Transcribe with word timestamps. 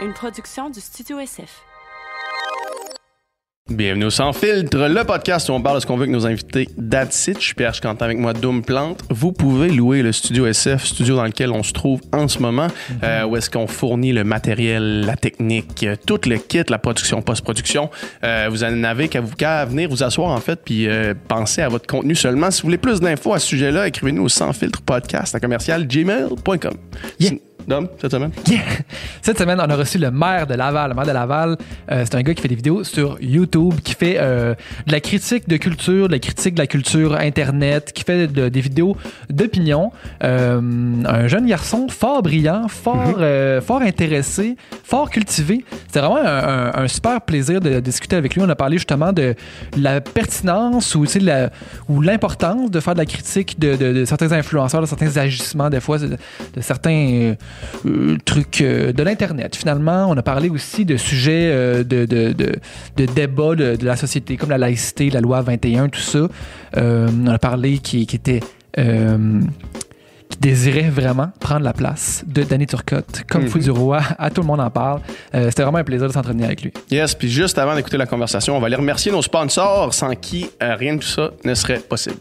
une 0.00 0.12
production 0.12 0.70
du 0.70 0.80
Studio 0.80 1.18
SF. 1.18 1.62
Bienvenue 3.68 4.06
au 4.06 4.10
Sans 4.10 4.32
Filtre, 4.32 4.88
le 4.88 5.04
podcast 5.04 5.48
où 5.50 5.52
on 5.52 5.60
parle 5.60 5.76
de 5.76 5.80
ce 5.80 5.86
qu'on 5.86 5.96
veut 5.96 6.04
avec 6.04 6.12
nos 6.12 6.24
invités 6.24 6.68
d'Adsit. 6.78 7.34
Je 7.34 7.44
suis 7.44 7.54
Pierre 7.54 7.78
Cantin 7.80 8.06
avec 8.06 8.16
moi, 8.16 8.32
Doom 8.32 8.62
Plante. 8.62 9.02
Vous 9.10 9.32
pouvez 9.32 9.68
louer 9.68 10.02
le 10.02 10.12
Studio 10.12 10.46
SF, 10.46 10.84
studio 10.84 11.16
dans 11.16 11.24
lequel 11.24 11.50
on 11.50 11.62
se 11.62 11.72
trouve 11.72 12.00
en 12.12 12.28
ce 12.28 12.38
moment, 12.38 12.68
euh, 13.02 13.24
où 13.24 13.36
est-ce 13.36 13.50
qu'on 13.50 13.66
fournit 13.66 14.12
le 14.12 14.24
matériel, 14.24 15.04
la 15.04 15.16
technique, 15.16 15.82
euh, 15.82 15.96
tout 16.06 16.20
le 16.26 16.38
kit, 16.38 16.62
la 16.68 16.78
production, 16.78 17.20
post-production. 17.20 17.90
Euh, 18.24 18.48
vous 18.50 18.58
n'avez 18.58 19.08
qu'à 19.08 19.20
vous 19.20 19.34
qu'à 19.34 19.64
venir 19.64 19.90
vous 19.90 20.02
asseoir 20.02 20.30
en 20.30 20.40
fait, 20.40 20.60
puis 20.64 20.86
euh, 20.86 21.12
penser 21.26 21.60
à 21.60 21.68
votre 21.68 21.86
contenu 21.86 22.14
seulement. 22.14 22.50
Si 22.50 22.62
vous 22.62 22.68
voulez 22.68 22.78
plus 22.78 23.00
d'infos 23.00 23.34
à 23.34 23.38
ce 23.38 23.48
sujet-là, 23.48 23.88
écrivez-nous 23.88 24.22
au 24.22 24.28
Sans 24.28 24.52
Filtre 24.52 24.80
Podcast 24.80 25.34
à 25.34 25.40
commercial 25.40 25.86
gmail.com. 25.86 26.74
Yeah. 27.18 27.47
Dom, 27.68 27.86
cette 28.00 28.10
semaine? 28.12 28.30
Yeah. 28.48 28.62
Cette 29.20 29.38
semaine, 29.38 29.58
on 29.60 29.68
a 29.68 29.76
reçu 29.76 29.98
le 29.98 30.10
maire 30.10 30.46
de 30.46 30.54
Laval. 30.54 30.88
Le 30.88 30.94
maire 30.96 31.04
de 31.06 31.10
Laval, 31.12 31.56
euh, 31.92 32.02
c'est 32.04 32.14
un 32.14 32.22
gars 32.22 32.32
qui 32.32 32.40
fait 32.40 32.48
des 32.48 32.54
vidéos 32.54 32.82
sur 32.82 33.18
YouTube, 33.20 33.74
qui 33.84 33.94
fait 33.94 34.16
euh, 34.18 34.54
de 34.86 34.92
la 34.92 35.00
critique 35.00 35.46
de 35.46 35.58
culture, 35.58 36.06
de 36.08 36.12
la 36.12 36.18
critique 36.18 36.54
de 36.54 36.60
la 36.60 36.66
culture 36.66 37.14
Internet, 37.16 37.92
qui 37.92 38.04
fait 38.04 38.26
de- 38.26 38.48
des 38.48 38.60
vidéos 38.62 38.96
d'opinion. 39.28 39.92
Euh, 40.24 40.60
un 41.04 41.28
jeune 41.28 41.46
garçon 41.46 41.88
fort 41.88 42.22
brillant, 42.22 42.68
fort, 42.68 43.16
euh, 43.18 43.60
fort 43.60 43.82
intéressé, 43.82 44.56
fort 44.82 45.10
cultivé. 45.10 45.62
C'était 45.88 46.00
vraiment 46.00 46.16
un, 46.16 46.70
un- 46.72 46.84
un 46.84 46.88
super 46.88 47.20
plaisir 47.20 47.60
de, 47.60 47.80
discuter 47.80 48.16
avec 48.16 48.34
lui. 48.34 48.40
On 48.42 48.48
a 48.48 48.56
parlé 48.56 48.78
justement 48.78 49.12
de 49.12 49.34
la 49.76 50.00
pertinence 50.00 50.94
ou, 50.94 51.04
la- 51.20 51.50
l'importance 52.00 52.70
de 52.70 52.80
faire 52.80 52.94
de 52.94 53.00
la 53.00 53.06
critique 53.06 53.58
de, 53.58 54.04
certains 54.06 54.32
influenceurs, 54.32 54.80
de 54.80 54.86
certains 54.86 55.14
agissements, 55.18 55.68
des 55.68 55.80
fois, 55.80 55.98
de 55.98 56.16
certains 56.60 57.34
euh, 57.86 58.16
trucs 58.24 58.60
euh, 58.60 58.92
de 58.92 59.02
l'Internet. 59.02 59.56
Finalement, 59.56 60.06
on 60.08 60.16
a 60.16 60.22
parlé 60.22 60.48
aussi 60.48 60.84
de 60.84 60.96
sujets 60.96 61.50
euh, 61.52 61.84
de, 61.84 62.04
de, 62.06 62.32
de, 62.32 62.56
de 62.96 63.06
débat 63.06 63.54
de, 63.54 63.76
de 63.76 63.84
la 63.86 63.96
société, 63.96 64.36
comme 64.36 64.50
la 64.50 64.58
laïcité, 64.58 65.10
la 65.10 65.20
loi 65.20 65.40
21, 65.42 65.88
tout 65.88 66.00
ça. 66.00 66.28
Euh, 66.76 67.08
on 67.22 67.26
a 67.28 67.38
parlé 67.38 67.78
qui, 67.78 68.06
qui 68.06 68.16
était... 68.16 68.40
qui 70.30 70.38
désirait 70.40 70.90
vraiment 70.90 71.30
prendre 71.40 71.64
la 71.64 71.72
place 71.72 72.22
de 72.26 72.42
Danny 72.42 72.66
Turcotte 72.66 73.22
comme 73.30 73.42
Mhm. 73.44 73.48
fou 73.48 73.58
du 73.58 73.70
roi. 73.70 74.00
À 74.18 74.28
tout 74.34 74.42
le 74.42 74.46
monde 74.46 74.60
en 74.60 74.68
parle. 74.70 75.00
Euh, 75.34 75.46
C'était 75.48 75.62
vraiment 75.62 75.78
un 75.78 75.84
plaisir 75.84 76.06
de 76.06 76.12
s'entraîner 76.12 76.44
avec 76.44 76.62
lui. 76.62 76.72
Yes, 76.90 77.14
puis 77.14 77.30
juste 77.30 77.56
avant 77.58 77.74
d'écouter 77.74 77.96
la 77.96 78.04
conversation, 78.06 78.54
on 78.56 78.60
va 78.60 78.66
aller 78.66 78.76
remercier 78.76 79.10
nos 79.10 79.22
sponsors 79.22 79.92
sans 79.94 80.14
qui 80.14 80.50
euh, 80.62 80.74
rien 80.76 80.94
de 80.96 81.00
tout 81.00 81.08
ça 81.08 81.30
ne 81.44 81.54
serait 81.54 81.78
possible. 81.78 82.18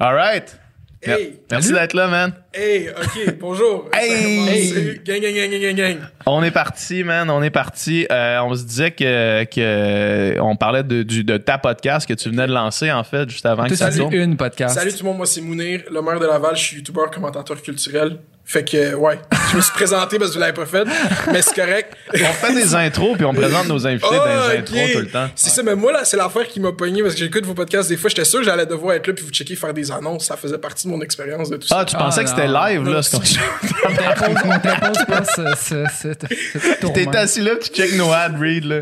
All 0.00 0.14
right. 0.14 0.56
Hey. 1.02 1.40
Merci 1.50 1.72
d'être 1.72 1.94
là, 1.94 2.08
man. 2.08 2.32
Hey, 2.52 2.90
ok, 2.90 3.38
bonjour. 3.38 3.88
Hey. 3.94 4.66
Salut. 4.68 5.00
Gang, 5.04 5.20
gang, 5.20 5.34
gang, 5.34 5.50
gang, 5.50 5.60
gang, 5.60 5.74
gang. 5.76 5.96
On 6.26 6.42
est 6.42 6.50
parti, 6.50 7.04
man. 7.04 7.30
On 7.30 7.42
est 7.42 7.50
parti. 7.50 8.06
Euh, 8.12 8.38
on 8.42 8.54
se 8.54 8.64
disait 8.64 8.90
que, 8.90 9.44
que 9.44 10.38
on 10.40 10.56
parlait 10.56 10.82
de, 10.82 11.02
du- 11.02 11.24
de 11.24 11.38
ta 11.38 11.56
podcast 11.56 12.06
que 12.06 12.12
tu 12.12 12.28
venais 12.28 12.46
de 12.46 12.52
lancer, 12.52 12.92
en 12.92 13.02
fait, 13.04 13.30
juste 13.30 13.46
avant 13.46 13.64
que 13.66 13.74
ça 13.74 13.90
tourne. 13.90 14.12
une 14.12 14.36
podcast. 14.36 14.74
Salut 14.74 14.90
tout 14.92 14.98
le 15.00 15.04
monde, 15.04 15.16
moi 15.18 15.26
c'est 15.26 15.40
Mounir, 15.40 15.82
le 15.90 16.02
maire 16.02 16.20
de 16.20 16.26
Laval, 16.26 16.54
je 16.56 16.60
suis 16.62 16.76
youtubeur, 16.78 17.10
commentateur 17.10 17.60
culturel. 17.62 18.18
Fait 18.52 18.64
que, 18.64 18.94
ouais, 18.96 19.16
je 19.52 19.56
me 19.58 19.60
suis 19.62 19.72
présenté 19.72 20.18
parce 20.18 20.30
que 20.30 20.34
vous 20.34 20.40
l'avez 20.40 20.52
pas 20.52 20.66
fait, 20.66 20.82
mais 21.32 21.40
c'est 21.40 21.54
correct. 21.54 21.92
On 22.12 22.18
fait 22.18 22.52
des 22.52 22.74
intros 22.74 23.16
puis 23.16 23.24
on 23.24 23.32
présente 23.32 23.68
nos 23.68 23.86
invités 23.86 24.08
dans 24.10 24.24
les 24.24 24.30
Ah, 24.32 24.58
intros 24.58 24.90
tout 24.92 24.98
le 24.98 25.06
temps. 25.06 25.28
C'est 25.36 25.50
ça, 25.50 25.62
mais 25.62 25.76
moi, 25.76 25.92
là, 25.92 26.04
c'est 26.04 26.16
l'affaire 26.16 26.48
qui 26.48 26.58
m'a 26.58 26.72
pogné 26.72 27.00
parce 27.00 27.14
que 27.14 27.20
j'écoute 27.20 27.46
vos 27.46 27.54
podcasts 27.54 27.88
des 27.88 27.96
fois. 27.96 28.10
J'étais 28.10 28.24
sûr 28.24 28.40
que 28.40 28.44
j'allais 28.46 28.66
devoir 28.66 28.96
être 28.96 29.06
là 29.06 29.12
puis 29.12 29.24
vous 29.24 29.30
checker 29.30 29.54
faire 29.54 29.72
des 29.72 29.92
annonces. 29.92 30.24
Ça 30.26 30.36
faisait 30.36 30.58
partie 30.58 30.88
de 30.88 30.92
mon 30.92 31.00
expérience 31.00 31.48
de 31.48 31.58
tout 31.58 31.68
ça. 31.68 31.76
Ah, 31.78 31.84
tu 31.84 31.94
pensais 31.96 32.22
Ah, 32.22 32.24
que 32.24 32.30
c'était 32.30 32.48
non. 32.48 32.64
live, 32.64 32.84
là? 32.86 32.90
Non, 32.96 33.02
ce 33.02 33.10
qu'on- 33.12 33.20
pas 35.06 35.24
ce, 35.24 35.42
ce, 35.56 35.84
ce 36.02 36.80
tourment. 36.80 36.94
T'es 36.94 37.16
assis 37.16 37.40
là, 37.40 37.52
tu 37.62 37.68
check 37.70 37.94
nos 37.96 38.10
ad 38.12 38.36
read, 38.38 38.64
là. 38.64 38.80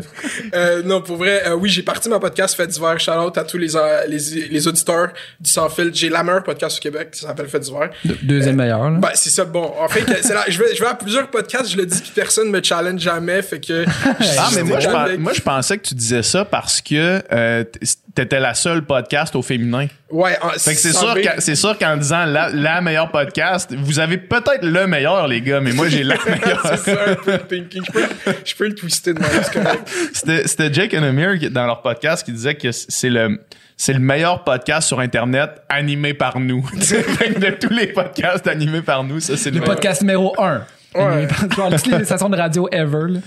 Euh, 0.55 0.81
non, 0.83 1.01
pour 1.01 1.17
vrai, 1.17 1.43
euh, 1.47 1.53
oui, 1.53 1.69
j'ai 1.69 1.83
parti 1.83 2.09
ma 2.09 2.19
podcast 2.19 2.55
Fait 2.55 2.67
d'hiver. 2.67 2.99
Shout 2.99 3.11
out 3.11 3.37
à 3.37 3.43
tous 3.43 3.57
les, 3.57 3.75
euh, 3.75 4.05
les, 4.07 4.47
les 4.49 4.67
auditeurs 4.67 5.09
du 5.39 5.49
Sans 5.49 5.69
Fil. 5.69 5.91
J'ai 5.93 6.09
la 6.09 6.23
meilleure 6.23 6.43
podcast 6.43 6.77
au 6.79 6.81
Québec, 6.81 7.09
ça 7.11 7.27
s'appelle 7.27 7.47
Fait 7.47 7.59
d'hiver. 7.59 7.89
De- 8.03 8.17
Deuxième 8.23 8.55
meilleur. 8.55 8.89
là. 8.89 8.97
Ben, 8.99 9.09
c'est 9.13 9.29
ça. 9.29 9.45
Bon, 9.45 9.58
en 9.59 9.87
fait, 9.87 10.01
que 10.01 10.13
c'est 10.21 10.33
là, 10.33 10.43
je 10.47 10.57
vais, 10.57 10.75
je 10.75 10.79
vais 10.81 10.89
à 10.89 10.93
plusieurs 10.95 11.29
podcasts, 11.29 11.71
je 11.71 11.77
le 11.77 11.85
dis, 11.85 11.99
puis 12.01 12.11
personne 12.15 12.49
me 12.49 12.61
challenge 12.63 12.99
jamais, 13.01 13.41
fait 13.41 13.59
que. 13.59 13.85
Ah, 14.37 14.49
mais 14.55 14.63
moi 14.63 14.79
je, 14.79 15.15
moi, 15.17 15.33
je 15.33 15.41
pensais 15.41 15.77
que 15.77 15.87
tu 15.87 15.95
disais 15.95 16.23
ça 16.23 16.45
parce 16.45 16.81
que 16.81 17.21
euh, 17.31 17.63
t'étais 18.15 18.39
la 18.39 18.53
seule 18.53 18.83
podcast 18.83 19.35
au 19.35 19.41
féminin. 19.41 19.87
Ouais, 20.09 20.37
en- 20.41 20.49
Fait 20.49 20.73
que 20.73 20.79
c'est 20.79 20.93
sûr, 20.93 21.15
c'est 21.37 21.55
sûr 21.55 21.77
qu'en 21.77 21.95
disant 21.97 22.25
la, 22.25 22.49
la 22.49 22.81
meilleure 22.81 23.11
podcast, 23.11 23.73
vous 23.77 23.99
avez 23.99 24.17
peut-être 24.17 24.63
le 24.63 24.87
meilleur, 24.87 25.27
les 25.27 25.41
gars, 25.41 25.59
mais 25.61 25.71
moi, 25.71 25.87
j'ai 25.87 26.03
la 26.03 26.15
meilleure. 26.25 26.61
c'est 26.83 26.95
ça 26.95 26.99
un 27.11 27.15
peu 27.15 27.37
thinking. 27.37 27.83
Je 27.85 27.91
peux, 27.91 28.05
je 28.45 28.55
peux 28.55 28.67
le 28.67 28.75
twister 28.75 29.13
de 29.13 29.19
moi. 29.19 29.29
C'était 30.13 30.47
c'était 30.47 30.73
Jake 30.73 30.93
and 30.95 31.03
Amir 31.03 31.37
dans 31.51 31.65
leur 31.65 31.81
podcast 31.81 32.25
qui 32.25 32.31
disait 32.31 32.55
que 32.55 32.71
c'est 32.71 33.09
le 33.09 33.39
c'est 33.81 33.93
le 33.93 33.99
meilleur 33.99 34.43
podcast 34.43 34.89
sur 34.89 34.99
internet 34.99 35.61
animé 35.69 36.13
par 36.13 36.37
nous. 36.41 36.69
De 36.73 37.49
tous 37.51 37.69
les 37.73 37.87
podcasts 37.87 38.45
animés 38.45 38.81
par 38.81 39.05
nous, 39.05 39.21
ça 39.21 39.37
c'est 39.37 39.51
le, 39.51 39.59
Le 39.59 39.63
podcast 39.65 40.01
numéro 40.01 40.35
1. 40.37 40.63
Ouais. 40.95 41.27
Genre, 41.55 41.69
toutes 41.71 41.87
les 41.87 42.03
stations 42.03 42.27
de 42.29 42.35
radio 42.35 42.67
ever. 42.73 43.07
là. 43.13 43.19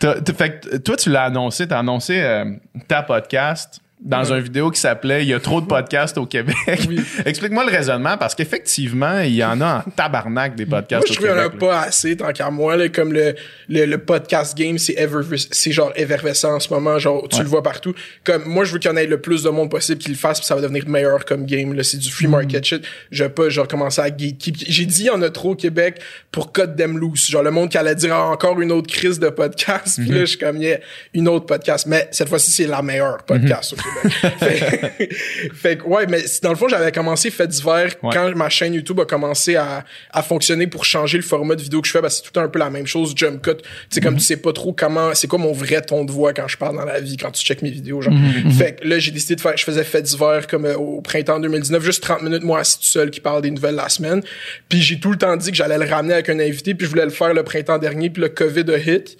T'as- 0.00 0.20
t'as- 0.20 0.32
fait 0.34 0.60
que 0.60 0.76
toi 0.78 0.96
tu 0.96 1.10
l'as 1.10 1.24
annoncé, 1.24 1.68
t'as 1.68 1.78
annoncé 1.78 2.20
euh, 2.20 2.44
ta 2.88 3.02
podcast 3.04 3.78
dans 4.04 4.22
une 4.32 4.40
vidéo 4.40 4.70
qui 4.70 4.78
s'appelait 4.78 5.22
Il 5.24 5.28
y 5.28 5.32
a 5.34 5.40
trop 5.40 5.60
de 5.62 5.66
podcasts 5.66 6.18
au 6.18 6.26
Québec. 6.26 6.54
Oui. 6.88 7.00
Explique-moi 7.24 7.64
le 7.64 7.70
raisonnement 7.70 8.18
parce 8.18 8.34
qu'effectivement, 8.34 9.20
il 9.20 9.34
y 9.34 9.42
en 9.42 9.60
a 9.62 9.78
en 9.86 9.90
tabarnak 9.90 10.54
des 10.54 10.66
Moi, 10.66 10.82
podcasts 10.82 11.06
je 11.08 11.12
au 11.12 11.14
trouve 11.16 11.26
qu'il 11.28 11.34
y 11.36 11.38
en 11.38 11.42
a 11.42 11.48
Québec. 11.48 11.62
là. 11.62 11.68
pas 11.68 11.80
assez, 11.80 12.16
tant 12.16 12.32
qu'à 12.32 12.50
moi, 12.50 12.76
là, 12.76 12.88
comme 12.90 13.12
le, 13.14 13.34
le, 13.68 13.86
le 13.86 13.98
podcast 13.98 14.56
game, 14.56 14.76
c'est 14.76 14.94
ever- 14.98 15.22
c'est 15.50 15.72
genre 15.72 15.90
effervescent 15.96 16.54
en 16.54 16.60
ce 16.60 16.68
moment, 16.72 16.98
genre, 16.98 17.26
tu 17.28 17.40
le 17.40 17.48
vois 17.48 17.62
partout. 17.62 17.94
Comme, 18.24 18.44
moi, 18.44 18.64
je 18.64 18.72
veux 18.74 18.78
qu'il 18.78 18.90
y 18.90 18.94
en 18.94 18.96
ait 18.98 19.06
le 19.06 19.20
plus 19.20 19.42
de 19.42 19.48
monde 19.48 19.70
possible 19.70 19.98
qui 19.98 20.10
le 20.10 20.16
fasse, 20.16 20.38
puis 20.38 20.46
ça 20.46 20.54
va 20.54 20.60
devenir 20.60 20.86
meilleur 20.86 21.24
comme 21.24 21.46
game, 21.46 21.72
là, 21.72 21.82
c'est 21.82 21.96
du 21.96 22.10
free 22.10 22.26
market 22.26 22.64
shit. 22.64 22.84
Je 23.10 23.24
veux 23.24 23.30
pas, 23.30 23.48
genre, 23.48 23.66
commencer 23.66 24.02
à 24.02 24.10
gatekeep. 24.10 24.56
J'ai 24.68 24.84
dit, 24.84 25.02
il 25.04 25.06
y 25.06 25.10
en 25.10 25.22
a 25.22 25.30
trop 25.30 25.52
au 25.52 25.56
Québec 25.56 26.00
pour 26.30 26.52
cut 26.52 26.62
them 26.76 26.98
loose. 26.98 27.30
Genre, 27.30 27.42
le 27.42 27.50
monde 27.50 27.70
qui 27.70 27.78
allait 27.78 27.94
dire 27.94 28.14
ah, 28.14 28.26
encore 28.28 28.60
une 28.60 28.70
autre 28.72 28.92
crise 28.92 29.18
de 29.18 29.30
podcast, 29.30 29.98
puis 30.00 30.10
là, 30.10 30.20
je 30.20 30.24
suis 30.26 30.38
comme, 30.38 30.58
yeah, 30.58 30.78
une 31.14 31.26
autre 31.28 31.46
podcast. 31.46 31.86
Mais 31.86 32.06
cette 32.10 32.28
fois-ci, 32.28 32.50
c'est 32.50 32.66
la 32.66 32.82
meilleure 32.82 33.22
podcast 33.24 33.72
au 33.72 33.76
Québec. 33.76 33.93
Fait, 34.38 35.08
fait 35.54 35.76
que, 35.78 35.84
ouais, 35.84 36.06
mais 36.08 36.22
dans 36.42 36.50
le 36.50 36.56
fond, 36.56 36.68
j'avais 36.68 36.92
commencé 36.92 37.30
Fait 37.30 37.46
d'hiver 37.46 37.92
Ouais. 38.02 38.10
quand 38.12 38.34
ma 38.36 38.48
chaîne 38.48 38.74
YouTube 38.74 39.00
a 39.00 39.04
commencé 39.04 39.56
à, 39.56 39.84
à 40.10 40.22
fonctionner 40.22 40.66
pour 40.66 40.84
changer 40.84 41.16
le 41.18 41.22
format 41.24 41.54
de 41.54 41.62
vidéo 41.62 41.80
que 41.80 41.86
je 41.86 41.92
fais, 41.92 42.00
que 42.00 42.08
c'est 42.08 42.22
tout 42.22 42.38
un 42.38 42.48
peu 42.48 42.58
la 42.58 42.70
même 42.70 42.86
chose, 42.86 43.12
jump 43.16 43.42
cut. 43.42 43.56
Tu 43.56 43.64
sais, 43.90 44.00
comme 44.00 44.16
tu 44.16 44.22
sais 44.22 44.36
pas 44.36 44.52
trop 44.52 44.72
comment, 44.72 45.14
c'est 45.14 45.26
quoi 45.26 45.38
mon 45.38 45.52
vrai 45.52 45.80
ton 45.82 46.04
de 46.04 46.12
voix 46.12 46.32
quand 46.32 46.48
je 46.48 46.56
parle 46.56 46.76
dans 46.76 46.84
la 46.84 47.00
vie, 47.00 47.16
quand 47.16 47.30
tu 47.30 47.44
checkes 47.44 47.62
mes 47.62 47.70
vidéos, 47.70 48.00
genre. 48.02 48.14
Fait 48.58 48.76
que 48.80 48.86
là, 48.88 48.98
j'ai 48.98 49.10
décidé 49.10 49.36
de 49.36 49.40
faire, 49.40 49.56
je 49.56 49.64
faisais 49.64 49.84
Fait 49.84 50.02
d'hiver 50.02 50.46
comme 50.46 50.64
euh, 50.66 50.74
au 50.76 51.00
printemps 51.00 51.38
2019, 51.40 51.82
juste 51.84 52.02
30 52.02 52.22
minutes, 52.22 52.42
moi, 52.42 52.60
assis 52.60 52.78
tout 52.78 52.84
seul, 52.84 53.10
qui 53.10 53.20
parle 53.20 53.42
des 53.42 53.50
nouvelles 53.50 53.74
la 53.76 53.88
semaine. 53.88 54.22
Puis 54.68 54.80
j'ai 54.82 54.98
tout 55.00 55.10
le 55.10 55.18
temps 55.18 55.36
dit 55.36 55.50
que 55.50 55.56
j'allais 55.56 55.78
le 55.78 55.84
ramener 55.86 56.14
avec 56.14 56.28
un 56.28 56.38
invité, 56.40 56.74
puis 56.74 56.86
je 56.86 56.90
voulais 56.90 57.04
le 57.04 57.10
faire 57.10 57.32
le 57.34 57.42
printemps 57.42 57.78
dernier, 57.78 58.10
puis 58.10 58.22
le 58.22 58.28
COVID 58.28 58.64
a 58.72 58.78
hit. 58.78 59.16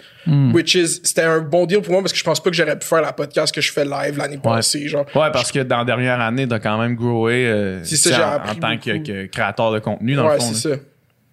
Which 0.55 0.75
is, 0.75 1.01
c'était 1.03 1.21
un 1.21 1.41
bon 1.41 1.67
deal 1.67 1.83
pour 1.83 1.93
moi 1.93 2.01
parce 2.01 2.12
que 2.15 2.19
je 2.19 2.25
pense 2.25 2.43
pas 2.43 2.49
que 2.49 2.56
j'aurais 2.56 2.79
pu 2.79 2.87
faire 2.87 3.03
la 3.03 3.12
podcast 3.12 3.55
que 3.55 3.61
je 3.61 3.71
fais 3.71 3.85
live 3.85 4.17
l'année 4.17 4.39
passée, 4.56 4.88
genre. 4.88 5.06
Ouais, 5.15 5.31
parce 5.32 5.50
que 5.53 5.60
dans 5.60 5.78
la 5.78 5.84
dernière 5.84 6.20
année, 6.20 6.47
t'as 6.48 6.59
quand 6.59 6.78
même 6.78 6.94
growé 6.94 7.47
euh, 7.47 7.82
C'est 7.84 8.15
en, 8.15 8.37
en 8.37 8.54
tant 8.54 8.76
que, 8.78 8.98
que 8.98 9.26
créateur 9.26 9.72
de 9.72 9.78
contenu, 9.78 10.15
dans 10.15 10.26
ouais, 10.26 10.34
le 10.34 10.41
fond. 10.41 10.53
c'est 10.53 10.69
là. 10.70 10.76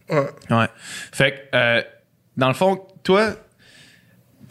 ça. 0.09 0.15
Ouais. 0.15 0.57
Ouais. 0.57 0.67
Fait 1.11 1.31
que, 1.31 1.37
euh, 1.55 1.81
dans 2.37 2.47
le 2.49 2.53
fond, 2.53 2.81
toi, 3.03 3.31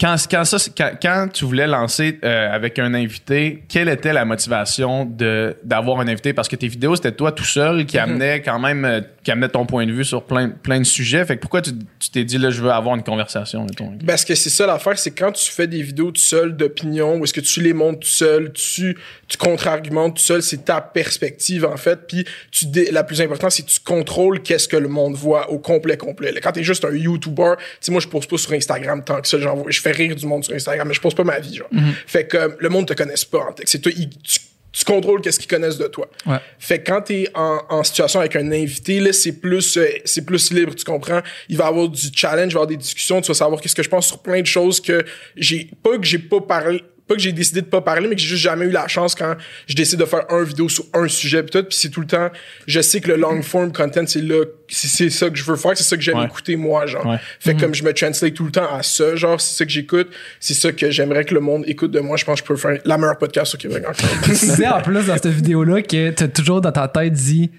quand, 0.01 0.15
quand, 0.29 0.43
ça, 0.45 0.57
quand, 0.75 0.91
quand 0.99 1.27
tu 1.31 1.45
voulais 1.45 1.67
lancer 1.67 2.17
euh, 2.25 2.51
avec 2.51 2.79
un 2.79 2.95
invité, 2.95 3.63
quelle 3.69 3.87
était 3.87 4.13
la 4.13 4.25
motivation 4.25 5.05
de 5.05 5.55
d'avoir 5.63 5.99
un 5.99 6.07
invité? 6.07 6.33
Parce 6.33 6.47
que 6.47 6.55
tes 6.55 6.67
vidéos, 6.67 6.95
c'était 6.95 7.11
toi 7.11 7.31
tout 7.31 7.43
seul 7.43 7.85
qui 7.85 7.99
amenait 7.99 8.41
quand 8.41 8.57
même 8.57 8.83
euh, 8.83 9.01
qui 9.23 9.29
amenait 9.29 9.49
ton 9.49 9.67
point 9.67 9.85
de 9.85 9.91
vue 9.91 10.03
sur 10.03 10.23
plein, 10.23 10.49
plein 10.49 10.79
de 10.79 10.85
sujets. 10.85 11.23
Fait 11.23 11.35
que 11.35 11.41
pourquoi 11.41 11.61
tu 11.61 11.71
tu 11.99 12.09
t'es 12.09 12.23
dit 12.23 12.39
là, 12.39 12.49
je 12.49 12.63
veux 12.63 12.71
avoir 12.71 12.95
une 12.95 13.03
conversation, 13.03 13.63
mettons? 13.63 13.93
Parce 14.07 14.25
que 14.25 14.33
c'est 14.33 14.49
ça 14.49 14.65
l'affaire, 14.65 14.97
c'est 14.97 15.11
quand 15.11 15.31
tu 15.33 15.51
fais 15.51 15.67
des 15.67 15.83
vidéos 15.83 16.09
tout 16.09 16.21
seul 16.21 16.57
d'opinion, 16.57 17.17
ou 17.17 17.23
est-ce 17.23 17.33
que 17.33 17.41
tu 17.41 17.61
les 17.61 17.73
montes 17.73 17.99
tout 17.99 18.07
seul, 18.07 18.51
tu, 18.53 18.97
tu 19.27 19.37
contre-argumentes 19.37 20.15
tout 20.15 20.23
seul, 20.23 20.41
c'est 20.41 20.65
ta 20.65 20.81
perspective 20.81 21.63
en 21.63 21.77
fait, 21.77 22.07
puis 22.07 22.25
tu 22.49 22.65
la 22.91 23.03
plus 23.03 23.21
importante, 23.21 23.51
c'est 23.51 23.63
que 23.63 23.69
tu 23.69 23.79
contrôles 23.79 24.41
qu'est-ce 24.41 24.67
que 24.67 24.77
le 24.77 24.87
monde 24.87 25.13
voit 25.13 25.51
au 25.51 25.59
complet 25.59 25.95
complet. 25.95 26.33
Quand 26.41 26.53
t'es 26.53 26.63
juste 26.63 26.85
un 26.85 26.95
YouTuber, 26.95 27.53
tu 27.57 27.65
sais 27.81 27.91
moi 27.91 28.01
je 28.01 28.07
pose 28.07 28.25
pas 28.25 28.37
sur 28.37 28.53
Instagram 28.53 29.03
tant 29.03 29.21
que 29.21 29.27
ça, 29.27 29.37
genre, 29.37 29.63
je 29.69 29.79
fais 29.79 29.90
rire 29.91 30.15
du 30.15 30.25
monde 30.25 30.43
sur 30.43 30.53
Instagram, 30.53 30.87
mais 30.87 30.93
je 30.93 31.01
pose 31.01 31.13
pas 31.15 31.23
ma 31.23 31.39
vie 31.39 31.55
genre. 31.55 31.69
Fait 32.07 32.25
que 32.27 32.37
euh, 32.37 32.49
le 32.59 32.69
monde 32.69 32.87
te 32.87 32.93
connaisse 32.93 33.25
pas 33.25 33.39
en 33.39 33.51
texte. 33.53 33.71
C'est 33.73 33.79
toi, 33.79 33.91
il- 33.95 34.09
tu 34.09 34.39
tu 34.73 34.85
contrôles 34.85 35.19
qu'est-ce 35.19 35.37
qu'ils 35.37 35.49
connaissent 35.49 35.77
de 35.77 35.87
toi. 35.87 36.09
Ouais. 36.25 36.37
Fait 36.57 36.81
que 36.81 36.89
quand 36.89 37.01
t'es 37.01 37.27
en, 37.35 37.59
en 37.69 37.83
situation 37.83 38.21
avec 38.21 38.37
un 38.37 38.49
invité, 38.53 39.01
là, 39.01 39.11
c'est 39.11 39.33
plus, 39.33 39.75
euh, 39.75 39.85
c'est 40.05 40.25
plus 40.25 40.49
libre, 40.53 40.73
tu 40.73 40.85
comprends? 40.85 41.19
Il 41.49 41.57
va 41.57 41.65
y 41.65 41.67
avoir 41.67 41.89
du 41.89 42.07
challenge, 42.15 42.53
il 42.53 42.53
va 42.53 42.59
y 42.61 42.63
avoir 42.63 42.67
des 42.67 42.77
discussions, 42.77 43.19
tu 43.19 43.27
vas 43.27 43.33
savoir 43.33 43.59
qu'est-ce 43.59 43.75
que 43.75 43.83
je 43.83 43.89
pense 43.89 44.07
sur 44.07 44.19
plein 44.19 44.39
de 44.39 44.45
choses 44.47 44.79
que 44.79 45.03
j'ai, 45.35 45.69
pas 45.83 45.97
que 45.97 46.05
j'ai 46.05 46.19
pas 46.19 46.39
parlé, 46.39 46.81
pas 47.11 47.17
que 47.17 47.21
j'ai 47.21 47.31
décidé 47.33 47.61
de 47.61 47.65
pas 47.65 47.81
parler, 47.81 48.07
mais 48.07 48.15
que 48.15 48.21
j'ai 48.21 48.27
juste 48.29 48.43
jamais 48.43 48.65
eu 48.65 48.69
la 48.71 48.87
chance 48.87 49.15
quand 49.15 49.35
je 49.67 49.75
décide 49.75 49.99
de 49.99 50.05
faire 50.05 50.25
un 50.29 50.43
vidéo 50.43 50.69
sur 50.69 50.85
un 50.93 51.07
sujet 51.07 51.43
pis 51.43 51.51
tout, 51.51 51.63
puis 51.63 51.77
c'est 51.77 51.89
tout 51.89 52.01
le 52.01 52.07
temps, 52.07 52.29
je 52.67 52.79
sais 52.81 53.01
que 53.01 53.09
le 53.09 53.17
long 53.17 53.41
form 53.41 53.71
content, 53.73 54.05
c'est 54.07 54.21
là, 54.21 54.45
c'est, 54.67 54.87
c'est 54.87 55.09
ça 55.09 55.29
que 55.29 55.35
je 55.37 55.43
veux 55.43 55.55
faire, 55.57 55.75
c'est 55.75 55.83
ça 55.83 55.97
que 55.97 56.01
j'aime 56.03 56.17
Ouais. 56.17 56.25
écouter 56.25 56.55
moi, 56.55 56.85
genre. 56.85 57.05
Ouais. 57.05 57.17
Fait 57.39 57.53
que 57.55 57.59
comme 57.59 57.73
je 57.75 57.83
me 57.83 57.93
translate 57.93 58.33
tout 58.33 58.45
le 58.45 58.51
temps 58.51 58.73
à 58.73 58.83
ça, 58.83 59.15
genre, 59.15 59.39
c'est 59.41 59.55
ça 59.57 59.65
que 59.65 59.71
j'écoute, 59.71 60.09
c'est 60.39 60.53
ça 60.53 60.71
que 60.71 60.89
j'aimerais 60.91 61.25
que 61.25 61.33
le 61.33 61.39
monde 61.41 61.63
écoute 61.67 61.91
de 61.91 61.99
moi, 61.99 62.15
je 62.17 62.23
pense 62.25 62.41
que 62.41 62.47
je 62.47 62.53
peux 62.53 62.57
faire 62.59 62.79
la 62.85 62.97
meilleure 62.97 63.17
podcast 63.17 63.53
au 63.55 63.57
Québec 63.57 63.83
encore. 63.87 64.09
tu 64.23 64.35
sais 64.35 64.67
en 64.67 64.81
plus 64.81 65.05
dans 65.05 65.13
cette 65.15 65.27
vidéo-là 65.27 65.81
que 65.81 66.11
t'as 66.11 66.27
toujours 66.27 66.61
dans 66.61 66.71
ta 66.71 66.87
tête 66.87 67.13
dit 67.13 67.51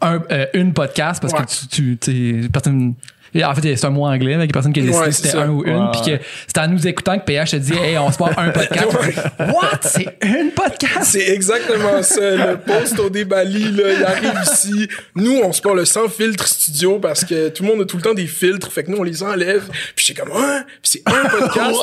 un, 0.00 0.22
euh, 0.30 0.46
une 0.54 0.72
podcast 0.72 1.20
parce 1.20 1.32
Ouais. 1.34 1.40
que 1.40 1.50
tu, 1.50 1.66
tu 1.68 1.96
t'es- 1.96 2.48
personne. 2.52 2.94
Et 3.34 3.44
En 3.44 3.54
fait, 3.54 3.76
c'est 3.76 3.86
un 3.86 3.90
mot 3.90 4.06
anglais, 4.06 4.36
mais 4.36 4.44
il 4.44 4.46
y 4.46 4.50
a 4.50 4.52
personne 4.52 4.72
qui 4.72 4.80
a 4.80 4.82
décidé 4.84 5.04
Ouais, 5.04 5.12
c'était 5.12 5.36
un 5.36 5.48
ou 5.48 5.64
une, 5.64 5.90
puis 5.92 6.00
que 6.02 6.22
c'était 6.46 6.60
en 6.60 6.68
nous 6.68 6.86
écoutant 6.86 7.18
que 7.18 7.24
PH 7.24 7.50
te 7.50 7.56
dit, 7.56 7.74
hey, 7.74 7.98
on 7.98 8.10
se 8.12 8.18
part 8.18 8.38
un 8.38 8.50
podcast. 8.50 8.88
What? 9.38 9.80
C'est 9.82 10.16
une 10.22 10.50
podcast? 10.52 11.04
C'est 11.04 11.30
exactement 11.30 12.02
ça. 12.02 12.20
Le 12.20 12.56
post 12.58 12.98
au 13.00 13.10
débali, 13.10 13.72
là, 13.72 13.92
il 13.96 14.04
arrive 14.04 14.40
ici. 14.44 14.88
Nous, 15.14 15.40
on 15.42 15.52
se 15.52 15.60
parle 15.60 15.78
le 15.78 15.84
sans 15.84 16.08
filtre 16.08 16.46
studio 16.46 16.98
parce 16.98 17.24
que 17.24 17.48
tout 17.48 17.64
le 17.64 17.70
monde 17.70 17.80
a 17.82 17.84
tout 17.84 17.96
le 17.96 18.02
temps 18.02 18.14
des 18.14 18.26
filtres. 18.26 18.70
Fait 18.72 18.84
que 18.84 18.90
nous, 18.90 18.98
on 18.98 19.02
les 19.02 19.22
enlève. 19.22 19.64
Puis 19.96 20.06
j'étais 20.06 20.22
comme, 20.22 20.32
puis 20.32 20.74
c'est 20.82 21.02
un 21.06 21.28
podcast? 21.28 21.76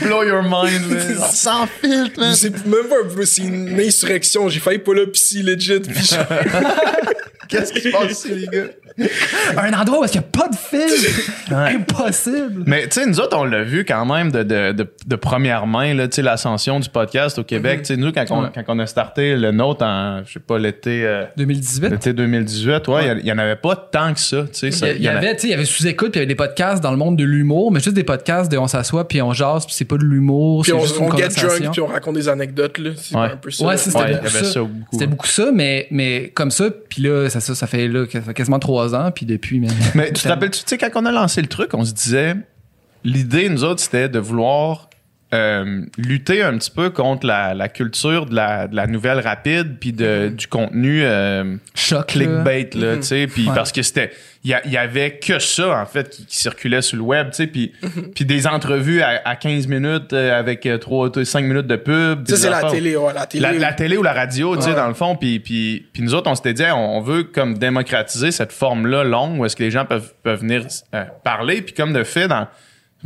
Blow 0.06 0.22
your 0.24 0.42
mind, 0.42 0.86
man. 0.88 1.16
Sans 1.32 1.66
filtre, 1.66 2.18
man. 2.20 2.34
c'est 2.34 2.50
même 2.66 2.86
pas 2.88 2.96
un 3.04 3.14
peu, 3.14 3.24
c'est 3.24 3.42
une 3.42 3.78
insurrection. 3.80 4.48
J'ai 4.48 4.60
failli 4.60 4.78
pas 4.78 4.94
là, 4.94 5.06
psy, 5.12 5.42
legit. 5.42 5.80
Puis 5.80 5.94
je- 6.10 6.16
Qu'est-ce 7.48 7.72
qui 7.72 7.80
se 7.80 7.88
passe 7.88 8.12
ici, 8.12 8.28
les 8.32 8.46
gars? 8.46 8.66
Un 9.56 9.72
endroit 9.72 10.00
où 10.00 10.04
il 10.04 10.10
n'y 10.12 10.18
a 10.18 10.22
pas 10.22 10.46
de 10.48 10.54
film. 10.54 10.88
Impossible. 11.50 12.62
Mais 12.66 12.84
tu 12.88 13.00
sais, 13.00 13.06
nous 13.06 13.18
autres, 13.20 13.36
on 13.36 13.44
l'a 13.44 13.62
vu 13.62 13.84
quand 13.84 14.04
même 14.04 14.30
de, 14.30 14.42
de, 14.42 14.72
de, 14.72 14.86
de 15.06 15.16
première 15.16 15.66
main, 15.66 15.94
là, 15.94 16.06
tu 16.08 16.16
sais, 16.16 16.22
l'ascension 16.22 16.78
du 16.80 16.88
podcast 16.88 17.38
au 17.38 17.44
Québec. 17.44 17.80
Tu 17.80 17.86
sais, 17.86 17.96
nous, 17.96 18.12
quand 18.12 18.24
on, 18.30 18.48
quand 18.54 18.62
on 18.68 18.78
a 18.78 18.86
starté 18.86 19.36
le 19.36 19.50
nôtre 19.52 19.84
en, 19.84 20.22
je 20.24 20.34
sais 20.34 20.40
pas, 20.40 20.58
l'été, 20.58 21.04
euh, 21.04 21.24
2018. 21.36 21.88
l'été 21.90 22.12
2018, 22.12 22.88
ouais, 22.88 23.16
il 23.18 23.24
y, 23.24 23.28
y 23.28 23.32
en 23.32 23.38
avait 23.38 23.56
pas 23.56 23.74
tant 23.74 24.12
que 24.14 24.20
ça, 24.20 24.44
tu 24.52 24.70
sais. 24.70 24.92
Il 24.96 25.00
y, 25.00 25.04
y 25.04 25.08
a- 25.08 25.16
avait, 25.16 25.34
tu 25.34 25.42
sais, 25.42 25.46
il 25.48 25.50
y 25.50 25.54
avait 25.54 25.64
sous-écoute, 25.64 26.12
puis 26.12 26.18
il 26.20 26.22
y 26.22 26.24
avait 26.24 26.32
des 26.32 26.36
podcasts 26.36 26.82
dans 26.82 26.90
le 26.90 26.96
monde 26.96 27.16
de 27.16 27.24
l'humour, 27.24 27.72
mais 27.72 27.80
juste 27.80 27.96
des 27.96 28.04
podcasts 28.04 28.50
de 28.52 28.58
on 28.58 28.68
s'assoit, 28.68 29.08
puis 29.08 29.20
on 29.22 29.32
jase, 29.32 29.66
puis 29.66 29.74
c'est 29.74 29.84
pas 29.90 29.98
de 29.98 30.04
l'humour, 30.04 30.62
Puis 30.62 30.72
on, 30.72 30.80
juste 30.80 30.96
une 30.98 31.04
on 31.04 31.16
get 31.16 31.28
drunk, 31.28 31.72
puis 31.72 31.80
on 31.80 31.86
raconte 31.86 32.14
des 32.14 32.28
anecdotes, 32.28 32.78
là. 32.78 32.90
C'est 32.96 33.14
Ouais. 33.16 33.32
un 33.32 33.36
peu 33.36 33.50
ça. 33.50 33.66
Ouais, 33.66 33.76
c'était 33.76 33.98
Ouais, 33.98 34.12
beaucoup 34.14 34.28
ça. 34.28 34.44
ça 34.44 34.60
beaucoup. 34.60 34.74
C'était 34.92 35.06
beaucoup 35.06 35.26
ça, 35.26 35.50
mais, 35.52 35.86
mais 35.90 36.30
comme 36.34 36.50
ça, 36.50 36.66
puis 36.88 37.02
là, 37.02 37.28
ça, 37.28 37.40
ça, 37.40 37.54
ça 37.54 37.66
fait 37.66 37.88
là, 37.88 38.04
ça 38.12 38.20
fait 38.20 38.34
quasiment 38.34 38.58
trois 38.58 38.94
ans, 38.94 39.10
puis 39.10 39.26
depuis, 39.26 39.60
mais. 39.60 39.68
Mais 39.94 40.12
tu 40.12 40.22
te 40.22 40.28
rappelles, 40.28 40.50
tu 40.50 40.60
sais, 40.64 40.78
quand 40.78 40.90
on 40.94 41.06
a 41.06 41.12
lancé 41.12 41.40
le 41.42 41.48
truc, 41.48 41.74
on 41.74 41.84
se 41.84 41.92
disait, 41.92 42.36
l'idée, 43.04 43.48
nous 43.48 43.64
autres, 43.64 43.80
c'était 43.80 44.08
de 44.08 44.18
vouloir 44.18 44.89
euh, 45.32 45.82
lutter 45.96 46.42
un 46.42 46.58
petit 46.58 46.70
peu 46.72 46.90
contre 46.90 47.26
la, 47.26 47.54
la 47.54 47.68
culture 47.68 48.26
de 48.26 48.34
la, 48.34 48.66
de 48.66 48.74
la 48.74 48.86
nouvelle 48.86 49.20
rapide, 49.20 49.76
puis 49.78 49.92
de, 49.92 50.28
du 50.36 50.46
contenu 50.48 51.02
euh, 51.04 51.56
Choc. 51.74 51.98
là. 51.98 52.24
clickbait, 52.24 52.70
là, 52.74 52.96
tu 52.96 53.02
sais, 53.04 53.26
puis 53.26 53.46
Ouais. 53.48 53.54
parce 53.54 53.70
que 53.72 53.82
c'était, 53.82 54.10
il 54.42 54.50
y, 54.66 54.70
y 54.70 54.76
avait 54.76 55.18
que 55.18 55.38
ça, 55.38 55.80
en 55.80 55.86
fait, 55.86 56.10
qui, 56.10 56.24
qui 56.26 56.36
circulait 56.36 56.82
sur 56.82 56.96
le 56.96 57.02
web, 57.04 57.30
tu 57.30 57.36
sais, 57.36 57.46
puis 57.46 57.72
puis 58.14 58.24
des 58.24 58.46
entrevues 58.46 59.02
à, 59.02 59.22
à 59.24 59.36
15 59.36 59.66
minutes 59.68 60.12
euh, 60.12 60.38
avec 60.38 60.68
3, 60.80 61.10
5 61.24 61.44
minutes 61.44 61.66
de 61.68 61.76
pub. 61.76 62.26
Ça, 62.28 62.36
c'est 62.36 62.50
la 62.50 62.70
télé, 62.70 62.96
ouais, 62.96 63.12
la 63.14 63.26
télé. 63.26 63.42
La, 63.42 63.52
la 63.52 63.72
télé 63.72 63.96
ou 63.96 64.02
la 64.02 64.12
radio, 64.12 64.56
tu 64.56 64.62
sais, 64.62 64.70
Ouais. 64.70 64.74
dans 64.76 64.88
le 64.88 64.94
fond. 64.94 65.14
Puis, 65.14 65.38
puis, 65.40 65.86
puis 65.92 66.02
nous 66.02 66.14
autres, 66.14 66.28
on 66.30 66.34
s'était 66.34 66.54
dit, 66.54 66.64
on, 66.74 67.00
veut 67.00 67.22
comme 67.24 67.56
démocratiser 67.58 68.30
cette 68.32 68.52
forme-là 68.52 69.04
longue 69.04 69.38
où 69.38 69.44
est-ce 69.44 69.54
que 69.56 69.62
les 69.62 69.70
gens 69.70 69.84
peuvent, 69.84 70.12
peuvent 70.22 70.40
venir 70.40 70.64
euh, 70.94 71.04
parler. 71.22 71.62
Puis 71.62 71.72
comme 71.74 71.92
de 71.92 72.02
fait, 72.04 72.26
dans, 72.28 72.48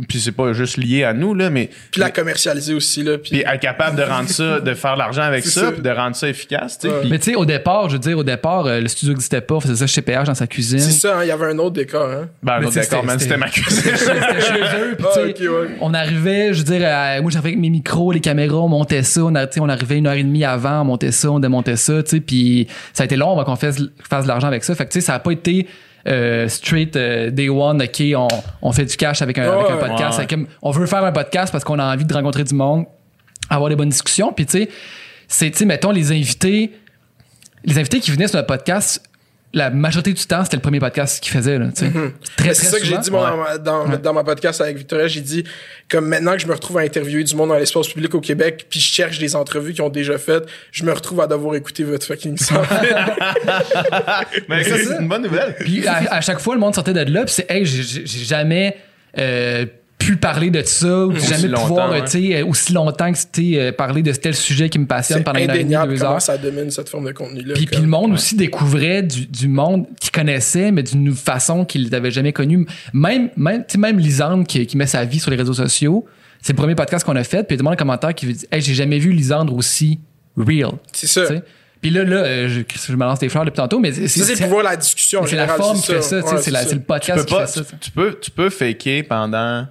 puis 0.09 0.19
c'est 0.21 0.33
pas 0.33 0.53
juste 0.53 0.77
lié 0.77 1.05
à 1.05 1.13
nous, 1.13 1.35
là, 1.35 1.51
mais 1.51 1.71
Puis 1.93 2.01
la 2.01 2.11
commercialiser 2.11 2.75
aussi, 2.75 3.03
là. 3.05 3.17
Puis, 3.17 3.31
puis 3.31 3.41
être 3.41 3.61
capable 3.61 3.97
de 3.97 4.03
rendre 4.03 4.29
ça, 4.29 4.59
de 4.61 4.75
faire 4.75 4.95
de 4.95 4.99
l'argent 4.99 5.23
avec 5.23 5.45
ça, 5.45 5.61
ça. 5.61 5.73
puis 5.73 5.83
de 5.83 5.91
rendre 5.91 6.17
ça 6.17 6.29
efficace, 6.29 6.79
tu 6.79 6.89
sais. 6.89 6.93
Ouais. 6.95 7.01
puis- 7.03 7.11
Mais 7.11 7.19
tu 7.21 7.31
sais, 7.31 7.37
au 7.37 7.45
départ, 7.45 7.89
je 7.89 7.95
veux 7.95 8.01
dire, 8.01 8.19
au 8.19 8.25
départ, 8.25 8.67
euh, 8.67 8.81
le 8.81 8.89
studio 8.89 9.13
n'existait 9.13 9.41
pas, 9.41 9.55
on 9.55 9.61
faisait 9.61 9.77
ça 9.77 9.87
chez 9.87 10.03
PH 10.03 10.27
dans 10.27 10.35
sa 10.35 10.47
cuisine. 10.49 10.81
c'est 10.81 10.91
ça, 10.91 11.19
hein, 11.19 11.23
il 11.23 11.29
y 11.29 11.31
avait 11.31 11.47
un 11.47 11.59
autre 11.59 11.75
décor, 11.75 12.11
hein. 12.11 12.29
ben, 12.43 12.61
tu 12.67 12.73
sais, 12.73 12.81
d'accord, 12.81 13.05
man, 13.05 13.19
c'était- 13.21 13.37
ma 13.37 13.49
cuisine. 13.49 13.83
C'était 13.95 14.41
chez 14.41 14.61
eux, 14.81 14.97
puis 14.97 15.07
Ah, 15.15 15.21
ouais. 15.21 15.69
on 15.81 15.95
arrivait, 15.95 16.53
je 16.55 16.59
veux 16.59 16.65
dire, 16.65 16.81
euh, 16.83 17.23
moi 17.23 17.31
j'arrivais 17.31 17.51
avec 17.51 17.61
mes 17.61 17.71
micros, 17.71 18.11
les 18.11 18.21
caméras, 18.21 18.57
on 18.59 18.69
montait 18.69 19.03
ça, 19.05 19.23
on, 19.25 19.35
a- 19.37 19.47
tu 19.47 19.55
sais, 19.55 19.61
on 19.61 19.69
arrivait 19.69 19.99
une 19.99 20.07
heure 20.09 20.15
et 20.15 20.23
demie 20.25 20.45
avant, 20.45 20.81
on 20.81 20.85
montait 20.85 21.13
ça, 21.13 21.31
on 21.31 21.39
démontait 21.39 21.77
ça, 21.77 22.03
tu 22.03 22.11
sais, 22.11 22.21
puis 22.21 22.67
ça 22.93 23.05
a 23.05 23.07
été 23.07 23.17
long 23.17 23.31
avant 23.33 23.45
qu'on 23.45 23.57
fasse, 23.57 23.77
fasse 24.09 24.25
de 24.25 24.29
l'argent 24.29 24.49
avec 24.49 24.65
ça. 24.65 24.75
Fait 24.75 24.87
que 24.87 24.91
tu 24.93 25.01
sais, 25.01 25.07
ça 25.07 25.15
a 25.15 25.19
pas 25.21 25.31
été 25.31 25.69
euh, 26.07 26.49
straight 26.49 26.97
euh, 26.97 27.31
day 27.31 27.49
one, 27.49 27.83
ok, 27.83 28.03
on, 28.17 28.29
on 28.63 28.73
fait 28.73 28.85
du 28.85 28.97
cash 28.97 29.23
avec 29.23 29.39
un, 29.39 29.51
avec 29.51 29.71
un 29.71 29.77
podcast. 29.77 30.29
comme, 30.29 30.47
on 30.63 30.71
veut 30.71 30.87
faire 30.87 31.05
un 31.05 31.13
podcast 31.13 31.51
parce 31.53 31.65
qu'on 31.65 31.79
a 31.79 31.93
envie 31.95 32.05
de 32.05 32.15
rencontrer 32.15 32.45
du 32.45 32.55
monde, 32.55 32.85
avoir 33.49 33.71
des 33.71 33.77
bonnes 33.77 33.89
discussions, 33.89 34.33
puis 34.33 34.47
tu 34.47 34.59
sais, 34.59 34.69
c'est, 35.29 35.51
tu 35.51 35.59
sais, 35.59 35.65
mettons 35.65 35.91
les 35.91 36.13
invités, 36.13 36.73
les 37.65 37.79
invités 37.79 38.01
qui 38.01 38.11
venaient 38.11 38.29
sur 38.29 38.37
notre 38.37 38.49
podcast. 38.49 39.03
La 39.55 39.71
majorité 39.71 40.13
du 40.13 40.27
temps, 40.27 40.45
c'était 40.45 40.57
le 40.57 40.63
premier 40.63 40.81
podcast 40.81 41.23
qu'ils 41.23 41.33
faisaient. 41.33 41.59
Là, 41.59 41.67
tu 41.75 41.87
sais. 41.87 41.91
Très, 41.93 42.11
très 42.37 42.55
c'est 42.55 42.67
ça 42.67 42.79
que 42.79 42.85
j'ai 42.85 42.99
dit 42.99 43.11
moi, 43.11 43.31
dans, 43.31 43.37
ma, 43.37 43.59
dans, 43.59 43.97
dans 43.99 44.13
ma 44.13 44.25
podcast 44.25 44.61
avec 44.61 44.77
Victoria. 44.77 45.07
J'ai 45.07 45.21
dit, 45.21 45.45
comme 45.89 46.07
maintenant 46.09 46.33
que 46.33 46.41
je 46.41 46.47
me 46.47 46.53
retrouve 46.53 46.79
à 46.79 46.81
interviewer 46.81 47.25
du 47.25 47.35
monde 47.37 47.49
dans 47.51 47.57
l'espace 47.59 47.89
public 47.89 48.15
au 48.15 48.21
Québec, 48.21 48.67
puis 48.69 48.81
je 48.81 48.87
cherche 48.93 49.19
des 49.19 49.37
entrevues 49.37 49.73
qu'ils 49.73 49.83
ont 49.83 49.89
déjà 49.89 50.19
faites, 50.19 50.45
je 50.73 50.85
me 50.85 50.93
retrouve 50.93 51.21
à 51.21 51.27
devoir 51.27 51.55
écouter 51.55 51.85
votre 51.85 52.05
fucking 52.07 52.37
fil. 52.37 52.57
Mais 54.49 54.65
ça, 54.65 54.77
c'est 54.77 55.01
une 55.01 55.09
bonne 55.09 55.23
nouvelle. 55.23 55.55
Puis 55.61 55.87
à, 55.87 56.15
à 56.15 56.21
chaque 56.21 56.41
fois, 56.41 56.55
le 56.55 56.61
monde 56.61 56.75
sortait 56.75 56.93
de 56.93 57.01
là, 57.13 57.25
puis 57.25 57.35
c'est, 57.35 57.51
hey, 57.51 57.65
j'ai- 57.65 57.83
j'ai 57.83 58.07
j'ai 58.07 58.25
jamais 58.25 58.77
euh, 59.19 59.67
pu 60.05 60.17
parler 60.17 60.51
de 60.51 60.63
ça, 60.63 61.07
ou 61.07 61.17
jamais 61.17 61.49
pouvoir, 61.55 61.91
ouais. 61.91 62.05
tu 62.05 62.11
sais, 62.33 62.43
aussi 62.43 62.73
longtemps 62.73 63.11
que 63.11 63.19
c'était 63.19 63.59
euh, 63.59 63.73
parler 63.73 64.03
de 64.03 64.13
tel 64.13 64.35
sujet 64.35 64.69
qui 64.69 64.79
me 64.79 64.87
passionne 64.87 65.25
pendant 65.25 65.39
une 65.41 65.51
indéniable 65.51 65.93
deux 65.95 65.99
comment 66.01 66.15
heures. 66.15 66.23
ça 66.23 66.37
domine 66.37 66.71
cette 66.71 66.89
forme 66.89 67.07
de 67.07 67.13
contenu-là. 67.13 67.55
Puis, 67.55 67.67
puis 67.67 67.81
le 67.81 67.87
monde 67.87 68.13
aussi 68.13 68.37
découvrait 68.37 69.03
du, 69.03 69.27
du 69.27 69.49
monde 69.49 69.87
qu'il 70.01 70.11
connaissait, 70.11 70.71
mais 70.71 70.83
d'une 70.83 71.15
façon 71.15 71.65
qu'il 71.65 71.89
n'avait 71.91 72.11
jamais 72.11 72.33
connue. 72.33 72.67
Même, 72.93 73.31
même, 73.37 73.61
tu 73.67 73.73
sais, 73.73 73.79
même 73.79 73.99
Lisandre 73.99 74.47
qui, 74.47 74.67
qui 74.67 74.77
met 74.77 74.87
sa 74.87 75.05
vie 75.05 75.19
sur 75.21 75.31
les 75.31 75.37
réseaux 75.37 75.55
sociaux, 75.55 76.05
c'est 76.43 76.53
le 76.53 76.57
premier 76.59 76.75
podcast 76.75 77.05
qu'on 77.07 77.17
a 77.17 77.25
fait, 77.25 77.43
puis 77.45 77.57
il 77.57 77.63
y 77.63 77.67
a 77.67 77.71
les 77.71 77.77
commentaires 77.77 78.15
qui 78.15 78.27
dit 78.27 78.47
Hey, 78.53 78.61
j'ai 78.61 78.75
jamais 78.75 78.99
vu 78.99 79.11
Lisandre 79.13 79.55
aussi 79.57 80.01
real. 80.37 80.73
C'est 80.93 81.07
ça. 81.07 81.27
Tu. 81.27 81.35
Puis 81.81 81.91
là, 81.91 82.03
là, 82.05 82.17
euh, 82.17 82.49
je, 82.49 82.61
je 82.87 82.93
me 82.97 83.05
lance 83.05 83.19
des 83.19 83.29
fleurs 83.29 83.45
depuis 83.45 83.57
tantôt, 83.57 83.79
mais 83.79 83.93
c'est, 83.93 84.09
Ça, 84.09 84.25
c'est 84.25 84.39
pour 84.43 84.49
voir 84.49 84.63
la 84.65 84.77
discussion. 84.77 85.23
c'est 85.27 85.37
la 85.37 85.49
forme 85.49 85.79
qui 85.81 85.87
fait 85.87 86.01
ça, 86.03 86.23
tu 86.23 86.29
Ouais, 86.29 86.41
c'est, 86.41 86.51
la- 86.51 86.63
ça. 86.63 86.69
c'est 86.69 86.75
le 86.77 86.81
tu 86.81 86.87
podcast 86.87 87.19
peux 87.21 87.25
qui 87.27 87.35
pas, 87.35 87.47
fait 87.47 87.59
ça. 87.61 87.65
tu, 87.65 87.79
tu 87.79 87.91
peux, 87.91 88.19
tu 88.21 88.31
peux 88.31 88.49
faker 88.51 89.03
pendant 89.07 89.67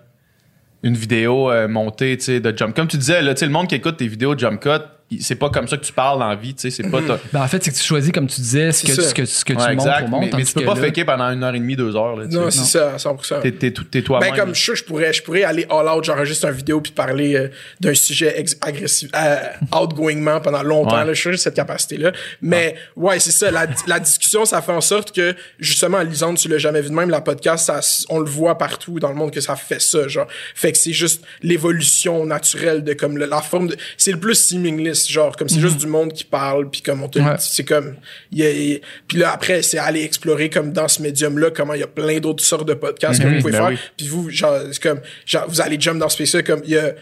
une 0.83 0.95
vidéo 0.95 1.49
euh, 1.49 1.67
montée, 1.67 2.17
de 2.17 2.57
jump. 2.57 2.75
Comme 2.75 2.87
tu 2.87 2.97
disais, 2.97 3.21
là, 3.21 3.33
le 3.45 3.51
monde 3.51 3.67
qui 3.67 3.75
écoute 3.75 3.97
tes 3.97 4.07
vidéos 4.07 4.35
de 4.35 4.39
jump 4.39 4.61
cut, 4.61 4.83
c'est 5.21 5.35
pas 5.35 5.49
comme 5.49 5.67
ça 5.67 5.77
que 5.77 5.85
tu 5.85 5.93
parles 5.93 6.19
dans 6.19 6.27
la 6.29 6.35
vie, 6.35 6.53
tu 6.53 6.61
sais, 6.61 6.69
c'est 6.71 6.89
pas 6.89 7.01
ta- 7.01 7.19
Ben, 7.31 7.41
en 7.41 7.47
fait, 7.47 7.63
c'est 7.63 7.71
que 7.71 7.75
tu 7.77 7.83
choisis, 7.83 8.11
comme 8.11 8.27
tu 8.27 8.41
disais, 8.41 8.71
ce 8.71 8.85
que, 8.85 8.93
ce 9.01 9.13
que, 9.13 9.25
ce 9.25 9.45
que 9.45 9.53
tu 9.53 9.59
Ouais, 9.59 9.75
montres 9.75 9.87
exact, 9.87 10.05
au 10.05 10.07
monde. 10.09 10.21
mais, 10.21 10.31
mais 10.37 10.43
tu 10.43 10.53
peux 10.53 10.65
pas 10.65 10.75
là- 10.75 10.81
faker 10.81 11.05
pendant 11.05 11.29
une 11.31 11.43
heure 11.43 11.53
et 11.55 11.59
demie, 11.59 11.75
deux 11.75 11.95
heures, 11.95 12.15
là, 12.15 12.25
Non, 12.27 12.49
c'est 12.51 12.63
ça, 12.65 12.93
à 12.93 12.97
100%. 12.97 13.39
T'es, 13.41 13.51
t'es, 13.51 13.71
tout- 13.71 13.83
t'es 13.83 14.01
toi-même. 14.01 14.31
Ben, 14.31 14.37
comme 14.37 14.55
je, 14.55 14.75
je 14.75 14.83
pourrais, 14.83 15.13
je 15.13 15.21
pourrais 15.23 15.43
aller 15.43 15.65
all 15.69 15.87
out, 15.87 16.03
j'enregistre 16.03 16.45
une 16.47 16.51
vidéo 16.53 16.81
puis 16.81 16.91
parler 16.91 17.35
euh, 17.35 17.47
d'un 17.79 17.93
sujet 17.93 18.33
ex- 18.39 18.57
agressif, 18.61 19.09
euh, 19.15 19.35
outgoingment 19.75 20.39
pendant 20.41 20.63
longtemps, 20.63 20.97
Ouais. 20.99 21.05
là, 21.05 21.13
je 21.13 21.29
suis 21.29 21.37
cette 21.37 21.55
capacité-là. 21.55 22.11
Mais, 22.41 22.75
ouais, 22.95 23.19
c'est 23.19 23.31
ça, 23.31 23.51
la, 23.51 23.67
la 23.87 23.99
discussion, 23.99 24.45
ça 24.45 24.61
fait 24.61 24.71
en 24.71 24.81
sorte 24.81 25.13
que, 25.15 25.35
justement, 25.59 26.01
Lisande, 26.01 26.37
tu 26.37 26.47
l'as 26.47 26.57
jamais 26.57 26.81
vu 26.81 26.89
de 26.89 26.95
même, 26.95 27.09
la 27.09 27.21
podcast, 27.21 27.65
ça, 27.65 27.79
on 28.09 28.19
le 28.19 28.29
voit 28.29 28.57
partout 28.57 28.99
dans 28.99 29.09
le 29.09 29.15
monde 29.15 29.31
que 29.31 29.41
ça 29.41 29.55
fait 29.55 29.81
ça, 29.81 30.07
genre. 30.07 30.27
Fait 30.55 30.71
que 30.71 30.77
c'est 30.77 30.93
juste 30.93 31.23
l'évolution 31.41 32.25
naturelle 32.25 32.83
de, 32.83 32.93
comme, 32.93 33.17
la 33.17 33.41
forme 33.41 33.67
de, 33.67 33.77
c'est 33.97 34.11
le 34.11 34.19
plus 34.19 34.35
seamless, 34.35 35.02
genre, 35.11 35.35
comme 35.35 35.49
c'est 35.49 35.59
juste 35.59 35.77
du 35.77 35.87
monde 35.87 36.13
qui 36.13 36.23
parle 36.23 36.69
puis 36.69 36.81
comme 36.81 37.01
on 37.03 37.09
te 37.09 37.19
Ouais. 37.19 37.35
dit, 37.35 37.45
c'est 37.49 37.63
comme, 37.63 37.95
il 38.31 38.37
y 38.39 38.43
a- 38.45 38.51
y 38.51 38.73
a- 38.75 38.79
puis 39.07 39.17
là, 39.17 39.31
après, 39.33 39.61
c'est 39.61 39.77
aller 39.77 40.03
explorer, 40.03 40.49
comme 40.49 40.71
dans 40.71 40.87
ce 40.87 41.01
médium-là, 41.01 41.51
comment 41.51 41.73
il 41.73 41.79
y 41.81 41.83
a 41.83 41.87
plein 41.87 42.19
d'autres 42.19 42.43
sortes 42.43 42.67
de 42.67 42.73
podcasts 42.73 43.21
que 43.21 43.27
vous 43.27 43.39
pouvez 43.39 43.51
ben 43.51 43.57
faire. 43.57 43.67
oui. 43.69 43.77
Puis 43.97 44.07
vous, 44.07 44.29
genre, 44.29 44.57
c'est 44.71 44.81
comme, 44.81 45.01
genre, 45.25 45.45
vous 45.49 45.61
allez 45.61 45.77
jump 45.79 45.99
dans 45.99 46.09
ce 46.09 46.15
space-là, 46.15 46.43
comme, 46.43 46.61
il 46.65 46.71
y 46.71 46.77
a, 46.77 46.93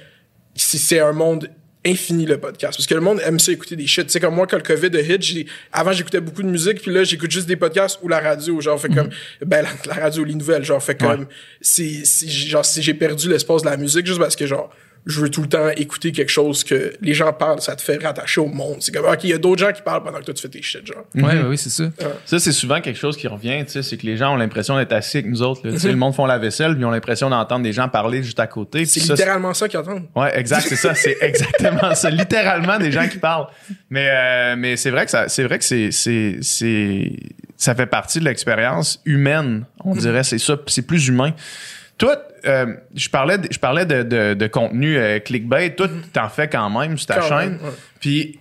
c'est 0.55 0.77
c'est 0.77 0.99
un 0.99 1.13
monde 1.13 1.49
infini, 1.83 2.27
le 2.27 2.37
podcast. 2.37 2.77
Parce 2.77 2.85
que 2.85 2.93
le 2.93 3.01
monde 3.01 3.19
aime 3.25 3.39
ça 3.39 3.51
écouter 3.51 3.75
des 3.75 3.87
shit. 3.87 4.05
Tu 4.05 4.11
sais, 4.13 4.19
comme 4.19 4.35
moi, 4.35 4.45
quand 4.45 4.57
le 4.57 4.61
COVID 4.61 4.95
a 4.95 5.01
hit, 5.01 5.19
j'ai, 5.23 5.47
avant, 5.73 5.91
j'écoutais 5.91 6.21
beaucoup 6.21 6.43
de 6.43 6.47
musique, 6.47 6.79
puis 6.79 6.91
là, 6.93 7.03
j'écoute 7.03 7.31
juste 7.31 7.47
des 7.47 7.55
podcasts 7.55 7.97
ou 8.03 8.07
la 8.07 8.19
radio, 8.19 8.61
genre, 8.61 8.79
fait 8.79 8.89
comme, 8.89 9.09
ben, 9.43 9.63
la, 9.63 9.95
la 9.95 10.01
radio, 10.03 10.23
les 10.23 10.35
nouvelles, 10.35 10.63
genre, 10.63 10.83
fait 10.83 10.93
comme, 10.93 11.25
c'est, 11.59 12.01
c'est, 12.05 12.29
genre, 12.29 12.63
c'est- 12.63 12.83
j'ai 12.83 12.93
perdu 12.93 13.29
l'espace 13.29 13.63
de 13.63 13.67
la 13.69 13.77
musique 13.77 14.05
juste 14.05 14.19
parce 14.19 14.35
que, 14.35 14.45
genre, 14.45 14.69
je 15.05 15.19
veux 15.19 15.29
tout 15.29 15.41
le 15.41 15.49
temps 15.49 15.69
écouter 15.69 16.11
quelque 16.11 16.29
chose 16.29 16.63
que 16.63 16.93
les 17.01 17.13
gens 17.13 17.33
parlent, 17.33 17.61
ça 17.61 17.75
te 17.75 17.81
fait 17.81 18.01
rattacher 18.03 18.41
au 18.41 18.47
monde. 18.47 18.77
C'est 18.79 18.91
comme, 18.91 19.05
OK, 19.05 19.23
il 19.23 19.31
y 19.31 19.33
a 19.33 19.37
d'autres 19.37 19.65
gens 19.65 19.71
qui 19.71 19.81
parlent 19.81 20.03
pendant 20.03 20.19
que 20.19 20.25
toi, 20.25 20.33
tu 20.33 20.41
fais 20.41 20.49
tes 20.49 20.61
shit, 20.61 20.85
genre. 20.85 21.05
Ouais, 21.15 21.23
ouais, 21.23 21.43
oui, 21.49 21.57
c'est 21.57 21.69
ça. 21.69 21.85
Ça, 22.25 22.39
c'est 22.39 22.51
souvent 22.51 22.81
quelque 22.81 22.99
chose 22.99 23.17
qui 23.17 23.27
revient, 23.27 23.63
tu 23.65 23.71
sais, 23.71 23.83
c'est 23.83 23.97
que 23.97 24.05
les 24.05 24.17
gens 24.17 24.33
ont 24.33 24.37
l'impression 24.37 24.77
d'être 24.77 24.91
assis 24.93 25.17
avec 25.17 25.29
nous 25.29 25.41
autres. 25.41 25.61
là. 25.67 25.77
Sais, 25.77 25.89
le 25.89 25.95
monde 25.95 26.13
font 26.13 26.25
la 26.25 26.37
vaisselle, 26.37 26.73
puis 26.73 26.81
ils 26.81 26.85
ont 26.85 26.91
l'impression 26.91 27.29
d'entendre 27.29 27.63
des 27.63 27.73
gens 27.73 27.89
parler 27.89 28.21
juste 28.23 28.39
à 28.39 28.47
côté. 28.47 28.85
C'est 28.85 28.99
ça, 28.99 29.13
littéralement 29.13 29.53
ça 29.53 29.67
qu'ils 29.67 29.79
entendent. 29.79 30.05
Ouais, 30.15 30.37
exact, 30.37 30.65
c'est 30.67 30.75
ça, 30.75 30.93
c'est 30.93 31.17
exactement 31.21 31.95
ça. 31.95 32.09
Littéralement 32.09 32.77
des 32.77 32.91
gens 32.91 33.07
qui 33.07 33.17
parlent. 33.17 33.47
Mais 33.89 34.07
euh, 34.09 34.55
mais 34.57 34.77
c'est 34.77 34.91
vrai 34.91 35.05
que 35.05 35.11
ça 35.11 35.27
c'est 35.27 35.43
vrai 35.43 35.59
que 35.59 35.65
c'est 35.65 35.91
c'est 35.91 36.37
c'est 36.41 37.11
ça 37.57 37.75
fait 37.75 37.85
partie 37.85 38.19
de 38.19 38.25
l'expérience 38.25 38.99
humaine, 39.05 39.65
on 39.83 39.93
dirait, 39.93 40.23
c'est 40.23 40.39
ça, 40.39 40.57
c'est 40.67 40.81
plus 40.81 41.07
humain. 41.07 41.33
Toi, 42.01 42.17
euh, 42.45 42.73
je 42.95 43.07
parlais 43.09 43.37
de, 43.37 43.47
je 43.51 43.59
parlais 43.59 43.85
de, 43.85 44.01
de, 44.01 44.33
de 44.33 44.47
contenu 44.47 44.97
euh, 44.97 45.19
clickbait, 45.19 45.75
toi 45.75 45.87
t'en 46.11 46.29
fais 46.29 46.49
quand 46.49 46.67
même 46.71 46.97
sur 46.97 47.05
ta 47.05 47.17
Quand 47.19 47.29
chaîne. 47.29 47.49
même, 47.51 47.59
ouais. 47.63 47.69
Puis 47.99 48.39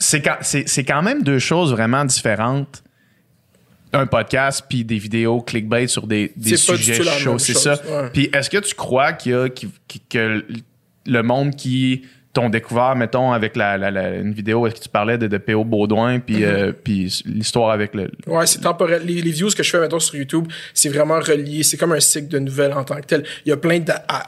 c'est 0.00 0.20
quand 0.20 0.38
c'est 0.40 0.68
c'est 0.68 0.82
quand 0.82 1.02
même 1.02 1.22
deux 1.22 1.38
choses 1.38 1.70
vraiment 1.70 2.04
différentes. 2.04 2.82
Un 3.92 4.06
podcast 4.06 4.64
puis 4.68 4.84
des 4.84 4.98
vidéos 4.98 5.40
clickbait 5.40 5.86
sur 5.86 6.08
des, 6.08 6.32
des 6.36 6.56
sujets 6.56 7.00
chauds, 7.04 7.38
c'est 7.38 7.54
ça. 7.54 7.74
ouais. 7.88 8.10
Puis 8.12 8.28
est-ce 8.34 8.50
que 8.50 8.58
tu 8.58 8.74
crois 8.74 9.12
qu'il 9.12 9.32
y 9.32 9.34
a 9.36 9.48
que 10.10 10.44
le 11.06 11.22
monde 11.22 11.54
qui 11.54 12.02
t'ont 12.36 12.48
découvert, 12.48 12.94
mettons, 12.96 13.32
avec 13.32 13.56
la, 13.56 13.76
la- 13.76 13.90
la- 13.90 14.14
une 14.16 14.32
vidéo, 14.32 14.66
est-ce 14.66 14.76
que 14.76 14.80
tu 14.80 14.88
parlais 14.88 15.18
de, 15.18 15.26
de 15.26 15.38
P.O. 15.38 15.64
Baudouin, 15.64 16.18
puis 16.20 16.36
Mm-hmm. 16.36 16.44
euh, 16.44 16.72
puis 16.72 17.22
l'histoire 17.26 17.70
avec 17.70 17.94
le... 17.94 18.10
Ouais, 18.26 18.46
c'est 18.46 18.60
temporel. 18.60 19.02
Les, 19.04 19.20
les 19.22 19.30
views 19.30 19.50
que 19.56 19.62
je 19.62 19.70
fais 19.70 19.78
maintenant 19.80 19.98
sur 20.00 20.14
YouTube, 20.16 20.46
c'est 20.74 20.88
vraiment 20.88 21.18
relié. 21.18 21.62
C'est 21.62 21.76
comme 21.76 21.92
un 21.92 22.00
cycle 22.00 22.28
de 22.28 22.38
nouvelles 22.38 22.72
en 22.72 22.84
tant 22.84 22.96
que 22.96 23.06
tel. 23.06 23.24
Il 23.44 23.48
y 23.48 23.52
a 23.52 23.56
plein 23.56 23.80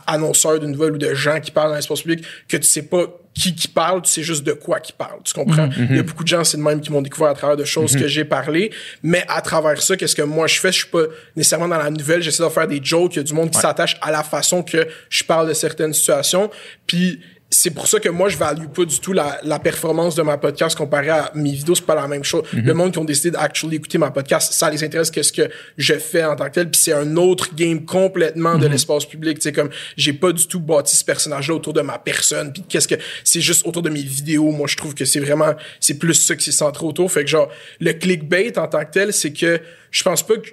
d'annonceurs 0.07 0.59
de 0.59 0.67
nouvelles 0.67 0.93
ou 0.93 0.99
de 0.99 1.15
gens 1.15 1.41
qui 1.41 1.51
parlent 1.51 1.71
dans 1.71 1.77
l'espace 1.77 2.03
public 2.03 2.25
que 2.49 2.57
tu 2.57 2.65
sais 2.67 2.83
pas 2.83 3.05
qui 3.35 3.55
qui 3.55 3.69
parle, 3.69 4.03
tu 4.03 4.11
sais 4.11 4.23
juste 4.25 4.43
de 4.45 4.53
quoi 4.53 4.81
qui 4.81 4.93
parle. 4.93 5.21
Tu 5.23 5.33
comprends? 5.33 5.69
Il 5.91 5.95
y 5.97 6.01
a 6.01 6.03
beaucoup 6.03 6.25
de 6.25 6.29
gens, 6.29 6.43
c'est 6.43 6.57
de 6.57 6.63
même, 6.63 6.81
qui 6.81 6.91
m'ont 6.91 7.03
découvert 7.03 7.29
à 7.29 7.35
travers 7.35 7.57
de 7.57 7.65
choses 7.65 7.95
que 7.95 8.09
j'ai 8.09 8.25
parlé. 8.25 8.73
Mais 9.05 9.25
à 9.29 9.41
travers 9.43 9.81
ça, 9.81 9.97
qu'est-ce 9.97 10.17
que 10.17 10.23
moi 10.23 10.49
je 10.49 10.59
fais? 10.59 10.73
Je 10.73 10.79
suis 10.79 10.89
pas 10.89 11.05
nécessairement 11.37 11.69
dans 11.69 11.79
la 11.79 11.91
nouvelle. 11.91 12.21
J'essaie 12.21 12.43
de 12.43 12.49
faire 12.49 12.67
des 12.67 12.81
jokes. 12.83 13.15
Il 13.15 13.19
y 13.19 13.21
a 13.21 13.23
du 13.23 13.35
monde 13.35 13.51
qui 13.51 13.59
s'attache 13.61 13.97
à 14.01 14.11
la 14.11 14.25
façon 14.25 14.63
que 14.65 14.89
je 15.09 15.23
parle 15.23 15.47
de 15.49 15.53
certaines 15.53 15.93
situations. 15.93 16.51
Puis 16.87 17.21
c'est 17.51 17.71
pour 17.71 17.87
ça 17.87 17.99
que 17.99 18.11
moi, 18.11 18.29
je 18.29 18.37
value 18.37 18.67
pas 18.67 18.85
du 18.85 19.01
tout 19.01 19.15
la, 19.15 19.41
la 19.43 19.59
performance 19.59 20.15
de 20.15 20.23
ma 20.23 20.37
podcast 20.37 20.77
comparé 20.77 21.09
à 21.09 21.31
mes 21.35 21.53
vidéos. 21.53 21.75
C'est 21.75 21.87
pas 21.87 21.95
la 21.95 22.07
même 22.07 22.23
chose. 22.23 22.45
Le 22.53 22.75
monde 22.75 22.93
qui 22.93 22.99
ont 22.99 23.05
décidé 23.05 23.31
d'actually 23.31 23.77
écouter 23.77 23.97
ma 23.97 24.11
podcast, 24.11 24.53
ça 24.53 24.69
les 24.69 24.85
intéresse 24.85 25.11
qu'est-ce 25.11 25.33
que 25.33 25.49
je 25.79 25.95
fais 25.95 26.25
en 26.25 26.37
tant 26.37 26.45
que 26.47 26.55
tel. 26.55 26.71
Puis 26.71 26.81
c'est 26.83 26.93
un 26.93 27.17
autre 27.17 27.55
game 27.55 27.87
complètement 27.87 28.59
de 28.59 28.67
l'espace 28.67 29.07
public. 29.07 29.39
Tu 29.39 29.45
sais, 29.45 29.53
comme 29.53 29.71
j'ai 29.97 30.13
pas 30.13 30.33
du 30.33 30.47
tout 30.47 30.61
bâti 30.61 30.95
ce 30.95 31.05
personnage-là 31.05 31.55
autour 31.55 31.73
de 31.73 31.81
ma 31.81 31.99
personne. 31.99 32.53
Puis 32.53 32.65
qu'est-ce 32.69 32.89
que 32.89 32.97
c'est 33.25 33.41
juste 33.41 33.67
autour 33.67 33.83
de 33.83 33.91
mes 33.91 34.03
vidéos. 34.03 34.51
Moi, 34.51 34.67
je 34.67 34.77
trouve 34.77 34.95
que 34.95 35.07
c'est 35.07 35.21
vraiment 35.21 35.55
c'est 35.81 35.99
plus 35.99 36.15
ça 36.15 36.37
que 36.37 36.43
c'est 36.43 36.53
centré 36.53 36.85
autour. 36.85 37.11
Fait 37.11 37.25
que 37.25 37.31
genre 37.31 37.49
le 37.81 37.95
clickbait 37.95 38.59
en 38.59 38.69
tant 38.69 38.85
que 38.85 38.91
tel, 38.91 39.13
c'est 39.13 39.33
que 39.33 39.59
je 39.91 40.03
pense 40.03 40.27
pas 40.27 40.37
que 40.37 40.51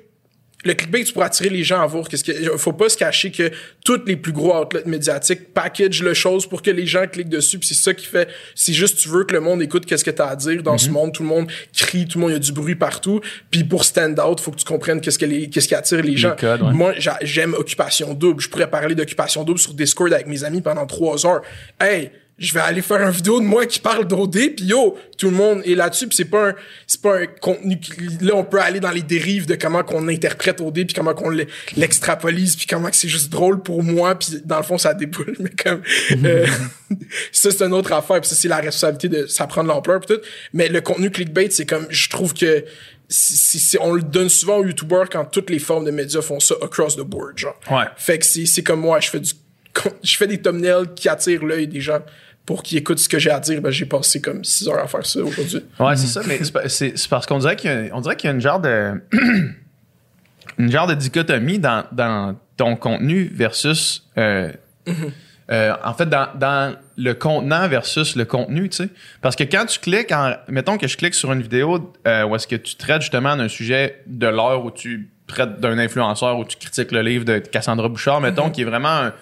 le 0.66 0.74
clickbait, 0.74 1.04
tu 1.04 1.14
pourras 1.14 1.28
attirer 1.28 1.50
les 1.50 1.64
gens 1.64 1.80
à 1.82 1.86
voir. 1.86 2.10
Qu'est-ce 2.10 2.24
que, 2.24 2.58
faut 2.58 2.74
pas 2.74 2.90
se 2.90 2.98
cacher 2.98 3.32
que 3.32 3.52
tous 3.86 4.02
les 4.06 4.16
plus 4.18 4.32
gros 4.34 4.54
outlets 4.60 4.84
médiatiques 4.86 5.54
packagent 5.54 6.02
le 6.04 6.14
chose 6.14 6.46
pour 6.48 6.62
que 6.62 6.72
les 6.72 6.86
gens 6.86 7.06
cliquent 7.08 7.30
dessus. 7.30 7.60
Puis 7.60 7.68
c'est 7.70 7.76
ça 7.82 7.94
qui 7.94 8.06
fait. 8.06 8.28
C'est 8.56 8.74
juste 8.74 8.98
tu 8.98 9.08
veux 9.10 9.24
que 9.24 9.34
le 9.34 9.40
monde 9.42 9.62
écoute 9.62 9.86
qu'est-ce 9.86 10.04
que 10.04 10.12
t'as 10.12 10.28
à 10.28 10.36
dire 10.36 10.64
dans 10.64 10.74
Mhm. 10.74 10.78
ce 10.80 10.90
monde. 10.90 11.14
Tout 11.14 11.24
le 11.24 11.30
monde 11.30 11.52
crie, 11.76 12.08
tout 12.08 12.18
le 12.18 12.22
monde 12.24 12.32
il 12.32 12.34
y 12.34 12.38
a 12.38 12.40
du 12.40 12.52
bruit 12.52 12.76
partout. 12.76 13.22
Puis 13.52 13.64
pour 13.64 13.86
stand 13.86 14.20
out, 14.20 14.40
faut 14.40 14.52
que 14.52 14.58
tu 14.58 14.66
comprennes 14.66 15.00
qu'est-ce 15.02 15.20
que 15.20 15.26
les, 15.26 15.50
qu'est-ce 15.50 15.68
qui 15.68 15.76
attire 15.76 16.02
les, 16.02 16.18
gens. 16.18 16.36
codes, 16.38 16.62
ouais. 16.64 16.74
Moi, 16.74 16.94
j'a- 16.98 17.20
j'aime 17.22 17.54
Occupation 17.54 18.14
Double. 18.14 18.42
Je 18.42 18.50
pourrais 18.50 18.70
parler 18.70 18.96
d'Occupation 18.96 19.44
Double 19.44 19.60
sur 19.60 19.74
Discord 19.74 20.12
avec 20.12 20.28
mes 20.28 20.44
amis 20.44 20.62
pendant 20.62 20.86
trois 20.88 21.26
heures. 21.26 21.42
Hey, 21.80 22.10
je 22.38 22.54
vais 22.54 22.60
aller 22.60 22.82
faire 22.82 23.02
une 23.02 23.12
vidéo 23.12 23.40
de 23.40 23.46
moi 23.46 23.66
qui 23.66 23.80
parle 23.80 24.06
d'OD, 24.06 24.56
puis 24.58 24.66
yo, 24.66 24.98
tout 25.18 25.30
le 25.30 25.36
monde 25.36 25.62
est 25.66 25.74
là-dessus, 25.76 26.08
puis 26.08 26.18
c'est 26.18 26.26
pas 26.26 26.50
un, 26.50 26.56
c'est 26.86 27.02
pas 27.02 27.20
un 27.20 27.28
contenu 27.28 27.80
qui, 27.80 27.94
là, 28.22 28.34
on 28.36 28.44
peut 28.44 28.60
aller 28.60 28.82
dans 28.82 28.92
les 28.92 29.04
dérives 29.04 29.46
de 29.46 29.56
comment 29.56 29.84
qu'on 29.84 30.08
interprète 30.10 30.60
OD, 30.60 30.74
puis 30.86 30.94
comment 30.94 31.14
qu'on 31.14 31.30
l'e- 31.30 31.48
l'extrapolise, 31.78 32.58
puis 32.58 32.66
comment 32.68 32.90
que 32.90 32.96
c'est 32.98 33.08
juste 33.08 33.30
drôle 33.32 33.62
pour 33.64 33.84
moi, 33.84 34.16
puis 34.16 34.42
dans 34.44 34.58
le 34.58 34.64
fond, 34.64 34.78
ça 34.78 34.94
déboule, 34.94 35.34
mais 35.40 35.50
comme, 35.52 35.82
euh, 36.26 36.46
ça, 37.32 37.52
c'est 37.52 37.62
une 37.64 37.74
autre 37.74 37.94
affaire, 37.94 38.20
puis 38.20 38.30
ça, 38.30 38.36
c'est 38.36 38.48
la 38.50 38.58
responsabilité 38.58 39.08
de, 39.08 39.28
ça 39.28 39.48
prend 39.48 39.64
de 39.64 39.70
l'ampleur, 39.70 40.02
puis 40.02 40.16
tout. 40.16 40.22
Mais 40.54 40.68
le 40.68 40.82
contenu 40.82 41.10
clickbait, 41.12 41.50
c'est 41.52 41.66
comme, 41.66 41.88
je 41.90 42.10
trouve 42.10 42.34
que, 42.34 42.66
si, 43.08 43.38
si- 43.38 43.60
si- 43.60 43.78
on 43.80 43.94
le 43.94 44.02
donne 44.02 44.30
souvent 44.30 44.58
aux 44.58 44.66
youtubeurs 44.66 45.10
quand 45.10 45.24
toutes 45.26 45.50
les 45.52 45.60
formes 45.60 45.86
de 45.86 45.92
médias 45.92 46.22
font 46.22 46.40
ça 46.40 46.56
across 46.62 46.96
the 46.98 47.02
board, 47.02 47.38
genre. 47.38 47.58
Ouais. 47.72 47.86
Fait 47.98 48.20
que 48.20 48.26
c'est, 48.26 48.46
c'est 48.46 48.64
comme 48.64 48.82
moi, 48.82 49.00
je 49.00 49.10
fais 49.10 49.20
du, 49.20 49.32
je 50.04 50.18
fais 50.18 50.28
des 50.28 50.42
thumbnails 50.42 50.94
qui 50.96 51.10
attirent 51.10 51.46
l'œil 51.46 51.68
des 51.68 51.82
gens 51.82 52.00
pour 52.46 52.64
qu'ils 52.64 52.78
écoutent 52.78 53.00
ce 53.00 53.10
que 53.10 53.20
j'ai 53.20 53.32
à 53.32 53.40
dire. 53.40 53.62
Ben, 53.62 53.72
j'ai 53.72 53.86
passé 53.86 54.22
comme 54.22 54.44
6 54.44 54.68
heures 54.70 54.84
à 54.84 54.88
faire 54.88 55.06
ça 55.06 55.20
aujourd'hui. 55.22 55.64
Ouais, 55.80 55.96
c'est 55.96 56.08
ça, 56.08 56.22
mais 56.28 56.40
c'est 56.68 57.10
parce 57.10 57.26
qu'on 57.26 57.40
dirait 57.40 57.56
qu'il 57.56 57.72
y 57.72 57.74
a, 57.74 57.96
on 57.96 58.02
dirait 58.02 58.16
qu'il 58.16 58.28
y 58.30 58.32
a 58.32 58.36
une 58.36 58.42
genre 58.42 58.60
de... 58.60 59.02
une 60.58 60.72
genre 60.72 60.88
de 60.88 60.94
dichotomie 60.94 61.60
dans, 61.60 61.86
dans 61.92 62.36
ton 62.58 62.76
contenu 62.76 63.32
versus... 63.34 64.08
euh, 64.18 64.52
euh, 65.52 65.74
en 65.84 65.94
fait, 65.94 66.08
dans, 66.08 66.28
dans 66.36 66.76
le 66.98 67.14
contenant 67.14 67.68
versus 67.68 68.16
le 68.16 68.26
contenu, 68.26 68.70
tu 68.70 68.78
sais. 68.78 68.90
Parce 69.22 69.36
que 69.36 69.44
quand 69.44 69.66
tu 69.66 69.80
cliques, 69.80 70.12
en, 70.12 70.36
mettons 70.48 70.78
que 70.78 70.88
je 70.88 70.98
clique 70.98 71.14
sur 71.14 71.32
une 71.32 71.42
vidéo 71.42 71.94
euh, 72.08 72.24
où 72.24 72.36
est-ce 72.36 72.48
que 72.48 72.56
tu 72.56 72.76
traites 72.76 73.02
justement 73.02 73.36
d'un 73.36 73.48
sujet 73.48 74.02
de 74.08 74.28
l'heure 74.28 74.66
où 74.66 74.72
tu 74.72 75.12
traites 75.28 75.60
d'un 75.60 75.78
influenceur, 75.78 76.40
où 76.40 76.46
tu 76.46 76.58
critiques 76.58 76.92
le 76.92 77.02
livre 77.02 77.26
de 77.26 77.38
Cassandra 77.40 77.90
Bouchard, 77.90 78.22
mettons, 78.22 78.50
qui 78.50 78.62
est 78.62 78.66
vraiment 78.66 78.90
un, 78.90 79.14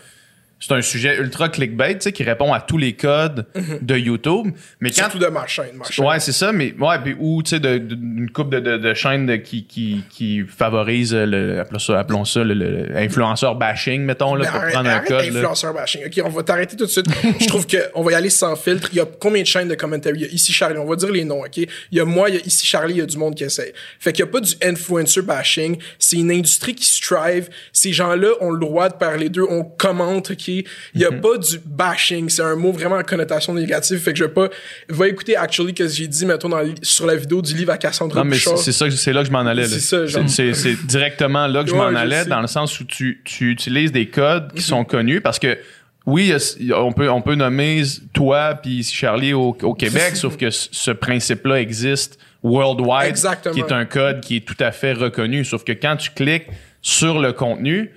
c'est 0.68 0.74
un 0.74 0.82
sujet 0.82 1.18
ultra 1.20 1.50
clickbait, 1.50 1.96
tu 1.96 2.02
sais, 2.02 2.12
qui 2.12 2.24
répond 2.24 2.54
à 2.54 2.62
tous 2.62 2.78
les 2.78 2.94
codes 2.94 3.46
de 3.82 3.98
YouTube. 3.98 4.48
Mais 4.80 4.90
quand 4.92 5.04
Surtout 5.04 5.20
de 5.20 5.28
ma 5.28 5.46
chaîne. 5.48 5.76
Ma 5.76 5.86
chaîne. 5.86 6.06
Ouais, 6.06 6.20
c'est 6.20 6.32
ça, 6.32 6.52
mais 6.52 6.74
ouais, 6.80 7.00
puis 7.04 7.16
ou 7.20 7.42
tu 7.44 7.50
sais 7.52 7.60
de, 7.60 7.78
de- 7.78 7.96
d'une 7.96 8.30
coupe 8.32 8.50
de, 8.50 8.60
de, 8.60 8.78
de 8.78 8.94
chaînes 8.94 9.42
qui, 9.42 9.66
qui, 9.66 10.04
qui 10.10 10.42
favorise 10.48 11.14
le 11.14 11.60
appelons 11.60 11.80
ça, 11.80 12.00
appelons 12.00 12.26
ça 12.26 12.44
le, 12.44 12.54
le 12.54 12.96
influenceur 12.98 13.56
bashing, 13.56 14.02
mettons 14.04 14.36
là, 14.36 14.44
Mais 14.46 14.50
pour 14.52 14.60
arrête, 14.60 14.74
prendre 14.74 14.90
un 14.90 15.00
code. 15.00 15.12
là. 15.22 15.28
influenceur 15.40 15.74
bashing. 15.74 16.02
OK, 16.06 16.22
on 16.26 16.30
va 16.30 16.44
t'arrêter 16.44 16.76
tout 16.76 16.86
de 16.86 16.90
suite. 16.90 17.08
Je 17.42 17.46
trouve 17.48 17.66
qu'on 17.68 18.02
va 18.04 18.12
y 18.12 18.16
aller 18.16 18.30
sans 18.30 18.56
filtre. 18.56 18.90
Il 18.92 18.98
y 18.98 19.02
a 19.02 19.06
combien 19.20 19.42
de 19.42 19.48
chaînes 19.48 19.68
de 19.68 19.76
commentary? 19.76 20.16
Il 20.20 20.22
y 20.22 20.26
a 20.26 20.30
Ici 20.30 20.54
Charlie. 20.54 20.78
On 20.78 20.86
va 20.86 20.96
dire 20.96 21.12
les 21.12 21.26
noms, 21.26 21.42
OK? 21.42 21.58
Il 21.58 21.68
y 21.92 22.00
a 22.00 22.06
moi, 22.06 22.30
il 22.30 22.36
y 22.36 22.38
a 22.38 22.42
Ici 22.46 22.66
Charlie, 22.66 22.94
il 22.96 23.00
y 23.00 23.02
a 23.02 23.06
du 23.06 23.18
monde 23.18 23.36
qui 23.36 23.44
essaie. 23.44 23.74
Fait 24.00 24.14
qu'il 24.14 24.24
n'y 24.24 24.30
a 24.30 24.32
pas 24.32 24.40
du 24.40 24.54
influencer 24.64 25.22
bashing. 25.22 25.78
C'est 26.00 26.18
une 26.18 26.32
industrie 26.32 26.76
qui 26.76 26.86
strive. 26.86 27.50
Ces 27.74 27.92
gens-là 27.94 28.30
ont 28.42 28.52
le 28.52 28.60
droit 28.60 28.90
de 28.90 28.96
parler 28.96 29.30
d'eux. 29.30 29.46
On 29.50 29.64
commente, 29.64 30.32
OK? 30.32 30.52
Il 30.94 31.00
n'y 31.00 31.06
a 31.06 31.12
Mhm. 31.12 31.22
pas 31.22 31.38
du 31.38 31.60
bashing. 31.66 32.30
C'est 32.30 32.42
un 32.44 32.56
mot 32.56 32.72
vraiment 32.72 32.96
à 32.98 33.04
connotation 33.04 33.54
négative. 33.54 34.00
Fait 34.00 34.12
que 34.14 34.20
je 34.20 34.26
vais 34.26 34.30
pas... 34.32 34.50
Va 34.90 35.08
écouter 35.08 35.36
actually 35.36 35.74
que 35.74 35.88
j'ai 35.88 36.08
dit, 36.08 36.26
mettons, 36.26 36.50
dans, 36.50 36.64
sur 36.82 37.06
la 37.06 37.16
vidéo 37.16 37.42
du 37.42 37.54
livre 37.56 37.72
à 37.72 37.78
Cassandra 37.78 38.24
Non, 38.24 38.30
mais 38.30 38.38
c'est 38.38 38.72
ça, 38.72 38.90
c'est 38.92 39.14
là 39.14 39.22
que 39.22 39.28
je 39.28 39.32
m'en 39.32 39.40
allais. 39.46 39.66
C'est 39.66 40.08
ça. 40.08 40.28
C'est 40.28 40.86
directement 40.86 41.48
là 41.48 41.64
que 41.64 41.70
je 41.70 41.74
Ouais, 41.76 41.80
m'en 41.92 41.98
allais, 41.98 42.26
dans 42.26 42.42
le 42.42 42.48
sens 42.48 42.80
où 42.80 42.84
tu, 42.86 43.22
tu 43.26 43.52
utilises 43.52 43.92
des 43.92 44.08
codes 44.08 44.46
Mhm. 44.52 44.52
qui 44.58 44.62
sont 44.62 44.84
connus, 44.86 45.22
parce 45.22 45.40
que 45.40 45.58
oui, 46.06 46.34
on 46.76 46.92
peut, 46.92 47.10
on 47.10 47.22
peut 47.22 47.36
nommer 47.36 47.82
toi 48.14 48.56
puis 48.62 48.84
Charlie 48.84 49.32
au, 49.34 49.56
au 49.62 49.74
Québec, 49.74 50.16
sauf 50.18 50.36
que 50.36 50.50
ce 50.50 50.68
ce 50.72 50.92
principe-là 50.92 51.62
existe 51.62 52.20
worldwide, 52.44 53.08
Exactement. 53.08 53.56
qui 53.56 53.62
est 53.62 53.72
un 53.72 53.86
code 53.86 54.20
qui 54.20 54.36
est 54.38 54.46
tout 54.46 54.58
à 54.60 54.72
fait 54.74 54.92
reconnu. 54.94 55.46
Sauf 55.46 55.64
que 55.64 55.72
quand 55.72 55.96
tu 55.96 56.10
cliques 56.12 56.48
sur 56.82 57.20
le 57.20 57.32
contenu, 57.32 57.92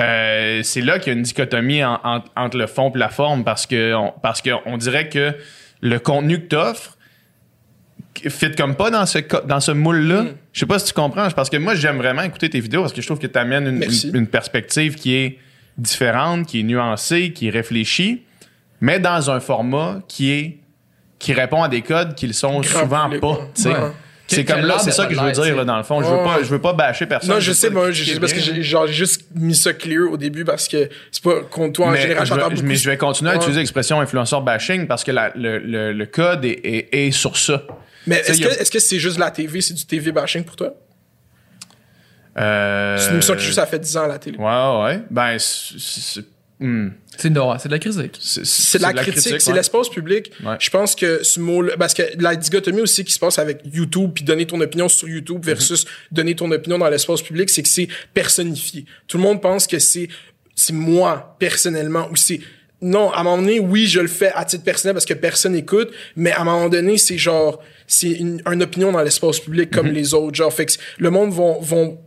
euh, 0.00 0.60
c'est 0.62 0.80
là 0.80 0.98
qu'il 0.98 1.12
y 1.12 1.14
a 1.14 1.18
une 1.18 1.22
dichotomie 1.24 1.84
en- 1.84 2.00
en- 2.02 2.22
entre 2.36 2.56
le 2.56 2.66
fond 2.66 2.90
et 2.94 2.98
la 2.98 3.08
forme, 3.08 3.44
parce 3.44 3.66
que 3.66 3.94
on, 3.94 4.12
parce 4.22 4.40
que 4.42 4.50
on 4.66 4.76
dirait 4.78 5.08
que 5.08 5.34
le 5.80 5.98
contenu 5.98 6.40
que 6.40 6.46
tu 6.48 6.56
offres 6.56 6.96
fit 8.28 8.52
comme 8.52 8.76
pas 8.76 8.90
dans 8.90 9.06
ce 9.06 9.18
dans 9.46 9.60
ce 9.60 9.72
moule-là. 9.72 10.24
Je 10.52 10.60
sais 10.60 10.66
pas 10.66 10.78
si 10.78 10.86
tu 10.86 10.92
comprends, 10.92 11.28
parce 11.30 11.50
que 11.50 11.56
moi 11.56 11.74
j'aime 11.74 11.96
vraiment 11.96 12.22
écouter 12.22 12.48
tes 12.50 12.60
vidéos 12.60 12.82
parce 12.82 12.92
que 12.92 13.00
je 13.02 13.06
trouve 13.06 13.18
que 13.18 13.26
tu 13.26 13.38
amènes 13.38 13.66
une, 13.66 13.82
une- 13.82 14.16
une 14.16 14.26
perspective 14.26 14.94
qui 14.96 15.14
est 15.14 15.38
différente, 15.78 16.46
qui 16.46 16.60
est 16.60 16.62
nuancée, 16.62 17.32
qui 17.32 17.48
est 17.48 17.50
réfléchie, 17.50 18.22
mais 18.80 18.98
dans 19.00 19.30
un 19.30 19.40
format 19.40 20.00
qui 20.08 20.30
est 20.30 20.58
qui 21.18 21.32
répond 21.32 21.62
à 21.62 21.68
des 21.68 21.82
codes 21.82 22.14
qu'ils 22.14 22.34
sont 22.34 22.62
souvent 22.62 23.08
pas. 23.20 23.38
C'est 24.36 24.44
comme 24.44 24.60
là, 24.62 24.78
c'est 24.78 24.90
ça 24.92 25.06
que 25.06 25.14
je 25.14 25.20
veux 25.20 25.32
dire 25.32 25.56
là, 25.56 25.64
dans 25.64 25.76
le 25.76 25.82
fond. 25.82 26.02
Je 26.02 26.08
veux 26.08 26.16
pas, 26.24 26.38
je 26.42 26.48
veux 26.48 26.60
pas 26.60 26.72
bâcher 26.72 27.06
personne. 27.06 27.30
Non, 27.34 27.40
je 27.40 27.52
sais, 27.52 27.70
moi, 27.70 27.88
parce 28.20 28.32
que 28.32 28.40
j'ai 28.40 28.62
genre, 28.62 28.86
juste 28.86 29.24
mis 29.34 29.54
ça 29.54 29.72
clear 29.72 30.10
au 30.10 30.16
début 30.16 30.44
parce 30.44 30.68
que 30.68 30.88
c'est 31.10 31.22
pas 31.22 31.40
contre 31.42 31.72
toi 31.74 31.86
en 31.88 31.94
général, 31.94 32.26
mais 32.64 32.74
je 32.76 32.90
vais 32.90 32.96
continuer 32.96 33.30
à 33.32 33.36
utiliser 33.36 33.60
l'expression 33.60 34.00
influenceur 34.00 34.42
bashing 34.42 34.86
parce 34.86 35.04
que 35.04 35.12
le, 35.12 35.58
le- 35.58 35.92
le 35.92 36.06
code 36.06 36.44
est, 36.44 37.10
sur 37.12 37.36
ça. 37.36 37.62
Mais 38.06 38.16
est-ce 38.20 38.40
que 38.40 38.48
est-ce 38.48 38.70
que 38.70 38.78
c'est 38.80 38.98
juste 38.98 39.18
la 39.18 39.30
TV, 39.30 39.60
c'est 39.60 39.74
du 39.74 39.84
TV 39.86 40.10
bashing 40.12 40.44
pour 40.44 40.56
toi? 40.56 40.74
Euh, 42.38 42.96
C'est 42.98 43.08
une 43.08 43.14
émission 43.14 43.34
qui 43.36 43.44
juste 43.44 43.58
a 43.58 43.66
fait 43.66 43.78
10 43.78 43.96
ans 43.98 44.04
à 44.04 44.08
la 44.08 44.18
télé. 44.18 44.38
Ouais, 44.38 44.82
ouais. 44.84 45.02
Ben, 45.10 45.36
c'est- 45.38 46.24
c'est 46.62 46.66
hmm. 46.66 46.92
C'est 47.18 47.30
non, 47.30 47.58
c'est 47.58 47.68
de 47.68 47.74
la 47.74 47.78
critique. 47.78 48.12
C'est- 48.20 48.78
de 48.78 48.82
la, 48.82 48.92
critique, 48.94 49.40
c'est 49.40 49.50
ouais. 49.50 49.56
l'espace 49.56 49.88
public. 49.90 50.30
Ouais. 50.44 50.56
Je 50.58 50.70
pense 50.70 50.94
que 50.94 51.22
ce 51.22 51.40
mot 51.40 51.62
parce 51.78 51.92
que 51.92 52.02
la 52.18 52.34
dichotomie 52.36 52.80
aussi 52.80 53.04
qui 53.04 53.12
se 53.12 53.18
passe 53.18 53.38
avec 53.38 53.60
YouTube 53.70 54.12
puis 54.14 54.24
donner 54.24 54.46
ton 54.46 54.60
opinion 54.60 54.88
sur 54.88 55.08
YouTube 55.08 55.44
versus 55.44 55.84
donner 56.10 56.34
ton 56.34 56.50
opinion 56.50 56.78
dans 56.78 56.88
l'espace 56.88 57.20
public, 57.22 57.50
c'est 57.50 57.62
que 57.62 57.68
c'est 57.68 57.88
personnifié. 58.14 58.84
Tout 59.08 59.18
le 59.18 59.22
monde 59.24 59.42
pense 59.42 59.66
que 59.66 59.78
c'est 59.78 60.08
c'est 60.54 60.72
moi 60.72 61.36
personnellement 61.38 62.08
ou 62.10 62.16
c'est 62.16 62.40
non, 62.84 63.12
à 63.12 63.20
un 63.20 63.22
moment 63.22 63.38
donné, 63.38 63.60
oui, 63.60 63.86
je 63.86 64.00
le 64.00 64.08
fais 64.08 64.32
à 64.34 64.44
titre 64.44 64.64
personnel 64.64 64.94
parce 64.94 65.04
que 65.06 65.14
personne 65.14 65.54
écoute, 65.54 65.90
mais 66.16 66.32
à 66.32 66.40
un 66.40 66.44
moment 66.44 66.68
donné, 66.68 66.98
c'est 66.98 67.16
genre, 67.16 67.62
c'est 67.86 68.10
une, 68.10 68.42
une 68.44 68.60
opinion 68.60 68.90
dans 68.90 69.02
l'espace 69.02 69.38
public 69.38 69.70
comme 69.70 69.86
Mhm. 69.86 69.94
les 69.94 70.14
autres. 70.14 70.34
Genre, 70.34 70.52
fait 70.52 70.66
que 70.66 70.72
le 70.98 71.10
monde 71.10 71.30
vont, 71.30 71.60
vont 71.60 72.00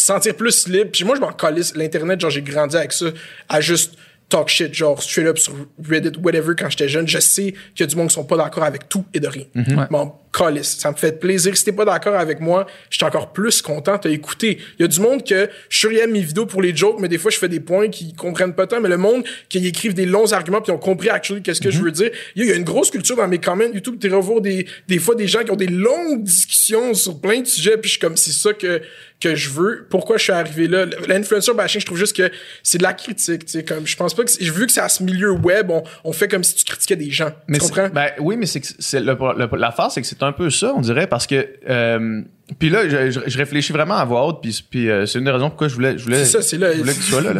sentir 0.00 0.34
plus 0.34 0.68
libre. 0.68 0.90
Puis 0.92 1.04
moi, 1.04 1.16
je 1.16 1.20
m'en 1.20 1.32
calisse. 1.32 1.74
L'Internet, 1.74 2.20
genre, 2.20 2.30
j'ai 2.30 2.42
grandi 2.42 2.76
avec 2.76 2.92
ça, 2.92 3.06
à 3.48 3.60
juste 3.60 3.94
talk 4.30 4.48
shit, 4.48 4.72
genre, 4.72 5.02
straight 5.02 5.26
up 5.26 5.38
sur 5.38 5.52
Reddit, 5.86 6.18
whatever, 6.22 6.54
quand 6.56 6.70
j'étais 6.70 6.88
jeune. 6.88 7.06
Je 7.06 7.18
sais 7.18 7.52
qu'il 7.74 7.80
y 7.80 7.82
a 7.82 7.86
du 7.86 7.96
monde 7.96 8.08
qui 8.08 8.14
sont 8.14 8.24
pas 8.24 8.36
d'accord 8.36 8.62
avec 8.62 8.88
tout 8.88 9.04
et 9.12 9.20
de 9.20 9.26
rien. 9.26 9.44
Mhm. 9.54 9.88
Bon, 9.90 10.12
calisse. 10.32 10.76
Ça 10.78 10.90
me 10.90 10.96
fait 10.96 11.18
plaisir. 11.18 11.56
Si 11.56 11.64
t'es 11.64 11.72
pas 11.72 11.84
d'accord 11.84 12.14
avec 12.14 12.40
moi, 12.40 12.66
je 12.88 12.96
suis 12.96 13.04
encore 13.04 13.32
plus 13.32 13.60
content 13.60 13.96
de 13.96 14.02
t'écouter. 14.02 14.58
Il 14.78 14.82
y 14.82 14.84
a 14.84 14.88
du 14.88 15.00
monde 15.00 15.26
que, 15.26 15.50
je 15.68 15.88
aiment 15.88 16.12
mes 16.12 16.20
vidéos 16.20 16.46
pour 16.46 16.62
les 16.62 16.74
jokes, 16.74 16.98
mais 17.00 17.08
des 17.08 17.18
fois, 17.18 17.30
je 17.30 17.38
fais 17.38 17.48
des 17.48 17.60
points 17.60 17.88
qu'ils 17.88 18.14
comprennent 18.14 18.54
pas 18.54 18.66
tant. 18.66 18.80
Mais 18.80 18.88
le 18.88 18.96
monde 18.96 19.24
qui 19.48 19.66
écrivent 19.66 19.94
des 19.94 20.06
longs 20.06 20.32
arguments 20.32 20.60
puis 20.60 20.72
ils 20.72 20.76
ont 20.76 20.78
compris 20.78 21.08
actually 21.10 21.42
qu'est-ce 21.42 21.60
que 21.60 21.70
je 21.70 21.82
veux 21.82 21.90
dire. 21.90 22.10
Il 22.36 22.46
y 22.46 22.52
a 22.52 22.54
une 22.54 22.64
grosse 22.64 22.90
culture 22.90 23.16
dans 23.16 23.28
mes 23.28 23.38
comments 23.38 23.64
YouTube. 23.64 23.96
Tu 24.00 24.12
revois 24.14 24.40
des, 24.40 24.66
des 24.86 24.98
fois 24.98 25.16
des 25.16 25.26
gens 25.26 25.42
qui 25.42 25.50
ont 25.50 25.56
des 25.56 25.66
longues 25.66 26.22
discussions 26.22 26.94
sur 26.94 27.20
plein 27.20 27.40
de 27.40 27.46
sujets 27.46 27.76
puis 27.76 27.88
je 27.88 27.94
suis 27.94 28.00
comme, 28.00 28.16
c'est 28.16 28.32
ça 28.32 28.52
que, 28.52 28.80
que 29.20 29.34
je 29.34 29.50
veux. 29.50 29.86
Pourquoi 29.90 30.16
je 30.16 30.22
suis 30.24 30.32
arrivé 30.32 30.66
là? 30.66 30.86
L'influencer 31.06 31.52
bashing, 31.54 31.80
je 31.80 31.86
trouve 31.86 31.98
juste 31.98 32.16
que 32.16 32.30
c'est 32.62 32.78
de 32.78 32.82
la 32.82 32.94
critique, 32.94 33.44
tu 33.44 33.52
sais, 33.52 33.64
comme, 33.64 33.86
je 33.86 33.94
pense 33.96 34.14
pas 34.14 34.24
que, 34.24 34.30
c'est- 34.30 34.42
vu 34.44 34.66
que 34.66 34.72
c'est 34.72 34.80
à 34.80 34.88
ce 34.88 35.02
milieu 35.02 35.30
web, 35.32 35.70
on, 35.70 35.82
on 36.04 36.12
fait 36.12 36.26
comme 36.26 36.42
si 36.42 36.54
tu 36.54 36.64
critiquais 36.64 36.96
des 36.96 37.10
gens. 37.10 37.30
Mais 37.46 37.58
tu 37.58 37.64
comprends? 37.66 37.88
Ben, 37.90 38.12
oui, 38.18 38.36
mais 38.38 38.46
c'est 38.46 38.60
que 38.60 38.66
c'est 38.78 39.00
le- 39.00 39.12
le- 39.36 39.56
l'affaire, 39.58 39.90
c'est 39.90 40.00
que 40.00 40.06
c'est 40.06 40.22
un 40.22 40.32
peu 40.32 40.48
ça, 40.50 40.72
on 40.74 40.80
dirait, 40.80 41.06
parce 41.06 41.26
que. 41.26 41.48
euh, 41.68 42.22
puis 42.58 42.70
là, 42.70 42.88
je, 42.88 43.10
je- 43.10 43.20
je 43.26 43.38
réfléchis 43.38 43.72
vraiment 43.72 43.96
à 43.98 44.04
voix 44.04 44.26
haute, 44.26 44.40
puis, 44.42 44.64
puis 44.70 44.88
euh, 44.90 45.04
c'est 45.06 45.18
une 45.18 45.24
des 45.26 45.30
raisons 45.30 45.50
pourquoi 45.50 45.68
je 45.68 45.74
voulais, 45.74 45.98
je 45.98 46.04
voulais, 46.04 46.24
C'est 46.24 46.32
ça, 46.38 46.42
c'est 46.42 46.58
là. 46.58 46.72
je 46.72 46.78
voulais 46.78 46.92
que 46.94 46.98
tu 46.98 47.02
sois 47.04 47.20
là. 47.20 47.34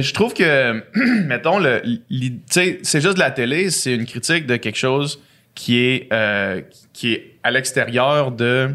Je 0.00 0.12
trouve 0.12 0.32
que, 0.32 0.80
mettons, 1.26 1.58
le, 1.58 1.80
l'i- 2.08 2.30
tu 2.32 2.38
sais, 2.48 2.78
c'est 2.82 3.00
juste 3.00 3.14
de 3.14 3.18
la 3.20 3.32
télé, 3.32 3.70
c'est 3.70 3.92
une 3.94 4.06
critique 4.06 4.46
de 4.46 4.54
quelque 4.56 4.78
chose 4.78 5.20
qui 5.56 5.78
est, 5.80 6.08
euh, 6.12 6.60
qui 6.92 7.12
est 7.14 7.34
à 7.42 7.50
l'extérieur 7.50 8.30
de 8.30 8.70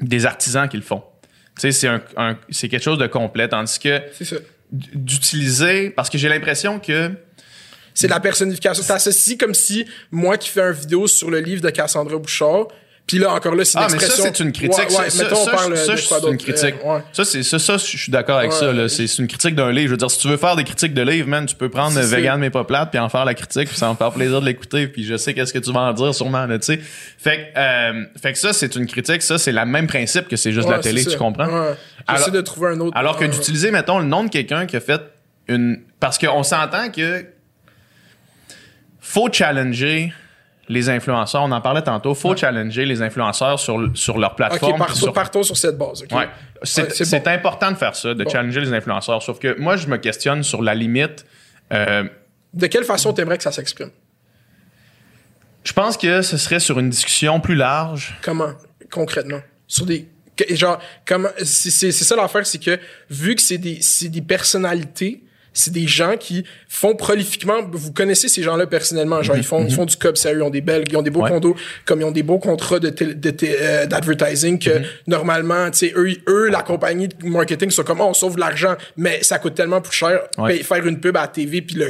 des 0.00 0.26
artisans 0.26 0.68
qui 0.68 0.76
le 0.76 0.82
font. 0.82 1.02
Tu 1.56 1.60
sais, 1.60 1.72
c'est 1.72 1.88
un, 1.88 2.02
un- 2.16 2.36
c'est 2.50 2.68
quelque 2.68 2.82
chose 2.82 2.98
de 2.98 3.06
complet, 3.06 3.48
tandis 3.48 3.78
que 3.78 4.00
d'utiliser, 4.94 5.90
parce 5.90 6.10
que 6.10 6.18
j'ai 6.18 6.28
l'impression 6.28 6.80
que 6.80 7.12
C'est 7.94 8.08
de 8.08 8.12
la 8.12 8.20
personnification. 8.20 8.82
T'associes 8.82 9.36
comme 9.38 9.54
si 9.54 9.86
moi 10.10 10.36
qui 10.36 10.48
fais 10.48 10.62
une 10.62 10.72
vidéo 10.72 11.06
sur 11.06 11.30
le 11.30 11.38
livre 11.40 11.62
de 11.62 11.70
Cassandra 11.70 12.18
Bouchard, 12.18 12.66
puis 13.06 13.18
là 13.18 13.32
encore 13.34 13.54
là 13.54 13.64
c'est 13.66 13.76
une 13.78 13.84
Ah, 13.84 13.88
mais 13.92 13.98
ça, 13.98 14.08
c'est 14.16 14.40
une 14.40 14.50
critique. 14.52 14.88
Ouais, 14.90 14.96
ouais, 14.96 15.10
ça, 15.10 15.24
mettons 15.24 15.42
on 15.42 15.46
parle 15.46 15.76
ça, 15.76 15.94
c'est 15.96 16.26
une 16.26 16.38
critique. 16.38 16.74
Euh, 16.84 16.94
ouais. 16.96 17.02
Ça, 17.12 17.24
c'est 17.26 17.42
ça, 17.42 17.58
ça, 17.58 17.76
je 17.76 17.96
suis 17.98 18.10
d'accord 18.10 18.38
avec 18.38 18.52
ça. 18.52 18.72
là. 18.72 18.88
C'est 18.88 19.04
une 19.18 19.26
critique 19.28 19.54
d'un 19.54 19.70
livre. 19.72 19.88
Je 19.88 19.90
veux 19.90 19.96
dire, 19.98 20.10
si 20.10 20.18
tu 20.18 20.28
veux 20.28 20.38
faire 20.38 20.56
des 20.56 20.64
critiques 20.64 20.94
de 20.94 21.02
livres, 21.02 21.28
man, 21.28 21.44
tu 21.44 21.54
peux 21.54 21.68
prendre. 21.68 22.00
Vegan 22.00 22.40
mais 22.40 22.48
pas 22.50 22.64
plate 22.64 22.90
puis 22.90 22.98
en 22.98 23.08
faire 23.10 23.24
la 23.26 23.34
critique 23.34 23.68
puis 23.68 23.76
ça 23.76 23.90
me 23.90 23.94
faire 23.94 24.10
plaisir 24.12 24.40
de 24.40 24.46
l'écouter 24.46 24.86
puis 24.88 25.04
je 25.04 25.16
sais 25.16 25.34
qu'est-ce 25.34 25.52
que 25.52 25.58
tu 25.58 25.70
vas 25.72 25.80
en 25.80 25.92
dire 25.92 26.14
sûrement, 26.14 26.46
là, 26.46 26.58
tu 26.58 26.64
sais. 26.66 26.80
Fait 27.18 27.52
que, 27.54 27.58
euh, 27.58 28.04
fait 28.20 28.32
que 28.32 28.38
ça, 28.38 28.52
c'est 28.54 28.74
une 28.74 28.86
critique. 28.86 29.20
Ça, 29.22 29.36
c'est 29.38 29.52
le 29.52 29.64
même 29.66 29.86
principe 29.86 30.26
que 30.28 30.36
c'est 30.36 30.52
juste 30.52 30.68
la 30.70 30.78
télé, 30.78 31.04
tu 31.04 31.16
comprends? 31.18 31.46
Ouais. 31.46 31.74
J'essaie 32.08 32.22
Alors- 32.22 32.30
de 32.32 32.40
trouver 32.40 32.68
un 32.70 32.80
autre. 32.80 32.96
Alors 32.96 33.16
que 33.18 33.24
d'utiliser, 33.26 33.70
mettons, 33.70 33.98
le 33.98 34.06
nom 34.06 34.24
de 34.24 34.30
quelqu'un 34.30 34.64
qui 34.66 34.76
a 34.76 34.80
fait 34.80 35.00
une. 35.48 35.80
Parce 36.00 36.16
qu'on 36.18 36.42
s'entend 36.42 36.90
que 36.90 37.26
faut 39.00 39.28
challenger 39.32 40.12
les 40.68 40.88
influenceurs. 40.88 41.42
On 41.42 41.52
en 41.52 41.60
parlait 41.60 41.82
tantôt. 41.82 42.14
Faut 42.14 42.36
challenger 42.36 42.84
les 42.86 43.02
influenceurs 43.02 43.58
sur, 43.60 43.90
sur 43.94 44.18
leur 44.18 44.34
plateforme. 44.34 44.72
Ok, 44.80 45.14
partons, 45.14 45.42
sur- 45.42 45.56
cette 45.56 45.76
base. 45.78 46.02
ok? 46.02 46.12
Ouais. 46.12 46.28
C'est 46.62 46.82
Ouais, 47.12 47.20
bon. 47.20 47.30
important 47.30 47.70
de 47.72 47.76
faire 47.76 47.94
ça, 47.94 48.14
de 48.14 48.24
Bon. 48.24 48.30
challenger 48.30 48.60
les 48.60 48.72
influenceurs. 48.72 49.22
Sauf 49.22 49.38
que 49.38 49.58
moi, 49.60 49.76
je 49.76 49.86
me 49.88 49.96
questionne 49.98 50.42
sur 50.42 50.62
la 50.62 50.74
limite. 50.74 51.26
Euh, 51.72 52.04
De 52.54 52.66
quelle 52.66 52.84
façon 52.84 53.12
t'aimerais 53.12 53.36
que 53.36 53.42
ça 53.44 53.52
s'exprime? 53.52 53.90
je 55.64 55.72
pense 55.72 55.96
que 55.96 56.20
ce 56.22 56.36
serait 56.36 56.60
sur 56.60 56.78
une 56.78 56.90
discussion 56.90 57.40
plus 57.40 57.54
large. 57.54 58.14
Comment, 58.22 58.52
concrètement? 58.90 59.40
Sur 59.66 59.86
des. 59.86 60.08
Genre, 60.50 60.78
comment. 61.06 61.28
C'est 61.38 61.70
c'est- 61.70 61.92
c'est 61.92 62.04
ça 62.04 62.16
l'affaire, 62.16 62.46
c'est 62.46 62.58
que 62.62 62.78
vu 63.08 63.34
que 63.34 63.40
c'est 63.42 63.58
des, 63.58 63.78
c'est 63.80 64.08
des 64.08 64.20
personnalités, 64.20 65.22
c'est 65.54 65.72
des 65.72 65.86
gens 65.86 66.16
qui 66.18 66.44
font 66.68 66.94
prolifiquement. 66.94 67.62
Vous 67.72 67.92
connaissez 67.92 68.28
ces 68.28 68.42
gens-là 68.42 68.66
personnellement. 68.66 69.22
Genre, 69.22 69.36
ils 69.36 69.42
font, 69.44 69.64
ils 69.64 69.72
font 69.74 69.86
du 69.86 69.96
cob 69.96 70.16
sérieux, 70.16 70.40
ils 70.40 70.42
ont 70.42 70.50
des 70.50 70.60
belles, 70.60 70.84
ils 70.90 70.96
ont 70.96 71.02
des 71.02 71.10
beaux 71.10 71.22
Ouais. 71.22 71.30
condos, 71.30 71.56
comme 71.86 72.00
ils 72.00 72.04
ont 72.04 72.10
des 72.10 72.22
beaux 72.22 72.38
contrats 72.38 72.78
de, 72.80 72.92
euh, 73.44 73.86
d'advertising 73.86 74.58
que 74.58 74.70
normalement, 75.06 75.70
tu 75.70 75.78
sais, 75.78 75.92
eux, 75.96 76.08
eux, 76.28 76.48
la 76.50 76.62
compagnie 76.62 77.08
de 77.08 77.14
marketing, 77.26 77.70
sont 77.70 77.84
comme, 77.84 78.00
oh, 78.00 78.06
on 78.08 78.14
sauve 78.14 78.34
de 78.34 78.40
l'argent, 78.40 78.74
mais 78.96 79.22
ça 79.22 79.38
coûte 79.38 79.54
tellement 79.54 79.80
plus 79.80 79.92
cher 79.96 80.20
Ouais. 80.38 80.50
payer- 80.52 80.62
faire 80.64 80.86
une 80.86 81.00
pub 81.00 81.16
à 81.16 81.22
la 81.22 81.28
TV 81.28 81.62
puis 81.62 81.76
le, 81.76 81.88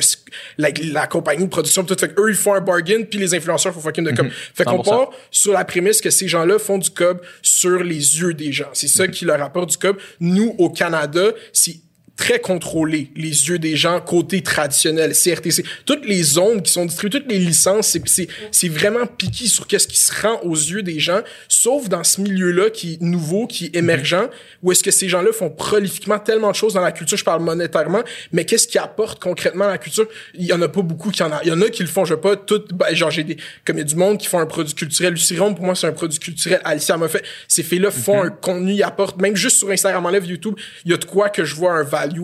la, 0.58 0.68
la 0.92 1.06
compagnie 1.06 1.44
de 1.44 1.50
production 1.50 1.82
tout 1.84 1.96
fait 1.98 2.12
eux 2.18 2.28
ils 2.30 2.36
font 2.36 2.54
un 2.54 2.60
bargain 2.60 3.02
puis 3.08 3.18
les 3.18 3.34
influenceurs 3.34 3.72
font 3.72 3.80
fucking 3.80 4.04
de 4.04 4.10
cob. 4.12 4.28
Fait 4.54 4.64
qu'on 4.64 4.82
100%. 4.82 4.84
part 4.90 5.10
sur 5.30 5.52
la 5.52 5.64
prémisse 5.64 6.00
que 6.00 6.10
ces 6.10 6.28
gens-là 6.28 6.58
font 6.58 6.78
du 6.78 6.90
cob 6.90 7.20
sur 7.42 7.82
les 7.82 8.18
yeux 8.20 8.34
des 8.34 8.52
gens. 8.52 8.68
C'est 8.72 8.88
ça 8.88 9.08
qui 9.08 9.24
leur 9.24 9.40
apporte 9.42 9.70
du 9.70 9.76
cob. 9.78 9.96
Nous 10.20 10.54
au 10.58 10.70
Canada, 10.70 11.30
c'est 11.52 11.76
très 12.16 12.38
contrôlé 12.38 13.10
les 13.16 13.48
yeux 13.48 13.58
des 13.58 13.74
gens 13.74 14.00
côté 14.00 14.40
traditionnel 14.40 15.12
CRTC 15.12 15.64
toutes 15.84 16.06
les 16.06 16.22
zones 16.22 16.62
qui 16.62 16.70
sont 16.70 16.86
distribuées 16.86 17.20
toutes 17.20 17.30
les 17.30 17.38
licences 17.38 17.88
c'est 17.88 18.08
c'est 18.08 18.28
c'est 18.52 18.68
vraiment 18.68 19.06
piqué 19.06 19.46
sur 19.46 19.66
qu'est-ce 19.66 19.88
qui 19.88 19.98
se 19.98 20.12
rend 20.22 20.40
aux 20.42 20.54
yeux 20.54 20.82
des 20.82 21.00
gens 21.00 21.20
sauf 21.48 21.88
dans 21.88 22.04
ce 22.04 22.20
milieu-là 22.20 22.70
qui 22.70 22.94
est 22.94 23.02
nouveau 23.02 23.48
qui 23.48 23.66
est 23.66 23.76
émergent 23.76 24.28
où 24.62 24.70
est-ce 24.70 24.84
que 24.84 24.92
ces 24.92 25.08
gens-là 25.08 25.32
font 25.32 25.50
prolifiquement 25.50 26.20
tellement 26.20 26.50
de 26.50 26.56
choses 26.56 26.74
dans 26.74 26.80
la 26.80 26.92
culture 26.92 27.18
je 27.18 27.24
parle 27.24 27.42
monétairement 27.42 28.02
mais 28.30 28.44
qu'est-ce 28.44 28.68
qui 28.68 28.78
apporte 28.78 29.20
concrètement 29.20 29.64
à 29.64 29.70
la 29.70 29.78
culture? 29.78 30.06
Il 30.34 30.44
y 30.44 30.52
en 30.52 30.62
a 30.62 30.68
pas 30.68 30.82
beaucoup 30.82 31.10
qui 31.10 31.22
en 31.22 31.32
a 31.32 31.40
il 31.42 31.48
y 31.48 31.52
en 31.52 31.60
a 31.62 31.68
qui 31.68 31.82
le 31.82 31.88
font 31.88 32.04
je 32.04 32.14
veux 32.14 32.20
pas 32.20 32.36
tout 32.36 32.62
ben, 32.72 32.94
genre 32.94 33.10
j'ai 33.10 33.24
des 33.24 33.36
comme 33.64 33.76
il 33.76 33.80
y 33.80 33.82
a 33.82 33.86
du 33.86 33.96
monde 33.96 34.18
qui 34.18 34.28
font 34.28 34.38
un 34.38 34.46
produit 34.46 34.74
culturel 34.74 35.14
Lucie 35.14 35.36
Ronde, 35.36 35.56
pour 35.56 35.64
moi 35.64 35.74
c'est 35.74 35.88
un 35.88 35.92
produit 35.92 36.20
culturel 36.20 36.60
Alicia 36.64 36.96
m'a 36.96 37.08
fait 37.08 37.24
ces 37.48 37.64
filles-là 37.64 37.90
font 37.90 38.22
un 38.22 38.30
contenu 38.30 38.74
ils 38.74 38.82
apportent 38.84 39.20
même 39.20 39.34
juste 39.34 39.56
sur 39.56 39.70
Instagram 39.70 40.06
enlève 40.06 40.24
YouTube 40.26 40.54
il 40.84 40.92
y 40.92 40.94
a 40.94 40.96
de 40.96 41.04
quoi 41.04 41.28
que 41.28 41.44
je 41.44 41.56
vois 41.56 41.72
un 41.72 41.82
value 42.06 42.20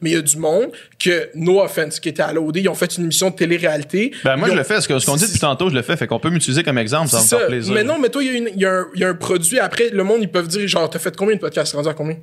mais 0.00 0.10
il 0.10 0.12
y 0.14 0.16
a 0.16 0.22
du 0.22 0.36
monde 0.36 0.70
que 0.98 1.28
no 1.34 1.60
offense 1.60 2.00
qui 2.00 2.08
était 2.08 2.22
à 2.22 2.32
l'OD 2.32 2.56
ils 2.56 2.68
ont 2.68 2.74
fait 2.74 2.96
une 2.96 3.04
émission 3.04 3.30
de 3.30 3.34
télé-réalité 3.36 4.12
Ben, 4.24 4.36
moi, 4.36 4.48
Ils 4.48 4.52
je 4.52 4.56
le 4.58 4.64
fais. 4.64 4.80
Ce 4.80 4.88
que- 4.88 4.98
ce 4.98 5.06
qu'on 5.06 5.16
dit 5.16 5.26
depuis 5.26 5.38
tantôt, 5.40 5.68
je 5.70 5.74
le 5.74 5.82
fais. 5.82 5.96
Fait 5.96 6.06
qu'on 6.06 6.18
peut 6.20 6.30
m'utiliser 6.30 6.62
comme 6.62 6.78
exemple. 6.78 7.08
Ça 7.08 7.16
va 7.18 7.22
me 7.22 7.28
ça. 7.28 7.38
plaisir. 7.46 7.74
Mais 7.74 7.84
non, 7.84 7.98
mais 7.98 8.08
toi, 8.08 8.22
il 8.22 8.32
y, 8.32 8.36
a 8.36 8.50
y, 8.50 8.64
un- 8.66 8.86
il 8.94 9.00
y 9.00 9.04
a 9.04 9.08
un 9.08 9.14
produit. 9.14 9.58
Après, 9.58 9.90
le 9.90 10.04
monde, 10.04 10.18
ils 10.22 10.30
peuvent 10.30 10.48
dire, 10.48 10.66
genre, 10.68 10.88
t'as 10.90 10.98
fait 10.98 11.16
combien 11.16 11.34
de 11.36 11.40
podcasts? 11.40 11.74
Rendu 11.74 11.88
à 11.88 11.94
combien? 11.94 12.16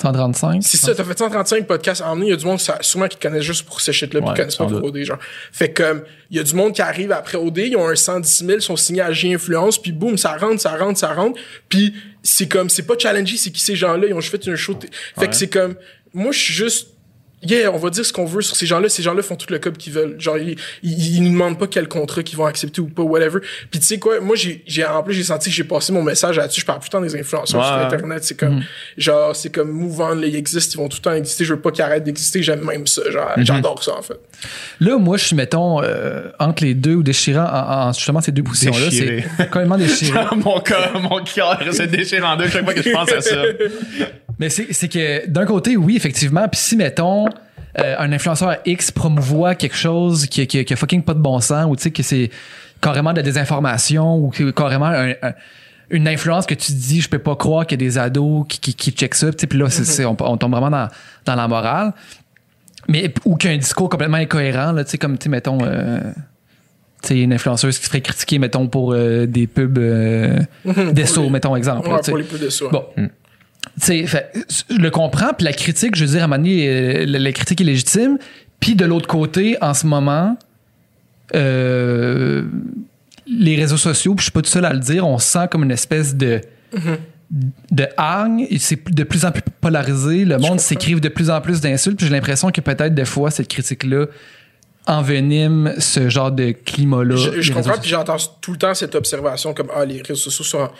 135. 0.00 0.62
C'est 0.62 0.76
ça, 0.76 0.94
t'as 0.94 1.02
fait 1.02 1.18
135 1.18 1.66
podcasts 1.66 2.02
en. 2.02 2.20
Il 2.20 2.28
y 2.28 2.32
a 2.32 2.36
du 2.36 2.44
monde, 2.44 2.60
ça, 2.60 2.78
sûrement, 2.82 3.08
qui 3.08 3.16
te 3.16 3.22
connaissent 3.26 3.42
juste 3.42 3.66
pour 3.66 3.80
ces 3.80 3.92
shit-là, 3.92 4.20
puis 4.20 4.28
qui 4.30 4.36
connaissent 4.36 4.54
pas 4.56 4.66
pour. 4.66 4.84
OD, 4.84 5.02
genre. 5.02 5.18
Fait 5.50 5.72
que, 5.72 5.82
euh, 5.82 5.94
il 6.30 6.36
y 6.36 6.40
a 6.40 6.44
du 6.44 6.54
monde 6.54 6.72
qui 6.72 6.82
arrive 6.82 7.10
après 7.10 7.36
OD, 7.36 7.58
ils 7.58 7.76
ont 7.76 7.88
un 7.88 7.96
110 7.96 8.44
000, 8.46 8.60
sont 8.60 8.76
signés 8.76 9.00
à 9.00 9.10
G-Influence, 9.12 9.80
puis 9.82 9.90
boum, 9.90 10.16
ça 10.16 10.36
rentre, 10.36 10.60
ça 10.60 10.76
rentre, 10.76 10.98
ça 11.00 11.12
rentre. 11.14 11.40
Puis 11.68 11.94
c'est 12.22 12.46
comme, 12.46 12.68
c'est 12.68 12.84
pas 12.86 12.94
challengé, 12.96 13.36
c'est 13.38 13.50
qui 13.50 13.60
ces 13.60 13.74
gens-là, 13.74 14.06
ils 14.06 14.14
ont 14.14 14.20
juste 14.20 14.30
fait 14.44 14.48
une 14.48 14.56
show. 14.56 14.78
Fait 14.80 14.88
Ouais. 15.22 15.28
que 15.28 15.34
c'est 15.34 15.48
comme, 15.48 15.74
moi, 16.14 16.32
je 16.32 16.38
suis 16.38 16.54
juste, 16.54 16.88
Yeah, 17.42 17.70
on 17.72 17.76
va 17.76 17.90
dire 17.90 18.04
ce 18.04 18.12
qu'on 18.12 18.24
veut 18.24 18.42
sur 18.42 18.56
ces 18.56 18.66
gens-là. 18.66 18.88
Ces 18.88 19.02
gens-là 19.02 19.22
font 19.22 19.36
tout 19.36 19.52
le 19.52 19.60
cop 19.60 19.78
qu'ils 19.78 19.92
veulent. 19.92 20.20
Genre, 20.20 20.38
ils, 20.38 20.56
ils, 20.82 21.16
ils 21.16 21.22
nous 21.22 21.30
demandent 21.30 21.58
pas 21.58 21.68
quel 21.68 21.86
contrat 21.86 22.24
qu'ils 22.24 22.36
vont 22.36 22.46
accepter 22.46 22.80
ou 22.80 22.88
pas, 22.88 23.02
whatever. 23.02 23.38
Puis 23.70 23.78
tu 23.78 23.86
sais 23.86 23.98
quoi, 24.00 24.18
moi, 24.20 24.34
j'ai, 24.34 24.64
j'ai, 24.66 24.84
en 24.84 25.04
plus, 25.04 25.14
j'ai 25.14 25.22
senti 25.22 25.48
que 25.48 25.54
j'ai 25.54 25.62
passé 25.62 25.92
mon 25.92 26.02
message 26.02 26.36
là-dessus. 26.36 26.62
Je 26.62 26.66
parle 26.66 26.80
plus 26.80 26.90
tant 26.90 27.00
des 27.00 27.14
influenceurs 27.14 27.64
sur. 27.64 27.78
Internet. 27.78 28.24
C'est 28.24 28.36
comme, 28.36 28.62
genre, 28.96 29.36
c'est 29.36 29.50
comme 29.50 29.70
move 29.70 30.00
on, 30.00 30.14
là, 30.14 30.26
ils 30.26 30.34
existent, 30.34 30.74
ils 30.74 30.82
vont 30.82 30.88
tout 30.88 30.98
le 30.98 31.02
temps 31.02 31.12
exister. 31.12 31.44
Je 31.44 31.54
veux 31.54 31.60
pas 31.60 31.70
qu'ils 31.70 31.84
arrêtent 31.84 32.04
d'exister. 32.04 32.42
J'aime 32.42 32.64
même 32.64 32.88
ça. 32.88 33.08
Genre, 33.08 33.30
j'adore 33.36 33.82
ça, 33.84 33.96
en 33.96 34.02
fait. 34.02 34.18
Là, 34.80 34.98
moi, 34.98 35.16
je 35.16 35.26
suis, 35.26 35.36
mettons, 35.36 35.80
euh, 35.80 36.30
entre 36.40 36.64
les 36.64 36.74
deux 36.74 36.96
ou 36.96 37.02
déchirant 37.04 37.46
en, 37.46 37.88
en 37.88 37.92
justement 37.92 38.20
ces 38.20 38.32
deux 38.32 38.42
positions-là. 38.42 38.90
Déchiré. 38.90 39.24
C'est 39.36 39.44
complètement 39.44 39.78
déchiré. 39.78 40.18
mon 40.36 40.58
cœur, 40.60 41.00
mon 41.00 41.22
cœur 41.22 41.60
se 41.72 41.84
déchire 41.84 42.26
en 42.26 42.36
deux 42.36 42.48
chaque 42.48 42.64
fois 42.64 42.74
que 42.74 42.82
je 42.82 42.90
pense 42.90 43.12
à 43.12 43.20
ça. 43.20 43.42
Mais 44.38 44.50
c'est 44.50 44.72
c'est 44.72 44.88
que 44.88 45.26
d'un 45.28 45.44
côté, 45.46 45.76
oui, 45.76 45.96
effectivement. 45.96 46.46
Puis 46.48 46.60
si, 46.60 46.76
mettons, 46.76 47.26
euh, 47.78 47.94
un 47.98 48.12
influenceur 48.12 48.56
X 48.64 48.90
promouvoit 48.92 49.54
quelque 49.54 49.76
chose 49.76 50.26
qui, 50.26 50.46
qui, 50.46 50.64
qui 50.64 50.72
a 50.72 50.76
fucking 50.76 51.02
pas 51.02 51.14
de 51.14 51.20
bon 51.20 51.40
sens 51.40 51.66
ou 51.68 51.76
tu 51.76 51.82
sais 51.82 51.90
que 51.90 52.02
c'est 52.02 52.30
carrément 52.80 53.10
de 53.12 53.16
la 53.16 53.22
désinformation 53.22 54.16
ou 54.16 54.30
que 54.30 54.50
carrément 54.50 54.86
un- 54.86 55.10
un- 55.22 55.34
une 55.90 56.06
influence 56.06 56.46
que 56.46 56.54
tu 56.54 56.66
te 56.72 56.76
dis, 56.78 57.00
je 57.00 57.08
peux 57.08 57.18
pas 57.18 57.34
croire 57.34 57.66
qu'il 57.66 57.80
y 57.80 57.84
a 57.84 57.86
des 57.88 57.98
ados 57.98 58.44
qui, 58.48 58.60
qui, 58.60 58.74
qui 58.74 58.90
checkent 58.92 59.14
ça. 59.14 59.30
Puis 59.32 59.58
là, 59.58 59.68
c'est- 59.70 59.84
c'est- 59.84 60.04
on, 60.04 60.16
on 60.20 60.36
tombe 60.36 60.52
vraiment 60.52 60.70
dans, 60.70 60.88
dans 61.24 61.34
la 61.34 61.48
morale. 61.48 61.92
Mais, 62.88 63.12
ou 63.24 63.36
qu'il 63.36 63.50
y 63.50 63.52
a 63.52 63.56
un 63.56 63.58
discours 63.58 63.88
complètement 63.88 64.16
incohérent, 64.18 64.72
là, 64.72 64.84
tu 64.84 64.92
sais, 64.92 64.98
comme, 64.98 65.18
tu 65.18 65.24
sais, 65.24 65.28
mettons... 65.30 65.58
euh, 65.62 65.98
tu 67.02 67.08
sais, 67.08 67.20
une 67.20 67.32
influenceuse 67.32 67.78
qui 67.78 67.84
se 67.84 67.88
ferait 67.90 68.00
critiquer, 68.00 68.38
mettons, 68.38 68.66
pour 68.66 68.92
euh, 68.92 69.26
des 69.26 69.46
pubs 69.46 69.78
euh, 69.78 70.38
d'esso, 70.92 71.28
mettons, 71.30 71.54
exemple. 71.54 71.86
là, 71.88 71.94
Ouais, 71.94 72.00
tu 72.00 72.06
sais. 72.06 72.22
pour 72.24 72.38
les 72.38 72.50
ça. 72.50 72.64
Bon. 72.72 72.84
Sais, 72.96 73.10
fait, 73.80 74.32
je 74.70 74.76
le 74.76 74.90
comprends, 74.90 75.32
puis 75.32 75.44
la 75.44 75.52
critique, 75.52 75.94
je 75.96 76.04
veux 76.04 76.12
dire, 76.12 76.22
à 76.22 76.24
un 76.24 76.28
moment 76.28 76.42
donné, 76.42 76.68
euh, 76.68 77.06
la, 77.06 77.18
la 77.18 77.32
critique 77.32 77.60
est 77.60 77.64
légitime. 77.64 78.18
Puis 78.60 78.74
de 78.74 78.84
l'autre 78.84 79.06
côté, 79.06 79.56
en 79.60 79.74
ce 79.74 79.86
moment, 79.86 80.36
euh, 81.34 82.44
les 83.26 83.56
réseaux 83.56 83.76
sociaux, 83.76 84.14
puis 84.14 84.22
je 84.22 84.24
suis 84.24 84.32
pas 84.32 84.42
tout 84.42 84.50
seul 84.50 84.64
à 84.64 84.72
le 84.72 84.80
dire, 84.80 85.06
on 85.06 85.18
sent 85.18 85.48
comme 85.50 85.62
une 85.62 85.70
espèce 85.70 86.14
de 86.14 86.40
de 87.30 87.86
hargne, 87.96 88.46
c'est 88.58 88.90
de 88.90 89.02
plus 89.04 89.24
en 89.24 89.32
plus 89.32 89.42
polarisé. 89.60 90.24
Le 90.24 90.38
monde 90.38 90.60
s'écrive 90.60 91.00
de 91.00 91.08
plus 91.08 91.30
en 91.30 91.40
plus 91.40 91.60
d'insultes. 91.60 91.98
Puis 91.98 92.06
j'ai 92.06 92.12
l'impression 92.12 92.50
que 92.50 92.60
peut-être 92.60 92.94
des 92.94 93.04
fois, 93.04 93.30
cette 93.30 93.48
critique-là 93.48 94.06
envenime 94.86 95.74
ce 95.78 96.08
genre 96.08 96.32
de 96.32 96.52
climat-là. 96.52 97.16
Je, 97.16 97.42
je 97.42 97.52
comprends, 97.52 97.78
puis 97.78 97.90
j'entends 97.90 98.16
tout 98.40 98.52
le 98.52 98.56
temps 98.56 98.72
cette 98.72 98.94
observation 98.94 99.52
comme 99.52 99.68
ah 99.76 99.84
les 99.84 100.00
réseaux 100.00 100.30
sociaux 100.30 100.44
sont 100.44 100.70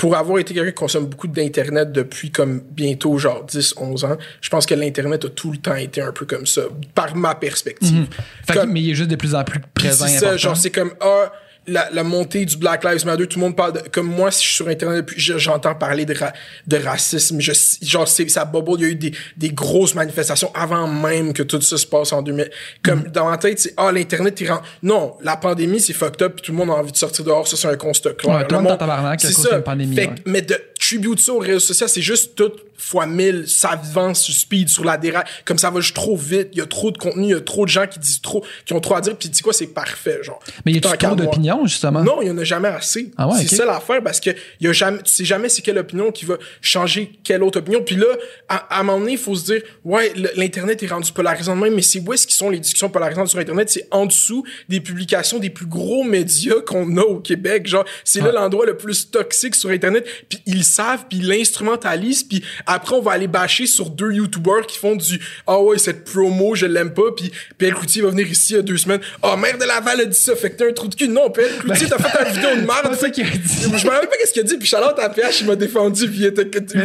pour 0.00 0.16
avoir 0.16 0.38
été 0.38 0.54
quelqu'un 0.54 0.70
qui 0.70 0.74
consomme 0.74 1.06
beaucoup 1.08 1.28
d'internet 1.28 1.92
depuis 1.92 2.30
comme 2.30 2.62
bientôt 2.70 3.18
genre 3.18 3.44
10 3.44 3.74
11 3.76 4.04
ans, 4.04 4.16
je 4.40 4.48
pense 4.48 4.64
que 4.64 4.74
l'internet 4.74 5.26
a 5.26 5.28
tout 5.28 5.52
le 5.52 5.58
temps 5.58 5.74
été 5.76 6.00
un 6.00 6.10
peu 6.12 6.24
comme 6.24 6.46
ça 6.46 6.62
par 6.94 7.14
ma 7.14 7.34
perspective. 7.34 8.06
Fait 8.46 8.54
que- 8.54 8.58
Comme- 8.60 8.72
mais 8.72 8.80
il 8.80 8.90
est 8.92 8.94
juste 8.94 9.10
de 9.10 9.16
plus 9.16 9.34
en 9.34 9.44
plus 9.44 9.60
présent. 9.74 10.06
c'est 10.06 10.18
ça, 10.18 10.36
genre 10.38 10.56
c'est 10.56 10.70
comme 10.70 10.92
ah 11.02 11.30
la, 11.66 11.88
la 11.92 12.02
montée 12.02 12.44
du 12.46 12.56
Black 12.56 12.84
Lives 12.84 13.04
Matter, 13.06 13.26
tout 13.26 13.38
le 13.38 13.44
monde 13.44 13.54
parle 13.56 13.74
de, 13.74 13.80
comme 13.90 14.06
moi 14.06 14.30
si 14.30 14.42
je 14.42 14.48
suis 14.48 14.56
sur 14.56 14.68
internet 14.68 15.06
j'entends 15.16 15.74
parler 15.74 16.04
de, 16.04 16.14
ra- 16.14 16.32
de 16.66 16.76
racisme, 16.78 17.38
je 17.40 17.52
genre 17.82 18.08
c'est 18.08 18.28
ça 18.28 18.44
bubble, 18.44 18.72
il 18.78 18.82
y 18.82 18.84
a 18.84 18.88
eu 18.88 18.94
des, 18.94 19.12
des 19.36 19.50
grosses 19.50 19.94
manifestations 19.94 20.50
avant 20.54 20.86
même 20.88 21.32
que 21.32 21.42
tout 21.42 21.60
ça 21.60 21.76
se 21.76 21.86
passe 21.86 22.12
en 22.12 22.22
2000. 22.22 22.50
Comme 22.82 23.00
Mm-hmm. 23.00 23.12
dans 23.12 23.28
ma 23.30 23.38
tête, 23.38 23.58
c'est 23.60 23.74
ah 23.76 23.92
l'internet 23.92 24.40
il 24.40 24.50
rend 24.50 24.60
non, 24.82 25.14
la 25.22 25.36
pandémie 25.36 25.80
c'est 25.80 25.92
fucked 25.92 26.22
up 26.22 26.34
puis 26.36 26.46
tout 26.46 26.52
le 26.52 26.58
monde 26.58 26.70
a 26.70 26.74
envie 26.74 26.92
de 26.92 26.96
sortir 26.96 27.24
dehors, 27.24 27.46
ça 27.46 27.56
c'est 27.56 27.68
un 27.68 27.76
constat 27.76 28.12
clair. 28.14 28.36
Ouais, 28.36 28.46
tout 28.46 28.54
le 28.56 28.62
monde 28.62 28.78
tabarnak 28.78 29.20
c'est 29.20 29.32
ça. 29.32 29.60
pandémie, 29.60 29.94
Fait 29.94 30.06
ouais. 30.08 30.14
mais 30.26 30.42
de 30.42 30.56
tribute 30.78 31.20
ça 31.20 31.32
aux 31.32 31.38
réseaux 31.38 31.60
sociaux, 31.60 31.86
c'est 31.88 32.02
juste 32.02 32.34
tout 32.34 32.50
fois 32.80 33.06
1000, 33.06 33.44
ça 33.46 33.70
avance 33.70 34.22
sur 34.22 34.34
speed, 34.34 34.68
sur 34.68 34.84
la 34.84 34.96
déraille. 34.96 35.24
Comme 35.44 35.58
ça 35.58 35.70
va 35.70 35.80
juste 35.80 35.94
trop 35.94 36.16
vite, 36.16 36.48
il 36.52 36.58
y 36.58 36.62
a 36.62 36.66
trop 36.66 36.90
de 36.90 36.98
contenu, 36.98 37.24
il 37.24 37.30
y 37.30 37.34
a 37.34 37.40
trop 37.40 37.64
de 37.64 37.70
gens 37.70 37.86
qui 37.86 37.98
disent 37.98 38.20
trop, 38.20 38.44
qui 38.64 38.72
ont 38.72 38.80
trop 38.80 38.96
à 38.96 39.00
dire, 39.00 39.16
puis 39.16 39.28
tu 39.28 39.36
sais 39.36 39.42
quoi, 39.42 39.52
c'est 39.52 39.68
parfait, 39.68 40.22
genre. 40.22 40.40
Mais 40.64 40.72
il 40.72 40.84
y 40.84 40.86
a 40.86 40.96
trop 40.96 41.14
d'opinions, 41.14 41.66
justement? 41.66 42.02
Non, 42.02 42.22
il 42.22 42.28
y 42.28 42.30
en 42.30 42.38
a 42.38 42.44
jamais 42.44 42.68
assez. 42.68 43.10
Ah 43.16 43.28
ouais, 43.28 43.38
c'est 43.38 43.52
ok. 43.52 43.58
ça 43.58 43.64
l'affaire, 43.66 44.02
parce 44.02 44.20
que 44.20 44.30
il 44.60 44.66
y 44.66 44.68
a 44.68 44.72
jamais, 44.72 44.98
tu 45.02 45.12
sais 45.12 45.24
jamais 45.24 45.48
c'est 45.48 45.62
quelle 45.62 45.78
opinion 45.78 46.10
qui 46.10 46.24
va 46.24 46.36
changer 46.60 47.12
quelle 47.24 47.42
autre 47.42 47.58
opinion. 47.58 47.82
Puis 47.82 47.96
là, 47.96 48.06
à, 48.48 48.56
à 48.76 48.80
un 48.80 48.82
moment 48.82 49.00
donné, 49.00 49.12
il 49.12 49.18
faut 49.18 49.34
se 49.34 49.44
dire, 49.44 49.62
ouais, 49.84 50.12
l'Internet 50.36 50.82
est 50.82 50.86
rendu 50.86 51.12
polarisant 51.12 51.56
de 51.56 51.60
même, 51.62 51.74
mais 51.74 51.82
c'est 51.82 52.00
où 52.00 52.12
est-ce 52.12 52.26
qu'ils 52.26 52.36
sont 52.36 52.50
les 52.50 52.58
discussions 52.58 52.88
polarisantes 52.88 53.28
sur 53.28 53.38
Internet? 53.38 53.70
C'est 53.70 53.86
en 53.90 54.06
dessous 54.06 54.44
des 54.68 54.80
publications 54.80 55.38
des 55.38 55.50
plus 55.50 55.66
gros 55.66 56.04
médias 56.04 56.60
qu'on 56.66 56.96
a 56.96 57.02
au 57.02 57.20
Québec. 57.20 57.66
Genre, 57.66 57.84
c'est 58.04 58.20
là 58.20 58.32
l'endroit 58.32 58.66
le 58.66 58.76
plus 58.76 59.10
toxique 59.10 59.54
sur 59.54 59.70
Internet. 59.70 60.06
Puis 60.28 60.40
ils 60.46 60.64
savent, 60.64 61.06
puis 61.08 61.18
ils 61.18 61.28
l'instrumentalisent, 61.28 62.24
puis 62.24 62.42
après, 62.74 62.94
on 62.96 63.00
va 63.02 63.12
aller 63.12 63.26
bâcher 63.26 63.66
sur 63.66 63.90
deux 63.90 64.12
YouTubers 64.12 64.66
qui 64.66 64.78
font 64.78 64.96
du 64.96 65.20
«Ah 65.46 65.60
ouais, 65.60 65.78
cette 65.78 66.04
promo, 66.04 66.54
je 66.54 66.66
l'aime 66.66 66.92
pas.» 66.92 67.02
Puis 67.16 67.30
Pierre 67.58 67.74
Cloutier 67.74 68.02
va 68.02 68.10
venir 68.10 68.28
ici 68.30 68.52
il 68.52 68.56
y 68.56 68.58
a 68.58 68.62
deux 68.62 68.76
semaines. 68.76 69.00
«Ah, 69.22 69.36
mère 69.36 69.58
de 69.58 69.64
Laval 69.64 70.00
a 70.00 70.04
dit 70.04 70.18
ça, 70.18 70.34
fait 70.36 70.50
que 70.50 70.56
t'as 70.56 70.68
un 70.68 70.72
trou 70.72 70.88
de 70.88 70.94
cul.» 70.94 71.08
Non, 71.10 71.30
Pierre 71.30 71.48
Cloutier, 71.58 71.86
t'as 71.88 71.98
fait 71.98 72.28
une 72.28 72.34
vidéo 72.34 72.50
de 72.56 72.66
merde. 72.66 72.94
ça 73.00 73.10
qu'il 73.10 73.24
a 73.26 73.30
dit. 73.30 73.38
Je 73.62 73.84
me 73.86 73.90
rappelle 73.90 74.08
pas 74.08 74.16
qu'est-ce 74.18 74.32
qu'il 74.32 74.42
a 74.42 74.44
dit, 74.44 74.56
puis 74.56 74.68
Charlotte 74.68 74.98
à 74.98 75.08
PH, 75.08 75.40
il 75.40 75.46
m'a 75.46 75.56
défendu, 75.56 76.08
puis 76.08 76.18
il 76.20 76.26
était 76.26 76.46
que 76.46 76.58
tu 76.58 76.78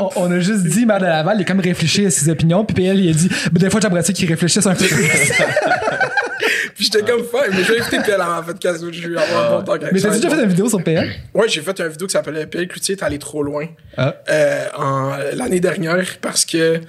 on, 0.00 0.10
on- 0.16 0.30
a 0.32 0.40
juste 0.40 0.64
dit, 0.64 0.86
Maire 0.86 0.98
de 0.98 1.04
Laval, 1.04 1.36
il 1.38 1.42
a 1.42 1.44
comme 1.44 1.60
réfléchi 1.60 2.06
à 2.06 2.10
ses 2.10 2.28
opinions, 2.30 2.64
puis 2.64 2.74
PL, 2.74 2.98
il 3.00 3.10
a 3.10 3.12
dit, 3.12 3.28
Ben, 3.52 3.60
des 3.60 3.70
fois, 3.70 3.80
j'aimerais 3.80 4.02
ça 4.02 4.12
qu'il 4.12 4.28
réfléchisse 4.28 4.66
un 4.66 4.74
peu. 4.74 4.84
Puis 6.74 6.84
j'étais 6.84 7.02
comme 7.02 7.24
fan, 7.24 7.50
mais 7.50 7.64
j'ai 7.64 7.80
invité 7.80 7.98
PL 8.04 8.20
à 8.20 8.26
ma 8.26 8.42
podcast 8.42 8.82
où 8.82 8.92
je 8.92 9.08
vais 9.08 9.16
avoir 9.20 9.52
un 9.54 9.56
bon 9.58 9.64
temps 9.64 9.86
mais 9.92 10.00
t'as 10.00 10.10
déjà 10.10 10.30
fait 10.30 10.42
une 10.42 10.48
vidéo 10.48 10.68
sur 10.68 10.82
PL? 10.82 11.10
Ouais, 11.34 11.48
j'ai 11.48 11.60
fait 11.62 11.78
une 11.80 11.88
vidéo 11.88 12.06
qui 12.06 12.12
s'appelait 12.12 12.46
Pierre 12.46 12.68
Cloutier 12.68 12.94
est 12.96 13.02
allé 13.02 13.18
trop 13.18 13.42
loin 13.42 13.66
Ah. 13.96 14.14
euh, 14.28 14.64
en 14.76 15.16
l'année 15.34 15.60
dernière 15.60 16.18
parce 16.20 16.44
que 16.44 16.80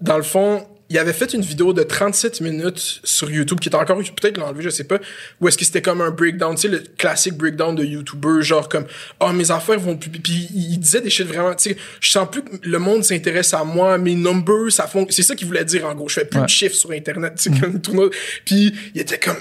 dans 0.00 0.16
le 0.16 0.22
fond, 0.22 0.66
il 0.94 0.98
avait 0.98 1.12
fait 1.12 1.32
une 1.34 1.40
vidéo 1.42 1.72
de 1.72 1.82
37 1.82 2.40
minutes 2.40 3.00
sur 3.02 3.30
YouTube 3.30 3.58
qui 3.60 3.68
est 3.68 3.74
encore 3.74 3.98
peut-être 3.98 4.38
l'enlever, 4.38 4.62
je 4.62 4.70
sais 4.70 4.84
pas, 4.84 4.98
où 5.40 5.48
est-ce 5.48 5.58
que 5.58 5.64
c'était 5.64 5.82
comme 5.82 6.00
un 6.00 6.10
breakdown, 6.10 6.54
tu 6.54 6.62
sais 6.62 6.68
le 6.68 6.82
classique 6.96 7.34
breakdown 7.34 7.74
de 7.74 7.84
YouTuber 7.84 8.42
genre 8.42 8.68
comme 8.68 8.86
ah 9.20 9.32
mes 9.32 9.50
affaires 9.50 9.78
vont 9.80 9.96
plus 9.96 10.08
puis 10.10 10.48
il, 10.54 10.78
disait 10.78 11.00
des 11.00 11.10
shit 11.10 11.26
vraiment, 11.26 11.54
tu 11.54 11.70
sais, 11.70 11.76
je 12.00 12.10
sens 12.10 12.28
plus 12.30 12.42
que 12.44 12.50
le 12.62 12.78
monde 12.78 13.02
s'intéresse 13.04 13.52
à 13.54 13.64
moi, 13.64 13.98
mes 13.98 14.14
numbers, 14.14 14.70
ça 14.70 14.86
font 14.86 15.06
c'est 15.10 15.22
ça 15.22 15.34
qu'il 15.34 15.46
voulait 15.48 15.64
dire 15.64 15.84
en 15.86 15.94
gros, 15.94 16.08
je 16.08 16.14
fais 16.14 16.24
plus 16.24 16.38
Ouais. 16.38 16.44
de 16.46 16.50
chiffres 16.50 16.76
sur 16.76 16.90
internet, 16.92 17.34
tu 17.36 17.52
sais 17.52 17.60
comme 17.60 17.80
tout 17.80 17.92
le. 17.92 18.10
Puis 18.44 18.72
il 18.94 19.00
était 19.00 19.18
comme 19.18 19.36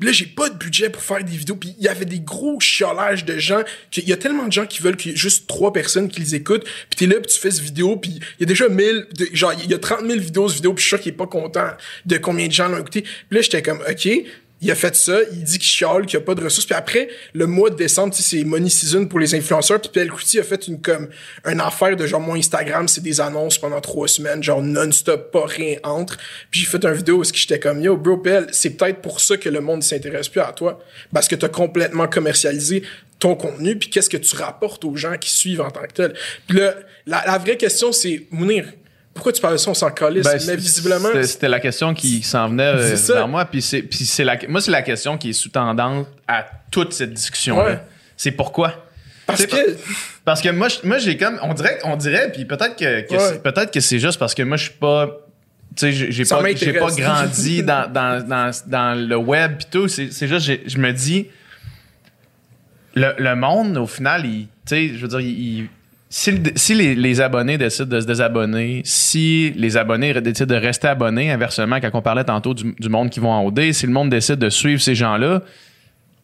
là 0.00 0.12
j'ai 0.12 0.26
pas 0.26 0.48
de 0.50 0.56
budget 0.56 0.88
pour 0.88 1.02
faire 1.02 1.22
des 1.24 1.36
vidéos, 1.36 1.56
puis 1.56 1.74
il 1.78 1.84
y 1.84 1.88
avait 1.88 2.04
des 2.04 2.20
gros 2.20 2.60
chiolages 2.60 3.24
de 3.24 3.38
gens, 3.38 3.62
qu'il 3.90 4.08
y 4.08 4.12
a 4.12 4.16
tellement 4.16 4.46
de 4.46 4.52
gens 4.52 4.66
qui 4.66 4.82
veulent 4.82 4.96
qu'il 4.96 5.10
y 5.12 5.14
ait 5.14 5.16
juste 5.18 5.46
trois 5.48 5.72
personnes 5.72 6.08
qui 6.08 6.20
les 6.20 6.34
écoutent, 6.36 6.64
puis 6.64 6.96
t'es 6.96 7.06
là 7.06 7.14
puis 7.20 7.32
tu 7.32 7.40
fais 7.40 7.50
cette 7.50 7.64
vidéo, 7.64 7.96
puis 7.96 8.20
il 8.38 8.40
y 8.40 8.44
a 8.44 8.46
déjà 8.46 8.68
1000 8.68 9.06
de- 9.18 9.28
genre 9.32 9.52
il 9.64 9.70
y 9.70 9.74
a 9.74 9.78
30 9.78 10.06
000 10.06 10.20
vidéos 10.20 10.46
vidéo, 10.46 10.74
puis 10.74 10.84
sûr 10.96 11.00
qu'il 11.00 11.12
est 11.12 11.16
pas 11.16 11.26
content 11.26 11.68
de 12.06 12.16
combien 12.18 12.46
de 12.46 12.52
gens 12.52 12.68
l'ont 12.68 12.78
écouté. 12.78 13.02
Puis 13.02 13.36
là 13.36 13.40
j'étais 13.40 13.62
comme 13.62 13.82
OK, 13.88 14.08
il 14.62 14.70
a 14.70 14.76
fait 14.76 14.94
ça, 14.94 15.18
il 15.32 15.42
dit 15.42 15.58
qu'il 15.58 15.68
chiale, 15.68 16.06
qu'il 16.06 16.20
y 16.20 16.22
a 16.22 16.24
pas 16.24 16.36
de 16.36 16.44
ressources. 16.44 16.66
Puis 16.66 16.74
après, 16.76 17.08
le 17.34 17.48
mois 17.48 17.68
de 17.68 17.74
décembre, 17.74 18.14
c'est 18.14 18.44
money 18.44 18.70
season 18.70 19.06
pour 19.06 19.18
les 19.18 19.34
influenceurs. 19.34 19.80
Puis 19.80 19.90
Pierre 19.90 20.06
Couty 20.06 20.38
a 20.38 20.44
fait 20.44 20.68
une 20.68 20.80
comme 20.80 21.08
affaire 21.44 21.96
de 21.96 22.06
genre 22.06 22.20
mon 22.20 22.36
Instagram, 22.36 22.86
c'est 22.86 23.02
des 23.02 23.20
annonces 23.20 23.58
pendant 23.58 23.80
trois 23.80 24.06
semaines, 24.06 24.40
genre 24.40 24.62
non-stop, 24.62 25.32
pas 25.32 25.46
rien 25.46 25.78
entre. 25.82 26.16
Puis 26.50 26.60
j'ai 26.60 26.66
fait 26.66 26.84
une 26.84 26.92
vidéo 26.92 27.16
où 27.16 27.24
j'étais 27.24 27.58
comme 27.58 27.82
yo, 27.82 27.96
bro, 27.96 28.18
PL, 28.18 28.46
c'est 28.52 28.70
peut-être 28.70 29.02
pour 29.02 29.20
ça 29.20 29.36
que 29.36 29.48
le 29.48 29.60
monde 29.60 29.78
ne 29.78 29.82
s'intéresse 29.82 30.28
plus 30.28 30.40
à 30.40 30.52
toi, 30.52 30.78
parce 31.12 31.26
que 31.26 31.34
t'as 31.34 31.48
complètement 31.48 32.06
commercialisé 32.06 32.84
ton 33.18 33.34
contenu. 33.34 33.76
Puis 33.76 33.90
qu'est-ce 33.90 34.10
que 34.10 34.16
tu 34.16 34.36
rapportes 34.36 34.84
aux 34.84 34.94
gens 34.94 35.16
qui 35.18 35.30
suivent 35.30 35.60
en 35.60 35.72
tant 35.72 35.82
que 35.82 35.92
tel? 35.92 36.14
Puis 36.46 36.58
là, 36.58 36.76
la, 37.06 37.24
la 37.26 37.38
vraie 37.38 37.56
question, 37.56 37.90
c'est 37.90 38.28
Mounir. 38.30 38.66
Pourquoi 39.14 39.32
tu 39.32 39.40
parles 39.42 39.54
de 39.54 39.58
ça, 39.58 39.70
on 39.70 39.74
s'en 39.74 39.90
calisse, 39.90 40.24
Ben, 40.24 40.40
mais 40.46 40.56
visiblement. 40.56 41.08
c'était- 41.22 41.48
la 41.48 41.60
question 41.60 41.92
qui 41.92 42.22
s'en 42.22 42.48
venait 42.48 42.64
euh, 42.64 42.96
vers 43.08 43.28
moi. 43.28 43.44
Puis 43.44 43.60
c'est, 43.60 43.82
puis 43.82 44.06
c'est 44.06 44.24
la, 44.24 44.38
moi, 44.48 44.60
c'est 44.60 44.70
la 44.70 44.82
question 44.82 45.18
qui 45.18 45.30
est 45.30 45.34
sous-tendante 45.34 46.06
à 46.26 46.46
toute 46.70 46.92
cette 46.94 47.12
discussion-là. 47.12 47.64
Ouais. 47.64 47.80
C'est 48.16 48.30
pourquoi? 48.32 48.86
Parce 49.26 49.44
que. 49.46 49.76
Parce 50.24 50.40
que 50.40 50.48
moi, 50.48 50.68
moi 50.84 50.98
j'ai 50.98 51.16
comme. 51.16 51.38
On 51.42 51.52
dirait, 51.54 51.78
on 51.84 51.96
dirait 51.96 52.32
puis 52.32 52.44
peut-être 52.44 52.74
que, 52.76 53.02
que 53.06 53.12
Ouais. 53.14 53.18
c'est, 53.18 53.42
peut-être 53.42 53.70
que 53.72 53.80
c'est 53.80 53.98
juste 53.98 54.18
parce 54.18 54.34
que 54.34 54.42
moi, 54.42 54.56
je 54.56 54.64
suis 54.64 54.72
pas. 54.78 55.08
Tu 55.76 55.92
sais, 55.92 56.12
j'ai 56.12 56.24
pas, 56.24 56.42
pas 56.42 56.90
grandi 56.94 57.62
dans, 57.64 57.90
dans, 57.90 58.26
dans, 58.26 58.50
dans 58.66 58.98
le 59.08 59.16
web 59.16 59.58
pis 59.58 59.66
tout. 59.70 59.88
C'est, 59.88 60.10
juste, 60.26 60.50
je 60.66 60.78
me 60.78 60.92
dis. 60.92 61.28
Le, 62.94 63.14
le 63.18 63.34
monde, 63.36 63.76
au 63.78 63.86
final, 63.86 64.24
il. 64.26 64.46
Tu 64.46 64.48
sais, 64.66 64.88
je 64.94 65.00
veux 65.02 65.08
dire, 65.08 65.20
il. 65.20 65.58
il- 65.60 65.68
si, 66.14 66.30
le- 66.32 66.52
si 66.56 66.74
les, 66.74 66.94
les 66.94 67.20
abonnés 67.22 67.56
décident 67.56 67.86
de 67.96 68.00
se 68.00 68.06
désabonner, 68.06 68.82
si 68.84 69.52
les 69.56 69.78
abonnés 69.78 70.12
décident 70.20 70.54
de 70.54 70.60
rester 70.60 70.88
abonnés, 70.88 71.30
inversement, 71.30 71.80
quand 71.80 71.90
on 71.94 72.02
parlait 72.02 72.24
tantôt 72.24 72.52
du, 72.52 72.74
du 72.78 72.88
monde 72.90 73.08
qui 73.08 73.18
vont 73.18 73.30
en 73.30 73.46
OD, 73.46 73.72
si 73.72 73.86
le 73.86 73.92
monde 73.92 74.10
décide 74.10 74.36
de 74.36 74.50
suivre 74.50 74.80
ces 74.80 74.94
gens-là, 74.94 75.42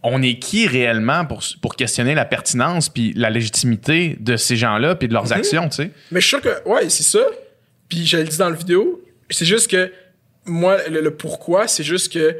on 0.02 0.22
est 0.22 0.38
qui 0.38 0.66
réellement 0.66 1.24
pour, 1.24 1.42
pour 1.62 1.74
questionner 1.74 2.14
la 2.14 2.26
pertinence 2.26 2.90
puis 2.90 3.14
la 3.16 3.30
légitimité 3.30 4.16
de 4.20 4.36
ces 4.36 4.56
gens-là 4.56 4.94
puis 4.94 5.08
de 5.08 5.14
leurs 5.14 5.32
actions, 5.32 5.70
tu 5.70 5.76
sais? 5.76 5.90
Mais 6.12 6.20
je 6.20 6.26
suis 6.28 6.36
sûr 6.36 6.42
que, 6.42 6.68
ouais, 6.68 6.88
c'est 6.90 7.02
ça. 7.02 7.20
Puis 7.88 8.06
je 8.06 8.18
le 8.18 8.24
dis 8.24 8.36
dans 8.36 8.50
la 8.50 8.56
vidéo. 8.56 9.02
C'est 9.30 9.46
juste 9.46 9.70
que, 9.70 9.90
moi, 10.44 10.76
le, 10.90 11.00
le 11.00 11.10
pourquoi, 11.12 11.66
c'est 11.66 11.82
juste 11.82 12.12
que 12.12 12.36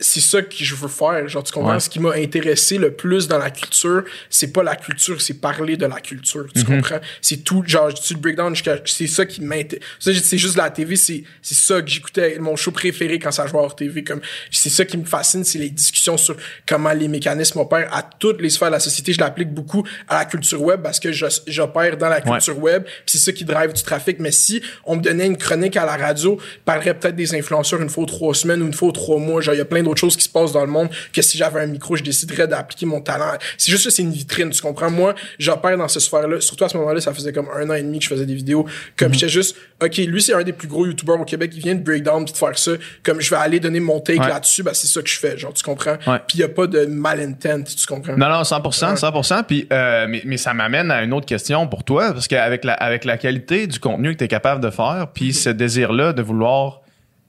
c'est 0.00 0.20
ça 0.20 0.42
que 0.42 0.56
je 0.56 0.74
veux 0.74 0.88
faire. 0.88 1.28
Genre, 1.28 1.44
tu 1.44 1.52
comprends? 1.52 1.74
Ouais. 1.74 1.80
Ce 1.80 1.88
qui 1.88 2.00
m'a 2.00 2.14
intéressé 2.14 2.78
le 2.78 2.92
plus 2.92 3.28
dans 3.28 3.38
la 3.38 3.50
culture, 3.50 4.02
c'est 4.28 4.52
pas 4.52 4.64
la 4.64 4.74
culture, 4.74 5.20
c'est 5.22 5.34
parler 5.34 5.76
de 5.76 5.86
la 5.86 6.00
culture. 6.00 6.46
Tu 6.54 6.64
comprends? 6.64 6.98
C'est 7.22 7.44
tout, 7.44 7.62
genre, 7.64 7.94
tu 7.94 8.14
le 8.14 8.20
breakdown 8.20 8.54
jusqu'à, 8.54 8.76
c'est 8.84 9.06
ça 9.06 9.24
qui 9.24 9.40
m'intéresse. 9.40 9.84
C'est 10.00 10.38
juste 10.38 10.56
la 10.56 10.68
TV, 10.70 10.96
c'est, 10.96 11.22
c'est 11.40 11.54
ça 11.54 11.80
que 11.80 11.88
j'écoutais, 11.88 12.38
mon 12.40 12.56
show 12.56 12.72
préféré 12.72 13.20
quand 13.20 13.30
ça 13.30 13.46
jouait 13.46 13.60
hors 13.60 13.76
TV. 13.76 14.02
Comme, 14.02 14.20
c'est 14.50 14.68
ça 14.68 14.84
qui 14.84 14.96
me 14.96 15.04
fascine, 15.04 15.44
c'est 15.44 15.58
les 15.58 15.70
discussions 15.70 16.16
sur 16.16 16.36
comment 16.66 16.92
les 16.92 17.06
mécanismes 17.06 17.60
opèrent 17.60 17.94
à 17.94 18.02
toutes 18.02 18.40
les 18.40 18.50
sphères 18.50 18.68
de 18.68 18.74
la 18.74 18.80
société. 18.80 19.12
Je 19.12 19.20
l'applique 19.20 19.52
beaucoup 19.54 19.86
à 20.08 20.18
la 20.18 20.24
culture 20.24 20.60
web 20.60 20.82
parce 20.82 20.98
que 20.98 21.12
j'opère 21.12 21.96
dans 21.96 22.08
la 22.08 22.20
culture 22.20 22.58
web. 22.58 22.82
puis 22.84 23.02
c'est 23.06 23.18
ça 23.18 23.32
qui 23.32 23.44
drive 23.44 23.72
du 23.72 23.82
trafic. 23.82 24.18
Mais 24.18 24.32
si 24.32 24.60
on 24.84 24.96
me 24.96 25.02
donnait 25.02 25.26
une 25.26 25.36
chronique 25.36 25.76
à 25.76 25.86
la 25.86 25.96
radio, 25.96 26.36
je 26.40 26.60
parlerais 26.64 26.94
peut-être 26.94 27.16
des 27.16 27.34
influenceurs 27.34 27.80
une 27.80 27.90
fois 27.90 28.06
trois 28.06 28.34
semaines 28.34 28.60
ou 28.60 28.66
une 28.66 28.74
fois 28.74 28.88
ou 28.88 28.92
trois 28.92 29.18
mois. 29.18 29.40
Genre, 29.40 29.54
il 29.54 29.58
y 29.58 29.60
a 29.60 29.64
plein 29.64 29.83
d'autres 29.84 30.00
choses 30.00 30.16
qui 30.16 30.24
se 30.24 30.28
passent 30.28 30.52
dans 30.52 30.64
le 30.64 30.70
monde 30.70 30.88
que 31.12 31.22
si 31.22 31.38
j'avais 31.38 31.60
un 31.60 31.66
micro, 31.66 31.96
je 31.96 32.02
déciderais 32.02 32.48
d'appliquer 32.48 32.86
mon 32.86 33.00
talent. 33.00 33.32
C'est 33.58 33.70
juste 33.70 33.84
ça, 33.84 33.90
c'est 33.90 34.02
une 34.02 34.12
vitrine, 34.12 34.50
tu 34.50 34.60
comprends? 34.60 34.90
Moi, 34.90 35.14
j'opère 35.38 35.76
dans 35.78 35.88
cette 35.88 36.02
sphère-là. 36.02 36.40
Surtout 36.40 36.64
à 36.64 36.68
ce 36.68 36.76
moment-là, 36.78 37.00
ça 37.00 37.14
faisait 37.14 37.32
comme 37.32 37.48
un 37.54 37.68
an 37.70 37.74
et 37.74 37.82
demi 37.82 37.98
que 37.98 38.04
je 38.04 38.08
faisais 38.10 38.26
des 38.26 38.34
vidéos. 38.34 38.66
Comme 38.96 39.12
j'étais 39.14 39.28
juste, 39.28 39.56
OK, 39.82 39.96
lui, 39.98 40.22
c'est 40.22 40.34
un 40.34 40.42
des 40.42 40.52
plus 40.52 40.68
gros 40.68 40.86
youtubeurs 40.86 41.20
au 41.20 41.24
Québec. 41.24 41.52
Il 41.54 41.60
vient 41.62 41.74
de 41.74 41.82
breakdown 41.82 42.24
puis 42.24 42.32
de 42.32 42.38
faire 42.38 42.56
ça. 42.58 42.72
Comme 43.02 43.20
je 43.20 43.30
vais 43.30 43.36
aller 43.36 43.60
donner 43.60 43.80
mon 43.80 44.00
take 44.00 44.20
Ouais. 44.20 44.28
là-dessus, 44.28 44.62
ben, 44.62 44.72
c'est 44.74 44.86
ça 44.86 45.02
que 45.02 45.08
je 45.08 45.18
fais. 45.18 45.36
Genre, 45.36 45.52
tu 45.52 45.62
comprends? 45.62 45.96
Puis 46.26 46.38
il 46.38 46.40
y 46.40 46.44
a 46.44 46.48
pas 46.48 46.66
de 46.66 46.86
malintent, 46.86 47.64
tu 47.76 47.86
comprends? 47.86 48.16
Non, 48.16 48.28
non, 48.28 48.42
100%, 48.42 48.96
100%. 48.96 49.42
Puis, 49.44 49.66
euh, 49.72 50.06
mais, 50.08 50.22
mais 50.24 50.36
ça 50.36 50.54
m'amène 50.54 50.90
à 50.90 51.02
une 51.02 51.12
autre 51.12 51.26
question 51.26 51.66
pour 51.66 51.84
toi, 51.84 52.12
parce 52.12 52.28
qu'avec 52.28 52.64
la, 52.64 52.74
avec 52.74 53.04
la 53.04 53.18
qualité 53.18 53.66
du 53.66 53.78
contenu 53.80 54.12
que 54.12 54.18
tu 54.18 54.24
es 54.24 54.28
capable 54.28 54.62
de 54.62 54.70
faire, 54.70 55.08
puis 55.12 55.34
ce 55.34 55.50
désir-là 55.50 56.12
de 56.12 56.22
vouloir 56.22 56.80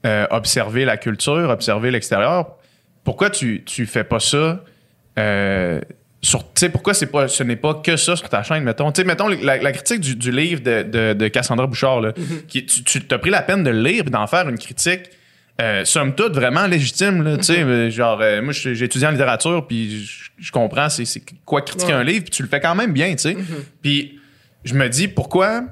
euh, 0.06 0.26
observer 0.30 0.84
la 0.86 0.96
culture, 0.96 1.50
observer 1.50 1.90
l'extérieur, 1.90 2.56
pourquoi 3.04 3.28
tu, 3.30 3.62
tu 3.64 3.84
fais 3.86 4.04
pas 4.04 4.20
ça 4.20 4.62
euh, 5.18 5.80
sur, 6.22 6.40
tu 6.40 6.48
sais, 6.56 6.68
pourquoi 6.70 6.92
c'est 6.94 7.06
pas, 7.06 7.28
ce 7.28 7.42
n'est 7.42 7.56
pas 7.56 7.74
que 7.74 7.96
ça 7.96 8.16
sur 8.16 8.28
ta 8.28 8.42
chaîne, 8.42 8.64
mettons? 8.64 8.90
Tu 8.90 9.00
sais, 9.02 9.06
mettons, 9.06 9.28
la, 9.28 9.58
la 9.58 9.72
critique 9.72 10.00
du, 10.00 10.16
du 10.16 10.32
livre 10.32 10.60
de, 10.60 10.82
de, 10.82 11.12
de 11.12 11.28
Cassandra 11.28 11.66
Bouchard, 11.66 12.00
là, 12.00 12.12
qui, 12.48 12.64
tu, 12.66 13.02
t'as 13.06 13.18
pris 13.18 13.30
la 13.30 13.42
peine 13.42 13.62
de 13.62 13.70
le 13.70 13.80
lire 13.82 14.04
et 14.06 14.10
d'en 14.10 14.26
faire 14.26 14.48
une 14.48 14.58
critique 14.58 15.10
euh, 15.60 15.84
somme 15.86 16.14
toute 16.14 16.34
vraiment 16.34 16.66
légitime 16.66 17.22
là, 17.22 17.36
tu 17.38 17.44
sais, 17.44 17.62
euh, 17.62 17.90
genre 17.90 18.18
euh, 18.20 18.42
moi 18.42 18.52
étudié 18.64 19.06
en 19.06 19.10
littérature 19.12 19.66
puis 19.66 20.04
je- 20.38 20.52
comprends 20.52 20.90
c'est 20.90 21.06
quoi 21.46 21.62
critiquer 21.62 21.92
Ouais. 21.94 21.98
un 22.00 22.04
livre 22.04 22.24
puis 22.24 22.30
tu 22.30 22.42
le 22.42 22.48
fais 22.48 22.60
quand 22.60 22.74
même 22.74 22.92
bien, 22.92 23.12
tu 23.12 23.22
sais. 23.22 23.36
Puis 23.80 24.18
je 24.64 24.74
me 24.74 24.86
dis 24.90 25.08
pourquoi 25.08 25.62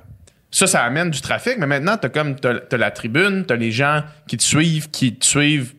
ça 0.57 0.67
ça 0.67 0.83
amène 0.85 1.11
du 1.11 1.21
trafic 1.21 1.57
mais 1.59 1.67
maintenant 1.67 1.97
t'as 1.97 2.09
comme 2.09 2.37
t'as 2.37 2.59
t'as 2.61 2.77
la 2.77 2.91
tribune, 2.91 3.45
t'as 3.47 3.57
les 3.57 3.71
gens 3.73 4.03
qui 4.29 4.37
te 4.37 4.43
suivent, 4.43 4.91
qui 4.91 5.15
te 5.17 5.25
suivent 5.25 5.75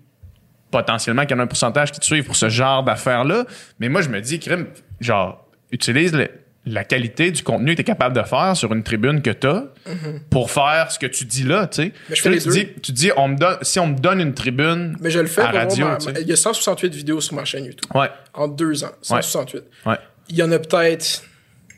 potentiellement 0.71 1.21
qu'il 1.25 1.31
y 1.31 1.35
en 1.35 1.39
a 1.39 1.43
un 1.43 1.47
pourcentage 1.47 1.91
qui 1.91 1.99
te 1.99 2.05
suivent 2.05 2.25
pour 2.25 2.35
ce 2.35 2.49
genre 2.49 2.83
d'affaires-là. 2.83 3.45
Mais 3.79 3.87
moi, 3.87 4.01
je 4.01 4.09
me 4.09 4.19
dis, 4.19 4.39
crime, 4.39 4.67
genre, 4.99 5.47
utilise 5.71 6.11
le- 6.13 6.27
la 6.65 6.83
qualité 6.83 7.29
du 7.31 7.43
contenu 7.43 7.71
que 7.71 7.75
tu 7.75 7.81
es 7.81 7.85
capable 7.85 8.15
de 8.15 8.23
faire 8.23 8.57
sur 8.57 8.73
une 8.73 8.81
tribune 8.83 9.21
que 9.21 9.29
tu 9.29 9.47
as 9.47 9.65
pour 10.31 10.49
faire 10.51 10.91
ce 10.91 10.97
que 10.99 11.05
tu 11.05 11.23
dis 11.23 11.43
là, 11.43 11.67
tu 11.67 11.83
sais. 11.83 11.93
Mais 12.09 12.15
je 12.15 12.21
fais 12.23 12.29
les 12.31 12.39
tu 12.39 12.45
deux. 12.47 12.53
dis, 12.55 12.67
tu 12.81 12.91
dis 12.91 13.11
on 13.15 13.27
me 13.29 13.37
donne, 13.37 13.57
si 13.61 13.79
on 13.79 13.87
me 13.87 13.95
donne 13.97 14.19
une 14.19 14.33
tribune 14.33 14.97
Mais 14.99 15.11
je 15.11 15.19
le 15.19 15.27
fais 15.27 15.41
à 15.41 15.51
radio, 15.51 15.85
ma- 15.87 15.97
Il 16.19 16.27
y 16.27 16.33
a 16.33 16.35
168 16.35 16.93
vidéos 16.93 17.21
sur 17.21 17.35
ma 17.35 17.45
chaîne 17.45 17.65
YouTube. 17.65 17.89
Ouais, 17.93 18.09
En 18.33 18.47
deux 18.47 18.83
ans. 18.83 18.91
168. 19.01 19.63
ouais. 19.85 19.95
Il 20.29 20.35
y 20.35 20.43
en 20.43 20.51
a 20.51 20.57
peut-être. 20.59 21.23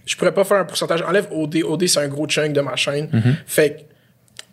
Je 0.08 0.15
pourrais 0.15 0.34
pas 0.34 0.43
faire 0.43 0.58
un 0.58 0.65
pourcentage. 0.65 1.02
Enlève 1.04 1.28
OD. 1.32 1.58
OD, 1.63 1.88
c'est 1.88 2.00
un 2.00 2.08
gros 2.08 2.26
chunk 2.28 2.54
de 2.54 2.62
ma 2.62 2.76
chaîne. 2.76 3.08
Mm-hmm. 3.08 3.34
Fait 3.46 3.70
que 3.74 3.80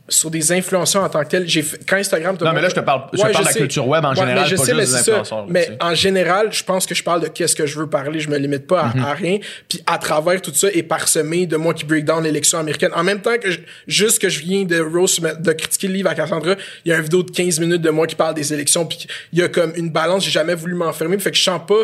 sur 0.07 0.31
des 0.31 0.53
influenceurs 0.53 1.03
en 1.03 1.09
tant 1.09 1.23
que 1.25 1.29
tel, 1.29 1.49
j'ai 1.49 1.65
quand 1.89 1.97
Instagram 1.97 2.37
te 2.37 2.45
Non, 2.45 2.53
mais 2.53 2.61
là, 2.61 2.69
je 2.69 2.75
te 2.75 2.81
parle- 2.81 3.05
je 3.15 3.17
te 3.17 3.23
parle 3.23 3.43
de 3.43 3.49
la 3.49 3.55
culture 3.55 3.89
web 3.89 4.05
en 4.05 4.11
Ouais, 4.11 4.17
général, 4.17 4.43
mais 4.43 4.49
je 4.51 4.57
pas 4.57 4.65
sais, 4.65 4.73
juste 4.75 4.77
mais 4.77 4.85
des 4.85 4.95
influenceurs, 5.11 5.47
Mais 5.49 5.69
en 5.81 5.95
général, 5.95 6.49
je 6.53 6.63
pense 6.63 6.85
que 6.85 6.95
je 6.95 7.03
parle 7.03 7.23
de 7.23 7.29
qu'est-ce 7.29 7.57
que 7.57 7.65
je 7.65 7.79
veux 7.79 7.87
parler. 7.89 8.21
Je 8.21 8.29
me 8.29 8.37
limite 8.37 8.67
pas 8.67 8.83
à, 8.83 9.11
à 9.13 9.15
rien. 9.15 9.39
Puis 9.67 9.83
à 9.87 9.97
travers 9.97 10.43
tout 10.43 10.53
ça 10.53 10.69
est 10.71 10.83
parsemé 10.83 11.47
de 11.47 11.57
moi 11.57 11.73
qui 11.73 11.87
break 11.87 12.05
down 12.05 12.23
l'élection 12.23 12.59
américaine. 12.59 12.91
En 12.95 13.03
même 13.03 13.23
temps 13.23 13.39
que 13.39 13.51
je- 13.51 13.61
juste 13.87 14.19
que 14.21 14.29
je 14.29 14.41
viens 14.41 14.65
de 14.65 14.79
roast, 14.79 15.23
de 15.23 15.53
critiquer 15.53 15.89
le 15.89 15.95
livre 15.95 16.11
à 16.11 16.15
Cassandra, 16.15 16.55
il 16.85 16.91
y 16.91 16.93
a 16.93 16.97
une 16.97 17.03
vidéo 17.03 17.23
de 17.23 17.31
15 17.31 17.59
minutes 17.61 17.81
de 17.81 17.91
moi 17.91 18.07
qui 18.07 18.15
parle 18.15 18.35
des 18.35 18.53
élections. 18.53 18.85
Puis 18.85 19.07
il 19.33 19.39
y 19.39 19.43
a 19.43 19.49
comme 19.49 19.73
une 19.75 19.89
balance. 19.89 20.23
J'ai 20.27 20.31
jamais 20.33 20.55
voulu 20.55 20.75
m'enfermer. 20.75 21.19
Fait 21.19 21.31
que 21.31 21.37
je 21.39 21.43
sens 21.45 21.63
pas 21.67 21.83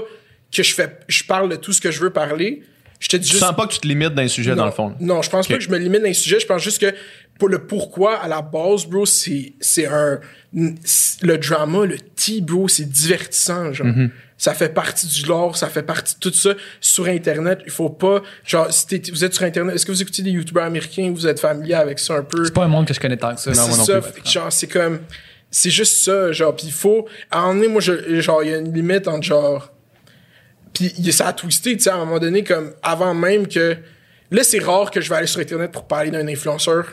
que 0.55 0.63
je 0.63 0.75
fais, 0.75 0.91
je 1.09 1.25
parle 1.25 1.49
de 1.49 1.57
tout 1.57 1.73
ce 1.73 1.81
que 1.81 1.91
je 1.91 2.01
veux 2.01 2.11
parler. 2.11 2.65
Je 3.01 3.09
te 3.09 3.17
dis 3.17 3.27
Tu 3.27 3.33
juste. 3.33 3.45
sens 3.45 3.57
pas 3.57 3.67
que 3.67 3.73
tu 3.73 3.81
te 3.81 3.89
limites 3.89 4.15
dans 4.15 4.23
les 4.23 4.29
sujets, 4.29 4.51
dans 4.51 4.57
Non, 4.59 4.65
le 4.67 4.71
fond. 4.71 4.95
Non, 5.01 5.23
je 5.23 5.31
pense 5.31 5.49
pas 5.49 5.55
que 5.55 5.61
je 5.65 5.71
me 5.71 5.79
limite 5.79 6.03
dans 6.03 6.07
les 6.07 6.15
sujets. 6.15 6.39
Je 6.39 6.47
pense 6.47 6.63
juste 6.63 6.81
que 6.81 6.95
pour 7.39 7.49
le 7.49 7.59
pourquoi, 7.67 8.17
à 8.19 8.29
la 8.29 8.43
base, 8.43 8.85
bro, 8.87 9.07
c'est, 9.07 9.55
c'est 9.61 9.87
un, 9.87 10.21
le 10.55 11.37
drama, 11.39 11.87
le 11.87 11.99
tea, 11.99 12.41
bro, 12.43 12.69
c'est 12.69 12.89
divertissant, 12.89 13.73
genre. 13.73 13.87
Mm-hmm. 13.89 14.11
Ça 14.37 14.55
fait 14.55 14.71
partie 14.71 15.07
du 15.07 15.27
lore, 15.27 15.55
ça 15.57 15.69
fait 15.69 15.83
partie 15.83 16.15
de 16.15 16.21
tout 16.21 16.33
ça. 16.33 16.55
Sur 16.81 17.07
Internet, 17.09 17.61
il 17.67 17.71
faut 17.71 17.91
pas, 17.91 18.23
genre, 18.47 18.73
si 18.73 18.87
t'es- 18.87 19.11
vous 19.11 19.23
êtes 19.23 19.35
sur 19.35 19.43
Internet, 19.45 19.75
est-ce 19.75 19.85
que 19.85 19.93
vous 19.93 20.01
écoutez 20.01 20.23
des 20.23 20.31
YouTubers 20.31 20.65
américains, 20.65 21.11
vous 21.15 21.27
êtes 21.27 21.41
familier 21.41 21.75
avec 21.75 21.99
ça 21.99 22.15
un 22.15 22.23
peu? 22.23 22.43
C'est 22.47 22.55
pas 22.55 22.65
un 22.65 22.69
monde 22.69 22.87
que 22.87 22.95
je 22.95 23.01
connais 23.01 23.19
tant 23.19 23.35
que 23.35 23.41
ça. 23.41 23.53
c'est 23.53 23.69
moi 23.69 23.77
non 23.77 23.85
ça, 23.85 24.01
plus. 24.01 24.13
fait 24.13 24.21
que 24.23 24.29
genre, 24.29 24.51
c'est 24.53 24.67
comme, 24.69 25.01
c'est 25.51 25.69
juste 25.71 25.97
ça, 25.99 26.33
genre, 26.33 26.57
pis 26.57 26.67
il 26.67 26.73
faut, 26.73 27.07
à 27.31 27.41
un 27.41 27.43
moment 27.49 27.55
donné, 27.57 27.69
moi, 27.69 27.81
je, 27.83 28.21
genre, 28.23 28.43
il 28.43 28.51
y 28.51 28.55
a 28.55 28.59
une 28.59 28.73
limite 28.73 29.09
entre 29.09 29.23
genre, 29.25 29.71
puis 30.73 31.13
ça 31.13 31.29
a 31.29 31.33
twisté, 31.33 31.77
tu 31.77 31.85
sais, 31.85 31.91
à 31.91 31.97
un 31.97 32.05
moment 32.05 32.19
donné, 32.19 32.45
comme, 32.45 32.73
avant 32.83 33.15
même 33.15 33.47
que, 33.49 33.77
là, 34.31 34.45
c'est 34.45 34.59
rare 34.61 34.91
que 34.91 35.01
je 35.01 35.09
vais 35.09 35.17
aller 35.17 35.27
sur 35.27 35.41
Internet 35.41 35.73
pour 35.73 35.87
parler 35.87 36.11
d'un 36.11 36.27
influenceur 36.29 36.87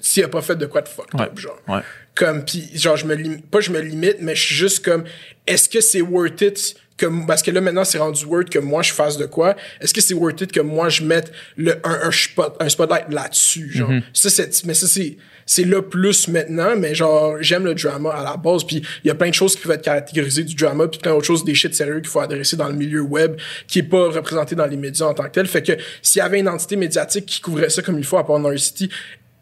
s'il 0.00 0.24
a 0.24 0.28
pas 0.28 0.42
fait 0.42 0.56
de 0.56 0.66
quoi 0.66 0.80
de 0.82 0.88
Ouais. 1.14 1.24
up, 1.24 1.38
genre. 1.38 1.58
Ouais. 1.68 1.80
Comme, 2.14 2.44
puis 2.44 2.68
genre, 2.74 2.96
je 2.96 3.06
me 3.06 3.14
limite, 3.14 3.48
pas 3.50 3.60
je 3.60 3.70
me 3.70 3.80
limite, 3.80 4.16
mais 4.20 4.34
je 4.34 4.46
suis 4.46 4.54
juste 4.54 4.84
comme, 4.84 5.04
est-ce 5.46 5.68
que 5.68 5.80
c'est 5.80 6.00
worth 6.00 6.40
it 6.40 6.74
que, 6.96 7.06
parce 7.26 7.42
que 7.42 7.50
là, 7.50 7.60
maintenant, 7.60 7.84
c'est 7.84 7.98
rendu 7.98 8.24
worth 8.24 8.50
que 8.50 8.58
moi, 8.58 8.82
je 8.82 8.92
fasse 8.92 9.16
de 9.16 9.26
quoi? 9.26 9.54
Est-ce 9.80 9.94
que 9.94 10.00
c'est 10.00 10.14
worth 10.14 10.40
it 10.40 10.52
que 10.52 10.60
moi, 10.60 10.88
je 10.88 11.02
mette 11.04 11.32
le, 11.56 11.74
un, 11.84 12.00
un, 12.08 12.10
spot, 12.10 12.56
un 12.60 12.68
spotlight 12.68 13.06
là-dessus, 13.10 13.70
genre? 13.72 13.90
Ça, 14.12 14.30
c'est, 14.30 14.64
mais 14.64 14.74
ça, 14.74 14.86
c'est, 14.88 15.16
c'est 15.48 15.64
là 15.64 15.80
plus 15.80 16.28
maintenant, 16.28 16.76
mais 16.76 16.94
genre, 16.94 17.36
j'aime 17.40 17.64
le 17.64 17.74
drama 17.74 18.10
à 18.10 18.22
la 18.22 18.36
base, 18.36 18.64
puis 18.64 18.82
il 19.02 19.08
y 19.08 19.10
a 19.10 19.14
plein 19.14 19.30
de 19.30 19.34
choses 19.34 19.56
qui 19.56 19.62
peuvent 19.62 19.76
être 19.76 19.82
catégorisées 19.82 20.44
du 20.44 20.54
drama, 20.54 20.86
puis 20.88 21.00
plein 21.00 21.12
d'autres 21.12 21.26
choses, 21.26 21.42
des 21.42 21.54
shit 21.54 21.74
sérieux 21.74 22.00
qu'il 22.00 22.08
faut 22.08 22.20
adresser 22.20 22.56
dans 22.56 22.68
le 22.68 22.74
milieu 22.74 23.00
web, 23.00 23.36
qui 23.66 23.78
est 23.78 23.82
pas 23.82 24.10
représenté 24.10 24.54
dans 24.54 24.66
les 24.66 24.76
médias 24.76 25.06
en 25.06 25.14
tant 25.14 25.24
que 25.24 25.30
tel. 25.30 25.46
Fait 25.46 25.62
que 25.62 25.72
s'il 26.02 26.18
y 26.18 26.22
avait 26.22 26.38
une 26.38 26.48
entité 26.48 26.76
médiatique 26.76 27.24
qui 27.24 27.40
couvrait 27.40 27.70
ça 27.70 27.80
comme 27.80 27.98
il 27.98 28.04
faut 28.04 28.18
à 28.18 28.38
North 28.38 28.58
City, 28.58 28.90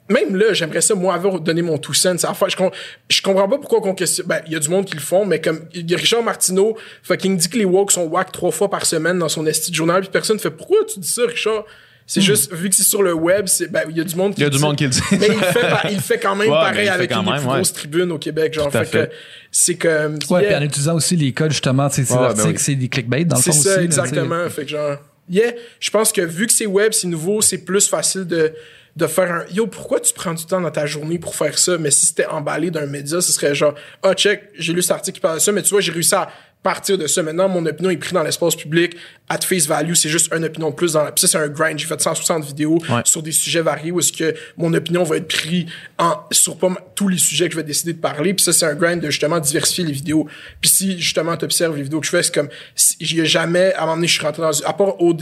même 0.08 0.36
là, 0.36 0.52
j'aimerais 0.52 0.82
ça, 0.82 0.94
moi, 0.94 1.14
avoir 1.14 1.40
donné 1.40 1.62
mon 1.62 1.78
tout 1.78 1.92
cent. 1.92 2.16
Ça 2.16 2.32
je, 2.46 2.54
com- 2.54 2.70
je 3.08 3.20
comprends 3.20 3.48
pas 3.48 3.58
pourquoi 3.58 3.80
qu'on 3.80 3.94
questionne. 3.94 4.26
Ben, 4.28 4.40
il 4.46 4.52
y 4.52 4.56
a 4.56 4.60
du 4.60 4.68
monde 4.68 4.84
qui 4.84 4.94
le 4.94 5.00
font, 5.00 5.26
mais 5.26 5.40
comme 5.40 5.66
Richard 5.74 6.22
Martineau, 6.22 6.76
fucking 7.02 7.36
dit 7.36 7.48
que 7.48 7.58
les 7.58 7.64
woke 7.64 7.90
sont 7.90 8.04
whack 8.04 8.30
trois 8.30 8.52
fois 8.52 8.70
par 8.70 8.86
semaine 8.86 9.18
dans 9.18 9.28
son 9.28 9.44
esti 9.46 9.72
de 9.72 9.76
journal, 9.76 10.02
puis 10.02 10.10
personne 10.10 10.38
fait 10.38 10.50
pourquoi 10.50 10.78
tu 10.86 11.00
dis 11.00 11.08
ça, 11.08 11.22
Richard? 11.26 11.64
C'est 12.08 12.20
juste, 12.20 12.52
vu 12.54 12.70
que 12.70 12.76
c'est 12.76 12.84
sur 12.84 13.02
le 13.02 13.12
web, 13.12 13.46
c'est, 13.48 13.66
ben, 13.70 13.82
il 13.90 13.96
y 13.96 14.00
a 14.00 14.04
du 14.04 14.14
monde 14.14 14.32
qui 14.34 14.40
Hmm. 14.40 14.44
Il 14.44 14.44
y 14.44 14.46
a 14.46 14.50
du 14.50 14.58
monde 14.60 14.76
qui 14.76 14.84
le 14.84 14.90
dit. 14.90 15.00
Mais 15.12 15.26
il 15.26 15.34
fait, 15.42 15.60
pa- 15.68 15.82
il 15.90 16.00
fait 16.00 16.18
quand 16.20 16.36
même 16.36 16.48
Ouais, 16.52 16.54
pareil 16.54 16.88
avec 16.88 17.10
une 17.10 17.18
des 17.24 17.30
plus 17.32 17.38
ouais. 17.40 17.44
grosses 17.44 17.72
tribunes 17.72 18.12
au 18.12 18.18
Québec, 18.18 18.54
genre. 18.54 18.70
Fait, 18.70 18.84
fait. 18.84 19.08
que 19.08 19.14
c'est 19.50 19.74
comme. 19.74 20.16
Ouais, 20.30 20.42
yeah. 20.42 20.52
puis 20.52 20.56
en 20.56 20.62
utilisant 20.66 20.94
aussi 20.94 21.16
les 21.16 21.32
codes, 21.32 21.50
justement, 21.50 21.88
ces, 21.90 22.04
ces 22.04 22.14
Ouais, 22.14 22.32
ben 22.34 22.44
oui. 22.46 22.54
c'est 22.58 22.76
des 22.76 22.88
clickbait 22.88 23.24
dans 23.24 23.36
le 23.36 23.42
fond 23.42 23.50
C'est 23.50 23.58
aussi. 23.58 23.68
ça, 23.68 23.76
là, 23.78 23.82
exactement. 23.82 24.48
fait 24.50 24.62
que 24.62 24.70
genre, 24.70 24.98
yeah, 25.28 25.50
je 25.80 25.90
pense 25.90 26.12
que 26.12 26.20
vu 26.22 26.46
que 26.46 26.52
c'est 26.52 26.66
web, 26.66 26.92
c'est 26.92 27.08
nouveau, 27.08 27.42
c'est 27.42 27.58
plus 27.58 27.88
facile 27.88 28.24
de, 28.24 28.52
de 28.94 29.06
faire 29.08 29.32
un 29.32 29.44
yo, 29.52 29.66
pourquoi 29.66 29.98
tu 29.98 30.14
prends 30.14 30.32
du 30.32 30.46
temps 30.46 30.60
dans 30.60 30.70
ta 30.70 30.86
journée 30.86 31.18
pour 31.18 31.34
faire 31.34 31.58
ça? 31.58 31.76
Mais 31.76 31.90
si 31.90 32.06
c'était 32.06 32.26
emballé 32.26 32.70
d'un 32.70 32.86
média, 32.86 33.20
ce 33.20 33.32
serait 33.32 33.54
genre, 33.54 33.74
ah, 34.04 34.14
check, 34.14 34.44
j'ai 34.56 34.72
lu 34.72 34.80
cet 34.80 34.92
article 34.92 35.16
qui 35.16 35.20
parle 35.20 35.34
de 35.38 35.40
ça, 35.42 35.50
mais 35.50 35.62
tu 35.62 35.70
vois, 35.70 35.80
j'ai 35.80 35.90
réussi 35.92 36.14
à 36.14 36.28
partir 36.66 36.98
de 36.98 37.06
ça. 37.06 37.22
Maintenant, 37.22 37.48
mon 37.48 37.64
opinion 37.64 37.90
est 37.90 37.96
prise 37.96 38.12
dans 38.12 38.24
l'espace 38.24 38.56
public. 38.56 38.96
At 39.28 39.38
face 39.42 39.66
value, 39.68 39.94
c'est 39.94 40.08
juste 40.08 40.32
une 40.34 40.44
opinion 40.44 40.70
de 40.70 40.74
plus 40.74 40.94
dans 40.94 41.04
la... 41.04 41.12
Puis 41.12 41.20
ça, 41.20 41.28
c'est 41.28 41.38
un 41.38 41.48
grind. 41.48 41.78
J'ai 41.78 41.86
fait 41.86 42.00
160 42.00 42.44
vidéos 42.44 42.78
Ouais. 42.88 43.02
sur 43.04 43.22
des 43.22 43.30
sujets 43.30 43.60
variés 43.60 43.92
où 43.92 44.00
est-ce 44.00 44.12
que 44.12 44.34
mon 44.56 44.74
opinion 44.74 45.04
va 45.04 45.18
être 45.18 45.28
prise 45.28 45.66
en, 45.98 46.14
sur 46.32 46.56
pas 46.58 46.70
tous 46.96 47.08
les 47.08 47.18
sujets 47.18 47.46
que 47.46 47.52
je 47.52 47.56
vais 47.58 47.62
décider 47.64 47.92
de 47.92 48.00
parler. 48.00 48.34
Puis 48.34 48.44
ça, 48.44 48.52
c'est 48.52 48.66
un 48.66 48.74
grind 48.74 49.00
de 49.00 49.10
justement 49.10 49.38
diversifier 49.38 49.84
les 49.84 49.92
vidéos. 49.92 50.26
Puis 50.60 50.70
si 50.70 50.98
justement 51.00 51.36
t'observes 51.36 51.76
les 51.76 51.84
vidéos 51.84 52.00
que 52.00 52.06
je 52.06 52.10
fais, 52.10 52.22
c'est 52.24 52.34
comme, 52.34 52.48
si- 52.74 52.96
j'y 53.00 53.20
ai 53.20 53.26
jamais, 53.26 53.72
à 53.74 53.78
un 53.78 53.80
moment 53.82 53.94
donné, 53.96 54.08
je 54.08 54.14
suis 54.14 54.22
rentré 54.26 54.42
dans, 54.42 54.50
à 54.64 54.72
part 54.72 55.00
OD, 55.00 55.20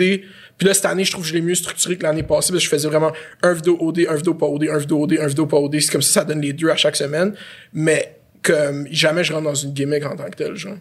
puis 0.56 0.68
là, 0.68 0.72
cette 0.74 0.86
année, 0.86 1.04
je 1.04 1.10
trouve 1.10 1.24
que 1.24 1.28
je 1.30 1.34
l'ai 1.34 1.40
mieux 1.42 1.54
structuré 1.56 1.98
que 1.98 2.04
l'année 2.04 2.22
passée, 2.22 2.52
parce 2.52 2.62
que 2.62 2.64
je 2.64 2.68
faisais 2.68 2.88
vraiment 2.88 3.10
un 3.42 3.52
vidéo 3.52 3.76
OD, 3.80 4.06
un 4.08 4.14
vidéo 4.14 4.34
pas 4.34 4.46
OD, 4.46 4.68
un 4.70 4.78
vidéo 4.78 5.02
OD, 5.02 5.18
un 5.20 5.26
vidéo 5.26 5.46
pas 5.46 5.56
OD. 5.56 5.80
C'est 5.80 5.90
comme 5.90 6.00
ça, 6.02 6.20
ça 6.20 6.24
donne 6.24 6.40
les 6.40 6.52
deux 6.52 6.68
à 6.70 6.76
chaque 6.76 6.94
semaine. 6.96 7.34
Mais, 7.72 8.16
comme, 8.44 8.86
jamais 8.90 9.24
je 9.24 9.32
rentre 9.32 9.44
dans 9.44 9.54
une 9.54 9.72
gimmick 9.72 10.04
en 10.06 10.14
tant 10.16 10.24
que 10.30 10.36
tel, 10.36 10.54
genre. 10.54 10.76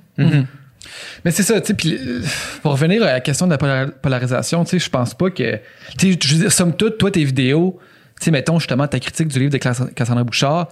Mais 1.23 1.31
c'est 1.31 1.43
ça, 1.43 1.61
tu 1.61 1.67
sais, 1.67 1.73
puis 1.73 1.95
euh, 1.97 2.21
pour 2.61 2.73
revenir 2.73 3.01
à 3.03 3.05
la 3.13 3.19
question 3.21 3.45
de 3.45 3.51
la 3.51 3.57
polar- 3.57 3.91
polarisation, 4.01 4.63
tu 4.65 4.71
sais, 4.71 4.79
je 4.79 4.89
pense 4.89 5.13
pas 5.13 5.29
que. 5.29 5.59
Tu 5.97 6.11
sais, 6.13 6.19
je 6.21 6.33
veux 6.33 6.39
dire, 6.41 6.51
somme 6.51 6.75
toute, 6.75 6.97
toi, 6.97 7.09
tes 7.09 7.23
vidéos, 7.23 7.79
tu 8.19 8.25
sais, 8.25 8.31
mettons 8.31 8.59
justement 8.59 8.85
ta 8.87 8.99
critique 8.99 9.29
du 9.29 9.39
livre 9.39 9.51
de 9.51 9.57
Cass- 9.57 9.93
Cassandra 9.95 10.23
Bouchard, 10.25 10.67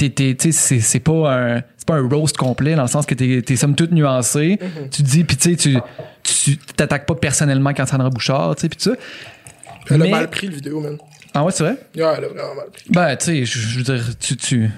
c'est, 0.00 1.00
pas 1.00 1.34
un. 1.34 1.62
C'est 1.76 1.86
pas 1.86 1.94
un 1.96 2.08
roast 2.08 2.36
complet 2.36 2.74
dans 2.74 2.82
le 2.82 2.88
sens 2.88 3.04
que 3.06 3.14
t'es, 3.14 3.42
t'es 3.42 3.56
somme 3.56 3.74
toute 3.74 3.92
nuancé. 3.92 4.58
Tu 4.90 5.02
dis, 5.02 5.22
puis 5.24 5.36
tu 5.36 5.56
sais, 5.58 5.80
tu, 6.22 6.56
t'attaques 6.76 7.06
pas 7.06 7.14
personnellement 7.14 7.72
Cassandra 7.74 8.08
Bouchard, 8.08 8.54
tu 8.56 8.62
sais, 8.62 8.68
puis 8.70 8.78
tout 8.78 8.90
ça. 8.90 8.96
Elle 9.90 9.98
Mais- 9.98 10.08
a 10.08 10.10
mal 10.10 10.30
pris 10.30 10.46
le 10.48 10.54
vidéo, 10.54 10.80
man. 10.80 10.96
Ah 11.34 11.44
ouais, 11.44 11.52
c'est 11.52 11.64
vrai? 11.64 11.72
Ouais, 11.96 12.14
elle 12.18 12.24
a 12.24 12.28
vraiment 12.28 12.54
mal 12.54 12.66
pris. 12.72 12.84
Ben, 12.88 13.16
tu 13.16 13.24
sais, 13.26 13.44
je 13.44 13.58
je 13.58 13.78
veux 13.78 13.84
dire, 13.84 14.04
tu. 14.18 14.36
tu 14.36 14.70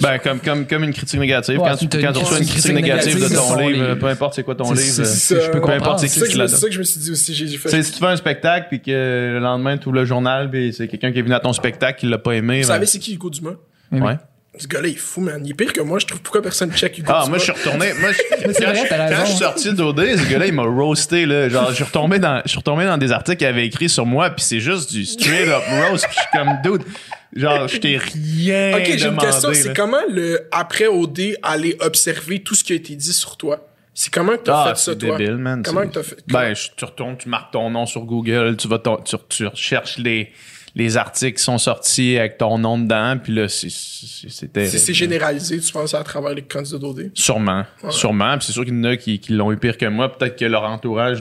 Ben, 0.00 0.18
comme, 0.18 0.40
comme, 0.40 0.66
comme 0.66 0.84
une 0.84 0.92
critique 0.92 1.18
négative. 1.20 1.58
Ouais, 1.60 1.68
quand 1.70 1.76
tu, 1.76 1.88
quand 1.88 2.12
tu 2.12 2.18
reçois 2.18 2.38
une 2.38 2.44
critique 2.44 2.62
critique 2.62 2.74
négative 2.74 3.14
de 3.14 3.18
négative 3.20 3.36
ton 3.36 3.50
de 3.50 3.54
ton 3.62 3.68
livre, 3.68 3.82
livre. 3.84 3.94
peu 3.98 4.06
importe 4.06 4.34
c'est 4.34 4.42
quoi 4.42 4.54
ton 4.54 4.72
livre, 4.72 4.82
c'est- 5.04 5.34
euh, 5.34 5.46
je 5.46 5.50
peux 5.50 5.60
peu 5.60 5.70
importe 5.70 6.00
c'est 6.00 6.08
qui 6.08 6.18
ça, 6.18 6.20
qui 6.20 6.26
que 6.26 6.32
je 6.32 6.38
l'a 6.38 6.44
me- 6.44 6.48
c'est 6.48 6.56
ça 6.56 6.66
que 6.66 6.72
je 6.72 6.78
me 6.78 6.84
suis 6.84 7.00
dit 7.00 7.10
aussi. 7.12 7.34
J'ai 7.34 7.56
fait. 7.58 7.82
Si 7.82 7.92
tu 7.92 7.98
fais 7.98 8.06
un 8.06 8.16
spectacle 8.16 8.66
puis 8.68 8.80
que 8.80 8.90
le 8.90 9.38
lendemain 9.38 9.78
tu 9.78 9.88
ouvres 9.88 9.96
le 9.98 10.04
journal 10.04 10.50
puis 10.50 10.72
c'est 10.72 10.88
quelqu'un 10.88 11.12
qui 11.12 11.18
est 11.18 11.22
venu 11.22 11.34
à 11.34 11.40
ton 11.40 11.52
spectacle 11.52 12.00
qui 12.00 12.06
l'a 12.06 12.18
pas 12.18 12.32
aimé. 12.32 12.62
Vous 12.62 12.68
ben, 12.68 12.74
savez, 12.74 12.86
c'est 12.86 12.98
qui 12.98 13.14
Hugo 13.14 13.30
Dumas? 13.30 13.56
ouais. 13.92 14.16
Ce 14.58 14.66
gars-là, 14.66 14.88
il 14.88 14.94
est 14.94 14.98
fou, 14.98 15.20
man. 15.20 15.40
Il 15.44 15.50
est 15.50 15.54
pire 15.54 15.72
que 15.72 15.80
moi. 15.80 15.98
Je 15.98 16.06
trouve 16.06 16.20
pourquoi 16.22 16.40
personne 16.42 16.72
check 16.72 16.96
Hugo 16.98 17.06
Ah, 17.10 17.20
Dumas. 17.24 17.28
moi, 17.28 17.38
je 17.38 17.42
suis 17.44 17.52
retourné. 17.52 17.92
Moi, 18.00 18.10
je- 18.12 18.18
quand, 18.30 18.52
vrai, 18.72 19.08
je, 19.10 19.14
quand 19.14 19.26
suis 19.26 19.36
sorti 19.36 19.72
d'OD, 19.74 20.00
ce 20.16 20.30
gars-là, 20.30 20.46
il 20.46 20.52
m'a 20.54 20.62
roasté, 20.62 21.26
là. 21.26 21.48
Genre, 21.48 21.68
je 21.70 21.74
suis 21.74 21.84
retombé 21.84 22.18
dans, 22.18 22.40
je 22.44 22.48
suis 22.50 22.58
retombé 22.58 22.84
dans 22.86 22.96
des 22.98 23.12
articles 23.12 23.38
qu'il 23.38 23.46
avait 23.46 23.66
écrits 23.66 23.88
sur 23.88 24.06
moi, 24.06 24.30
puis 24.30 24.44
c'est 24.44 24.60
juste 24.60 24.90
du 24.92 25.04
straight 25.04 25.48
up 25.48 25.62
roast, 25.90 26.06
puis 26.08 26.16
je 26.16 26.20
suis 26.20 26.30
comme, 26.32 26.58
dude, 26.78 26.86
genre, 27.34 27.68
je 27.68 27.76
t'ai 27.78 27.98
rien 27.98 28.76
Ok, 28.78 28.84
j'ai 28.96 29.06
une 29.08 29.16
question. 29.18 29.50
C'est 29.52 29.74
comment, 29.76 30.00
le, 30.10 30.48
après 30.52 30.86
OD, 30.86 31.36
aller 31.42 31.76
observer 31.80 32.42
tout 32.42 32.54
ce 32.54 32.64
qui 32.64 32.72
a 32.72 32.76
été 32.76 32.94
dit 32.96 33.12
sur 33.12 33.36
toi? 33.36 33.66
C'est 33.98 34.12
comment 34.12 34.32
que 34.36 34.42
t'as 34.44 34.64
Ah, 34.70 34.74
fait 34.74 34.80
ça, 34.80 34.94
toi? 34.94 35.18
man. 35.18 35.62
Comment 35.64 35.82
que 35.86 35.92
t'as 35.94 36.02
fait? 36.02 36.16
Ben, 36.28 36.52
tu 36.76 36.84
retournes, 36.84 37.16
tu 37.16 37.28
marques 37.30 37.52
ton 37.52 37.70
nom 37.70 37.86
sur 37.86 38.02
Google, 38.02 38.56
tu 38.58 38.68
vas, 38.68 38.78
ton- 38.78 38.98
tu, 38.98 39.16
tu 39.30 39.46
recherches 39.46 39.96
les, 39.96 40.30
les 40.78 40.98
articles 40.98 41.40
sont 41.40 41.56
sortis 41.56 42.18
avec 42.18 42.36
ton 42.36 42.58
nom 42.58 42.78
dedans, 42.78 43.16
puis 43.16 43.32
là, 43.34 43.48
c'est- 43.48 43.70
c'est- 43.70 44.28
c'était. 44.28 44.66
c'est 44.66 44.92
généralisé, 44.92 45.58
tu 45.58 45.72
penses, 45.72 45.94
à 45.94 46.04
travers 46.04 46.34
les 46.34 46.42
candidats 46.42 46.76
d'OD? 46.78 47.10
Sûrement, 47.14 47.64
sûrement. 47.88 48.36
Puis 48.36 48.46
c'est 48.46 48.52
sûr 48.52 48.62
qu'il 48.64 48.74
y 48.76 48.78
en 48.78 48.84
a 48.84 48.96
qui, 48.98 49.18
qui 49.18 49.32
l'ont 49.32 49.50
eu 49.52 49.56
pire 49.56 49.78
que 49.78 49.86
moi. 49.86 50.12
Peut-être 50.14 50.36
que 50.38 50.44
leur 50.44 50.64
entourage 50.64 51.20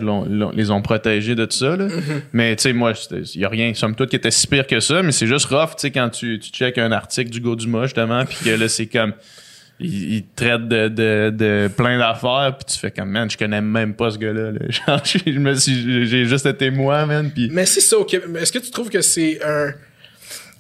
les 0.54 0.72
ont 0.72 0.82
protégés 0.82 1.36
de 1.36 1.46
tout 1.46 1.56
ça. 1.56 1.78
là. 1.78 1.88
Mais 2.34 2.54
tu 2.58 2.64
sais, 2.64 2.74
moi, 2.74 2.92
il 3.12 3.40
y 3.40 3.46
a 3.46 3.50
rien, 3.50 3.74
somme 3.74 3.96
toute, 3.96 4.10
qui 4.10 4.18
était 4.18 4.30
si 4.30 4.46
pire 4.46 4.68
que 4.68 4.82
ça. 4.82 5.02
Mais 5.02 5.14
c'est 5.14 5.26
juste 5.28 5.46
rough, 5.46 5.70
tu 5.70 5.74
sais, 5.84 5.92
quand 5.92 6.10
tu, 6.10 6.38
tu 6.40 6.50
checkes 6.52 6.78
un 6.78 6.92
article 6.92 7.30
du 7.32 7.40
Go 7.40 7.56
Dumas, 7.56 7.84
justement, 7.84 8.26
puis 8.26 8.38
que 8.44 8.50
là, 8.50 8.68
c'est 8.68 8.88
comme... 8.88 9.14
Il, 9.80 10.14
il 10.16 10.24
te 10.24 10.44
traite 10.44 10.68
de, 10.68 10.88
de, 10.88 11.30
de 11.32 11.68
plein 11.76 11.98
d'affaires, 11.98 12.56
puis 12.58 12.74
tu 12.74 12.80
fais 12.80 12.92
comme, 12.92 13.10
man, 13.10 13.30
je 13.30 13.38
connais 13.38 13.60
même 13.62 13.94
pas 13.94 14.10
ce 14.12 14.18
gars-là. 14.18 14.52
là. 14.52 14.60
Genre, 14.70 15.02
suis- 15.56 16.06
j'ai 16.08 16.26
juste 16.26 16.46
été 16.46 16.70
moi, 16.72 17.06
man, 17.06 17.30
puis... 17.34 17.50
Mais 17.52 17.66
c'est 17.66 17.82
ça, 17.82 17.98
ok. 17.98 18.22
Mais 18.30 18.42
est-ce 18.42 18.52
que 18.54 18.60
tu 18.60 18.72
trouves 18.72 18.90
que 18.90 19.02
c'est 19.02 19.44
un. 19.44 19.68
j'ai 19.68 19.76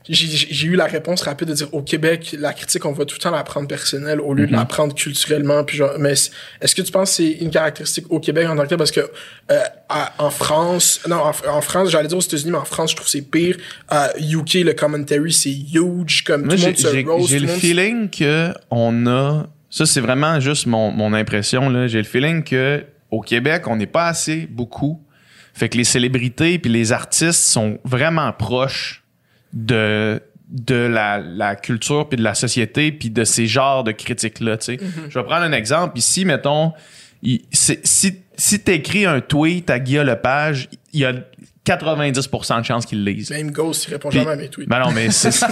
j'ai 0.07 0.67
eu 0.67 0.75
la 0.75 0.85
réponse 0.85 1.21
rapide 1.23 1.47
de 1.47 1.53
dire 1.53 1.73
au 1.73 1.81
Québec, 1.81 2.35
la 2.39 2.53
critique, 2.53 2.85
on 2.85 2.91
va 2.91 3.05
tout 3.05 3.15
le 3.17 3.21
temps 3.23 3.31
la 3.31 3.43
prendre 3.43 3.67
personnelle 3.67 4.19
au 4.21 4.33
lieu 4.33 4.45
de 4.45 4.51
la 4.51 4.65
prendre 4.65 4.93
culturellement. 4.93 5.63
Puis 5.63 5.77
genre, 5.77 5.93
mais 5.99 6.11
est- 6.11 6.31
est-ce 6.61 6.75
que 6.75 6.81
tu 6.83 6.91
penses 6.91 7.09
que 7.11 7.15
c'est 7.17 7.31
une 7.31 7.49
caractéristique 7.49 8.05
au 8.11 8.19
Québec 8.19 8.47
en 8.47 8.55
tant 8.55 8.63
que 8.63 8.67
tel? 8.69 8.77
Parce 8.77 8.91
que 8.91 8.99
euh, 8.99 9.59
à- 9.89 10.13
en 10.19 10.29
France, 10.29 11.01
non, 11.09 11.17
en, 11.17 11.31
en 11.49 11.61
France, 11.61 11.89
j'allais 11.89 12.07
dire 12.07 12.17
aux 12.17 12.21
États-Unis, 12.21 12.51
mais 12.51 12.57
en 12.57 12.65
France, 12.65 12.91
je 12.91 12.95
trouve 12.97 13.05
que 13.05 13.11
c'est 13.11 13.21
pire. 13.29 13.57
À 13.89 14.11
UK, 14.19 14.53
le 14.55 14.73
commentary, 14.73 15.31
c'est 15.33 15.49
huge. 15.73 16.23
Comme 16.23 16.41
Moi, 16.45 16.49
tout 16.49 16.55
le 16.55 16.57
j'ai 16.57 16.67
monde 16.67 16.77
se 16.77 17.09
roast. 17.09 17.29
j'ai 17.29 17.39
le 17.39 17.47
monde 17.47 17.55
feeling 17.57 18.09
que 18.09 18.53
on 18.69 19.07
a. 19.07 19.47
Ça, 19.71 19.85
c'est 19.85 20.01
vraiment 20.01 20.39
juste 20.39 20.67
mon, 20.67 20.91
mon 20.91 21.13
impression. 21.13 21.69
là. 21.69 21.87
J'ai 21.87 21.97
le 21.97 22.03
feeling 22.03 22.43
que 22.43 22.83
au 23.11 23.21
Québec, 23.21 23.63
on 23.67 23.75
n'est 23.75 23.87
pas 23.87 24.05
assez 24.07 24.47
beaucoup. 24.51 25.01
Fait 25.53 25.69
que 25.69 25.77
les 25.77 25.83
célébrités 25.83 26.59
puis 26.59 26.69
les 26.71 26.91
artistes 26.91 27.43
sont 27.47 27.79
vraiment 27.85 28.31
proches 28.33 29.03
de 29.53 30.21
de 30.47 30.75
la, 30.75 31.17
la 31.19 31.55
culture 31.55 32.07
puis 32.07 32.17
de 32.17 32.23
la 32.23 32.35
société 32.35 32.91
puis 32.91 33.09
de 33.09 33.23
ces 33.23 33.47
genres 33.47 33.83
de 33.83 33.91
critiques 33.91 34.39
là. 34.39 34.57
tu 34.57 34.75
sais. 34.77 34.79
Je 35.09 35.17
vais 35.19 35.25
prendre 35.25 35.41
un 35.43 35.51
exemple. 35.51 35.97
Ici, 35.97 36.23
mettons, 36.23 36.71
il- 37.23 37.41
c'est- 37.51 37.85
si 37.85 38.19
si 38.37 38.59
t'écris 38.59 39.05
un 39.05 39.21
tweet 39.21 39.69
à 39.69 39.79
Guillaume 39.79 40.05
Lepage, 40.07 40.69
il 40.93 40.99
y 40.99 41.05
a 41.05 41.13
90% 41.65 42.59
de 42.61 42.65
chances 42.65 42.85
qu'il 42.85 43.03
le 43.03 43.11
lise. 43.11 43.31
Même 43.31 43.49
Ghost, 43.49 43.85
il 43.87 43.93
répond 43.93 44.09
Puis- 44.09 44.19
jamais 44.19 44.31
à 44.31 44.35
mes 44.35 44.49
tweets. 44.49 44.69
Ben 44.69 44.79
non, 44.79 44.91
mais 44.91 45.09
c'est- 45.09 45.43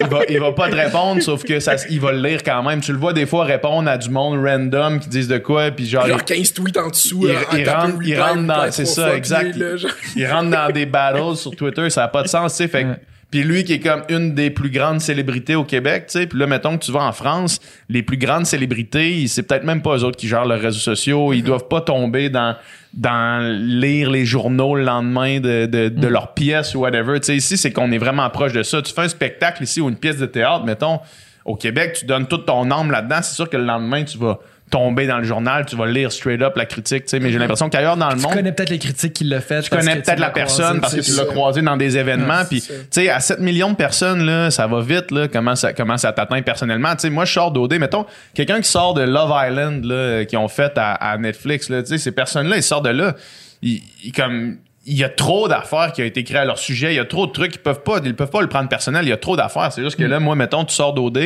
il, 0.00 0.06
va, 0.06 0.20
il 0.28 0.38
va 0.38 0.52
pas 0.52 0.68
te 0.68 0.74
répondre, 0.74 1.22
sauf 1.22 1.44
que 1.44 1.60
ça, 1.60 1.76
il 1.88 1.98
va 2.00 2.12
le 2.12 2.20
lire 2.20 2.42
quand 2.42 2.62
même. 2.62 2.80
Tu 2.82 2.92
le 2.92 2.98
vois 2.98 3.14
des 3.14 3.24
fois 3.24 3.44
répondre 3.44 3.88
à 3.88 3.96
du 3.96 4.10
monde 4.10 4.44
random 4.44 5.00
qui 5.00 5.08
disent 5.08 5.28
de 5.28 5.38
quoi, 5.38 5.70
puis 5.70 5.86
genre, 5.86 6.06
Genre 6.06 6.24
15 6.24 6.52
tweets 6.52 6.76
en 6.76 6.88
dessous. 6.90 7.20
il, 7.26 7.30
euh, 7.30 7.38
il 7.56 7.70
rentre, 7.70 7.94
reply, 7.94 8.10
il 8.10 8.20
rentre 8.20 8.42
dans, 8.42 8.70
c'est 8.70 8.84
ça, 8.84 9.16
exact. 9.16 9.52
puis 9.52 9.60
là, 9.60 9.76
genre- 9.76 9.90
Il 10.14 10.26
rentre 10.26 10.50
dans 10.50 10.70
des 10.70 10.84
battles 10.84 11.36
sur 11.36 11.52
Twitter, 11.56 11.88
ça 11.88 12.04
a 12.04 12.08
pas 12.08 12.22
de 12.22 12.28
sens, 12.28 12.52
tu 12.52 12.64
sais. 12.64 12.68
Fait. 12.68 12.86
Puis 13.32 13.44
lui 13.44 13.64
qui 13.64 13.72
est 13.72 13.80
comme 13.80 14.02
une 14.10 14.34
des 14.34 14.50
plus 14.50 14.70
grandes 14.70 15.00
célébrités 15.00 15.54
au 15.54 15.64
Québec, 15.64 16.04
tu 16.06 16.18
sais. 16.18 16.26
Puis 16.26 16.38
là, 16.38 16.46
mettons 16.46 16.76
que 16.76 16.84
tu 16.84 16.92
vas 16.92 17.02
en 17.02 17.12
France, 17.12 17.60
les 17.88 18.02
plus 18.02 18.18
grandes 18.18 18.44
célébrités, 18.44 19.26
c'est 19.26 19.42
peut-être 19.42 19.64
même 19.64 19.80
pas 19.80 19.96
eux 19.96 20.04
autres 20.04 20.18
qui 20.18 20.28
gèrent 20.28 20.44
leurs 20.44 20.60
réseaux 20.60 20.78
sociaux. 20.78 21.32
Ils 21.32 21.42
doivent 21.42 21.66
pas 21.66 21.80
tomber 21.80 22.28
dans 22.28 22.54
dans 22.92 23.42
lire 23.42 24.10
les 24.10 24.26
journaux 24.26 24.76
le 24.76 24.84
lendemain 24.84 25.40
de, 25.40 25.64
de, 25.64 25.88
de 25.88 26.06
leur 26.08 26.34
pièce 26.34 26.74
ou 26.74 26.80
whatever. 26.80 27.18
Tu 27.20 27.26
sais, 27.26 27.36
ici, 27.36 27.56
c'est 27.56 27.72
qu'on 27.72 27.90
est 27.90 27.96
vraiment 27.96 28.28
proche 28.28 28.52
de 28.52 28.62
ça. 28.62 28.82
Tu 28.82 28.92
fais 28.92 29.00
un 29.00 29.08
spectacle 29.08 29.62
ici 29.62 29.80
ou 29.80 29.88
une 29.88 29.96
pièce 29.96 30.18
de 30.18 30.26
théâtre, 30.26 30.66
mettons, 30.66 31.00
au 31.46 31.56
Québec, 31.56 31.96
tu 31.98 32.04
donnes 32.04 32.26
toute 32.26 32.44
ton 32.44 32.70
âme 32.70 32.90
là-dedans. 32.90 33.20
C'est 33.22 33.34
sûr 33.34 33.48
que 33.48 33.56
le 33.56 33.64
lendemain, 33.64 34.04
tu 34.04 34.18
vas 34.18 34.40
tomber 34.72 35.06
dans 35.06 35.18
le 35.18 35.24
journal, 35.24 35.66
tu 35.66 35.76
vas 35.76 35.86
lire 35.86 36.10
straight 36.10 36.40
up 36.40 36.56
la 36.56 36.64
critique, 36.64 37.04
tu 37.04 37.10
sais. 37.10 37.20
Mais 37.20 37.30
j'ai 37.30 37.38
l'impression 37.38 37.68
qu'ailleurs 37.68 37.98
dans 37.98 38.08
le 38.08 38.16
Tu 38.16 38.22
monde, 38.22 38.32
connais 38.32 38.52
peut-être 38.52 38.70
les 38.70 38.78
critiques 38.78 39.12
qu'il 39.12 39.28
l'a 39.28 39.42
fait. 39.42 39.60
tu 39.60 39.68
connais 39.70 39.96
peut-être 39.96 40.18
la 40.18 40.30
personne 40.30 40.80
parce 40.80 40.94
que 40.94 41.00
tu 41.02 41.14
l'as 41.14 41.26
croisé 41.26 41.60
dans 41.60 41.76
des 41.76 41.98
événements. 41.98 42.38
Ouais, 42.38 42.46
puis 42.48 42.62
tu 42.62 42.72
sais 42.90 43.10
à 43.10 43.20
7 43.20 43.40
millions 43.40 43.70
de 43.70 43.76
personnes 43.76 44.24
là 44.24 44.50
ça 44.50 44.66
va 44.66 44.80
vite 44.80 45.10
là 45.10 45.28
comment 45.28 45.54
ça 45.54 45.74
comment 45.74 45.98
ça 45.98 46.12
t'atteint 46.12 46.40
personnellement. 46.40 46.92
Tu 46.94 47.02
sais 47.02 47.10
moi 47.10 47.26
je 47.26 47.32
sors 47.32 47.52
d'OD 47.52 47.74
mettons 47.74 48.06
quelqu'un 48.34 48.60
qui 48.62 48.68
sort 48.68 48.94
de 48.94 49.02
Love 49.02 49.32
Island 49.46 49.84
là 49.84 50.24
qui 50.24 50.38
ont 50.38 50.48
fait 50.48 50.72
à, 50.76 50.92
à 50.94 51.18
Netflix 51.18 51.68
là 51.68 51.82
tu 51.82 51.90
sais 51.90 51.98
ces 51.98 52.12
personnes 52.12 52.48
là 52.48 52.56
ils 52.56 52.62
sortent 52.62 52.86
de 52.86 52.90
là 52.90 53.14
ils, 53.60 53.82
ils 54.02 54.12
comme 54.12 54.56
il 54.86 54.96
y 54.96 55.04
a 55.04 55.10
trop 55.10 55.48
d'affaires 55.48 55.92
qui 55.92 56.02
ont 56.02 56.06
été 56.06 56.24
créées 56.24 56.38
à 56.40 56.44
leur 56.44 56.58
sujet. 56.58 56.94
Il 56.94 56.96
y 56.96 57.00
a 57.00 57.04
trop 57.04 57.26
de 57.26 57.32
trucs 57.32 57.54
ils 57.54 57.60
peuvent 57.60 57.82
pas 57.82 57.98
ils 58.02 58.16
peuvent 58.16 58.30
pas 58.30 58.40
le 58.40 58.48
prendre 58.48 58.70
personnel. 58.70 59.04
Il 59.04 59.10
y 59.10 59.12
a 59.12 59.18
trop 59.18 59.36
d'affaires. 59.36 59.70
C'est 59.70 59.82
juste 59.82 59.96
que 59.98 60.04
là 60.04 60.18
moi 60.18 60.34
mettons 60.34 60.64
tu 60.64 60.74
sors 60.74 60.94
d'OD 60.94 61.18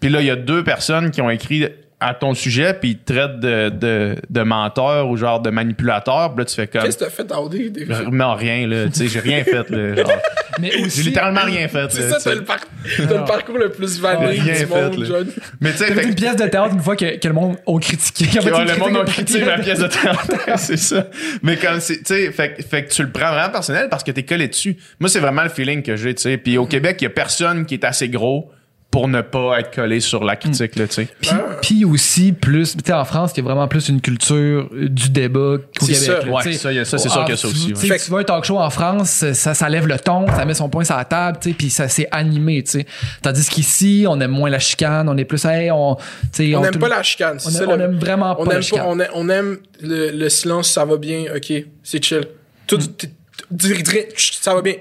puis 0.00 0.08
là 0.08 0.20
il 0.22 0.26
y 0.26 0.30
a 0.30 0.36
deux 0.36 0.64
personnes 0.64 1.10
qui 1.10 1.20
ont 1.20 1.28
écrit 1.28 1.68
à 2.02 2.14
ton 2.14 2.34
sujet 2.34 2.74
puis 2.74 2.90
ils 2.90 2.98
te 2.98 3.12
traitent 3.12 3.40
de, 3.40 3.68
de, 3.70 4.16
de 4.28 4.42
menteur 4.42 5.08
ou 5.08 5.16
genre 5.16 5.40
de 5.40 5.50
manipulateur 5.50 6.34
puis 6.34 6.38
là 6.40 6.44
tu 6.44 6.54
fais 6.54 6.66
comme 6.66 6.82
Qu'est-ce 6.82 6.98
que 6.98 7.04
t'as 7.04 7.10
fait 7.10 7.24
dans 7.24 7.44
OD? 7.44 7.52
des- 7.72 7.86
non, 8.10 8.34
rien, 8.34 8.66
là. 8.66 8.86
Tu 8.86 8.92
sais, 8.94 9.08
j'ai 9.08 9.20
rien 9.20 9.44
fait, 9.44 9.68
là. 9.70 9.94
genre. 9.96 10.12
Mais 10.60 10.70
J'ai 10.70 10.84
aussi, 10.84 11.02
littéralement 11.02 11.40
rien 11.44 11.66
fait, 11.68 11.86
C'est 11.90 12.02
ça, 12.10 12.18
tu 12.18 12.24
t'as 12.24 12.30
sais. 12.30 12.34
le, 12.34 12.44
par- 12.44 12.58
le 12.98 13.24
parcours 13.26 13.56
le 13.58 13.70
plus 13.70 13.98
vanille 14.00 14.40
Rien 14.40 14.52
du 14.52 14.58
fait, 14.58 14.66
monde. 14.66 15.04
John. 15.06 15.26
Mais 15.60 15.70
tu 15.72 15.78
sais, 15.78 15.94
fait 15.94 16.04
une 16.04 16.14
pièce 16.14 16.36
de 16.36 16.46
théâtre 16.46 16.74
une 16.74 16.80
fois 16.82 16.94
que, 16.96 17.16
que 17.18 17.28
le 17.28 17.34
monde 17.34 17.56
a 17.66 17.78
critiqué. 17.80 18.38
En 18.38 18.42
Ouais, 18.44 18.64
le 18.66 18.76
monde 18.78 18.96
a 18.98 19.04
critique 19.04 19.26
critiqué 19.38 19.44
ma 19.46 19.58
pièce 19.58 19.78
de 19.78 19.86
théâtre, 19.86 20.26
c'est 20.58 20.76
ça. 20.76 21.06
Mais 21.42 21.56
comme 21.56 21.80
c'est, 21.80 21.98
tu 21.98 22.02
sais, 22.14 22.30
fait, 22.32 22.54
que- 22.54 22.62
fait 22.62 22.84
que 22.84 22.90
tu 22.92 23.02
le 23.02 23.10
prends 23.10 23.32
vraiment 23.32 23.50
personnel 23.50 23.88
parce 23.90 24.04
que 24.04 24.10
t'es 24.10 24.24
collé 24.24 24.48
dessus. 24.48 24.76
Moi, 25.00 25.08
c'est 25.08 25.20
vraiment 25.20 25.42
le 25.42 25.48
feeling 25.48 25.82
que 25.82 25.96
j'ai, 25.96 26.14
tu 26.14 26.22
sais. 26.22 26.36
Puis 26.36 26.58
au 26.58 26.66
Québec, 26.66 26.96
il 27.00 27.04
y 27.04 27.06
a 27.06 27.10
personne 27.10 27.64
qui 27.64 27.74
est 27.74 27.84
assez 27.84 28.08
gros 28.10 28.50
pour 28.92 29.08
ne 29.08 29.22
pas 29.22 29.58
être 29.58 29.74
collé 29.74 29.98
sur 30.00 30.22
la 30.22 30.36
critique, 30.36 30.76
là, 30.76 30.86
tu 30.86 30.92
sais. 30.94 31.08
Puis, 31.20 31.30
puis 31.62 31.84
aussi, 31.86 32.32
plus, 32.32 32.76
tu 32.76 32.82
sais, 32.86 32.92
en 32.92 33.04
France, 33.06 33.32
il 33.34 33.38
y 33.38 33.40
a 33.40 33.44
vraiment 33.44 33.66
plus 33.66 33.88
une 33.88 34.00
culture 34.02 34.68
du 34.70 35.08
débat 35.08 35.56
qu'au 35.80 35.86
C'est 35.86 35.94
Québec. 35.94 35.98
ça. 36.20 36.26
là, 36.26 36.32
Ouais, 36.32 36.42
tu 36.42 36.52
sais. 36.52 36.58
ça, 36.58 36.72
y 36.72 36.78
a- 36.78 36.84
ça, 36.84 36.98
c'est 36.98 37.08
sûr 37.08 37.20
Ah, 37.22 37.24
qu'il 37.24 37.34
y 37.34 37.38
a 37.38 37.40
ça 37.40 37.48
aussi, 37.48 37.68
ouais. 37.70 37.74
sais, 37.74 37.86
Fait 37.88 37.96
que- 37.98 38.04
Tu 38.04 38.10
vois 38.10 38.20
un 38.20 38.24
talk 38.24 38.44
show 38.44 38.58
en 38.58 38.68
France, 38.68 39.24
ça, 39.32 39.54
ça 39.54 39.68
lève 39.70 39.86
le 39.88 39.98
ton, 39.98 40.26
ça 40.28 40.44
met 40.44 40.52
son 40.54 40.68
poing 40.68 40.84
sur 40.84 40.94
la 40.96 41.06
table, 41.06 41.38
tu 41.40 41.48
sais, 41.48 41.54
puis 41.56 41.70
ça 41.70 41.88
c'est 41.88 42.06
animé, 42.12 42.62
tu 42.62 42.70
sais. 42.72 42.86
Tandis 43.22 43.48
qu'ici, 43.48 44.04
on 44.06 44.20
aime 44.20 44.30
moins 44.30 44.50
la 44.50 44.58
chicane, 44.58 45.08
on 45.08 45.16
est 45.16 45.24
plus, 45.24 45.42
hey, 45.46 45.70
on, 45.70 45.96
tu 45.96 46.02
sais, 46.50 46.54
On 46.54 46.60
pas 46.78 46.88
la 46.88 47.02
chicane. 47.02 47.38
c'est 47.38 47.48
on 47.48 47.50
ça, 47.50 47.64
aime, 47.64 47.70
on 47.70 47.76
le- 47.76 47.84
aime 47.84 47.98
vraiment 47.98 48.36
on 48.38 48.44
pas 48.44 48.54
la 48.54 48.60
chicane. 48.60 48.84
on, 48.86 49.00
aime, 49.00 49.08
on 49.14 49.28
aime 49.30 49.56
le, 49.80 50.10
le 50.10 50.28
silence, 50.28 50.70
ça 50.70 50.84
va 50.84 50.98
bien, 50.98 51.24
ok, 51.34 51.50
c'est 51.82 52.04
chill. 52.04 52.26
Tout, 52.66 52.76
Mm. 52.76 52.80
t- 52.98 53.06
t- 53.08 53.12
dis- 53.50 53.82
dis- 53.82 53.90
chut, 54.16 54.34
ça 54.38 54.54
va 54.54 54.60
bien. 54.60 54.74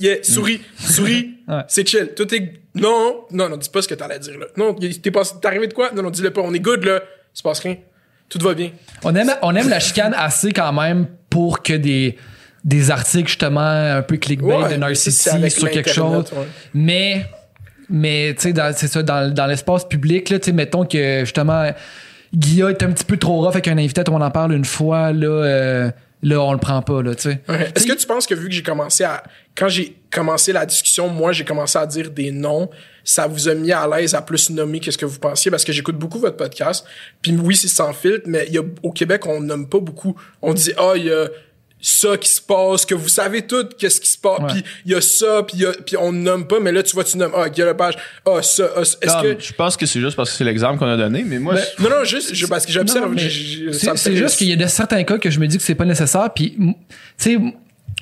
Yeah, 0.00 0.16
souris, 0.22 0.60
souris, 0.78 1.34
Ouais. 1.48 1.62
c'est 1.68 1.88
chill. 1.88 2.10
Tout 2.14 2.32
est. 2.34 2.60
Non, 2.74 3.24
non, 3.32 3.48
non, 3.48 3.56
dis 3.56 3.68
pas 3.70 3.82
ce 3.82 3.88
que 3.88 3.94
t'allais 3.94 4.18
dire 4.18 4.38
là. 4.38 4.46
Non, 4.56 4.74
t'es 4.74 5.10
pas, 5.10 5.22
t'es 5.24 5.46
arrivé 5.46 5.66
de 5.66 5.72
quoi? 5.74 5.90
Non, 5.94 6.02
non, 6.02 6.10
dis-le 6.10 6.30
pas. 6.30 6.42
On 6.42 6.52
est 6.54 6.60
good 6.60 6.84
là. 6.84 7.00
Il 7.34 7.38
se 7.38 7.42
passe 7.42 7.60
rien. 7.60 7.76
Tout 8.28 8.38
va 8.40 8.54
bien. 8.54 8.70
On 9.04 9.14
aime, 9.14 9.32
on 9.42 9.54
aime 9.56 9.68
la 9.68 9.80
chicane 9.80 10.14
assez 10.16 10.52
quand 10.52 10.72
même 10.72 11.06
pour 11.30 11.62
que 11.62 11.72
des, 11.72 12.16
des 12.64 12.90
articles 12.90 13.28
justement 13.28 13.60
un 13.96 14.02
peu 14.02 14.18
clickbait 14.18 14.46
Ouais, 14.54 14.76
de 14.76 14.82
avec 14.82 15.50
sur 15.50 15.70
quelque 15.70 15.90
chose. 15.90 16.30
ouais. 16.32 16.46
Mais, 16.74 17.26
mais 17.88 18.34
tu 18.38 18.52
sais, 18.52 18.72
c'est 18.76 18.88
ça, 18.88 19.02
dans, 19.02 19.32
dans 19.32 19.46
l'espace 19.46 19.88
public, 19.88 20.28
là, 20.30 20.38
tu 20.38 20.46
sais, 20.46 20.52
mettons 20.52 20.84
que 20.84 21.20
justement, 21.20 21.70
Guilla 22.34 22.68
est 22.70 22.82
un 22.82 22.92
petit 22.92 23.04
peu 23.04 23.16
trop 23.16 23.40
rough 23.40 23.52
avec 23.54 23.66
un 23.68 23.78
invité, 23.78 24.02
on 24.08 24.20
en 24.20 24.30
parle 24.30 24.52
une 24.52 24.66
fois, 24.66 25.12
là, 25.12 25.26
euh, 25.26 25.90
là, 26.22 26.40
on 26.42 26.52
le 26.52 26.58
prend 26.58 26.82
pas, 26.82 27.02
là, 27.02 27.14
tu 27.14 27.22
sais. 27.22 27.40
Ouais. 27.48 27.72
Est-ce 27.74 27.86
que 27.86 27.94
tu 27.94 28.06
penses 28.06 28.26
que 28.26 28.34
vu 28.34 28.48
que 28.48 28.54
j'ai 28.54 28.62
commencé 28.62 29.04
à. 29.04 29.22
Quand 29.58 29.68
j'ai 29.68 29.96
commencé 30.10 30.52
la 30.52 30.64
discussion, 30.64 31.08
moi, 31.08 31.32
j'ai 31.32 31.44
commencé 31.44 31.76
à 31.78 31.84
dire 31.86 32.10
des 32.10 32.30
noms, 32.30 32.70
ça 33.02 33.26
vous 33.26 33.48
a 33.48 33.54
mis 33.54 33.72
à 33.72 33.88
l'aise 33.88 34.14
à 34.14 34.22
plus 34.22 34.50
nommer 34.50 34.78
qu'est-ce 34.78 34.98
que 34.98 35.04
vous 35.06 35.18
pensiez? 35.18 35.50
Parce 35.50 35.64
que 35.64 35.72
j'écoute 35.72 35.96
beaucoup 35.96 36.20
votre 36.20 36.36
podcast. 36.36 36.84
Puis 37.22 37.36
oui, 37.36 37.56
c'est 37.56 37.66
sans 37.68 37.92
filtre, 37.92 38.22
mais 38.26 38.44
il 38.48 38.54
y 38.54 38.58
a, 38.58 38.62
au 38.82 38.92
Québec, 38.92 39.26
on 39.26 39.40
nomme 39.40 39.68
pas 39.68 39.80
beaucoup. 39.80 40.14
On 40.42 40.54
dit, 40.54 40.72
ah, 40.78 40.92
il 40.94 41.06
y 41.06 41.10
a 41.10 41.26
ça 41.80 42.16
qui 42.16 42.28
se 42.28 42.40
passe, 42.40 42.84
que 42.84 42.94
vous 42.94 43.08
savez 43.08 43.42
tout 43.42 43.68
qu'est-ce 43.78 44.00
qui 44.00 44.08
se 44.08 44.18
passe. 44.18 44.40
Puis 44.52 44.64
il 44.84 44.92
y 44.92 44.94
a 44.94 45.00
ça, 45.00 45.42
puis, 45.46 45.58
il 45.92 45.96
on 45.98 46.12
nomme 46.12 46.46
pas, 46.46 46.58
mais 46.60 46.72
là, 46.72 46.82
tu 46.82 46.92
vois, 46.94 47.04
tu 47.04 47.16
nommes, 47.16 47.32
ah, 47.36 47.48
Guillaume 47.48 47.70
Lepage, 47.70 47.94
ah, 48.26 48.42
ça, 48.42 48.68
ah, 48.76 48.84
ça. 48.84 48.96
Est-ce 49.00 49.22
que. 49.22 49.40
Je 49.44 49.52
pense 49.52 49.76
que 49.76 49.86
c'est 49.86 50.00
juste 50.00 50.16
parce 50.16 50.30
que 50.30 50.36
c'est 50.36 50.44
l'exemple 50.44 50.78
qu'on 50.78 50.88
a 50.88 50.96
donné, 50.96 51.24
mais 51.24 51.38
moi, 51.38 51.54
je- 51.56 51.82
Non, 51.82 51.90
non, 51.90 52.04
juste, 52.04 52.34
je, 52.34 52.46
parce 52.46 52.64
que 52.66 52.72
j'observe. 52.72 53.14
C'est 53.96 54.16
juste 54.16 54.36
qu'il 54.38 54.48
y 54.48 54.52
a 54.52 54.56
de 54.56 54.66
certains 54.66 55.04
cas 55.04 55.18
que 55.18 55.30
je 55.30 55.38
me 55.40 55.46
dis 55.46 55.56
que 55.56 55.62
c'est 55.62 55.74
pas 55.76 55.84
nécessaire, 55.84 56.30
puis, 56.34 56.56
tu 56.56 56.74
sais, 57.16 57.38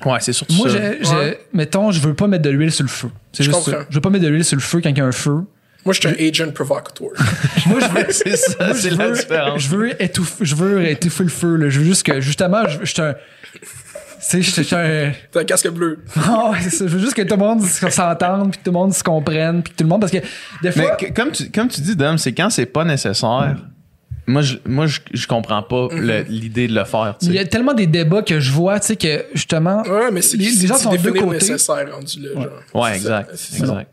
ouais, 0.05 0.19
c'est 0.19 0.33
surtout 0.33 0.53
moi, 0.55 0.69
ça. 0.69 0.77
Ouais. 1.17 1.39
mettons, 1.53 1.91
je 1.91 1.99
veux 2.01 2.13
pas 2.13 2.27
mettre 2.27 2.43
de 2.43 2.49
l'huile 2.49 2.71
sur 2.71 2.83
le 2.83 2.89
feu. 2.89 3.09
C'est 3.31 3.43
Je 3.43 3.51
juste 3.51 3.63
ça. 3.69 3.79
Je 3.89 3.95
veux 3.95 4.01
pas 4.01 4.09
mettre 4.09 4.23
de 4.25 4.29
l'huile 4.29 4.45
sur 4.45 4.55
le 4.55 4.61
feu 4.61 4.79
quand 4.81 4.89
il 4.89 4.97
y 4.97 5.01
a 5.01 5.05
un 5.05 5.11
feu. 5.11 5.41
Moi, 5.85 5.93
je 5.93 5.99
suis 6.01 6.09
un 6.09 6.27
agent 6.27 6.51
provocateur. 6.51 7.07
Moi, 7.67 7.79
je 7.79 7.87
veux, 7.87 8.05
c'est 8.11 8.35
ça, 8.35 8.73
c'est 8.73 8.89
je 8.91 8.95
la 8.95 9.07
veux- 9.07 9.15
différence. 9.15 9.61
Je 9.61 9.69
veux 9.69 10.01
étouffer, 10.01 10.45
je 10.45 10.55
veux 10.55 10.85
étouffer 10.87 11.23
le 11.23 11.29
feu. 11.29 11.55
Là. 11.55 11.69
Je 11.69 11.79
veux 11.79 11.85
juste 11.85 12.03
que, 12.03 12.19
justement, 12.19 12.67
je, 12.67 12.79
je 12.81 12.85
suis 12.85 13.01
un. 13.01 13.13
Tu 13.53 13.59
sais, 14.19 14.41
je 14.41 14.61
suis 14.63 14.75
un. 14.75 15.11
T'as 15.31 15.39
un 15.41 15.43
casque 15.45 15.69
bleu. 15.69 15.99
Ah 16.17 16.49
ouais, 16.51 16.57
c'est 16.61 16.71
ça. 16.71 16.87
Je 16.87 16.91
veux 16.93 16.99
juste 16.99 17.13
que 17.13 17.21
tout 17.21 17.35
le 17.35 17.39
monde 17.39 17.61
s'entende, 17.63 18.49
puis 18.51 18.59
que 18.59 18.63
tout 18.65 18.71
le 18.71 18.77
monde 18.77 18.93
se 18.93 19.03
comprenne, 19.03 19.61
puis 19.63 19.71
que 19.71 19.77
tout 19.77 19.83
le 19.83 19.89
monde. 19.89 20.01
Parce 20.01 20.11
que 20.11 20.17
des 20.17 20.23
Mais 20.63 20.71
fois. 20.71 20.95
que- 20.97 21.13
comme 21.13 21.31
tu, 21.31 21.49
comme 21.51 21.67
tu 21.69 21.79
dis, 21.81 21.95
Dom, 21.95 22.17
c'est 22.17 22.33
quand 22.33 22.49
c'est 22.49 22.65
pas 22.65 22.83
nécessaire. 22.83 23.55
Moi, 24.29 24.41
je, 24.41 24.57
moi, 24.65 24.87
je, 24.87 24.99
je 25.13 25.25
comprends 25.25 25.63
pas 25.63 25.87
le- 25.93 26.23
l'idée 26.23 26.67
de 26.67 26.75
le 26.75 26.83
faire. 26.83 27.15
tu 27.19 27.27
Il 27.27 27.33
y 27.33 27.39
a 27.39 27.45
tellement 27.45 27.73
des 27.73 27.87
débats 27.87 28.21
que 28.21 28.39
je 28.41 28.51
vois, 28.51 28.77
tu 28.79 28.87
sais, 28.87 28.95
que 28.97 29.25
justement. 29.33 29.81
Ouais, 29.83 30.11
mais 30.11 30.21
c'est 30.21 30.35
les, 30.35 30.51
les 30.51 30.67
gens 30.67 30.75
c'est 30.75 30.83
sont 30.83 30.91
de 30.91 30.97
deux 30.97 31.13
côtés. 31.13 31.35
nécessaire 31.35 31.87
rendu 31.93 32.19
là. 32.21 32.29
genre. 32.33 32.83
Ouais, 32.83 32.89
C'est 32.91 32.95
exact. 32.97 33.29
ça, 33.31 33.37
c'est 33.37 33.57
ça. 33.59 33.63
exact. 33.65 33.91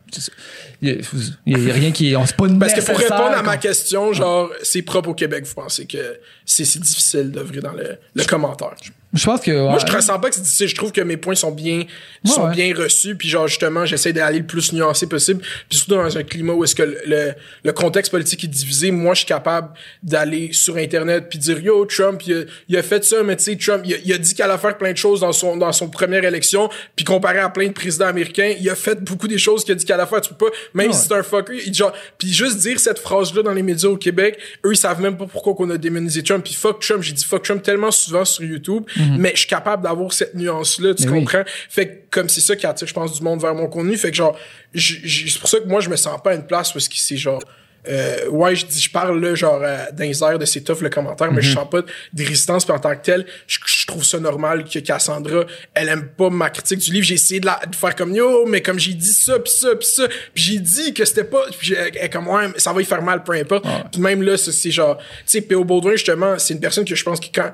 Il 0.83 1.00
y 1.46 1.70
a, 1.70 1.72
rien 1.72 1.92
qui. 1.92 2.14
On 2.16 2.24
pas 2.24 2.48
Parce 2.59 2.74
que 2.74 2.85
pour 2.85 2.98
répondre 2.98 3.37
à 3.37 3.42
ma 3.42 3.57
question, 3.57 4.12
genre, 4.12 4.50
c'est 4.62 4.83
propre 4.83 5.11
au 5.11 5.14
Québec, 5.14 5.44
vous 5.46 5.55
pensez 5.55 5.87
que 5.87 6.18
c'est 6.44 6.81
difficile 6.81 7.31
d'œuvrer 7.31 7.61
dans 7.61 7.72
le, 7.72 7.98
le 8.14 8.24
commentaire? 8.24 8.74
Je 9.14 9.24
pense 9.24 9.40
que. 9.40 9.53
Moi, 9.53 9.79
je 9.79 9.87
ne 9.87 9.96
ressens 9.96 10.18
pas 10.18 10.29
que 10.29 10.35
c'est 10.35 10.42
difficile. 10.42 10.68
Je 10.68 10.74
trouve 10.74 10.90
que 10.90 11.00
mes 11.00 11.16
points 11.16 11.37
sont 11.37 11.53
bien, 11.53 11.85
sont 12.24 12.48
ouais. 12.48 12.53
bien 12.53 12.74
reçus. 12.77 13.14
Puis, 13.14 13.29
genre, 13.29 13.46
justement, 13.46 13.87
j'essaie 13.87 14.12
d'aller 14.12 14.40
le 14.40 14.46
plus 14.46 14.72
nuancé 14.72 15.07
possible. 15.07 15.40
Puis, 15.68 15.79
surtout 15.79 15.94
dans 15.94 16.18
un 16.18 16.22
climat 16.24 16.53
où 16.53 16.64
est-ce 16.64 16.74
que 16.74 16.83
le, 16.83 16.98
le, 17.07 17.33
le 17.62 17.72
contexte 17.72 18.11
politique 18.11 18.42
est 18.42 18.48
divisé, 18.48 18.90
moi, 18.90 19.14
je 19.14 19.18
suis 19.18 19.27
capable 19.27 19.68
d'aller 20.03 20.53
sur 20.53 20.77
Internet 20.77 21.29
puis 21.31 21.38
dire, 21.38 21.61
yo, 21.61 21.87
Trump, 21.87 22.22
il 22.27 22.35
a, 22.35 22.42
il 22.68 22.77
a 22.77 22.83
fait 22.83 23.05
ça, 23.05 23.22
mais 23.22 23.37
tu 23.37 23.44
sais, 23.44 23.57
Trump, 23.57 23.83
il 23.87 23.94
a, 23.94 23.98
il 24.05 24.12
a 24.12 24.18
dit 24.18 24.35
qu'il 24.35 24.42
allait 24.42 24.59
faire 24.59 24.77
plein 24.77 24.90
de 24.90 24.96
choses 24.96 25.20
dans 25.20 25.33
son, 25.33 25.57
dans 25.57 25.72
son 25.72 25.88
première 25.88 26.24
élection. 26.24 26.68
Puis, 26.96 27.05
comparé 27.05 27.38
à 27.38 27.50
plein 27.50 27.68
de 27.68 27.72
présidents 27.72 28.07
américains, 28.07 28.53
il 28.59 28.68
a 28.68 28.74
fait 28.74 29.00
beaucoup 29.00 29.29
des 29.29 29.38
choses 29.38 29.64
qu'il 29.64 29.72
a 29.72 29.77
dit 29.77 29.85
qu'il 29.85 29.94
allait 29.94 30.03
d'affaires. 30.04 30.20
Tu 30.20 30.34
peux 30.34 30.46
pas, 30.46 30.56
même 30.74 30.92
si 30.92 31.06
c'est 31.06 31.14
un 31.14 31.22
fucker, 31.22 31.60
il, 31.66 31.74
genre, 31.74 31.92
puis 32.18 32.32
juste 32.32 32.58
dire 32.58 32.78
cette 32.78 32.98
phrase-là 32.98 33.42
dans 33.42 33.52
les 33.52 33.62
médias 33.62 33.88
au 33.88 33.96
Québec, 33.96 34.38
eux, 34.64 34.72
ils 34.72 34.76
savent 34.76 35.00
même 35.00 35.16
pas 35.16 35.26
pourquoi 35.26 35.54
qu'on 35.54 35.70
a 35.70 35.76
démonisé 35.76 36.22
Trump. 36.22 36.44
Puis 36.44 36.54
fuck 36.54 36.80
Trump, 36.80 37.02
j'ai 37.02 37.12
dit 37.12 37.24
fuck 37.24 37.42
Trump 37.42 37.62
tellement 37.62 37.90
souvent 37.90 38.24
sur 38.24 38.44
YouTube, 38.44 38.84
mais 39.18 39.32
je 39.34 39.40
suis 39.40 39.48
capable 39.48 39.82
d'avoir 39.82 40.12
cette 40.12 40.34
nuance-là, 40.34 40.94
tu 40.94 41.05
Mais 41.05 41.12
oui. 41.12 41.18
comprends? 41.20 41.44
Fait 41.68 41.88
que 41.88 41.92
comme 42.11 42.28
c'est 42.28 42.40
ça 42.40 42.57
qui 42.57 42.66
attire, 42.66 42.86
je 42.86 42.94
pense, 42.94 43.18
du 43.18 43.22
monde 43.22 43.40
vers 43.40 43.55
mon 43.55 43.66
contenu. 43.66 43.96
Fait 43.96 44.11
que 44.11 44.16
genre, 44.16 44.38
c'est 44.74 45.38
pour 45.38 45.48
ça 45.48 45.59
que 45.61 45.66
moi, 45.66 45.80
je 45.80 45.88
me 45.88 45.96
sens 45.96 46.20
pas 46.22 46.30
à 46.30 46.34
une 46.34 46.46
place 46.46 46.72
parce 46.72 46.88
que 46.88 46.96
c'est 46.96 47.16
genre, 47.16 47.42
euh, 47.89 48.28
ouais, 48.28 48.57
je 48.57 48.66
dis, 48.66 48.80
je 48.80 48.91
parle 48.91 49.20
là, 49.20 49.35
genre, 49.35 49.61
euh, 49.62 49.76
dans 49.93 50.05
les 50.05 50.22
airs 50.22 50.39
de 50.39 50.45
c'est 50.45 50.62
tough 50.62 50.80
le 50.80 50.89
commentaire, 50.91 51.30
mais 51.32 51.43
je 51.43 51.53
sens 51.55 51.68
pas 51.70 51.82
de 51.82 52.22
résistance. 52.24 52.64
Puis 52.64 52.74
en 52.74 52.78
tant 52.78 52.95
que 52.97 53.03
tel, 53.03 53.26
je, 53.47 53.59
je 53.66 53.87
trouve 53.87 54.05
ça 54.05 54.18
normal 54.18 54.64
que 54.64 54.78
Cassandra, 54.78 55.45
elle 55.74 55.89
aime 55.89 56.09
pas 56.09 56.30
ma 56.30 56.51
critique 56.51 56.78
du 56.80 56.93
livre. 56.93 57.05
J'ai 57.07 57.14
essayé 57.14 57.41
de, 57.41 57.47
la, 57.47 57.61
de 57.68 57.74
faire 57.76 57.95
comme 57.95 58.14
yo, 58.14 58.47
mais 58.47 58.62
comme 58.62 58.78
j'ai 58.78 58.95
dit 58.95 59.12
ça, 59.12 59.39
puis 59.39 59.53
ça, 59.53 59.74
puis 59.76 59.87
ça, 59.89 60.09
puis 60.32 60.43
j'ai 60.45 60.59
dit 60.59 60.95
que 60.95 61.05
c'était 61.05 61.24
pas, 61.24 61.43
j'ai- 61.61 61.76
elle 61.76 62.11
comme 62.11 62.28
ouais, 62.28 62.47
ça 62.57 62.72
va 62.72 62.80
y 62.80 62.85
faire 62.85 63.03
mal, 63.03 63.22
peu 63.22 63.32
importe. 63.32 63.64
Puis 63.93 64.01
même 64.01 64.22
là, 64.22 64.37
c'est 64.37 64.70
genre, 64.70 64.97
tu 64.99 65.05
sais, 65.26 65.41
P.O. 65.43 65.64
Baudouin 65.64 65.93
justement, 65.93 66.39
c'est 66.39 66.55
une 66.55 66.61
personne 66.61 66.85
que 66.85 66.95
je 66.95 67.05
pense 67.05 67.20
que 67.20 67.26
quand 67.35 67.51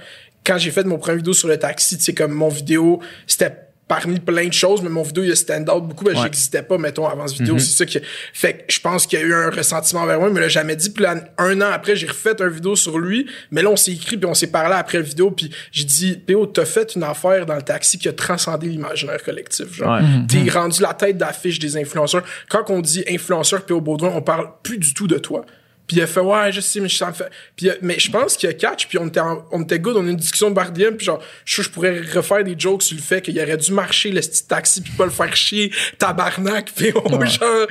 quand 0.47 0.57
j'ai 0.57 0.70
fait 0.70 0.85
mon 0.85 0.97
premier 0.99 1.18
vidéo 1.18 1.35
sur 1.35 1.49
le 1.49 1.59
taxi, 1.59 1.99
tu 1.99 2.05
sais, 2.05 2.14
comme 2.14 2.33
mon 2.33 2.49
vidéo, 2.49 3.01
c'était 3.26 3.53
parmi 3.91 4.20
plein 4.20 4.47
de 4.47 4.53
choses, 4.53 4.82
mais 4.82 4.88
mon 4.88 5.03
vidéo, 5.03 5.24
il 5.24 5.32
a 5.32 5.34
stand 5.34 5.68
out 5.68 5.82
beaucoup, 5.82 6.05
ben, 6.05 6.14
j'existais 6.14 6.62
pas, 6.62 6.78
mettons, 6.78 7.09
avant 7.09 7.26
cette 7.26 7.38
vidéo. 7.38 7.59
C'est 7.59 7.76
ça 7.76 7.86
que, 7.86 8.07
fait 8.32 8.59
que 8.59 8.72
je 8.72 8.78
pense 8.78 9.05
qu'il 9.05 9.18
y 9.18 9.22
a 9.22 9.26
eu 9.26 9.34
un 9.34 9.51
ressentiment 9.51 10.07
vers 10.07 10.20
moi, 10.20 10.30
mais 10.30 10.38
là, 10.38 10.47
jamais 10.47 10.76
dit. 10.76 10.91
Puis 10.91 11.03
là, 11.03 11.16
un 11.38 11.61
an 11.61 11.72
après, 11.72 11.97
j'ai 11.97 12.07
refait 12.07 12.41
un 12.41 12.47
vidéo 12.47 12.76
sur 12.76 13.01
lui, 13.01 13.26
mais 13.51 13.62
là, 13.62 13.68
on 13.68 13.74
s'est 13.74 13.91
écrit, 13.91 14.16
puis 14.16 14.26
on 14.26 14.34
s'est 14.34 14.47
parlé 14.47 14.76
après 14.76 14.99
la 14.99 15.03
vidéo, 15.03 15.32
puis 15.32 15.51
j'ai 15.72 15.82
dit, 15.82 16.16
P.O., 16.24 16.47
t'as 16.47 16.66
fait 16.66 16.95
une 16.95 17.03
affaire 17.03 17.47
dans 17.47 17.57
le 17.57 17.62
taxi 17.62 17.99
qui 17.99 18.09
a 18.09 18.12
transcendé 18.12 18.68
l'imaginaire 18.68 19.20
collectif, 19.24 19.74
genre. 19.74 19.99
Ouais. 19.99 20.05
T'es 20.28 20.49
rendu 20.49 20.80
la 20.82 20.95
tête 20.95 21.18
d'affiche 21.18 21.59
des 21.59 21.76
influenceurs. 21.76 22.22
Quand 22.49 22.70
on 22.70 22.80
dit 22.80 23.03
influenceur 23.11 23.66
P.O. 23.66 23.80
Baudouin, 23.80 24.12
on 24.14 24.22
parle 24.22 24.51
plus 24.62 24.78
du 24.78 24.95
tout 24.95 25.09
de 25.09 25.18
toi. 25.18 25.45
Puis 25.91 25.97
il 25.97 26.03
a 26.03 26.07
fait 26.07 26.20
ouais, 26.20 26.53
je 26.53 26.61
sais, 26.61 26.78
mais 26.78 26.88
ça 26.88 27.09
me 27.09 27.12
fait. 27.12 27.28
Puis 27.57 27.68
mais 27.82 27.99
je 27.99 28.12
pense 28.12 28.36
qu'il 28.36 28.49
y 28.49 28.53
a 28.53 28.55
catch, 28.55 28.86
puis 28.86 28.97
on 28.99 29.09
était 29.09 29.18
en- 29.18 29.45
on 29.51 29.62
était 29.62 29.80
good, 29.80 29.97
on 29.97 30.05
a 30.05 30.07
eu 30.07 30.11
une 30.11 30.16
discussion 30.16 30.49
de 30.51 30.55
bardienne, 30.55 30.97
puis 30.97 31.05
genre 31.07 31.20
je, 31.45 31.62
je 31.62 31.68
pourrais 31.68 32.01
refaire 32.14 32.45
des 32.45 32.55
jokes 32.57 32.84
sur 32.84 32.97
le 32.97 33.03
fait 33.03 33.20
qu'il 33.22 33.36
aurait 33.43 33.57
dû 33.57 33.72
marcher 33.72 34.12
le 34.12 34.20
petit 34.20 34.47
taxi 34.47 34.82
puis 34.82 34.93
pas 34.93 35.05
le 35.05 35.11
faire 35.11 35.34
chier 35.34 35.72
tabarnak, 35.99 36.70
puis 36.76 36.93
on 36.95 37.11
genre 37.24 37.66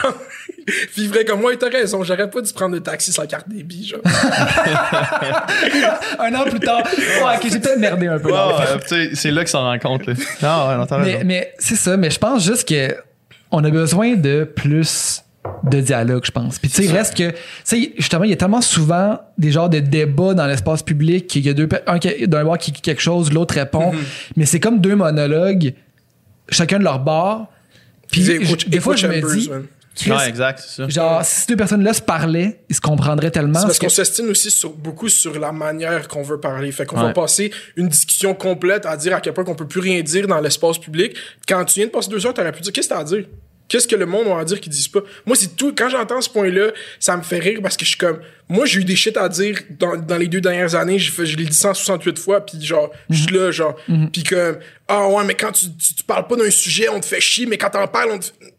quand 0.00 0.14
puis 0.66 1.02
il 1.02 1.08
ferait 1.10 1.24
comme 1.26 1.40
moi, 1.40 1.54
t'as 1.56 1.68
raison, 1.68 2.02
j'aurais 2.04 2.30
pas 2.30 2.40
dû 2.40 2.52
prendre 2.52 2.74
le 2.76 2.80
taxi 2.80 3.12
sans 3.12 3.26
carte 3.26 3.48
débit, 3.48 3.88
genre. 3.88 4.00
Un 6.18 6.34
an 6.34 6.44
plus 6.44 6.60
tard, 6.60 6.82
ouais, 6.96 7.36
ok, 7.36 7.42
j'ai 7.50 7.58
peut-être 7.58 7.78
merdé 7.78 8.06
un 8.06 8.18
peu. 8.18 8.30
Ouais, 8.30 8.38
ouais, 8.38 9.10
c'est 9.14 9.30
là 9.30 9.40
qu'ils 9.42 9.48
s'en 9.50 9.62
rendent 9.62 9.80
compte. 9.80 10.06
Là. 10.06 10.14
Non, 10.42 10.68
ouais, 10.68 10.76
non, 10.76 10.86
t'as 10.86 10.98
Mais, 10.98 11.04
raison. 11.14 11.22
mais 11.26 11.52
c'est 11.58 11.76
ça, 11.76 11.96
mais 11.96 12.10
je 12.10 12.18
pense 12.18 12.44
juste 12.44 12.68
que 12.68 12.94
on 13.50 13.62
a 13.64 13.70
besoin 13.70 14.14
de 14.14 14.44
plus 14.44 15.22
de 15.62 15.80
dialogue, 15.80 16.22
je 16.24 16.30
pense. 16.30 16.58
Puis 16.58 16.68
tu 16.68 16.76
sais, 16.76 16.84
il 16.84 16.92
reste 16.92 17.16
que, 17.16 17.30
tu 17.30 17.36
sais, 17.64 17.92
justement, 17.98 18.24
il 18.24 18.30
y 18.30 18.32
a 18.32 18.36
tellement 18.36 18.60
souvent 18.62 19.20
des 19.38 19.50
genres 19.52 19.68
de 19.68 19.78
débats 19.78 20.34
dans 20.34 20.46
l'espace 20.46 20.82
public 20.82 21.26
qu'il 21.26 21.44
y 21.44 21.48
a 21.50 21.54
deux, 21.54 21.68
un 21.86 21.98
qui- 21.98 22.26
d'un 22.26 22.44
bord 22.44 22.58
qui 22.58 22.72
dit 22.72 22.80
quelque 22.80 23.02
chose, 23.02 23.32
l'autre 23.32 23.54
répond, 23.54 23.92
mais 24.36 24.46
c'est 24.46 24.60
comme 24.60 24.80
deux 24.80 24.94
monologues, 24.96 25.74
chacun 26.48 26.78
de 26.78 26.84
leur 26.84 26.98
bord. 27.00 27.46
Puis 28.10 28.22
des 28.22 28.44
fois, 28.80 28.94
écoute 28.94 28.96
je 28.98 29.06
me 29.06 29.34
dis. 29.36 29.50
Chris, 29.96 30.10
Ouais, 30.10 30.28
exact, 30.28 30.58
c'est 30.58 30.82
ça. 30.82 30.88
genre, 30.88 31.24
si 31.24 31.42
ces 31.42 31.46
deux 31.46 31.56
personnes-là 31.56 31.92
se 31.92 32.02
parlaient, 32.02 32.58
ils 32.68 32.74
se 32.74 32.80
comprendraient 32.80 33.30
tellement. 33.30 33.60
C'est 33.60 33.66
parce 33.66 33.78
qu'on 33.78 33.88
s'estime 33.88 34.28
aussi 34.28 34.50
sur, 34.50 34.70
beaucoup 34.72 35.08
sur 35.08 35.38
la 35.38 35.52
manière 35.52 36.08
qu'on 36.08 36.22
veut 36.24 36.40
parler. 36.40 36.72
Fait 36.72 36.84
qu'on 36.84 36.96
Ouais. 36.96 37.04
va 37.04 37.12
passer 37.12 37.52
une 37.76 37.86
discussion 37.86 38.34
complète 38.34 38.86
à 38.86 38.96
dire 38.96 39.14
à 39.14 39.20
quel 39.20 39.32
point 39.34 39.44
qu'on 39.44 39.54
peut 39.54 39.68
plus 39.68 39.78
rien 39.78 40.02
dire 40.02 40.26
dans 40.26 40.40
l'espace 40.40 40.78
public. 40.78 41.14
Quand 41.46 41.64
tu 41.64 41.74
viens 41.78 41.86
de 41.86 41.92
passer 41.92 42.10
deux 42.10 42.26
heures, 42.26 42.34
t'aurais 42.34 42.50
pu 42.50 42.60
dire 42.62 42.72
qu'est-ce 42.72 42.88
que 42.88 42.94
t'as 42.94 43.00
à 43.02 43.04
dire? 43.04 43.24
Qu'est-ce 43.66 43.88
que 43.88 43.96
le 43.96 44.04
monde 44.06 44.28
a 44.28 44.38
à 44.38 44.44
dire 44.44 44.60
qu'ils 44.60 44.70
disent 44.72 44.88
pas? 44.88 45.00
Moi, 45.24 45.36
c'est 45.36 45.56
tout. 45.56 45.74
Quand 45.76 45.88
j'entends 45.88 46.20
ce 46.20 46.28
point-là, 46.28 46.70
ça 47.00 47.16
me 47.16 47.22
fait 47.22 47.38
rire 47.38 47.60
parce 47.62 47.76
que 47.76 47.84
je 47.84 47.90
suis 47.90 47.98
comme. 47.98 48.20
Moi, 48.48 48.66
j'ai 48.66 48.80
eu 48.80 48.84
des 48.84 48.94
shit 48.94 49.16
à 49.16 49.28
dire 49.28 49.58
dans, 49.70 49.96
dans 49.96 50.16
les 50.18 50.26
deux 50.28 50.40
dernières 50.42 50.74
années. 50.74 50.98
Fait, 50.98 51.24
je 51.24 51.36
l'ai 51.36 51.44
dit 51.46 51.56
168 51.56 52.18
fois, 52.18 52.44
puis 52.44 52.62
genre, 52.62 52.90
je 53.08 53.22
suis 53.22 53.34
là, 53.34 53.50
genre. 53.50 53.74
Puis 54.12 54.22
comme, 54.22 54.58
ah 54.86 55.08
ouais, 55.08 55.24
mais 55.24 55.34
quand 55.34 55.52
tu, 55.52 55.66
tu, 55.76 55.94
tu 55.94 56.02
parles 56.04 56.26
pas 56.26 56.36
d'un 56.36 56.50
sujet, 56.50 56.88
on 56.90 57.00
te 57.00 57.06
fait 57.06 57.20
chier, 57.22 57.46
mais 57.46 57.56
quand 57.56 57.70
t'en 57.70 57.86
parles, 57.88 58.10
on 58.12 58.18
te 58.18 58.26
fait- 58.26 58.52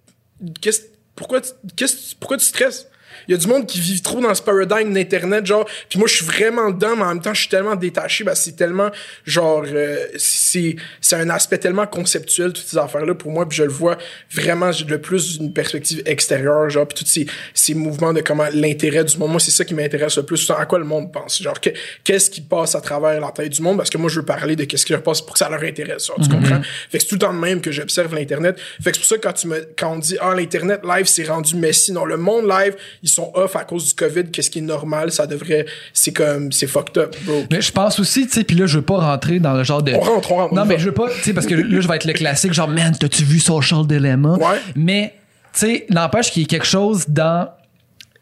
qu'est-ce 0.59 0.81
pourquoi 1.15 1.39
qu'est-ce 1.75 2.15
pourquoi 2.19 2.37
tu 2.37 2.45
stresses? 2.45 2.87
Il 3.27 3.31
y 3.31 3.33
a 3.35 3.37
du 3.37 3.47
monde 3.47 3.65
qui 3.65 3.79
vit 3.79 4.01
trop 4.01 4.19
dans 4.21 4.33
ce 4.33 4.41
paradigme 4.41 4.93
d'internet 4.93 5.45
genre 5.45 5.65
puis 5.89 5.99
moi 5.99 6.07
je 6.07 6.15
suis 6.15 6.25
vraiment 6.25 6.69
dedans 6.71 6.95
mais 6.95 7.03
en 7.03 7.07
même 7.09 7.21
temps 7.21 7.33
je 7.33 7.41
suis 7.41 7.49
tellement 7.49 7.75
détaché 7.75 8.23
que 8.23 8.35
c'est 8.35 8.55
tellement 8.55 8.89
genre 9.25 9.63
euh, 9.67 9.97
c'est 10.17 10.75
c'est 11.01 11.15
un 11.15 11.29
aspect 11.29 11.57
tellement 11.57 11.87
conceptuel 11.87 12.53
toutes 12.53 12.65
ces 12.65 12.77
affaires 12.77 13.05
là 13.05 13.13
pour 13.15 13.31
moi 13.31 13.47
puis 13.47 13.57
je 13.57 13.63
le 13.63 13.69
vois 13.69 13.97
vraiment 14.31 14.71
j'ai 14.71 14.85
le 14.85 14.99
plus 15.01 15.39
d'une 15.39 15.53
perspective 15.53 16.01
extérieure 16.05 16.69
genre 16.69 16.87
puis 16.87 16.97
tous 16.97 17.05
ces 17.09 17.25
ces 17.53 17.73
mouvements 17.73 18.13
de 18.13 18.21
comment 18.21 18.45
l'intérêt 18.53 19.03
du 19.03 19.17
monde 19.17 19.31
moi 19.31 19.39
c'est 19.39 19.51
ça 19.51 19.65
qui 19.65 19.73
m'intéresse 19.73 20.17
le 20.17 20.23
plus 20.23 20.49
à 20.57 20.65
quoi 20.65 20.79
le 20.79 20.85
monde 20.85 21.11
pense 21.11 21.41
genre 21.41 21.59
que- 21.59 21.69
qu'est-ce 22.03 22.29
qui 22.29 22.41
passe 22.41 22.75
à 22.75 22.81
travers 22.81 23.19
la 23.19 23.31
tête 23.31 23.49
du 23.51 23.61
monde 23.61 23.77
parce 23.77 23.89
que 23.89 23.97
moi 23.97 24.09
je 24.09 24.19
veux 24.19 24.25
parler 24.25 24.55
de 24.55 24.63
qu'est-ce 24.65 24.85
qui 24.85 24.91
leur 24.93 25.03
passe 25.03 25.21
pour 25.21 25.33
que 25.33 25.39
ça 25.39 25.49
leur 25.49 25.63
intéresse 25.63 26.07
genre, 26.07 26.17
tu 26.21 26.29
comprends? 26.29 26.61
Fait 26.89 26.97
que 26.97 27.03
c'est 27.03 27.07
tout 27.07 27.15
le 27.15 27.19
temps 27.19 27.33
de 27.33 27.39
même 27.39 27.61
que 27.61 27.71
j'observe 27.71 28.13
l'internet. 28.15 28.57
Fait 28.81 28.91
que 28.91 28.97
c'est 28.97 29.01
pour 29.01 29.05
ça 29.09 29.17
quand 29.17 29.33
tu 29.33 29.47
me 29.47 29.67
quand 29.77 29.93
on 29.93 29.97
dit 29.99 30.17
ah 30.21 30.33
l'internet 30.35 30.81
live 30.83 31.05
c'est 31.05 31.23
rendu 31.25 31.55
messy 31.55 31.91
non 31.91 32.05
le 32.05 32.17
monde 32.17 32.47
live 32.47 32.75
ils 33.03 33.09
sont 33.15 33.31
off 33.33 33.55
à 33.55 33.63
cause 33.63 33.87
du 33.87 33.93
covid 33.93 34.25
qu'est-ce 34.31 34.49
qui 34.49 34.59
est 34.59 34.61
normal? 34.61 35.11
Ça 35.11 35.25
devrait 35.27 35.65
c'est 35.93 36.13
comme 36.13 36.51
c'est 36.51 36.67
fucked 36.67 36.97
up 36.97 37.15
bro 37.25 37.43
Mais 37.51 37.61
je 37.61 37.71
pense 37.71 37.99
aussi, 37.99 38.27
tu 38.27 38.33
sais, 38.33 38.43
puis 38.43 38.55
là, 38.55 38.65
je 38.65 38.77
veux 38.77 38.85
pas 38.85 38.97
rentrer 38.97 39.39
dans 39.39 39.53
le 39.53 39.63
genre 39.63 39.81
de. 39.81 39.93
On 39.93 39.99
rentre, 39.99 40.31
on 40.31 40.35
rentre, 40.35 40.53
on 40.53 40.55
Non, 40.55 40.65
mais 40.65 40.77
je 40.77 40.85
veux 40.85 40.93
pas, 40.93 41.09
tu 41.09 41.21
sais, 41.21 41.33
parce 41.33 41.45
que 41.47 41.55
là, 41.55 41.79
je 41.79 41.87
vais 41.87 41.95
être 41.95 42.05
le 42.05 42.13
classique, 42.13 42.53
genre, 42.53 42.67
man, 42.67 42.95
t'as-tu 42.99 43.23
vu 43.23 43.39
Social 43.39 43.85
Dilemma? 43.87 44.33
Ouais. 44.33 44.59
Mais, 44.75 45.13
tu 45.53 45.59
sais, 45.59 45.85
n'empêche 45.89 46.31
qu'il 46.31 46.43
y 46.43 46.45
a 46.45 46.47
quelque 46.47 46.65
chose 46.65 47.05
dans 47.07 47.49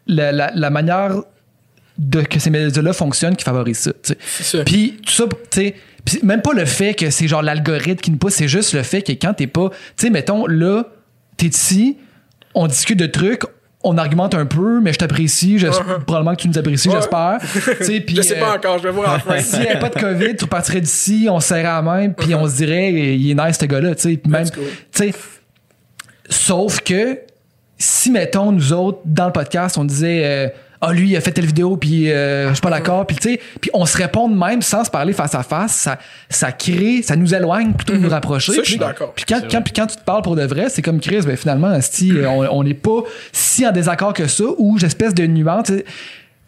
la, 0.07 0.31
la, 0.31 0.51
la 0.53 0.69
manière 0.69 1.15
de 1.97 2.21
que 2.21 2.39
ces 2.39 2.49
médias-là 2.49 2.93
fonctionnent 2.93 3.35
qui 3.35 3.43
favorise 3.43 3.77
ça, 3.79 3.93
tu 3.93 4.13
sais. 4.13 4.43
ça. 4.43 4.63
Puis, 4.63 4.97
tout 5.05 5.11
ça, 5.11 5.25
tu 5.49 5.73
sais, 6.05 6.19
même 6.23 6.41
pas 6.41 6.53
le 6.53 6.65
fait 6.65 6.93
que 6.93 7.09
c'est 7.09 7.27
genre 7.27 7.41
l'algorithme 7.41 8.01
qui 8.01 8.11
nous 8.11 8.17
pousse, 8.17 8.33
c'est 8.33 8.47
juste 8.47 8.73
le 8.73 8.83
fait 8.83 9.01
que 9.01 9.11
quand 9.13 9.33
t'es 9.33 9.47
pas, 9.47 9.69
tu 9.69 9.75
sais, 9.97 10.09
mettons, 10.09 10.45
là, 10.47 10.83
t'es 11.37 11.47
ici, 11.47 11.97
on 12.53 12.67
discute 12.67 12.99
de 12.99 13.05
trucs, 13.05 13.43
on 13.83 13.97
argumente 13.97 14.33
un 14.33 14.45
peu, 14.45 14.79
mais 14.79 14.93
je 14.93 14.97
t'apprécie, 14.97 15.57
probablement 16.07 16.35
que 16.35 16.41
tu 16.41 16.47
nous 16.47 16.57
apprécies, 16.57 16.89
Uh-huh. 16.89 16.95
J'espère. 16.95 17.39
Je 17.79 18.21
sais 18.21 18.37
euh, 18.37 18.39
pas 18.39 18.55
encore 18.55 18.77
je 18.77 18.83
vais 18.83 18.91
voir 18.91 19.09
à 19.09 19.13
la 19.13 19.19
fin 19.19 19.39
s'il 19.39 19.59
n'y 19.59 19.67
avait 19.67 19.79
pas 19.79 19.89
de 19.89 19.99
COVID, 19.99 20.35
tu 20.35 20.43
repartirais 20.45 20.81
d'ici, 20.81 21.27
on 21.29 21.39
se 21.39 21.49
serrait 21.49 21.63
la 21.63 21.81
main, 21.81 22.09
puis 22.09 22.35
on 22.35 22.47
se 22.47 22.57
dirait, 22.57 22.91
il 22.91 23.31
est 23.31 23.45
nice 23.45 23.57
ce 23.59 23.65
gars-là, 23.65 23.93
Même. 24.27 24.45
Sauf 26.29 26.79
que, 26.81 27.19
si, 27.77 28.11
mettons, 28.11 28.51
nous 28.51 28.73
autres, 28.73 28.99
dans 29.05 29.27
le 29.27 29.31
podcast, 29.31 29.77
on 29.77 29.83
disait, 29.83 30.21
euh, 30.23 30.47
ah, 30.85 30.93
lui, 30.93 31.09
il 31.11 31.15
a 31.17 31.21
fait 31.21 31.31
telle 31.31 31.45
vidéo, 31.45 31.77
puis 31.77 32.11
euh, 32.11 32.49
je 32.49 32.53
suis 32.55 32.61
pas 32.61 32.69
d'accord, 32.69 33.05
puis 33.07 33.15
tu 33.15 33.33
sais, 33.33 33.39
puis 33.61 33.69
on 33.73 33.85
se 33.85 33.97
répond 33.97 34.27
de 34.29 34.35
même 34.35 34.61
sans 34.61 34.83
se 34.83 34.89
parler 34.89 35.13
face 35.13 35.33
à 35.35 35.43
face, 35.43 35.71
ça, 35.73 35.97
ça 36.29 36.51
crée, 36.51 37.01
ça 37.01 37.15
nous 37.15 37.33
éloigne 37.33 37.73
plutôt 37.73 37.93
que 37.93 37.97
nous 37.99 38.09
rapprocher. 38.09 38.53
Ça, 38.53 38.59
je 38.63 38.69
suis 38.69 38.77
Puis- 38.77 38.85
d'accord. 38.85 39.13
Puis 39.15 39.25
quand, 39.27 39.41
quand, 39.49 39.61
puis 39.61 39.73
quand 39.73 39.87
tu 39.87 39.95
te 39.97 40.03
parles 40.03 40.21
pour 40.21 40.35
de 40.35 40.43
vrai, 40.43 40.67
c'est 40.69 40.81
comme 40.81 40.99
Chris, 40.99 41.21
ben 41.25 41.37
finalement, 41.37 41.67
asti, 41.67 42.11
on 42.27 42.41
on 42.59 42.63
n'est 42.63 42.73
pas 42.73 43.01
si 43.31 43.65
en 43.65 43.71
désaccord 43.71 44.13
que 44.13 44.27
ça, 44.27 44.43
ou 44.57 44.77
j'espèce 44.77 45.13
de 45.13 45.25
nuance. 45.25 45.67
Tu 45.67 45.73
sais, 45.77 45.83
Tu 45.83 45.89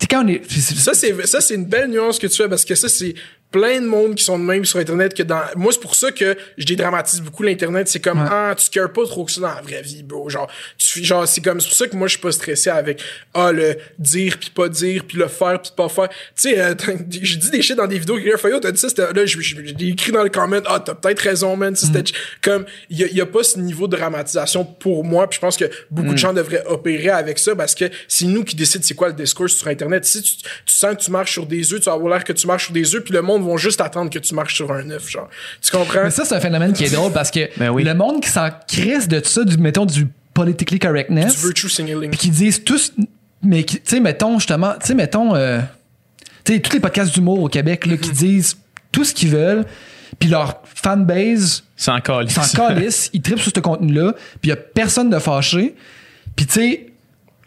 sais, 0.01 0.07
quand 0.07 0.25
on 0.25 0.27
est. 0.27 0.41
Ça, 0.51 0.93
c'est, 0.93 1.25
ça, 1.25 1.39
c'est 1.41 1.55
une 1.55 1.65
belle 1.65 1.89
nuance 1.89 2.19
que 2.19 2.27
tu 2.27 2.35
fais 2.35 2.49
parce 2.49 2.65
que 2.65 2.75
ça, 2.75 2.89
c'est 2.89 3.15
plein 3.55 3.79
de 3.79 3.85
monde 3.85 4.15
qui 4.15 4.23
sont 4.25 4.37
de 4.37 4.43
même 4.43 4.65
sur 4.65 4.79
Internet 4.79 5.13
que 5.13 5.23
dans, 5.23 5.39
moi, 5.55 5.71
c'est 5.71 5.79
pour 5.79 5.95
ça 5.95 6.11
que 6.11 6.35
je 6.57 6.65
dédramatise 6.65 7.21
beaucoup 7.21 7.41
l'Internet. 7.41 7.87
C'est 7.87 8.01
comme, 8.01 8.19
Ouais. 8.19 8.27
ah, 8.29 8.53
tu 8.57 8.69
cares 8.69 8.91
pas 8.91 9.05
trop 9.05 9.23
que 9.23 9.31
ça 9.31 9.39
dans 9.39 9.47
la 9.47 9.61
vraie 9.61 9.81
vie, 9.81 10.03
bro. 10.03 10.29
Genre, 10.29 10.49
tu 10.77 11.01
genre, 11.05 11.25
c'est 11.25 11.39
comme, 11.39 11.61
c'est 11.61 11.69
pour 11.69 11.77
ça 11.77 11.87
que 11.87 11.95
moi, 11.95 12.07
je 12.07 12.11
suis 12.15 12.21
pas 12.21 12.33
stressé 12.33 12.69
avec, 12.69 13.01
ah, 13.33 13.53
le 13.53 13.77
dire 13.97 14.37
puis 14.37 14.49
pas 14.49 14.67
dire 14.67 15.05
puis 15.07 15.17
le 15.17 15.29
faire 15.29 15.61
puis 15.61 15.71
pas 15.73 15.87
faire. 15.87 16.09
Tu 16.09 16.15
sais, 16.35 16.59
euh, 16.59 16.73
j'ai 17.09 17.37
dit 17.37 17.49
des 17.49 17.61
shit 17.61 17.77
dans 17.77 17.87
des 17.87 17.97
vidéos, 17.97 18.17
yo, 18.17 18.59
t'as 18.59 18.71
dit 18.73 18.79
ça, 18.79 18.89
c'était, 18.89 19.13
là, 19.13 19.25
je, 19.25 19.39
je, 19.39 19.55
j'ai 19.63 19.87
écrit 19.87 20.11
dans 20.11 20.23
le 20.23 20.29
comment, 20.29 20.59
ah, 20.65 20.81
t'as 20.85 20.95
peut-être 20.95 21.21
raison, 21.21 21.55
man. 21.55 21.73
C'était 21.77 22.03
comme, 22.41 22.65
il 22.89 22.99
y 22.99 23.05
a, 23.05 23.07
y 23.07 23.21
a 23.21 23.25
pas 23.25 23.43
ce 23.43 23.57
niveau 23.57 23.87
de 23.87 23.95
dramatisation 23.95 24.65
pour 24.65 25.05
moi 25.05 25.29
puis 25.29 25.37
je 25.37 25.41
pense 25.41 25.55
que 25.55 25.65
beaucoup 25.89 26.11
de 26.11 26.17
gens 26.17 26.33
devraient 26.33 26.65
opérer 26.67 27.09
avec 27.09 27.39
ça 27.39 27.55
parce 27.55 27.73
que 27.73 27.85
c'est 28.09 28.25
nous 28.25 28.43
qui 28.43 28.57
décident 28.57 28.83
c'est 28.85 28.95
quoi 28.95 29.07
le 29.07 29.13
discours 29.13 29.49
sur 29.49 29.67
Internet. 29.67 30.03
Si 30.03 30.21
tu, 30.21 30.35
tu 30.35 30.75
sens 30.75 30.95
que 30.95 31.01
tu 31.01 31.11
marches 31.11 31.31
sur 31.31 31.45
des 31.45 31.71
œufs, 31.73 31.79
tu 31.79 31.85
vas 31.85 31.93
avoir 31.93 32.13
l'air 32.15 32.23
que 32.25 32.33
tu 32.33 32.47
marches 32.47 32.65
sur 32.65 32.73
des 32.73 32.95
œufs 32.95 33.03
puis 33.03 33.13
le 33.13 33.21
monde 33.21 33.43
vont 33.45 33.57
juste 33.57 33.81
attendre 33.81 34.09
que 34.09 34.19
tu 34.19 34.33
marches 34.35 34.55
sur 34.55 34.71
un 34.71 34.89
œuf, 34.89 35.09
genre. 35.09 35.29
Tu 35.61 35.71
comprends? 35.71 36.03
Mais 36.03 36.11
ça, 36.11 36.25
c'est 36.25 36.35
un 36.35 36.39
phénomène 36.39 36.73
qui 36.73 36.83
est 36.83 36.93
drôle 36.93 37.11
parce 37.11 37.31
que 37.31 37.49
Ben 37.57 37.69
oui. 37.69 37.83
le 37.83 37.93
monde 37.93 38.21
qui 38.21 38.29
s'en 38.29 38.49
crisse 38.67 39.07
de 39.07 39.21
ça, 39.23 39.43
du, 39.43 39.57
mettons, 39.57 39.85
du 39.85 40.07
politically 40.33 40.79
correctness, 40.79 41.35
Du 41.35 41.45
virtue 41.47 41.69
signaling. 41.69 42.09
puis 42.11 42.19
qui 42.19 42.29
disent 42.29 42.63
tous, 42.63 42.91
mais 43.41 43.63
tu 43.63 43.79
sais, 43.83 43.99
mettons, 43.99 44.37
justement, 44.39 44.73
tu 44.79 44.87
sais, 44.87 44.93
mettons, 44.93 45.35
euh, 45.35 45.59
tu 46.43 46.53
sais, 46.53 46.59
tous 46.59 46.73
les 46.73 46.79
podcasts 46.79 47.13
d'humour 47.13 47.39
au 47.41 47.47
Québec, 47.47 47.85
là, 47.85 47.97
qui 47.97 48.11
disent 48.11 48.57
tout 48.91 49.03
ce 49.03 49.13
qu'ils 49.13 49.29
veulent, 49.29 49.65
puis 50.19 50.29
leur 50.29 50.61
fanbase 50.65 51.63
C'est 51.75 51.91
encore 51.91 52.21
ils 52.23 52.29
s'en 52.29 52.41
ils 53.13 53.21
trippent 53.21 53.39
sur 53.39 53.51
ce 53.55 53.59
contenu-là, 53.59 54.13
puis 54.13 54.39
il 54.45 54.49
y 54.49 54.53
a 54.53 54.55
personne 54.57 55.09
de 55.09 55.19
fâché. 55.19 55.75
Puis 56.35 56.45
tu 56.45 56.53
sais, 56.53 56.87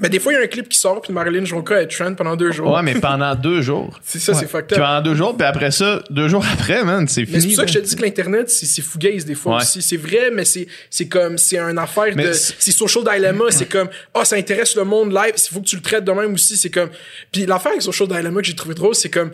Mais 0.01 0.09
des 0.09 0.21
fois, 0.21 0.33
il 0.33 0.37
y 0.37 0.39
a 0.39 0.43
un 0.43 0.47
clip 0.47 0.69
qui 0.69 0.79
sort, 0.79 1.01
puis 1.03 1.13
Marilyn 1.13 1.45
Jonka 1.45 1.83
est 1.83 1.89
trend 1.89 2.15
pendant 2.15 2.37
deux 2.37 2.53
jours. 2.53 2.73
Ouais, 2.73 2.83
mais 2.83 2.95
pendant 2.95 3.35
deux 3.35 3.63
jours. 3.63 3.99
C'est 4.05 4.21
ça, 4.21 4.33
c'est 4.33 4.47
fucked 4.49 4.73
up. 4.75 4.79
pendant 4.79 5.03
deux 5.03 5.15
jours, 5.17 5.37
puis 5.37 5.45
après 5.47 5.71
ça, 5.73 6.01
deux 6.09 6.29
jours 6.29 6.45
après, 6.53 6.85
man, 6.85 7.09
c'est 7.09 7.25
fini. 7.25 7.33
Mais 7.37 7.41
c'est 7.41 7.47
pour 7.49 7.57
ça 7.57 7.65
que 7.65 7.73
je 7.73 7.79
te 7.81 7.85
dis 7.85 7.97
que 7.97 8.03
l'Internet, 8.03 8.49
c'est 8.49 8.81
fugaze 8.83 9.25
des 9.25 9.35
fois 9.35 9.57
Ouais. 9.57 9.63
aussi. 9.63 9.83
C'est 9.83 9.97
vrai, 9.97 10.31
mais 10.33 10.45
c'est 10.45 10.69
c'est 10.89 11.09
comme, 11.09 11.37
c'est 11.37 11.59
un 11.59 11.77
affaire 11.77 12.13
Mais 12.15 12.29
de. 12.29 12.33
c'est- 12.33 12.71
social 12.71 13.03
dilemma. 13.05 13.47
C'est 13.51 13.67
comme, 13.69 13.89
ah, 14.15 14.25
ça 14.25 14.37
intéresse 14.37 14.77
le 14.77 14.85
monde 14.85 15.13
live. 15.13 15.33
Il 15.37 15.53
faut 15.55 15.61
que 15.61 15.67
tu 15.67 15.77
le 15.77 15.83
traites 15.83 16.05
de 16.05 16.13
même 16.13 16.33
aussi. 16.35 16.57
C'est 16.57 16.71
comme. 16.71 16.91
Puis 17.33 17.45
l'affaire 17.47 17.73
avec 17.73 17.83
social 17.83 18.09
dilemma 18.09 18.41
que 18.41 18.47
j'ai 18.47 18.55
trouvé 18.55 18.75
drôle, 18.75 18.95
c'est 18.95 19.11
comme. 19.11 19.31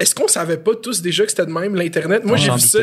Est-ce 0.00 0.14
qu'on 0.14 0.26
savait 0.26 0.56
pas 0.56 0.72
tous 0.82 1.02
déjà 1.02 1.24
que 1.24 1.30
c'était 1.30 1.44
de 1.46 1.50
même 1.52 1.76
l'Internet? 1.76 2.24
Moi, 2.24 2.36
j'ai 2.38 2.50
vu 2.50 2.58
ça. 2.58 2.78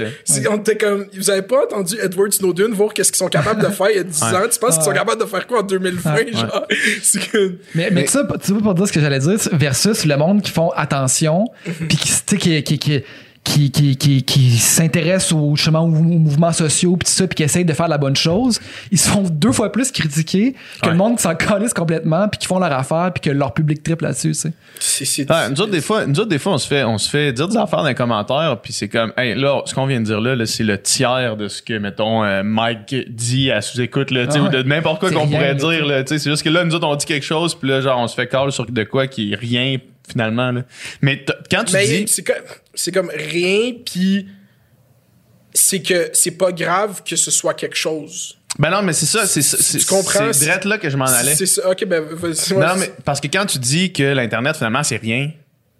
On 0.51 0.57
était 0.57 0.77
comme, 0.77 1.07
vous 1.17 1.29
avez 1.29 1.41
pas 1.41 1.63
entendu 1.65 1.95
Edward 2.01 2.31
Snowden 2.31 2.71
voir 2.73 2.93
qu'est-ce 2.93 3.11
qu'ils 3.11 3.17
sont 3.17 3.27
capables 3.27 3.61
de 3.61 3.67
faire 3.69 3.89
il 3.89 3.97
y 3.97 3.99
a 3.99 4.03
10 4.03 4.21
Ouais. 4.21 4.27
ans? 4.37 4.41
Tu 4.51 4.59
penses 4.59 4.75
qu'ils 4.75 4.83
sont 4.85 4.91
capables 4.93 5.19
de 5.21 5.25
faire 5.27 5.47
quoi 5.47 5.59
en 5.59 5.63
2020? 5.63 6.13
Ouais. 6.13 6.31
Genre, 6.31 6.67
c'est 7.01 7.27
que. 7.29 7.55
Mais, 7.75 7.89
mais, 7.91 8.05
ça, 8.07 8.25
tu 8.43 8.51
vois, 8.53 8.61
pour 8.61 8.73
dire 8.75 8.87
ce 8.87 8.93
que 8.93 8.99
j'allais 9.01 9.19
dire, 9.19 9.37
versus 9.53 10.05
le 10.05 10.15
monde 10.15 10.41
qui 10.43 10.51
font 10.51 10.69
attention, 10.75 11.45
Mhm. 11.65 11.87
puis 11.87 11.97
qui, 11.97 12.07
tu 12.09 12.13
sais, 12.27 12.37
qui, 12.37 12.63
qui, 12.63 12.77
qui, 12.79 13.03
qui, 13.47 13.71
qui, 13.71 13.95
qui, 13.95 14.23
qui 14.23 14.57
s'intéressent 14.57 15.31
aux, 15.33 15.55
justement, 15.55 15.83
aux, 15.83 15.87
mouvements 15.87 16.51
sociaux, 16.51 16.97
puis 16.97 17.07
tout 17.07 17.13
ça, 17.13 17.27
puis 17.27 17.35
qui 17.35 17.43
essayent 17.43 17.65
de 17.65 17.73
faire 17.73 17.87
la 17.87 17.97
bonne 17.97 18.15
chose, 18.15 18.59
ils 18.91 18.97
se 18.97 19.09
font 19.09 19.23
deux 19.23 19.51
fois 19.51 19.71
plus 19.71 19.91
critiquer 19.91 20.53
que 20.81 20.87
Ouais. 20.87 20.91
le 20.91 20.97
monde 20.97 21.15
qui 21.17 21.23
s'en 21.23 21.35
calisse 21.35 21.73
complètement, 21.73 22.27
puis 22.27 22.39
qui 22.39 22.47
font 22.47 22.59
leur 22.59 22.71
affaire, 22.71 23.11
puis 23.13 23.21
que 23.21 23.29
leur 23.29 23.53
public 23.53 23.81
triple 23.83 24.03
là-dessus, 24.03 24.29
tu 24.29 24.33
sais. 24.35 24.53
C'est, 24.79 25.05
c'est, 25.05 25.31
Ouais, 25.31 25.49
nous 25.49 25.61
autres, 25.61 25.71
des 25.71 25.81
fois, 25.81 26.05
nous 26.05 26.19
autres, 26.19 26.29
des 26.29 26.39
fois, 26.39 26.53
on 26.53 26.57
se 26.57 26.67
fait, 26.67 26.83
on 26.83 26.97
se 26.97 27.09
fait 27.09 27.31
dire 27.33 27.47
des 27.47 27.57
affaires 27.57 27.79
dans 27.79 27.87
les 27.87 27.95
commentaires, 27.95 28.57
puis 28.61 28.73
c'est 28.73 28.89
comme, 28.89 29.13
hey, 29.17 29.33
là, 29.35 29.61
ce 29.65 29.73
qu'on 29.73 29.85
vient 29.85 29.99
de 29.99 30.05
dire 30.05 30.19
là, 30.21 30.35
là 30.35 30.45
c'est 30.45 30.63
le 30.63 30.81
tiers 30.81 31.37
de 31.37 31.47
ce 31.47 31.61
que, 31.61 31.77
mettons, 31.77 32.23
euh, 32.23 32.43
Mike 32.43 32.95
dit 33.09 33.51
à 33.51 33.61
sous-écoute, 33.61 34.11
là, 34.11 34.27
tu 34.27 34.33
sais, 34.33 34.39
Ah 34.39 34.43
ou 34.43 34.49
de 34.49 34.61
n'importe 34.63 34.99
quoi 34.99 35.11
qu'on 35.11 35.27
pourrait 35.27 35.53
là, 35.53 35.53
dire, 35.53 35.85
là, 35.85 36.03
tu 36.03 36.09
sais, 36.09 36.19
c'est 36.19 36.29
juste 36.29 36.43
que 36.43 36.49
là, 36.49 36.63
nous 36.63 36.75
autres, 36.75 36.87
on 36.87 36.95
dit 36.95 37.05
quelque 37.05 37.25
chose, 37.25 37.55
puis 37.55 37.69
là, 37.69 37.81
genre, 37.81 37.99
on 37.99 38.07
se 38.07 38.15
fait 38.15 38.27
call 38.27 38.51
sur 38.51 38.65
de 38.65 38.83
quoi 38.83 39.07
qui 39.07 39.31
est 39.31 39.35
rien, 39.35 39.77
finalement, 40.07 40.51
là. 40.51 40.63
Mais 41.01 41.23
quand 41.51 41.63
tu 41.65 41.73
Mais 41.73 42.05
dis, 42.05 42.13
c'est 42.73 42.91
comme, 42.91 43.09
rien, 43.13 43.73
puis 43.85 44.27
c'est 45.53 45.81
que 45.81 46.09
c'est 46.13 46.31
pas 46.31 46.51
grave 46.51 47.01
que 47.03 47.15
ce 47.15 47.31
soit 47.31 47.53
quelque 47.53 47.75
chose. 47.75 48.37
ben 48.59 48.69
non, 48.69 48.81
mais 48.83 48.93
c'est 48.93 49.05
ça, 49.05 49.25
c'est, 49.25 49.41
c'est, 49.41 49.77
Tu 49.79 49.85
comprends? 49.85 50.31
c'est 50.31 50.45
direct 50.45 50.65
là 50.65 50.77
que 50.77 50.89
je 50.89 50.97
m'en 50.97 51.05
allais. 51.05 51.35
C'est 51.35 51.45
ça. 51.47 51.69
Ok, 51.69 51.85
ben, 51.85 52.01
vas-y. 52.11 52.53
Non, 52.53 52.75
mais 52.77 52.91
parce 53.03 53.19
que 53.19 53.27
quand 53.27 53.45
tu 53.45 53.57
dis 53.59 53.91
que 53.91 54.03
l'Internet, 54.03 54.55
finalement, 54.55 54.83
c'est 54.83 54.97
rien, 54.97 55.31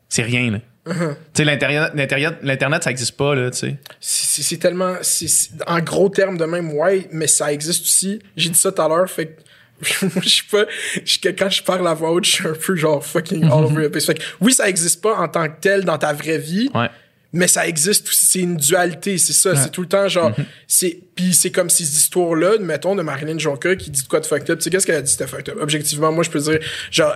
c'est 0.09 0.23
rien, 0.23 0.51
là. 0.51 0.59
Uh-huh. 0.87 1.15
Tu 1.33 1.43
sais, 1.43 2.35
l'Internet, 2.43 2.83
ça 2.83 2.91
existe 2.91 3.17
pas, 3.17 3.35
là, 3.35 3.51
tu 3.51 3.57
sais. 3.57 3.75
C'est 3.99 4.57
tellement. 4.57 4.95
c'est- 5.01 5.51
en 5.67 5.79
gros 5.81 6.07
termes 6.09 6.37
de 6.37 6.45
même, 6.45 6.71
ouais, 6.73 7.07
mais 7.11 7.27
ça 7.27 7.51
existe 7.51 7.83
aussi. 7.83 8.19
J'ai 8.37 8.49
dit 8.49 8.57
ça 8.57 8.71
tout 8.71 8.81
à 8.81 8.87
l'heure, 8.87 9.09
fait 9.09 9.37
je 9.81 10.29
suis 10.29 10.47
pas. 10.47 10.65
je- 11.05 11.19
que 11.19 11.29
quand 11.29 11.49
je 11.49 11.63
parle 11.63 11.87
à 11.87 11.93
voix 11.93 12.11
haute, 12.11 12.25
je 12.25 12.31
suis 12.31 12.47
un 12.47 12.53
peu 12.53 12.75
genre 12.75 13.05
fucking 13.05 13.43
all 13.45 13.65
over 13.65 13.87
the 13.87 13.91
place. 13.91 14.05
Fait 14.05 14.15
que 14.15 14.23
oui, 14.41 14.53
ça 14.53 14.67
existe 14.69 15.01
pas 15.01 15.15
en 15.15 15.27
tant 15.27 15.47
que 15.47 15.59
tel 15.61 15.83
dans 15.85 15.97
ta 15.97 16.13
vraie 16.13 16.37
vie. 16.39 16.69
Ouais. 16.73 16.89
Mais 17.33 17.47
ça 17.49 17.67
existe 17.67 18.07
aussi, 18.07 18.25
c'est 18.25 18.39
une 18.39 18.55
dualité, 18.55 19.17
c'est 19.17 19.33
ça, 19.33 19.53
c'est 19.55 19.69
tout 19.69 19.81
le 19.81 19.87
temps 19.87 20.07
genre, 20.07 20.31
c'est, 20.65 20.97
puis 21.13 21.33
c'est 21.33 21.51
comme 21.51 21.69
ces 21.69 21.83
histoires-là, 21.83 22.53
mettons, 22.61 22.95
de 22.95 23.01
Marilyn 23.01 23.37
Jonka 23.37 23.75
qui 23.75 23.91
dit 23.91 24.01
de 24.01 24.07
quoi 24.07 24.21
de 24.21 24.25
fucked 24.25 24.49
up, 24.49 24.59
tu 24.59 24.63
sais, 24.63 24.69
qu'est-ce 24.69 24.87
qu'elle 24.87 24.95
a 24.95 25.01
dit 25.01 25.11
c'était 25.11 25.27
fucked 25.27 25.49
up? 25.49 25.57
Objectivement, 25.61 26.09
moi, 26.13 26.23
je 26.23 26.29
peux 26.29 26.39
dire, 26.39 26.59
genre, 26.89 27.13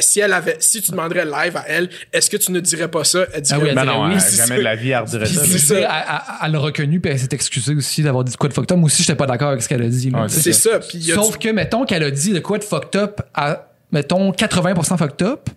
si 0.00 0.20
elle 0.20 0.32
avait, 0.32 0.56
si 0.60 0.80
tu 0.80 0.90
demanderais 0.90 1.26
live 1.26 1.56
à 1.58 1.64
elle, 1.68 1.90
est-ce 2.14 2.30
que 2.30 2.38
tu 2.38 2.50
ne 2.50 2.60
dirais 2.60 2.88
pas 2.88 3.04
ça? 3.04 3.26
Elle 3.34 3.42
dirait 3.42 3.58
Ah 3.60 3.62
oui, 3.62 3.68
elle 3.68 3.74
Ben 3.74 3.82
dirait 3.82 3.94
non, 3.94 4.06
oui, 4.06 4.12
elle- 4.14 4.20
c'est 4.22 4.36
jamais 4.36 4.48
ça. 4.48 4.56
de 4.56 4.60
la 4.62 4.74
vie, 4.74 4.90
elle 4.90 4.98
redirait 5.00 5.26
ça. 5.26 5.44
Ça. 5.58 5.74
Elle, 5.76 5.82
elle- 5.82 6.20
elle 6.46 6.52
l'a 6.52 6.58
reconnu, 6.58 7.00
puis 7.00 7.12
elle 7.12 7.18
s'est 7.20 7.28
excusée 7.32 7.74
aussi 7.74 8.02
d'avoir 8.02 8.24
dit 8.24 8.32
de 8.32 8.36
quoi 8.38 8.48
de 8.48 8.54
fucked 8.54 8.72
up. 8.72 8.78
Moi 8.78 8.86
aussi, 8.86 9.02
j'étais 9.02 9.16
pas 9.16 9.26
d'accord 9.26 9.48
avec 9.50 9.62
ce 9.62 9.68
qu'elle 9.68 9.82
a 9.82 9.88
dit. 9.88 10.10
Ouais. 10.10 10.28
C'est 10.28 10.54
ça, 10.54 10.78
puis 10.78 10.92
il 10.94 11.06
y 11.06 11.12
a 11.12 11.16
Sauf 11.16 11.32
du- 11.38 11.46
que, 11.46 11.52
mettons 11.52 11.84
qu'elle 11.84 12.02
a 12.04 12.10
dit 12.10 12.32
de 12.32 12.38
quoi 12.40 12.56
de 12.58 12.64
fucked 12.64 12.98
up 12.98 13.20
à, 13.34 13.68
mettons, 13.92 14.32
80% 14.32 14.96
fucked 14.96 15.26
up, 15.26 15.50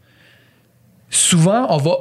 souvent, 1.09 1.67
on 1.73 1.77
va, 1.77 1.91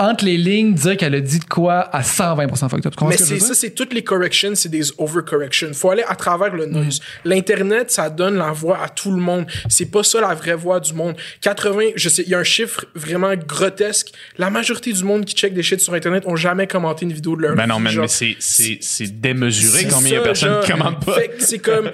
entre 0.00 0.24
les 0.24 0.36
lignes, 0.36 0.72
dire 0.74 0.96
qu'elle 0.96 1.14
a 1.14 1.20
dit 1.20 1.38
de 1.38 1.44
quoi 1.44 1.80
à 1.80 2.00
120% 2.02 2.68
fucked 2.68 2.86
up. 2.86 2.94
Mais 3.08 3.16
c'est 3.16 3.38
ça, 3.38 3.54
c'est 3.54 3.70
toutes 3.70 3.92
les 3.92 4.02
corrections, 4.02 4.52
c'est 4.54 4.68
des 4.68 4.84
overcorrections. 4.98 5.72
Faut 5.74 5.90
aller 5.90 6.04
à 6.08 6.16
travers 6.16 6.54
le 6.54 6.66
Mm. 6.66 6.70
noise. 6.72 7.00
L'internet, 7.24 7.90
ça 7.90 8.10
donne 8.10 8.36
la 8.36 8.50
voix 8.52 8.82
à 8.82 8.88
tout 8.88 9.10
le 9.12 9.20
monde. 9.20 9.46
C'est 9.68 9.90
pas 9.90 10.02
ça 10.02 10.20
la 10.20 10.34
vraie 10.34 10.54
voix 10.54 10.80
du 10.80 10.94
monde. 10.94 11.16
80, 11.42 11.90
je 11.96 12.08
sais, 12.08 12.22
il 12.22 12.28
y 12.30 12.34
a 12.34 12.38
un 12.38 12.44
chiffre 12.44 12.84
vraiment 12.94 13.34
grotesque. 13.36 14.08
La 14.38 14.50
majorité 14.50 14.92
du 14.92 15.04
monde 15.04 15.24
qui 15.24 15.34
check 15.34 15.54
des 15.54 15.62
shit 15.62 15.80
sur 15.80 15.94
internet 15.94 16.24
ont 16.26 16.36
jamais 16.36 16.66
commenté 16.66 17.04
une 17.04 17.12
vidéo 17.12 17.36
de 17.36 17.42
leur 17.42 17.54
Ben 17.54 17.66
non, 17.66 17.78
man, 17.78 17.92
genre. 17.92 18.02
mais 18.02 18.08
c'est, 18.08 18.36
c'est, 18.38 18.78
c'est 18.80 19.20
démesuré 19.20 19.84
combien 19.90 20.08
il 20.08 20.14
y 20.14 20.16
a 20.16 20.20
personne 20.22 20.52
genre. 20.54 20.64
qui 20.64 20.70
commentent 20.72 21.04
pas. 21.04 21.14
Fait 21.14 21.28
que 21.28 21.42
c'est 21.44 21.58
comme 21.58 21.90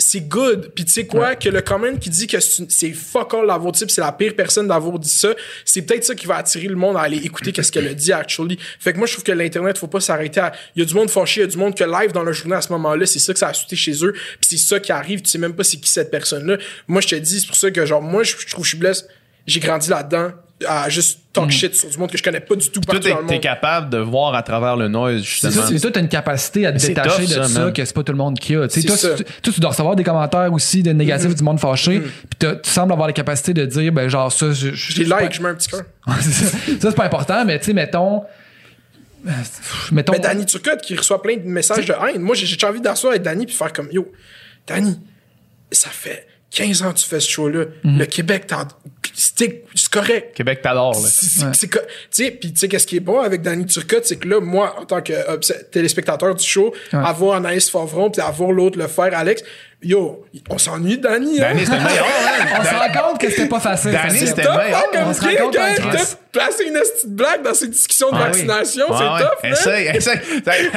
c'est 0.00 0.22
good. 0.22 0.72
Puis 0.74 0.84
tu 0.84 0.92
sais 0.92 1.06
quoi, 1.06 1.36
que 1.36 1.48
le 1.48 1.60
comment 1.60 1.94
qui 1.96 2.10
dit 2.10 2.26
que 2.26 2.38
c'est 2.40 2.92
fuck 2.92 3.34
all 3.34 3.46
d'avoir 3.46 3.72
dit 3.72 3.84
c'est 3.86 4.00
la 4.00 4.12
pire 4.12 4.34
personne 4.34 4.66
d'avoir 4.66 4.98
dit 4.98 5.08
ça, 5.08 5.34
c'est 5.64 5.82
peut-être 5.82 6.04
ça 6.04 6.14
qui 6.14 6.26
va 6.26 6.36
attirer 6.36 6.68
le 6.68 6.76
monde 6.76 6.96
à 6.96 7.00
aller 7.00 7.18
écouter 7.18 7.52
qu'est-ce 7.52 7.70
qu'elle 7.70 7.86
a 7.86 7.94
dit 7.94 8.12
actually. 8.12 8.58
Fait 8.78 8.92
que 8.92 8.98
moi 8.98 9.06
je 9.06 9.12
trouve 9.12 9.24
que 9.24 9.32
l'internet 9.32 9.78
faut 9.78 9.86
pas 9.86 10.00
s'arrêter 10.00 10.40
à 10.40 10.52
il 10.74 10.80
y 10.80 10.82
a 10.82 10.86
du 10.86 10.94
monde 10.94 11.10
fâché, 11.10 11.40
il 11.40 11.44
y 11.44 11.46
a 11.46 11.48
du 11.48 11.56
monde 11.56 11.74
que 11.74 11.84
live 11.84 12.12
dans 12.12 12.22
leur 12.22 12.34
journée 12.34 12.56
à 12.56 12.62
ce 12.62 12.72
moment-là, 12.72 13.06
c'est 13.06 13.18
ça 13.18 13.32
que 13.32 13.38
ça 13.38 13.48
a 13.48 13.54
sauté 13.54 13.76
chez 13.76 14.04
eux, 14.04 14.12
puis 14.12 14.48
c'est 14.50 14.56
ça 14.56 14.80
qui 14.80 14.92
arrive, 14.92 15.22
tu 15.22 15.30
sais 15.30 15.38
même 15.38 15.54
pas 15.54 15.64
c'est 15.64 15.76
qui 15.76 15.90
cette 15.90 16.10
personne-là. 16.10 16.56
Moi 16.88 17.00
je 17.00 17.08
te 17.08 17.14
dis 17.16 17.40
c'est 17.40 17.46
pour 17.46 17.56
ça 17.56 17.70
que 17.70 17.84
genre 17.84 18.02
moi 18.02 18.22
je 18.22 18.36
je 18.38 18.46
trouve 18.46 18.62
que 18.62 18.66
je 18.66 18.70
suis 18.70 18.78
blessé, 18.78 19.04
j'ai 19.46 19.60
grandi 19.60 19.90
là-dedans 19.90 20.32
à 20.66 20.88
juste 20.90 21.20
talk 21.32 21.50
shit 21.50 21.74
sur 21.74 21.88
du 21.88 21.96
monde 21.96 22.10
que 22.10 22.18
je 22.18 22.22
connais 22.22 22.40
pas 22.40 22.54
du 22.54 22.68
tout 22.70 22.80
Toi, 22.80 22.94
partout 22.94 23.00
t'es, 23.08 23.14
dans 23.14 23.20
le 23.20 23.26
t'es 23.26 23.40
capable 23.40 23.88
de 23.88 23.98
voir 23.98 24.34
à 24.34 24.42
travers 24.42 24.76
le 24.76 24.88
noise, 24.88 25.18
C'est 25.22 25.24
justement. 25.48 25.52
ça, 25.52 25.66
c'est 25.68 25.80
toi, 25.80 25.90
t'as 25.90 26.00
une 26.00 26.08
capacité 26.08 26.66
à 26.66 26.72
te 26.72 26.78
détacher 26.86 27.22
tough, 27.22 27.28
de 27.28 27.42
ça, 27.42 27.48
ça, 27.48 27.70
que 27.70 27.84
c'est 27.84 27.94
pas 27.94 28.02
tout 28.02 28.12
le 28.12 28.18
monde 28.18 28.38
qui 28.38 28.54
a. 28.56 28.68
Tu 28.68 28.74
sais, 28.74 28.80
C'est 28.82 28.86
toi, 28.88 28.96
ça. 28.96 29.14
tu, 29.14 29.24
toi, 29.24 29.52
tu 29.54 29.60
dois 29.60 29.70
recevoir 29.70 29.96
des 29.96 30.04
commentaires 30.04 30.52
aussi 30.52 30.82
de 30.82 30.92
négatifs 30.92 31.34
du 31.34 31.42
monde 31.42 31.58
fâché, 31.60 32.00
puis 32.00 32.10
t'as- 32.38 32.56
tu 32.56 32.68
sembles 32.70 32.92
avoir 32.92 33.06
la 33.08 33.12
capacité 33.14 33.54
de 33.54 33.64
dire, 33.64 33.92
ben, 33.92 34.08
genre, 34.08 34.30
ça, 34.30 34.52
je. 34.52 34.70
Je 34.74 34.98
les 34.98 35.04
like, 35.06 35.32
je 35.32 35.42
mets 35.42 35.48
un 35.48 35.54
petit 35.54 35.68
cœur. 35.70 35.82
Ça, 36.06 36.20
Ça, 36.20 36.54
c'est 36.80 36.94
pas 36.96 37.04
important, 37.04 37.44
mais 37.44 37.58
tu 37.58 37.66
sais, 37.66 37.72
mettons. 37.72 38.22
euh, 39.26 39.30
Mettons. 39.92 40.12
Mais 40.12 40.18
Danny 40.18 40.46
Turcotte 40.46 40.82
qui 40.82 40.94
reçoit 40.96 41.20
plein 41.22 41.36
de 41.36 41.42
messages 41.46 41.86
de 41.86 41.92
haine. 41.94 42.20
Moi, 42.22 42.34
j'ai 42.34 42.46
j'ai 42.46 42.66
envie 42.66 42.80
d'asseoir 42.80 43.12
avec 43.12 43.22
Danny 43.22 43.46
puis 43.46 43.54
faire 43.54 43.72
comme 43.72 43.88
Yo, 43.92 44.10
Danny, 44.66 44.98
ça 45.72 45.88
fait 45.90 46.26
15 46.50 46.82
ans 46.82 46.92
tu 46.92 47.04
fais 47.06 47.20
ce 47.20 47.30
show-là. 47.30 47.66
Mhm. 47.84 47.98
Le 47.98 48.06
Québec, 48.06 48.46
c'est 49.14 49.64
c'est 49.74 49.88
correct. 49.90 50.34
Québec 50.36 50.60
t'adore, 50.62 50.92
là. 51.00 51.08
C'est- 51.08 51.26
c'est- 51.26 51.44
Ouais. 51.44 51.50
c'est 51.54 51.68
co- 51.68 51.78
Tu 52.10 52.24
sais, 52.24 52.30
puis 52.32 52.52
tu 52.52 52.58
sais, 52.60 52.68
qu'est-ce 52.68 52.86
qui 52.86 52.96
est 52.96 53.00
bon 53.00 53.20
avec 53.20 53.42
Danny 53.42 53.66
Turcotte, 53.66 54.04
c'est 54.04 54.16
que 54.16 54.28
là, 54.28 54.40
moi, 54.40 54.76
en 54.80 54.84
tant 54.84 55.00
que 55.00 55.12
euh, 55.12 55.36
téléspectateur 55.70 56.34
du 56.34 56.44
show, 56.44 56.74
Ouais. 56.92 56.98
avoir 56.98 57.36
Anaïs 57.36 57.70
Favron 57.70 58.10
puis 58.10 58.20
avoir 58.20 58.50
l'autre 58.52 58.78
le 58.78 58.86
faire, 58.88 59.16
Alex, 59.16 59.42
yo, 59.82 60.26
on 60.48 60.58
s'ennuie 60.58 60.98
de 60.98 61.02
Danny, 61.02 61.40
hein? 61.40 61.48
Danny, 61.48 61.64
c'était 61.64 61.76
le 61.78 61.82
meilleur, 61.84 62.04
man. 62.04 62.48
on 62.60 62.64
se 62.64 62.74
rend 62.74 63.08
compte 63.08 63.20
que 63.20 63.30
c'était 63.30 63.46
pas 63.48 63.60
facile. 63.60 63.92
Danny, 63.92 64.18
c'était 64.26 64.42
meilleur. 64.42 64.78
hein, 64.94 65.04
On 65.06 65.12
se 65.14 65.20
rend 65.22 65.28
compte 65.44 65.56
hein, 65.58 65.74
crise. 65.90 66.18
placer 66.32 66.64
une 66.64 66.74
petite 66.74 67.08
blague 67.08 67.42
dans 67.42 67.54
ces 67.54 67.68
discussions 67.68 68.10
de 68.10 68.16
Ah 68.16 68.24
vaccination, 68.26 68.84
c'est 68.88 69.24
tough. 69.24 69.44
Essaye, 69.44 69.86
essaye. 69.88 70.20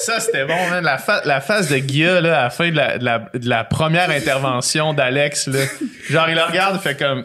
Ça, 0.00 0.18
c'était 0.20 0.44
bon, 0.44 0.56
man. 0.70 0.82
La, 0.84 0.98
fa- 0.98 1.22
la 1.24 1.40
face 1.40 1.68
de 1.68 1.78
Guilla, 1.78 2.20
là, 2.20 2.40
à 2.40 2.42
la 2.44 2.50
fin 2.50 2.68
de 2.70 2.76
la, 2.76 2.96
la, 2.98 3.24
la 3.42 3.64
première 3.64 4.10
intervention 4.10 4.92
d'Alex, 4.92 5.46
là. 5.46 5.60
Genre, 6.10 6.28
il 6.28 6.34
le 6.34 6.42
regarde, 6.42 6.80
fait 6.82 6.96
comme. 6.98 7.24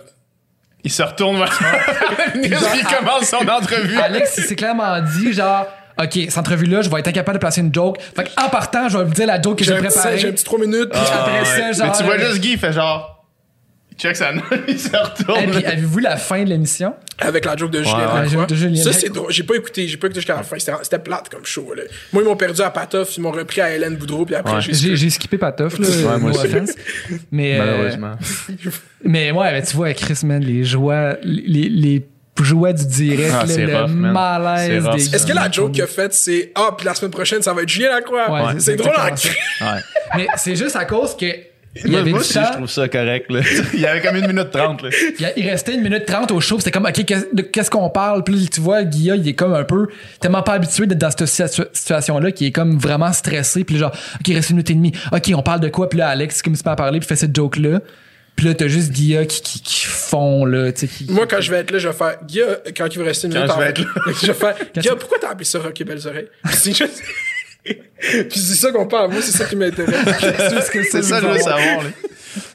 Il 0.84 0.92
se 0.92 1.04
retourne 1.04 1.38
vers 1.38 1.52
il 2.36 2.50
commence 2.86 3.26
son 3.26 3.46
entrevue. 3.50 4.00
Alex, 4.00 4.36
il 4.38 4.44
s'est 4.44 4.56
clairement 4.56 5.02
dit, 5.02 5.34
genre, 5.34 5.68
OK, 6.02 6.14
cette 6.14 6.38
entrevue-là, 6.38 6.82
je 6.82 6.90
vais 6.90 7.00
être 7.00 7.08
incapable 7.08 7.38
de 7.38 7.42
placer 7.42 7.62
une 7.62 7.74
joke. 7.74 8.00
Fait 8.16 8.28
en 8.42 8.50
partant, 8.50 8.88
je 8.90 8.98
vais 8.98 9.04
vous 9.04 9.14
dire 9.14 9.28
la 9.28 9.42
joke 9.42 9.58
que 9.60 9.66
j'ai 9.66 9.76
préparée. 9.76 10.18
j'ai 10.18 10.30
un 10.30 10.32
petit 10.32 10.44
3 10.46 10.60
minutes. 10.60 10.90
puis 10.92 11.02
Ah, 11.12 11.24
après 11.26 11.46
ça, 11.46 11.72
genre, 11.74 11.88
Mais 11.92 11.98
tu 11.98 12.04
vois 12.04 12.14
euh, 12.16 12.30
juste 12.30 12.42
Guy, 12.42 12.52
il 12.54 12.58
fait 12.58 12.72
genre. 12.74 13.16
Il 13.92 13.98
check 13.98 14.16
sa 14.16 14.32
note, 14.32 14.44
il 14.70 14.80
se 14.80 14.96
retourne. 14.96 15.42
Et 15.44 15.48
puis, 15.48 15.66
avez-vous 15.66 16.00
la 16.00 16.16
fin 16.16 16.42
de 16.46 16.50
l'émission? 16.50 16.94
Avec 17.18 17.44
la 17.44 17.58
joke 17.58 17.72
de 17.72 17.80
Julien 17.80 17.98
ouais. 17.98 18.04
Lacroix. 18.06 18.22
La 18.22 18.28
joke 18.30 18.48
de 18.48 18.56
Julien 18.56 18.82
Ça, 18.82 18.94
c'est 18.94 19.10
drôle. 19.10 19.30
J'ai 19.30 19.44
pas 19.44 19.56
écouté, 19.58 19.90
j'ai 19.90 19.98
pas 19.98 20.08
écouté 20.08 20.22
jusqu'à 20.22 20.38
la 20.38 20.44
fin. 20.44 20.56
C'était 20.58 21.00
plate 21.00 21.28
comme 21.28 21.44
show, 21.46 21.74
là. 21.76 21.84
Moi, 22.14 22.24
ils 22.24 22.26
m'ont 22.26 22.38
perdu 22.38 22.62
à 22.62 22.70
Patoff, 22.70 23.18
ils 23.18 23.22
m'ont 23.22 23.32
repris 23.32 23.60
à 23.60 23.76
Hélène 23.76 23.98
Boudreau, 23.98 24.26
puis 24.26 24.36
après, 24.36 24.54
Ouais. 24.56 24.62
j'ai 24.72 25.10
skippé 25.10 25.38
Patoff, 25.38 25.78
là. 25.80 25.86
Ouais, 25.88 26.18
moi 26.18 26.32
no 26.32 26.40
aussi. 26.40 26.74
Mais, 27.30 27.60
euh, 27.60 27.66
Malheureusement. 27.66 28.12
mais 29.04 29.32
ouais, 29.32 29.52
mais 29.52 29.64
tu 29.64 29.76
vois, 29.76 29.94
Chris, 29.94 30.20
man, 30.24 30.42
les 30.42 30.64
joies, 30.64 31.18
les, 31.24 31.68
les 31.68 32.08
joies 32.44 32.74
du 32.74 32.86
direct, 32.86 33.32
Ah, 33.34 33.46
là, 33.46 33.54
c'est 33.54 33.66
le 33.66 33.78
rough, 33.78 33.90
man. 33.90 34.12
malaise 34.12 34.84
des 34.96 35.16
Est-ce 35.16 35.26
que 35.26 35.34
la 35.34 35.50
joke 35.52 35.72
qu'il 35.74 35.84
a 35.84 35.88
faite, 35.88 36.14
c'est 36.14 36.52
Ah, 36.56 36.70
puis 36.78 36.86
la 36.86 36.94
semaine 36.96 37.12
prochaine, 37.12 37.42
ça 37.42 37.54
va 37.54 37.62
être 37.64 37.70
Julien 37.70 37.90
Lacroix? 37.90 38.32
Ouais, 38.32 38.42
c'est 38.54 38.72
c'est 38.72 38.76
drôle 38.76 38.94
en. 38.96 39.06
Ouais. 39.66 39.82
Mais 40.18 40.28
c'est 40.38 40.56
juste 40.56 40.76
à 40.76 40.86
cause 40.86 41.16
que 41.16 41.26
il 41.76 41.86
y 41.86 41.92
Moi, 41.92 42.00
avait 42.00 42.10
moi 42.10 42.20
aussi, 42.22 42.34
temps, 42.34 42.46
je 42.48 42.54
trouve 42.54 42.68
ça 42.70 42.88
correct, 42.90 43.30
là. 43.30 43.42
Il 43.76 43.80
y 43.80 43.86
avait 43.86 44.02
comme 44.02 44.16
une 44.16 44.26
minute 44.26 44.50
trente, 44.50 44.82
là. 44.82 44.90
il, 45.38 45.48
restait 45.48 45.76
une 45.76 45.84
minute 45.84 46.04
trente 46.04 46.32
au 46.32 46.42
show, 46.42 46.56
puis 46.56 46.64
c'était 46.64 46.72
comme, 46.80 46.88
OK, 46.88 47.06
qu'est-ce 47.52 47.70
qu'on 47.70 47.92
parle? 47.92 48.24
Puis 48.24 48.50
tu 48.52 48.60
vois, 48.60 48.84
Guilla, 48.84 49.16
il 49.16 49.28
est 49.28 49.36
comme 49.36 49.54
un 49.54 49.64
peu, 49.64 49.88
tellement 50.20 50.42
pas 50.42 50.54
habitué 50.54 50.88
d'être 50.88 50.98
dans 50.98 51.12
cette 51.12 51.28
situa- 51.28 51.68
situation-là, 51.72 52.32
qu'il 52.32 52.48
est 52.48 52.52
comme 52.52 52.80
vraiment 52.80 53.14
stressé, 53.14 53.64
puis 53.64 53.78
genre, 53.78 53.92
OK, 54.16 54.28
il 54.28 54.36
reste 54.36 54.50
une 54.50 54.56
minute 54.56 54.72
et 54.72 54.74
demie. 54.74 54.94
OK, 55.12 55.32
on 55.36 55.44
parle 55.44 55.60
de 55.60 55.70
quoi? 55.70 55.88
Puis 55.88 56.00
là, 56.00 56.08
Alex, 56.10 56.42
comme 56.42 56.54
il 56.54 56.58
se 56.58 56.64
met 56.64 56.72
à 56.72 56.76
parler, 56.76 57.00
puis 57.00 57.08
fait 57.08 57.16
cette 57.16 57.36
joke-là. 57.36 57.82
Puis 58.40 58.48
là, 58.48 58.54
t'as 58.54 58.70
juste 58.70 58.94
Guilla 58.94 59.26
qui, 59.26 59.42
qui, 59.42 59.60
qui 59.62 59.84
fond, 59.86 60.46
là, 60.46 60.72
tu 60.72 60.88
sais, 60.88 60.88
qui- 60.88 61.12
Moi, 61.12 61.28
quand 61.28 61.42
je 61.42 61.52
vais 61.52 61.58
être 61.58 61.72
là, 61.72 61.78
je 61.78 61.90
vais 61.90 61.94
faire 61.94 62.20
Guilla, 62.26 62.46
quand 62.78 62.86
il 62.86 62.98
va 62.98 63.04
rester 63.04 63.28
une 63.28 63.34
Quand 63.34 63.40
minute 63.42 63.54
je 63.54 63.60
vais 63.60 63.66
en- 63.66 63.70
être 63.70 63.80
là. 63.80 64.14
je 64.22 64.28
vais 64.28 64.34
faire 64.34 64.56
Guilla, 64.78 64.96
pourquoi 64.96 65.18
t'as 65.20 65.30
appelé 65.32 65.44
ça 65.44 65.60
Rocky 65.60 65.84
Belles 65.84 66.08
Oreilles? 66.08 66.30
C'est 66.54 66.72
juste. 66.74 67.02
Puis 67.70 68.40
c'est 68.40 68.56
ça 68.56 68.72
qu'on 68.72 68.88
parle. 68.88 69.12
Moi, 69.12 69.22
c'est 69.22 69.38
ça 69.38 69.46
qui 69.46 69.56
m'intéresse. 69.56 69.96
C'est 70.20 70.62
ce 70.62 70.72
que 70.72 70.84
C'est 70.84 71.02
ça, 71.04 71.20
je 71.22 71.28
veux 71.28 71.38
savoir. 71.40 71.84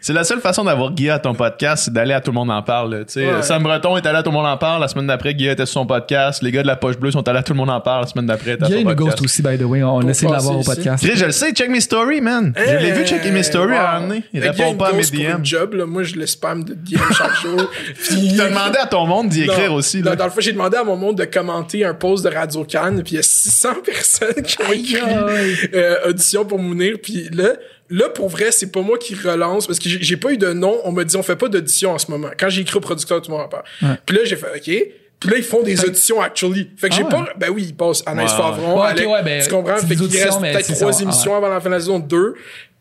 C'est 0.01 0.13
la 0.13 0.23
seule 0.25 0.41
façon 0.41 0.65
d'avoir 0.65 0.93
Guy 0.93 1.11
à 1.11 1.19
ton 1.19 1.35
podcast, 1.35 1.85
c'est 1.87 1.93
d'aller 1.93 2.13
à 2.15 2.21
Tout 2.21 2.31
le 2.31 2.35
monde 2.37 2.51
en 2.51 2.63
parle. 2.63 3.05
Ouais. 3.17 3.43
Sam 3.43 3.63
Breton 3.63 3.97
est 3.97 4.07
allé 4.07 4.19
à 4.19 4.23
Tout 4.23 4.31
le 4.31 4.35
monde 4.37 4.47
en 4.47 4.57
parle. 4.57 4.81
La 4.81 4.89
semaine 4.89 5.07
d'après, 5.07 5.35
Guy 5.35 5.49
était 5.49 5.67
sur 5.67 5.81
son 5.81 5.87
podcast. 5.87 6.43
Les 6.43 6.53
gars 6.53 6.63
de 6.63 6.67
la 6.67 6.77
Poche 6.77 6.97
Bleue 6.99 7.11
sont 7.11 7.27
allés 7.27 7.39
à 7.39 7.43
Tout 7.43 7.55
le 7.55 7.57
monde 7.57 7.71
en 7.71 7.81
parle. 7.81 8.03
La 8.03 8.07
semaine 8.07 8.27
d'après, 8.27 8.53
était 8.53 8.65
à 8.65 8.69
Il 8.69 8.71
y 8.71 8.75
a 8.75 8.77
son 8.77 8.83
une 8.91 8.97
podcast. 8.97 9.19
ghost 9.19 9.25
aussi, 9.25 9.43
by 9.43 9.59
the 9.59 9.63
way. 9.63 9.83
On 9.83 10.01
Pour 10.01 10.09
essaie 10.11 10.27
de 10.27 10.33
l'avoir 10.33 10.59
au 10.59 10.63
podcast. 10.63 11.05
Je 11.05 11.25
le 11.25 11.33
sais, 11.33 11.53
check 11.53 11.69
mes 11.71 11.81
stories, 11.81 12.21
man. 12.21 12.53
Je 12.57 12.77
l'ai 12.85 12.93
vu 12.93 13.05
checker 13.07 13.31
mes 13.31 13.43
stories 13.43 13.75
à 13.75 13.91
un 13.91 13.95
moment 14.01 14.09
donné. 14.09 14.25
Il 14.33 14.41
répond 14.41 14.75
pas 14.75 14.89
à 14.91 14.93
mes 14.93 15.03
DM. 15.05 15.43
job, 15.45 15.75
là. 15.75 15.87
Moi, 15.87 16.03
je 16.05 16.15
le 16.17 16.27
spam 16.27 16.65
de 16.65 16.75
DM 16.75 16.99
chaque 17.17 17.37
jour. 17.43 17.71
Puis- 18.09 18.35
T'as 18.37 18.49
demandé 18.49 18.79
à 18.81 18.87
ton 18.87 19.07
monde 19.07 19.29
d'y 19.29 19.43
écrire 19.43 19.71
Non, 19.71 19.77
aussi. 19.77 20.03
Là. 20.03 20.15
dans 20.17 20.25
le 20.25 20.31
fond, 20.31 20.41
j'ai 20.41 20.53
demandé 20.53 20.77
à 20.77 20.85
mon 20.85 20.97
monde 20.97 21.17
de 21.19 21.25
commenter 21.25 21.85
un 21.85 21.95
post 21.95 22.25
de 22.25 22.31
Radio 22.35 22.65
Cannes, 22.65 23.03
puis 23.03 23.15
il 23.15 23.17
y 23.17 23.21
a 23.21 23.23
600 23.23 23.69
personnes 23.85 24.43
qui 24.45 24.57
ont 24.63 24.73
écrit. 24.73 25.01
euh, 25.75 26.09
audition 26.09 26.45
pour 26.45 26.59
Mounir, 26.59 26.97
puis 27.03 27.29
là, 27.33 27.55
là, 27.91 28.09
pour 28.09 28.29
vrai, 28.29 28.51
c'est 28.51 28.71
pas 28.73 28.83
moi 28.83 28.99
qui 28.99 29.15
relance, 29.15 29.67
parce 29.67 29.79
que 29.79 29.89
j'ai 29.89 30.17
pas 30.17 30.33
eu 30.33 30.39
de 30.39 30.53
nom. 30.53 30.79
On 30.85 30.93
m'a 30.93 31.05
dit, 31.05 31.17
on 31.17 31.23
fait 31.23 31.37
pas 31.37 31.49
d'audition 31.49 31.93
en 31.93 31.99
ce 31.99 32.11
moment. 32.11 32.31
Quand 32.39 32.49
j'ai 32.49 32.63
écrit 32.63 32.77
au 32.77 32.81
producteur, 32.81 33.21
tout 33.23 33.31
le 33.31 33.37
monde 33.37 33.47
en 33.47 33.49
parle. 33.49 33.65
Puis 34.07 34.17
là, 34.17 34.23
j'ai 34.25 34.37
fait, 34.37 34.47
OK. 34.57 34.87
Puis 35.21 35.31
là, 35.31 35.37
ils 35.39 35.45
font 35.45 35.63
des 35.63 35.83
auditions, 35.85 36.21
actually. 36.21 36.71
Fait 36.77 36.89
que 36.89 36.95
Ah 36.95 36.97
j'ai 36.99 37.05
ouais. 37.05 37.11
pas... 37.11 37.29
Ben 37.39 37.51
oui, 37.51 37.67
ils 37.69 37.75
passent 37.75 38.03
Anaïs 38.05 38.31
Ouais, 38.33 38.37
Favron, 38.37 38.83
ouais. 38.83 38.93
Ouais, 38.95 39.07
ouais, 39.07 39.23
ben, 39.23 39.43
tu 39.43 39.49
comprends? 39.49 39.77
Fait 39.79 39.95
qu'il 39.97 40.23
reste 40.23 40.41
peut-être 40.41 40.75
trois 40.75 40.93
ça, 40.93 40.99
ah 41.01 41.03
émissions 41.03 41.35
avant 41.37 41.49
la 41.49 41.61
fin 41.61 41.71
de 41.71 41.75
la 41.75 41.81
saison 41.81 41.99
2. 41.99 42.35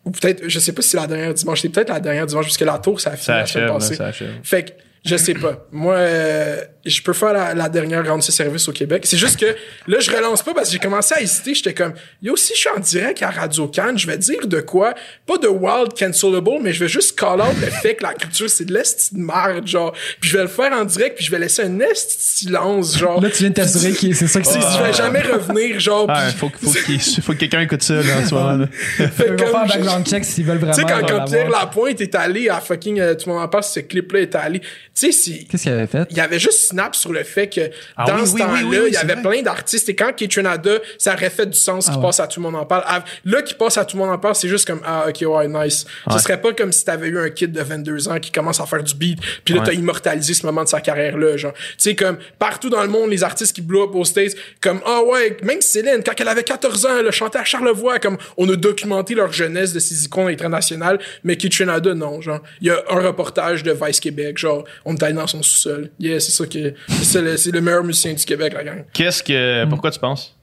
Ou 0.04 0.10
peut-être, 0.10 0.42
je 0.46 0.58
sais 0.58 0.72
pas 0.72 0.82
si 0.82 0.90
c'est 0.90 0.96
la 0.98 1.06
dernière 1.06 1.32
dimanche. 1.32 1.62
C'est 1.62 1.70
peut-être 1.70 1.88
la 1.88 2.00
dernière 2.00 2.26
dimanche, 2.26 2.44
parce 2.44 2.58
que 2.58 2.64
la 2.64 2.78
tour, 2.78 3.00
ça 3.00 3.10
a 3.10 3.16
fini 3.16 3.24
Ça 3.24 3.36
la 3.38 3.46
semaine 3.46 3.66
là, 3.68 3.72
passée. 3.72 3.94
ça. 3.94 4.10
Fait 4.42 4.64
que 4.64 4.70
je 5.04 5.16
sais 5.16 5.34
pas. 5.34 5.66
Moi, 5.70 5.94
euh, 5.96 6.60
je 6.86 7.00
peux 7.02 7.12
faire 7.12 7.32
la, 7.32 7.54
la 7.54 7.68
dernière 7.68 8.04
ce 8.22 8.32
service 8.32 8.68
au 8.68 8.72
Québec. 8.72 9.04
C'est 9.06 9.16
juste 9.16 9.38
que 9.38 9.54
là, 9.86 9.98
je 10.00 10.10
relance 10.10 10.42
pas 10.42 10.54
parce 10.54 10.68
que 10.68 10.72
j'ai 10.74 10.78
commencé 10.78 11.14
à 11.14 11.20
hésiter. 11.20 11.54
J'étais 11.54 11.74
comme, 11.74 11.92
yo, 12.22 12.36
si 12.36 12.52
je 12.54 12.58
suis 12.60 12.68
en 12.74 12.78
direct 12.80 13.22
à 13.22 13.30
Radio 13.30 13.66
Cannes, 13.68 13.98
je 13.98 14.06
vais 14.06 14.16
dire 14.18 14.46
de 14.46 14.60
quoi? 14.60 14.94
Pas 15.26 15.36
de 15.38 15.48
wild 15.48 15.92
cancelable, 15.98 16.58
mais 16.62 16.72
je 16.72 16.80
vais 16.80 16.88
juste 16.88 17.18
call 17.18 17.40
out 17.40 17.54
le 17.60 17.66
fait 17.66 17.94
que 17.96 18.02
la 18.02 18.14
culture, 18.14 18.48
c'est 18.48 18.64
de 18.64 18.72
l'esti 18.74 19.14
de 19.14 19.20
merde, 19.20 19.66
genre. 19.66 19.92
Puis 20.20 20.30
je 20.30 20.36
vais 20.36 20.42
le 20.44 20.48
faire 20.48 20.72
en 20.72 20.84
direct, 20.84 21.16
puis 21.16 21.24
je 21.26 21.30
vais 21.30 21.38
laisser 21.38 21.62
un 21.64 21.80
esti 21.80 22.16
de 22.46 22.48
silence, 22.50 22.98
genre. 22.98 23.20
Là, 23.20 23.30
tu 23.30 23.38
viens 23.38 23.50
de 23.50 23.54
t'assurer 23.54 23.92
que 23.92 24.12
c'est 24.14 24.26
ça 24.26 24.40
que 24.40 24.46
Si 24.46 24.52
c'est. 24.54 24.78
je 24.78 24.82
vais 24.82 24.92
jamais 24.92 25.20
revenir, 25.22 25.80
genre. 25.80 26.06
Ah, 26.08 26.30
faut, 26.30 26.48
que- 26.48 26.58
faut, 26.58 26.70
qu'il- 26.72 27.00
faut 27.00 27.32
que 27.32 27.38
quelqu'un 27.38 27.60
écoute 27.60 27.82
ça 27.82 27.94
là, 27.94 28.02
en 28.22 28.26
ce 28.28 28.34
moment. 28.34 28.52
là. 28.52 28.66
fait 29.08 29.26
comme 29.28 29.38
faire 29.38 29.56
un 29.56 29.66
je- 29.66 29.72
background 29.72 30.06
check 30.06 30.24
s'ils 30.24 30.44
veulent 30.44 30.58
vraiment. 30.58 30.72
Tu 30.74 30.80
sais, 30.82 30.86
quand, 30.86 31.06
quand. 31.06 31.24
Pierre 31.24 31.50
Lapointe 31.50 32.00
est 32.00 32.14
allé 32.14 32.48
à 32.48 32.60
fucking, 32.60 33.00
euh, 33.00 33.14
tout 33.14 33.28
le 33.28 33.34
monde 33.34 33.42
en 33.44 33.48
parle, 33.48 33.64
ce 33.64 33.80
clip-là 33.80 34.20
est 34.20 34.34
allé. 34.34 34.60
Tu 34.94 35.10
sais, 35.10 35.12
c'est, 35.12 35.44
Qu'est-ce 35.44 35.64
qu'il 35.64 35.72
avait 35.72 35.86
fait? 35.88 36.06
il 36.10 36.16
y 36.16 36.20
avait 36.20 36.38
juste 36.38 36.68
Snap 36.68 36.94
sur 36.94 37.12
le 37.12 37.24
fait 37.24 37.48
que 37.48 37.62
Ah 37.96 38.04
dans 38.06 38.20
oui, 38.20 38.26
ce 38.28 38.32
oui, 38.34 38.40
temps-là, 38.40 38.62
oui, 38.64 38.78
il 38.88 38.92
y 38.92 38.96
avait 38.96 39.14
vrai. 39.14 39.22
plein 39.22 39.42
d'artistes 39.42 39.88
et 39.88 39.96
quand 39.96 40.12
Kitchenada, 40.12 40.78
ça 40.98 41.14
aurait 41.14 41.30
fait 41.30 41.46
du 41.46 41.58
sens 41.58 41.86
qu'il 41.86 41.96
ouais. 41.96 42.02
passe 42.02 42.20
à 42.20 42.28
tout 42.28 42.38
le 42.40 42.44
monde 42.44 42.54
en 42.54 42.64
parle. 42.64 42.84
Ah, 42.86 43.02
Là, 43.24 43.42
qui 43.42 43.54
passe 43.54 43.76
à 43.76 43.84
tout 43.84 43.96
le 43.96 44.02
monde 44.04 44.12
en 44.14 44.18
parle, 44.18 44.36
c'est 44.36 44.46
juste 44.48 44.66
comme 44.68 44.80
ah 44.84 45.06
ok 45.08 45.24
ouais 45.28 45.48
nice. 45.48 45.84
Ce 46.12 46.18
serait 46.20 46.40
pas 46.40 46.52
comme 46.52 46.70
si 46.70 46.84
t'avais 46.84 47.08
eu 47.08 47.18
un 47.18 47.28
kid 47.30 47.50
de 47.50 47.60
22 47.60 48.08
ans 48.08 48.20
qui 48.20 48.30
commence 48.30 48.60
à 48.60 48.66
faire 48.66 48.82
du 48.84 48.94
beat, 48.94 49.18
puis 49.44 49.54
là 49.54 49.62
t'as 49.64 49.72
immortalisé 49.72 50.32
ce 50.34 50.46
moment 50.46 50.62
de 50.62 50.68
sa 50.68 50.80
carrière 50.80 51.16
là, 51.18 51.36
genre. 51.36 51.52
Tu 51.54 51.60
sais 51.78 51.94
comme 51.96 52.18
partout 52.38 52.70
dans 52.70 52.82
le 52.82 52.88
monde, 52.88 53.10
les 53.10 53.24
artistes 53.24 53.54
qui 53.54 53.62
blow 53.62 53.84
up 53.88 53.94
aux 53.96 54.04
States, 54.04 54.34
comme 54.60 54.80
ah 54.86 55.02
ouais, 55.02 55.36
même 55.42 55.60
Céline 55.60 56.02
quand 56.04 56.12
elle 56.20 56.28
avait 56.28 56.44
14 56.44 56.86
ans, 56.86 56.98
elle 57.00 57.08
a 57.08 57.10
chanté 57.10 57.36
à 57.38 57.44
Charlevoix, 57.44 57.98
comme 57.98 58.16
on 58.36 58.48
a 58.48 58.54
documenté 58.54 59.14
leur 59.14 59.32
jeunesse 59.32 59.72
de 59.72 59.80
ces 59.80 60.04
icônes 60.04 60.28
internationales, 60.28 61.00
mais 61.24 61.36
Kitchenada 61.36 61.94
non, 61.94 62.20
genre. 62.20 62.40
Il 62.60 62.68
y 62.68 62.70
a 62.70 62.80
un 62.90 63.00
reportage 63.00 63.64
de 63.64 63.72
Vice 63.72 63.98
Québec, 63.98 64.38
genre 64.38 64.64
on 64.84 64.94
est 64.94 65.02
allé 65.02 65.14
dans 65.14 65.26
son 65.26 65.42
sous-sol. 65.42 65.90
Yeah, 65.98 66.20
c'est 66.20 66.32
ça 66.32 66.46
que 66.46 66.74
c'est 66.88 67.04
ça 67.04 67.20
le- 67.20 67.36
c'est 67.36 67.50
le 67.50 67.60
meilleur 67.60 67.82
musicien 67.84 68.12
du 68.12 68.24
Québec 68.24 68.52
la 68.54 68.64
gang. 68.64 68.84
Qu'est-ce 68.92 69.22
que. 69.22 69.64
Pourquoi 69.66 69.90
tu 69.90 69.98
penses? 69.98 70.36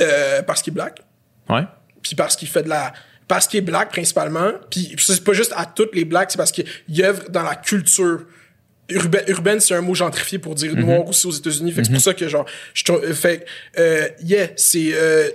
Euh, 0.00 0.42
parce 0.42 0.62
qu'il 0.62 0.72
est 0.72 0.74
black 0.74 1.00
Ouais. 1.48 1.62
puis 2.02 2.14
parce 2.16 2.34
qu'il 2.36 2.48
fait 2.48 2.62
de 2.64 2.68
la 2.68 2.92
parce 3.28 3.46
qu'il 3.46 3.58
est 3.58 3.62
black 3.62 3.90
principalement 3.90 4.50
puis 4.70 4.94
ça, 4.98 5.14
c'est 5.14 5.22
pas 5.24 5.32
juste 5.34 5.52
à 5.56 5.66
toutes 5.66 5.94
les 5.94 6.04
blacks 6.04 6.30
c'est 6.32 6.36
parce 6.38 6.50
qu'il 6.52 6.66
œuvre 7.04 7.28
dans 7.30 7.42
la 7.42 7.54
culture 7.54 8.24
urbaine, 8.88 9.24
urbaine 9.28 9.60
c'est 9.60 9.74
un 9.74 9.80
mot 9.82 9.94
gentrifié 9.94 10.38
pour 10.38 10.54
dire 10.54 10.74
noir 10.76 11.06
aussi 11.06 11.26
aux 11.26 11.30
États-Unis 11.32 11.70
fait 11.72 11.82
que 11.82 11.86
c'est 11.86 11.92
pour 11.92 12.02
ça 12.02 12.14
que 12.14 12.26
genre 12.28 12.44
je 12.72 12.82
trouve 12.84 13.12
fait 13.12 13.46
euh, 13.78 14.08
yeah 14.22 14.48
c'est 14.56 14.90
euh, 14.94 15.28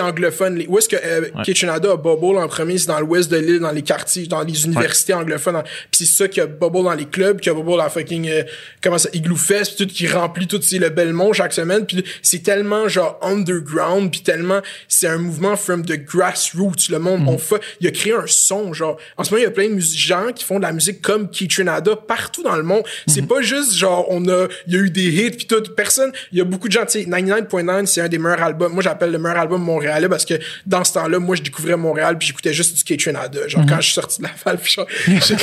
anglophone. 0.00 0.56
Les- 0.56 0.66
où 0.66 0.78
est-ce 0.78 0.88
que 0.88 0.96
euh, 0.96 1.28
Kitchenada 1.44 1.92
a 1.92 1.96
Bubble 1.96 2.36
en 2.38 2.48
premier? 2.48 2.78
C'est 2.78 2.88
dans 2.88 3.00
l'ouest 3.00 3.30
de 3.30 3.36
l'île, 3.36 3.60
dans 3.60 3.70
les 3.72 3.82
quartiers, 3.82 4.26
dans 4.26 4.42
les 4.42 4.64
universités 4.66 5.14
anglophones. 5.14 5.62
Puis 5.90 6.04
c'est 6.06 6.16
ça 6.16 6.28
qu'il 6.28 6.38
y 6.42 6.44
a 6.44 6.46
Bubble 6.46 6.84
dans 6.84 6.94
les 6.94 7.06
clubs, 7.06 7.40
qu'il 7.40 7.52
y 7.52 7.54
a 7.54 7.58
Bubble 7.58 7.80
à 7.80 7.88
fucking, 7.88 8.28
euh, 8.28 8.42
comment 8.82 8.98
ça, 8.98 9.08
Igloo 9.12 9.36
Fest, 9.36 9.76
puis 9.76 9.86
tout, 9.86 9.92
qui 9.92 10.06
remplit 10.08 10.46
tout, 10.46 10.60
c'est 10.62 10.78
le 10.78 10.88
Belmont 10.90 11.32
chaque 11.32 11.52
semaine. 11.52 11.86
Puis 11.86 12.04
c'est 12.22 12.42
tellement, 12.42 12.88
genre, 12.88 13.18
underground, 13.22 14.10
puis 14.10 14.20
tellement, 14.20 14.60
c'est 14.88 15.06
un 15.06 15.18
mouvement 15.18 15.56
from 15.56 15.84
the 15.84 15.92
grassroots. 16.04 16.88
Le 16.90 16.98
monde, 16.98 17.22
on 17.28 17.38
fait, 17.38 17.60
il 17.80 17.86
a 17.86 17.90
créé 17.90 18.12
un 18.12 18.24
son, 18.26 18.72
genre. 18.72 18.96
En 19.16 19.24
ce 19.24 19.30
moment, 19.30 19.40
il 19.40 19.44
y 19.44 19.48
a 19.48 19.50
plein 19.50 19.68
de 19.70 19.80
gens 19.80 20.32
qui 20.34 20.44
font 20.44 20.56
de 20.58 20.62
la 20.62 20.72
musique 20.72 21.00
comme 21.02 21.30
Kitchenada 21.30 21.96
partout 21.96 22.42
dans 22.42 22.56
le 22.56 22.62
monde. 22.62 22.82
C'est 23.06 23.26
pas 23.26 23.40
juste, 23.40 23.74
genre, 23.74 24.06
on 24.10 24.26
a, 24.28 24.46
il 24.66 24.74
y 24.74 24.76
a 24.76 24.80
eu 24.80 24.90
des 24.90 25.06
hits, 25.08 25.30
puis 25.30 25.46
tout. 25.46 25.62
Personne, 25.76 26.12
il 26.32 26.38
y 26.38 26.40
a 26.40 26.44
beaucoup 26.44 26.68
de 26.68 26.72
gens, 26.72 26.84
tu 26.86 27.02
sais, 27.02 27.04
99.9, 27.08 27.86
c'est 27.86 28.00
un 28.00 28.08
des 28.08 28.18
meilleurs 28.18 28.42
albums. 28.42 28.72
Moi, 28.72 28.82
j'appelle 28.82 29.10
le 29.10 29.18
meilleur 29.18 29.38
album 29.38 29.62
montréalais 29.86 30.08
parce 30.08 30.24
que 30.24 30.34
dans 30.66 30.84
ce 30.84 30.94
temps-là, 30.94 31.18
moi, 31.18 31.36
je 31.36 31.42
découvrais 31.42 31.76
Montréal 31.76 32.18
puis 32.18 32.28
j'écoutais 32.28 32.52
juste 32.52 32.76
du 32.76 32.84
Kitchenada. 32.84 33.48
Genre, 33.48 33.64
quand 33.68 33.76
je 33.76 33.86
suis 33.86 33.94
sorti 33.94 34.20
de 34.20 34.26
Laval, 34.26 34.58
puis 34.58 34.72
genre, 34.72 34.86
j'ai 35.06 35.36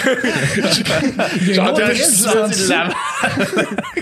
quand 1.55 1.89
je 1.93 2.01
suis 2.01 2.13
sorti 2.13 2.63
de 2.63 2.69
Laval, 2.69 2.95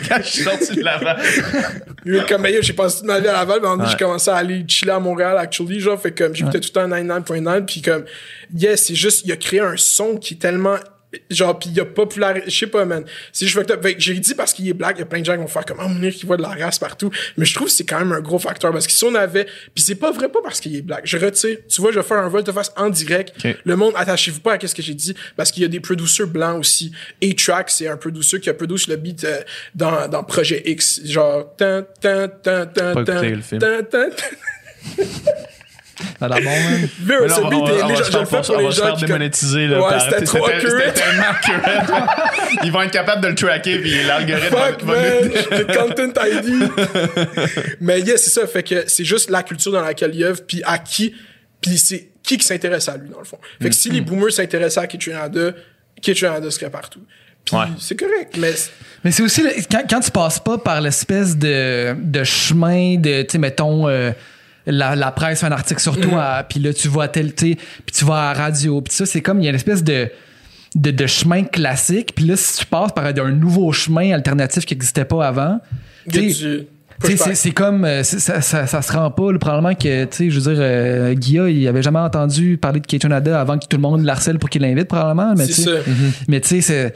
Quand 0.08 0.18
je 0.18 0.28
suis 0.28 0.44
sorti 0.44 0.76
de 0.76 2.28
comme 2.28 2.42
ben, 2.42 2.56
j'ai 2.62 2.74
passé 2.74 2.98
toute 2.98 3.08
ma 3.08 3.20
vie 3.20 3.28
à 3.28 3.34
Laval, 3.34 3.60
mais 3.62 3.68
en 3.68 3.86
j'ai 3.86 3.98
commencé 3.98 4.30
à 4.30 4.36
aller 4.36 4.66
chiller 4.68 4.92
à 4.92 5.00
Montréal, 5.00 5.38
actually, 5.38 5.80
genre, 5.80 6.00
fait 6.00 6.12
comme, 6.12 6.36
j'écoutais 6.36 6.60
tout 6.60 6.70
le 6.76 6.82
temps 6.82 6.88
99.9, 6.88 7.66
puis 7.66 7.82
comme, 7.82 8.06
yes, 8.56 8.86
c'est 8.86 8.96
juste, 8.96 9.24
il 9.26 9.32
a 9.32 9.38
créé 9.38 9.60
un 9.60 9.78
son 9.78 10.18
qui 10.18 10.36
est 10.36 10.38
tellement, 10.38 10.78
genre, 11.30 11.58
puis 11.60 11.70
il 11.74 11.80
a 11.80 11.86
popularisé, 11.86 12.46
je 12.50 12.58
sais 12.58 12.68
pas, 12.68 12.86
man, 12.86 13.04
c'est 13.32 13.46
juste 13.46 13.58
fucked 13.58 13.72
up. 13.72 13.96
J'ai 13.98 14.14
dit 14.14 14.34
parce 14.34 14.54
qu'il 14.54 14.68
est 14.68 14.74
black, 14.74 14.98
il 14.98 15.00
y 15.00 15.04
a 15.04 15.06
plein 15.06 15.20
de 15.20 15.26
gens 15.26 15.34
qui 15.34 15.40
vont 15.40 15.48
faire 15.48 15.66
comme, 15.66 15.80
oh, 15.84 15.88
Mounir 15.88 16.14
qui 16.14 16.26
voit 16.26 16.38
de 16.38 16.42
la 16.42 16.50
race 16.50 16.80
partout, 16.80 17.10
mais 17.38 17.46
je 17.46 17.54
trouve 17.54 17.68
que 17.68 17.74
c'est 17.74 17.86
quand 17.86 18.00
même 18.00 18.12
un 18.12 18.22
gros 18.22 18.40
facteur, 18.40 18.72
parce 18.72 18.88
que 18.88 18.94
si 18.94 19.04
on 19.04 19.16
avait, 19.16 19.46
puis 19.74 19.84
c'est 19.84 19.96
pas 19.96 20.12
vrai, 20.12 20.30
pas 20.30 20.40
parce 20.42 20.60
qu'il 20.60 20.76
est 20.76 20.82
black, 20.82 21.02
je 21.06 21.18
retire, 21.18 21.58
tu 21.68 21.82
vois, 21.82 21.92
je 21.92 22.00
vais 22.00 22.06
faire 22.06 22.20
un 22.20 22.30
vote 22.30 22.46
de 22.46 22.52
face 22.52 22.72
en 22.78 22.90
direct, 22.90 23.34
le 23.64 23.76
monde, 23.76 23.94
attachez-vous 23.96 24.40
pas 24.42 24.54
à 24.54 24.68
ce 24.68 24.76
que 24.76 24.82
j'ai 24.82 24.94
dit, 24.94 25.16
parce 25.36 25.52
qu'il 25.52 25.64
y 25.64 25.66
a 25.66 25.70
des 25.70 25.80
producers 25.80 26.28
blancs 26.28 26.60
aussi. 26.60 26.92
A-Track, 27.24 27.70
c'est 27.70 27.88
un 27.88 27.98
producer 27.98 28.40
qui 28.40 28.50
a 28.50 28.54
produit 28.54 28.86
le 28.88 28.96
beat 28.96 29.24
euh, 29.24 29.42
dans, 29.76 30.08
dans 30.08 30.24
Projet 30.24 30.62
X. 30.66 31.02
Genre, 31.06 31.56
tan, 31.56 31.84
tan, 32.00 32.28
tan, 32.42 32.66
tan, 32.68 33.04
tan, 33.04 33.84
tan, 33.84 34.10
tan, 36.20 36.28
tan. 36.28 36.36
Ça 36.36 36.36
a 36.36 36.40
l'air 36.40 36.44
bon, 36.44 36.70
man. 36.70 36.90
Vieux, 37.00 37.18
Mais 37.28 37.34
on 37.34 37.46
on 37.46 37.62
on 37.62 37.96
se 37.96 38.12
Je 38.12 38.18
le 38.18 38.26
faire 38.26 38.46
fais 38.46 38.52
on 38.54 38.56
va 38.58 38.62
les 38.64 38.72
se 38.72 38.76
gens 38.78 38.84
faire 38.86 38.96
démonétiser. 38.98 39.68
Là, 39.68 39.82
Ouais, 39.82 40.00
c'était 40.10 40.26
trop 40.26 40.46
accurate. 40.46 40.94
Tellement 40.94 41.24
accurate. 41.30 42.10
Ils 42.64 42.72
vont 42.72 42.82
être 42.82 42.92
capables 42.92 43.22
de 43.24 43.28
le 43.30 43.36
tracker, 43.36 43.80
puis 43.80 44.04
l'algorithme 44.04 44.56
va- 44.56 44.72
Fuck, 44.72 44.84
va 44.84 44.94
man, 44.96 45.32
j'ai 45.52 45.66
Content 45.66 46.22
ID. 46.26 46.70
Mais 47.80 48.00
yeah, 48.02 48.18
c'est 48.18 48.30
ça. 48.30 48.48
Fait 48.48 48.64
que 48.64 48.84
c'est 48.88 49.06
juste 49.06 49.30
la 49.30 49.44
culture 49.44 49.72
dans 49.72 49.82
laquelle 49.82 50.12
il 50.14 50.24
œuvre, 50.24 50.42
puis 50.48 50.62
à 50.66 50.78
qui, 50.78 51.14
puis 51.62 51.78
c'est 51.78 52.10
qui 52.24 52.38
qui 52.38 52.46
s'intéresse 52.46 52.88
à 52.90 52.98
lui, 52.98 53.10
dans 53.10 53.20
le 53.20 53.26
fond. 53.26 53.40
Fait 53.62 53.70
que 53.70 53.76
si 53.76 53.90
les 53.90 54.02
boomers 54.02 54.32
s'intéressaient 54.32 54.80
à 54.82 54.88
Kitchenada, 54.88 55.52
Kitchenada 56.02 56.50
serait 56.52 56.70
partout. 56.70 57.02
Puis 57.44 57.56
Ouais. 57.58 57.66
c'est 57.80 57.96
correct, 58.00 58.36
mais 58.38 58.52
c'est- 58.54 58.70
Mais 59.04 59.12
c'est 59.12 59.24
aussi 59.24 59.42
le- 59.42 59.50
quand, 59.72 59.82
quand 59.90 60.00
tu 60.00 60.12
passes 60.12 60.38
pas 60.40 60.60
par 60.60 60.80
l'espèce 60.80 61.36
de, 61.36 61.96
de 62.00 62.24
chemin 62.24 62.98
de, 62.98 63.24
tu 63.24 63.32
sais, 63.32 63.38
mettons, 63.40 63.88
euh, 63.90 64.12
la, 64.66 64.96
la 64.96 65.12
presse 65.12 65.42
fait 65.42 65.48
un 65.48 65.52
article 65.52 65.82
sur 65.82 66.00
toi, 66.00 66.44
puis 66.48 66.60
là, 66.60 66.74
tu 66.74 66.88
vas 66.88 67.04
à 67.04 67.08
tel, 67.08 67.34
puis 67.34 67.58
tu 67.92 68.06
vas 68.06 68.30
à 68.30 68.34
la 68.34 68.40
radio, 68.40 68.82
puis 68.82 68.94
ça, 68.94 69.06
c'est 69.06 69.22
comme, 69.22 69.40
il 69.40 69.46
y 69.46 69.48
a 69.48 69.50
une 69.50 69.56
espèce 69.56 69.84
de, 69.84 70.10
de, 70.76 70.92
de 70.92 71.08
chemin 71.08 71.44
classique, 71.44 72.14
puis 72.16 72.26
là, 72.26 72.36
si 72.36 72.60
tu 72.60 72.66
passes 72.66 72.92
par 72.92 73.06
un 73.06 73.32
nouveau 73.32 73.72
chemin 73.72 74.14
alternatif 74.14 74.66
qui 74.66 74.74
n'existait 74.74 75.06
pas 75.06 75.28
avant, 75.28 75.60
tu 76.10 76.34
c'est, 77.34 77.52
comme 77.52 77.86
euh, 77.86 78.04
ça, 78.04 78.42
ça, 78.42 78.68
ça 78.68 78.82
se 78.82 78.92
rend 78.92 79.10
pas 79.12 79.32
là, 79.32 79.40
probablement 79.40 79.74
que 79.74 80.06
tu 80.06 80.16
sais 80.16 80.30
je 80.30 80.40
veux 80.40 80.54
dire 80.54 80.64
euh, 80.64 81.14
Guilla 81.14 81.50
il 81.50 81.68
avait 81.68 81.82
jamais 81.82 82.00
entendu 82.00 82.58
parler 82.58 82.80
de 82.80 82.86
Ketonada 82.86 83.40
avant 83.40 83.58
que 83.58 83.66
tout 83.68 83.78
le 83.78 83.82
monde 83.82 84.04
l'harcèle 84.04 84.40
pour 84.40 84.50
qu'il 84.50 84.62
l'invite 84.62 84.88
probablement 84.88 85.34
mais 85.36 85.48
tu 85.48 85.54
sais. 85.54 85.82
mais 86.28 86.42
tu 86.42 86.48
sais 86.48 86.62
c'est 86.62 86.94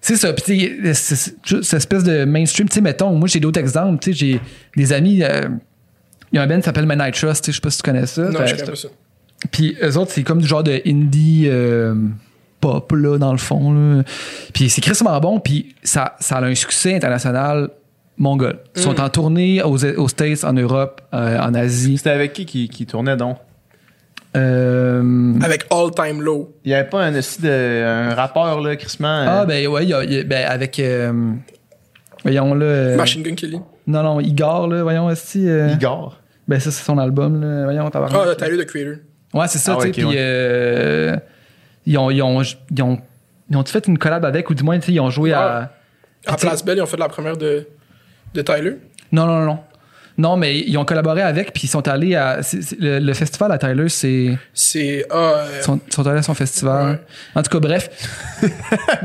c'est 0.00 0.16
ça 0.16 0.32
puis 0.32 0.70
cette 0.92 1.72
espèce 1.72 2.04
de 2.04 2.24
mainstream 2.24 2.68
tu 2.68 2.74
sais 2.74 2.80
mettons 2.80 3.12
moi 3.14 3.28
j'ai 3.28 3.40
d'autres 3.40 3.60
exemples 3.60 3.98
tu 4.00 4.12
sais 4.12 4.18
j'ai 4.18 4.40
des 4.76 4.92
amis 4.92 5.22
euh, 5.22 5.48
il 6.32 6.36
y 6.36 6.38
a 6.38 6.42
un 6.42 6.46
band 6.46 6.56
qui 6.56 6.62
s'appelle 6.62 6.86
Man 6.86 7.02
I 7.06 7.10
Trust 7.12 7.46
je 7.46 7.52
sais 7.52 7.60
pas 7.60 7.70
si 7.70 7.78
tu 7.78 7.82
connais 7.82 8.06
ça 8.06 8.22
Non, 8.22 8.38
Fait- 8.40 8.46
je 8.48 8.54
connais 8.56 8.70
pas 8.70 8.76
ça. 8.76 8.88
puis 9.50 9.76
eux 9.82 9.96
autres, 9.96 10.10
c'est 10.12 10.22
comme 10.22 10.40
du 10.40 10.46
genre 10.48 10.62
de 10.62 10.80
indie 10.86 11.44
euh, 11.48 11.94
pop, 12.60 12.90
là, 12.92 13.18
dans 13.18 13.32
le 13.32 13.38
fond. 13.38 13.72
Là. 13.72 14.02
Puis 14.52 14.68
c'est 14.68 14.80
crissement 14.80 15.18
bon, 15.20 15.38
puis 15.40 15.74
ça, 15.82 16.16
ça 16.20 16.38
a 16.38 16.44
un 16.44 16.54
succès 16.54 16.94
international 16.94 17.70
mongol. 18.16 18.58
Ils 18.74 18.80
Mm. 18.80 18.82
sont 18.82 19.00
en 19.00 19.08
tournée 19.10 19.62
aux, 19.62 19.84
aux 19.84 20.08
States, 20.08 20.42
en 20.44 20.52
Europe, 20.52 21.00
euh, 21.14 21.38
en 21.38 21.54
Asie. 21.54 21.98
C'était 21.98 22.10
avec 22.10 22.32
qui, 22.32 22.46
qui 22.46 22.68
qui 22.68 22.84
tournait 22.84 23.16
donc? 23.16 23.36
Euh, 24.36 25.34
Avec 25.42 25.64
All 25.70 25.90
Time 25.94 26.20
Low. 26.20 26.52
Il 26.64 26.70
y 26.70 26.74
avait 26.74 26.88
pas 26.88 27.02
un, 27.04 27.16
aussi 27.16 27.40
de, 27.40 27.84
un 27.84 28.14
rappeur, 28.14 28.60
là, 28.60 28.76
Christman. 28.76 29.26
ah, 29.28 29.46
ben 29.46 29.66
ouais, 29.68 29.92
a- 29.92 30.04
y 30.04 30.18
a- 30.18 30.24
ben, 30.24 30.46
avec. 30.46 30.78
Voyons 32.22 32.54
là. 32.54 32.64
euh, 32.64 32.96
Machine 32.96 33.22
Gun 33.22 33.34
Kelly. 33.34 33.60
non, 33.86 34.02
non, 34.02 34.20
Igor, 34.20 34.68
là, 34.68 34.82
voyons, 34.82 35.06
aussi. 35.06 35.48
euh, 35.48 35.68
Igor? 35.70 36.18
ben 36.46 36.58
ça, 36.60 36.70
c'est 36.70 36.82
son 36.84 36.98
album, 36.98 37.40
là. 37.40 37.64
Voyons, 37.64 37.90
tabarnak. 37.90 38.20
Ah, 38.30 38.34
Tyler, 38.34 38.64
the 38.64 38.66
Creator. 38.68 38.94
Ouais, 39.34 39.46
c'est 39.48 39.58
ça, 39.58 39.74
Ah 39.74 39.80
tu 39.82 39.86
sais. 39.88 39.92
puis 39.92 40.04
ouais. 40.04 40.14
euh, 40.16 41.16
ils 41.86 41.98
ont, 41.98 42.10
ils 42.10 42.22
ont, 42.22 42.40
ils 42.42 42.82
ont, 42.82 42.98
ils 43.50 43.56
ont 43.56 43.64
fait 43.64 43.86
une 43.86 43.98
collab 43.98 44.24
avec, 44.24 44.48
ou 44.50 44.54
du 44.54 44.62
moins, 44.62 44.78
tu 44.78 44.86
sais, 44.86 44.92
ils 44.92 45.00
ont 45.00 45.10
joué 45.10 45.32
à. 45.32 45.72
À 46.26 46.34
Tu 46.34 46.40
sais- 46.40 46.46
Place 46.46 46.64
Belle, 46.64 46.78
ils 46.78 46.82
ont 46.82 46.86
fait 46.86 46.96
la 46.96 47.08
première 47.08 47.36
de, 47.36 47.66
de 48.34 48.42
Tyler? 48.42 48.76
Non, 49.12 49.26
non, 49.26 49.44
non, 49.44 49.58
non. 50.18 50.36
Mais 50.36 50.58
ils 50.58 50.76
ont 50.76 50.84
collaboré 50.84 51.22
avec, 51.22 51.52
puis 51.52 51.62
ils 51.64 51.68
sont 51.68 51.86
allés 51.88 52.14
à. 52.14 52.42
c'est- 52.42 52.60
c'est- 52.60 52.78
le, 52.78 52.98
le 52.98 53.14
festival 53.14 53.50
à 53.52 53.58
Tyler, 53.58 53.88
c'est. 53.88 54.36
C'est 54.52 55.06
ah, 55.10 55.14
euh, 55.16 55.58
Ils 55.60 55.64
sont, 55.64 55.80
ils 55.86 55.92
sont 55.94 56.06
allés 56.06 56.18
à 56.18 56.22
son 56.22 56.34
festival. 56.34 56.90
Ouais. 56.92 56.98
En 57.36 57.42
tout 57.42 57.50
cas, 57.50 57.60
bref. 57.60 57.88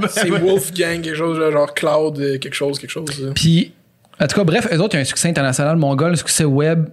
c'est 0.10 0.30
Wolfgang, 0.30 1.02
quelque 1.02 1.16
chose, 1.16 1.40
là, 1.40 1.52
genre 1.52 1.74
Cloud, 1.74 2.20
euh, 2.20 2.38
quelque 2.40 2.54
chose, 2.56 2.80
quelque 2.80 2.90
chose. 2.92 3.20
là. 3.22 3.32
Puis, 3.34 3.72
en 4.20 4.28
tout 4.28 4.36
cas, 4.36 4.44
bref, 4.44 4.68
eux 4.72 4.80
autres, 4.80 4.96
ils 4.96 5.00
ont 5.00 5.02
un 5.02 5.06
succès 5.06 5.30
international 5.30 5.78
mongol, 5.78 6.12
un 6.14 6.16
succès 6.16 6.44
web 6.46 6.88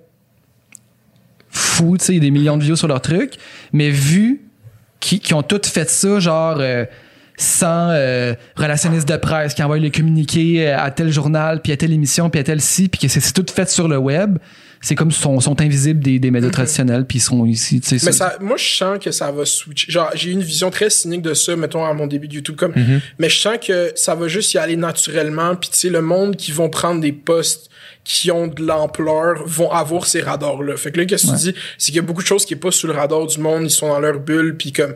fou, 1.49 1.97
tu 1.99 2.05
sais, 2.05 2.13
il 2.13 2.17
y 2.17 2.19
a 2.19 2.23
des 2.23 2.31
millions 2.31 2.57
de 2.57 2.63
views 2.63 2.77
sur 2.77 2.89
leur 2.89 3.01
truc. 3.01 3.35
Mais 3.73 3.91
vu 3.91 4.43
qu'ils 5.01 5.21
qu'ils 5.21 5.35
ont 5.35 5.43
tous 5.43 5.69
fait 5.69 5.89
ça, 5.89 6.21
genre, 6.21 6.59
euh, 6.61 6.85
sans 7.41 7.89
euh, 7.91 8.35
relationniste 8.57 9.09
de 9.09 9.17
presse 9.17 9.55
qui 9.55 9.63
envoie 9.63 9.79
le 9.79 9.91
communiqué 9.91 10.69
euh, 10.69 10.79
à 10.79 10.91
tel 10.91 11.11
journal, 11.11 11.61
puis 11.63 11.73
à 11.73 11.77
telle 11.77 11.93
émission, 11.93 12.29
puis 12.31 12.41
à 12.41 12.45
tel 12.45 12.61
site, 12.61 12.93
puis 12.93 13.01
que 13.01 13.09
c'est 13.09 13.33
tout 13.33 13.47
fait 13.53 13.69
sur 13.71 13.89
le 13.89 13.97
web, 13.97 14.39
c'est 14.83 14.95
comme 14.95 15.11
sont, 15.11 15.41
sont 15.41 15.61
invisibles 15.61 16.01
des, 16.03 16.19
des 16.19 16.31
médias 16.31 16.51
traditionnels, 16.51 17.05
puis 17.07 17.19
ils 17.19 17.23
sont 17.23 17.45
ici, 17.47 17.81
tu 17.81 17.99
sais. 17.99 18.07
Mais 18.07 18.13
ça- 18.13 18.31
ça, 18.33 18.37
moi, 18.41 18.57
je 18.57 18.65
sens 18.65 18.99
que 18.99 19.11
ça 19.11 19.31
va 19.31 19.45
switcher. 19.45 19.91
Genre, 19.93 20.11
j'ai 20.15 20.31
eu 20.31 20.33
une 20.33 20.43
vision 20.43 20.71
très 20.71 20.91
cynique 20.91 21.23
de 21.23 21.35
ça, 21.35 21.55
mettons, 21.57 21.85
à 21.85 21.93
mon 21.95 22.07
début 22.07 22.29
de 22.29 22.35
YouTube. 22.35 22.57
Comme, 22.57 22.75
Mais 23.19 23.29
je 23.29 23.41
sens 23.41 23.57
que 23.67 23.93
ça 23.95 24.15
va 24.15 24.29
juste 24.29 24.55
y 24.55 24.59
aller 24.59 24.77
naturellement. 24.77 25.55
Puis, 25.57 25.71
tu 25.71 25.77
sais, 25.79 25.89
le 25.91 26.01
monde 26.03 26.37
qui 26.37 26.53
vont 26.53 26.69
prendre 26.71 27.01
des 27.01 27.13
postes 27.13 27.69
qui 28.05 28.31
ont 28.31 28.47
de 28.47 28.63
l'ampleur 28.65 29.43
vont 29.47 29.71
avoir 29.71 30.07
ces 30.07 30.21
radars-là. 30.23 30.77
Fait 30.77 30.91
que 30.91 30.99
là, 30.99 31.05
qu'est-ce 31.07 31.27
que 31.27 31.33
tu 31.33 31.37
dis? 31.53 31.55
C'est 31.79 31.87
qu'il 31.87 31.97
y 31.97 31.99
a 31.99 32.03
beaucoup 32.03 32.23
de 32.23 32.27
choses 32.27 32.45
qui 32.45 32.55
est 32.55 32.57
pas 32.57 32.71
sous 32.71 32.87
le 32.87 32.93
radar 32.95 33.27
du 33.27 33.39
monde. 33.39 33.65
Ils 33.65 33.71
sont 33.71 33.89
dans 33.89 34.01
leur 34.01 34.19
bulle. 34.19 34.57
Puis, 34.57 34.73
comme, 34.73 34.95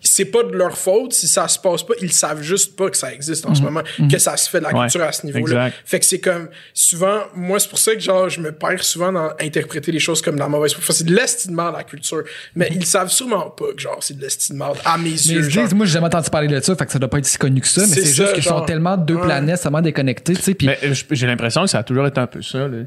c'est 0.00 0.24
pas 0.26 0.42
de 0.42 0.52
leur 0.56 0.76
faute 0.76 1.12
si 1.12 1.28
ça 1.28 1.46
se 1.48 1.58
passe 1.58 1.82
pas. 1.84 1.94
Ils 2.00 2.12
savent 2.12 2.42
juste 2.42 2.76
pas 2.76 2.90
que 2.90 2.96
ça 2.96 3.12
existe 3.12 3.46
en 3.46 3.54
ce 3.54 3.62
moment, 3.62 3.82
que 4.10 4.18
ça 4.18 4.36
se 4.36 4.48
fait 4.50 4.58
de 4.58 4.64
la 4.64 4.72
Ouais, 4.74 4.80
culture 4.82 5.02
à 5.02 5.12
ce 5.12 5.26
niveau-là. 5.26 5.70
Fait 5.84 6.00
que 6.00 6.06
c'est 6.06 6.18
comme 6.20 6.48
souvent, 6.74 7.20
moi 7.34 7.58
c'est 7.60 7.68
pour 7.68 7.78
ça 7.78 7.94
que 7.94 8.00
genre 8.00 8.28
je 8.28 8.40
me 8.40 8.52
perds 8.52 8.82
souvent 8.84 9.12
dans 9.12 9.30
interpréter 9.40 9.92
les 9.92 9.98
choses 9.98 10.20
comme 10.22 10.34
de 10.34 10.40
la 10.40 10.48
mauvaise. 10.48 10.74
Enfin, 10.76 10.92
c'est 10.92 11.04
de 11.04 11.14
l'estimement 11.14 11.70
la 11.70 11.84
culture, 11.84 12.22
mais 12.56 12.68
ils 12.72 12.84
savent 12.86 13.10
sûrement 13.10 13.50
pas 13.50 13.72
que 13.74 13.80
genre 13.80 13.98
c'est 14.00 14.16
de 14.16 14.22
l'estimement 14.22 14.72
à 14.84 14.98
mes 14.98 15.10
Mais 15.10 15.16
yeux. 15.16 15.42
genre. 15.48 15.64
disent, 15.64 15.74
moi, 15.74 15.86
j'ai 15.86 15.92
jamais 15.92 16.06
entendu 16.06 16.30
parler 16.30 16.48
de 16.48 16.60
ça, 16.60 16.74
fait 16.74 16.86
que 16.86 16.92
ça 16.92 16.98
doit 16.98 17.08
pas 17.10 17.18
être 17.18 17.26
si 17.26 17.38
connu 17.38 17.60
que 17.60 17.68
ça, 17.68 17.82
mais 17.82 17.86
C'est 17.86 18.04
juste 18.14 18.32
qu'ils 18.34 18.42
sont 18.42 18.62
tellement 18.64 18.96
deux 18.96 19.14
Ouais. 19.14 19.20
planètes, 19.22 19.60
tellement 19.60 19.80
déconnectés, 19.82 20.34
tu 20.34 20.42
sais. 20.42 20.56
Euh, 20.64 20.94
j'ai 21.10 21.26
l'impression 21.26 21.62
que 21.62 21.70
ça 21.70 21.78
a 21.78 21.82
toujours 21.82 22.01
un 22.16 22.26
peu 22.26 22.42
ça. 22.42 22.68
Là. 22.68 22.84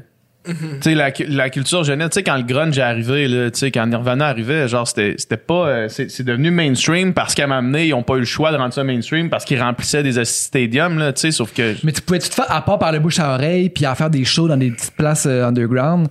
Sais, 0.80 0.94
la, 0.94 1.10
la 1.28 1.50
culture 1.50 1.82
jeunesse, 1.82 2.10
tu 2.10 2.14
sais, 2.14 2.22
quand 2.22 2.36
le 2.36 2.44
grunge 2.44 2.78
est 2.78 2.82
arrivé, 2.82 3.26
là, 3.26 3.50
quand 3.74 3.86
Nirvana 3.86 4.28
arrivait, 4.28 4.68
genre, 4.68 4.86
c'était 4.86 5.36
pas. 5.36 5.66
euh, 5.66 5.88
c'est 5.88 6.22
devenu 6.22 6.50
mainstream 6.50 7.14
parce 7.14 7.34
qu'à 7.34 7.46
donné, 7.46 7.88
ils 7.88 7.94
ont 7.94 8.02
pas 8.02 8.14
eu 8.14 8.20
le 8.20 8.24
choix 8.26 8.52
de 8.52 8.56
rendre 8.56 8.72
ça 8.72 8.84
mainstream 8.84 9.28
parce 9.28 9.44
qu'ils 9.44 9.60
remplissaient 9.60 10.02
des 10.02 10.24
stadiums, 10.24 11.12
tu 11.14 11.20
sais, 11.20 11.30
sauf 11.32 11.52
que. 11.52 11.74
Mais 11.82 11.92
tu 11.92 12.00
pouvais-tu 12.00 12.28
te 12.28 12.34
faire, 12.34 12.50
à 12.50 12.64
part 12.64 12.78
par 12.78 12.92
le 12.92 13.00
bouche 13.00 13.18
à 13.18 13.34
oreille, 13.34 13.70
puis 13.70 13.84
à 13.86 13.94
faire 13.94 14.10
des 14.10 14.24
shows 14.24 14.48
dans 14.48 14.56
des 14.56 14.70
petites 14.70 14.94
places 14.94 15.26
euh, 15.26 15.44
underground, 15.44 16.06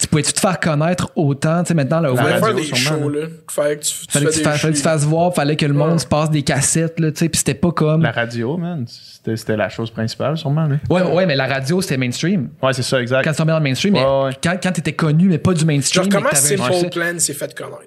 tu 0.00 0.06
pouvais-tu 0.06 0.32
te 0.32 0.40
faire 0.40 0.58
connaître 0.58 1.10
autant, 1.14 1.62
tu 1.62 1.68
sais, 1.68 1.74
maintenant, 1.74 2.00
le 2.00 2.14
Fallait 2.14 2.30
web, 2.32 2.38
faire 2.38 2.54
radio, 2.54 2.56
des 2.56 2.64
sûrement, 2.74 3.02
shows 3.02 3.08
là. 3.10 3.26
Fallait 3.50 3.76
que 3.76 3.82
tu, 3.84 3.90
tu 3.92 4.06
fallait 4.08 4.26
que 4.26 4.30
tu, 4.32 4.40
fallait 4.40 4.72
que 4.72 4.78
fasses 4.78 5.04
voir, 5.04 5.34
fallait 5.34 5.56
que 5.56 5.66
le 5.66 5.74
monde 5.74 5.92
Ouais. 5.92 5.98
se 5.98 6.06
passe 6.06 6.30
des 6.30 6.42
cassettes, 6.42 6.98
là, 7.00 7.10
tu 7.12 7.18
sais, 7.18 7.28
puis 7.28 7.38
c'était 7.38 7.54
pas 7.54 7.70
comme... 7.72 8.02
La 8.02 8.12
radio, 8.12 8.56
man, 8.56 8.86
c'était 8.88 9.36
c'était 9.36 9.56
la 9.56 9.68
chose 9.68 9.90
principale, 9.90 10.38
sûrement. 10.38 10.66
Là. 10.66 10.76
Ouais, 10.88 11.02
ouais, 11.02 11.26
mais 11.26 11.36
la 11.36 11.46
radio, 11.46 11.82
c'était 11.82 11.98
mainstream. 11.98 12.48
Ouais, 12.62 12.72
c'est 12.72 12.82
ça, 12.82 13.00
exact. 13.00 13.24
Quand 13.24 13.32
tu 13.32 13.36
tombais 13.36 13.52
dans 13.52 13.58
le 13.58 13.64
mainstream, 13.64 13.92
mais 13.92 14.02
Ouais, 14.04 14.30
quand, 14.42 14.56
quand 14.62 14.72
t'étais 14.72 14.94
connu, 14.94 15.28
mais 15.28 15.38
pas 15.38 15.52
du 15.52 15.64
mainstream, 15.66 16.10
Genre 16.10 16.22
comment 16.22 16.34
Simple 16.34 16.90
Plan 16.90 17.18
s'est 17.18 17.34
fait 17.34 17.54
connaître? 17.54 17.82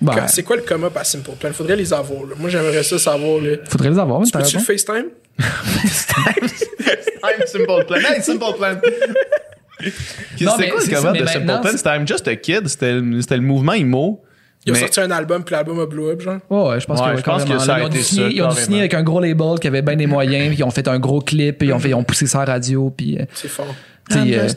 ben, 0.00 0.14
Quand- 0.14 0.28
C'est 0.28 0.42
quoi 0.42 0.56
le 0.56 0.62
come 0.62 0.84
up 0.84 0.96
à 0.96 1.04
Simple 1.04 1.32
Plan? 1.38 1.52
Faudrait 1.52 1.76
les 1.76 1.92
avoir 1.92 2.22
là. 2.22 2.34
Moi 2.38 2.48
j'aimerais 2.50 2.82
ça 2.82 2.98
savoir 2.98 3.40
là. 3.42 3.56
faudrait 3.68 3.90
les 3.90 3.98
avoir, 3.98 4.20
mais 4.20 4.26
peux-tu 4.32 4.56
le 4.56 4.62
FaceTime? 4.62 5.06
I'm 5.38 5.40
Simple 7.46 7.84
Plan. 7.86 7.96
Hey, 7.98 8.22
Simple 8.22 8.54
Plan. 8.56 8.76
C'était 10.36 10.68
quoi 10.70 10.80
le 10.80 11.12
mais 11.12 11.20
de 11.20 11.76
C'était 11.76 11.96
I'm 11.96 12.06
Just 12.06 12.28
a 12.28 12.36
Kid, 12.36 12.68
c'était 12.68 12.92
le 12.94 13.20
c'était 13.20 13.36
le 13.36 13.42
mouvement 13.42 13.72
emo. 13.72 14.22
Ils 14.66 14.70
ont 14.70 14.74
mais- 14.74 14.80
sorti 14.80 15.00
un 15.00 15.10
album 15.10 15.44
puis 15.44 15.54
l'album 15.54 15.78
a 15.80 15.84
blow 15.86 16.08
up 16.10 16.22
genre. 16.22 16.38
Ouais, 16.48 16.68
ouais, 16.70 16.80
je 16.80 16.86
pense 16.86 16.98
Ouais, 17.00 17.12
que, 17.12 17.18
je 17.18 17.22
pense 17.22 17.44
que 17.44 17.58
ça 17.58 17.74
a 17.74 17.80
ils 17.80 17.84
ont 17.84 17.88
été 17.88 18.02
ça, 18.02 18.22
ils 18.30 18.42
ont 18.42 18.48
dû 18.48 18.60
signer 18.60 18.78
avec 18.80 18.94
un 18.94 19.02
gros 19.02 19.20
label 19.20 19.58
qui 19.60 19.66
avait 19.66 19.82
bien 19.82 19.96
des 19.96 20.06
moyens, 20.06 20.48
puis 20.48 20.56
ils 20.58 20.64
ont 20.64 20.70
fait 20.70 20.88
un 20.88 20.98
gros 20.98 21.20
clip, 21.20 21.58
puis 21.58 21.68
ils 21.68 21.72
ont, 21.72 21.78
fait, 21.78 21.90
ils 21.90 21.94
ont 21.94 22.02
poussé 22.04 22.26
ça 22.26 22.40
à 22.42 22.46
la 22.46 22.52
radio, 22.54 22.88
puis... 22.96 23.18
euh, 23.20 23.24
C'est 23.34 23.48
fort. 23.48 23.66
Euh, 24.36 24.48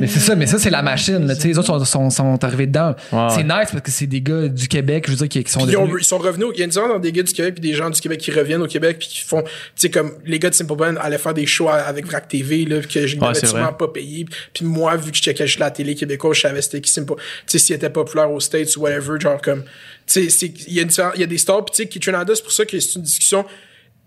mais 0.00 0.06
c'est 0.06 0.20
ça, 0.20 0.34
mais 0.34 0.46
ça, 0.46 0.58
c'est 0.58 0.70
la 0.70 0.80
machine. 0.82 1.26
Là, 1.26 1.34
les 1.44 1.58
autres 1.58 1.66
sont, 1.66 1.84
sont, 1.84 2.10
sont 2.10 2.44
arrivés 2.44 2.66
dedans. 2.66 2.94
Ouais, 3.12 3.26
c'est 3.30 3.42
nice 3.42 3.68
parce 3.70 3.82
que 3.82 3.90
c'est 3.90 4.06
des 4.06 4.22
gars 4.22 4.48
du 4.48 4.66
Québec, 4.66 5.04
je 5.06 5.10
veux 5.12 5.16
dire, 5.18 5.28
qui, 5.28 5.44
qui 5.44 5.50
sont 5.52 5.60
ils, 5.66 5.76
ont- 5.76 5.96
ils 5.98 6.04
sont 6.04 6.18
revenus. 6.18 6.46
Il 6.54 6.58
y 6.58 6.62
a 6.62 6.64
une 6.64 6.70
différence 6.70 6.92
dans 6.92 6.98
des 6.98 7.12
gars 7.12 7.22
du 7.22 7.32
Québec 7.32 7.54
puis 7.54 7.60
des 7.70 7.74
gens 7.74 7.90
du 7.90 8.00
Québec 8.00 8.18
qui 8.20 8.30
reviennent 8.30 8.62
au 8.62 8.66
Québec 8.66 8.96
puis 8.98 9.08
qui 9.08 9.20
font, 9.20 9.42
tu 9.42 9.50
sais 9.76 9.90
comme 9.90 10.12
les 10.24 10.38
gars 10.38 10.48
de 10.48 10.54
Simple 10.54 10.74
Plan 10.76 10.94
allaient 11.00 11.18
faire 11.18 11.34
des 11.34 11.44
shows 11.46 11.68
avec 11.68 12.06
Vrac 12.06 12.28
TV 12.28 12.64
là 12.64 12.80
que 12.80 13.06
je 13.06 13.16
n'avais 13.16 13.40
sûrement 13.46 13.72
pas 13.74 13.88
payé. 13.88 14.24
Puis 14.54 14.64
moi 14.64 14.96
vu 14.96 15.10
que 15.10 15.16
je 15.18 15.22
checkais 15.22 15.46
juste 15.46 15.58
la 15.58 15.70
télé 15.70 15.94
québécoise, 15.94 16.36
je 16.36 16.40
savais 16.42 16.62
c'était 16.62 16.80
qui 16.80 16.90
Simple. 16.90 17.14
Tu 17.16 17.22
sais 17.46 17.58
s'il 17.58 17.76
était 17.76 17.90
populaire 17.90 18.30
aux 18.30 18.40
States 18.40 18.74
ou 18.76 18.80
whatever, 18.80 19.20
genre 19.20 19.40
comme, 19.42 19.62
tu 19.62 19.68
sais 20.06 20.30
c'est 20.30 20.46
il 20.68 20.72
y 20.74 20.78
a 20.78 20.82
une 20.82 20.88
différence- 20.88 21.12
il 21.16 21.20
y 21.20 21.24
a 21.24 21.26
des 21.26 21.38
stars 21.38 21.64
puis 21.66 21.86
tu 21.88 22.00
sais 22.02 22.10
Renada, 22.10 22.34
c'est 22.34 22.42
pour 22.42 22.52
ça 22.52 22.64
que 22.64 22.78
c'est 22.80 22.96
une 22.96 23.02
discussion. 23.02 23.44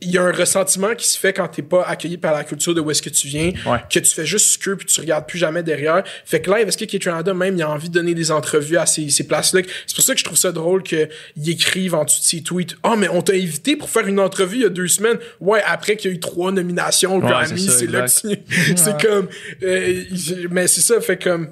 Il 0.02 0.12
y 0.12 0.18
a 0.18 0.24
un 0.24 0.32
ressentiment 0.32 0.93
qui 0.93 1.08
se 1.08 1.18
fait 1.18 1.32
quand 1.32 1.48
t'es 1.48 1.62
pas 1.62 1.84
accueilli 1.84 2.18
par 2.18 2.34
la 2.34 2.43
culture 2.43 2.74
de 2.76 2.82
où 2.82 2.91
est-ce 2.91 3.02
que 3.02 3.10
tu 3.10 3.28
viens, 3.28 3.54
Ouais. 3.66 3.80
que 3.89 3.98
tu 4.00 4.14
fais 4.14 4.26
juste 4.26 4.48
ce 4.48 4.58
que 4.58 4.72
puis 4.72 4.86
tu 4.86 5.00
regardes 5.00 5.26
plus 5.26 5.39
jamais 5.39 5.64
derrière. 5.64 6.04
Fait 6.26 6.41
que 6.41 6.52
live, 6.52 6.68
est-ce 6.68 6.78
que 6.78 6.84
Keith 6.86 7.06
Renada 7.06 7.34
même 7.34 7.56
il 7.56 7.62
a 7.64 7.70
envie 7.70 7.88
de 7.89 7.93
donner 7.93 8.14
des 8.14 8.30
entrevues 8.30 8.78
à 8.78 8.86
ces, 8.86 9.10
ces 9.10 9.26
places-là? 9.26 9.62
C'est 9.88 9.96
pour 9.96 10.04
ça 10.04 10.14
que 10.14 10.20
je 10.20 10.26
trouve 10.26 10.38
ça 10.38 10.52
drôle 10.52 10.84
qu'ils 10.84 11.08
écrivent 11.48 11.96
en 11.96 12.04
dessous 12.04 12.20
de 12.20 12.26
ses 12.26 12.43
tweets. 12.43 12.76
Ah, 12.84 12.96
mais 12.98 13.08
on 13.08 13.22
t'a 13.22 13.34
invité 13.34 13.78
pour 13.78 13.89
faire 13.89 14.06
une 14.06 14.20
entrevue 14.20 14.58
il 14.58 14.62
y 14.64 14.66
a 14.66 14.70
deux 14.70 14.89
semaines. 14.89 15.18
Ouais, 15.39 15.62
après 15.66 15.96
qu'il 15.96 16.12
y 16.12 16.14
a 16.14 16.18
eu 16.18 16.20
trois 16.20 16.52
nominations 16.52 17.16
au 17.16 17.22
Ouais, 17.22 17.30
Grammy, 17.30 17.68
c'est 17.68 17.88
là 17.88 18.02
que 18.02 18.12
c'est 18.76 19.02
comme, 19.02 19.28
euh, 19.64 20.04
mais 20.52 20.68
c'est 20.68 20.82
ça, 20.82 21.00
fait 21.00 21.22
comme, 21.24 21.50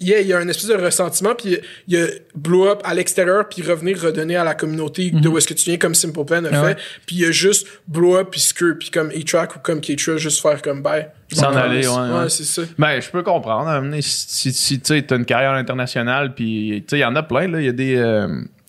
yeah, 0.00 0.20
il 0.20 0.26
y 0.26 0.32
a 0.32 0.38
un 0.38 0.48
espèce 0.48 0.68
de 0.68 0.74
ressentiment, 0.74 1.34
puis 1.34 1.58
il 1.88 1.94
y 1.94 2.00
a 2.02 2.06
blow 2.34 2.68
up 2.68 2.80
à 2.84 2.94
l'extérieur, 2.94 3.48
puis 3.48 3.62
revenir 3.62 4.00
redonner 4.00 4.36
à 4.36 4.44
la 4.44 4.54
communauté 4.54 5.10
de 5.10 5.28
où 5.28 5.38
est-ce 5.38 5.46
que 5.48 5.54
tu 5.54 5.70
viens, 5.70 5.78
comme 5.78 5.94
Simple 5.94 6.24
Plan 6.24 6.44
a 6.44 6.48
Ah 6.52 6.62
ouais. 6.62 6.68
fait, 6.74 6.80
puis 7.06 7.16
il 7.16 7.22
y 7.22 7.24
a 7.26 7.30
juste 7.30 7.66
blow 7.88 8.16
up, 8.16 8.28
puis 8.30 8.40
Skur, 8.40 8.74
puis 8.78 8.90
comme 8.90 9.10
A-Track 9.10 9.56
ou 9.56 9.58
comme 9.60 9.80
K-Tra, 9.80 10.16
juste 10.16 10.40
faire 10.42 10.60
comme, 10.62 10.82
bye. 10.82 11.08
S'en 11.32 11.54
aller, 11.56 11.86
ouais, 11.86 11.94
ouais. 11.94 12.28
c'est 12.28 12.44
ça. 12.44 12.62
Ben, 12.78 13.00
je 13.00 13.10
peux 13.10 13.22
comprendre. 13.22 13.72
donné, 13.80 14.00
Si, 14.02 14.52
si 14.52 14.78
tu 14.80 14.86
sais, 14.86 15.02
t'as 15.02 15.16
une 15.16 15.24
carrière 15.24 15.52
internationale, 15.52 16.34
puis 16.34 16.84
tu 16.86 16.90
sais, 16.90 16.98
il 16.98 17.02
y 17.02 17.04
en 17.04 17.16
a 17.16 17.22
plein, 17.22 17.48
là. 17.48 17.60
Il 17.60 17.66
y 17.66 17.68
a 17.68 17.72
des, 17.72 17.96
euh, 17.96 18.28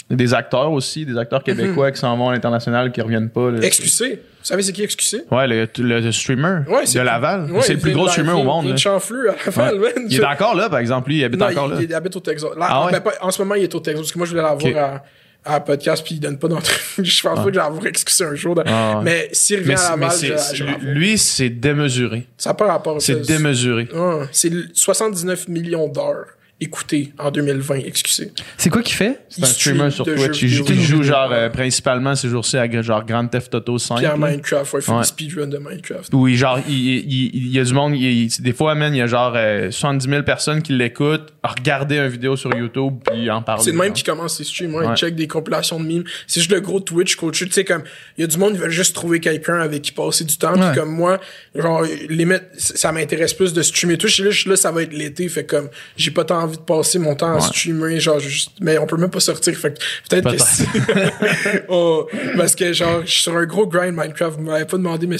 des 0.09 0.33
acteurs 0.33 0.71
aussi, 0.71 1.05
des 1.05 1.17
acteurs 1.17 1.43
québécois 1.43 1.91
qui 1.91 1.99
s'en 1.99 2.15
vont 2.17 2.29
à 2.29 2.33
l'international, 2.33 2.91
qui 2.91 3.01
reviennent 3.01 3.29
pas. 3.29 3.51
là. 3.51 3.59
XQC. 3.59 4.03
Vous 4.39 4.53
savez 4.53 4.63
c'est 4.63 4.71
qui 4.71 4.85
XQC? 4.87 5.25
Ouais, 5.29 5.45
le, 5.47 5.67
le- 5.79 5.99
le 5.99 6.11
streamer 6.13 6.59
Ouais, 6.69 6.85
c'est 6.85 6.99
de 6.99 7.03
Laval. 7.03 7.51
Ouais, 7.51 7.61
c'est 7.61 7.73
le 7.73 7.79
plus 7.79 7.91
gros 7.91 8.07
streamer 8.07 8.31
au 8.31 8.43
monde. 8.43 8.65
Il 8.65 8.73
est 8.73 8.77
Chanfleur 8.77 9.33
à 9.33 9.45
Laval, 9.45 9.73
Ouais. 9.79 9.93
man. 9.95 10.05
Il 10.09 10.15
est 10.21 10.25
encore 10.25 10.55
là, 10.55 10.69
par 10.69 10.79
exemple. 10.79 11.09
Lui, 11.09 11.17
il 11.17 11.23
habite 11.25 11.39
Non, 11.39 11.47
encore 11.47 11.67
il, 11.67 11.73
là. 11.73 11.81
il 11.81 11.93
habite 11.93 12.15
au 12.15 12.19
Texas. 12.21 12.49
Là, 12.57 12.67
Ah 12.69 12.87
ben, 12.89 13.01
pas- 13.01 13.13
en 13.21 13.31
ce 13.31 13.41
moment, 13.41 13.55
il 13.55 13.63
est 13.63 13.75
au 13.75 13.79
Texas, 13.81 14.01
parce 14.01 14.11
que 14.13 14.17
moi, 14.17 14.25
je 14.25 14.31
voulais 14.31 14.43
l'avoir 14.43 15.03
à, 15.45 15.53
à 15.55 15.59
podcast, 15.59 16.01
puis 16.05 16.15
il 16.15 16.19
donne 16.21 16.39
pas 16.39 16.47
d'entrevue. 16.47 17.03
je 17.03 17.21
pense 17.21 17.39
pas 17.39 17.45
que 17.45 17.53
j'avais 17.53 17.89
excusé 17.89 18.23
un 18.23 18.35
jour. 18.35 18.55
de- 18.55 18.63
Ah. 18.65 19.01
Mais 19.03 19.27
s'il 19.33 19.57
revient 19.57 19.67
Mais, 19.69 19.75
à 19.81 19.89
Laval, 19.97 20.11
c'est- 20.11 20.55
je, 20.55 20.63
lui, 20.85 21.17
c'est 21.17 21.49
démesuré. 21.49 22.25
Ça 22.37 22.51
n'a 22.51 22.53
pas 22.53 22.67
rapport 22.67 22.95
à 22.95 22.99
ça. 23.01 23.05
C'est 23.07 23.27
démesuré. 23.27 23.89
Ouais, 23.93 24.25
c'est 24.31 24.49
le 24.49 24.67
79 24.73 25.49
millions 25.49 25.89
d'heures 25.89 26.27
écoutées 26.59 27.13
en 27.19 27.29
2020, 27.29 27.75
excusez. 27.85 28.31
C'est 28.57 28.69
quoi 28.71 28.81
qu'il 28.81 28.95
fait? 28.95 29.19
C'est 29.29 29.43
un 29.43 29.45
streamer 29.45 29.91
sur 29.91 30.05
Twitch. 30.05 30.41
Il 30.41 30.49
joue, 30.49 30.65
il 30.69 30.81
joue 30.81 31.03
genre 31.03 31.29
euh, 31.31 31.49
principalement 31.49 32.15
ces 32.15 32.29
jours-ci 32.29 32.57
à 32.57 32.81
genre 32.81 33.05
Grand 33.05 33.27
Theft 33.27 33.53
Auto 33.53 33.77
5. 33.77 33.95
Puis 33.97 34.05
là. 34.05 34.15
Minecraft, 34.17 34.73
ouais, 34.73 34.79
il 34.79 34.83
fait 34.83 34.91
Ouais. 34.91 34.97
des 34.99 35.03
speedruns 35.05 35.47
de 35.47 35.57
Minecraft. 35.59 36.09
Oui, 36.13 36.35
genre, 36.35 36.59
il, 36.67 36.73
il, 36.73 36.97
il- 37.13 37.35
il 37.47 37.51
y 37.51 37.59
a 37.59 37.63
du 37.63 37.73
monde, 37.73 37.95
il, 37.95 38.03
il- 38.03 38.41
des 38.41 38.53
fois, 38.53 38.73
man, 38.73 38.93
il 38.93 38.97
y 38.97 39.01
a 39.01 39.07
genre 39.07 39.33
euh, 39.35 39.69
70 39.69 40.09
000 40.09 40.23
personnes 40.23 40.61
qui 40.63 40.73
l'écoutent, 40.73 41.31
à 41.43 41.49
regarder 41.49 41.97
une 41.97 42.07
vidéo 42.07 42.35
sur 42.35 42.51
YouTube, 42.55 42.95
puis 43.09 43.29
en 43.29 43.41
parler. 43.43 43.63
C'est 43.63 43.71
le 43.71 43.77
même 43.77 43.93
qui 43.93 44.03
commence 44.03 44.37
ses 44.37 44.43
streams, 44.43 44.73
ouais, 44.73 44.85
Ouais. 44.85 44.93
il 44.93 44.97
check 44.97 45.15
des 45.15 45.27
compilations 45.27 45.79
de 45.79 45.85
mimes. 45.85 46.03
C'est 46.25 46.39
juste 46.39 46.51
le 46.51 46.59
gros 46.61 46.79
Twitch 46.79 47.15
coach. 47.15 47.37
Tu 47.39 47.51
sais, 47.51 47.63
comme, 47.65 47.83
il 48.17 48.21
y 48.21 48.23
a 48.23 48.27
du 48.27 48.37
monde 48.37 48.53
qui 48.53 48.59
veut 48.59 48.69
juste 48.71 48.95
trouver 48.95 49.19
quelqu'un 49.19 49.59
avec 49.59 49.83
qui 49.83 49.91
passer 49.91 50.23
du 50.25 50.37
temps. 50.37 50.55
Ouais. 50.55 50.71
Puis 50.71 50.79
comme 50.79 50.91
moi, 50.91 51.19
genre, 51.53 51.83
les 52.09 52.25
mettre, 52.25 52.45
ça 52.57 52.91
m'intéresse 52.91 53.33
plus 53.35 53.53
de 53.53 53.61
streamer 53.61 53.97
Twitch. 53.97 54.19
Là, 54.21 54.31
je 54.31 54.39
suis 54.41 54.49
là, 54.49 54.55
ça 54.55 54.71
va 54.71 54.81
être 54.81 54.93
l'été. 54.93 55.27
Fait 55.29 55.45
comme, 55.45 55.69
j'ai 55.95 56.11
pas 56.11 56.23
tant 56.25 56.46
envie 56.47 56.57
de 56.57 56.61
passer 56.63 56.99
mon 56.99 57.15
temps 57.15 57.31
à 57.31 57.35
Ouais. 57.35 57.41
streamer. 57.41 57.99
Genre, 57.99 58.19
juste, 58.19 58.51
mais 58.61 58.77
on 58.77 58.85
peut 58.85 58.97
même 58.97 59.09
pas 59.09 59.19
sortir. 59.19 59.55
Fait 59.57 59.73
que 59.73 59.79
peut-être 60.09 60.31
que 60.31 60.41
si- 60.41 60.65
Oh, 61.69 62.07
parce 62.37 62.55
que 62.55 62.73
genre, 62.73 63.01
je 63.05 63.11
suis 63.11 63.21
sur 63.23 63.35
un 63.37 63.45
gros 63.45 63.67
grind 63.67 63.95
Minecraft. 63.95 64.37
Vous 64.37 64.43
m'avez 64.43 64.65
pas 64.65 64.77
demandé 64.77 65.07
mes 65.07 65.17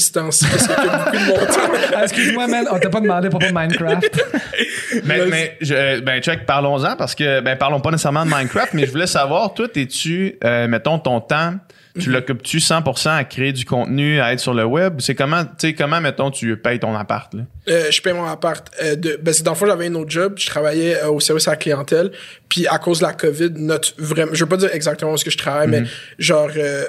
parce 0.49 0.67
beaucoup 0.67 1.45
de 1.45 1.45
temps. 1.53 1.71
Ah, 1.95 2.03
Excuse-moi, 2.03 2.47
man, 2.47 2.65
on 2.71 2.79
t'a 2.79 2.89
pas 2.89 2.99
demandé 3.01 3.29
pour 3.29 3.39
pas 3.39 3.51
Minecraft. 3.51 4.23
Mais, 5.03 5.25
mais 5.27 5.57
je- 5.61 5.73
euh, 5.73 6.01
ben, 6.01 6.21
check, 6.21 6.45
parlons-en, 6.45 6.95
parce 6.95 7.13
que, 7.13 7.41
ben, 7.41 7.55
parlons 7.57 7.79
pas 7.81 7.91
nécessairement 7.91 8.25
de 8.25 8.29
Minecraft, 8.31 8.73
mais 8.73 8.85
je 8.85 8.91
voulais 8.91 9.05
savoir, 9.07 9.53
toi, 9.53 9.67
t'es-tu, 9.67 10.37
euh, 10.43 10.67
mettons, 10.67 10.97
ton 10.97 11.19
temps 11.19 11.53
tu 11.99 12.09
l'occupes-tu 12.09 12.57
100% 12.57 13.09
à 13.09 13.23
créer 13.23 13.53
du 13.53 13.65
contenu, 13.65 14.19
à 14.19 14.33
être 14.33 14.39
sur 14.39 14.53
le 14.53 14.65
web? 14.65 14.99
C'est 14.99 15.15
comment, 15.15 15.43
tu 15.43 15.51
sais, 15.59 15.73
comment, 15.73 16.01
mettons, 16.01 16.31
tu 16.31 16.55
payes 16.57 16.79
ton 16.79 16.95
appart, 16.95 17.33
là? 17.33 17.43
Euh, 17.69 17.91
je 17.91 18.01
paye 18.01 18.13
mon 18.13 18.25
appart. 18.25 18.69
Euh, 18.81 18.95
de, 18.95 19.19
ben, 19.21 19.33
c'est 19.33 19.43
dans 19.43 19.51
le 19.51 19.57
fond, 19.57 19.65
j'avais 19.65 19.87
un 19.87 19.95
autre 19.95 20.09
job. 20.09 20.35
Je 20.37 20.45
travaillais 20.45 20.95
euh, 20.97 21.09
au 21.09 21.19
service 21.19 21.47
à 21.47 21.51
la 21.51 21.57
clientèle. 21.57 22.11
Puis 22.49 22.65
à 22.67 22.77
cause 22.77 22.99
de 22.99 23.05
la 23.05 23.13
COVID, 23.13 23.51
notre 23.55 23.93
vraiment, 23.97 24.33
je 24.33 24.43
veux 24.43 24.49
pas 24.49 24.57
dire 24.57 24.73
exactement 24.73 25.11
où 25.11 25.17
ce 25.17 25.25
que 25.25 25.31
je 25.31 25.37
travaille, 25.37 25.67
mais 25.67 25.83
genre 26.17 26.49
euh, 26.55 26.85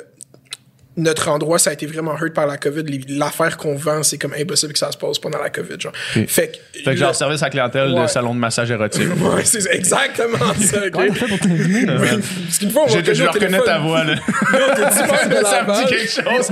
notre 0.99 1.29
endroit, 1.29 1.59
ça 1.59 1.71
a 1.71 1.73
été 1.73 1.87
vraiment 1.87 2.15
hurt 2.21 2.35
par 2.35 2.47
la 2.47 2.57
COVID. 2.59 2.85
L'affaire 3.09 3.57
qu'on 3.57 3.77
vend, 3.77 4.03
c'est 4.03 4.19
comme 4.19 4.35
impossible 4.39 4.73
que 4.75 4.79
ça 4.79 4.93
se 4.93 4.99
passe 4.99 5.19
pendant 5.19 5.39
la 5.39 5.49
COVID. 5.51 5.81
Genre. 5.81 5.93
Fait 6.27 6.61
que, 6.75 6.79
Fait 6.85 6.91
que 6.91 6.97
genre, 6.97 7.15
service 7.15 7.43
à 7.43 7.49
clientèle 7.51 7.95
de 7.95 8.01
Ouais. 8.01 8.09
salon 8.09 8.35
de 8.35 8.41
massage 8.41 8.71
érotique. 8.71 9.09
Ouais, 9.19 9.45
c'est 9.45 9.67
exactement 9.75 10.39
ça. 10.61 10.79
ok? 10.87 10.91
Comment 10.93 11.07
t'as 11.09 11.15
fait 11.15 11.27
pour 11.27 11.39
t'inviter? 11.39 11.87
Parce 11.87 12.59
qu'une 12.59 12.71
fois, 12.71 12.83
on 12.87 12.91
va 12.91 13.13
je 13.15 13.25
reconnais 13.25 13.61
ta 13.61 13.79
voix, 13.79 14.05
là. 14.05 14.15
Yo, 14.53 14.59
t'es 14.75 14.85
de 14.85 15.45
ça 15.45 15.63
me 15.65 15.75
dit 15.75 15.87
quelque 15.89 16.11
chose. 16.11 16.51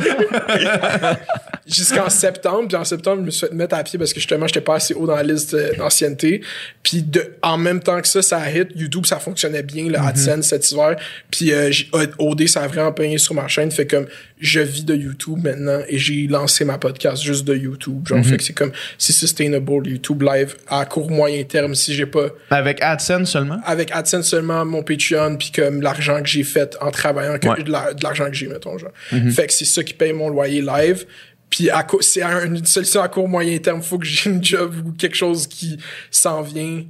Jusqu'en 1.67 2.09
septembre. 2.11 2.69
Puis 2.69 2.77
en 2.77 2.85
septembre, 2.85 3.21
je 3.23 3.27
me 3.27 3.31
suis 3.31 3.47
fait 3.47 3.53
mettre 3.55 3.75
à 3.75 3.83
pied 3.83 3.99
parce 3.99 4.12
que 4.12 4.21
justement, 4.21 4.47
j'étais 4.47 4.61
pas 4.61 4.77
assez 4.77 4.95
haut 4.95 5.07
dans 5.07 5.17
la 5.17 5.23
liste 5.23 5.55
euh, 5.55 5.73
d'ancienneté. 5.77 6.41
Puis 6.83 7.03
de, 7.03 7.35
en 7.43 7.59
même 7.59 7.81
temps 7.81 8.01
que 8.01 8.09
ça, 8.09 8.23
ça 8.23 8.39
a 8.39 8.51
hit. 8.51 8.69
YouTube, 8.75 9.07
ça 9.07 9.19
fonctionnait 9.19 9.62
bien, 9.62 9.89
le 9.89 9.99
AdSense 9.99 10.47
cet 10.49 10.71
hiver. 10.71 10.97
Puis 11.31 11.53
euh, 11.53 11.71
j'ai- 11.71 11.89
OD, 12.19 12.47
ça 12.47 12.62
a 12.62 12.67
vraiment 12.69 12.93
payé 12.93 13.19
sur 13.19 13.35
ma 13.35 13.49
chaîne. 13.49 13.71
Fait 13.71 13.87
comme, 13.87 14.07
je 14.39 14.61
vis 14.61 14.85
de 14.85 14.95
YouTube 14.95 15.39
maintenant 15.43 15.81
et 15.89 15.99
j'ai 15.99 16.27
lancé 16.27 16.64
ma 16.64 16.79
podcast 16.79 17.23
juste 17.23 17.45
de 17.45 17.55
YouTube. 17.57 18.07
Genre, 18.07 18.25
fait 18.25 18.37
que 18.37 18.43
c'est 18.43 18.53
comme, 18.53 18.73
c'est 18.99 19.12
sustainable, 19.12 19.87
YouTube 19.89 20.23
live 20.23 20.55
à 20.69 20.85
court 20.85 21.11
moyen 21.11 21.43
terme 21.45 21.75
si 21.75 21.95
j'ai 21.95 22.07
pas 22.07 22.29
Avec 22.51 22.81
AdSense 22.83 23.31
seulement? 23.31 23.59
avec 23.64 23.91
AdSense 23.93 24.29
seulement, 24.29 24.64
mon 24.64 24.83
Patreon, 24.83 25.37
puis 25.37 25.51
comme 25.55 25.81
l'argent 25.81 26.21
que 26.23 26.29
j'ai 26.29 26.45
fait 26.45 26.77
en 26.81 26.91
travaillant, 26.91 27.39
que, 27.39 27.49
Ouais. 27.49 27.62
de 27.62 27.71
la- 27.71 27.95
de 27.95 28.03
l'argent 28.03 28.27
que 28.27 28.35
j'ai, 28.35 28.47
mettons, 28.49 28.77
genre. 28.79 28.91
Fait 29.35 29.47
que 29.47 29.53
c'est 29.53 29.64
ça 29.64 29.83
qui 29.83 29.95
paye 29.95 30.12
mon 30.12 30.29
loyer 30.29 30.61
live. 30.62 31.05
Puis 31.51 31.71
à 31.71 31.87
c'est 32.01 32.23
un- 32.23 32.47
une 32.47 32.65
solution 32.67 33.01
à 33.03 33.09
court 33.09 33.29
moyen 33.29 33.57
terme. 33.59 33.83
Faut 33.83 33.99
que 33.99 34.05
j'ai 34.07 34.29
une 34.31 34.43
job 34.45 34.75
ou 34.87 34.93
quelque 34.93 35.17
chose 35.17 35.47
qui 35.47 35.79
s'en 36.11 36.43
vient 36.43 36.83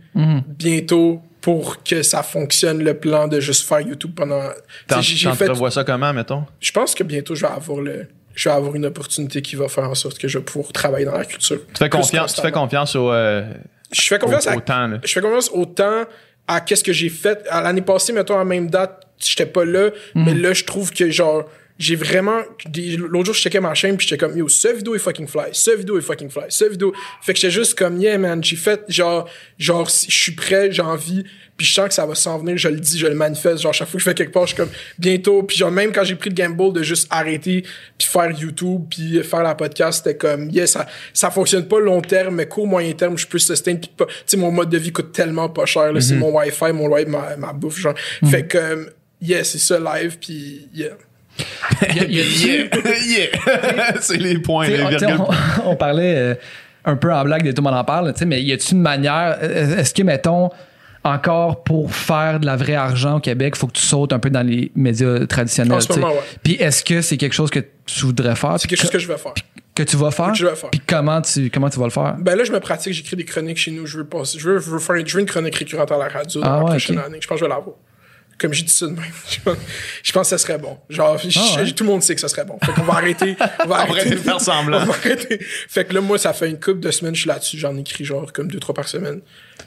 bientôt 0.46 1.20
pour 1.40 1.82
que 1.84 2.02
ça 2.02 2.22
fonctionne 2.22 2.82
le 2.82 2.94
plan 2.94 3.28
de 3.28 3.38
juste 3.40 3.66
faire 3.68 3.80
YouTube 3.80 4.12
pendant. 4.16 4.42
J'ai- 5.00 5.16
fait. 5.30 5.46
T'entrevois 5.46 5.70
ça 5.70 5.84
comment, 5.84 6.12
mettons? 6.12 6.44
Je 6.60 6.72
pense 6.72 6.94
que 6.94 7.04
bientôt 7.04 7.34
je 7.34 7.42
vais 7.46 7.52
avoir 7.52 7.80
le. 7.80 8.06
Je 8.34 8.48
vais 8.48 8.54
avoir 8.54 8.74
une 8.74 8.84
opportunité 8.84 9.40
qui 9.40 9.56
va 9.56 9.66
faire 9.68 9.88
en 9.88 9.94
sorte 9.94 10.18
que 10.18 10.28
je 10.28 10.36
vais 10.38 10.44
pouvoir 10.44 10.70
travailler 10.72 11.06
dans 11.06 11.16
la 11.16 11.24
culture. 11.24 11.58
Tu 11.72 11.78
fais 11.78 11.88
confiance, 11.88 12.34
tu 12.34 12.42
fais 12.42 12.52
confiance 12.52 12.94
au, 12.94 13.10
euh, 13.10 13.42
Je 13.92 14.02
fais 14.02 14.16
au, 14.16 14.18
confiance 14.18 14.46
à 14.46 14.56
au 14.56 14.60
temps, 14.60 14.86
là. 14.88 14.98
je 15.02 15.10
fais 15.10 15.22
confiance 15.22 15.50
autant 15.54 16.02
à 16.46 16.60
qu'est-ce 16.60 16.84
que 16.84 16.92
j'ai 16.92 17.08
fait. 17.08 17.46
À 17.48 17.62
l'année 17.62 17.80
passée, 17.80 18.12
mettons, 18.12 18.34
à 18.34 18.38
la 18.38 18.44
même 18.44 18.68
date, 18.68 19.04
j'étais 19.18 19.46
pas 19.46 19.64
là, 19.64 19.88
mais 20.14 20.34
là, 20.34 20.52
je 20.52 20.64
trouve 20.64 20.92
que, 20.92 21.10
genre, 21.10 21.44
j'ai 21.78 21.96
vraiment. 21.96 22.40
L'autre 22.96 23.26
jour, 23.26 23.34
je 23.34 23.40
checkais 23.40 23.60
ma 23.60 23.74
chaîne, 23.74 23.96
puis 23.96 24.06
j'étais 24.06 24.18
comme, 24.18 24.36
yo, 24.36 24.48
ce 24.48 24.68
vidéo 24.68 24.94
est 24.94 24.98
fucking 24.98 25.26
fly, 25.26 25.48
ce 25.52 25.72
vidéo 25.72 25.98
est 25.98 26.02
fucking 26.02 26.30
fly, 26.30 26.44
ce 26.48 26.64
vidéo. 26.64 26.94
Fait 27.20 27.34
que 27.34 27.38
j'étais 27.38 27.52
juste 27.52 27.78
comme, 27.78 28.00
yeah, 28.00 28.16
man, 28.16 28.42
j'ai 28.42 28.56
fait, 28.56 28.82
genre, 28.88 29.28
genre, 29.58 29.88
je 29.88 30.14
suis 30.14 30.32
prêt, 30.32 30.72
j'ai 30.72 30.80
envie, 30.80 31.24
puis 31.56 31.66
je 31.66 31.74
sens 31.74 31.88
que 31.88 31.94
ça 31.94 32.06
va 32.06 32.14
s'en 32.14 32.38
venir, 32.38 32.56
je 32.56 32.68
le 32.68 32.80
dis, 32.80 32.98
je 32.98 33.06
le 33.06 33.14
manifeste. 33.14 33.62
Genre, 33.62 33.74
chaque 33.74 33.88
fois 33.88 33.98
que 33.98 34.04
je 34.04 34.08
fais 34.08 34.14
quelque 34.14 34.32
part, 34.32 34.46
je 34.46 34.54
suis 34.54 34.56
comme, 34.56 34.70
bientôt, 34.98 35.42
puis 35.42 35.56
genre, 35.58 35.70
même 35.70 35.92
quand 35.92 36.04
j'ai 36.04 36.14
pris 36.14 36.30
le 36.30 36.34
gamble 36.34 36.72
de 36.72 36.82
juste 36.82 37.08
arrêter, 37.10 37.62
puis 37.98 38.08
faire 38.08 38.30
YouTube, 38.30 38.84
puis 38.88 39.22
faire 39.22 39.42
la 39.42 39.54
podcast, 39.54 40.02
c'était 40.02 40.16
comme, 40.16 40.48
yeah, 40.50 40.66
ça, 40.66 40.86
ça 41.12 41.30
fonctionne 41.30 41.68
pas 41.68 41.80
long 41.80 42.00
terme, 42.00 42.36
mais 42.36 42.46
court, 42.46 42.66
moyen 42.66 42.92
terme, 42.92 43.18
je 43.18 43.26
peux 43.26 43.38
sustain, 43.38 43.76
puis 43.76 43.90
tu 43.98 44.04
sais, 44.24 44.36
mon 44.38 44.50
mode 44.50 44.70
de 44.70 44.78
vie 44.78 44.92
coûte 44.92 45.12
tellement 45.12 45.50
pas 45.50 45.66
cher, 45.66 45.92
là, 45.92 46.00
c'est 46.00 46.16
mon 46.16 46.34
Wi-Fi, 46.38 46.72
mon 46.72 46.88
loyer, 46.88 47.04
ma, 47.04 47.36
ma 47.36 47.52
bouffe, 47.52 47.78
genre. 47.78 47.94
Fait 48.30 48.46
que, 48.46 48.56
euh, 48.56 48.84
yeah, 49.20 49.44
c'est 49.44 49.58
ça 49.58 49.78
live, 49.78 50.16
puis 50.18 50.68
yeah. 50.74 50.96
Yeah! 51.94 52.06
yeah. 53.06 53.94
C'est 54.00 54.16
les 54.16 54.38
points, 54.38 54.68
les 54.68 54.82
on, 54.82 55.70
on- 55.70 55.76
parlait 55.76 56.14
euh, 56.16 56.34
un 56.84 56.96
peu 56.96 57.12
en 57.12 57.24
blague 57.24 57.44
de 57.44 57.50
tout 57.52 57.62
le 57.62 57.68
monde 57.68 57.78
en 57.78 57.84
parle, 57.84 58.12
mais 58.26 58.42
y 58.42 58.52
a-tu 58.52 58.72
une 58.74 58.80
manière, 58.82 59.38
euh, 59.42 59.78
est-ce 59.78 59.92
que, 59.92 60.02
mettons, 60.02 60.50
encore 61.04 61.62
pour 61.62 61.92
faire 61.94 62.40
de 62.40 62.46
la 62.46 62.56
vraie 62.56 62.74
argent 62.74 63.16
au 63.18 63.20
Québec, 63.20 63.56
faut 63.56 63.66
que 63.66 63.72
tu 63.72 63.82
sautes 63.82 64.12
un 64.12 64.18
peu 64.18 64.30
dans 64.30 64.44
les 64.46 64.72
médias 64.74 65.26
traditionnels. 65.26 65.78
Moment, 65.90 66.08
ouais. 66.08 66.20
Puis 66.42 66.54
est-ce 66.54 66.84
que 66.84 67.00
c'est 67.00 67.16
quelque 67.16 67.34
chose 67.34 67.50
que 67.50 67.60
tu 67.60 68.06
voudrais 68.06 68.34
faire? 68.34 68.56
C'est 68.58 68.66
quelque 68.68 68.80
chose 68.80 68.90
que 68.90 68.98
je 68.98 69.06
vais 69.06 69.16
faire. 69.18 69.34
que 69.74 69.82
tu 69.84 69.96
vas 69.96 70.10
faire? 70.10 70.32
que 70.32 70.38
je 70.38 70.46
vais 70.46 70.56
faire. 70.56 70.70
Puis 70.70 70.80
comment 70.84 71.20
tu, 71.22 71.50
comment 71.50 71.70
tu 71.70 71.78
vas 71.78 71.84
le 71.86 71.90
faire? 71.92 72.16
Ben 72.18 72.36
là, 72.36 72.42
je 72.44 72.50
me 72.52 72.58
pratique, 72.60 72.92
j'écris 72.92 73.14
des 73.16 73.24
chroniques 73.24 73.58
chez 73.58 73.70
nous. 73.70 73.86
Je 73.86 73.98
veux 73.98 74.04
passer, 74.06 74.38
je 74.38 74.48
veux, 74.48 74.58
je 74.58 74.68
veux 74.70 74.78
faire 74.80 74.96
une, 74.96 75.06
je 75.06 75.14
veux 75.14 75.20
une 75.20 75.26
chronique 75.28 75.54
récurrente 75.54 75.92
à 75.92 75.98
la 75.98 76.08
radio 76.08 76.40
dans 76.40 76.46
Ah 76.46 76.50
la 76.56 76.58
ouais, 76.64 76.70
prochaine 76.70 76.98
ok. 76.98 77.04
année. 77.06 77.18
Je 77.20 77.26
pense 77.28 77.36
que 77.38 77.44
je 77.44 77.48
vais 77.48 77.54
l'avoir. 77.54 77.76
Comme 78.38 78.52
j'ai 78.52 78.64
dit 78.64 78.72
ça 78.72 78.86
de 78.86 78.92
même. 78.92 79.04
Je 80.02 80.12
pense, 80.12 80.24
que 80.24 80.28
ça 80.28 80.38
serait 80.38 80.58
bon. 80.58 80.78
Genre, 80.90 81.16
Ah 81.18 81.60
ouais. 81.62 81.72
tout 81.72 81.84
le 81.84 81.90
monde 81.90 82.02
sait 82.02 82.14
que 82.14 82.20
ça 82.20 82.28
serait 82.28 82.44
bon. 82.44 82.58
Fait 82.64 82.72
qu'on 82.72 82.82
va 82.82 82.94
arrêter. 82.94 83.36
On 83.64 83.68
va 83.68 83.76
arrêter 83.76 84.10
de 84.10 84.16
faire 84.16 84.40
semblant. 84.42 84.82
On 84.82 84.84
va 84.86 84.92
arrêter. 84.94 85.38
Fait 85.40 85.84
que 85.86 85.94
là, 85.94 86.00
moi, 86.02 86.18
ça 86.18 86.32
fait 86.34 86.50
une 86.50 86.60
couple 86.60 86.80
de 86.80 86.90
semaines, 86.90 87.14
je 87.14 87.20
suis 87.22 87.28
là-dessus. 87.28 87.58
J'en 87.58 87.76
écris 87.78 88.04
genre 88.04 88.32
comme 88.32 88.50
deux, 88.50 88.60
trois 88.60 88.74
par 88.74 88.88
semaine. 88.88 89.20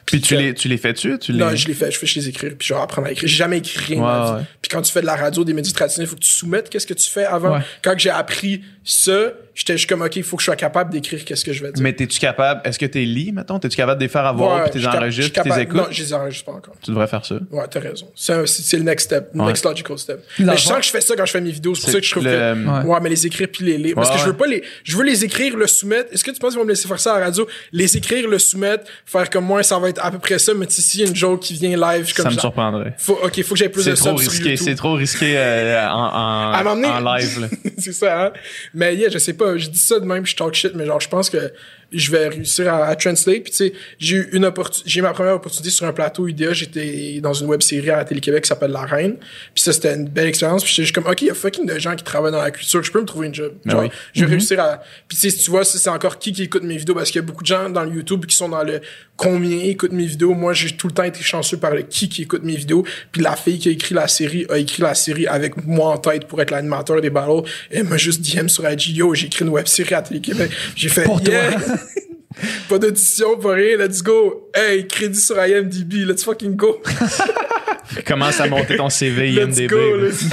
Puis 0.05 0.21
tu 0.21 0.35
que- 0.35 0.39
les, 0.39 0.53
tu 0.53 0.67
les 0.67 0.77
fais-tu? 0.77 1.17
Tu 1.19 1.31
les... 1.33 1.37
Non, 1.39 1.55
je 1.55 1.67
les 1.67 1.73
fais, 1.73 1.91
je 1.91 1.97
fais 1.97 2.07
je 2.07 2.19
les 2.19 2.29
écrire, 2.29 2.53
puis 2.57 2.67
genre 2.67 2.81
apprendre 2.81 3.07
à 3.07 3.11
écrire. 3.11 3.29
J'ai 3.29 3.35
jamais 3.37 3.57
écrit 3.59 3.95
rien 3.95 4.35
Ouais. 4.37 4.43
Puis 4.61 4.69
quand 4.69 4.81
tu 4.81 4.91
fais 4.91 5.01
de 5.01 5.05
la 5.05 5.15
radio, 5.15 5.43
des 5.43 5.53
médias 5.53 5.71
traditionnels, 5.73 6.07
il 6.07 6.09
faut 6.09 6.15
que 6.15 6.21
tu 6.25 6.31
soumettes 6.31 6.69
qu'est-ce 6.69 6.87
que 6.87 6.93
tu 6.93 7.09
fais 7.09 7.25
avant. 7.25 7.53
Ouais. 7.57 7.61
Quand 7.83 7.93
j'ai 7.97 8.09
appris 8.09 8.61
ça, 8.83 9.33
j'étais 9.53 9.77
juste 9.77 9.87
comme, 9.89 10.01
OK, 10.01 10.15
il 10.15 10.23
faut 10.23 10.35
que 10.35 10.41
je 10.41 10.45
sois 10.45 10.55
capable 10.55 10.91
d'écrire 10.91 11.23
qu'est-ce 11.23 11.45
que 11.45 11.53
je 11.53 11.61
vais 11.63 11.71
dire. 11.71 11.83
Mais 11.83 11.93
t'es-tu 11.93 12.17
capable? 12.19 12.61
Est-ce 12.63 12.79
que 12.79 12.85
t'es 12.87 13.01
lis, 13.05 13.31
mettons? 13.31 13.59
T'es-tu 13.59 13.77
capable 13.77 13.99
de 13.99 14.05
les 14.05 14.09
faire 14.09 14.25
avoir, 14.25 14.55
Ouais, 14.57 14.61
puis 14.63 14.71
t'es 14.71 14.79
je 14.79 14.83
je 14.85 14.89
enregistres, 14.89 15.31
puis 15.33 15.41
t'es 15.43 15.49
capable- 15.49 15.61
écoutes? 15.61 15.77
Non, 15.77 15.87
je 15.91 16.01
les 16.03 16.13
enregistre 16.13 16.45
pas 16.45 16.51
encore. 16.53 16.75
Tu 16.81 16.89
devrais 16.91 17.07
faire 17.07 17.23
ça. 17.25 17.35
Ouais, 17.51 17.65
t'as 17.69 17.79
raison. 17.79 18.07
C'est 18.15 18.33
un- 18.33 18.45
c'est 18.47 18.63
c'est 18.63 18.77
le 18.77 18.83
next 18.83 19.05
step, 19.07 19.29
le 19.33 19.41
Ouais. 19.41 19.47
next 19.47 19.63
logical 19.65 19.97
step. 19.99 20.23
Mais 20.39 20.57
je 20.57 20.63
sens 20.63 20.77
que 20.77 20.85
je 20.85 20.89
fais 20.91 21.01
ça 21.01 21.15
quand 21.15 21.25
je 21.25 21.31
fais 21.31 21.41
mes 21.41 21.51
vidéos. 21.51 21.75
C'est 21.75 21.81
pour 21.81 21.91
ça 21.91 21.99
que 21.99 22.05
je 22.05 22.11
trouve 22.11 22.23
le- 22.23 22.31
que. 22.31 22.67
Ouais. 22.87 22.93
Ouais. 22.93 22.99
mais 23.01 23.09
les 23.09 23.27
écrire 23.27 23.47
puis 23.51 23.65
les 23.65 23.77
lire. 23.77 23.95
Parce 23.95 24.09
Ouais, 24.09 24.15
que 24.15 24.21
je 24.21 24.25
veux 24.27 24.35
pas 24.37 24.47
les. 24.47 24.63
Je 24.83 24.97
veux 24.97 25.03
les 25.03 25.23
écrire, 25.25 25.55
le 25.55 25.67
soumettre. 25.67 26.11
Est-ce 26.13 26.23
que 26.23 26.31
tu 26.31 26.39
penses 26.39 26.51
qu'ils 26.51 26.59
vont 26.59 26.65
me 26.65 26.69
laisser 26.71 26.87
faire 26.87 26.99
ça 26.99 27.15
à 27.15 27.19
la 27.19 27.25
radio? 27.25 27.47
Les 27.71 27.95
écrire, 27.97 28.27
le 28.27 28.39
soumettre, 28.39 28.85
faire 29.05 29.29
comme 29.29 29.45
moi, 29.45 29.61
ça 29.63 29.77
va 29.79 29.89
être 29.89 30.03
à 30.03 30.11
peu 30.11 30.19
près 30.19 30.37
ça, 30.39 30.53
mais 30.53 30.65
si 30.69 30.81
s'il 30.81 31.01
y 31.01 31.03
a 31.03 31.07
une 31.07 31.15
joke 31.15 31.39
qui 31.41 31.53
vient 31.55 31.75
live, 31.77 32.01
je 32.01 32.05
suis 32.07 32.15
Ça 32.15 32.23
comme 32.23 32.31
me 32.31 32.35
genre, 32.35 32.41
surprendrait. 32.41 32.93
faut, 32.97 33.19
ok, 33.23 33.43
faut 33.43 33.53
que 33.53 33.59
j'aie 33.59 33.69
plus 33.69 33.85
de 33.85 33.93
trop 33.95 34.15
risqué, 34.15 34.55
c'est 34.57 34.75
trop 34.75 34.93
risqué 34.93 35.33
euh, 35.37 35.87
en, 35.89 35.93
en, 35.93 36.51
À 36.53 36.63
m'emmener- 36.63 36.87
en 36.87 36.99
live. 37.15 37.49
c'est 37.77 37.93
ça, 37.93 38.25
hein? 38.25 38.31
Mais 38.73 38.95
yeah, 38.95 39.09
je 39.09 39.17
sais 39.17 39.33
pas, 39.33 39.57
je 39.57 39.69
dis 39.69 39.79
ça 39.79 39.99
de 39.99 40.05
même, 40.05 40.25
je 40.25 40.35
talk 40.35 40.53
shit, 40.53 40.73
mais 40.75 40.85
genre, 40.85 40.99
je 41.01 41.09
pense 41.09 41.29
que 41.29 41.51
je 41.91 42.11
vais 42.11 42.27
réussir 42.27 42.71
à, 42.71 42.85
à 42.85 42.95
translate. 42.95 43.43
Puis 43.43 43.51
tu 43.51 43.57
sais, 43.57 43.73
j'ai 43.97 44.17
eu 44.17 44.29
une 44.33 44.51
j'ai 44.85 45.01
ma 45.01 45.13
première 45.13 45.35
opportunité 45.35 45.69
sur 45.69 45.85
un 45.85 45.93
plateau 45.93 46.27
IDEA, 46.27 46.53
j'étais 46.53 47.19
dans 47.21 47.33
une 47.33 47.47
web 47.47 47.61
série 47.61 47.89
à 47.89 47.97
la 47.97 48.05
Télé-Québec 48.05 48.43
qui 48.43 48.47
s'appelle 48.47 48.71
La 48.71 48.81
Reine. 48.81 49.15
Puis 49.53 49.63
ça, 49.63 49.73
c'était 49.73 49.95
une 49.95 50.07
belle 50.07 50.27
expérience. 50.27 50.63
Puis 50.63 50.71
j'étais 50.71 50.83
juste 50.83 50.95
comme, 50.95 51.07
OK, 51.07 51.21
il 51.21 51.27
y 51.27 51.31
a 51.31 51.33
fucking 51.33 51.65
de 51.65 51.79
gens 51.79 51.95
qui 51.95 52.03
travaillent 52.03 52.31
dans 52.31 52.41
la 52.41 52.51
culture, 52.51 52.83
je 52.83 52.91
peux 52.91 53.01
me 53.01 53.05
trouver 53.05 53.27
une 53.27 53.35
job. 53.35 53.53
Ben 53.65 53.71
Genre, 53.71 53.81
oui. 53.83 53.89
je 54.13 54.25
vais 54.25 54.31
réussir 54.31 54.59
à... 54.59 54.81
Puis 55.07 55.17
tu 55.17 55.29
sais, 55.29 55.29
si 55.29 55.43
tu 55.43 55.51
vois, 55.51 55.63
c'est 55.63 55.89
encore 55.89 56.19
qui 56.19 56.31
qui 56.31 56.43
écoute 56.43 56.63
mes 56.63 56.77
vidéos, 56.77 56.95
parce 56.95 57.11
qu'il 57.11 57.21
y 57.21 57.23
a 57.23 57.27
beaucoup 57.27 57.43
de 57.43 57.47
gens 57.47 57.69
dans 57.69 57.83
le 57.83 57.91
YouTube 57.91 58.25
qui 58.25 58.35
sont 58.35 58.49
dans 58.49 58.63
le 58.63 58.81
combien 59.17 59.59
écoutent 59.63 59.91
mes 59.91 60.05
vidéos. 60.05 60.33
Moi, 60.33 60.53
j'ai 60.53 60.71
tout 60.71 60.87
le 60.87 60.93
temps 60.93 61.03
été 61.03 61.21
chanceux 61.21 61.57
par 61.57 61.73
le 61.75 61.81
qui 61.81 62.09
qui 62.09 62.23
écoute 62.23 62.43
mes 62.43 62.55
vidéos. 62.55 62.85
Puis 63.11 63.21
la 63.21 63.35
fille 63.35 63.59
qui 63.59 63.69
a 63.69 63.71
écrit 63.71 63.93
la 63.93 64.07
série 64.07 64.45
a 64.49 64.57
écrit 64.57 64.81
la 64.81 64.95
série 64.95 65.27
avec 65.27 65.65
moi 65.65 65.93
en 65.93 65.97
tête 65.97 66.25
pour 66.25 66.41
être 66.41 66.51
l'animateur 66.51 67.01
des 67.01 67.09
battles. 67.09 67.49
Elle 67.69 67.83
m'a 67.83 67.97
juste 67.97 68.21
DM 68.21 68.47
sur 68.47 68.69
IG, 68.69 68.95
yo, 68.95 69.13
j'ai 69.13 69.27
écrit 69.27 69.43
une 69.43 69.51
web 69.51 69.67
série 69.67 69.95
à 69.95 70.01
Télé-Québec. 70.01 70.51
J'ai 70.75 70.89
fait, 70.89 71.03
Pour 71.03 71.21
toi. 71.21 71.33
pas 72.69 72.77
d'audition, 72.77 73.37
pas 73.37 73.53
rien, 73.53 73.77
let's 73.77 74.01
go. 74.01 74.49
Hey, 74.53 74.87
crédit 74.87 75.19
sur 75.19 75.37
IMDb, 75.43 76.05
let's 76.07 76.23
fucking 76.23 76.55
go. 76.55 76.81
Commence 78.05 78.39
à 78.39 78.47
monter 78.47 78.77
ton 78.77 78.89
CV 78.89 79.31
Let's 79.31 79.57
IMDB. 79.57 79.69
go, 79.69 79.95
là. 79.97 80.03
let's 80.07 80.23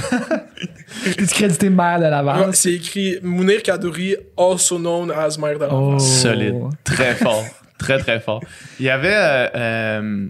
Es-tu 1.07 1.27
crédité 1.27 1.71
maire 1.71 1.99
de 1.99 2.05
Laval? 2.05 2.41
Ouais, 2.49 2.55
C'est 2.55 2.73
écrit 2.73 3.19
Mounir 3.23 3.63
Kadouri, 3.63 4.17
also 4.37 4.79
known 4.79 5.11
as 5.11 5.39
maire 5.39 5.55
de 5.59 5.65
la 5.65 5.73
Oh. 5.75 5.99
Solide. 5.99 6.55
Très 6.85 7.15
fort. 7.15 7.45
Très, 7.79 7.99
très 7.99 8.21
fort. 8.21 8.41
Il 8.81 8.87
y 8.87 8.91
avait 8.91 9.15
euh, 9.15 9.49
euh, 9.55 10.27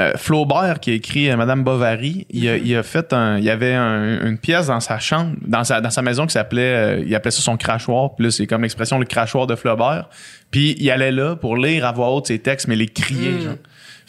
euh, 0.00 0.12
Flaubert 0.16 0.80
qui 0.80 0.90
a 0.90 0.94
écrit 0.94 1.30
euh, 1.30 1.36
Madame 1.36 1.62
Bovary. 1.62 2.26
Il 2.30 2.48
a, 2.48 2.56
il 2.56 2.74
a 2.74 2.82
fait 2.82 3.12
un. 3.12 3.38
Il 3.38 3.44
y 3.44 3.50
avait 3.50 3.74
un- 3.74 4.26
une 4.26 4.38
pièce 4.38 4.66
dans 4.68 4.80
sa 4.80 4.98
chambre, 4.98 5.34
dans 5.46 5.62
sa, 5.64 5.80
dans 5.80 5.90
sa 5.90 6.02
maison 6.02 6.26
qui 6.26 6.32
s'appelait. 6.32 6.62
euh, 7.00 7.04
il 7.06 7.14
appelait 7.14 7.30
ça 7.30 7.42
son 7.42 7.56
crachoir. 7.56 8.14
Puis 8.14 8.24
là, 8.24 8.30
c'est 8.30 8.46
comme 8.46 8.62
l'expression 8.62 8.98
le 8.98 9.04
crachoir 9.04 9.46
de 9.46 9.54
Flaubert. 9.56 10.08
Puis 10.50 10.74
il 10.78 10.90
allait 10.90 11.12
là 11.12 11.36
pour 11.36 11.56
lire 11.56 11.86
à 11.86 11.92
voix 11.92 12.10
haute 12.10 12.26
ses 12.26 12.38
textes, 12.38 12.66
mais 12.66 12.76
les 12.76 12.88
crier, 12.88 13.30
Mm. 13.32 13.40
genre. 13.42 13.54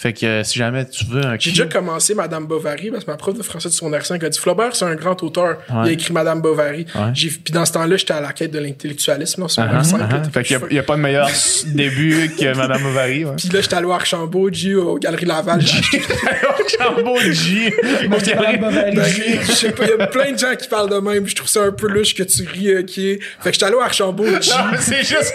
Fait 0.01 0.13
que 0.13 0.25
euh, 0.25 0.43
si 0.43 0.57
jamais 0.57 0.83
tu 0.89 1.05
veux 1.05 1.23
un 1.23 1.35
J'ai 1.37 1.51
déjà 1.51 1.65
commencé 1.65 2.15
Madame 2.15 2.47
Bovary 2.47 2.89
parce 2.89 3.05
que 3.05 3.11
ma 3.11 3.17
prof 3.17 3.37
de 3.37 3.43
français 3.43 3.69
de 3.69 3.73
son 3.73 3.91
R5 3.91 4.25
a 4.25 4.29
dit 4.29 4.39
Flaubert, 4.39 4.75
c'est 4.75 4.85
un 4.85 4.95
grand 4.95 5.21
auteur. 5.21 5.57
Il 5.69 5.89
a 5.89 5.91
écrit 5.91 6.11
Madame 6.11 6.41
Bovary. 6.41 6.87
Ouais. 6.95 7.01
J'ai, 7.13 7.29
puis 7.29 7.53
dans 7.53 7.65
ce 7.65 7.73
temps-là, 7.73 7.97
j'étais 7.97 8.13
à 8.13 8.19
la 8.19 8.33
quête 8.33 8.49
de 8.49 8.57
l'intellectualisme, 8.57 9.41
non, 9.41 9.47
sur 9.47 9.63
mon 9.63 9.69
R5. 9.79 9.99
là, 9.99 10.09
ah. 10.11 10.23
Fait 10.33 10.41
qu'il 10.43 10.57
y 10.57 10.59
a- 10.59 10.65
il 10.71 10.75
y 10.75 10.79
a, 10.79 10.83
pas 10.83 10.95
de 10.95 11.01
meilleur 11.01 11.29
début 11.67 12.31
que 12.35 12.55
Madame 12.57 12.81
Bovary. 12.81 13.25
Ouais. 13.25 13.33
Puis 13.37 13.49
là, 13.49 13.61
j'étais 13.61 13.75
allé 13.75 13.85
au 13.85 13.91
Archambault, 13.91 14.49
G, 14.51 14.73
aux 14.73 14.97
Galeries 14.97 15.25
Laval. 15.25 15.61
Chambeau 16.79 17.19
G. 17.19 17.71
Madame 18.09 18.57
Bovary. 18.59 18.95
Ben, 18.95 19.05
je 19.05 19.51
sais 19.51 19.71
pas, 19.71 19.83
il 19.85 19.89
y 19.99 20.01
a 20.01 20.07
plein 20.07 20.31
de 20.31 20.37
gens 20.39 20.55
qui 20.55 20.67
parlent 20.67 20.89
de 20.89 20.97
même. 20.97 21.27
Je 21.27 21.35
trouve 21.35 21.47
ça 21.49 21.61
un 21.63 21.71
peu 21.71 21.87
louche 21.87 22.15
que 22.15 22.23
tu 22.23 22.43
ris, 22.47 22.75
ok. 22.77 22.89
Fait 22.95 23.19
que 23.45 23.51
j'étais 23.53 23.65
allé 23.65 23.75
au 23.75 23.81
Archambault, 23.81 24.25
G. 24.41 24.51
C'est 24.79 25.03
juste, 25.03 25.33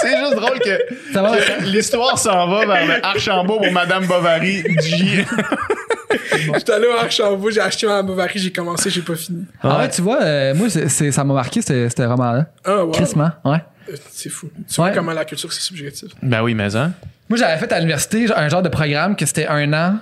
c'est 0.00 0.18
juste 0.18 0.34
drôle 0.34 0.58
que 0.58 1.64
l'histoire 1.66 2.18
s'en 2.18 2.48
va 2.48 2.66
vers 2.66 2.86
le 2.86 3.04
Archambault 3.06 3.58
pour 3.58 3.70
Madame 3.72 4.06
Bovary. 4.08 4.64
J. 4.82 5.24
J'étais 6.54 6.72
allé 6.72 6.86
au 6.86 6.92
Archambault, 6.98 7.50
j'ai 7.50 7.60
acheté 7.60 7.86
ma 7.86 8.02
Bovary, 8.02 8.38
j'ai 8.38 8.52
commencé, 8.52 8.90
j'ai 8.90 9.02
pas 9.02 9.14
fini. 9.14 9.44
Ah 9.62 9.78
ouais, 9.80 9.88
tu 9.90 10.00
vois, 10.02 10.22
euh, 10.22 10.54
moi, 10.54 10.70
c'est- 10.70 10.88
c'est- 10.88 11.12
ça 11.12 11.24
m'a 11.24 11.34
marqué, 11.34 11.60
c'était 11.60 11.88
c'était 11.88 12.06
vraiment 12.06 12.32
là. 12.32 12.46
Ah. 12.64 12.84
Crissement, 12.92 13.30
ouais. 13.44 13.58
Euh, 13.90 13.96
C'est 14.10 14.28
fou. 14.30 14.50
Tu 14.68 14.74
vois 14.76 14.86
Ouais. 14.86 14.92
comment 14.94 15.12
la 15.12 15.24
culture, 15.24 15.52
c'est 15.52 15.60
subjectif. 15.62 16.08
Ben 16.22 16.42
oui, 16.42 16.54
mais 16.54 16.74
hein. 16.76 16.92
Moi, 17.28 17.38
j'avais 17.38 17.58
fait 17.58 17.70
à 17.72 17.78
l'université 17.78 18.26
un 18.34 18.48
genre 18.48 18.62
de 18.62 18.68
programme 18.68 19.16
que 19.16 19.26
c'était 19.26 19.46
un 19.46 19.72
an. 19.72 19.98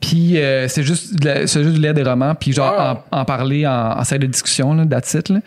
Puis 0.00 0.38
euh, 0.38 0.68
c'est 0.68 0.82
juste, 0.82 1.14
c'est 1.22 1.62
juste 1.62 1.76
de 1.76 1.80
lire 1.80 1.94
des 1.94 2.02
romans, 2.02 2.34
puis 2.34 2.52
genre 2.52 2.72
Wow. 2.72 3.02
en, 3.18 3.20
en 3.20 3.24
parler 3.24 3.66
en, 3.66 3.98
en 3.98 4.04
salle 4.04 4.18
de 4.20 4.26
discussion, 4.26 4.74
là, 4.74 4.84
that's 4.86 5.14
it, 5.14 5.28
là. 5.30 5.40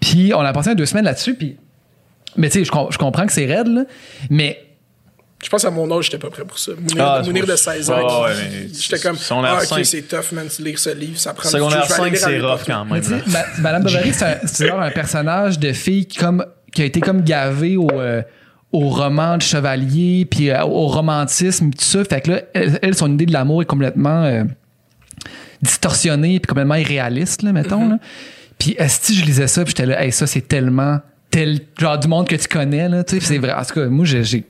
Puis 0.00 0.32
on 0.34 0.40
a 0.40 0.52
passé 0.52 0.74
deux 0.74 0.86
semaines 0.86 1.06
là-dessus, 1.06 1.34
puis... 1.34 1.56
Mais 2.36 2.48
tu 2.50 2.58
sais, 2.58 2.64
je, 2.64 2.70
com- 2.70 2.88
je 2.90 2.98
comprends 2.98 3.24
que 3.24 3.32
c'est 3.32 3.46
raide, 3.46 3.68
là, 3.68 3.84
mais 4.28 4.62
Je 5.46 5.50
pense 5.50 5.64
à 5.64 5.70
mon 5.70 5.88
âge, 5.96 6.06
j'étais 6.06 6.18
pas 6.18 6.28
prêt 6.28 6.42
pour 6.44 6.58
ça. 6.58 6.72
Mounir, 6.72 7.06
Ah, 7.06 7.22
Mounir 7.24 7.44
de 7.46 7.50
pour- 7.52 7.56
16 7.58 7.88
ans. 7.88 7.94
Ah, 7.96 8.02
qui- 8.32 8.40
ouais, 8.40 8.48
mais 8.50 8.68
J'étais 8.80 8.98
comme, 8.98 9.16
ah, 9.44 9.58
ok, 9.62 9.84
c'est 9.84 10.02
tough, 10.02 10.32
man, 10.32 10.48
de 10.58 10.64
lire 10.64 10.76
ce 10.76 10.90
livre, 10.90 11.20
ça 11.20 11.32
prend 11.34 11.48
Secondaire 11.48 11.84
je 11.84 11.88
vais 11.94 12.00
aller 12.00 12.16
5, 12.16 12.30
lire 12.32 12.40
c'est 12.42 12.46
rough 12.50 12.60
quand 12.66 12.84
même. 12.84 13.00
tu. 13.00 13.30
Ma- 13.30 13.44
Madame 13.60 13.84
Bovary, 13.84 14.12
c'est 14.12 14.70
un- 14.72 14.80
un 14.80 14.90
personnage 14.90 15.60
de 15.60 15.72
fille 15.72 16.06
qui, 16.06 16.18
comme, 16.18 16.44
qui 16.72 16.82
a 16.82 16.84
été 16.84 16.98
comme 17.00 17.22
gavé 17.22 17.76
au, 17.76 17.88
euh, 17.92 18.22
au 18.72 18.88
roman 18.88 19.36
de 19.36 19.42
chevalier, 19.42 20.26
puis 20.28 20.50
euh, 20.50 20.64
au 20.64 20.88
romantisme, 20.88 21.70
tout 21.70 21.84
ça. 21.84 22.04
Fait 22.04 22.20
que 22.22 22.32
là, 22.32 22.40
elle, 22.52 22.80
elle, 22.82 22.96
son 22.96 23.12
idée 23.14 23.26
de 23.26 23.32
l'amour 23.32 23.62
est 23.62 23.66
complètement 23.66 24.24
euh, 24.24 24.42
distorsionnée, 25.62 26.40
puis 26.40 26.48
complètement 26.48 26.74
irréaliste, 26.74 27.42
là, 27.42 27.52
mettons. 27.52 27.88
là. 27.88 27.98
Puis 28.58 28.76
si 28.88 29.14
je 29.14 29.24
lisais 29.24 29.46
ça, 29.46 29.62
puis 29.64 29.70
j'étais 29.76 29.86
là, 29.86 30.02
hey, 30.04 30.10
ça, 30.12 30.26
c'est 30.26 30.46
tellement 30.46 30.98
tel 31.36 31.58
genre 31.78 31.98
du 31.98 32.08
monde 32.08 32.26
que 32.26 32.36
tu 32.36 32.48
connais 32.48 32.88
là 32.88 33.04
tu 33.04 33.20
sais 33.20 33.26
c'est 33.26 33.38
vrai 33.38 33.52
en 33.52 33.62
tout 33.62 33.74
cas 33.74 33.86
moi 33.86 34.06
j'ai 34.06 34.24
j'ai 34.24 34.44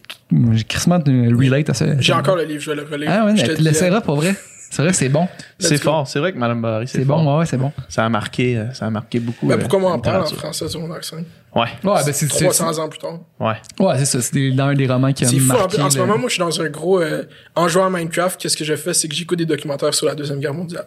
j'ai 0.53 0.65
crissement 0.65 1.01
de 1.01 1.35
relate 1.35 1.71
à 1.71 1.75
ça 1.75 1.87
J'ai 1.99 2.13
encore 2.13 2.37
le 2.37 2.45
livre, 2.45 2.63
je 2.63 2.71
vais 2.71 2.77
le 2.77 2.85
relire. 2.85 3.11
ah 3.13 3.25
ouais 3.27 3.37
Je 3.37 3.45
te 3.45 3.61
l'essaieras 3.61 4.01
pour 4.03 4.17
vrai 4.17 4.37
c'est 4.71 4.83
vrai 4.83 4.91
que 4.91 4.97
c'est 4.97 5.09
bon 5.09 5.29
C'est 5.59 5.79
fort. 5.79 6.07
C'est 6.07 6.19
vrai 6.19 6.33
que 6.33 6.39
Madame 6.39 6.61
Bovary, 6.61 6.89
c'est 6.89 7.05
bon 7.05 7.25
ouais, 7.25 7.39
ouais 7.41 7.47
c'est 7.47 7.57
bon 7.57 7.73
Ça 7.89 8.05
a 8.05 8.09
marqué, 8.09 8.59
euh, 8.59 8.73
ça 8.73 8.87
a 8.87 8.91
marqué 8.91 9.21
beaucoup. 9.21 9.47
Ben, 9.47 9.55
euh, 9.55 9.59
pourquoi 9.59 9.79
moi 9.79 9.93
en 9.93 9.99
parle 10.01 10.23
en 10.23 10.27
français 10.27 10.69
sur 10.69 10.81
mon 10.81 10.93
accent? 10.93 11.19
Ouais. 11.57 11.63
ouais 11.63 11.69
ben 11.85 12.03
c'est 12.05 12.13
c'est- 12.13 12.27
300 12.45 12.79
ans 12.79 12.89
plus 12.89 12.99
tard. 12.99 13.19
Ouais. 13.41 13.55
Ouais, 13.81 13.95
c'est 13.99 14.05
ça. 14.05 14.21
C'est 14.21 14.35
des- 14.35 14.51
dans 14.53 14.67
un 14.67 14.75
des 14.75 14.87
romans 14.87 15.13
qui 15.13 15.25
a 15.25 15.29
C'est 15.29 15.39
fou. 15.39 15.51
En, 15.53 15.57
marqué. 15.59 15.81
en 15.81 15.91
ce 15.91 15.99
moment, 15.99 16.19
moi, 16.19 16.29
je 16.29 16.35
suis 16.35 16.41
dans 16.41 16.61
un 16.61 16.69
gros. 16.69 17.01
euh, 17.01 17.25
en 17.55 17.67
jouant 17.67 17.87
à 17.87 17.91
Minecraft, 17.91 18.39
qu'est-ce 18.41 18.57
que 18.57 18.65
je 18.65 18.77
fais? 18.77 18.93
C'est 18.95 19.09
que 19.09 19.15
j'écoute 19.15 19.39
des 19.39 19.47
documentaires 19.47 19.95
sur 19.95 20.07
la 20.07 20.15
Deuxième 20.15 20.39
Guerre 20.39 20.55
mondiale. 20.55 20.87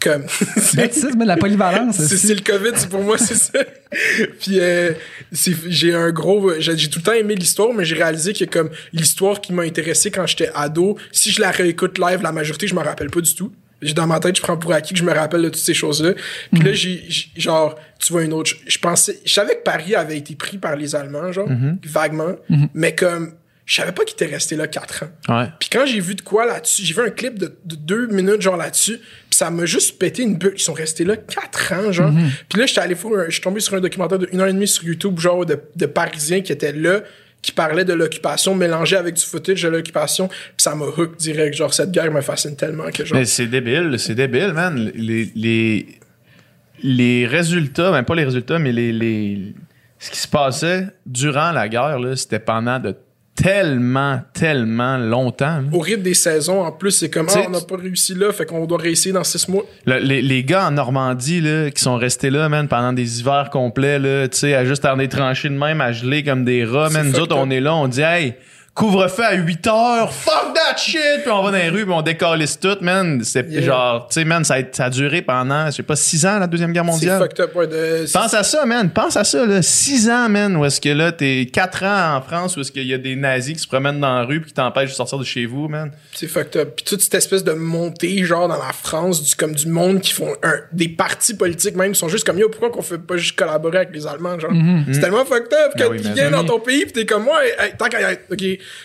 Comme. 0.00 0.24
Ben, 0.74 0.88
tu 0.88 1.00
sais, 1.00 1.08
mais 1.16 1.24
la 1.24 1.36
polyvalence. 1.36 1.96
C'est 1.96 2.16
c'est 2.16 2.34
le 2.34 2.40
COVID, 2.42 2.72
c'est 2.74 2.88
pour 2.90 3.02
moi, 3.02 3.16
c'est 3.18 3.34
ça. 3.36 3.58
Puis 4.40 4.58
euh, 4.60 4.92
c'est- 5.32 5.54
j'ai 5.68 5.94
un 5.94 6.10
gros, 6.10 6.52
j'ai 6.58 6.76
tout 6.88 6.98
le 6.98 7.04
temps 7.04 7.12
aimé 7.12 7.34
l'histoire, 7.34 7.68
mais 7.74 7.84
j'ai 7.84 7.94
réalisé 7.96 8.32
que 8.32 8.44
comme 8.44 8.70
l'histoire 8.92 9.40
qui 9.40 9.52
m'a 9.52 9.62
intéressé 9.62 10.10
quand 10.10 10.26
j'étais 10.26 10.50
ado, 10.54 10.96
si 11.12 11.30
je 11.30 11.40
la 11.40 11.50
réécoute 11.50 11.98
live, 11.98 12.20
la 12.22 12.32
majorité 12.32 12.66
je 12.66 12.74
me 12.74 12.80
rappelle 12.80 13.10
pas 13.10 13.20
du 13.20 13.34
tout. 13.34 13.52
Dans 13.94 14.06
ma 14.06 14.20
tête, 14.20 14.36
je 14.36 14.42
prends 14.42 14.56
pour 14.56 14.72
acquis 14.72 14.92
que 14.92 14.98
je 14.98 15.04
me 15.04 15.12
rappelle 15.12 15.42
de 15.42 15.48
toutes 15.48 15.56
ces 15.56 15.74
choses-là. 15.74 16.12
Puis 16.52 16.62
là, 16.62 16.72
j'ai 16.72 17.04
j'ai- 17.08 17.28
genre, 17.36 17.76
tu 17.98 18.12
vois 18.12 18.22
une 18.24 18.32
autre. 18.32 18.52
Je 18.66 18.78
pensais, 18.78 19.18
je 19.24 19.32
savais 19.32 19.54
que 19.56 19.62
Paris 19.62 19.94
avait 19.94 20.18
été 20.18 20.34
pris 20.34 20.58
par 20.58 20.76
les 20.76 20.94
Allemands, 20.94 21.32
genre 21.32 21.48
vaguement, 21.84 22.36
mais 22.74 22.94
comme 22.94 23.32
je 23.66 23.76
savais 23.76 23.92
pas 23.92 24.04
qu'ils 24.04 24.14
étaient 24.14 24.26
restés 24.34 24.56
là 24.56 24.66
quatre 24.66 25.04
ans. 25.04 25.38
Ouais. 25.38 25.46
Puis 25.60 25.68
quand 25.70 25.86
j'ai 25.86 26.00
vu 26.00 26.16
de 26.16 26.22
quoi 26.22 26.44
là-dessus, 26.44 26.82
j'ai 26.84 26.92
vu 26.92 27.02
un 27.02 27.10
clip 27.10 27.38
de, 27.38 27.56
de 27.64 27.76
deux 27.76 28.08
minutes 28.08 28.42
genre 28.42 28.56
là-dessus, 28.56 28.96
puis 28.98 29.36
ça 29.36 29.48
m'a 29.50 29.64
juste 29.64 29.96
pété 29.98 30.24
une 30.24 30.36
bulle. 30.36 30.54
Ils 30.56 30.60
sont 30.60 30.72
restés 30.72 31.04
là 31.04 31.16
quatre 31.16 31.72
ans, 31.72 31.92
genre. 31.92 32.10
Puis 32.48 32.58
là, 32.58 32.66
j'étais 32.66 32.80
allé 32.80 32.94
un- 32.96 33.24
je 33.26 33.30
suis 33.32 33.40
tombé 33.40 33.60
sur 33.60 33.74
un 33.74 33.80
documentaire 33.80 34.18
de 34.18 34.28
une 34.32 34.40
heure 34.40 34.48
et 34.48 34.52
demie 34.52 34.66
sur 34.66 34.82
YouTube, 34.84 35.18
genre 35.20 35.46
de, 35.46 35.58
de 35.76 35.86
Parisiens 35.86 36.40
qui 36.40 36.50
étaient 36.52 36.72
là, 36.72 37.00
qui 37.42 37.52
parlaient 37.52 37.84
de 37.84 37.92
l'occupation 37.92 38.54
mélangé 38.54 38.96
avec 38.96 39.14
du 39.14 39.22
footage 39.24 39.62
de 39.62 39.68
l'occupation. 39.68 40.28
Puis 40.28 40.54
ça 40.58 40.74
m'a 40.74 40.86
hook 40.86 41.16
direct. 41.16 41.54
Genre, 41.54 41.72
cette 41.72 41.90
guerre 41.90 42.12
me 42.12 42.20
fascine 42.20 42.56
tellement 42.56 42.90
que 42.90 43.04
genre. 43.04 43.18
Mais 43.18 43.24
c'est 43.24 43.46
débile, 43.46 43.96
c'est 43.98 44.14
débile, 44.14 44.52
man. 44.52 44.90
Les, 44.94 45.30
les, 45.34 45.86
les 46.82 47.26
résultats, 47.26 47.90
même 47.92 48.04
pas 48.04 48.14
les 48.14 48.24
résultats, 48.24 48.58
mais 48.58 48.72
les, 48.72 48.92
les, 48.92 49.54
ce 49.98 50.10
qui 50.10 50.18
se 50.18 50.28
passait 50.28 50.88
durant 51.06 51.52
la 51.52 51.68
guerre, 51.68 51.98
là, 51.98 52.16
c'était 52.16 52.38
pendant 52.38 52.78
de 52.78 52.94
tellement, 53.42 54.20
tellement 54.32 54.96
longtemps. 54.98 55.56
là. 55.58 55.62
Au 55.72 55.80
rythme 55.80 56.02
des 56.02 56.14
saisons, 56.14 56.62
en 56.62 56.72
plus, 56.72 56.90
c'est 56.92 57.10
comme, 57.10 57.26
ah, 57.34 57.40
on 57.46 57.50
n'a 57.50 57.60
pas 57.60 57.76
réussi 57.76 58.14
là, 58.14 58.32
fait 58.32 58.44
qu'on 58.46 58.66
doit 58.66 58.78
réussir 58.78 59.14
dans 59.14 59.24
six 59.24 59.48
mois. 59.48 59.64
Le- 59.86 59.98
les, 59.98 60.22
les 60.22 60.44
gars 60.44 60.66
en 60.68 60.72
Normandie 60.72 61.40
là, 61.40 61.70
qui 61.70 61.82
sont 61.82 61.96
restés 61.96 62.30
là, 62.30 62.48
man, 62.48 62.68
pendant 62.68 62.92
des 62.92 63.20
hivers 63.20 63.50
complets, 63.50 63.98
là, 63.98 64.28
tu 64.28 64.38
sais, 64.38 64.54
à 64.54 64.64
juste 64.64 64.86
des 64.98 65.08
tranchées 65.08 65.48
de 65.48 65.54
même, 65.54 65.80
à 65.80 65.92
geler 65.92 66.22
comme 66.22 66.44
des 66.44 66.64
rats, 66.64 66.90
man. 66.90 67.08
Nous 67.10 67.18
autres, 67.20 67.36
on 67.36 67.50
est 67.50 67.60
là, 67.60 67.74
on 67.74 67.88
dit, 67.88 68.02
hey, 68.02 68.34
couvre-feu 68.74 69.24
à 69.24 69.34
8 69.34 69.66
heures, 69.66 70.12
fuck 70.12 70.54
that 70.54 70.76
shit! 70.78 71.00
Puis 71.22 71.30
on 71.30 71.42
va 71.42 71.50
dans 71.50 71.56
les 71.58 71.68
rues, 71.68 71.84
puis 71.84 71.92
on 71.92 72.02
décalisse 72.02 72.58
tout, 72.58 72.76
man. 72.80 73.20
C'est 73.24 73.46
Yeah. 73.50 73.62
genre, 73.62 74.06
tu 74.08 74.14
sais, 74.14 74.24
man, 74.24 74.44
ça 74.44 74.54
a, 74.54 74.58
ça 74.72 74.84
a 74.86 74.90
duré 74.90 75.22
pendant, 75.22 75.66
je 75.66 75.72
sais 75.72 75.82
pas, 75.82 75.96
6 75.96 76.24
ans, 76.24 76.38
la 76.38 76.46
Deuxième 76.46 76.72
Guerre 76.72 76.84
C'est 76.86 76.90
mondiale. 76.90 77.18
fucked 77.20 77.40
up, 77.40 77.54
ouais. 77.56 77.66
De, 77.66 78.10
Pense 78.12 78.32
à 78.34 78.42
ça, 78.42 78.64
man. 78.66 78.88
Pense 78.90 79.16
à 79.16 79.24
ça, 79.24 79.44
là. 79.44 79.60
6 79.60 80.08
ans, 80.08 80.28
man, 80.28 80.56
où 80.56 80.64
est-ce 80.64 80.80
que 80.80 80.88
là, 80.88 81.10
t'es 81.12 81.48
4 81.52 81.84
ans 81.84 82.16
en 82.16 82.20
France, 82.22 82.56
où 82.56 82.60
est-ce 82.60 82.70
qu'il 82.72 82.86
y 82.86 82.94
a 82.94 82.98
des 82.98 83.16
nazis 83.16 83.54
qui 83.54 83.60
se 83.60 83.66
promènent 83.68 84.00
dans 84.00 84.14
la 84.14 84.24
rue 84.24 84.40
puis 84.40 84.50
qui 84.50 84.54
t'empêchent 84.54 84.90
de 84.90 84.94
sortir 84.94 85.18
de 85.18 85.24
chez 85.24 85.46
vous, 85.46 85.68
man. 85.68 85.90
C'est 86.14 86.28
fucked 86.28 86.56
up. 86.60 86.72
Puis 86.76 86.84
toute 86.84 87.02
cette 87.02 87.14
espèce 87.14 87.44
de 87.44 87.52
montée, 87.52 88.22
genre, 88.24 88.48
dans 88.48 88.56
la 88.58 88.72
France, 88.72 89.22
du, 89.22 89.34
comme 89.34 89.54
du 89.54 89.66
monde 89.68 90.00
qui 90.00 90.12
font 90.12 90.32
un, 90.42 90.54
des 90.72 90.88
partis 90.88 91.34
politiques 91.34 91.76
même, 91.76 91.92
qui 91.92 91.98
sont 91.98 92.08
juste 92.08 92.24
comme, 92.24 92.38
yo, 92.38 92.48
pourquoi 92.48 92.70
qu'on 92.70 92.82
fait 92.82 92.98
pas 92.98 93.16
juste 93.16 93.36
collaborer 93.36 93.78
avec 93.78 93.94
les 93.94 94.06
Allemands, 94.06 94.38
genre? 94.38 94.52
C'est 94.92 95.00
tellement 95.00 95.24
fucked 95.24 95.52
up 95.52 95.72
que 95.76 95.82
Ah 95.82 95.88
oui, 95.90 96.00
tu 96.00 96.08
viens 96.12 96.26
oui. 96.26 96.32
dans 96.32 96.44
ton 96.44 96.60
pays 96.60 96.86
pis 96.86 96.92
t'es 96.92 97.06
comme, 97.06 97.26
ouais, 97.26 97.54
hey, 97.58 97.72
tant 97.78 97.86
qu'à 97.86 98.00
y 98.00 98.04
être- 98.12 98.22
ok, 98.30 98.44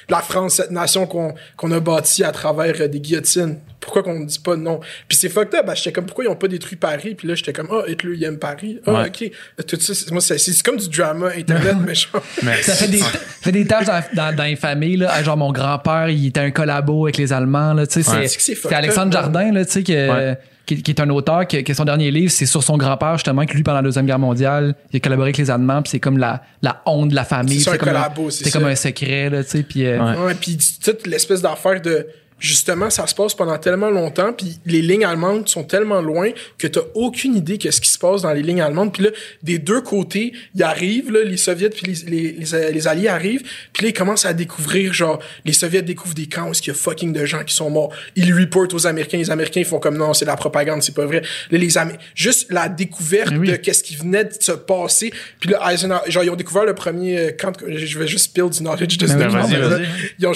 la 0.09 0.19
France, 0.19 0.55
cette 0.55 0.71
nation 0.71 1.05
qu'on, 1.07 1.33
qu'on 1.57 1.71
a 1.71 1.79
bâtie 1.79 2.23
à 2.23 2.31
travers 2.31 2.73
euh, 2.79 2.87
des 2.87 2.99
guillotines, 2.99 3.57
pourquoi 3.79 4.01
qu'on 4.03 4.19
dit 4.21 4.39
pas 4.39 4.55
non? 4.55 4.79
Puis 5.07 5.17
c'est 5.17 5.29
fucked 5.29 5.53
up, 5.53 5.65
ben, 5.67 5.75
j'étais 5.75 5.91
comme, 5.91 6.05
pourquoi 6.07 6.23
ils 6.25 6.27
ont 6.29 6.35
pas 6.35 6.47
détruit 6.47 6.75
Paris? 6.75 7.13
Puis 7.15 7.27
là, 7.27 7.35
j'étais 7.35 7.53
comme, 7.53 7.67
ah, 7.71 7.83
Hitler, 7.87 8.15
il 8.15 8.23
aime 8.23 8.39
Paris. 8.39 8.79
Ah, 8.87 8.93
Ouais. 8.93 9.07
ok. 9.07 9.31
Tout 9.67 9.79
ça, 9.79 9.93
c'est, 9.93 10.11
moi, 10.11 10.21
c'est, 10.21 10.37
c'est 10.39 10.61
comme 10.63 10.77
du 10.77 10.89
drama 10.89 11.27
internet. 11.37 11.75
Mais 12.43 12.61
Ça 12.63 12.73
fait 12.73 12.87
des, 12.87 12.97
ça 12.99 13.09
fait 13.41 13.51
des 13.51 13.65
tâches 13.67 13.85
dans, 13.85 14.03
dans, 14.15 14.35
dans 14.35 14.43
les 14.43 14.55
familles. 14.55 14.97
Là. 14.97 15.09
Ah, 15.13 15.21
Genre, 15.21 15.37
mon 15.37 15.51
grand-père, 15.51 16.09
il 16.09 16.27
était 16.27 16.39
un 16.39 16.51
collabo 16.51 17.05
avec 17.05 17.17
les 17.17 17.31
Allemands. 17.31 17.73
Là, 17.73 17.85
tu 17.85 18.01
sais, 18.01 18.11
Ouais. 18.11 18.27
c'est, 18.27 18.73
Alexandre 18.73 19.15
up, 19.15 19.23
Jardin, 19.23 19.51
là, 19.51 19.65
tu 19.65 19.71
sais, 19.71 19.83
que, 19.83 19.93
Ouais. 20.31 20.37
Qui, 20.65 20.81
qui 20.81 20.91
est 20.91 20.99
un 20.99 21.09
auteur, 21.09 21.47
que, 21.47 21.61
que 21.61 21.73
son 21.73 21.85
dernier 21.85 22.11
livre, 22.11 22.31
c'est 22.31 22.45
sur 22.45 22.63
son 22.63 22.77
grand-père, 22.77 23.13
justement, 23.13 23.45
que 23.45 23.53
lui, 23.53 23.63
pendant 23.63 23.77
la 23.77 23.83
Deuxième 23.83 24.05
Guerre 24.05 24.19
mondiale, 24.19 24.75
il 24.91 24.97
a 24.97 24.99
collaboré 24.99 25.27
avec 25.27 25.37
les 25.37 25.49
Allemands, 25.51 25.81
puis 25.81 25.91
c'est 25.91 25.99
comme 25.99 26.17
la, 26.17 26.41
la 26.61 26.81
honte 26.85 27.09
de 27.09 27.15
la 27.15 27.23
famille. 27.25 27.61
C'est 27.61 27.71
un 27.71 27.77
comme 27.77 27.89
collabo, 27.89 28.29
c'est 28.29 28.43
c'est 28.45 28.51
comme 28.51 28.65
un 28.65 28.75
secret, 28.75 29.29
là, 29.29 29.43
tu 29.43 29.49
sais, 29.51 29.63
puis... 29.63 29.85
euh, 29.85 29.99
Ouais. 30.03 30.25
Ouais, 30.27 30.33
puis 30.35 30.57
toute 30.83 31.07
l'espèce 31.07 31.41
d'affaire 31.41 31.81
de 31.81 32.07
justement 32.39 32.89
ça 32.89 33.07
se 33.07 33.15
passe 33.15 33.33
pendant 33.33 33.57
tellement 33.57 33.89
longtemps 33.89 34.33
puis 34.33 34.57
les 34.65 34.81
lignes 34.81 35.05
allemandes 35.05 35.47
sont 35.47 35.63
tellement 35.63 36.01
loin 36.01 36.31
que 36.57 36.67
t'as 36.67 36.81
aucune 36.93 37.35
idée 37.35 37.57
qu'est-ce 37.57 37.79
qui 37.81 37.89
se 37.89 37.97
passe 37.97 38.21
dans 38.23 38.33
les 38.33 38.41
lignes 38.41 38.61
allemandes. 38.61 38.93
Puis 38.93 39.03
là 39.03 39.09
des 39.43 39.57
deux 39.59 39.81
côtés 39.81 40.33
ils 40.53 40.63
arrivent 40.63 41.11
là 41.11 41.23
les 41.23 41.37
soviets 41.37 41.69
puis 41.69 41.87
les, 41.87 42.11
les, 42.11 42.31
les, 42.33 42.71
les 42.71 42.87
alliés 42.87 43.07
arrivent 43.07 43.43
puis 43.73 43.83
là 43.83 43.89
ils 43.89 43.93
commencent 43.93 44.25
à 44.25 44.33
découvrir 44.33 44.93
genre 44.93 45.19
les 45.45 45.53
soviets 45.53 45.81
découvrent 45.81 46.15
des 46.15 46.27
camps 46.27 46.49
où 46.49 46.53
il 46.53 46.67
y 46.67 46.71
a 46.71 46.73
fucking 46.73 47.13
de 47.13 47.25
gens 47.25 47.43
qui 47.43 47.53
sont 47.53 47.69
morts. 47.69 47.93
Ils 48.15 48.33
reportent 48.33 48.73
aux 48.73 48.87
américains 48.87 49.17
les 49.17 49.31
américains 49.31 49.61
ils 49.61 49.65
font 49.65 49.79
comme 49.79 49.97
non 49.97 50.13
c'est 50.13 50.25
de 50.25 50.29
la 50.29 50.35
propagande 50.35 50.83
c'est 50.83 50.95
pas 50.95 51.05
vrai. 51.05 51.21
Là 51.51 51.57
les 51.57 51.77
Amé- 51.77 51.97
juste 52.15 52.51
la 52.51 52.69
découverte 52.69 53.33
oui. 53.37 53.49
de 53.49 53.55
qu'est-ce 53.55 53.83
qui 53.83 53.95
venait 53.95 54.25
de 54.25 54.33
se 54.39 54.51
passer. 54.51 55.11
Puis 55.39 55.49
là 55.49 55.71
Eisenhower 55.71 56.09
genre 56.09 56.23
ils 56.23 56.29
ont 56.29 56.35
découvert 56.35 56.65
le 56.65 56.75
premier 56.75 57.17
euh, 57.17 57.31
camp 57.31 57.53
je 57.67 57.99
vais 57.99 58.07
juste 58.07 58.25
spill 58.25 58.49
du 58.49 58.59
knowledge 58.59 58.97
de 58.97 59.07
ce 59.07 59.13
document, 59.13 59.43
ont, 59.43 60.33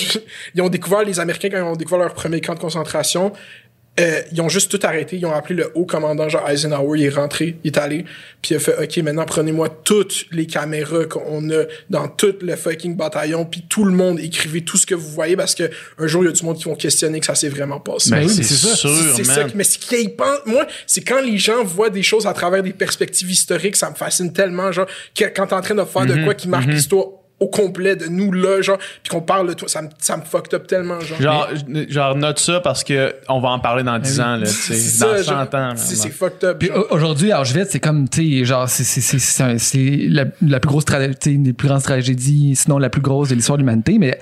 ils 0.55 0.61
ont 0.61 0.69
découvert, 0.69 1.03
les 1.03 1.19
Américains, 1.19 1.49
quand 1.49 1.57
ils 1.57 1.63
ont 1.63 1.75
découvert 1.75 1.88
leur 1.97 2.13
premier 2.13 2.41
camp 2.41 2.53
de 2.53 2.59
concentration, 2.59 3.33
euh, 3.99 4.21
ils 4.31 4.39
ont 4.41 4.47
juste 4.47 4.71
tout 4.71 4.79
arrêté. 4.87 5.17
Ils 5.17 5.25
ont 5.25 5.33
appelé 5.33 5.55
le 5.55 5.71
haut 5.75 5.85
commandant, 5.85 6.29
genre 6.29 6.47
Eisenhower, 6.49 6.97
il 6.97 7.05
est 7.05 7.09
rentré, 7.09 7.57
il 7.65 7.67
est 7.67 7.77
allé, 7.77 8.05
puis 8.41 8.53
il 8.53 8.55
a 8.55 8.59
fait, 8.59 8.81
OK, 8.81 8.95
maintenant 9.03 9.25
prenez-moi 9.25 9.67
toutes 9.83 10.25
les 10.31 10.45
caméras 10.47 11.03
qu'on 11.05 11.49
a 11.49 11.63
dans 11.89 12.07
tout 12.07 12.35
le 12.41 12.55
fucking 12.55 12.95
bataillon, 12.95 13.43
puis 13.43 13.65
tout 13.67 13.83
le 13.83 13.91
monde, 13.91 14.19
écrivez 14.21 14.61
tout 14.61 14.77
ce 14.77 14.85
que 14.85 14.95
vous 14.95 15.09
voyez, 15.09 15.35
parce 15.35 15.53
que 15.53 15.69
un 15.97 16.07
jour, 16.07 16.23
il 16.23 16.27
y 16.27 16.29
a 16.29 16.31
du 16.31 16.45
monde 16.45 16.57
qui 16.57 16.63
vont 16.63 16.75
questionner 16.75 17.19
que 17.19 17.25
ça 17.25 17.35
s'est 17.35 17.49
vraiment 17.49 17.81
passé. 17.81 18.11
Ben 18.11 18.19
oui, 18.23 18.29
c'est 18.29 18.37
mais 18.37 18.43
c'est 18.43 18.67
ça. 18.67 18.75
sûr, 18.75 18.89
C'est 19.17 19.23
ça, 19.25 19.47
mais 19.53 19.63
ce 19.65 19.77
qu'ils 19.77 20.15
pensent, 20.15 20.45
moi, 20.45 20.65
c'est 20.87 21.01
quand 21.01 21.21
les 21.21 21.37
gens 21.37 21.65
voient 21.65 21.89
des 21.89 22.03
choses 22.03 22.25
à 22.25 22.31
travers 22.31 22.63
des 22.63 22.73
perspectives 22.73 23.29
historiques, 23.29 23.75
ça 23.75 23.89
me 23.89 23.95
fascine 23.95 24.31
tellement, 24.31 24.71
genre, 24.71 24.87
quand 25.17 25.47
t'es 25.47 25.53
en 25.53 25.61
train 25.61 25.75
de 25.75 25.83
faire 25.83 26.03
Mhm, 26.03 26.19
de 26.19 26.23
quoi 26.23 26.35
qui 26.35 26.47
marque 26.47 26.67
l'histoire 26.67 27.07
au 27.39 27.47
complet 27.47 27.95
de 27.95 28.07
nous 28.07 28.31
là, 28.31 28.61
genre, 28.61 28.77
puis 28.77 29.09
qu'on 29.09 29.21
parle 29.21 29.47
de 29.47 29.53
toi, 29.53 29.67
ça 29.69 29.81
me, 29.81 29.89
ça 29.99 30.17
me 30.17 30.23
fucked 30.23 30.53
up 30.53 30.67
tellement, 30.67 30.99
genre. 30.99 31.21
Genre, 31.21 31.47
genre, 31.87 32.15
note 32.15 32.39
ça 32.39 32.59
parce 32.59 32.83
que 32.83 33.15
on 33.29 33.39
va 33.39 33.49
en 33.49 33.59
parler 33.59 33.83
dans 33.83 33.97
10 33.97 34.19
ans, 34.19 34.35
là, 34.35 34.45
tu 34.45 34.51
c'est 34.53 34.73
sais, 34.73 34.97
ça, 34.99 35.05
dans 35.17 35.23
100 35.23 35.23
genre, 35.23 35.53
ans. 35.53 35.73
c'est 35.77 36.09
fucked 36.09 36.43
up. 36.43 36.59
Puis 36.59 36.69
aujourd'hui, 36.91 37.31
à 37.31 37.41
Auschwitz, 37.41 37.69
c'est 37.69 37.79
comme, 37.79 38.09
tu 38.09 38.39
sais, 38.39 38.45
genre, 38.45 38.67
c'est, 38.67 38.83
c'est, 38.83 39.01
c'est, 39.01 39.19
c'est, 39.19 39.43
un- 39.43 39.57
c'est 39.57 39.99
la, 40.09 40.25
la 40.41 40.59
plus 40.59 40.67
grosse 40.69 40.85
tragédie, 40.85 41.31
une 41.31 41.43
des 41.43 41.53
plus 41.53 41.67
grandes 41.67 41.83
tragédies, 41.83 42.55
sinon 42.55 42.77
la 42.77 42.89
plus 42.89 43.01
grosse 43.01 43.29
de 43.29 43.35
l'histoire 43.35 43.57
de 43.57 43.61
l'humanité, 43.63 43.97
mais 43.99 44.19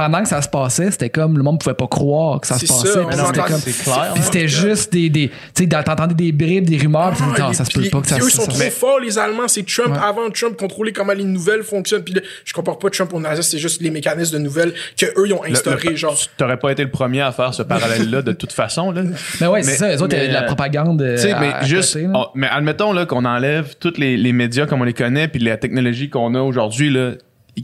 pendant 0.00 0.22
que 0.22 0.28
ça 0.28 0.40
se 0.40 0.48
passait, 0.48 0.90
c'était 0.90 1.10
comme 1.10 1.36
le 1.36 1.42
monde 1.42 1.60
pouvait 1.60 1.74
pas 1.74 1.86
croire 1.86 2.40
que 2.40 2.46
ça 2.46 2.58
se 2.58 2.66
passait. 2.66 2.88
c'était 3.26 3.72
clair, 3.72 4.10
puis 4.14 4.22
c'était 4.22 4.48
juste 4.48 4.92
des, 4.92 5.10
des 5.10 5.28
tu 5.54 5.64
sais, 5.64 5.68
t'entendais 5.68 6.14
des 6.14 6.32
bribes, 6.32 6.64
des 6.68 6.78
rumeurs, 6.78 7.10
puis 7.12 7.18
tu 7.22 7.24
dis, 7.28 7.34
Ah, 7.36 7.40
non, 7.48 7.52
ça 7.52 7.64
se 7.64 7.70
peut 7.70 7.88
pas 7.90 8.00
que 8.00 8.06
ça 8.08 8.16
puis 8.16 8.24
eux, 8.24 8.28
ils 8.28 8.30
se 8.30 8.36
sont 8.38 8.46
trop 8.46 8.58
forts, 8.70 9.00
les 9.00 9.18
Allemands. 9.18 9.48
C'est 9.48 9.66
Trump, 9.66 9.94
avant 10.02 10.30
Trump, 10.30 10.56
contrôler 10.56 10.92
comment 10.92 11.12
les 11.12 11.24
nouvelles 11.24 11.62
fonctionnent. 11.62 12.02
Puis 12.02 12.14
je 12.44 12.52
compare 12.52 12.78
pas 12.78 12.88
Trump 12.90 13.12
au 13.12 13.20
nazisme, 13.20 13.50
c'est 13.50 13.58
juste 13.58 13.80
les 13.82 13.90
mécanismes 13.90 14.38
de 14.38 14.42
nouvelles 14.42 14.72
que 14.98 15.06
eux 15.06 15.26
ils 15.26 15.32
ont 15.34 15.42
le- 15.42 15.96
genre. 15.96 16.16
T'aurais 16.36 16.58
pas 16.58 16.72
été 16.72 16.82
le 16.82 16.90
premier 16.90 17.20
à 17.20 17.32
faire 17.32 17.52
ce 17.52 17.62
parallèle-là 17.62 18.22
de 18.22 18.32
toute 18.32 18.52
façon. 18.52 18.90
Là. 18.92 19.02
Mais 19.40 19.46
ouais, 19.46 19.62
c'est 19.62 19.70
Mais- 19.72 19.76
ça, 19.76 19.94
eux 19.96 20.02
autres, 20.02 20.14
il 20.14 20.18
y 20.18 20.20
avait 20.20 20.28
de 20.28 20.34
la 20.34 20.42
propagande. 20.42 21.02
euh, 21.02 21.16
Tu 21.16 21.22
sais, 21.22 21.32
à- 21.32 21.40
mais 21.40 21.66
juste, 21.66 21.98
mais 22.34 22.48
admettons 22.48 22.92
là 22.92 23.06
qu'on 23.06 23.24
enlève 23.24 23.74
tous 23.78 23.94
les, 23.98 24.16
les 24.16 24.32
médias 24.32 24.66
comme 24.66 24.80
on 24.80 24.84
les 24.84 24.92
connaît 24.94 25.28
puis 25.28 25.40
la 25.40 25.56
technologie 25.56 26.08
qu'on 26.08 26.34
a 26.34 26.40
aujourd'hui 26.40 26.90
là. 26.90 27.12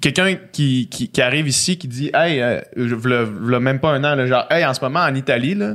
Quelqu'un 0.00 0.36
qui, 0.52 0.88
qui, 0.90 1.08
qui 1.08 1.22
arrive 1.22 1.48
ici 1.48 1.78
qui 1.78 1.88
dit 1.88 2.10
Hey, 2.14 2.40
euh, 2.42 2.60
je 2.76 2.94
v'là- 2.94 3.60
même 3.60 3.80
pas 3.80 3.90
un 3.90 4.04
an, 4.04 4.14
là, 4.14 4.26
genre 4.26 4.46
Hey, 4.50 4.64
en 4.64 4.74
ce 4.74 4.80
moment 4.80 5.00
en 5.00 5.14
Italie, 5.14 5.54
là, 5.54 5.74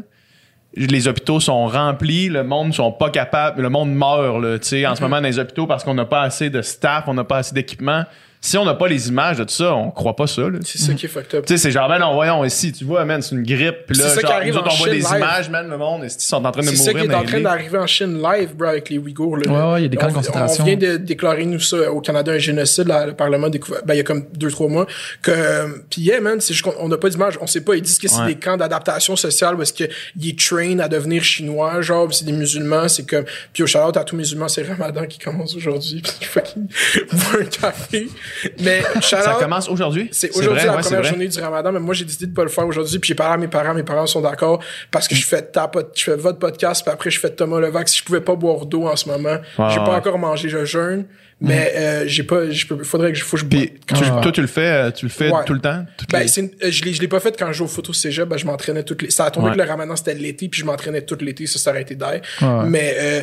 les 0.76 1.08
hôpitaux 1.08 1.40
sont 1.40 1.68
remplis, 1.68 2.30
le 2.30 2.44
monde 2.44 2.74
sont 2.74 2.92
pas 2.92 3.10
capables, 3.10 3.62
le 3.62 3.70
monde 3.70 3.94
meurt 3.94 4.42
là, 4.42 4.58
en 4.58 4.96
ce 4.96 5.02
moment 5.02 5.18
dans 5.22 5.28
les 5.28 5.40
hôpitaux 5.40 5.68
parce 5.68 5.84
qu'on 5.84 5.94
n'a 5.96 6.06
pas 6.06 6.22
assez 6.22 6.50
de 6.50 6.62
staff, 6.62 7.06
on 7.08 7.14
n'a 7.14 7.24
pas 7.26 7.38
assez 7.38 7.54
d'équipement. 7.54 8.04
Si 8.44 8.58
on 8.58 8.66
n'a 8.66 8.74
pas 8.74 8.88
les 8.88 9.08
images 9.08 9.38
de 9.38 9.44
tout 9.44 9.54
ça, 9.54 9.76
on 9.76 9.92
croit 9.92 10.16
pas 10.16 10.26
ça. 10.26 10.42
Là. 10.42 10.58
C'est 10.66 10.80
ça 10.80 10.96
qui 10.96 11.06
est 11.06 11.10
fucked 11.10 11.36
up. 11.36 11.46
Tu 11.46 11.54
sais, 11.54 11.58
c'est 11.60 11.70
genre, 11.70 11.88
ben 11.88 12.00
non, 12.00 12.16
voyons, 12.16 12.44
ici, 12.44 12.72
tu 12.72 12.84
vois, 12.86 13.06
man, 13.06 13.22
c'est 13.22 13.36
une 13.36 13.44
grippe. 13.44 13.86
Puis 13.86 13.96
là, 13.96 14.06
C'est 14.10 14.16
ça 14.16 14.22
qui 14.22 14.28
genre, 14.28 14.36
arrive 14.38 14.54
nous 14.56 14.60
autres, 14.60 14.72
en 14.72 14.74
on 14.74 14.78
voit 14.78 14.90
des 14.90 14.96
live. 14.96 15.08
images, 15.16 15.50
man, 15.52 15.70
le 15.70 15.78
monde, 15.78 16.02
ils 16.06 16.10
sont 16.10 16.44
en 16.44 16.52
train 16.52 16.62
de 16.62 16.66
C'est 16.66 16.72
mourir. 16.76 16.84
ça 16.86 16.92
qui 16.94 17.06
est 17.06 17.14
en 17.16 17.24
train 17.24 17.40
d'arriver 17.42 17.78
en 17.78 17.86
Chine 17.86 18.20
live, 18.20 18.56
bro, 18.56 18.70
avec 18.70 18.90
les 18.90 18.98
Ouïghours. 18.98 19.38
Là. 19.38 19.52
Ouais, 19.52 19.74
ouais, 19.74 19.80
il 19.82 19.84
y 19.84 19.86
a 19.86 19.90
des 19.90 19.98
camps 19.98 20.08
de 20.08 20.12
On- 20.14 20.16
concentration. 20.16 20.64
On 20.64 20.66
vient 20.66 20.76
de 20.76 20.98
déclarer, 20.98 21.46
nous, 21.46 21.60
ça, 21.60 21.92
au 21.92 22.02
Canada, 22.02 22.32
un 22.32 22.40
génocide. 22.40 22.88
là, 22.88 23.06
le 23.06 23.14
Parlement 23.14 23.46
a 23.46 23.50
découvert, 23.52 23.82
ben, 23.86 23.94
il 23.94 23.98
y 23.98 24.02
a 24.02 24.04
comme 24.04 24.26
deux, 24.34 24.50
trois 24.50 24.68
mois. 24.70 24.88
Que, 25.22 25.30
euh, 25.32 25.68
puis, 25.92 26.02
yeah, 26.02 26.20
man, 26.20 26.42
c'est 26.42 26.54
juste 26.56 26.64
qu'on 26.66 26.74
on 26.80 26.88
n'a 26.88 26.98
pas 26.98 27.10
d'image. 27.10 27.38
On 27.42 27.48
sait 27.48 27.62
pas. 27.62 27.76
Ils 27.76 27.84
disent 27.84 28.00
que 28.00 28.08
c'est 28.08 28.22
Ouais. 28.22 28.26
des 28.34 28.36
camps 28.40 28.58
d'adaptation 28.58 29.16
sociale 29.16 29.54
où 29.54 29.62
est-ce 29.62 29.72
qu'ils 29.74 29.88
est 30.30 30.40
train 30.40 30.80
à 30.80 30.88
devenir 30.88 31.24
chinois, 31.24 31.82
genre, 31.82 32.12
c'est 32.12 32.26
des 32.26 32.32
musulmans. 32.32 32.88
C'est 32.88 33.08
comme, 33.08 33.26
puis 33.54 33.62
au 33.62 33.68
shout 33.68 33.78
à 33.78 34.04
tous 34.04 34.16
les 34.16 34.22
musulmans, 34.22 34.48
c'est 34.48 34.64
Ramadan 34.64 35.06
qui 35.06 35.20
commence 35.20 35.56
aujourd'hui. 35.56 36.02
Puis, 36.02 36.14
fucking, 36.28 36.68
boire 37.12 37.36
un 37.42 37.46
café. 37.46 38.08
Mais, 38.64 38.82
Ça 39.02 39.38
commence 39.40 39.68
aujourd'hui? 39.70 40.10
c'est 40.12 40.30
aujourd'hui 40.36 40.66
la 40.66 40.76
ouais, 40.76 40.82
première 40.82 41.04
journée 41.04 41.28
du 41.28 41.40
ramadan, 41.40 41.72
mais 41.72 41.80
moi 41.80 41.94
j'ai 41.94 42.06
décidé 42.06 42.28
de 42.28 42.34
pas 42.34 42.44
le 42.44 42.50
faire 42.50 42.66
aujourd'hui. 42.66 43.00
Puis 43.00 43.10
j'ai 43.10 43.16
parlé 43.16 43.34
à 43.34 43.38
mes 43.38 43.48
parents, 43.48 43.74
mes 43.74 43.84
parents 43.84 44.08
sont 44.08 44.22
d'accord 44.22 44.60
parce 44.92 45.08
que 45.08 45.16
je 45.16 45.26
fais 45.26 45.42
ta 45.42 45.70
je 45.96 46.04
fais 46.04 46.16
votre 46.16 46.40
podcast, 46.40 46.84
puis 46.84 46.94
après 46.94 47.10
je 47.12 47.20
fais 47.20 47.30
Thomas 47.30 47.60
Levac. 47.60 47.88
Si 47.90 48.00
je 48.00 48.04
pouvais 48.04 48.22
pas 48.22 48.36
boire 48.36 48.66
d'eau 48.66 48.88
en 48.88 48.96
ce 48.96 49.08
moment, 49.10 49.38
j'ai 49.58 49.64
ouais. 49.64 49.76
pas 49.86 49.96
encore 49.96 50.18
mangé, 50.18 50.50
je 50.50 50.66
jeûne, 50.66 51.06
mais 51.40 51.74
euh, 51.76 52.04
j'ai 52.08 52.24
pas, 52.24 52.42
peux, 52.70 52.84
faudrait 52.84 53.12
que 53.12 53.18
je, 53.18 53.24
faut 53.24 53.38
que 53.38 53.44
je 53.44 53.48
tu- 53.48 54.22
toi, 54.22 54.32
tu 54.32 54.42
le 54.42 54.48
fais, 54.48 54.62
euh, 54.62 54.92
tu 54.92 55.06
le 55.06 55.12
fais 55.12 55.30
Ouais. 55.32 55.44
tout 55.46 55.54
le 55.54 55.60
temps? 55.62 55.86
Ben, 56.12 56.20
les- 56.20 56.28
c'est 56.28 56.42
une- 56.42 56.52
euh, 56.64 56.70
je 56.72 56.84
l'ai, 56.84 56.94
je 56.94 57.02
l'ai 57.02 57.08
pas 57.08 57.20
fait 57.20 57.36
quand 57.38 57.48
je 57.48 57.54
jouais 57.54 57.66
au 57.66 57.70
photo 57.70 57.94
cégep, 57.94 58.28
ben, 58.28 58.38
je 58.38 58.46
m'entraînais 58.46 58.84
toutes 58.84 59.02
les, 59.02 59.10
ça 59.12 59.26
a 59.26 59.32
tombé 59.32 59.48
Ouais. 59.50 59.54
que 59.56 59.62
le 59.62 59.68
ramadan 59.68 59.96
c'était 59.96 60.14
l'été, 60.14 60.48
puis 60.50 60.60
je 60.62 60.66
m'entraînais 60.66 61.02
tout 61.02 61.18
l'été, 61.20 61.48
ça, 61.48 61.58
ça 61.60 61.72
aurait 61.72 61.82
été 61.82 61.96
d'air. 61.96 62.22
Ouais. 62.42 62.48
Mais, 62.68 62.96
euh, 63.00 63.22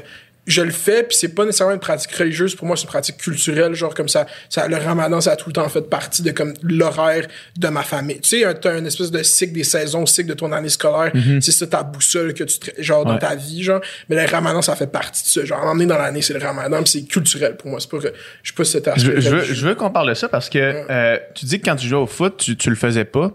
je 0.48 0.62
le 0.62 0.70
fais, 0.72 1.02
puis 1.04 1.16
c'est 1.16 1.28
pas 1.28 1.44
nécessairement 1.44 1.74
une 1.74 1.78
pratique 1.80 2.10
religieuse. 2.12 2.54
Pour 2.56 2.66
moi, 2.66 2.74
c'est 2.76 2.82
une 2.82 2.88
pratique 2.88 3.18
culturelle, 3.18 3.74
genre 3.74 3.94
comme 3.94 4.08
ça, 4.08 4.26
ça. 4.48 4.66
Le 4.66 4.76
ramadan, 4.76 5.20
ça 5.20 5.32
a 5.32 5.36
tout 5.36 5.48
le 5.50 5.52
temps 5.52 5.68
fait 5.68 5.82
partie 5.88 6.22
de 6.22 6.30
comme 6.32 6.54
l'horaire 6.62 7.26
de 7.56 7.68
ma 7.68 7.82
famille. 7.82 8.20
Tu 8.20 8.30
sais, 8.30 8.44
un- 8.44 8.54
t'as 8.54 8.78
une 8.78 8.86
espèce 8.86 9.10
de 9.10 9.22
cycle 9.22 9.52
des 9.52 9.62
saisons, 9.64 10.06
cycle 10.06 10.30
de 10.30 10.34
ton 10.34 10.50
année 10.52 10.68
scolaire. 10.70 11.12
C'est 11.40 11.52
ça 11.52 11.66
ta 11.66 11.82
boussole 11.82 12.34
que 12.34 12.44
tu 12.44 12.58
tra- 12.58 12.82
genre 12.82 13.04
dans 13.04 13.18
ta 13.18 13.34
vie, 13.36 13.62
genre. 13.62 13.80
Mais 14.08 14.16
le 14.16 14.28
ramadan, 14.30 14.62
ça 14.62 14.74
fait 14.74 14.86
partie 14.90 15.22
de 15.22 15.28
ça. 15.28 15.44
Genre, 15.44 15.62
emmener 15.64 15.86
dans 15.86 15.98
l'année, 15.98 16.22
c'est 16.22 16.32
le 16.34 16.40
ramadan, 16.44 16.84
c'est 16.86 17.04
culturel 17.04 17.56
pour 17.56 17.70
moi. 17.70 17.78
C'est 17.80 17.90
pas, 17.90 17.98
que- 17.98 18.12
je 18.42 18.48
sais 18.50 18.54
pas 18.56 18.64
si 18.64 18.72
c'était 18.72 18.92
je, 18.96 19.20
je 19.20 19.28
veux, 19.30 19.44
je 19.44 19.66
veux 19.66 19.74
qu'on 19.74 19.90
parle 19.90 20.08
de 20.08 20.14
ça 20.14 20.28
parce 20.28 20.48
que 20.48 20.58
euh, 20.58 21.18
tu 21.34 21.44
dis 21.46 21.60
que 21.60 21.64
quand 21.66 21.76
tu 21.76 21.86
jouais 21.86 21.98
au 22.00 22.06
foot, 22.06 22.36
tu, 22.38 22.56
tu 22.56 22.70
le 22.70 22.76
faisais 22.76 23.04
pas. 23.04 23.32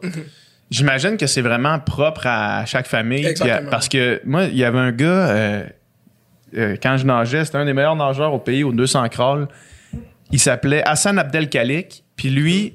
J'imagine 0.72 1.18
que 1.18 1.28
c'est 1.28 1.42
vraiment 1.42 1.80
propre 1.80 2.26
à 2.26 2.66
chaque 2.66 2.88
famille. 2.88 3.26
Exactement. 3.26 3.70
parce 3.70 3.88
que 3.90 4.20
moi, 4.26 4.46
il 4.46 4.58
y 4.58 4.64
avait 4.64 4.80
un 4.80 4.92
gars, 4.92 5.06
euh, 5.30 5.64
euh, 6.58 6.76
quand 6.82 6.98
je 6.98 7.06
nageais, 7.06 7.46
c'était 7.46 7.58
un 7.58 7.66
des 7.66 7.74
meilleurs 7.74 7.96
nageurs 7.96 8.34
au 8.34 8.40
pays, 8.40 8.64
au 8.64 8.72
200 8.72 9.08
crawl. 9.10 9.48
Il 10.32 10.40
s'appelait 10.40 10.84
Hassan 10.88 11.18
Abdelkhalik. 11.20 12.04
Puis 12.16 12.30
lui, 12.30 12.74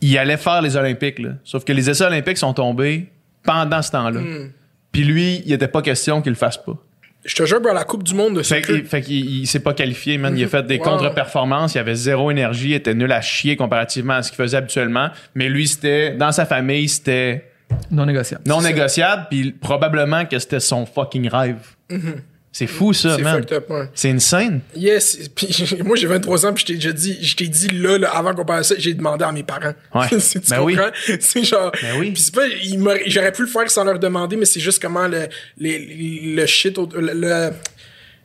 il 0.00 0.16
allait 0.18 0.36
faire 0.36 0.62
les 0.62 0.76
Olympiques. 0.76 1.18
Là. 1.18 1.30
Sauf 1.44 1.64
que 1.64 1.72
les 1.72 1.88
essais 1.90 2.04
olympiques 2.04 2.38
sont 2.38 2.52
tombés 2.54 3.08
pendant 3.42 3.82
ce 3.82 3.90
temps-là. 3.92 4.20
Hmm. 4.20 4.50
Puis 4.92 5.04
lui, 5.04 5.42
il 5.46 5.52
était 5.52 5.68
pas 5.68 5.82
question 5.82 6.22
qu'il 6.22 6.30
le 6.32 6.36
fasse 6.36 6.56
pas. 6.56 6.74
Je 7.24 7.34
te 7.34 7.44
jure, 7.44 7.60
bro, 7.60 7.74
la 7.74 7.84
Coupe 7.84 8.04
du 8.04 8.14
Monde 8.14 8.36
de 8.36 8.42
Fait, 8.42 8.62
qu'il- 8.62 8.84
fait 8.84 9.02
qu'il 9.02 9.40
il 9.40 9.46
s'est 9.46 9.60
pas 9.60 9.74
qualifié, 9.74 10.16
man. 10.18 10.36
Il 10.38 10.44
a 10.44 10.48
fait 10.48 10.62
des 10.64 10.78
Wow. 10.78 10.84
contre-performances, 10.84 11.74
il 11.74 11.78
avait 11.78 11.94
zéro 11.96 12.30
énergie, 12.30 12.70
il 12.70 12.74
était 12.74 12.94
nul 12.94 13.10
à 13.12 13.20
chier 13.20 13.56
comparativement 13.56 14.14
à 14.14 14.22
ce 14.22 14.30
qu'il 14.30 14.36
faisait 14.36 14.56
habituellement. 14.56 15.10
Mais 15.34 15.48
lui, 15.48 15.66
c'était, 15.66 16.12
dans 16.14 16.32
sa 16.32 16.46
famille, 16.46 16.88
c'était 16.88 17.50
Non 17.90 18.06
négociable. 18.06 18.44
non 18.46 18.62
négociable, 18.62 19.26
puis 19.28 19.50
probablement 19.52 20.24
que 20.26 20.38
c'était 20.38 20.60
son 20.60 20.86
fucking 20.86 21.28
rêve. 21.28 21.58
C'est 22.58 22.66
fou, 22.66 22.92
ça. 22.92 23.14
C'est 23.16 23.22
man. 23.22 23.44
ouais. 23.70 23.88
C'est 23.94 24.10
insane. 24.10 24.60
Yes. 24.74 25.16
Puis 25.32 25.76
moi, 25.84 25.94
j'ai 25.94 26.08
23 26.08 26.44
ans, 26.46 26.52
puis 26.52 26.62
je 26.62 26.66
t'ai 26.66 26.74
déjà 26.74 26.92
dit, 26.92 27.16
je 27.22 27.36
t'ai 27.36 27.46
dit 27.46 27.68
là, 27.68 27.98
là, 27.98 28.08
avant 28.10 28.34
qu'on 28.34 28.44
parle 28.44 28.62
de 28.62 28.66
ça, 28.66 28.74
j'ai 28.78 28.94
demandé 28.94 29.24
à 29.24 29.30
mes 29.30 29.44
parents. 29.44 29.74
Ouais. 29.94 30.06
Tu 30.18 30.40
Ben 30.50 30.60
oui. 30.62 30.74
comprends? 30.74 30.90
C'est 31.20 31.44
genre. 31.44 31.70
Ben 31.80 32.00
oui. 32.00 32.10
Puis 32.10 32.22
c'est 32.24 32.34
pas, 32.34 32.42
j'aurais 33.06 33.30
pu 33.30 33.42
le 33.42 33.48
faire 33.48 33.70
sans 33.70 33.84
leur 33.84 34.00
demander, 34.00 34.34
mais 34.36 34.44
c'est 34.44 34.58
juste 34.58 34.82
comment 34.82 35.06
le, 35.06 35.28
les- 35.58 36.34
le 36.34 36.46
shit, 36.46 36.76
le- 36.96 37.50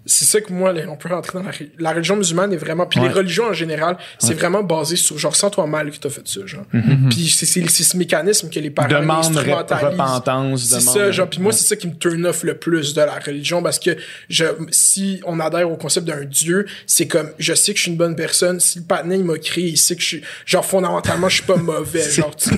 c'est 0.06 0.26
ça 0.26 0.42
que 0.42 0.52
moi, 0.52 0.74
là, 0.74 0.82
on 0.90 0.96
peut 0.98 1.10
rentrer 1.10 1.38
dans 1.40 1.46
la, 1.46 1.52
la 1.80 1.92
religion 1.94 2.16
musulmane 2.16 2.52
est 2.54 2.58
vraiment, 2.58 2.86
puis 2.86 3.00
Ouais. 3.00 3.08
les 3.08 3.14
religions 3.14 3.46
en 3.46 3.54
général, 3.54 3.98
c'est 4.20 4.34
vraiment 4.34 4.64
basé 4.64 4.96
sur 4.96 5.18
genre, 5.18 5.36
sens-toi 5.36 5.66
mal 5.68 5.90
que 5.92 5.98
t'as 5.98 6.10
fait 6.10 6.28
ça, 6.28 6.42
genre. 6.46 6.66
Puis 7.10 7.30
c'est, 7.30 7.46
c'est, 7.46 7.68
c'est 7.70 7.84
ce 7.84 7.96
mécanisme 7.98 8.50
que 8.50 8.60
les 8.60 8.70
parents. 8.70 8.88
Demande 8.90 9.20
instrumentalisent. 9.20 9.92
repentance, 9.92 10.64
C'est 10.66 10.80
ça, 10.82 11.12
genre, 11.12 11.30
puis 11.30 11.40
moi, 11.42 11.52
c'est 11.52 11.64
ça 11.66 11.76
qui 11.76 11.88
me 11.88 11.94
turn 11.96 12.26
off 12.26 12.44
le 12.44 12.56
plus 12.58 12.94
de 12.94 13.02
la 13.02 13.20
religion 13.20 13.62
parce 13.64 13.80
que 13.80 13.96
je, 14.30 14.46
si 14.72 15.22
on 15.26 15.40
adhère 15.40 15.70
au 15.70 15.78
concept 15.78 16.06
d'un 16.08 16.26
Dieu, 16.26 16.66
c'est 16.86 17.08
comme, 17.08 17.30
je 17.40 17.54
sais 17.54 17.72
que 17.74 17.78
je 17.78 17.84
suis 17.84 17.92
une 17.92 17.98
bonne 17.98 18.16
personne. 18.16 18.60
Si 18.60 18.80
le 18.80 18.86
patinet, 18.86 19.18
il 19.18 19.24
m'a 19.26 19.38
créé, 19.38 19.66
il 19.70 19.78
sait 19.78 19.96
que 19.96 20.02
je 20.02 20.08
suis, 20.08 20.22
genre, 20.46 20.66
fondamentalement, 20.66 21.30
je 21.30 21.36
suis 21.36 21.44
pas 21.46 21.56
mauvais, 21.58 22.10
genre, 22.12 22.36
tu- 22.36 22.50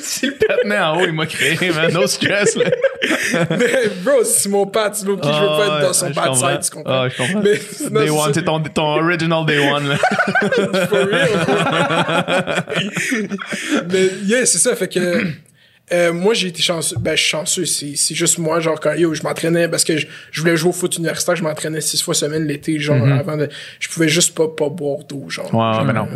si 0.00 0.26
le 0.26 0.32
patinet 0.34 0.78
en 0.80 1.00
haut, 1.00 1.06
il 1.06 1.12
m'a 1.12 1.26
créé, 1.26 1.70
man. 1.70 1.92
No 1.92 2.06
stress, 2.06 2.56
là. 2.56 2.64
Mais, 3.50 3.88
bro, 4.04 4.24
si 4.24 4.48
mon 4.48 4.66
pat, 4.66 4.92
Loki, 5.04 5.28
je 5.28 5.40
veux 5.40 5.46
pas 5.46 5.80
son 5.92 6.10
bad 6.10 6.34
side, 6.34 6.60
tu 6.62 6.70
comprends? 6.70 7.02
Ah, 7.02 7.08
je 7.08 7.16
comprends. 7.16 7.42
Mais, 7.42 7.56
sinon, 7.56 8.00
Day 8.00 8.10
one, 8.10 8.34
c'est 8.34 8.44
ton, 8.44 8.60
ton 8.60 9.04
original 9.04 9.46
day 9.46 9.58
one, 9.58 9.88
là. 9.88 9.96
For 10.86 11.06
real. 11.06 11.30
Mais 13.90 14.10
yeah, 14.24 14.46
c'est 14.46 14.58
ça, 14.58 14.76
fait 14.76 14.88
que 14.88 15.32
euh, 15.92 16.12
moi 16.12 16.32
j'ai 16.32 16.48
été 16.48 16.62
chanceux, 16.62 16.96
ben 16.98 17.14
je 17.16 17.20
suis 17.20 17.30
chanceux, 17.30 17.64
c'est 17.66 18.14
juste 18.14 18.38
moi 18.38 18.60
genre 18.60 18.80
quand 18.80 18.94
yo, 18.94 19.12
je 19.14 19.22
m'entraînais 19.22 19.68
parce 19.68 19.84
que 19.84 19.98
je, 19.98 20.06
je 20.30 20.40
voulais 20.40 20.56
jouer 20.56 20.70
au 20.70 20.72
foot 20.72 20.96
universitaire, 20.96 21.36
je 21.36 21.42
m'entraînais 21.42 21.80
six 21.82 22.00
fois 22.00 22.14
semaine 22.14 22.46
l'été 22.46 22.78
genre 22.78 23.06
avant 23.08 23.36
de 23.36 23.48
je 23.78 23.88
pouvais 23.88 24.08
juste 24.08 24.34
pas 24.34 24.48
pas 24.48 24.70
boire 24.70 25.04
d'eau 25.04 25.28
genre. 25.28 25.52
Mm-hmm. 25.52 25.70
Ouais, 25.70 25.74
Genre, 25.74 25.84
mais 25.84 25.92
non, 25.92 26.08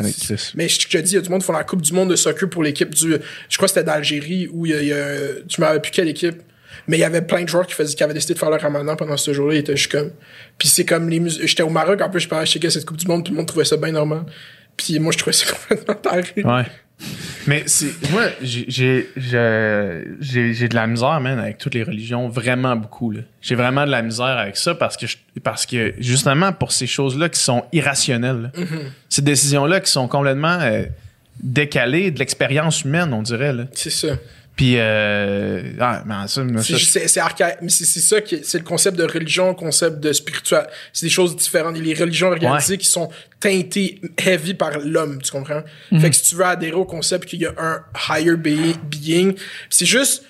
mais 0.54 0.68
je 0.68 0.88
te 0.88 0.98
dis, 0.98 1.12
il 1.12 1.14
y 1.16 1.18
a 1.18 1.20
du 1.20 1.28
monde 1.28 1.40
qui 1.40 1.46
font 1.46 1.52
la 1.52 1.64
Coupe 1.64 1.82
du 1.82 1.92
monde 1.92 2.10
de 2.10 2.16
soccer 2.16 2.48
pour 2.48 2.62
l'équipe 2.62 2.94
du 2.94 3.16
je 3.48 3.56
crois 3.56 3.66
que 3.66 3.74
c'était 3.74 3.84
d'Algérie 3.84 4.48
où 4.50 4.64
il 4.64 4.72
y 4.72 4.74
a, 4.74 4.80
il 4.80 4.88
y 4.88 4.92
a 4.92 5.42
tu 5.46 5.60
m'avais 5.60 5.80
plus 5.80 5.90
quelle 5.90 6.08
équipe? 6.08 6.42
Mais 6.88 6.96
il 6.96 7.00
y 7.00 7.04
avait 7.04 7.22
plein 7.22 7.42
de 7.42 7.48
joueurs 7.48 7.66
qui 7.66 7.74
faisaient 7.74 7.94
qui 7.94 8.02
avaient 8.02 8.14
décidé 8.14 8.34
de 8.34 8.38
faire 8.38 8.50
le 8.50 8.56
ramadan 8.56 8.96
pendant 8.96 9.16
ce 9.16 9.32
jour-là, 9.32 9.54
ils 9.54 9.58
étaient 9.58 9.76
juste 9.76 9.92
comme 9.92 10.10
puis 10.58 10.68
c'est 10.68 10.84
comme 10.84 11.08
les 11.08 11.20
mus- 11.20 11.40
j'étais 11.46 11.62
au 11.62 11.70
Maroc 11.70 12.00
en 12.00 12.10
plus 12.10 12.20
je 12.20 12.28
parlais 12.28 12.46
je 12.46 12.52
checkais 12.52 12.70
cette 12.70 12.84
Coupe 12.84 12.96
du 12.98 13.06
monde, 13.06 13.24
tout 13.24 13.32
le 13.32 13.36
monde 13.38 13.46
trouvait 13.46 13.64
ça 13.64 13.76
bien 13.76 13.92
normal. 13.92 14.22
Puis 14.76 14.98
moi 14.98 15.12
je 15.12 15.18
trouvais 15.18 15.32
ça 15.32 15.46
complètement 15.68 15.94
taré. 15.94 16.24
Ouais. 16.44 16.64
Mais 17.46 17.62
c'est 17.66 17.88
moi 18.10 18.22
j'ai 18.40 19.06
de 19.18 20.74
la 20.74 20.86
misère 20.86 21.20
man 21.20 21.38
avec 21.38 21.58
toutes 21.58 21.74
les 21.74 21.82
religions 21.82 22.28
vraiment 22.28 22.74
beaucoup. 22.76 23.12
J'ai 23.42 23.54
vraiment 23.54 23.84
de 23.86 23.90
la 23.90 24.02
misère 24.02 24.38
avec 24.38 24.56
ça 24.56 24.74
parce 24.74 24.96
que 24.96 25.06
je- 25.06 25.16
parce 25.42 25.66
que 25.66 25.94
justement 25.98 26.52
pour 26.52 26.72
ces 26.72 26.86
choses-là 26.86 27.28
qui 27.28 27.40
sont 27.40 27.64
irrationnelles. 27.72 28.50
là. 28.54 28.64
Ces 29.08 29.22
décisions 29.22 29.66
là 29.66 29.80
qui 29.80 29.90
sont 29.90 30.08
complètement 30.08 30.58
euh, 30.62 30.84
décalées 31.42 32.10
de 32.10 32.18
l'expérience 32.18 32.82
humaine, 32.82 33.12
on 33.12 33.22
dirait. 33.22 33.54
C'est 33.74 33.90
ça. 33.90 34.08
Puis 34.56 34.76
euh, 34.78 35.72
ah, 35.80 36.02
mais 36.06 36.26
ça, 36.28 36.42
C'est 36.62 36.78
ça, 36.78 37.00
c'est- 37.08 37.20
archaïque. 37.20 37.58
Mais 37.60 37.68
c'est 37.68 37.84
c'est 37.84 38.00
ça 38.00 38.22
qui 38.22 38.36
est- 38.36 38.44
c'est 38.44 38.56
le 38.58 38.64
concept 38.64 38.96
de 38.96 39.04
religion, 39.04 39.48
le 39.48 39.54
concept 39.54 40.00
de 40.00 40.12
spirituel. 40.14 40.66
C'est 40.94 41.04
des 41.06 41.10
choses 41.10 41.36
différentes. 41.36 41.76
Et 41.76 41.80
les 41.80 41.92
religions 41.92 42.28
organisées 42.28 42.72
Ouais. 42.74 42.78
qui 42.78 42.88
sont 42.88 43.10
teintées 43.38 44.00
heavy 44.24 44.54
par 44.54 44.78
l'homme, 44.78 45.20
tu 45.22 45.30
comprends? 45.30 45.62
Mhm. 45.92 46.00
Fait 46.00 46.08
que 46.10 46.16
si 46.16 46.22
tu 46.22 46.34
veux 46.36 46.44
adhérer 46.46 46.72
au 46.74 46.86
concept 46.86 47.26
qu'il 47.28 47.40
y 47.40 47.46
a 47.46 47.52
un 47.58 47.80
higher 48.08 48.36
be- 48.36 48.74
being, 48.88 49.34
c'est 49.68 49.84
juste, 49.86 50.24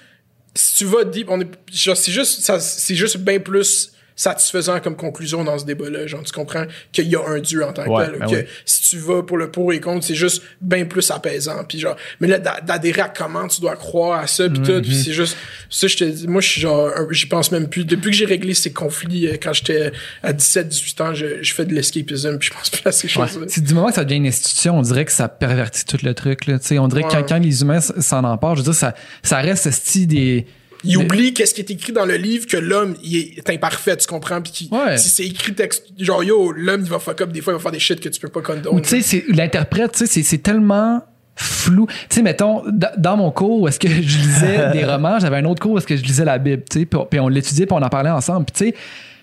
si 0.54 0.74
tu 0.76 0.84
vas 0.86 1.04
deep, 1.04 1.28
on 1.30 1.40
est, 1.40 1.48
genre, 1.72 1.96
c'est 1.96 2.10
juste, 2.12 2.40
ça, 2.42 2.58
c'est 2.58 2.96
juste 2.96 3.18
bien 3.18 3.38
plus 3.38 3.92
satisfaisant 4.16 4.80
comme 4.80 4.96
conclusion 4.96 5.44
dans 5.44 5.58
ce 5.58 5.64
débat-là. 5.66 6.06
Genre, 6.06 6.22
tu 6.22 6.32
comprends 6.32 6.64
qu'il 6.90 7.06
y 7.08 7.14
a 7.16 7.20
un 7.28 7.38
Dieu 7.38 7.62
en 7.64 7.72
tant 7.72 7.84
que 7.84 7.90
Ouais, 7.90 8.06
tel. 8.06 8.18
ben 8.18 8.26
que 8.26 8.34
oui. 8.36 8.42
si 8.64 8.82
tu 8.88 8.98
vas 8.98 9.22
pour 9.22 9.36
le 9.36 9.50
pour 9.50 9.72
et 9.74 9.80
contre, 9.80 10.06
c'est 10.06 10.14
juste 10.14 10.42
bien 10.62 10.86
plus 10.86 11.10
apaisant. 11.10 11.62
Puis 11.68 11.78
genre, 11.78 11.96
mais 12.20 12.26
là, 12.26 12.38
d'a- 12.38 12.60
d'adhérer 12.62 13.02
à 13.02 13.08
comment 13.10 13.46
tu 13.46 13.60
dois 13.60 13.76
croire 13.76 14.20
à 14.20 14.26
ça, 14.26 14.48
puis 14.48 14.60
tout, 14.62 14.80
puis 14.80 14.94
c'est 14.94 15.12
juste, 15.12 15.36
ça, 15.70 15.86
je 15.86 15.96
te 15.96 16.04
dis, 16.04 16.26
moi, 16.26 16.40
je 16.40 16.48
suis 16.48 16.60
genre, 16.62 16.90
j'y 17.10 17.26
pense 17.26 17.52
même 17.52 17.68
plus. 17.68 17.84
Depuis 17.84 18.10
que 18.10 18.16
j'ai 18.16 18.24
réglé 18.24 18.54
ces 18.54 18.72
conflits, 18.72 19.28
euh, 19.28 19.36
quand 19.42 19.52
j'étais 19.52 19.92
à 20.22 20.32
17, 20.32 20.68
18 20.68 21.00
ans, 21.02 21.14
je, 21.14 21.42
je 21.42 21.52
fais 21.54 21.66
de 21.66 21.74
l'escapisme, 21.74 22.38
puis 22.38 22.48
je 22.50 22.54
pense 22.54 22.70
plus 22.70 22.86
à 22.88 22.92
ces 22.92 23.08
choses-là. 23.08 23.46
C'est 23.48 23.62
du 23.62 23.74
moment 23.74 23.88
que 23.88 23.94
ça 23.94 24.04
devient 24.04 24.16
une 24.16 24.26
institution, 24.26 24.78
on 24.78 24.82
dirait 24.82 25.04
que 25.04 25.12
ça 25.12 25.28
pervertit 25.28 25.84
tout 25.84 25.98
le 26.02 26.14
truc. 26.14 26.46
Là. 26.46 26.58
Tu 26.58 26.66
sais, 26.68 26.78
On 26.78 26.88
dirait 26.88 27.02
que 27.02 27.08
quand, 27.08 27.16
Ouais. 27.18 27.26
quand 27.28 27.38
les 27.38 27.60
humains 27.62 27.80
s'en 27.80 28.24
emparent, 28.24 28.54
je 28.56 28.60
veux 28.60 28.64
dire, 28.64 28.74
ça, 28.74 28.94
ça 29.22 29.38
reste 29.38 29.64
ce 29.64 29.70
style 29.70 30.06
des. 30.06 30.46
Il 30.86 30.98
Mais- 30.98 31.04
oublie 31.04 31.34
qu'est-ce 31.34 31.52
qui 31.54 31.60
est 31.60 31.70
écrit 31.70 31.92
dans 31.92 32.06
le 32.06 32.16
livre 32.16 32.46
que 32.46 32.56
l'homme 32.56 32.96
il 33.02 33.16
est 33.38 33.50
imparfait, 33.50 33.96
tu 33.96 34.06
comprends? 34.06 34.40
Puis 34.40 34.68
Ouais. 34.70 34.96
si 34.98 35.08
c'est 35.08 35.24
écrit 35.26 35.52
texte, 35.54 35.84
genre 35.98 36.22
yo, 36.24 36.52
l'homme 36.52 36.82
il 36.84 36.88
va 36.90 36.98
fuck 36.98 37.20
up 37.20 37.32
des 37.32 37.40
fois, 37.40 37.52
il 37.52 37.56
va 37.56 37.62
faire 37.62 37.72
des 37.72 37.78
shit 37.78 38.00
que 38.00 38.08
tu 38.08 38.20
peux 38.20 38.28
pas 38.28 38.40
condone. 38.42 38.80
tu 38.82 38.88
sais, 38.88 39.02
c'est- 39.02 39.24
l'interprète, 39.28 39.92
tu 39.92 39.98
sais, 40.00 40.06
c'est- 40.06 40.22
c'est 40.22 40.38
tellement 40.38 41.02
flou. 41.34 41.86
Tu 42.08 42.16
sais, 42.16 42.22
mettons, 42.22 42.62
dans 42.96 43.16
mon 43.16 43.30
cours 43.30 43.60
où 43.60 43.68
est-ce 43.68 43.78
que 43.78 43.88
je 43.88 44.00
lisais 44.00 44.70
des 44.72 44.84
romans, 44.84 45.18
j'avais 45.20 45.36
un 45.36 45.44
autre 45.44 45.60
cours 45.60 45.72
où 45.72 45.78
est-ce 45.78 45.86
que 45.86 45.96
je 45.96 46.02
lisais 46.02 46.24
la 46.24 46.38
Bible, 46.38 46.62
tu 46.70 46.80
sais, 46.80 46.86
puis 46.86 47.20
on- 47.20 47.28
l'étudiait, 47.28 47.66
puis 47.66 47.76
on 47.78 47.82
en 47.82 47.88
parlait 47.88 48.08
ensemble. 48.10 48.46
Puis 48.46 48.70
tu 48.70 48.70
sais, 48.72 48.80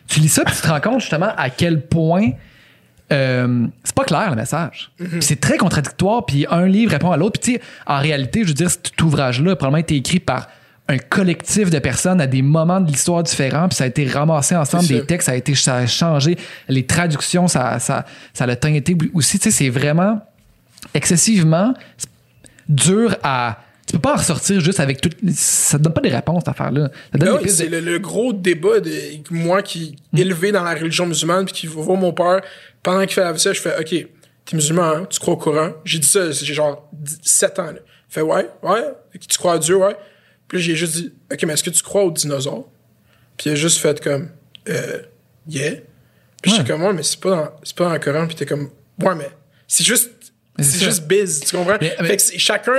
tu 0.07 0.19
lis 0.19 0.29
ça, 0.29 0.43
puis 0.45 0.53
tu 0.55 0.61
te 0.61 0.67
rends 0.67 0.81
compte 0.81 0.99
justement 0.99 1.31
à 1.38 1.49
quel 1.49 1.81
point 1.81 2.31
euh, 3.11 3.67
c'est 3.83 3.93
pas 3.93 4.05
clair 4.05 4.29
le 4.31 4.35
message. 4.35 4.91
Puis 4.97 5.07
C'est 5.21 5.39
très 5.39 5.57
contradictoire, 5.57 6.25
puis 6.25 6.45
un 6.49 6.65
livre 6.65 6.91
répond 6.91 7.11
à 7.11 7.17
l'autre. 7.17 7.39
Puis 7.39 7.53
tu 7.53 7.57
sais, 7.59 7.65
en 7.85 7.99
réalité, 7.99 8.41
je 8.43 8.47
veux 8.47 8.53
dire, 8.53 8.71
cet 8.71 8.99
ouvrage-là 9.01 9.51
a 9.51 9.55
probablement 9.55 9.77
été 9.81 9.95
écrit 9.95 10.19
par 10.19 10.47
un 10.93 10.97
collectif 10.97 11.69
de 11.69 11.79
personnes 11.79 12.21
à 12.21 12.27
des 12.27 12.41
moments 12.41 12.79
de 12.81 12.87
l'histoire 12.91 13.23
différents, 13.23 13.67
puis 13.67 13.75
ça 13.75 13.83
a 13.83 13.87
été 13.87 14.07
ramassé 14.07 14.55
ensemble, 14.55 14.87
des 14.87 15.05
textes, 15.05 15.25
ça 15.27 15.31
a 15.33 15.35
été 15.35 15.55
ça 15.55 15.75
a 15.77 15.87
changé, 15.87 16.37
les 16.69 16.85
traductions, 16.85 17.47
ça, 17.47 17.79
ça, 17.79 18.05
ça 18.33 18.45
l'a 18.45 18.55
teinté 18.55 18.95
aussi. 19.13 19.39
Tu 19.39 19.45
sais, 19.45 19.51
c'est 19.51 19.69
vraiment 19.69 20.21
excessivement 20.93 21.73
dur 22.69 23.15
à. 23.23 23.59
Tu 23.85 23.93
peux 23.93 23.99
pas 23.99 24.13
en 24.13 24.17
ressortir 24.17 24.61
juste 24.61 24.79
avec 24.79 25.01
tout. 25.01 25.09
Ça 25.33 25.77
te 25.77 25.83
donne 25.83 25.93
pas 25.93 25.99
des 26.01 26.09
réponses, 26.09 26.43
cette 26.45 26.49
affaire-là. 26.55 26.89
Des 27.13 27.37
pistes 27.43 27.57
c'est 27.57 27.67
de- 27.67 27.77
le, 27.77 27.81
le 27.93 27.99
gros 27.99 28.31
débat 28.31 28.79
de 28.79 28.91
moi 29.29 29.61
qui 29.61 29.97
Mm. 30.13 30.17
élevé 30.19 30.51
dans 30.53 30.63
la 30.63 30.73
religion 30.73 31.05
musulmane 31.05 31.45
puis 31.45 31.53
qui 31.53 31.67
va 31.67 31.81
voir 31.81 31.97
mon 31.97 32.13
père 32.13 32.41
pendant 32.81 33.01
qu'il 33.01 33.11
fait 33.13 33.21
la 33.23 33.33
vaisselle, 33.33 33.53
je 33.53 33.59
fais 33.61 33.75
OK, 33.79 33.89
t'es 34.45 34.55
musulman, 34.55 34.83
hein? 34.83 35.07
tu 35.09 35.19
crois 35.19 35.33
au 35.33 35.37
Coran? 35.37 35.71
J'ai 35.83 35.99
dit 35.99 36.07
ça, 36.07 36.31
j'ai 36.31 36.53
genre 36.53 36.89
7 37.23 37.59
ans. 37.59 37.65
Là. 37.65 37.79
Fait 38.07 38.21
ouais, 38.21 38.47
ouais, 38.61 38.83
tu 39.27 39.37
crois 39.37 39.53
à 39.53 39.57
Dieu, 39.57 39.75
ouais. 39.77 39.95
Puis 40.47 40.59
j'ai 40.61 40.75
juste 40.75 40.95
dit 40.95 41.11
OK, 41.31 41.43
mais 41.43 41.53
est-ce 41.53 41.63
que 41.63 41.69
tu 41.69 41.81
crois 41.83 42.03
aux 42.03 42.11
dinosaures 42.11 42.67
Puis 43.37 43.49
il 43.49 43.53
a 43.53 43.55
juste 43.55 43.79
fait 43.79 44.01
comme 44.03 44.29
euh 44.69 44.99
yeah. 45.47 45.73
Puis 46.41 46.51
j'étais 46.51 46.71
comme 46.71 46.83
ouais, 46.83 46.93
mais 46.93 47.03
c'est 47.03 47.19
pas 47.19 47.29
dans 47.29 47.49
c'est 47.63 47.75
pas 47.75 47.85
dans 47.85 47.93
le 47.93 47.99
Coran, 47.99 48.27
puis 48.27 48.35
t'es 48.35 48.45
comme 48.45 48.69
ouais, 49.01 49.15
mais 49.15 49.29
c'est 49.67 49.83
juste 49.85 50.11
Mais 50.57 50.63
c'est 50.63 50.83
juste 50.83 51.07
biz, 51.07 51.39
tu 51.39 51.55
comprends? 51.55 51.77
Mais- 51.81 51.95
mais- 52.01 52.07
Fait 52.09 52.17
que 52.17 52.39
chacun 52.39 52.73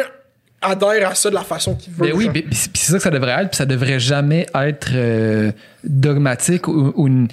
adhère 0.62 1.10
à 1.10 1.14
ça 1.14 1.28
de 1.30 1.34
la 1.34 1.42
façon 1.44 1.74
qu'il 1.74 1.92
veut. 1.92 2.06
Ben 2.08 2.14
oui, 2.14 2.24
genre. 2.24 2.32
puis 2.32 2.46
c'est 2.54 2.92
ça 2.92 2.96
que 2.98 3.02
ça 3.02 3.10
devrait 3.10 3.32
être, 3.42 3.48
puis 3.50 3.56
ça 3.56 3.66
devrait 3.66 3.98
jamais 4.00 4.46
être 4.54 4.88
euh, 4.94 5.52
dogmatique 5.82 6.68
ou, 6.68 6.92
ou 6.96 7.06
une, 7.06 7.28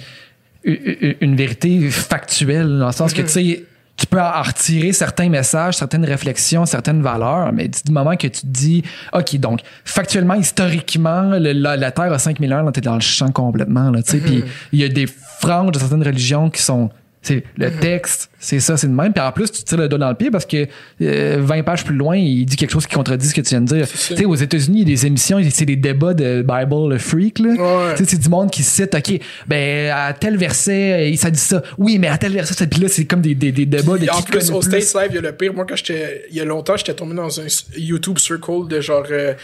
une, 0.64 1.14
une 1.20 1.36
vérité 1.36 1.88
factuelle, 1.90 2.78
dans 2.78 2.86
le 2.86 2.92
sens 2.92 3.12
que 3.14 3.22
tu 3.22 3.28
sais, 3.28 3.64
tu 3.96 4.06
peux 4.06 4.20
en 4.20 4.42
retirer 4.42 4.92
certains 4.92 5.28
messages, 5.28 5.76
certaines 5.76 6.04
réflexions, 6.04 6.66
certaines 6.66 7.02
valeurs, 7.02 7.52
mais 7.52 7.68
du 7.68 7.92
moment 7.92 8.16
que 8.16 8.26
tu 8.26 8.40
te 8.40 8.46
dis, 8.46 8.82
OK, 9.12 9.36
donc, 9.36 9.60
factuellement, 9.84 10.34
historiquement, 10.34 11.22
le- 11.38 11.52
la, 11.52 11.76
la 11.76 11.90
Terre 11.92 12.12
a 12.12 12.18
5000 12.18 12.52
ans, 12.54 12.62
là, 12.62 12.72
t'es 12.72 12.80
dans 12.80 12.94
le 12.94 13.00
champ 13.00 13.30
complètement, 13.30 13.90
là, 13.90 14.02
tu 14.02 14.12
sais, 14.12 14.18
puis 14.18 14.42
il 14.72 14.80
y 14.80 14.84
a 14.84 14.88
des 14.88 15.06
franges 15.06 15.72
de 15.72 15.78
certaines 15.78 16.02
religions 16.02 16.50
qui 16.50 16.62
sont 16.62 16.90
c'est 17.24 17.44
le 17.56 17.70
texte, 17.70 18.30
c'est 18.42 18.58
ça, 18.58 18.76
c'est 18.76 18.88
le 18.88 18.92
même. 18.92 19.12
Puis 19.12 19.22
en 19.22 19.30
plus, 19.30 19.52
tu 19.52 19.62
tires 19.62 19.78
le 19.78 19.88
doigt 19.88 20.00
dans 20.00 20.08
le 20.08 20.16
pied 20.16 20.32
parce 20.32 20.46
que 20.46 20.66
euh, 21.00 21.38
20 21.40 21.62
pages 21.62 21.84
plus 21.84 21.94
loin, 21.94 22.16
il 22.16 22.44
dit 22.44 22.56
quelque 22.56 22.72
chose 22.72 22.88
qui 22.88 22.94
contredit 22.96 23.28
ce 23.28 23.34
que 23.34 23.40
tu 23.40 23.50
viens 23.50 23.60
de 23.60 23.66
dire. 23.66 23.86
Tu 23.88 23.96
sais, 23.96 24.24
aux 24.24 24.34
États-Unis, 24.34 24.80
il 24.80 24.88
y 24.88 24.92
a 24.92 24.96
des 24.96 25.06
émissions, 25.06 25.38
c'est 25.48 25.64
des 25.64 25.76
débats 25.76 26.12
de 26.12 26.42
Bible 26.42 26.98
Freak, 26.98 27.38
là. 27.38 27.50
Ouais. 27.50 27.94
Tu 27.94 28.02
sais, 28.02 28.10
c'est 28.10 28.18
du 28.18 28.28
monde 28.28 28.50
qui 28.50 28.64
cite, 28.64 28.96
OK, 28.96 29.20
ben, 29.46 29.92
à 29.94 30.12
tel 30.12 30.36
verset, 30.36 31.08
il 31.08 31.18
ça 31.18 31.30
dit 31.30 31.38
ça. 31.38 31.62
Oui, 31.78 32.00
mais 32.00 32.08
à 32.08 32.18
tel 32.18 32.32
verset, 32.32 32.54
ça, 32.54 32.66
puis 32.66 32.80
là, 32.80 32.88
c'est 32.88 33.04
comme 33.04 33.20
des, 33.20 33.36
des, 33.36 33.52
des 33.52 33.64
débats 33.64 33.96
de 33.96 34.08
en 34.08 34.22
plus, 34.22 34.50
au. 34.50 34.60
States 34.60 34.92
Live, 34.94 35.10
il 35.10 35.14
y 35.14 35.18
a 35.18 35.20
le 35.20 35.32
pire. 35.32 35.54
Moi, 35.54 35.64
quand 35.64 35.76
j'étais, 35.76 36.26
il 36.28 36.36
y 36.36 36.40
a 36.40 36.44
longtemps, 36.44 36.76
j'étais 36.76 36.94
tombé 36.94 37.14
dans 37.14 37.40
un 37.40 37.46
YouTube 37.76 38.18
circle 38.18 38.66
de 38.68 38.80
genre 38.80 39.04
euh, 39.08 39.34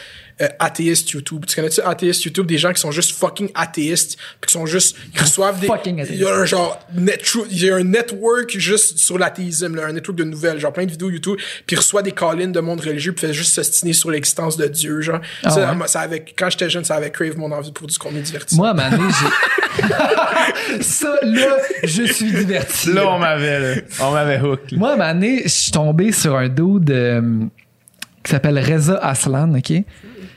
euh, 0.40 0.48
athéiste 0.60 1.10
YouTube. 1.10 1.44
Tu 1.46 1.56
connais-tu 1.56 1.80
athéiste 1.80 2.24
YouTube? 2.24 2.46
Des 2.46 2.58
gens 2.58 2.72
qui 2.72 2.80
sont 2.80 2.92
juste 2.92 3.10
fucking 3.12 3.50
athéistes, 3.54 4.16
puis 4.40 4.48
qui 4.48 4.52
sont 4.52 4.66
juste, 4.66 4.96
qui 5.12 5.20
reçoivent 5.20 5.58
des. 5.58 5.66
Fucking 5.66 6.04
Il 6.10 6.16
y 6.16 6.24
a 6.24 6.32
un 6.32 6.44
genre, 6.44 6.78
net, 6.94 7.28
il 7.50 7.64
y 7.64 7.70
a 7.70 7.76
un 7.76 7.82
network 7.82 8.56
juste 8.56 8.87
sur 8.96 9.18
l'athéisme, 9.18 9.74
là, 9.76 9.86
un 9.86 9.92
network 9.92 10.18
de 10.18 10.24
nouvelles, 10.24 10.58
genre 10.58 10.72
plein 10.72 10.86
de 10.86 10.90
vidéos 10.90 11.10
YouTube, 11.10 11.38
puis 11.66 11.76
reçoit 11.76 12.02
des 12.02 12.12
call-ins 12.12 12.48
de 12.48 12.60
monde 12.60 12.80
religieux, 12.80 13.12
puis 13.12 13.26
fait 13.26 13.32
juste 13.32 13.52
s'ostiner 13.52 13.92
sur 13.92 14.10
l'existence 14.10 14.56
de 14.56 14.66
Dieu, 14.66 15.00
genre. 15.00 15.20
Ah 15.44 15.50
ça, 15.50 15.68
ouais? 15.68 15.74
moi, 15.76 15.86
ça 15.86 16.00
avait, 16.00 16.24
quand 16.36 16.50
j'étais 16.50 16.70
jeune, 16.70 16.84
ça 16.84 16.96
avait 16.96 17.10
crave 17.10 17.36
mon 17.36 17.50
envie 17.52 17.72
pour 17.72 17.86
du 17.86 17.98
contenu 17.98 18.20
divertissement. 18.20 18.74
Moi, 18.74 18.84
à 18.84 18.90
moment 18.90 18.96
donné, 18.96 19.12
j'ai. 19.20 19.28
ça, 20.82 21.14
là, 21.22 21.56
je 21.84 22.02
suis 22.04 22.32
diverti. 22.32 22.92
Là, 22.92 23.08
on 23.08 23.18
m'avait, 23.18 23.76
là. 23.76 23.80
On 24.00 24.12
m'avait 24.12 24.40
hook. 24.40 24.70
là. 24.70 24.78
Moi, 24.78 24.92
à 24.92 24.96
moment 24.96 25.14
donné, 25.14 25.42
je 25.44 25.48
suis 25.48 25.72
tombé 25.72 26.12
sur 26.12 26.36
un 26.36 26.48
dude 26.48 26.90
euh, 26.90 27.44
qui 28.22 28.30
s'appelle 28.30 28.58
Reza 28.58 28.98
Aslan, 28.98 29.54
OK? 29.54 29.72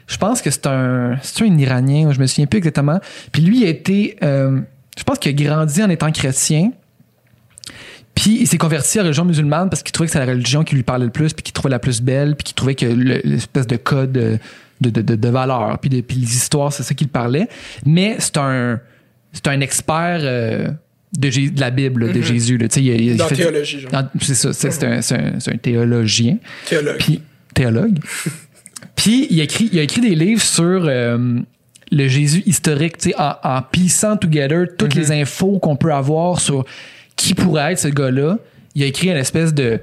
Je 0.08 0.18
pense 0.18 0.42
que 0.42 0.52
c'est 0.52 0.68
un, 0.68 1.18
c'est 1.22 1.44
un 1.44 1.58
Iranien, 1.58 2.12
je 2.12 2.20
me 2.20 2.28
souviens 2.28 2.46
plus 2.46 2.58
exactement. 2.58 3.00
Puis 3.32 3.42
lui, 3.42 3.62
il 3.62 3.66
a 3.66 3.70
été, 3.70 4.18
euh, 4.24 4.60
je 4.98 5.04
pense 5.04 5.20
qu'il 5.20 5.32
a 5.32 5.44
grandi 5.50 5.82
en 5.82 5.90
étant 5.90 6.12
chrétien. 6.12 6.72
Puis 8.22 8.38
il 8.42 8.48
s'est 8.48 8.60
converti 8.60 9.00
à 9.00 9.02
la 9.02 9.08
religion 9.08 9.26
musulmane 9.26 9.68
parce 9.70 9.82
qu'il 9.82 9.92
trouvait 9.92 10.06
que 10.08 10.14
c'était 10.14 10.24
la 10.26 10.32
religion 10.32 10.64
qui 10.64 10.76
lui 10.76 10.84
parlait 10.84 11.06
le 11.06 11.12
plus, 11.12 11.34
puis 11.34 11.42
qu'il 11.42 11.54
trouvait 11.54 11.72
la 11.72 11.80
plus 11.80 12.02
belle, 12.04 12.36
puis 12.36 12.44
qu'il 12.44 12.54
trouvait 12.54 12.76
que 12.76 12.86
le- 12.86 13.20
l'espèce 13.24 13.66
de 13.66 13.78
code 13.78 14.12
de, 14.12 14.38
de, 14.80 14.90
de, 15.02 15.16
de, 15.16 15.28
valeurs, 15.30 15.80
puis, 15.80 15.90
de, 15.90 16.02
puis 16.02 16.18
les 16.18 16.28
histoires, 16.36 16.72
c'est 16.72 16.84
ça 16.84 16.94
qu'il 16.94 17.08
parlait. 17.08 17.48
Mais 17.84 18.18
c'est 18.20 18.38
un, 18.38 18.80
c'est 19.34 19.48
un 19.48 19.60
expert 19.62 20.20
euh, 20.22 20.68
de, 21.18 21.60
la 21.60 21.72
Bible, 21.72 22.14
de 22.14 22.22
Jésus. 22.22 22.60
Là. 22.60 22.68
Il, 22.76 22.86
il 22.86 23.18
Dans 23.18 23.28
fait- 23.28 23.38
théologie, 23.38 23.88
C'est 24.22 24.36
ça, 24.36 24.54
c'est 24.54 24.70
c'est 24.72 24.86
un, 24.86 25.02
c'est 25.02 25.16
un- 25.16 25.40
c'est 25.40 25.54
un 25.54 25.58
théologien. 25.58 26.38
Théologue. 26.70 26.98
Puis, 27.00 27.22
théologue. 27.56 27.98
Puis, 28.96 29.26
il 29.32 29.40
a 29.42 29.46
écrit, 29.46 29.68
il 29.74 29.80
a 29.80 29.82
écrit 29.82 30.02
des 30.02 30.14
livres 30.16 30.42
sur 30.44 30.84
euh, 30.86 31.40
le 31.92 32.08
Jésus 32.08 32.44
historique, 32.46 32.98
tu 33.00 33.10
sais, 33.10 33.16
en, 33.18 33.34
en 33.44 33.62
piecing 33.64 34.18
together 34.20 34.68
toutes 34.78 34.94
les 34.94 35.12
infos 35.12 35.58
qu'on 35.58 35.76
peut 35.76 35.92
avoir 35.94 36.40
sur 36.40 36.66
qui 37.26 37.34
pourrait 37.34 37.74
être 37.74 37.80
ce 37.80 37.88
gars-là. 37.88 38.38
Il 38.76 38.84
a 38.84 38.86
écrit 38.86 39.10
une 39.10 39.18
espèce 39.18 39.54
de, 39.54 39.80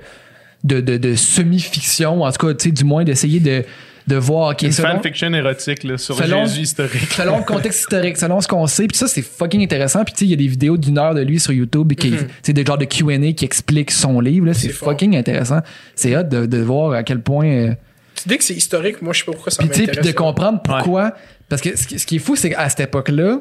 de, 0.65 0.81
de, 0.81 0.97
de 0.97 1.15
semi-fiction, 1.15 2.23
en 2.23 2.33
tout 2.33 2.47
cas, 2.47 2.55
tu 2.55 2.65
sais, 2.69 2.71
du 2.73 2.85
moins 2.85 3.05
d'essayer 3.05 3.41
de, 3.41 3.65
de 4.07 4.17
voir, 4.17 4.51
OK, 4.53 4.63
Une 4.63 4.73
selon- 4.73 4.97
fanfiction 4.97 5.33
érotique 5.35 5.85
là, 5.85 5.99
sur 5.99 6.17
Selon- 6.17 6.45
Jésus 6.47 6.63
historique. 6.63 7.13
selon 7.13 7.39
le 7.39 7.45
contexte 7.45 7.81
historique, 7.81 8.17
selon 8.17 8.41
ce 8.41 8.49
qu'on 8.49 8.67
sait. 8.67 8.87
Puis 8.87 8.97
ça, 8.97 9.07
c'est 9.09 9.23
fucking 9.23 9.63
intéressant. 9.63 10.05
Puis 10.05 10.15
tu 10.15 10.19
sais, 10.21 10.25
il 10.25 10.31
y 10.31 10.35
a 10.35 10.37
des 10.37 10.47
vidéos 10.47 10.77
d'une 10.77 10.99
heure 10.99 11.15
de 11.15 11.21
lui 11.21 11.39
sur 11.39 11.53
YouTube 11.53 11.93
qui, 11.95 12.15
c'est 12.43 12.53
des 12.55 12.65
genres 12.65 12.79
de 12.79 12.87
Q&A 12.87 13.33
qui 13.33 13.45
expliquent 13.45 13.91
son 13.91 14.21
livre. 14.21 14.47
là. 14.47 14.55
C'est 14.55 14.71
fucking 14.71 15.17
intéressant. 15.17 15.61
C'est 15.95 16.17
hot 16.17 16.23
de, 16.25 16.47
de 16.47 16.59
voir 16.59 16.93
à 16.93 17.03
quel 17.03 17.21
point... 17.21 17.47
euh, 17.47 17.75
Dès 18.27 18.37
que 18.39 18.45
c'est 18.45 18.55
historique, 18.55 19.01
moi, 19.03 19.13
je 19.13 19.21
sais 19.21 19.25
pas 19.27 19.33
pourquoi 19.33 19.53
ça 19.53 19.59
puis 19.63 19.69
tu 19.69 19.75
sais, 19.75 19.81
m'intéresse. 19.83 20.01
puis 20.07 20.13
de 20.13 20.17
comprendre 20.19 20.61
pourquoi. 20.63 21.15
Parce 21.49 21.63
que 21.63 21.77
ce 21.77 21.87
qui, 21.87 21.99
ce 21.99 22.07
qui 22.07 22.17
est 22.17 22.19
fou, 22.21 22.35
c'est 22.35 22.51
qu'à 22.51 22.69
cette 22.69 22.81
époque-là, 22.81 23.41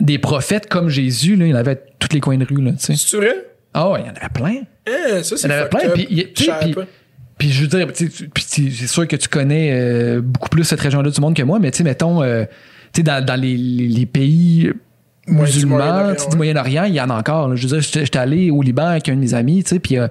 des 0.00 0.18
prophètes 0.18 0.68
comme 0.68 0.88
Jésus, 0.88 1.36
là, 1.36 1.46
il 1.46 1.50
y 1.50 1.52
en 1.54 1.56
avait 1.56 1.72
à 1.72 1.76
tous 1.98 2.08
les 2.12 2.20
coins 2.20 2.36
de 2.38 2.44
rue. 2.44 2.62
Là, 2.62 2.72
tu 2.72 2.78
sais. 2.78 2.94
C'est 2.96 3.16
vrai? 3.16 3.34
Ah 3.74 3.90
ouais, 3.90 4.00
il 4.02 4.06
y 4.06 4.10
en 4.10 4.14
avait 4.14 4.28
plein. 4.32 4.62
Hein, 4.86 5.22
ça, 5.22 5.36
Il 5.36 5.42
y 5.42 5.46
en 5.46 5.56
avait 5.56 5.68
plein. 5.68 5.80
Puis, 5.90 6.06
puis- 7.38 7.50
je 7.50 7.62
veux 7.62 7.68
dire, 7.68 7.86
c'est 8.36 8.70
sûr 8.86 9.06
que 9.06 9.16
tu 9.16 9.28
connais 9.28 9.70
euh, 9.72 10.20
beaucoup 10.20 10.48
plus 10.48 10.64
cette 10.64 10.80
région-là 10.80 11.10
du 11.10 11.20
monde 11.20 11.34
que 11.36 11.42
moi, 11.42 11.58
mais 11.60 11.70
tu 11.70 11.78
sais, 11.78 11.84
mettons, 11.84 12.22
euh, 12.22 12.44
tu 12.92 12.98
sais, 12.98 13.02
dans, 13.02 13.24
dans 13.24 13.40
les, 13.40 13.56
les- 13.56 13.88
les 13.88 14.06
pays 14.06 14.72
musulmans, 15.26 16.12
du 16.30 16.36
Moyen-Orient, 16.36 16.84
il 16.84 16.94
y 16.94 17.00
en 17.00 17.10
a 17.10 17.14
encore. 17.18 17.48
là. 17.48 17.54
Je 17.54 17.66
veux 17.68 17.78
dire, 17.80 17.90
j'étais 18.02 18.18
allé 18.18 18.50
au 18.50 18.62
Liban 18.62 18.86
avec 18.86 19.08
un 19.08 19.14
de 19.14 19.20
mes 19.20 19.34
amis, 19.34 19.62
tu 19.62 19.70
sais, 19.70 19.78
puis 19.78 19.98
euh, 19.98 20.08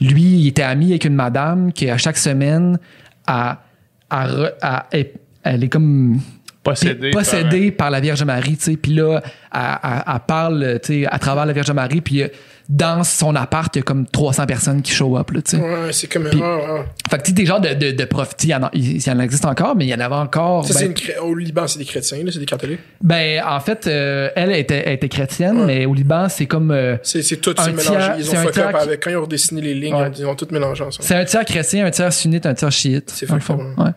lui, 0.00 0.22
il 0.22 0.48
était 0.48 0.62
ami 0.62 0.86
avec 0.90 1.04
une 1.04 1.14
madame 1.14 1.72
qui, 1.72 1.88
à 1.90 1.98
chaque 1.98 2.16
semaine, 2.16 2.78
a, 3.26 3.62
a- 4.10 4.86
elle, 4.90 5.10
elle 5.42 5.62
est 5.64 5.68
comme 5.68 6.18
Possédé. 6.64 7.10
possédée 7.10 7.70
par, 7.70 7.90
la 7.90 8.00
Vierge 8.00 8.22
Marie, 8.24 8.56
tu 8.56 8.64
sais. 8.64 8.76
Puis 8.76 8.94
là, 8.94 9.20
elle, 9.54 9.60
elle- 9.82 10.02
elle 10.06 10.20
parle, 10.26 10.80
tu 10.82 11.02
sais, 11.02 11.06
à 11.06 11.18
travers 11.18 11.46
la 11.46 11.52
Vierge 11.52 11.70
Marie, 11.70 12.00
puis 12.00 12.22
euh, 12.22 12.28
dans 12.66 13.04
son 13.04 13.36
appart, 13.36 13.74
il 13.76 13.80
y 13.80 13.80
a 13.80 13.82
comme 13.82 14.06
300 14.06 14.46
personnes 14.46 14.80
qui 14.80 14.90
show 14.92 15.18
up, 15.18 15.30
là, 15.32 15.42
tu 15.42 15.50
sais. 15.58 15.62
Ouais, 15.62 15.92
c'est 15.92 16.06
comme. 16.10 16.24
Puis- 16.30 16.40
ouais, 16.40 16.46
ouais. 16.46 16.84
Fait 17.10 17.18
que 17.18 17.22
tu 17.24 17.28
sais, 17.28 17.34
des 17.34 17.44
genres 17.44 17.60
de, 17.60 17.74
de, 17.74 17.90
de 17.90 18.04
sais, 18.38 18.48
il 18.48 18.48
y 18.48 18.54
en 18.54 18.62
a- 18.62 18.70
il 18.72 18.96
il 18.96 19.06
y 19.06 19.10
en 19.10 19.20
existe 19.20 19.44
encore, 19.44 19.76
mais 19.76 19.84
il 19.84 19.88
y 19.90 19.94
en 19.94 20.00
avait 20.00 20.14
encore. 20.14 20.66
Ça, 20.66 20.72
ben, 20.72 20.94
c'est 20.96 21.12
une 21.18 21.18
Au 21.20 21.34
Liban, 21.34 21.66
c'est 21.68 21.78
des 21.78 21.84
chrétiens, 21.84 22.24
là, 22.24 22.30
c'est 22.32 22.38
des 22.38 22.46
catholiques? 22.46 22.80
ben, 23.02 23.42
en 23.46 23.60
fait, 23.60 23.86
euh, 23.86 24.30
elle 24.34 24.52
était, 24.52 24.82
elle 24.86 24.94
était 24.94 25.10
chrétienne, 25.10 25.66
mais 25.66 25.84
au 25.84 25.92
Liban, 25.92 26.28
c'est 26.30 26.46
comme. 26.46 26.70
euh, 26.70 26.96
C'est 27.02 27.22
c'est 27.22 27.36
tout, 27.36 27.54
Un 27.58 27.64
c'est 27.64 27.72
mélangé. 27.72 28.10
Ils 28.18 28.24
c'est 28.24 28.36
ont 28.36 28.40
un 28.40 28.42
fuck 28.44 28.52
tiers 28.52 28.68
up 28.68 28.76
qui- 28.78 28.82
avec. 28.88 29.02
Quand 29.04 29.10
ils 29.10 29.16
ont 29.16 29.22
redessiné 29.22 29.60
les 29.60 29.74
lignes, 29.74 29.94
Ouais. 29.94 30.10
ils 30.18 30.24
ont 30.24 30.34
tout 30.34 30.48
mélangé 30.50 30.82
ensemble. 30.84 31.04
c'est 31.06 31.16
un 31.16 31.24
tiers 31.26 31.44
chrétien, 31.44 31.84
un 31.84 31.90
tiers 31.90 32.12
sunnite, 32.14 32.46
un 32.46 32.54
tiers 32.54 32.72
chiite. 32.72 33.12
C'est 33.14 33.26
fond. 33.26 33.36
up, 33.60 33.78
Ouais. 33.78 33.90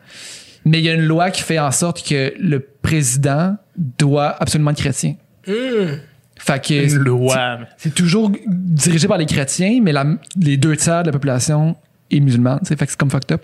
Mais 0.69 0.79
il 0.79 0.85
y 0.85 0.89
a 0.89 0.93
une 0.93 1.05
loi 1.05 1.31
qui 1.31 1.41
fait 1.43 1.59
en 1.59 1.71
sorte 1.71 2.05
que 2.07 2.33
le 2.39 2.59
président 2.59 3.55
doit 3.77 4.35
absolument 4.41 4.71
être 4.71 4.77
chrétien. 4.77 5.15
Hum. 5.47 5.99
Fait 6.39 6.63
que 6.63 6.73
Une 6.83 6.89
c'est- 6.89 6.97
loi. 6.97 7.59
c'est 7.77 7.93
toujours 7.95 8.31
dirigé 8.47 9.07
par 9.07 9.17
les 9.17 9.25
chrétiens, 9.25 9.79
mais 9.81 9.91
la- 9.91 10.05
les 10.39 10.57
deux 10.57 10.75
tiers 10.75 11.01
de 11.01 11.07
la 11.07 11.11
population 11.11 11.75
est 12.11 12.19
musulmane. 12.19 12.59
tu 12.59 12.67
sais. 12.67 12.75
Fait 12.75 12.85
que 12.85 12.91
c'est 12.91 12.97
comme 12.97 13.09
fucked 13.09 13.31
up. 13.31 13.41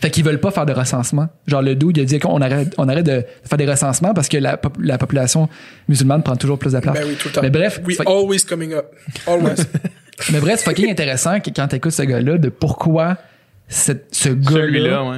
Fait 0.00 0.10
qu'ils 0.10 0.24
veulent 0.24 0.38
pas 0.38 0.50
faire 0.52 0.66
de 0.66 0.72
recensement. 0.72 1.28
Genre, 1.48 1.62
le 1.62 1.74
dude, 1.74 1.96
il 1.96 2.02
a 2.02 2.04
dit 2.04 2.18
qu'on 2.20 2.40
arrête, 2.40 2.72
on 2.78 2.88
arrête 2.88 3.06
de 3.06 3.24
faire 3.44 3.58
des 3.58 3.66
recensements 3.66 4.14
parce 4.14 4.28
que 4.28 4.36
la, 4.36 4.56
pop- 4.56 4.76
la 4.80 4.96
population 4.98 5.48
musulmane 5.88 6.22
prend 6.22 6.36
toujours 6.36 6.58
plus 6.58 6.72
de 6.74 6.78
place. 6.80 6.94
Ben 6.94 7.04
oui, 7.08 7.16
tout 7.18 7.28
le 7.28 7.32
temps. 7.34 7.42
Mais 7.42 7.50
bref, 7.50 7.80
We 7.84 7.96
fait- 7.96 8.06
always 8.06 8.40
coming 8.44 8.74
up. 8.74 8.86
Always. 9.26 9.56
mais 10.32 10.40
bref, 10.40 10.56
c'est 10.60 10.64
fucking 10.66 10.90
intéressant 10.90 11.40
que 11.40 11.50
quand 11.50 11.66
t'écoutes 11.66 11.92
ce 11.92 12.02
gars-là, 12.02 12.38
de 12.38 12.48
pourquoi 12.50 13.16
cette- 13.66 14.06
ce 14.14 14.28
Celui-là, 14.28 14.60
gars-là 14.90 15.04
ouais. 15.10 15.16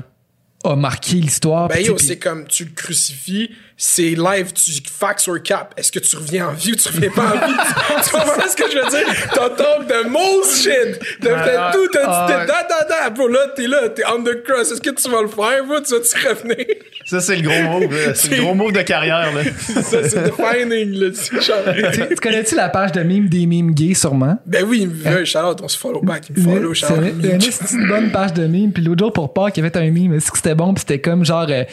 A 0.65 0.77
marqué 0.77 1.16
l'histoire. 1.16 1.69
Ben 1.69 1.85
c'est 1.99 2.19
comme 2.19 2.47
tu 2.47 2.65
le 2.65 2.70
crucifies, 2.70 3.51
c'est 3.82 4.11
live, 4.11 4.52
tu 4.52 4.73
fax 4.93 5.27
or 5.27 5.43
cap. 5.43 5.73
Est-ce 5.74 5.90
que 5.90 6.01
tu 6.01 6.15
reviens 6.15 6.48
en 6.48 6.52
vie 6.52 6.73
ou 6.73 6.77
tu 6.77 6.86
reviens 6.89 7.09
pas 7.09 7.28
en 7.28 7.47
vie? 7.47 7.55
tu, 8.05 8.11
comprends 8.11 8.47
ce 8.47 8.55
que 8.55 8.70
je 8.70 8.77
veux 8.77 8.90
dire? 8.90 9.31
T'entends 9.32 9.82
de 9.89 10.07
most 10.07 10.62
shit, 10.62 11.01
de 11.23 11.31
Ah, 11.35 11.73
de 11.73 11.78
tout, 11.78 11.89
t'as 11.90 12.01
ah, 12.05 12.44
da 12.47 12.62
da 12.62 12.85
da, 12.86 13.09
bro, 13.09 13.27
là, 13.28 13.47
t'es 13.57 13.66
là, 13.66 13.89
t'es 13.89 14.02
on 14.07 14.23
the 14.23 14.43
cross. 14.44 14.70
Est-ce 14.70 14.82
que 14.82 14.90
tu 14.90 15.09
vas 15.09 15.23
le 15.23 15.28
faire, 15.28 15.65
bro? 15.65 15.81
Tu 15.81 15.94
vas-tu 15.94 16.28
revenir? 16.28 16.66
Ça, 17.07 17.20
c'est 17.20 17.36
le 17.36 17.48
gros 17.48 17.81
move. 17.81 17.90
là. 17.90 18.15
C'est 18.15 18.36
le 18.36 18.43
gros 18.43 18.52
move 18.52 18.73
de 18.73 18.82
carrière. 18.82 19.32
Là. 19.35 19.44
Ça, 19.82 20.07
c'est 20.07 20.24
defining, 20.24 21.01
là, 21.01 21.09
tu 21.11 21.39
tu, 21.39 22.09
tu 22.09 22.15
connais-tu 22.16 22.57
la 22.57 22.69
page 22.69 22.93
de 22.93 23.02
mime 23.02 23.31
des 23.31 23.47
mimes 23.47 23.73
gays 23.73 23.94
sûrement? 23.94 24.36
Ben 24.44 24.62
oui, 24.69 24.81
il 24.82 24.89
me 24.89 24.94
veut, 24.94 25.24
shout 25.24 25.39
out, 25.39 25.59
on 25.62 25.69
se 25.69 25.78
follow 25.78 26.02
back, 26.02 26.24
il 26.28 26.43
me 26.43 26.55
follow, 26.55 26.74
shout 26.74 26.86
C'est 26.86 26.98
out. 26.98 27.73
une 27.73 27.82
de 27.82 27.89
bonne 27.89 28.12
page 28.12 28.35
de 28.35 28.47
mime. 28.47 28.73
Puis 28.73 28.82
l'autre 28.82 28.98
jour, 28.98 29.12
pour 29.15 29.32
Pâques, 29.32 29.57
il 29.57 29.65
y 29.65 29.66
avait 29.66 29.77
un 29.78 29.90
mime. 29.90 30.12
Est-ce 30.12 30.31
que 30.31 30.36
c'était 30.36 30.55
bon? 30.55 30.74
Puis 30.74 30.82
c'était 30.86 31.01
comme 31.01 31.24
genre 31.24 31.47
euh, 31.48 31.65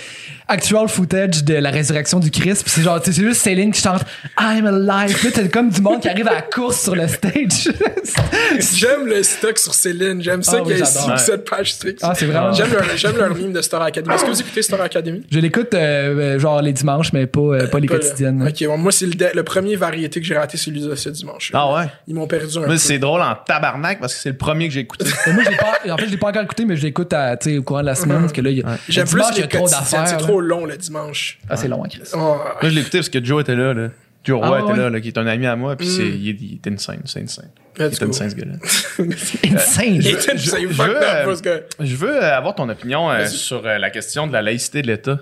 actual 0.47 0.87
footage 0.87 1.43
de 1.43 1.55
la 1.55 1.69
résurrection 1.71 2.19
du 2.19 2.31
Christ. 2.31 2.63
Puis 2.63 2.71
c'est 2.75 2.81
genre, 2.81 3.01
tu 3.01 3.11
sais, 3.11 3.17
c'est 3.21 3.27
juste 3.27 3.41
Céline 3.41 3.71
qui 3.71 3.81
chante 3.81 4.01
I'm 4.39 4.65
alive. 4.65 5.15
Puis 5.17 5.27
là, 5.27 5.31
t'as 5.35 5.47
comme 5.47 5.69
du 5.69 5.81
monde 5.81 6.01
qui 6.01 6.09
arrive 6.09 6.27
à 6.27 6.35
la 6.35 6.41
course 6.41 6.81
sur 6.81 6.95
le 6.95 7.07
stage. 7.07 7.69
J'aime 8.75 9.05
le 9.07 9.23
stock 9.23 9.57
sur 9.57 9.73
Céline, 9.73 10.21
j'aime 10.21 10.43
ça 10.43 10.53
Ah 10.55 10.61
oui, 10.61 10.67
qu'il 10.73 10.77
y 10.77 10.81
ait 10.81 10.85
j'adore. 10.85 11.19
si- 11.19 11.25
cette 11.25 11.49
page 11.49 11.73
strict. 11.73 11.99
Ah, 12.01 12.13
c'est 12.15 12.25
vraiment- 12.25 12.53
J'aime 12.53 12.71
leur, 12.71 12.83
j'aime 12.95 13.17
leur 13.17 13.33
de 13.35 13.61
Star 13.61 13.81
Academy. 13.81 14.13
Est-ce 14.15 14.23
que 14.25 14.29
vous 14.31 14.41
écoutez 14.41 14.61
Star 14.61 14.81
Academy? 14.81 15.23
Je 15.29 15.39
l'écoute 15.39 15.73
euh, 15.73 16.35
euh, 16.35 16.39
genre 16.39 16.61
les 16.61 16.73
dimanches, 16.73 17.13
mais 17.13 17.27
pas, 17.27 17.39
euh, 17.41 17.67
pas 17.67 17.79
les 17.79 17.87
Pas 17.87 17.95
le- 17.95 17.99
quotidiennes. 17.99 18.47
Ok, 18.47 18.65
bon, 18.67 18.77
moi, 18.77 18.91
c'est 18.91 19.05
le, 19.05 19.13
de- 19.13 19.29
le 19.33 19.43
premier 19.43 19.75
variété 19.75 20.19
que 20.21 20.25
j'ai 20.25 20.37
raté, 20.37 20.57
c'est 20.57 20.71
l'USA 20.71 20.95
ce 20.95 21.09
dimanche. 21.09 21.51
Ah 21.53 21.71
ouais? 21.73 21.85
Ils 22.07 22.15
m'ont 22.15 22.27
perdu 22.27 22.57
un 22.57 22.61
peu. 22.61 22.77
c'est 22.77 22.99
drôle 22.99 23.21
en 23.21 23.35
tabarnak 23.35 23.99
parce 23.99 24.15
que 24.15 24.21
c'est 24.21 24.29
le 24.29 24.37
premier 24.37 24.67
que 24.67 24.73
j'ai 24.73 24.81
écouté. 24.81 25.05
Mais 25.27 25.33
moi, 25.33 25.43
pas, 25.57 25.91
en 25.93 25.97
fait, 25.97 26.05
je 26.05 26.11
l'ai 26.11 26.17
pas 26.17 26.27
encore 26.29 26.43
écouté, 26.43 26.65
mais 26.65 26.75
je 26.75 26.83
l'écoute 26.83 27.13
au 27.13 27.63
courant 27.63 27.81
de 27.81 27.85
la 27.85 27.95
semaine. 27.95 28.21
Parce 28.21 28.33
que 28.33 28.41
là, 28.41 28.49
il 28.49 28.57
y 28.59 28.61
a, 28.61 28.71
le 28.71 28.77
J'aime 28.89 29.07
plus 29.07 29.21
a 29.21 29.47
trop 29.47 29.67
d'affaires. 29.67 30.07
c'est. 30.07 30.17
Trop 30.37 30.41
long 30.41 30.65
le 30.65 30.77
dimanche. 30.77 31.39
Ah, 31.49 31.57
c'est 31.57 31.67
long, 31.67 31.83
hein, 31.83 31.87
Chris. 31.89 32.01
Oh, 32.13 32.17
Moi, 32.17 32.57
je 32.63 32.67
l'ai 32.69 32.81
écouté 32.81 32.99
parce 32.99 33.09
que 33.09 33.23
Joe 33.23 33.41
était 33.41 33.55
là. 33.55 33.73
là. 33.73 33.89
Joe 34.23 34.39
Ah 34.43 34.47
Roy 34.49 34.57
ouais? 34.63 34.69
était 34.71 34.79
là, 34.81 34.89
là, 34.89 34.99
qui 34.99 35.07
est 35.07 35.17
un 35.17 35.27
ami 35.27 35.45
à 35.45 35.55
moi. 35.55 35.75
Puis 35.77 35.87
c'est, 35.87 36.07
il, 36.07 36.29
est- 36.29 36.37
il 36.41 36.59
est 36.63 36.67
insane, 36.67 36.99
c'est 37.05 37.21
insane. 37.21 37.49
Il 37.79 37.83
est 37.85 37.99
go. 38.01 38.09
insane, 38.09 38.29
ce 38.29 38.35
gars-là. 38.35 38.53
Insane. 39.55 39.95
Il 39.95 40.07
était- 40.07 40.37
je 40.37 40.49
fucked 40.49 40.71
veux, 40.71 41.03
euh, 41.03 41.61
Je 41.79 41.95
veux 41.95 42.23
euh, 42.23 42.35
avoir 42.37 42.55
ton 42.55 42.67
opinion 42.67 43.09
euh, 43.09 43.25
sur 43.27 43.65
euh, 43.65 43.77
la 43.77 43.89
question 43.89 44.27
de 44.27 44.33
la 44.33 44.41
laïcité 44.41 44.81
de 44.81 44.87
l'État. 44.87 45.19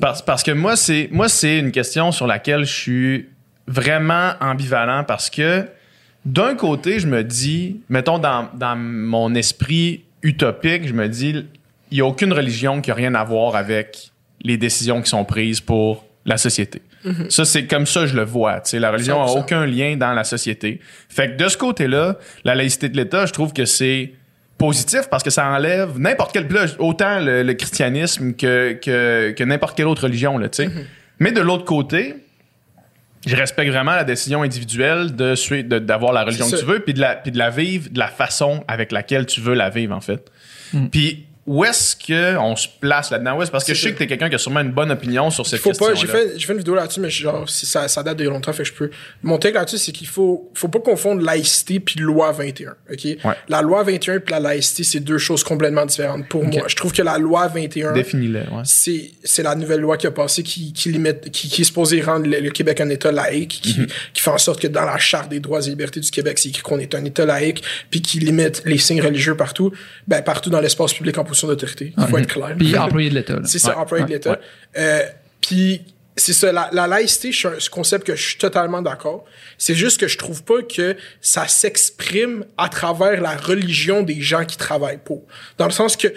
Parce, 0.00 0.22
parce 0.22 0.42
que 0.44 0.52
moi, 0.52 0.76
c'est 0.76 1.08
moi, 1.10 1.28
c'est 1.28 1.58
une 1.58 1.72
question 1.72 2.12
sur 2.12 2.26
laquelle 2.28 2.64
je 2.64 2.72
suis 2.72 3.28
vraiment 3.66 4.32
ambivalent 4.40 5.02
parce 5.04 5.30
que 5.30 5.64
d'un 6.24 6.54
côté, 6.54 7.00
je 7.00 7.06
me 7.06 7.24
dis, 7.24 7.80
mettons 7.88 8.18
dans, 8.18 8.48
dans 8.54 8.76
mon 8.76 9.34
esprit 9.34 10.04
utopique, 10.22 10.86
je 10.86 10.92
me 10.92 11.08
dis, 11.08 11.44
il 11.90 11.94
n'y 11.94 12.00
a 12.02 12.06
aucune 12.06 12.32
religion 12.32 12.80
qui 12.82 12.90
a 12.90 12.94
rien 12.94 13.14
à 13.14 13.24
voir 13.24 13.56
avec 13.56 14.10
les 14.48 14.56
décisions 14.56 15.00
qui 15.02 15.10
sont 15.10 15.24
prises 15.24 15.60
pour 15.60 16.04
la 16.24 16.36
société. 16.36 16.82
Ça, 17.30 17.44
c'est 17.44 17.66
comme 17.66 17.86
ça 17.86 18.06
je 18.06 18.14
le 18.14 18.24
vois. 18.24 18.60
tu 18.60 18.70
sais. 18.70 18.78
La 18.78 18.90
religion 18.90 19.24
n'a 19.24 19.32
100%. 19.32 19.38
aucun 19.38 19.66
lien 19.66 19.96
dans 19.96 20.12
la 20.12 20.24
société. 20.24 20.80
Fait 21.08 21.30
que 21.30 21.42
de 21.42 21.48
ce 21.48 21.56
côté-là, 21.56 22.18
la 22.44 22.54
laïcité 22.54 22.88
de 22.88 22.96
l'État, 22.96 23.24
je 23.24 23.32
trouve 23.32 23.52
que 23.52 23.64
c'est 23.64 24.12
positif 24.58 25.02
parce 25.08 25.22
que 25.22 25.30
ça 25.30 25.46
enlève 25.46 25.98
n'importe 25.98 26.32
quel 26.32 26.46
autant 26.80 27.20
le, 27.20 27.44
le 27.44 27.54
christianisme 27.54 28.32
que, 28.34 28.72
que, 28.72 29.30
que 29.30 29.44
n'importe 29.44 29.76
quelle 29.76 29.86
autre 29.86 30.02
religion 30.02 30.36
là, 30.36 30.48
sais. 30.50 30.68
Mais 31.20 31.32
de 31.32 31.40
l'autre 31.40 31.64
côté, 31.64 32.16
je 33.26 33.36
respecte 33.36 33.70
vraiment 33.70 33.94
la 33.94 34.04
décision 34.04 34.42
individuelle 34.42 35.14
de 35.14 35.78
d'avoir 35.78 36.12
la 36.12 36.24
religion 36.24 36.50
que 36.50 36.56
tu 36.56 36.64
veux 36.64 36.80
puis 36.80 36.94
de 36.94 37.00
la 37.00 37.14
puis 37.14 37.30
de 37.32 37.38
la 37.38 37.50
vivre 37.50 37.88
de 37.90 37.98
la 37.98 38.08
façon 38.08 38.64
avec 38.68 38.92
laquelle 38.92 39.24
tu 39.26 39.40
veux 39.40 39.54
la 39.54 39.70
vivre 39.70 39.94
en 39.94 40.00
fait. 40.00 40.30
Puis 40.90 41.27
où 41.48 41.64
est-ce 41.64 41.96
que 41.96 42.36
on 42.36 42.54
se 42.56 42.68
place 42.78 43.10
là-dedans? 43.10 43.38
Où 43.38 43.42
est-ce- 43.42 43.50
parce 43.50 43.64
que 43.64 43.72
je 43.72 43.80
sais 43.80 43.92
que 43.92 43.98
t'es 43.98 44.06
quelqu'un 44.06 44.28
qui 44.28 44.34
a 44.34 44.38
sûrement 44.38 44.60
une 44.60 44.70
bonne 44.70 44.90
opinion 44.90 45.30
sur 45.30 45.46
cette 45.46 45.60
faut 45.60 45.70
question 45.70 45.86
pas, 45.86 45.94
j'ai 45.94 46.06
fait, 46.06 46.34
j'ai 46.36 46.46
fait 46.46 46.52
une 46.52 46.58
vidéo 46.58 46.74
là-dessus, 46.74 47.00
mais 47.00 47.08
genre, 47.08 47.48
si 47.48 47.64
ça, 47.64 47.88
ça 47.88 48.02
date 48.02 48.18
de 48.18 48.28
longtemps, 48.28 48.52
fait 48.52 48.64
que 48.64 48.68
je 48.68 48.74
peux. 48.74 48.90
Mon 49.22 49.38
take 49.38 49.54
là-dessus, 49.54 49.78
c'est 49.78 49.92
qu'il 49.92 50.06
faut, 50.08 50.50
faut 50.52 50.68
pas 50.68 50.80
confondre 50.80 51.22
laïcité 51.22 51.80
puis 51.80 52.00
loi 52.00 52.32
21, 52.32 52.74
ok? 52.92 53.04
Ouais. 53.04 53.18
La 53.48 53.62
loi 53.62 53.82
21 53.82 54.20
puis 54.20 54.32
la 54.32 54.40
laïcité, 54.40 54.84
c'est 54.84 55.00
deux 55.00 55.16
choses 55.16 55.42
complètement 55.42 55.86
différentes 55.86 56.28
pour 56.28 56.44
moi. 56.44 56.64
Je 56.66 56.76
trouve 56.76 56.92
que 56.92 57.00
la 57.02 57.16
loi 57.16 57.48
21, 57.48 57.92
Définis-le, 57.94 58.40
ouais. 58.40 58.62
c'est 58.64 59.10
c'est 59.24 59.42
la 59.42 59.54
nouvelle 59.54 59.80
loi 59.80 59.96
qui 59.96 60.06
a 60.06 60.10
passé 60.10 60.42
qui 60.42 60.72
qui 60.74 60.90
limite 60.90 61.30
qui, 61.30 61.48
qui 61.48 61.62
est 61.62 61.64
supposée 61.64 62.02
rendre 62.02 62.26
le, 62.26 62.40
le 62.40 62.50
Québec 62.50 62.80
un 62.82 62.90
État 62.90 63.10
laïque 63.10 63.60
qui, 63.62 63.86
qui 64.12 64.20
fait 64.22 64.30
en 64.30 64.36
sorte 64.38 64.60
que 64.60 64.66
dans 64.66 64.84
la 64.84 64.98
charte 64.98 65.30
des 65.30 65.40
droits 65.40 65.60
et 65.66 65.70
libertés 65.70 66.00
du 66.00 66.10
Québec 66.10 66.38
c'est 66.38 66.50
écrit 66.50 66.62
qu'on 66.62 66.78
est 66.78 66.94
un 66.94 67.04
État 67.04 67.24
laïque 67.24 67.62
puis 67.90 68.02
qui 68.02 68.18
limite 68.20 68.62
les 68.66 68.76
signes 68.78 69.00
religieux 69.00 69.36
partout 69.36 69.72
ben 70.06 70.22
partout 70.22 70.50
dans 70.50 70.60
l'espace 70.60 70.92
public 70.92 71.16
en 71.18 71.24
position 71.38 71.48
d'autorité 71.48 71.92
il 71.96 72.06
faut 72.06 72.18
être 72.18 72.26
clair 72.32 72.54
Puis 72.58 72.76
employé 72.76 73.10
de 73.10 73.14
l'État. 73.14 73.38
c'est 73.44 73.58
ça 73.58 73.78
employé 73.78 74.04
de 74.04 74.10
l'État. 74.10 74.38
Euh, 74.76 75.02
puis 75.40 75.82
c'est 76.16 76.32
ça 76.32 76.50
la, 76.52 76.68
la 76.72 76.86
laïcité 76.88 77.30
suis 77.32 77.46
un- 77.48 77.60
ce 77.60 77.70
concept 77.70 78.04
que 78.06 78.16
je 78.16 78.22
suis 78.30 78.38
totalement 78.38 78.82
d'accord 78.82 79.24
c'est 79.56 79.74
juste 79.74 80.00
que 80.00 80.08
je 80.08 80.18
trouve 80.18 80.42
pas 80.42 80.62
que 80.62 80.96
ça 81.20 81.46
s'exprime 81.46 82.44
à 82.56 82.68
travers 82.68 83.20
la 83.20 83.36
religion 83.36 84.02
des 84.02 84.20
gens 84.20 84.44
qui 84.44 84.56
travaillent 84.56 85.00
pour 85.04 85.22
dans 85.58 85.66
le 85.66 85.72
sens 85.72 85.96
que 85.96 86.08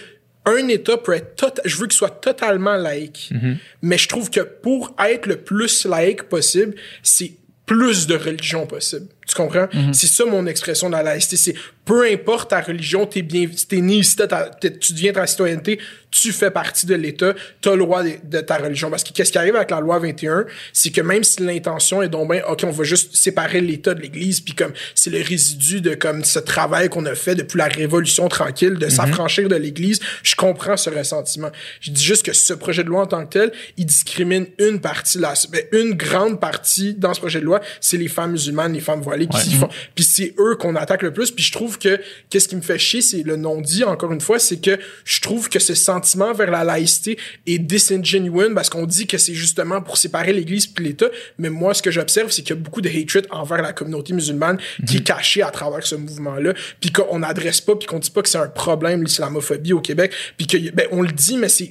un 0.46 0.68
État 0.70 0.98
peut 0.98 1.14
être 1.14 1.62
je 1.66 1.76
veux 1.78 1.86
qu'il 1.88 1.98
soit 1.98 2.10
totalement 2.22 2.76
laïque 2.76 3.30
Mm-hmm. 3.32 3.56
mais 3.84 3.98
je 4.00 4.08
trouve 4.08 4.30
que 4.32 4.40
pour 4.42 4.96
être 5.08 5.28
le 5.28 5.36
plus 5.38 5.86
laïque 5.86 6.24
possible 6.24 6.74
c'est 7.04 7.34
plus 7.68 8.06
de 8.08 8.16
religion 8.16 8.66
possible. 8.68 9.06
Tu 9.28 9.36
comprends? 9.36 9.66
Mm-hmm. 9.66 9.94
C'est 9.94 10.08
ça 10.08 10.26
mon 10.26 10.46
expression 10.48 10.90
de 10.90 10.94
la 10.94 11.04
laïcité. 11.04 11.38
C'est 11.38 11.56
peu 11.86 12.06
importe 12.12 12.52
ta 12.52 12.62
religion, 12.62 13.06
t'es 13.06 13.22
bien, 13.22 13.48
t'es 13.68 13.82
né 13.82 13.96
ici, 13.96 14.16
tu 14.16 14.94
deviens 14.94 15.14
ta 15.14 15.26
citoyenneté, 15.26 15.80
tu 16.12 16.32
fais 16.32 16.52
partie 16.52 16.86
de 16.86 16.96
l'État, 16.96 17.34
t'as 17.60 17.72
le 17.72 17.80
droit 17.80 18.04
de, 18.04 18.12
de 18.24 18.40
ta 18.42 18.58
religion. 18.58 18.90
Parce 18.90 19.04
que 19.04 19.12
qu'est-ce 19.12 19.32
qui 19.32 19.38
arrive 19.38 19.56
avec 19.56 19.72
la 19.72 19.80
loi 19.80 19.98
21, 20.00 20.46
c'est 20.74 20.92
que 20.92 21.02
même 21.02 21.24
si 21.24 21.42
l'intention 21.42 22.02
est 22.02 22.10
donc 22.10 22.32
bien, 22.32 22.44
ok, 22.48 22.62
on 22.66 22.72
va 22.72 22.84
juste 22.84 23.16
séparer 23.16 23.62
l'État 23.62 23.94
de 23.94 24.02
l'Église, 24.02 24.42
puis 24.42 24.54
comme 24.54 24.74
c'est 24.94 25.10
le 25.10 25.22
résidu 25.22 25.82
de 25.82 25.96
comme 25.96 26.24
ce 26.24 26.40
travail 26.40 26.90
qu'on 26.90 27.06
a 27.06 27.16
fait 27.16 27.36
depuis 27.36 27.58
la 27.58 27.68
Révolution 27.68 28.28
tranquille, 28.30 28.76
de 28.76 28.90
s'affranchir 28.90 29.50
de 29.50 29.56
l'Église, 29.56 30.00
je 30.24 30.36
comprends 30.36 30.78
ce 30.78 30.90
ressentiment. 30.90 31.50
Je 31.80 31.92
dis 31.92 32.04
juste 32.04 32.26
que 32.26 32.34
ce 32.34 32.54
projet 32.54 32.84
de 32.84 32.90
loi 32.90 33.02
en 33.02 33.08
tant 33.08 33.26
que 33.26 33.32
tel, 33.32 33.52
il 33.78 33.86
discrimine 33.86 34.48
une 34.60 34.80
partie, 34.82 35.18
là, 35.18 35.34
ben, 35.50 35.64
une 35.72 35.94
grande 35.94 36.40
partie 36.40 36.94
dans 36.94 37.14
ce 37.14 37.20
projet 37.20 37.40
de 37.40 37.46
loi, 37.46 37.62
c'est 37.80 37.98
les 37.98 38.08
femmes 38.08 38.32
musulmanes, 38.32 38.74
les 38.74 38.80
femmes 38.80 39.02
qui 39.28 39.38
s'y 39.40 39.56
font. 39.56 39.70
Puis 39.96 40.04
c'est 40.04 40.34
eux 40.40 40.56
qu'on 40.56 40.76
attaque 40.76 41.02
le 41.02 41.14
plus. 41.14 41.32
Puis 41.32 41.44
je 41.44 41.52
trouve 41.52 41.78
que 41.78 42.00
qu'est-ce 42.30 42.48
qui 42.48 42.56
me 42.56 42.62
fait 42.62 42.80
chier, 42.80 43.02
c'est 43.02 43.24
le 43.24 43.36
non-dit, 43.36 43.84
encore 43.84 44.12
une 44.12 44.22
fois, 44.22 44.40
c'est 44.40 44.62
que 44.62 44.80
je 45.06 45.22
trouve 45.22 45.50
que 45.50 45.60
ce 45.60 45.74
sentiment 45.74 46.34
vers 46.34 46.52
la 46.52 46.64
laïcité 46.64 47.18
est 47.48 47.60
disingenuine 47.60 48.54
parce 48.54 48.70
qu'on 48.70 48.86
dit 48.86 49.08
que 49.08 49.18
c'est 49.18 49.34
justement 49.34 49.82
pour 49.82 49.98
séparer 49.98 50.34
l'Église 50.34 50.68
puis 50.68 50.86
l'État. 50.86 51.10
Mais 51.38 51.50
moi, 51.50 51.74
ce 51.74 51.82
que 51.82 51.92
j'observe, 51.92 52.32
c'est 52.32 52.42
qu'il 52.42 52.56
y 52.56 52.60
a 52.60 52.62
beaucoup 52.62 52.82
de 52.82 52.90
hatred 52.90 53.28
envers 53.30 53.62
la 53.62 53.74
communauté 53.74 54.14
musulmane 54.14 54.58
qui 54.88 54.98
est 54.98 55.04
cachée 55.04 55.42
à 55.42 55.52
travers 55.52 55.86
ce 55.86 55.96
mouvement-là. 55.96 56.54
Puis 56.80 56.92
qu'on 56.92 57.20
n'adresse 57.20 57.62
pas, 57.62 57.76
puis 57.76 57.88
qu'on 57.88 58.00
dit 58.00 58.12
pas 58.12 58.22
que 58.22 58.30
c'est 58.30 58.38
un 58.38 58.48
problème, 58.48 59.04
l'islamophobie 59.04 59.74
au 59.74 59.82
Québec. 59.82 60.14
Puis 60.38 60.48
que, 60.48 60.72
ben, 60.72 60.88
on 60.92 61.02
le 61.02 61.12
dit, 61.12 61.38
mais 61.38 61.50
c'est, 61.50 61.70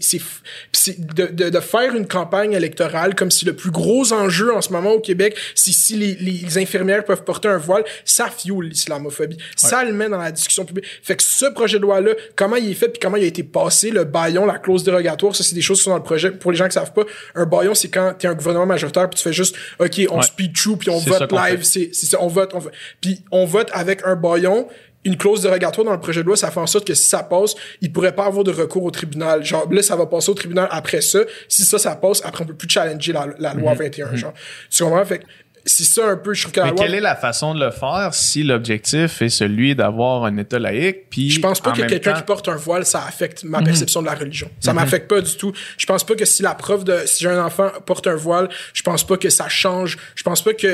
de, 0.98 1.26
de, 1.26 1.50
de 1.50 1.60
faire 1.60 1.94
une 1.94 2.06
campagne 2.06 2.52
électorale 2.52 3.14
comme 3.14 3.30
si 3.30 3.44
le 3.44 3.54
plus 3.54 3.70
gros 3.70 4.12
enjeu 4.12 4.54
en 4.54 4.60
ce 4.60 4.70
moment 4.70 4.92
au 4.92 5.00
Québec, 5.00 5.36
c'est 5.54 5.72
si 5.72 5.96
les, 5.96 6.14
les 6.14 6.58
infirmières 6.58 7.04
peuvent 7.04 7.24
porter 7.31 7.48
un 7.48 7.59
voile, 7.59 7.85
ça 8.05 8.28
fuel 8.28 8.69
l'islamophobie. 8.69 9.39
Ça 9.57 9.85
le 9.85 9.93
met 9.93 10.09
dans 10.09 10.19
la 10.19 10.32
discussion 10.32 10.65
publique. 10.65 10.86
Fait 11.02 11.16
que 11.16 11.23
ce 11.23 11.47
projet 11.47 11.77
de 11.78 11.82
loi-là, 11.82 12.12
comment 12.35 12.57
il 12.57 12.70
est 12.70 12.74
fait 12.74 12.89
puis 12.89 12.98
comment 13.01 13.16
il 13.16 13.24
a 13.24 13.27
été 13.27 13.43
passé, 13.44 13.90
le 13.90 14.05
baillon, 14.05 14.47
la 14.47 14.59
clause 14.59 14.82
dérogatoire, 14.85 15.36
ça 15.36 15.44
c'est 15.44 15.55
des 15.55 15.62
choses 15.62 15.78
qui 15.78 15.85
sont 15.85 15.90
dans 15.90 15.97
le 15.98 16.02
projet. 16.02 16.31
Pour 16.32 16.51
les 16.51 16.57
gens 16.59 16.66
qui 16.66 16.74
savent 16.74 16.93
pas, 16.93 17.02
un 17.35 17.47
baillon, 17.47 17.74
c'est 17.74 17.89
quand 17.89 18.15
t'es 18.19 18.27
un 18.27 18.35
gouvernement 18.35 18.66
majoritaire 18.66 19.09
puis 19.09 19.16
tu 19.19 19.23
fais 19.23 19.32
juste, 19.32 19.55
OK, 19.78 20.01
on 20.11 20.16
Ouais. 20.16 20.23
speed 20.23 20.55
through 20.57 20.77
puis 20.78 20.90
on 20.90 20.98
vote 20.98 21.31
live. 21.32 21.62
C'est 21.62 21.90
on 22.19 22.27
vote, 22.28 22.51
on 22.55 22.59
vote. 22.59 22.73
Puis 23.01 23.23
on 23.31 23.44
vote 23.47 23.69
avec 23.73 24.02
un 24.05 24.16
baillon 24.16 24.66
une 25.02 25.16
clause 25.16 25.40
dérogatoire 25.40 25.86
dans 25.86 25.93
le 25.94 25.98
projet 26.01 26.20
de 26.20 26.27
loi, 26.27 26.36
ça 26.36 26.51
fait 26.51 26.61
en 26.61 26.66
sorte 26.66 26.86
que 26.86 26.93
si 26.93 27.09
ça 27.09 27.23
passe, 27.23 27.55
il 27.81 27.90
pourrait 27.90 28.15
pas 28.15 28.27
avoir 28.27 28.44
de 28.44 28.51
recours 28.51 28.85
au 28.85 28.90
tribunal. 28.90 29.43
Genre, 29.43 29.66
là, 29.73 29.81
ça 29.82 29.97
va 29.97 30.05
passer 30.05 30.31
au 30.31 30.35
tribunal 30.35 30.69
après 30.70 31.01
ça. 31.01 31.20
Si 31.48 31.65
ça, 31.65 31.78
ça 31.78 31.97
passe, 31.97 32.20
après, 32.23 32.44
on 32.44 32.47
peut 32.48 32.55
plus 32.55 32.69
challenger 32.69 33.15
la, 33.15 33.28
la 33.39 33.55
loi 33.55 33.73
21, 33.73 34.15
genre. 34.16 34.35
Tu 34.70 34.82
comprends? 34.82 35.02
Fait 35.07 35.23
c'est 35.65 35.85
ça 35.85 36.07
un 36.09 36.16
peu, 36.16 36.35
je 36.35 36.43
trouve 36.43 36.53
que 36.53 36.61
Mais 36.61 36.70
loi- 36.70 36.77
quelle 36.78 36.95
est 36.95 37.01
la 37.01 37.16
façon 37.16 37.55
de 37.55 37.65
le 37.65 37.70
faire 37.70 38.11
si 38.15 38.43
l'objectif 38.43 39.23
est 39.23 39.28
celui 39.28 39.74
d'avoir 39.74 40.24
un 40.24 40.37
État 40.39 40.59
laïque? 40.59 41.09
Puis 41.11 41.31
Je 41.31 41.41
pense 41.41 41.61
pas 41.61 41.73
que 41.73 41.82
quelqu'un 41.82 42.12
temps- 42.12 42.19
qui 42.19 42.24
porte 42.24 42.49
un 42.49 42.57
voile, 42.57 42.85
ça 42.87 43.05
affecte 43.07 43.45
Mhm. 43.45 43.51
ma 43.51 43.62
perception 43.62 44.01
de 44.03 44.07
la 44.07 44.15
religion. 44.15 44.51
Ça 44.61 44.73
m'affecte 44.73 45.09
pas 45.09 45.20
du 45.20 45.37
tout. 45.37 45.53
Je 45.78 45.87
pense 45.87 46.05
pas 46.05 46.15
que 46.15 46.24
si 46.24 46.43
la 46.43 46.55
preuve 46.55 46.85
de 46.85 46.97
si 47.07 47.24
j'ai 47.24 47.31
un 47.31 47.45
enfant 47.45 47.70
porte 47.87 48.07
un 48.07 48.15
voile, 48.16 48.49
je 48.73 48.82
pense 48.82 49.05
pas 49.07 49.16
que 49.16 49.31
ça 49.31 49.49
change. 49.49 49.99
Je 50.15 50.23
pense 50.23 50.43
pas 50.43 50.55
que 50.55 50.66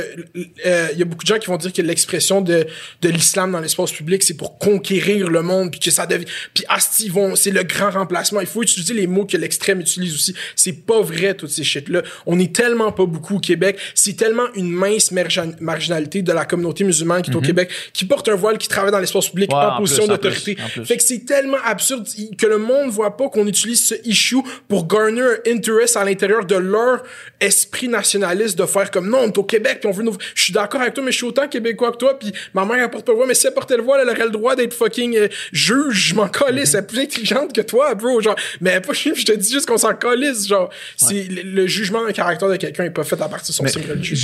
euh, 0.66 0.88
il 0.92 0.98
y 0.98 1.02
a 1.02 1.04
beaucoup 1.04 1.24
de 1.24 1.28
gens 1.28 1.38
qui 1.38 1.46
vont 1.48 1.56
dire 1.56 1.72
que 1.72 1.82
l'expression 1.82 2.40
de 2.40 2.66
de 3.02 3.08
l'islam 3.08 3.52
dans 3.52 3.60
l'espace 3.60 3.92
public, 3.92 4.22
c'est 4.22 4.36
pour 4.36 4.58
conquérir 4.58 5.28
le 5.28 5.42
monde 5.42 5.70
puis 5.70 5.80
que 5.80 5.90
ça 5.90 6.06
devient 6.06 6.26
puis 6.54 6.64
asti 6.68 7.06
ils 7.06 7.12
vont 7.12 7.34
c'est 7.36 7.50
le 7.50 7.62
grand 7.62 7.90
remplacement. 7.90 8.40
Il 8.40 8.46
faut 8.46 8.62
utiliser 8.62 8.94
les 8.94 9.06
mots 9.06 9.24
que 9.26 9.36
l'extrême 9.36 9.80
utilise 9.80 10.14
aussi. 10.14 10.34
C'est 10.54 10.72
pas 10.86 11.00
vrai 11.00 11.34
toutes 11.34 11.50
ces 11.50 11.64
shit 11.64 11.88
là. 11.88 12.02
On 12.26 12.38
est 12.38 12.54
tellement 12.54 12.92
pas 12.92 13.06
beaucoup 13.06 13.36
au 13.36 13.40
Québec, 13.40 13.78
c'est 13.94 14.16
tellement 14.16 14.46
une 14.54 14.70
mince 14.76 15.10
margin- 15.12 15.54
marginalité 15.60 16.22
de 16.22 16.32
la 16.32 16.44
communauté 16.44 16.84
musulmane 16.84 17.22
qui 17.22 17.30
est 17.30 17.34
au 17.36 17.40
Québec 17.40 17.70
qui 17.92 18.04
porte 18.04 18.28
un 18.28 18.34
voile 18.34 18.58
qui 18.58 18.68
travaille 18.68 18.92
dans 18.92 18.98
l'espace 19.00 19.28
public 19.28 19.50
Mhm. 19.50 19.56
Ouais, 19.58 19.64
en 19.64 19.68
en 19.76 19.78
position 19.78 20.02
d'autorité. 20.08 20.56
Fait 20.84 20.96
que 20.96 21.02
c'est 21.02 21.24
tellement 21.24 21.56
absurde 21.64 22.06
que 22.38 22.46
le 22.46 22.58
monde 22.58 22.90
voit 22.90 23.16
pas 23.16 23.28
qu'on 23.28 23.46
utilise 23.46 23.84
ce 23.86 23.94
issue 24.04 24.36
pour 24.68 24.86
garner 24.86 25.22
un 25.22 25.36
interest 25.52 25.96
à 25.96 26.04
l'intérieur 26.04 26.44
de 26.44 26.56
leur 26.56 27.02
esprit 27.40 27.88
nationaliste 27.88 28.58
de 28.58 28.66
faire 28.66 28.90
comme 28.90 29.08
non, 29.08 29.18
on 29.24 29.26
est 29.28 29.38
au 29.38 29.44
Québec 29.44 29.78
puis 29.80 29.88
on 29.88 29.92
veut 29.92 30.02
nous... 30.02 30.16
Je 30.34 30.42
suis 30.44 30.52
d'accord 30.52 30.80
avec 30.80 30.94
toi, 30.94 31.04
mais 31.04 31.12
je 31.12 31.16
suis 31.18 31.26
autant 31.26 31.48
québécois 31.48 31.92
que 31.92 31.96
toi 31.98 32.18
puis 32.18 32.32
ma 32.54 32.64
mère 32.64 32.82
elle 32.84 32.90
porte 32.90 33.04
pas 33.06 33.12
le 33.12 33.16
voile, 33.16 33.28
mais 33.28 33.34
si 33.34 33.46
elle 33.46 33.54
portait 33.54 33.76
le 33.76 33.82
voile, 33.82 34.00
elle 34.02 34.10
aurait 34.10 34.24
le 34.24 34.30
droit 34.30 34.54
d'être 34.56 34.74
fucking 34.74 35.16
euh, 35.16 35.28
juge, 35.52 36.08
je 36.10 36.14
m'en 36.14 36.28
calisse, 36.28 36.74
elle 36.74 36.80
est 36.80 36.86
plus 36.86 37.00
intelligente 37.00 37.52
que 37.54 37.60
toi, 37.60 37.94
bro, 37.94 38.20
genre. 38.20 38.36
Mais 38.60 38.80
pas 38.80 38.92
je 38.92 39.24
te 39.24 39.32
dis 39.32 39.52
juste 39.52 39.66
qu'on 39.66 39.76
s'en 39.78 39.94
calisse, 39.94 40.46
genre. 40.46 40.70
C'est 40.96 41.24
le, 41.28 41.42
le 41.42 41.66
jugement 41.66 42.04
d'un 42.04 42.12
caractère 42.12 42.48
de 42.48 42.56
quelqu'un 42.56 42.84
est 42.84 42.90
pas 42.90 43.04
fait 43.04 43.20
à 43.20 43.28
partir 43.28 43.52
de 43.52 43.54
son 43.56 43.64
signe 43.66 43.82
religieux. 43.90 44.16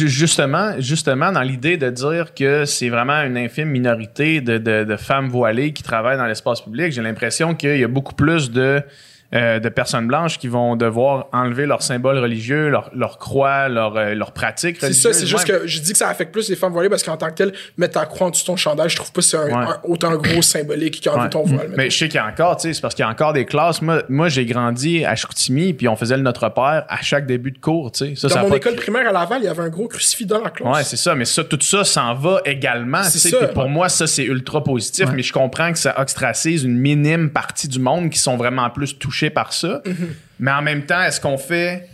Justement, 0.79 1.33
dans 1.33 1.43
l'idée 1.43 1.77
de 1.77 1.91
dire 1.91 2.35
que 2.35 2.65
c'est 2.65 2.89
vraiment 2.89 3.23
une 3.23 3.37
infime 3.37 3.69
minorité 3.69 4.41
de, 4.41 4.59
de- 4.59 4.85
de 4.85 4.97
femmes 4.97 5.29
voilées 5.29 5.73
qui 5.73 5.83
travaillent 5.83 6.17
dans 6.19 6.27
l'espace 6.27 6.61
public, 6.61 6.93
j'ai 6.93 7.03
l'impression 7.03 7.55
qu'il 7.55 7.77
y 7.79 7.85
a 7.85 7.89
beaucoup 7.89 8.15
plus 8.15 8.51
de, 8.51 8.83
euh, 9.35 9.59
de 9.61 9.69
personnes 9.69 10.07
blanches 10.07 10.39
qui 10.39 10.49
vont 10.49 10.77
devoir 10.77 11.27
enlever 11.33 11.67
leurs 11.67 11.83
symboles 11.83 12.19
religieux, 12.19 12.69
leurs 12.69 12.91
leur 12.95 13.19
croix, 13.19 13.69
leurs 13.69 13.97
euh, 13.97 14.15
leurs 14.15 14.33
pratiques 14.33 14.77
C'est 14.81 14.93
ça, 14.93 15.13
c'est 15.13 15.27
juste 15.27 15.47
que 15.47 15.67
je 15.67 15.81
dis 15.81 15.93
que 15.93 15.99
ça 15.99 16.09
affecte 16.09 16.33
plus 16.33 16.49
les 16.51 16.57
femmes 16.57 16.73
voilées 16.73 16.89
parce 16.91 17.03
qu'en 17.03 17.17
tant 17.17 17.29
que 17.31 17.35
tel, 17.35 17.53
mettre 17.79 17.95
ta 18.01 18.07
croix 18.07 18.27
en 18.27 18.31
dessous 18.31 18.43
de 18.43 18.47
ton 18.47 18.57
chandail, 18.57 18.89
je 18.91 18.97
trouve 18.97 19.11
pas 19.13 19.21
que 19.21 19.27
c'est 19.27 19.37
un, 19.39 19.45
Ouais. 19.47 19.53
un- 19.55 19.81
autant 19.85 20.15
gros 20.17 20.43
symbolique 20.43 21.01
qu'enlever 21.03 21.23
Ouais. 21.25 21.31
ton 21.31 21.43
voile. 21.45 21.71
Mais 21.77 21.89
je 21.91 21.97
sais 21.99 22.09
qu'il 22.09 22.17
y 22.17 22.19
a 22.19 22.27
encore, 22.27 22.57
tu 22.57 22.69
sais, 22.69 22.75
c'est 22.75 22.81
parce 22.83 22.95
qu'il 22.95 23.05
y 23.05 23.09
a 23.09 23.11
encore 23.11 23.33
des 23.33 23.45
classes. 23.47 23.81
Moi, 23.83 24.03
moi 24.09 24.29
j'ai 24.29 24.45
grandi 24.47 25.05
à 25.05 25.15
Chicoutimi, 25.17 25.73
puis 25.73 25.89
on 25.89 25.97
faisait 25.97 26.17
le 26.17 26.23
Notre 26.23 26.49
Père 26.51 26.85
à 26.89 27.01
chaque 27.03 27.27
début 27.27 27.53
de 27.53 27.59
cours, 27.59 27.93
tu 27.93 28.07
sais. 28.09 28.15
Ça, 28.17 28.29
ça 28.29 28.43
Dans 28.43 28.49
mon 28.49 28.55
école 28.57 28.75
primaire 28.77 29.09
à 29.09 29.13
Laval, 29.13 29.39
il 29.43 29.47
y 29.47 29.49
avait 29.49 29.63
un 29.63 29.69
gros 29.71 29.89
crucifix 29.89 30.27
dans 30.27 30.43
la 30.43 30.51
classe. 30.51 30.77
Ouais, 30.77 30.85
c'est 30.85 30.97
ça, 30.97 31.15
mais 31.15 31.25
ça, 31.25 31.43
tout 31.45 31.59
ça 31.61 31.85
s'en 31.85 32.15
va 32.15 32.41
également. 32.45 33.03
Tu 33.11 33.19
sais, 33.19 33.31
Pour 33.55 33.69
moi, 33.69 33.89
ça, 33.89 34.07
c'est 34.07 34.25
ultra 34.25 34.63
positif, 34.63 35.09
mais 35.15 35.23
je 35.23 35.33
comprends 35.33 35.73
que 35.73 35.79
ça 35.79 35.99
ostracise 36.01 36.65
une 36.65 36.77
minime 36.79 37.31
partie 37.31 37.69
du 37.69 37.79
monde 37.79 38.11
qui 38.11 38.19
sont 38.19 38.37
vraiment 38.37 38.69
plus 38.71 38.99
touchés 38.99 39.22
par 39.31 39.53
ça. 39.53 39.83
Mm-hmm. 39.85 39.93
Mais 40.41 40.51
en 40.51 40.63
même 40.63 40.85
temps, 40.87 41.03
est-ce 41.03 41.21
qu'on 41.21 41.39
fait 41.39 41.89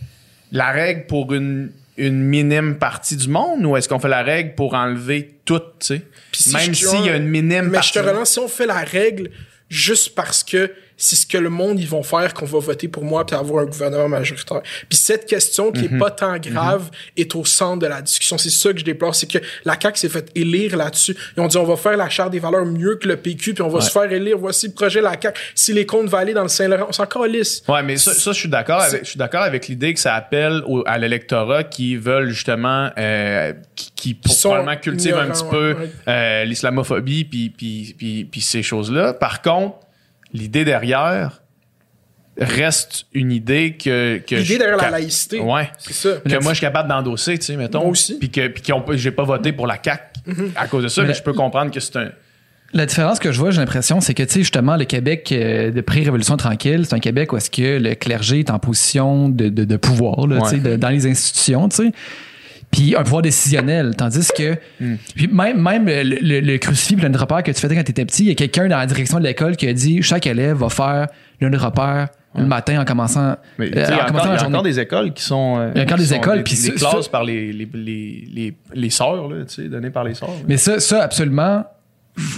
la 0.52 0.70
règle 0.70 1.06
pour 1.06 1.32
une, 1.34 1.70
une 1.96 2.20
minime 2.22 2.76
partie 2.78 3.16
du 3.16 3.28
monde 3.28 3.64
ou 3.66 3.76
est-ce 3.76 3.88
qu'on 3.88 3.98
fait 3.98 4.08
la 4.08 4.22
règle 4.22 4.54
pour 4.54 4.74
enlever 4.74 5.34
tout, 5.44 5.58
tu 5.78 5.86
sais? 5.86 6.02
Si 6.32 6.52
Même 6.54 6.74
je- 6.74 6.86
s'il 6.86 7.04
y 7.06 7.10
a 7.10 7.16
une 7.16 7.28
minime 7.28 7.64
Mais 7.64 7.68
je 7.68 7.72
partie. 7.74 7.92
te 7.92 7.98
relance, 7.98 8.30
si 8.30 8.38
on 8.38 8.48
fait 8.48 8.66
la 8.66 8.78
règle 8.84 9.30
juste 9.68 10.14
parce 10.14 10.42
que 10.44 10.70
c'est 11.00 11.16
ce 11.16 11.26
que 11.26 11.38
le 11.38 11.48
monde 11.48 11.78
ils 11.80 11.88
vont 11.88 12.02
faire 12.02 12.34
qu'on 12.34 12.44
va 12.44 12.58
voter 12.58 12.88
pour 12.88 13.04
moi 13.04 13.24
puis 13.24 13.34
avoir 13.36 13.62
un 13.62 13.66
gouvernement 13.66 14.08
majoritaire. 14.08 14.60
Puis 14.88 14.98
cette 14.98 15.24
question 15.26 15.72
qui 15.72 15.88
Mhm. 15.88 15.94
est 15.94 15.98
pas 15.98 16.10
tant 16.10 16.36
grave 16.38 16.90
est 17.16 17.34
au 17.36 17.44
centre 17.44 17.78
de 17.78 17.86
la 17.86 18.02
discussion. 18.02 18.36
C'est 18.36 18.50
ça 18.50 18.72
que 18.72 18.80
je 18.80 18.84
déplore, 18.84 19.14
c'est 19.14 19.30
que 19.30 19.38
la 19.64 19.76
CAQ 19.80 19.96
s'est 19.98 20.08
fait 20.08 20.28
élire 20.34 20.76
là-dessus. 20.76 21.16
Ils 21.36 21.40
ont 21.40 21.46
dit 21.46 21.56
on 21.56 21.64
va 21.64 21.76
faire 21.76 21.96
la 21.96 22.08
charte 22.08 22.32
des 22.32 22.40
valeurs 22.40 22.66
mieux 22.66 22.96
que 22.96 23.06
le 23.08 23.16
PQ 23.16 23.54
puis 23.54 23.62
on 23.62 23.68
va 23.68 23.80
se 23.80 23.90
faire 23.90 24.10
élire. 24.12 24.36
Voici 24.38 24.66
le 24.66 24.72
projet 24.74 24.98
de 24.98 25.04
la 25.04 25.12
CAQ. 25.20 25.38
Si 25.54 25.72
les 25.72 25.86
comptes 25.86 26.08
vont 26.08 26.18
aller 26.18 26.34
dans 26.34 26.42
le 26.42 26.48
Saint-Laurent, 26.48 26.86
on 26.88 26.92
s'en 26.92 27.06
calisse. 27.06 27.62
Ouais, 27.68 27.82
mais 27.84 27.96
ça, 27.96 28.12
ça, 28.12 28.32
je 28.32 28.38
suis 28.38 28.48
d'accord 28.48 28.80
avec, 28.82 29.04
je 29.04 29.10
suis 29.10 29.18
d'accord 29.18 29.42
avec 29.42 29.68
l'idée 29.68 29.94
que 29.94 30.00
ça 30.00 30.14
appelle 30.16 30.62
au- 30.66 30.82
à 30.84 30.98
l'électorat 30.98 31.62
qui 31.62 31.94
veulent 31.96 32.30
justement, 32.30 32.90
euh, 32.98 33.52
qui, 33.76 33.92
qui 33.94 34.14
pour- 34.14 34.36
probablement 34.36 34.76
cultive 34.76 35.14
un 35.16 35.28
petit 35.30 35.44
peu 35.48 35.74
ouais. 35.74 35.90
euh, 36.08 36.44
l'islamophobie 36.44 37.24
puis, 37.24 37.50
puis, 37.50 37.94
puis, 37.96 38.24
puis 38.24 38.40
ces 38.40 38.62
choses-là. 38.64 39.12
Par 39.14 39.42
contre, 39.42 39.76
l'idée 40.32 40.64
derrière 40.64 41.42
reste 42.40 43.06
une 43.12 43.32
idée 43.32 43.76
que, 43.76 44.18
que 44.18 44.36
L'idée 44.36 44.58
derrière 44.58 44.76
la 44.76 44.84
que- 44.86 44.92
laïcité. 44.92 45.40
Ouais. 45.40 45.68
C'est 45.78 45.92
ça. 45.92 46.08
Que 46.24 46.40
moi, 46.42 46.52
je 46.52 46.58
suis 46.58 46.66
capable 46.66 46.88
d'endosser, 46.88 47.36
tu 47.38 47.46
sais, 47.46 47.56
mettons. 47.56 47.80
Moi 47.80 47.90
aussi. 47.90 48.16
Puis 48.18 48.30
que, 48.30 48.46
puis 48.48 48.62
pas- 48.72 48.96
j'ai 48.96 49.10
pas 49.10 49.24
voté 49.24 49.52
pour 49.52 49.66
la 49.66 49.76
CAQ 49.82 50.02
Mm-hmm. 50.28 50.50
à 50.56 50.66
cause 50.68 50.82
de 50.84 50.88
ça, 50.88 51.02
mais, 51.02 51.08
Mais- 51.08 51.14
je 51.14 51.22
peux 51.22 51.32
comprendre 51.32 51.70
que 51.70 51.80
c'est 51.80 51.96
un. 51.96 52.10
La 52.74 52.84
différence 52.84 53.18
que 53.18 53.32
je 53.32 53.38
vois, 53.38 53.50
j'ai 53.50 53.60
l'impression, 53.60 54.00
c'est 54.02 54.12
que, 54.12 54.22
tu 54.22 54.28
sais, 54.34 54.40
justement, 54.40 54.76
le 54.76 54.84
Québec 54.84 55.30
euh, 55.32 55.70
de 55.70 55.80
pré-révolution 55.80 56.36
tranquille, 56.36 56.84
c'est 56.84 56.94
un 56.94 56.98
Québec 57.00 57.32
où 57.32 57.38
est-ce 57.38 57.50
que 57.50 57.78
le 57.78 57.94
clergé 57.94 58.40
est 58.40 58.50
en 58.50 58.58
position 58.58 59.30
de, 59.30 59.48
de, 59.48 59.64
de 59.64 59.76
pouvoir, 59.78 60.26
là, 60.26 60.40
tu 60.42 60.48
sais, 60.50 60.54
Ouais. 60.56 60.60
de- 60.72 60.76
dans 60.76 60.90
les 60.90 61.06
institutions, 61.06 61.66
tu 61.70 61.76
sais. 61.76 61.92
Puis 62.70 62.94
un 62.96 63.02
pouvoir 63.02 63.22
décisionnel. 63.22 63.94
Tandis 63.96 64.28
que, 64.36 64.56
puis 65.16 65.26
même, 65.26 65.60
même 65.62 65.86
le, 65.86 66.02
le, 66.02 66.40
le 66.40 66.58
crucifix 66.58 66.96
le 66.96 67.08
Notre 67.08 67.26
Père 67.26 67.42
que 67.42 67.50
tu 67.50 67.60
faisais 67.60 67.74
quand 67.74 67.82
tu 67.84 67.90
étais 67.92 68.04
petit, 68.04 68.24
il 68.24 68.28
y 68.28 68.32
a 68.32 68.34
quelqu'un 68.34 68.68
dans 68.68 68.76
la 68.78 68.86
direction 68.86 69.18
de 69.18 69.24
l'école 69.24 69.56
qui 69.56 69.66
a 69.68 69.72
dit 69.72 70.02
chaque 70.02 70.26
élève 70.26 70.56
va 70.58 70.68
faire 70.68 71.06
le 71.40 71.48
Notre 71.48 71.72
Père 71.72 72.08
le 72.34 72.44
matin 72.44 72.78
en 72.80 72.84
commençant, 72.84 73.36
Mais, 73.58 73.66
euh, 73.66 73.70
il 73.70 73.78
y 73.78 73.80
en 73.80 73.84
a, 73.88 73.94
encore, 73.94 74.06
commençant 74.08 74.24
il 74.26 74.28
y 74.28 74.28
la 74.28 74.34
a 74.34 74.38
journée. 74.38 74.54
encore 74.56 74.62
des 74.62 74.78
écoles 74.80 75.12
qui 75.14 75.22
sont. 75.24 75.56
euh, 75.58 75.70
Il 75.74 75.78
y 75.78 75.80
a 75.80 75.84
encore 75.84 75.96
des 75.98 76.14
écoles, 76.14 76.36
Des, 76.38 76.44
puis 76.44 76.54
des 76.62 76.70
classes 76.72 77.04
ça- 77.04 77.10
par 77.10 77.24
les, 77.24 77.52
les, 77.52 77.68
les, 77.72 78.28
les, 78.32 78.54
les 78.74 78.90
sœurs, 78.90 79.28
là, 79.28 79.44
tu 79.46 79.54
sais, 79.62 79.68
données 79.68 79.90
par 79.90 80.04
les 80.04 80.14
sœurs. 80.14 80.28
Mais 80.46 80.56
ça, 80.58 80.78
ça, 80.78 81.02
absolument, 81.02 81.64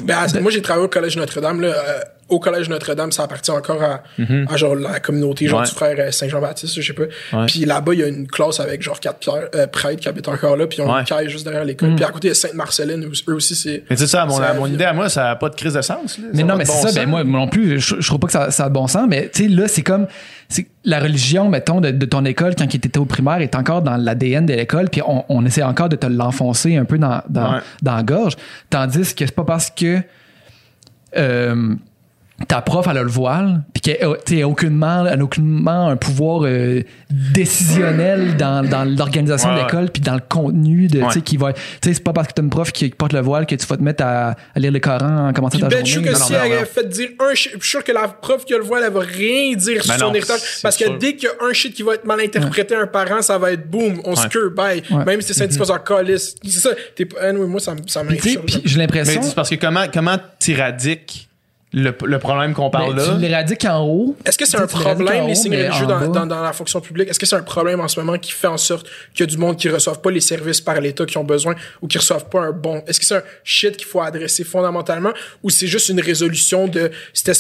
Ben, 0.05 0.27
moi, 0.41 0.51
j'ai 0.53 0.63
travaillé 0.63 0.87
au 0.87 0.89
Collège 0.89 1.17
Notre-Dame. 1.17 1.61
Là, 1.61 1.69
euh, 1.69 2.01
au 2.31 2.39
Collège 2.41 2.69
Notre-Dame, 2.69 3.13
ça 3.13 3.25
appartient 3.25 3.51
encore 3.51 3.83
à, 3.83 4.03
à 4.49 4.57
genre 4.57 4.75
la 4.75 5.01
communauté 5.01 5.47
genre 5.47 5.61
Ouais. 5.61 5.67
du 5.67 5.73
frère 5.73 5.97
euh, 5.99 6.11
Saint-Jean-Baptiste, 6.11 6.81
je 6.81 6.87
sais 6.87 6.93
pas. 6.93 7.03
Ouais. 7.33 7.47
Puis 7.47 7.65
là-bas, 7.65 7.93
il 7.95 8.01
y 8.01 8.03
a 8.03 8.09
une 8.09 8.27
classe 8.27 8.61
avec 8.61 8.83
genre 8.83 8.99
quatre 9.01 9.19
pierres, 9.19 9.49
euh, 9.55 9.67
prêtres 9.67 10.01
qui 10.01 10.09
habitent 10.09 10.29
encore 10.29 10.57
là, 10.57 10.67
puis 10.67 10.79
ils 10.79 10.83
ont 10.83 10.95
Ouais. 10.95 11.05
caille 11.05 11.29
juste 11.29 11.45
derrière 11.45 11.65
l'école. 11.65 11.95
Puis 11.97 12.05
à 12.05 12.09
côté, 12.09 12.29
il 12.29 12.31
y 12.31 12.33
a 12.33 12.35
Sainte-Marceline, 12.35 13.05
où 13.05 13.31
eux 13.31 13.35
aussi, 13.35 13.55
c'est... 13.55 13.85
Mais 13.91 13.97
tu 13.97 14.03
sais, 14.03 14.09
ça, 14.09 14.25
mon, 14.27 14.37
C'est 14.39 14.55
mon 14.55 14.67
idée, 14.67 14.85
à 14.85 14.93
moi, 14.93 15.09
ça 15.09 15.25
n'a 15.25 15.37
pas 15.37 15.49
de 15.51 15.55
crise 15.57 15.75
de 15.75 15.83
sens. 15.83 16.19
là. 16.19 16.25
Mais 16.33 16.41
Ça 16.41 16.47
non, 16.47 16.57
mais 16.57 16.65
c'est 16.65 16.83
bon 16.83 16.89
ça. 16.89 16.93
Ben 17.01 17.09
moi, 17.09 17.25
moi 17.25 17.41
non 17.41 17.49
plus, 17.49 17.81
je, 17.81 17.97
je 18.01 18.07
trouve 18.07 18.21
pas 18.21 18.27
que 18.29 18.33
ça, 18.33 18.51
ça 18.51 18.65
a 18.65 18.69
de 18.69 18.75
bon 18.75 18.87
sens. 18.87 19.07
Mais 19.09 19.29
tu 19.33 19.43
sais, 19.45 19.49
là, 19.49 19.69
c'est 19.69 19.83
comme 19.83 20.07
c'est 20.49 20.67
la 20.85 20.99
religion, 21.01 21.49
mettons, 21.49 21.81
de, 21.81 21.91
de 21.91 22.07
ton 22.07 22.25
école 22.25 22.55
quand 22.57 22.67
tu 22.67 22.77
étais 22.77 22.99
au 22.99 23.05
primaire 23.05 23.41
est 23.41 23.55
encore 23.55 23.83
dans 23.83 23.97
l'ADN 23.97 24.47
de 24.47 24.55
l'école, 24.55 24.89
puis 24.89 25.01
on, 25.07 25.25
on 25.29 25.45
essaie 25.45 25.63
encore 25.63 25.89
de 25.89 25.97
te 25.97 26.07
l'enfoncer 26.07 26.77
un 26.77 26.85
peu 26.85 26.99
dans, 26.99 27.23
dans, 27.29 27.53
Ouais. 27.55 27.59
dans 27.83 27.97
la 27.97 28.03
gorge. 28.03 28.35
Tandis 28.71 29.15
que 29.15 29.27
c'est 29.27 29.35
pas 29.35 29.45
parce 29.45 29.71
que 29.71 29.99
euh, 31.17 31.75
ta 32.49 32.63
prof 32.63 32.87
elle 32.91 32.97
a 32.99 33.03
le 33.03 33.09
voile 33.11 33.63
puis 33.75 33.81
qu'elle 33.83 34.03
a 34.05 34.15
tu 34.25 34.37
sais, 34.37 34.45
aucunement 34.45 35.07
elle 35.07 35.21
a 35.21 35.23
aucunement 35.25 35.89
un 35.89 35.97
pouvoir 35.97 36.43
euh, 36.45 36.83
décisionnel 37.11 38.37
dans, 38.37 38.67
dans 38.69 38.85
l'organisation 38.85 39.49
Ouais, 39.51 39.55
de 39.57 39.61
ouais. 39.61 39.67
l'école 39.67 39.91
puis 39.91 40.01
dans 40.03 40.15
le 40.15 40.21
contenu 40.27 40.87
de 40.89 40.99
tu 41.01 41.11
sais 41.11 41.17
Ouais. 41.17 41.23
qui 41.23 41.37
va 41.37 41.53
tu 41.53 41.61
sais 41.83 41.95
c'est 41.95 42.03
pas 42.05 42.13
parce 42.13 42.29
que 42.29 42.33
t'as 42.35 42.43
une 42.43 42.51
prof 42.51 42.73
qui 42.73 42.89
porte 42.91 43.13
le 43.13 43.21
voile 43.21 43.47
que 43.47 43.55
tu 43.55 43.67
vas 43.67 43.77
te 43.77 43.83
mettre 43.83 44.05
à, 44.05 44.31
à 44.55 44.59
lire 44.59 44.73
le 44.73 44.79
Coran 44.81 45.29
en 45.29 45.33
commençant 45.33 45.59
ta 45.59 45.69
ben, 45.69 45.81
je 45.81 45.85
suis 45.85 45.95
journée 45.95 46.09
que 46.11 46.19
non, 46.19 46.25
si 46.25 46.33
non, 46.33 46.39
elle 46.45 46.51
non. 46.51 46.57
avait 46.57 46.67
fait 46.67 46.89
dire 46.89 47.09
un 47.21 47.35
shit, 47.35 47.53
je 47.55 47.59
suis 47.61 47.71
sûr 47.71 47.85
que 47.85 47.93
la 47.93 48.09
prof 48.09 48.45
qui 48.45 48.55
a 48.55 48.59
le 48.59 48.65
voile, 48.65 48.83
elle 48.87 48.93
va 48.93 49.01
rien 49.01 49.55
dire 49.57 49.83
sur 49.83 49.93
Ben 49.93 49.99
son 49.99 50.07
non, 50.09 50.15
héritage. 50.15 50.41
Parce 50.63 50.77
que 50.77 50.85
sûr. 50.85 50.99
dès 50.99 51.15
qu'il 51.17 51.29
y 51.29 51.33
a 51.45 51.47
un 51.49 51.53
shit 51.53 51.75
qui 51.75 51.83
va 51.83 51.95
être 51.95 52.05
mal 52.05 52.21
interprété 52.21 52.75
à 52.75 52.81
un 52.81 52.87
parent, 52.87 53.23
ça 53.23 53.39
va 53.39 53.53
être 53.53 53.69
boum, 53.71 54.01
on 54.05 54.17
se 54.17 54.27
Ouais. 54.27 54.51
bye. 54.55 54.83
Ouais. 54.91 55.05
Même 55.05 55.21
si 55.21 55.29
c'est 55.29 55.35
syndicat, 55.35 55.63
on 55.63 55.65
s'en 55.67 55.79
calisse. 55.79 56.35
C'est 56.45 56.51
ça. 56.61 56.71
T'es 56.95 57.05
pas, 57.05 57.21
anyway, 57.29 57.47
moi, 57.47 57.61
ça, 57.61 57.75
ça 57.87 58.03
puis 58.05 58.39
j'ai 58.65 58.77
Mais 58.79 58.83
l'impression 58.87 59.23
c'est 59.23 59.35
parce 59.35 59.51
que 59.51 59.55
comment, 59.57 59.85
comment 59.93 60.17
t'éradiques 60.39 61.30
le, 61.73 61.95
le 62.05 62.19
problème 62.19 62.53
qu'on 62.53 62.69
parle 62.69 62.97
ben, 62.97 63.03
là? 63.07 63.15
tu 63.15 63.21
l'éradiques 63.21 63.65
en 63.65 63.85
haut 63.85 64.17
Est-ce 64.25 64.37
que 64.37 64.45
c'est 64.45 64.57
un 64.57 64.67
problème, 64.67 65.29
les 65.29 65.35
signes 65.37 65.55
religieux 65.57 65.87
dans, 65.87 66.09
dans, 66.09 66.27
dans 66.27 66.43
la 66.43 66.53
fonction 66.53 66.81
publique? 66.81 67.09
Est-ce 67.09 67.19
que 67.21 67.27
c'est 67.27 67.37
un 67.37 67.43
problème 67.43 67.79
en 67.81 67.87
ce 67.87 68.01
moment 68.01 68.19
qui 68.19 68.33
fait 68.33 68.49
en 68.49 68.57
sorte 68.57 68.89
qu'il 69.15 69.21
y 69.21 69.23
a 69.23 69.27
du 69.27 69.37
monde 69.39 69.57
qui 69.57 69.69
reçoivent 69.69 70.01
pas 70.01 70.11
les 70.11 70.21
services 70.21 70.61
par 70.61 70.81
l'État 70.81 71.07
qui 71.07 71.17
ont 71.19 71.25
besoin 71.25 71.55
ou 71.81 71.87
qui 71.87 71.97
reçoivent 71.99 72.29
pas 72.29 72.41
un 72.41 72.51
bon? 72.51 72.83
Est-ce 72.89 72.99
que 72.99 73.07
c'est 73.07 73.15
un 73.17 73.23
shit 73.45 73.77
qu'il 73.77 73.87
faut 73.87 74.01
adresser 74.01 74.43
fondamentalement 74.43 75.13
ou 75.45 75.51
c'est 75.51 75.69
juste 75.69 75.89
une 75.91 76.01
résolution 76.01 76.67
de... 76.67 76.91
c'était- 77.15 77.31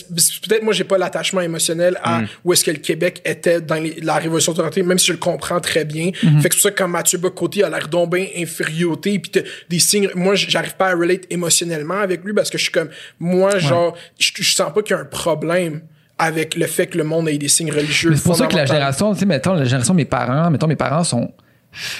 Peut-être 0.47 0.62
moi, 0.62 0.73
j'ai 0.74 0.85
pas 0.85 0.97
l'attachement 0.98 1.40
émotionnel 1.40 1.98
à 2.02 2.20
où 2.44 2.52
est-ce 2.52 2.65
que 2.65 2.70
le 2.70 2.78
Québec 2.78 3.20
était 3.24 3.61
dans 3.61 3.74
les- 3.82 3.98
la 4.01 4.15
Révolution 4.15 4.52
d'autorité, 4.52 4.82
même 4.85 4.98
si 5.01 5.07
je 5.09 5.12
le 5.12 5.19
comprends 5.19 5.59
très 5.61 5.85
bien. 5.85 6.11
Fait 6.40 6.48
que 6.48 6.55
c'est 6.55 6.61
pour 6.61 6.61
ça 6.61 6.70
que 6.70 6.78
quand 6.78 6.89
Mathieu 6.89 7.19
Bocoté 7.19 7.65
a 7.65 7.69
l'air 7.69 7.89
donc 7.89 8.15
bien 8.15 8.27
infériorité 8.36 9.19
puis 9.19 9.31
t'as 9.31 9.40
des 9.69 9.78
signes... 9.81 10.09
Moi, 10.15 10.35
j'arrive 10.36 10.77
pas 10.77 10.89
à 10.90 10.94
relate 10.94 11.23
émotionnellement 11.31 11.98
avec 11.98 12.23
lui 12.24 12.32
parce 12.32 12.48
que 12.51 12.59
je 12.59 12.62
suis 12.62 12.73
comme... 12.73 12.90
Moi, 13.19 13.59
genre, 13.59 13.97
je, 14.20 14.30
je 14.40 14.55
sens 14.55 14.72
pas 14.72 14.82
qu'il 14.82 14.94
y 14.94 14.98
a 14.98 15.02
un 15.02 15.06
problème 15.06 15.80
avec 16.18 16.55
le 16.55 16.66
fait 16.66 16.86
que 16.86 16.98
le 16.98 17.05
monde 17.05 17.28
ait 17.28 17.38
des 17.38 17.48
signes 17.48 17.72
religieux. 17.72 18.12
C'est 18.14 18.22
pour 18.22 18.36
ça 18.36 18.47
que 18.47 18.55
la 18.55 18.66
génération, 18.66 19.12
tu 19.14 19.20
sais, 19.20 19.26
mettons, 19.26 19.55
la 19.55 19.64
génération 19.64 19.94
de 19.94 19.97
mes 19.98 20.05
parents, 20.05 20.51
mettons, 20.51 20.66
mes 20.66 20.76
parents 20.76 21.02
sont 21.05 21.32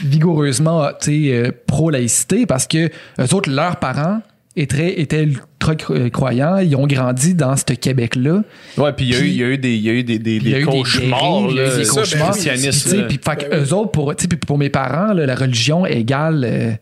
vigoureusement, 0.05 0.89
tu 1.01 1.27
sais, 1.29 1.33
euh, 1.35 1.51
pro-laïcité 1.67 2.47
parce 2.47 2.67
que 2.67 2.89
eux 3.21 3.35
autres, 3.35 3.51
leurs 3.51 3.77
parents 3.77 4.21
étaient, 4.57 5.01
étaient 5.01 5.23
ultra 5.23 5.75
cro- 5.75 6.11
croyants, 6.11 6.59
ils 6.59 6.75
ont 6.77 6.87
grandi 6.87 7.35
dans 7.35 7.57
ce 7.57 7.65
Québec-là. 7.65 8.43
Ouais, 8.77 8.93
puis 8.93 9.07
il 9.07 9.11
y, 9.13 9.15
a 9.15 9.19
eu- 9.19 9.21
Puis- 9.21 9.31
il 9.31 9.37
y 9.37 9.45
a 9.45 9.47
eu 9.49 9.59
des, 9.59 9.75
il 9.77 9.83
y 9.83 9.91
a 9.91 9.93
eu 9.93 10.03
des, 10.05 10.19
des, 10.19 10.37
Il 10.37 10.49
y 10.49 10.55
a 10.55 10.59
des 10.59 10.63
eu 10.63 10.67
des 10.67 10.71
cauchemars, 10.71 11.43
dérives, 11.43 11.51
il 11.51 11.57
y 11.57 11.61
a 11.61 11.63
eu 11.63 11.69
là, 11.71 11.77
des 11.77 11.85
ça, 11.85 11.95
ben 11.95 12.01
cauchemars. 12.01 12.35
oui, 12.35 13.07
Puis, 13.09 13.19
Ben 13.25 13.37
oui. 13.39 13.59
eux 13.59 13.75
autres, 13.75 13.91
pour, 13.93 14.17
tu 14.17 14.23
sais, 14.23 14.29
puis 14.29 14.39
pour 14.39 14.59
mes 14.59 14.71
parents, 14.71 15.13
là, 15.13 15.25
la 15.27 15.35
religion 15.35 15.87
égale, 15.87 16.45
euh, 16.45 16.73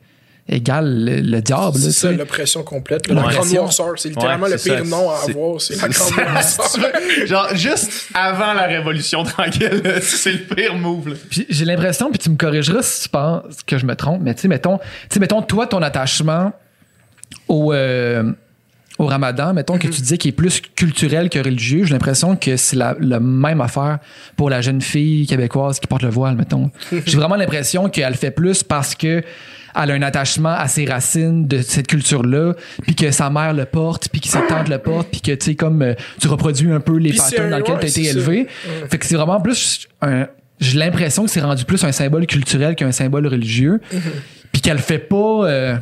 égale 0.48 1.04
le, 1.04 1.20
le 1.20 1.40
diable. 1.42 1.78
là, 1.78 1.84
C'est 1.84 1.92
ça, 1.92 2.08
sais. 2.10 2.14
l'oppression 2.16 2.62
complète. 2.62 3.06
Ouais. 3.08 3.14
grande 3.14 3.50
noirceur, 3.52 3.92
c'est 3.96 4.08
littéralement 4.08 4.46
Ouais, 4.46 4.52
le 4.52 4.56
pire 4.58 4.78
ça. 4.78 4.84
nom 4.84 5.10
à 5.10 5.16
avoir. 5.28 5.60
C'est 5.60 5.80
la 5.80 5.88
grande 5.88 6.12
noirceur. 6.16 6.80
Genre, 7.26 7.48
juste 7.54 8.08
avant 8.14 8.54
la 8.54 8.66
révolution 8.66 9.22
tranquille, 9.24 9.82
c'est 10.00 10.32
le 10.32 10.38
pire 10.54 10.74
move. 10.74 11.08
Là. 11.10 11.14
Puis 11.30 11.46
j'ai 11.50 11.64
l'impression, 11.64 12.10
puis 12.10 12.18
tu 12.18 12.30
me 12.30 12.36
corrigeras 12.36 12.82
si 12.82 13.02
tu 13.02 13.08
penses 13.10 13.62
que 13.66 13.76
je 13.78 13.84
me 13.86 13.94
trompe, 13.94 14.22
mais 14.22 14.34
tu 14.34 14.42
sais, 14.42 14.48
mettons, 14.48 14.78
mettons, 15.20 15.42
toi, 15.42 15.66
ton 15.66 15.82
attachement 15.82 16.52
au, 17.46 17.72
euh, 17.72 18.32
au 18.98 19.06
ramadan, 19.06 19.52
mettons 19.52 19.76
que 19.78 19.86
tu 19.86 20.00
disais 20.00 20.16
qu'il 20.18 20.30
est 20.30 20.32
plus 20.32 20.60
culturel 20.60 21.28
que 21.28 21.38
religieux, 21.38 21.84
j'ai 21.84 21.92
l'impression 21.92 22.36
que 22.36 22.56
c'est 22.56 22.76
la, 22.76 22.96
la 23.00 23.20
même 23.20 23.60
affaire 23.60 23.98
pour 24.36 24.50
la 24.50 24.60
jeune 24.60 24.80
fille 24.80 25.26
québécoise 25.26 25.78
qui 25.78 25.86
porte 25.86 26.02
le 26.02 26.08
voile, 26.08 26.36
mettons. 26.36 26.70
j'ai 27.06 27.16
vraiment 27.16 27.36
l'impression 27.36 27.88
qu'elle 27.90 28.08
le 28.10 28.16
fait 28.16 28.30
plus 28.30 28.62
parce 28.62 28.94
que 28.94 29.22
elle 29.74 29.90
a 29.90 29.94
un 29.94 30.02
attachement 30.02 30.50
à 30.54 30.68
ses 30.68 30.84
racines 30.84 31.46
de 31.46 31.62
cette 31.62 31.86
culture-là, 31.86 32.54
puis 32.82 32.94
que 32.94 33.10
sa 33.10 33.30
mère 33.30 33.52
le 33.52 33.64
porte, 33.64 34.08
puis 34.10 34.20
que 34.20 34.28
ses 34.28 34.40
tantes 34.46 34.68
le 34.68 34.78
portent, 34.78 35.08
puis 35.10 35.20
que, 35.20 35.32
tu 35.32 35.46
sais, 35.46 35.54
comme 35.54 35.82
euh, 35.82 35.94
tu 36.20 36.28
reproduis 36.28 36.70
un 36.72 36.80
peu 36.80 36.96
les 36.96 37.12
c'est 37.12 37.18
patterns 37.36 37.50
dans 37.50 37.56
lesquels 37.58 37.78
tu 37.80 37.86
as 37.86 37.88
été 37.88 38.04
élevé. 38.06 38.46
Fait 38.90 38.98
que 38.98 39.06
c'est 39.06 39.16
vraiment 39.16 39.40
plus 39.40 39.88
un. 40.02 40.26
J'ai 40.60 40.78
l'impression 40.78 41.24
que 41.24 41.30
c'est 41.30 41.40
rendu 41.40 41.64
plus 41.64 41.84
un 41.84 41.92
symbole 41.92 42.26
culturel 42.26 42.74
qu'un 42.74 42.90
symbole 42.92 43.26
religieux. 43.26 43.80
Mhm. 43.92 44.00
Puis 44.52 44.60
qu'elle 44.62 44.78
fait 44.78 44.98
pas. 44.98 45.16
euh, 45.48 45.76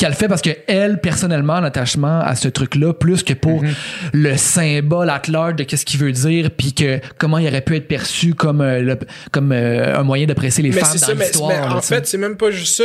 qu'elle 0.00 0.14
fait 0.14 0.26
parce 0.28 0.42
que 0.42 0.50
elle 0.66 1.00
personnellement 1.00 1.54
un 1.54 1.64
attachement 1.64 2.20
à 2.20 2.34
ce 2.34 2.48
truc 2.48 2.74
là 2.74 2.92
plus 2.92 3.22
que 3.22 3.32
pour 3.34 3.62
Mhm. 3.62 3.72
le 4.14 4.36
symbole 4.36 5.10
at 5.10 5.22
large 5.28 5.56
de 5.56 5.64
qu'est-ce 5.64 5.84
qu'il 5.86 6.00
veut 6.00 6.12
dire 6.12 6.50
puis 6.50 6.72
que 6.72 6.98
comment 7.18 7.38
il 7.38 7.46
aurait 7.46 7.60
pu 7.60 7.76
être 7.76 7.86
perçu 7.88 8.34
comme 8.34 8.60
euh, 8.60 8.80
le- 8.80 8.98
comme 9.30 9.52
euh, 9.52 9.96
un 9.98 10.02
moyen 10.02 10.26
d'oppresser 10.26 10.62
les 10.62 10.70
Mais 10.70 10.80
femmes 10.80 10.88
c'est 10.92 11.00
dans 11.00 11.06
ça, 11.06 11.14
mais, 11.14 11.24
l'histoire 11.26 11.76
en 11.76 11.80
tu 11.80 11.86
sais. 11.86 11.94
fait, 11.96 12.06
c'est 12.06 12.18
même 12.18 12.36
pas 12.36 12.50
juste 12.50 12.76
ça. 12.76 12.84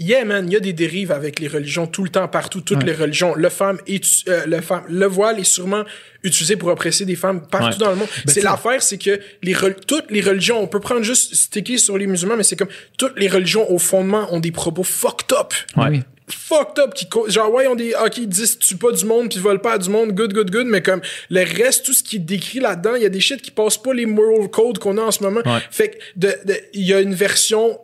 Yeah, 0.00 0.24
man, 0.24 0.44
il 0.46 0.52
y 0.52 0.56
a 0.56 0.60
des 0.60 0.72
dérives 0.72 1.10
avec 1.10 1.40
les 1.40 1.48
religions 1.48 1.88
tout 1.88 2.04
le 2.04 2.08
temps, 2.08 2.28
partout, 2.28 2.60
toutes 2.60 2.84
les 2.84 2.92
religions. 2.92 3.34
Le, 3.34 3.48
femme 3.48 3.78
est, 3.88 4.04
euh, 4.28 4.46
le, 4.46 4.60
femme, 4.60 4.82
le 4.88 5.06
voile 5.06 5.40
est 5.40 5.44
sûrement 5.44 5.82
utilisé 6.22 6.54
pour 6.54 6.68
oppresser 6.68 7.04
des 7.04 7.16
femmes 7.16 7.40
partout 7.50 7.78
Ouais. 7.80 7.84
dans 7.84 7.90
le 7.90 7.96
monde. 7.96 8.06
c'est 8.18 8.26
t'sais- 8.26 8.40
l'affaire, 8.42 8.80
c'est 8.80 8.96
que 8.96 9.18
les 9.42 9.56
toutes 9.88 10.08
les 10.12 10.20
religions, 10.20 10.62
on 10.62 10.68
peut 10.68 10.78
prendre 10.78 11.02
juste 11.02 11.34
sticker 11.34 11.78
sur 11.78 11.98
les 11.98 12.06
musulmans, 12.06 12.36
mais 12.36 12.44
c'est 12.44 12.54
comme 12.54 12.68
toutes 12.96 13.18
les 13.18 13.26
religions 13.26 13.68
au 13.72 13.78
fondement 13.78 14.32
ont 14.32 14.38
des 14.38 14.52
propos 14.52 14.84
fucked 14.84 15.32
up. 15.36 15.52
Ouais. 15.76 16.00
Fucked 16.30 16.78
up 16.78 16.94
qui 16.94 17.06
genre 17.28 17.52
ouais 17.52 17.64
ils 17.64 17.68
ont 17.68 17.74
des 17.74 17.94
ok 17.94 18.18
ils 18.18 18.28
disent 18.28 18.58
tue 18.58 18.76
pas 18.76 18.92
du 18.92 19.04
monde 19.04 19.28
puis 19.30 19.38
volent 19.38 19.58
pas 19.58 19.78
du 19.78 19.88
monde 19.90 20.12
good 20.12 20.32
good 20.32 20.50
good 20.50 20.66
mais 20.66 20.82
comme 20.82 21.00
le 21.30 21.40
reste 21.40 21.84
tout 21.86 21.92
ce 21.92 22.02
qui 22.02 22.16
est 22.16 22.20
décrit 22.20 22.60
là-dedans 22.60 22.94
il 22.96 23.02
y 23.02 23.06
a 23.06 23.08
des 23.10 23.20
shit 23.20 23.40
qui 23.42 23.50
passent 23.50 23.78
pas 23.78 23.92
les 23.94 24.06
moral 24.06 24.48
codes 24.50 24.78
qu'on 24.78 24.98
a 24.98 25.02
en 25.02 25.10
ce 25.10 25.22
moment 25.22 25.40
Ouais. 25.44 25.60
fait 25.70 25.90
que 25.90 25.96
de 26.16 26.34
il 26.74 26.86
y 26.86 26.92
a 26.94 27.00
une 27.00 27.14
version 27.14 27.78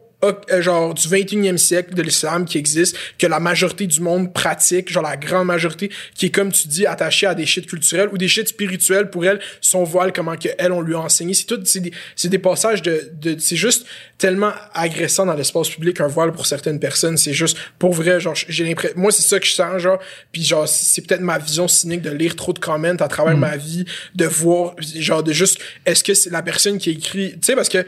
genre 0.60 0.94
du 0.94 1.06
21e 1.06 1.56
siècle 1.56 1.94
de 1.94 2.02
l'islam 2.02 2.44
qui 2.44 2.58
existe 2.58 2.96
que 3.18 3.26
la 3.26 3.40
majorité 3.40 3.86
du 3.86 4.00
monde 4.00 4.32
pratique 4.32 4.90
genre 4.90 5.02
la 5.02 5.16
grande 5.16 5.46
majorité 5.46 5.90
qui 6.14 6.26
est 6.26 6.30
comme 6.30 6.52
tu 6.52 6.68
dis 6.68 6.86
attachée 6.86 7.26
à 7.26 7.34
des 7.34 7.46
shit 7.46 7.66
culturels 7.66 8.08
ou 8.12 8.18
des 8.18 8.28
shit 8.28 8.48
spirituels 8.48 9.10
pour 9.10 9.24
elle 9.24 9.40
son 9.60 9.84
voile 9.84 10.12
comment 10.12 10.36
que 10.36 10.48
elle 10.58 10.72
on 10.72 10.80
lui 10.80 10.94
a 10.94 11.00
enseigné. 11.00 11.34
C'est 11.34 11.46
tout 11.46 11.60
c'est 11.64 11.80
des, 11.80 11.92
des 12.24 12.38
passages 12.38 12.82
de, 12.82 13.10
de 13.20 13.36
c'est 13.38 13.56
juste 13.56 13.86
tellement 14.18 14.52
agressant 14.72 15.26
dans 15.26 15.34
l'espace 15.34 15.68
public 15.68 16.00
un 16.00 16.06
voile 16.06 16.32
pour 16.32 16.46
certaines 16.46 16.80
personnes. 16.80 17.16
C'est 17.16 17.34
juste 17.34 17.56
pour 17.78 17.92
vrai 17.92 18.20
genre 18.20 18.34
j'ai 18.34 18.64
l'impression 18.64 18.98
moi 18.98 19.12
c'est 19.12 19.22
ça 19.22 19.38
que 19.38 19.46
je 19.46 19.52
sens 19.52 19.80
genre 19.80 19.98
puis 20.32 20.42
genre 20.42 20.68
c'est 20.68 21.02
peut-être 21.02 21.20
ma 21.20 21.38
vision 21.38 21.68
cynique 21.68 22.02
de 22.02 22.10
lire 22.10 22.36
trop 22.36 22.52
de 22.52 22.58
comments 22.58 22.96
à 23.00 23.08
travers 23.08 23.36
ma 23.36 23.56
vie 23.56 23.84
de 24.14 24.26
voir 24.26 24.74
genre 24.80 25.22
de 25.22 25.32
juste 25.32 25.58
est-ce 25.86 26.04
que 26.04 26.14
c'est 26.14 26.30
la 26.30 26.42
personne 26.42 26.78
qui 26.78 26.90
écrit 26.90 27.32
tu 27.32 27.38
sais 27.42 27.54
parce 27.54 27.68
que 27.68 27.86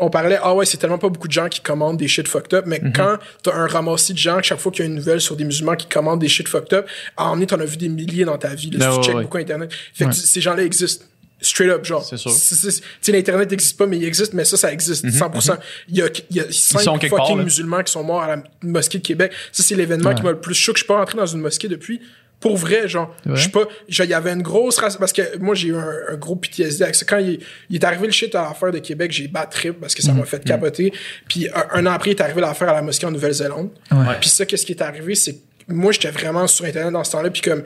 on 0.00 0.10
parlait, 0.10 0.38
ah 0.42 0.54
ouais, 0.54 0.66
c'est 0.66 0.78
tellement 0.78 0.98
pas 0.98 1.08
beaucoup 1.08 1.28
de 1.28 1.32
gens 1.32 1.48
qui 1.48 1.60
commandent 1.60 1.96
des 1.96 2.08
shit 2.08 2.26
fucked 2.26 2.54
up, 2.54 2.64
mais 2.66 2.80
quand 2.94 3.18
t'as 3.42 3.54
un 3.54 3.66
ramassis 3.66 4.12
de 4.12 4.18
gens, 4.18 4.40
chaque 4.42 4.58
fois 4.58 4.72
qu'il 4.72 4.84
y 4.84 4.88
a 4.88 4.90
une 4.90 4.96
nouvelle 4.96 5.20
sur 5.20 5.36
des 5.36 5.44
musulmans 5.44 5.76
qui 5.76 5.86
commandent 5.86 6.20
des 6.20 6.28
shit 6.28 6.48
fucked 6.48 6.72
up, 6.72 6.88
à 7.16 7.30
donné, 7.30 7.46
t'en 7.46 7.60
as 7.60 7.64
vu 7.64 7.76
des 7.76 7.88
milliers 7.88 8.24
dans 8.24 8.38
ta 8.38 8.54
vie, 8.54 8.70
là, 8.70 8.78
si 8.78 8.86
Ah 8.86 8.98
tu 9.00 9.06
checkes 9.06 9.16
ouais. 9.16 9.22
beaucoup 9.22 9.38
Internet. 9.38 9.72
Fait 9.94 10.06
que 10.06 10.12
ces 10.12 10.40
gens-là 10.40 10.64
existent. 10.64 11.04
Straight 11.42 11.70
up, 11.70 11.84
genre. 11.86 12.04
C'est 12.04 12.18
sûr. 12.18 12.30
Tu 12.32 12.70
sais, 13.00 13.12
l'Internet 13.12 13.50
n'existe 13.50 13.78
pas, 13.78 13.86
mais 13.86 13.96
il 13.96 14.04
existe, 14.04 14.34
mais 14.34 14.44
ça, 14.44 14.58
ça 14.58 14.72
existe. 14.72 15.06
100%. 15.06 15.56
Il 15.88 15.96
y 15.96 16.02
a, 16.02 16.08
il 16.28 16.36
y 16.36 16.40
a 16.40 16.44
cinq 16.50 16.82
fucking 16.82 17.10
part, 17.10 17.36
musulmans 17.36 17.82
qui 17.82 17.92
sont 17.92 18.04
morts 18.04 18.22
à 18.22 18.36
la 18.36 18.42
mosquée 18.62 18.98
de 18.98 19.02
Québec. 19.06 19.32
Ça, 19.50 19.62
c'est 19.62 19.74
l'événement 19.74 20.14
qui 20.14 20.22
m'a 20.22 20.32
le 20.32 20.40
plus 20.40 20.54
choqué. 20.54 20.80
Je 20.80 20.84
suis 20.84 20.86
pas 20.86 20.98
rentré 20.98 21.16
dans 21.16 21.26
une 21.26 21.40
mosquée 21.40 21.68
depuis. 21.68 22.00
Pour 22.40 22.56
vrai, 22.56 22.88
genre, 22.88 23.14
Ouais. 23.26 23.32
je 23.36 23.42
suis 23.42 23.50
pas, 23.50 23.64
genre, 23.88 24.06
il 24.06 24.10
y 24.10 24.14
avait 24.14 24.32
une 24.32 24.40
grosse 24.42 24.78
race, 24.78 24.96
parce 24.96 25.12
que 25.12 25.36
moi, 25.38 25.54
j'ai 25.54 25.68
eu 25.68 25.76
un, 25.76 25.92
un 26.12 26.16
gros 26.16 26.36
PTSD 26.36 26.82
avec 26.84 26.94
ça. 26.94 27.04
Quand 27.06 27.18
il, 27.18 27.38
il 27.68 27.76
est 27.76 27.84
arrivé 27.84 28.06
le 28.06 28.12
shit 28.12 28.34
à 28.34 28.42
l'affaire 28.42 28.72
de 28.72 28.78
Québec, 28.78 29.12
j'ai 29.12 29.28
bat 29.28 29.44
trip 29.46 29.78
parce 29.80 29.94
que 29.94 30.02
ça 30.02 30.12
m'a 30.14 30.24
fait 30.24 30.42
capoter. 30.44 30.92
Puis 31.28 31.48
un, 31.54 31.66
un 31.72 31.86
an 31.86 31.92
après, 31.92 32.10
il 32.12 32.14
est 32.16 32.22
arrivé 32.22 32.40
l'affaire 32.40 32.70
à 32.70 32.74
la 32.74 32.82
mosquée 32.82 33.04
en 33.06 33.10
Nouvelle-Zélande. 33.10 33.68
Puis 34.20 34.30
ça, 34.30 34.46
qu'est-ce 34.46 34.64
qui 34.64 34.72
est 34.72 34.82
arrivé, 34.82 35.14
c'est 35.14 35.34
que 35.34 35.38
moi, 35.68 35.92
j'étais 35.92 36.10
vraiment 36.10 36.46
sur 36.46 36.64
Internet 36.64 36.92
dans 36.92 37.04
ce 37.04 37.12
temps-là, 37.12 37.30
puis 37.30 37.42
comme, 37.42 37.62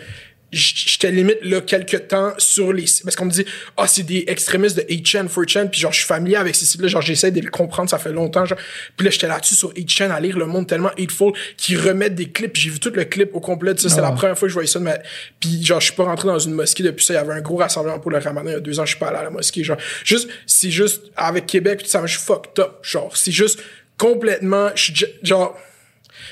j- 0.54 0.74
j'étais 0.88 1.10
limite 1.10 1.38
là 1.42 1.60
quelques 1.60 2.08
temps 2.08 2.32
sur 2.38 2.72
les 2.72 2.84
parce 3.02 3.16
qu'on 3.16 3.26
me 3.26 3.30
dit 3.30 3.44
ah 3.76 3.86
c'est 3.86 4.02
des 4.02 4.24
extrémistes 4.28 4.76
de 4.76 4.82
8chan 4.82 5.26
4chan 5.28 5.68
puis 5.68 5.80
genre 5.80 5.92
je 5.92 5.98
suis 5.98 6.06
familier 6.06 6.36
avec 6.36 6.54
ces 6.54 6.64
sites 6.64 6.80
là 6.80 6.88
genre 6.88 7.02
j'essaie 7.02 7.30
de 7.30 7.40
les 7.40 7.46
comprendre 7.48 7.90
ça 7.90 7.98
fait 7.98 8.12
longtemps 8.12 8.44
genre. 8.46 8.58
Puis 8.96 9.04
là 9.04 9.10
j'étais 9.10 9.26
là-dessus 9.28 9.54
sur 9.54 9.72
8chan 9.72 10.10
à 10.10 10.20
lire 10.20 10.38
le 10.38 10.46
monde 10.46 10.66
tellement 10.66 10.90
hateful 10.98 11.32
qui 11.56 11.76
remettent 11.76 12.14
des 12.14 12.30
clips 12.30 12.56
j'ai 12.56 12.70
vu 12.70 12.78
tout 12.80 12.92
le 12.94 13.04
clip 13.04 13.30
au 13.34 13.40
complet 13.40 13.72
ça 13.76 13.88
c'est 13.88 14.00
la 14.00 14.12
première 14.12 14.38
fois 14.38 14.46
que 14.46 14.50
je 14.50 14.54
voyais 14.54 14.68
ça 14.68 14.78
de 14.78 14.84
ma... 14.84 14.96
puis 15.40 15.64
genre 15.64 15.80
je 15.80 15.86
suis 15.86 15.94
pas 15.94 16.04
rentré 16.04 16.28
dans 16.28 16.38
une 16.38 16.52
mosquée 16.54 16.82
depuis 16.82 17.04
ça 17.04 17.14
il 17.14 17.16
y 17.16 17.20
avait 17.20 17.34
un 17.34 17.40
gros 17.40 17.56
rassemblement 17.56 17.98
pour 17.98 18.10
le 18.10 18.18
ramadan 18.18 18.50
il 18.50 18.52
y 18.52 18.56
a 18.56 18.60
deux 18.60 18.78
ans 18.80 18.84
je 18.84 18.90
suis 18.90 18.98
pas 18.98 19.08
allé 19.08 19.18
à 19.18 19.22
la 19.24 19.30
mosquée 19.30 19.64
genre. 19.64 19.78
Juste 20.04 20.28
c'est 20.46 20.70
juste 20.70 21.02
avec 21.16 21.46
Québec 21.46 21.82
tout 21.82 21.88
ça 21.88 22.00
je 22.06 22.16
suis 22.16 22.24
fucked 22.24 22.58
up 22.58 22.72
genre. 22.82 23.16
C'est 23.16 23.32
juste 23.32 23.60
complètement 23.98 24.70
je 24.74 24.82
suis 24.92 24.94
genre 25.22 25.58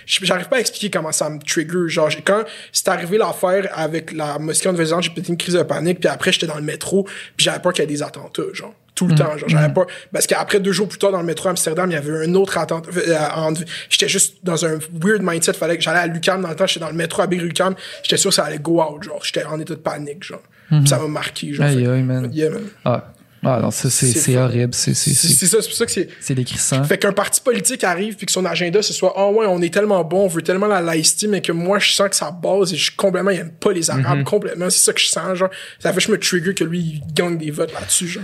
j'arrive 0.07 0.49
pas 0.49 0.57
à 0.57 0.61
expliquer 0.61 0.91
comment 0.91 1.13
ça 1.13 1.29
me 1.31 1.39
trigger 1.39 1.89
genre 1.89 2.09
quand 2.25 2.43
c'est 2.73 2.89
arrivé 2.89 3.19
l'affaire 3.19 3.69
avec 3.75 4.13
la 4.13 4.39
mosquée 4.39 4.69
en 4.69 4.73
Nouvelle-Zélande 4.73 5.03
j'ai 5.03 5.11
pété 5.11 5.29
une 5.31 5.37
crise 5.37 5.55
de 5.55 5.63
panique 5.63 6.01
puis 6.01 6.09
après 6.09 6.33
j'étais 6.33 6.47
dans 6.47 6.57
le 6.57 6.63
métro 6.63 7.05
puis 7.37 7.45
j'avais 7.45 7.59
peur 7.61 7.73
qu'il 7.73 7.83
y 7.83 7.85
ait 7.85 7.91
des 7.91 8.03
attentats 8.03 8.43
genre 8.53 8.75
tout 8.95 9.07
le 9.07 9.15
temps 9.15 9.37
genre 9.39 9.49
j'avais 9.49 9.73
pas 9.73 9.87
parce 10.13 10.27
qu'après 10.27 10.61
deux 10.61 10.73
jours 10.73 10.89
plus 10.89 10.99
tard 10.99 11.13
dans 11.13 11.21
le 11.21 11.27
métro 11.27 11.49
à 11.49 11.51
Amsterdam 11.53 11.91
il 11.91 11.95
y 11.95 11.97
avait 11.97 12.27
un 12.27 12.35
autre 12.35 12.59
attentat 12.59 12.91
euh, 12.95 13.55
j'étais 13.89 14.09
juste 14.09 14.37
dans 14.43 14.65
un 14.67 14.79
weird 14.93 15.23
mindset 15.23 15.55
fallait 15.55 15.77
que 15.77 15.83
j'allais 15.83 16.01
à 16.01 16.07
Lucam 16.07 16.43
dans 16.43 16.49
le 16.51 16.57
temps 16.57 16.67
j'étais 16.67 16.81
dans 16.81 16.91
le 16.91 16.97
métro 16.97 17.23
à 17.23 17.27
Lucam 17.27 17.75
j'étais 18.03 18.17
sûr 18.19 18.31
que 18.31 18.35
ça 18.35 18.45
allait 18.45 18.59
go 18.59 18.83
out 18.83 19.03
genre 19.03 19.21
j'étais 19.25 19.45
en 19.45 19.59
état 19.61 19.75
de 19.75 19.81
panique 19.81 20.25
genre. 20.25 20.43
Puis 20.69 20.89
ça 20.89 20.99
m'a 20.99 21.07
marqué 21.07 21.53
genre 21.53 21.67
Aïe, 21.67 21.85
Fait 21.85 21.91
aïe, 21.91 22.03
man. 22.03 22.31
yeah, 22.33 22.49
man. 22.49 22.63
Ah, 22.87 23.12
Ah, 23.45 23.59
non, 23.61 23.71
ça, 23.73 23.91
c'est 23.91 24.37
horrible. 24.37 24.73
C'est 24.73 24.95
c'est- 24.95 25.11
c'est 25.15 25.27
c'est- 25.29 25.35
c'est 25.35 25.47
ça 25.47 25.61
c'est 25.61 25.69
pour 25.69 25.77
ça 25.77 25.85
que 25.87 25.91
c'est 25.93 26.09
c'est 26.21 26.35
décrissant. 26.35 26.85
fait 26.85 26.97
qu'un 26.99 27.13
parti 27.13 27.41
politique 27.41 27.83
arrive 27.83 28.15
puis 28.15 28.27
que 28.27 28.31
son 28.33 28.45
agenda 28.45 28.83
ce 28.83 28.93
soit 28.93 29.13
ah 29.17 29.29
ouais 29.31 29.47
on 29.49 29.61
est 29.61 29.73
tellement 29.75 30.05
bon 30.05 30.25
on 30.25 30.29
veut 30.29 30.43
tellement 30.43 30.69
la 30.69 30.81
laïcité 30.81 31.27
mais 31.27 31.41
que 31.43 31.51
moi 31.53 31.79
je 31.81 31.93
sens 31.93 32.09
que 32.09 32.15
sa 32.17 32.31
base 32.31 32.73
et 32.73 32.77
je 32.77 32.85
suis 32.85 32.95
complètement 32.97 33.31
il 33.33 33.41
aime 33.41 33.51
pas 33.51 33.73
les 33.73 33.91
arabes 33.91 34.23
complètement 34.25 34.71
c'est 34.71 34.85
ça 34.85 34.93
que 34.93 35.01
je 35.01 35.07
sens 35.09 35.37
genre 35.37 35.51
ça 35.81 35.91
fait 35.93 35.99
que 35.99 36.03
je 36.07 36.13
me 36.13 36.19
trigger 36.19 36.55
que 36.55 36.63
lui 36.65 36.79
il 36.81 37.03
gagne 37.15 37.37
des 37.37 37.51
votes 37.51 37.73
là-dessus 37.73 38.07
genre 38.07 38.23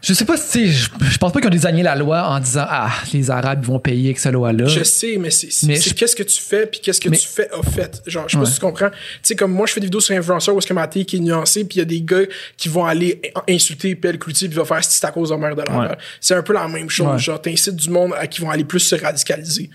Je 0.00 0.12
sais 0.14 0.24
pas 0.24 0.36
si, 0.36 0.44
tu 0.44 0.50
sais, 0.50 0.66
je, 0.68 0.88
je 1.10 1.18
pense 1.18 1.32
pas 1.32 1.40
qu'ils 1.40 1.48
ont 1.48 1.50
désigné 1.50 1.82
la 1.82 1.96
loi 1.96 2.28
en 2.28 2.38
disant, 2.38 2.64
ah, 2.68 2.90
les 3.12 3.30
Arabes 3.32 3.64
vont 3.64 3.80
payer 3.80 4.06
avec 4.10 4.20
cette 4.20 4.32
loi-là. 4.32 4.66
je 4.66 4.84
sais 4.84 5.16
mais 5.18 5.30
c'est 5.30 5.92
qu'est-ce 5.94 6.14
que 6.14 6.22
tu 6.22 6.40
fais 6.40 6.66
puis 6.66 6.78
qu'est-ce 6.80 7.00
que 7.00 7.08
Mais- 7.08 7.16
tu 7.16 7.26
fais 7.26 7.48
a 7.50 7.62
fait. 7.68 8.00
Genre 8.06 8.28
je 8.28 8.32
sais 8.36 8.38
pas 8.38 8.46
si 8.46 8.54
tu 8.54 8.60
comprends. 8.60 8.90
Tu 8.90 8.96
sais 9.22 9.34
comme 9.36 9.52
moi 9.52 9.66
je 9.66 9.72
fais 9.72 9.80
des 9.80 9.86
vidéos 9.86 10.00
sur 10.00 10.14
influenceurs 10.16 10.54
où 10.54 10.58
est-ce 10.58 10.66
que 10.68 10.72
ma 10.72 10.86
qui 10.86 11.16
est 11.16 11.18
nuancée 11.18 11.64
puis 11.64 11.76
il 11.76 11.78
y 11.80 11.82
a 11.82 11.84
des 11.84 12.00
gars 12.00 12.22
qui 12.56 12.68
vont 12.68 12.84
aller 12.86 13.20
insulter 13.48 13.96
Pelle 13.96 14.18
Cloutier 14.20 14.48
puis 14.48 14.56
va 14.56 14.64
faire 14.64 14.84
c'est 14.84 15.04
à 15.04 15.10
cause 15.10 15.30
de 15.30 15.34
mère 15.34 15.56
de 15.56 15.62
Ouais. 15.62 15.88
c'est 16.20 16.34
un 16.34 16.42
peu 16.42 16.52
la 16.52 16.68
même 16.68 16.88
chose 16.88 17.08
Ouais. 17.08 17.18
genre 17.18 17.42
t'incites 17.42 17.74
du 17.76 17.90
monde 17.90 18.12
à 18.16 18.26
qui 18.28 18.40
vont 18.40 18.50
aller 18.50 18.64
plus 18.64 18.80
se 18.80 18.94
radicaliser. 18.94 19.68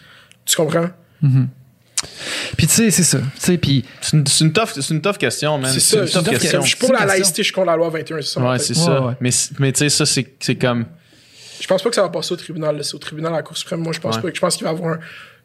Tu 0.45 0.55
comprends? 0.55 0.87
Puis 2.57 2.67
tu 2.67 2.73
sais, 2.73 2.91
c'est 2.91 3.03
ça. 3.03 3.19
Puis 3.61 3.83
C'est 4.01 4.17
une, 4.17 4.25
c'est 4.27 4.43
une 4.45 4.53
tough, 4.53 4.69
c'est 4.75 4.89
une 4.89 5.01
tough 5.01 5.17
question, 5.17 5.57
man. 5.57 5.71
c'est 5.71 5.79
C'est 5.79 5.95
ça 5.97 6.01
une 6.01 6.07
je 6.07 6.13
tough 6.13 6.23
suis 6.27 6.39
question. 6.39 6.61
je 6.61 6.67
suis 6.67 6.77
pour 6.77 6.93
la 6.93 7.05
laïcité 7.05 7.41
je 7.43 7.47
suis 7.47 7.53
contre 7.53 7.67
la 7.67 7.75
loi 7.75 7.89
21 7.89 8.21
c'est 8.21 8.27
ça 8.29 8.41
Ouais, 8.41 8.59
c'est 8.59 8.73
ça. 8.73 9.01
Ouais, 9.01 9.07
ouais. 9.07 9.13
Mais, 9.19 9.31
c'est- 9.31 9.59
mais 9.59 9.71
tu 9.71 9.79
sais, 9.79 9.89
ça, 9.89 10.05
c'est 10.05 10.35
c'est 10.39 10.55
comme. 10.55 10.85
Je 11.59 11.67
pense 11.67 11.81
pas 11.81 11.89
que 11.89 11.95
ça 11.95 12.01
va 12.01 12.09
passer 12.09 12.33
au 12.33 12.37
tribunal. 12.37 12.75
là. 12.77 12.83
C'est 12.83 12.95
au 12.95 12.99
tribunal 12.99 13.33
à 13.33 13.37
la 13.37 13.43
Cour 13.43 13.55
suprême. 13.55 13.79
Moi, 13.79 13.93
je 13.93 13.99
pense 13.99 14.15
Ouais. 14.17 14.21
pas. 14.21 14.27
Je 14.33 14.39
pense 14.39 14.55
qu'il 14.57 14.65
va 14.65 14.71
y 14.71 14.75
avoir 14.75 14.93
un 14.95 14.99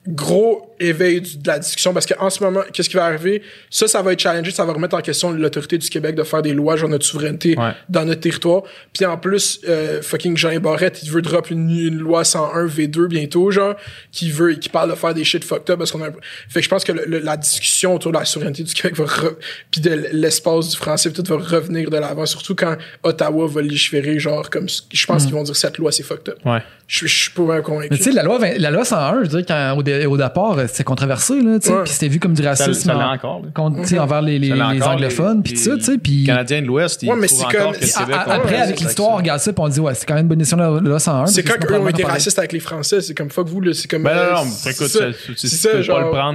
gros 0.08 0.74
éveil 0.80 1.20
de 1.20 1.46
la 1.46 1.58
discussion 1.58 1.92
parce 1.92 2.06
qu'en 2.06 2.30
ce 2.30 2.42
moment, 2.42 2.60
qu'est-ce 2.72 2.88
qui 2.88 2.96
va 2.96 3.04
arriver? 3.04 3.42
Ça, 3.70 3.88
ça 3.88 4.00
va 4.02 4.12
être 4.12 4.20
challengé. 4.20 4.50
Ça 4.50 4.64
va 4.64 4.72
remettre 4.72 4.96
en 4.96 5.00
question 5.00 5.32
l'autorité 5.32 5.76
du 5.78 5.88
Québec 5.90 6.14
de 6.14 6.22
faire 6.22 6.40
des 6.42 6.52
lois 6.54 6.76
genre 6.76 6.88
notre 6.88 7.04
souveraineté 7.04 7.56
Ouais. 7.58 7.72
dans 7.88 8.04
notre 8.04 8.20
territoire. 8.20 8.62
Puis 8.92 9.04
en 9.04 9.16
plus, 9.18 9.60
euh, 9.68 10.00
fucking 10.02 10.36
Jean 10.36 10.56
Barrette, 10.60 11.00
il 11.02 11.10
veut 11.10 11.20
drop 11.22 11.50
une, 11.50 11.68
une 11.70 11.98
loi 11.98 12.24
101 12.24 12.66
V2 12.66 13.06
bientôt, 13.08 13.50
genre, 13.50 13.74
qui 14.12 14.30
veut, 14.30 14.52
qui 14.54 14.68
parle 14.68 14.90
de 14.90 14.94
faire 14.94 15.14
des 15.14 15.24
shit 15.24 15.44
fucked 15.44 15.68
up 15.70 15.78
parce 15.78 15.90
qu'on 15.92 16.02
a 16.02 16.08
un... 16.08 16.12
Fait 16.48 16.60
que 16.60 16.64
je 16.64 16.68
pense 16.68 16.84
que 16.84 16.92
le- 16.92 17.04
le- 17.06 17.18
la 17.18 17.36
discussion 17.36 17.94
autour 17.94 18.12
de 18.12 18.18
la 18.18 18.24
souveraineté 18.24 18.62
du 18.62 18.72
Québec 18.72 18.96
va 18.96 19.04
re- 19.04 19.36
puis 19.70 19.80
de 19.80 19.90
l'espace 20.12 20.70
du 20.70 20.76
français 20.76 21.10
tout 21.12 21.24
va 21.26 21.36
revenir 21.36 21.90
de 21.90 21.96
l'avant, 21.96 22.24
surtout 22.26 22.54
quand 22.54 22.76
Ottawa 23.02 23.46
va 23.48 23.62
légiférer, 23.62 24.18
genre, 24.18 24.48
comme, 24.48 24.66
je 24.68 25.06
pense 25.06 25.24
qu'ils 25.24 25.34
vont 25.34 25.42
dire 25.42 25.56
cette 25.56 25.78
loi, 25.78 25.90
c'est 25.92 26.02
fucked 26.04 26.28
up. 26.28 26.38
Ouais. 26.44 26.62
Je 26.90 27.06
suis 27.06 27.30
pas 27.32 27.42
vraiment 27.42 27.62
convaincu. 27.62 27.88
Mais 27.90 27.98
tu 27.98 28.04
sais, 28.04 28.12
la 28.12 28.22
loi, 28.22 28.38
20 28.38 28.56
la 28.56 28.70
loi 28.70 28.82
101, 28.82 29.16
je 29.16 29.18
veux 29.20 29.28
dire, 29.42 29.44
quand, 29.46 29.74
au, 29.76 29.82
dé- 29.82 30.06
au 30.06 30.16
départ, 30.16 30.58
euh, 30.58 30.64
c'était 30.68 30.84
controversé, 30.84 31.34
là, 31.42 31.58
tu 31.58 31.66
sais, 31.68 31.74
Ouais. 31.74 31.82
puis 31.84 31.92
c'était 31.92 32.08
vu 32.08 32.18
comme 32.18 32.32
du 32.32 32.42
Ça, 32.42 32.48
racisme 32.48 32.72
ça 32.72 32.94
l'est 32.94 33.02
en- 33.04 33.12
encore. 33.12 33.42
contre, 33.54 33.84
sais, 33.86 33.98
envers 33.98 34.22
les, 34.22 34.38
les, 34.38 34.48
Ça 34.56 34.72
les 34.72 34.82
anglophones, 34.82 35.42
puis 35.42 35.52
tout 35.52 35.60
ça, 35.60 35.76
tu 35.76 35.82
sais, 35.84 35.98
puis... 35.98 36.24
Canadiens 36.24 36.62
de 36.62 36.66
l'Ouest, 36.66 37.02
ils 37.02 37.10
Ouais, 37.10 37.16
mais 37.16 37.26
trouvent 37.26 37.42
comme- 37.42 37.72
que 37.72 37.78
Québec... 37.80 37.94
a- 38.16 38.32
après, 38.32 38.54
ouais, 38.54 38.60
avec 38.62 38.80
l'histoire, 38.80 39.10
on 39.10 39.16
regarde 39.16 39.40
ça, 39.40 39.52
puis 39.52 39.62
on 39.62 39.68
dit, 39.68 39.80
ouais, 39.80 39.92
c'est 39.94 40.06
quand 40.06 40.14
même 40.14 40.22
une 40.22 40.28
bonne 40.28 40.38
décision, 40.38 40.56
la 40.56 40.80
loi 40.80 40.98
101. 40.98 41.26
C'est 41.26 41.42
quand 41.42 41.58
que 41.58 41.66
qu'eux 41.66 41.78
ont 41.78 41.88
été 41.88 42.04
racistes 42.04 42.38
avec 42.38 42.52
les 42.54 42.60
Français, 42.60 43.02
c'est 43.02 43.12
comme 43.14 43.28
fuck 43.28 43.46
vous, 43.48 43.60
là, 43.60 43.74
c'est 43.74 43.86
comme. 43.90 44.04
Ben 44.04 44.10
euh, 44.16 44.32
non, 44.32 44.44
non, 44.46 44.50
écoute, 44.70 44.86
c'est 44.86 44.86
ça, 44.86 44.98
ça. 45.36 45.56
ça, 45.56 45.68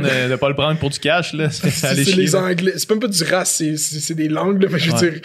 euh, 0.06 0.30
de 0.30 0.36
pas 0.36 0.50
le 0.50 0.56
prendre 0.56 0.78
pour 0.78 0.92
du 0.92 1.00
cash, 1.00 1.34
là. 1.34 1.50
C'est 1.52 1.96
les. 2.16 2.36
Anglais. 2.36 2.74
C'est 2.78 2.88
même 2.92 3.00
pas 3.00 3.08
du 3.08 3.24
race, 3.24 3.56
c'est- 3.76 4.14
des 4.14 4.28
langues, 4.30 4.62
là, 4.62 4.70
mais 4.72 4.78
je 4.78 4.92
veux 4.92 4.98
dire. 5.00 5.22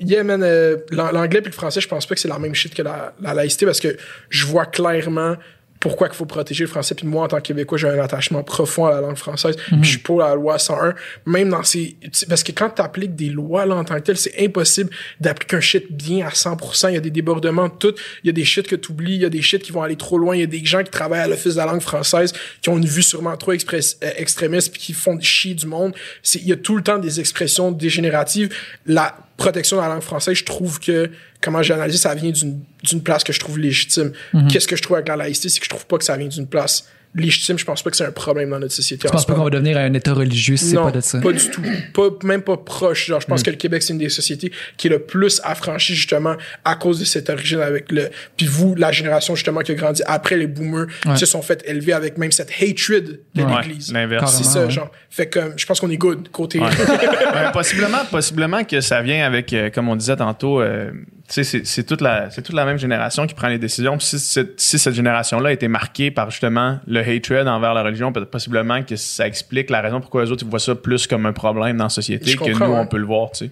Yeah, 0.00 0.24
man, 0.24 0.42
euh, 0.42 0.76
l'an- 0.90 1.12
l'anglais 1.12 1.40
puis 1.40 1.50
le 1.50 1.54
français, 1.56 1.80
je 1.80 1.88
pense 1.88 2.04
pas 2.06 2.14
que 2.14 2.20
c'est 2.20 2.28
la 2.28 2.38
même 2.38 2.54
shit 2.54 2.74
que 2.74 2.82
la, 2.82 3.14
la 3.20 3.32
laïcité 3.34 3.64
parce 3.64 3.80
que 3.80 3.96
je 4.28 4.44
vois 4.46 4.66
clairement 4.66 5.36
pourquoi 5.80 6.08
qu'il 6.08 6.16
faut 6.16 6.24
protéger 6.24 6.64
le 6.64 6.70
français. 6.70 6.94
Puis 6.94 7.06
moi, 7.06 7.24
en 7.24 7.28
tant 7.28 7.36
que 7.36 7.42
Québécois, 7.42 7.76
j'ai 7.76 7.88
un 7.88 7.98
attachement 7.98 8.42
profond 8.42 8.86
à 8.86 8.90
la 8.92 9.00
langue 9.02 9.16
française. 9.16 9.54
Puis 9.66 9.76
je 9.82 9.88
suis 9.90 9.98
pour 9.98 10.20
la 10.20 10.34
loi 10.34 10.58
101. 10.58 10.94
Même 11.26 11.50
dans 11.50 11.62
ces... 11.62 11.96
Parce 12.26 12.42
que 12.42 12.52
quand 12.52 12.70
tu 12.70 12.80
appliques 12.80 13.14
des 13.14 13.28
lois 13.28 13.66
là, 13.66 13.74
en 13.74 13.84
tant 13.84 13.96
que 13.96 14.00
telles, 14.00 14.16
c'est 14.16 14.42
impossible 14.42 14.88
d'appliquer 15.20 15.56
un 15.56 15.60
shit 15.60 15.92
bien 15.92 16.26
à 16.26 16.30
100%. 16.30 16.88
Il 16.88 16.94
y 16.94 16.96
a 16.96 17.00
des 17.00 17.10
débordements 17.10 17.68
de 17.68 17.74
tout. 17.74 17.94
Il 18.22 18.28
y 18.28 18.30
a 18.30 18.32
des 18.32 18.46
shit 18.46 18.66
que 18.66 18.76
tu 18.76 18.92
oublies. 18.92 19.16
Il 19.16 19.22
y 19.22 19.26
a 19.26 19.28
des 19.28 19.42
shit 19.42 19.62
qui 19.62 19.72
vont 19.72 19.82
aller 19.82 19.96
trop 19.96 20.16
loin. 20.16 20.34
Il 20.34 20.40
y 20.40 20.44
a 20.44 20.46
des 20.46 20.64
gens 20.64 20.82
qui 20.82 20.90
travaillent 20.90 21.20
à 21.20 21.28
l'Office 21.28 21.52
de 21.52 21.58
la 21.58 21.66
langue 21.66 21.82
française 21.82 22.32
qui 22.62 22.70
ont 22.70 22.78
une 22.78 22.86
vue 22.86 23.02
sûrement 23.02 23.36
trop 23.36 23.52
express- 23.52 23.98
euh, 24.02 24.10
extrémiste 24.16 24.72
puis 24.72 24.80
qui 24.80 24.92
font 24.94 25.20
chier 25.20 25.52
du 25.54 25.66
monde. 25.66 25.92
Il 26.34 26.48
y 26.48 26.52
a 26.52 26.56
tout 26.56 26.76
le 26.76 26.82
temps 26.82 26.96
des 26.98 27.20
expressions 27.20 27.70
dégénératives. 27.72 28.54
La 28.86 29.14
protection 29.36 29.76
de 29.76 29.82
la 29.82 29.88
langue 29.88 30.02
française, 30.02 30.36
je 30.36 30.44
trouve 30.44 30.78
que, 30.80 31.10
comment 31.40 31.62
j'ai 31.62 31.74
analysé, 31.74 31.98
ça 31.98 32.14
vient 32.14 32.30
d'une 32.30 32.60
d'une 32.82 33.02
place 33.02 33.24
que 33.24 33.32
je 33.32 33.40
trouve 33.40 33.58
légitime. 33.58 34.12
Mhm. 34.32 34.48
Qu'est-ce 34.48 34.68
que 34.68 34.76
je 34.76 34.82
trouve 34.82 34.96
avec 34.96 35.08
la 35.08 35.16
laïcité, 35.16 35.48
c'est 35.48 35.58
que 35.58 35.64
je 35.64 35.70
trouve 35.70 35.86
pas 35.86 35.98
que 35.98 36.04
ça 36.04 36.16
vient 36.16 36.28
d'une 36.28 36.46
place 36.46 36.88
légitime. 37.14 37.58
Je 37.58 37.64
pense 37.64 37.82
pas 37.82 37.90
que 37.90 37.96
c'est 37.96 38.04
un 38.06 38.10
problème 38.12 38.50
dans 38.50 38.58
notre 38.58 38.74
société. 38.74 39.06
Je 39.08 39.12
pense 39.12 39.24
pas 39.26 39.34
qu'on 39.34 39.44
va 39.44 39.50
devenir 39.50 39.76
un 39.76 39.92
état 39.94 40.12
religieux 40.14 40.56
si 40.56 40.66
c'est 40.70 40.76
non, 40.76 40.84
pas 40.84 40.90
de 40.92 41.00
ça? 41.00 41.20
pas 41.20 41.32
du 41.32 41.50
tout. 41.50 41.62
Pas, 41.92 42.08
même 42.24 42.42
pas 42.42 42.56
proche. 42.56 43.06
Genre, 43.06 43.20
je 43.20 43.26
Mm. 43.26 43.28
pense 43.28 43.42
que 43.42 43.50
le 43.50 43.56
Québec, 43.56 43.82
c'est 43.82 43.92
une 43.92 43.98
des 43.98 44.08
sociétés 44.08 44.50
qui 44.76 44.88
est 44.88 44.90
le 44.90 44.98
plus 45.00 45.40
affranchie, 45.44 45.94
justement, 45.94 46.34
à 46.64 46.74
cause 46.76 46.98
de 47.00 47.04
cette 47.04 47.30
origine 47.30 47.60
avec 47.60 47.90
le, 47.92 48.10
puis 48.36 48.46
vous, 48.46 48.74
la 48.74 48.90
génération, 48.92 49.34
justement, 49.34 49.60
qui 49.60 49.72
a 49.72 49.74
grandi 49.74 50.02
après 50.06 50.36
les 50.36 50.46
boomers, 50.46 50.86
Ouais. 51.06 51.16
se 51.16 51.26
sont 51.26 51.42
fait 51.42 51.62
élever 51.66 51.92
avec 51.92 52.18
même 52.18 52.32
cette 52.32 52.50
hatred 52.60 53.20
de 53.34 53.42
Ouais. 53.42 53.62
l'église. 53.62 53.92
l'inverse. 53.92 54.36
C'est 54.36 54.44
ça, 54.44 54.64
ouais. 54.64 54.70
genre. 54.70 54.90
Fait 55.10 55.26
que, 55.28 55.40
je 55.56 55.64
pense 55.66 55.78
qu'on 55.80 55.90
est 55.90 55.96
good, 55.96 56.28
côté. 56.30 56.58
Ouais. 56.58 56.66
Ouais, 56.66 56.72
possiblement, 57.52 58.04
possiblement 58.10 58.64
que 58.64 58.80
ça 58.80 59.00
vient 59.02 59.24
avec, 59.24 59.52
euh, 59.52 59.70
comme 59.70 59.88
on 59.88 59.96
disait 59.96 60.16
tantôt, 60.16 60.60
euh, 60.60 60.90
c'est- 61.26 61.82
toute 61.86 62.00
la, 62.02 62.28
c'est 62.30 62.42
toute 62.42 62.54
la 62.54 62.64
même 62.66 62.76
génération 62.78 63.26
qui 63.26 63.34
prend 63.34 63.48
les 63.48 63.58
décisions. 63.58 63.96
Puis 63.96 64.06
si, 64.06 64.18
cette- 64.18 64.60
si 64.60 64.78
cette 64.78 64.94
génération-là 64.94 65.48
a 65.48 65.52
été 65.52 65.68
marquée 65.68 66.10
par 66.10 66.30
justement 66.30 66.78
le 66.86 67.00
hatred 67.00 67.48
envers 67.48 67.72
la 67.74 67.82
religion, 67.82 68.12
peut-être 68.12 68.30
possiblement 68.30 68.82
que 68.82 68.96
ça 68.96 69.26
explique 69.26 69.70
la 69.70 69.80
raison 69.80 70.00
pourquoi 70.00 70.24
les 70.24 70.30
autres 70.30 70.44
ils 70.44 70.50
voient 70.50 70.58
ça 70.58 70.74
plus 70.74 71.06
comme 71.06 71.24
un 71.26 71.32
problème 71.32 71.78
dans 71.78 71.84
la 71.84 71.90
société 71.90 72.30
Je 72.32 72.36
que 72.36 72.50
nous 72.50 72.58
ouais. 72.58 72.78
on 72.78 72.86
peut 72.86 72.98
le 72.98 73.06
voir, 73.06 73.30
tu 73.32 73.46
sais. 73.46 73.50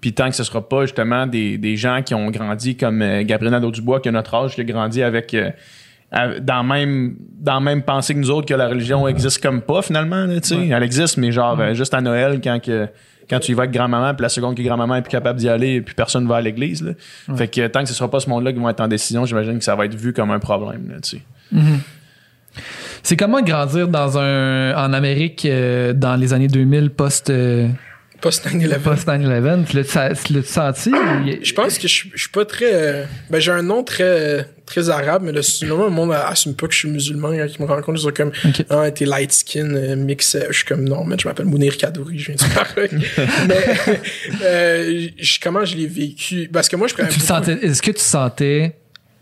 Puis 0.00 0.12
tant 0.12 0.28
que 0.30 0.36
ce 0.36 0.44
sera 0.44 0.68
pas 0.68 0.82
justement 0.82 1.26
des, 1.26 1.58
des 1.58 1.76
gens 1.76 2.02
qui 2.02 2.14
ont 2.14 2.30
grandi 2.30 2.76
comme 2.76 3.02
euh, 3.02 3.22
Gabriel 3.24 3.52
Nadeau-Dubois 3.52 4.00
qui 4.00 4.08
a 4.08 4.12
notre 4.12 4.34
âge, 4.34 4.54
qui 4.54 4.60
a 4.60 4.64
grandi 4.64 5.02
avec 5.02 5.34
euh, 5.34 5.50
dans 6.40 6.62
même 6.62 7.16
dans 7.38 7.54
la 7.54 7.60
même 7.60 7.82
pensée 7.82 8.14
que 8.14 8.18
nous 8.18 8.30
autres 8.30 8.46
que 8.46 8.54
la 8.54 8.68
religion 8.68 9.06
existe 9.08 9.42
comme 9.42 9.60
pas 9.60 9.82
finalement 9.82 10.24
là, 10.24 10.40
tu 10.40 10.48
sais 10.48 10.68
elle 10.68 10.82
existe 10.82 11.18
mais 11.18 11.32
genre 11.32 11.60
euh, 11.60 11.74
juste 11.74 11.92
à 11.92 12.00
Noël 12.00 12.40
quand 12.42 12.60
que 12.62 12.88
quand 13.28 13.38
tu 13.40 13.52
y 13.52 13.54
vas 13.54 13.62
avec 13.64 13.72
grand-maman 13.74 14.14
puis 14.14 14.22
la 14.22 14.28
seconde 14.28 14.56
que 14.56 14.62
grand-maman 14.62 14.96
est 14.96 15.02
plus 15.02 15.10
capable 15.10 15.38
d'y 15.38 15.48
aller 15.48 15.80
puis 15.80 15.94
personne 15.94 16.26
va 16.26 16.36
à 16.36 16.40
l'église 16.40 16.82
là. 16.82 16.92
fait 17.36 17.48
que 17.48 17.66
tant 17.66 17.82
que 17.82 17.88
ce 17.88 17.94
sera 17.94 18.10
pas 18.10 18.20
ce 18.20 18.28
monde-là 18.30 18.52
qui 18.52 18.58
vont 18.58 18.68
être 18.68 18.80
en 18.80 18.88
décision 18.88 19.24
j'imagine 19.26 19.58
que 19.58 19.64
ça 19.64 19.74
va 19.76 19.84
être 19.86 19.94
vu 19.94 20.12
comme 20.12 20.30
un 20.30 20.38
problème 20.38 20.88
là, 20.90 20.96
tu 21.02 21.18
sais. 21.18 21.22
C'est 23.02 23.16
comment 23.16 23.40
grandir 23.42 23.88
dans 23.88 24.18
un, 24.18 24.74
en 24.74 24.92
Amérique 24.92 25.44
euh, 25.46 25.92
dans 25.92 26.16
les 26.16 26.32
années 26.32 26.48
2000 26.48 26.90
post, 26.90 27.30
euh, 27.30 27.68
Post 28.20 28.46
9/11. 28.48 28.78
post 28.80 29.06
9-11? 29.08 29.64
Tu 29.66 29.76
l'as- 29.76 30.42
senti? 30.42 30.90
Je 31.42 31.52
pense 31.54 31.78
que 31.78 31.86
je, 31.86 31.92
suis- 31.92 32.10
je 32.14 32.20
suis 32.22 32.30
pas 32.30 32.44
très. 32.44 32.72
euh, 32.74 33.04
ben, 33.30 33.40
j'ai 33.40 33.52
un 33.52 33.62
nom 33.62 33.84
très, 33.84 34.02
euh, 34.04 34.42
très 34.68 34.90
arabe, 34.90 35.22
mais 35.24 35.32
le 35.32 35.42
souvent, 35.42 35.84
le 35.84 35.90
monde 35.90 36.12
assume 36.12 36.54
pas 36.54 36.66
que 36.66 36.72
je 36.74 36.78
suis 36.78 36.88
musulman. 36.90 37.30
Quand 37.30 37.46
ils 37.58 37.62
me 37.62 37.66
rencontrent, 37.66 37.98
ils 37.98 38.02
sont 38.02 38.10
comme, 38.12 38.32
Ok. 38.44 38.64
ah, 38.70 38.90
t'es 38.90 39.04
light 39.06 39.32
skin, 39.32 39.74
euh, 39.74 39.96
mix. 39.96 40.36
Je 40.48 40.52
suis 40.54 40.64
comme, 40.64 40.84
non, 40.88 41.04
mais 41.04 41.16
je 41.20 41.26
m'appelle 41.26 41.46
Mounir 41.46 41.76
Kadouri, 41.76 42.18
je 42.18 42.32
viens 42.32 42.36
du 42.36 42.54
Maroc. 42.54 42.90
mais, 43.48 44.00
euh, 44.42 45.08
je- 45.18 45.38
comment 45.42 45.64
je 45.64 45.76
l'ai 45.76 45.86
vécu? 45.86 46.48
Parce 46.52 46.68
que 46.68 46.76
moi, 46.76 46.86
je 46.88 46.94
prenais 46.94 47.08
est-ce 47.08 47.82
que 47.82 47.90
tu 47.90 48.00
sentais, 48.00 48.76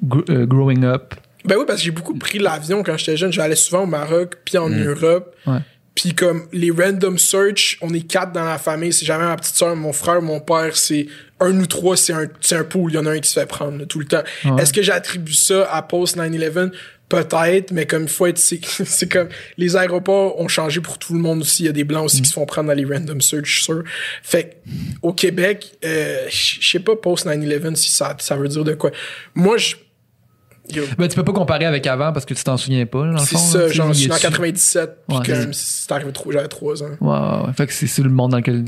gr- 0.04 0.30
euh, 0.30 0.46
growing 0.46 0.84
up, 0.84 1.14
Ben 1.44 1.56
oui, 1.58 1.64
parce 1.66 1.78
que 1.78 1.84
j'ai 1.84 1.90
beaucoup 1.92 2.16
pris 2.18 2.38
l'avion 2.38 2.82
quand 2.82 2.96
j'étais 2.98 3.16
jeune. 3.16 3.32
J'allais 3.32 3.54
souvent 3.56 3.84
au 3.84 3.86
Maroc, 3.86 4.34
puis 4.44 4.58
en 4.58 4.68
Europe. 4.68 5.34
Ouais. 5.46 5.58
Puis 5.96 6.14
comme 6.14 6.46
les 6.52 6.70
random 6.70 7.18
search, 7.18 7.78
on 7.80 7.92
est 7.94 8.06
quatre 8.06 8.30
dans 8.30 8.44
la 8.44 8.58
famille. 8.58 8.92
C'est 8.92 9.06
jamais 9.06 9.24
ma 9.24 9.36
petite 9.36 9.56
soeur, 9.56 9.74
mon 9.74 9.94
frère, 9.94 10.20
mon 10.20 10.40
père. 10.40 10.76
C'est 10.76 11.06
un 11.40 11.58
ou 11.58 11.66
trois, 11.66 11.96
c'est 11.96 12.12
un, 12.12 12.28
c'est 12.42 12.54
un 12.54 12.64
pool. 12.64 12.92
Il 12.92 12.96
y 12.96 12.98
en 12.98 13.06
a 13.06 13.12
un 13.12 13.18
qui 13.18 13.30
se 13.30 13.40
fait 13.40 13.46
prendre 13.46 13.78
là, 13.78 13.86
tout 13.86 13.98
le 13.98 14.04
temps. 14.04 14.22
Ouais. 14.44 14.62
Est-ce 14.62 14.74
que 14.74 14.82
j'attribue 14.82 15.32
ça 15.32 15.66
à 15.72 15.82
post 15.82 16.18
9-11? 16.18 16.70
Peut-être, 17.08 17.70
mais 17.70 17.86
comme 17.86 18.02
il 18.02 18.08
faut 18.08 18.26
être, 18.26 18.38
c'est, 18.38 19.08
comme 19.08 19.28
les 19.56 19.76
aéroports 19.76 20.38
ont 20.38 20.48
changé 20.48 20.80
pour 20.80 20.98
tout 20.98 21.14
le 21.14 21.20
monde 21.20 21.40
aussi. 21.40 21.62
Il 21.62 21.66
y 21.66 21.70
a 21.70 21.72
des 21.72 21.84
blancs 21.84 22.04
aussi 22.04 22.20
qui 22.20 22.28
se 22.28 22.34
font 22.34 22.44
prendre 22.44 22.68
dans 22.68 22.74
les 22.74 22.84
random 22.84 23.22
search, 23.22 23.46
je 23.46 23.54
suis 23.54 23.64
sûr. 23.64 23.82
Fait 24.22 24.44
que, 24.44 24.70
au 25.00 25.14
Québec, 25.14 25.78
euh, 25.84 26.26
je 26.28 26.68
sais 26.68 26.80
pas 26.80 26.94
post 26.96 27.26
9-11 27.26 27.76
si 27.76 27.90
ça, 27.90 28.14
ça 28.18 28.36
veut 28.36 28.48
dire 28.48 28.64
de 28.64 28.74
quoi. 28.74 28.90
Moi, 29.34 29.56
je, 29.56 29.76
Ben, 30.98 31.08
tu 31.08 31.16
peux 31.16 31.24
pas 31.24 31.32
comparer 31.32 31.64
avec 31.64 31.86
avant 31.86 32.12
parce 32.12 32.24
que 32.24 32.34
tu 32.34 32.42
t'en 32.44 32.56
souviens 32.56 32.86
pas, 32.86 32.98
dans 33.00 33.12
le 33.12 33.18
c'est 33.18 33.36
ça, 33.38 33.68
genre, 33.68 33.92
je 33.92 33.98
suis 34.00 34.10
en 34.10 34.14
est-tu- 34.16 34.22
97, 34.22 34.98
puis 35.08 35.18
comme 35.24 35.52
c'est 35.52 35.92
arrivé 35.92 36.12
trop, 36.12 36.32
j'avais 36.32 36.48
3 36.48 36.82
ans. 36.82 36.86
Ouais, 37.00 37.46
ouais. 37.46 37.52
Fait 37.56 37.66
que 37.66 37.72
c'est 37.72 38.02
le 38.02 38.10
monde 38.10 38.32
dans 38.32 38.38
lequel. 38.38 38.64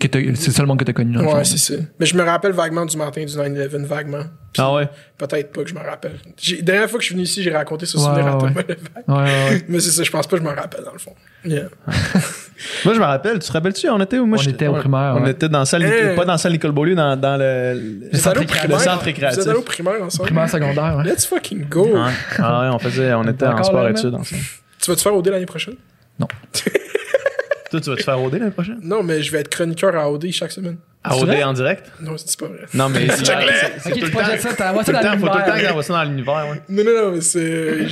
C'est 0.00 0.12
le 0.16 0.34
seul 0.34 0.66
monde 0.66 0.80
que 0.80 0.84
t'as 0.84 0.92
connu, 0.92 1.14
dans 1.14 1.22
le. 1.22 1.28
Ouais, 1.28 1.44
c'est 1.44 1.58
ça. 1.58 1.74
Mais 2.00 2.06
je 2.06 2.16
me 2.16 2.22
rappelle 2.24 2.50
vaguement 2.50 2.84
du 2.84 2.96
matin 2.96 3.24
du 3.24 3.32
9-11, 3.32 3.84
vaguement. 3.84 4.24
Ah 4.58 4.72
ouais? 4.74 4.88
Peut-être 5.16 5.52
pas 5.52 5.62
que 5.62 5.68
je 5.70 5.74
me 5.76 5.80
rappelle. 5.80 6.18
J'ai- 6.36 6.60
Dernière 6.60 6.90
fois 6.90 6.98
que 6.98 7.04
je 7.04 7.06
suis 7.06 7.14
venu 7.14 7.22
ici, 7.24 7.40
j'ai 7.40 7.52
raconté 7.52 7.86
ce 7.86 7.96
souvenir 7.96 8.26
à 8.26 8.36
ouais, 8.36 8.48
Thomas. 8.48 8.62
Levac. 8.66 9.64
Mais 9.68 9.78
c'est 9.78 9.90
ça, 9.92 10.02
je 10.02 10.10
pense 10.10 10.26
pas 10.26 10.38
que 10.38 10.42
je 10.42 10.48
me 10.48 10.52
rappelle, 10.54 10.82
dans 10.82 10.92
le 10.92 10.98
fond. 10.98 11.14
Yeah. 11.44 11.68
moi 12.84 12.94
je 12.94 12.98
me 13.00 13.04
rappelle 13.04 13.38
tu 13.38 13.46
te 13.48 13.52
rappelles-tu 13.52 13.88
on 13.90 14.00
était 14.00 14.18
où 14.18 14.26
moi 14.26 14.38
On 14.40 14.48
était 14.48 14.66
au 14.66 14.74
primaire, 14.74 15.14
on 15.18 15.22
ouais. 15.24 15.30
était 15.32 15.48
dans 15.48 15.58
la 15.60 15.64
salle 15.66 15.84
Hein. 15.84 16.14
pas 16.16 16.24
dans 16.24 16.32
la 16.32 16.38
salle 16.38 16.52
Nicole 16.52 16.72
Beaulieu 16.72 16.94
dans, 16.94 17.14
dans 17.16 17.36
le, 17.36 17.74
le- 17.74 18.08
Vous 18.12 18.18
centre 18.18 18.44
primaire? 18.44 18.78
le 18.78 18.84
centre 18.84 18.98
Vous 19.00 19.04
récréatif 19.04 19.40
êtes 19.42 19.48
allé 19.48 19.58
au 19.58 19.62
primaire 19.62 20.02
ensemble? 20.02 20.26
Primaire, 20.28 20.48
secondaire, 20.50 20.96
ouais. 20.96 21.04
Let's 21.04 21.26
fucking 21.26 21.68
go! 21.68 21.86
Ouais. 21.86 22.10
Ah 22.38 22.62
ouais, 22.62 22.68
on 22.74 22.78
faisait 22.78 23.12
on 23.14 23.24
était 23.24 23.46
en 23.46 23.52
encore 23.52 23.64
sport 23.66 23.82
là, 23.84 23.90
études 23.90 24.12
man? 24.12 24.20
ensemble 24.22 24.42
Tu 24.80 24.90
vas 24.90 24.96
te 24.96 25.02
faire 25.02 25.14
OD 25.14 25.28
l'année 25.28 25.46
prochaine? 25.46 25.74
toi 27.70 27.80
tu 27.80 27.90
vas 27.90 27.96
te 27.96 28.02
faire 28.02 28.22
OD 28.22 28.34
l'année 28.34 28.50
prochaine? 28.50 28.78
Non, 28.82 29.02
mais 29.02 29.22
je 29.22 29.30
vais 29.32 29.40
être 29.40 29.48
chroniqueur 29.50 29.94
à 29.96 30.10
OD 30.10 30.30
chaque 30.30 30.52
semaine. 30.52 30.76
à 31.04 31.16
OD 31.16 31.30
en 31.44 31.52
direct? 31.52 31.90
Non, 32.00 32.12
c'est 32.16 32.38
pas 32.38 32.46
vrai. 32.46 32.60
non 32.74 32.88
mais 32.88 33.08
c'est 33.10 33.90
Ok, 33.90 33.98
tu 33.98 34.10
projettes 34.10 34.40
ça, 34.40 34.54
t'envoies 34.54 34.84
ça 34.84 34.92
dans 34.92 35.00
temps 35.00 35.18
faut 35.18 35.26
tout 35.28 35.38
le 35.38 35.44
temps 35.44 35.54
l'univers. 35.54 35.84
ça 35.84 35.92
dans 35.94 36.04
l'univers 36.04 36.46
ouais 36.50 36.62
Non, 36.68 36.84
non, 36.84 37.02
non, 37.06 37.12
mais 37.12 37.20
c'est. 37.20 37.88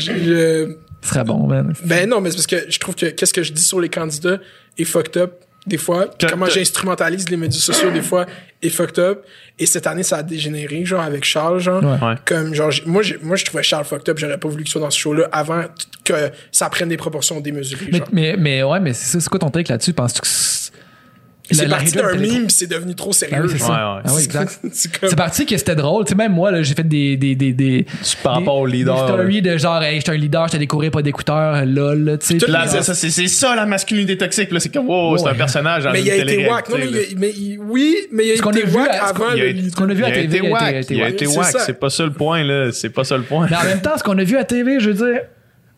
Ce 1.04 1.10
serait 1.10 1.22
bon, 1.24 1.46
man. 1.46 1.72
Ben 1.84 2.08
non, 2.08 2.20
mais 2.20 2.30
c'est 2.30 2.36
parce 2.36 2.46
que 2.48 2.68
je 2.68 2.78
trouve 2.80 2.96
que 2.96 3.06
qu'est-ce 3.06 3.32
que 3.32 3.42
je 3.44 3.52
dis 3.52 3.62
sur 3.62 3.80
les 3.80 3.88
candidats 3.88 4.38
est 4.78 4.84
fucked 4.84 5.16
up 5.16 5.34
des 5.66 5.78
fois. 5.78 6.08
Puis 6.18 6.28
comment 6.28 6.44
que- 6.46 6.52
j'instrumentalise 6.52 7.28
les 7.30 7.36
médias 7.38 7.60
sociaux 7.60 7.90
des 7.90 8.02
fois 8.02 8.26
est 8.60 8.68
fucked 8.70 8.98
up. 8.98 9.24
Et 9.58 9.66
cette 9.66 9.86
année, 9.86 10.02
ça 10.02 10.16
a 10.18 10.22
dégénéré, 10.22 10.84
genre 10.84 11.00
avec 11.02 11.24
Charles, 11.24 11.60
genre. 11.60 11.82
Ouais. 11.82 12.06
Ouais. 12.08 12.14
Comme, 12.24 12.54
genre, 12.54 12.70
moi, 12.86 13.02
moi, 13.22 13.36
je 13.36 13.44
trouvais 13.44 13.62
Charles 13.62 13.84
fucked 13.84 14.08
up. 14.08 14.18
J'aurais 14.18 14.36
pas 14.38 14.48
voulu 14.48 14.64
qu'il 14.64 14.72
soit 14.72 14.80
dans 14.80 14.90
ce 14.90 14.98
show-là 14.98 15.28
avant 15.32 15.62
que 16.04 16.14
ça 16.50 16.68
prenne 16.68 16.88
des 16.88 16.96
proportions 16.96 17.40
démesurées. 17.40 17.86
Mais, 17.92 17.98
genre. 17.98 18.08
mais, 18.12 18.36
mais 18.38 18.62
ouais, 18.62 18.80
mais 18.80 18.92
c'est 18.92 19.06
ça, 19.12 19.20
c'est 19.20 19.28
quoi 19.28 19.38
ton 19.38 19.50
truc 19.50 19.68
là-dessus? 19.68 19.92
Penses-tu 19.92 20.20
que 20.22 20.26
c'est. 21.50 21.68
parti 21.68 21.92
d'un 21.92 22.14
meme, 22.14 22.46
puis 22.46 22.56
c'est 22.56 22.66
devenu 22.66 22.94
trop 22.94 23.12
sérieux. 23.12 23.36
Ah 23.38 23.42
oui, 23.44 23.48
c'est 23.52 23.58
genre. 23.58 23.66
ça. 23.68 23.72
Ouais, 23.74 23.96
ouais. 23.96 24.02
Ah 24.06 24.12
oui, 24.16 24.24
exact. 24.24 24.60
c'est 24.72 25.00
comme. 25.00 25.14
Parti 25.14 25.44
que 25.46 25.56
c'était 25.58 25.74
drôle. 25.74 26.04
Tu 26.04 26.10
sais, 26.10 26.14
même 26.16 26.32
moi, 26.32 26.50
là, 26.50 26.62
j'ai 26.62 26.74
fait 26.74 26.86
des. 26.88 27.16
des, 27.16 27.34
des, 27.34 27.52
des 27.52 27.86
par 28.22 28.34
rapport 28.36 28.56
au 28.56 28.66
leader, 28.66 28.94
Des 29.06 29.12
stories 29.12 29.42
de 29.42 29.58
genre, 29.58 29.82
hey, 29.82 29.96
j'étais 29.96 30.12
un 30.12 30.16
leader, 30.16 30.46
j'étais 30.46 30.58
décoré, 30.58 30.90
pas 30.90 31.02
d'écouteurs, 31.02 31.64
lol, 31.66 32.04
là, 32.04 32.18
tu 32.18 32.38
sais. 32.38 32.46
Là, 32.46 32.60
genre- 32.64 32.68
c'est 32.72 32.82
ça, 32.82 32.94
c'est 32.94 33.10
c'est 33.10 33.26
ça 33.28 33.54
la 33.54 33.66
masculinité 33.66 34.16
toxique. 34.16 34.50
Là, 34.52 34.60
c'est 34.60 34.72
comme, 34.72 34.88
wow, 34.88 35.16
c'est 35.18 35.24
Ouais. 35.24 35.30
un 35.30 35.34
personnage. 35.34 35.88
Mais 35.92 36.00
il 36.02 36.10
a 36.10 36.16
été 36.16 36.48
wack. 36.48 36.68
Non, 36.70 36.76
mais, 36.78 36.86
mais 37.16 37.32
oui, 37.60 37.96
mais 38.10 38.26
il 38.26 38.32
a 38.32 38.36
Ce 38.36 38.42
qu'on 38.42 38.50
été 38.52 38.62
a 38.62 38.66
vu 38.66 38.76
wack 38.76 38.90
avant 39.00 39.30
le. 39.34 39.70
Ce 39.70 39.76
qu'on 39.76 39.88
a 39.90 39.94
vu 39.94 40.04
à 40.04 40.10
TV, 40.10 40.38
il 40.42 41.02
a 41.02 41.08
été- 41.10 41.26
wack. 41.26 41.46
C'est 41.66 41.78
pas 41.78 41.90
ça 41.90 42.04
le 42.04 42.12
point, 42.12 42.42
là. 42.42 42.72
C'est 42.72 42.90
pas 42.90 43.04
ça 43.04 43.16
le 43.16 43.22
point. 43.22 43.46
Mais 43.50 43.56
en 43.56 43.64
même 43.64 43.80
temps, 43.82 43.96
ce 43.98 44.02
qu'on 44.02 44.16
a 44.18 44.24
vu 44.24 44.36
à 44.36 44.44
TV, 44.44 44.80
je 44.80 44.90
veux 44.90 44.94
dire. 45.10 45.20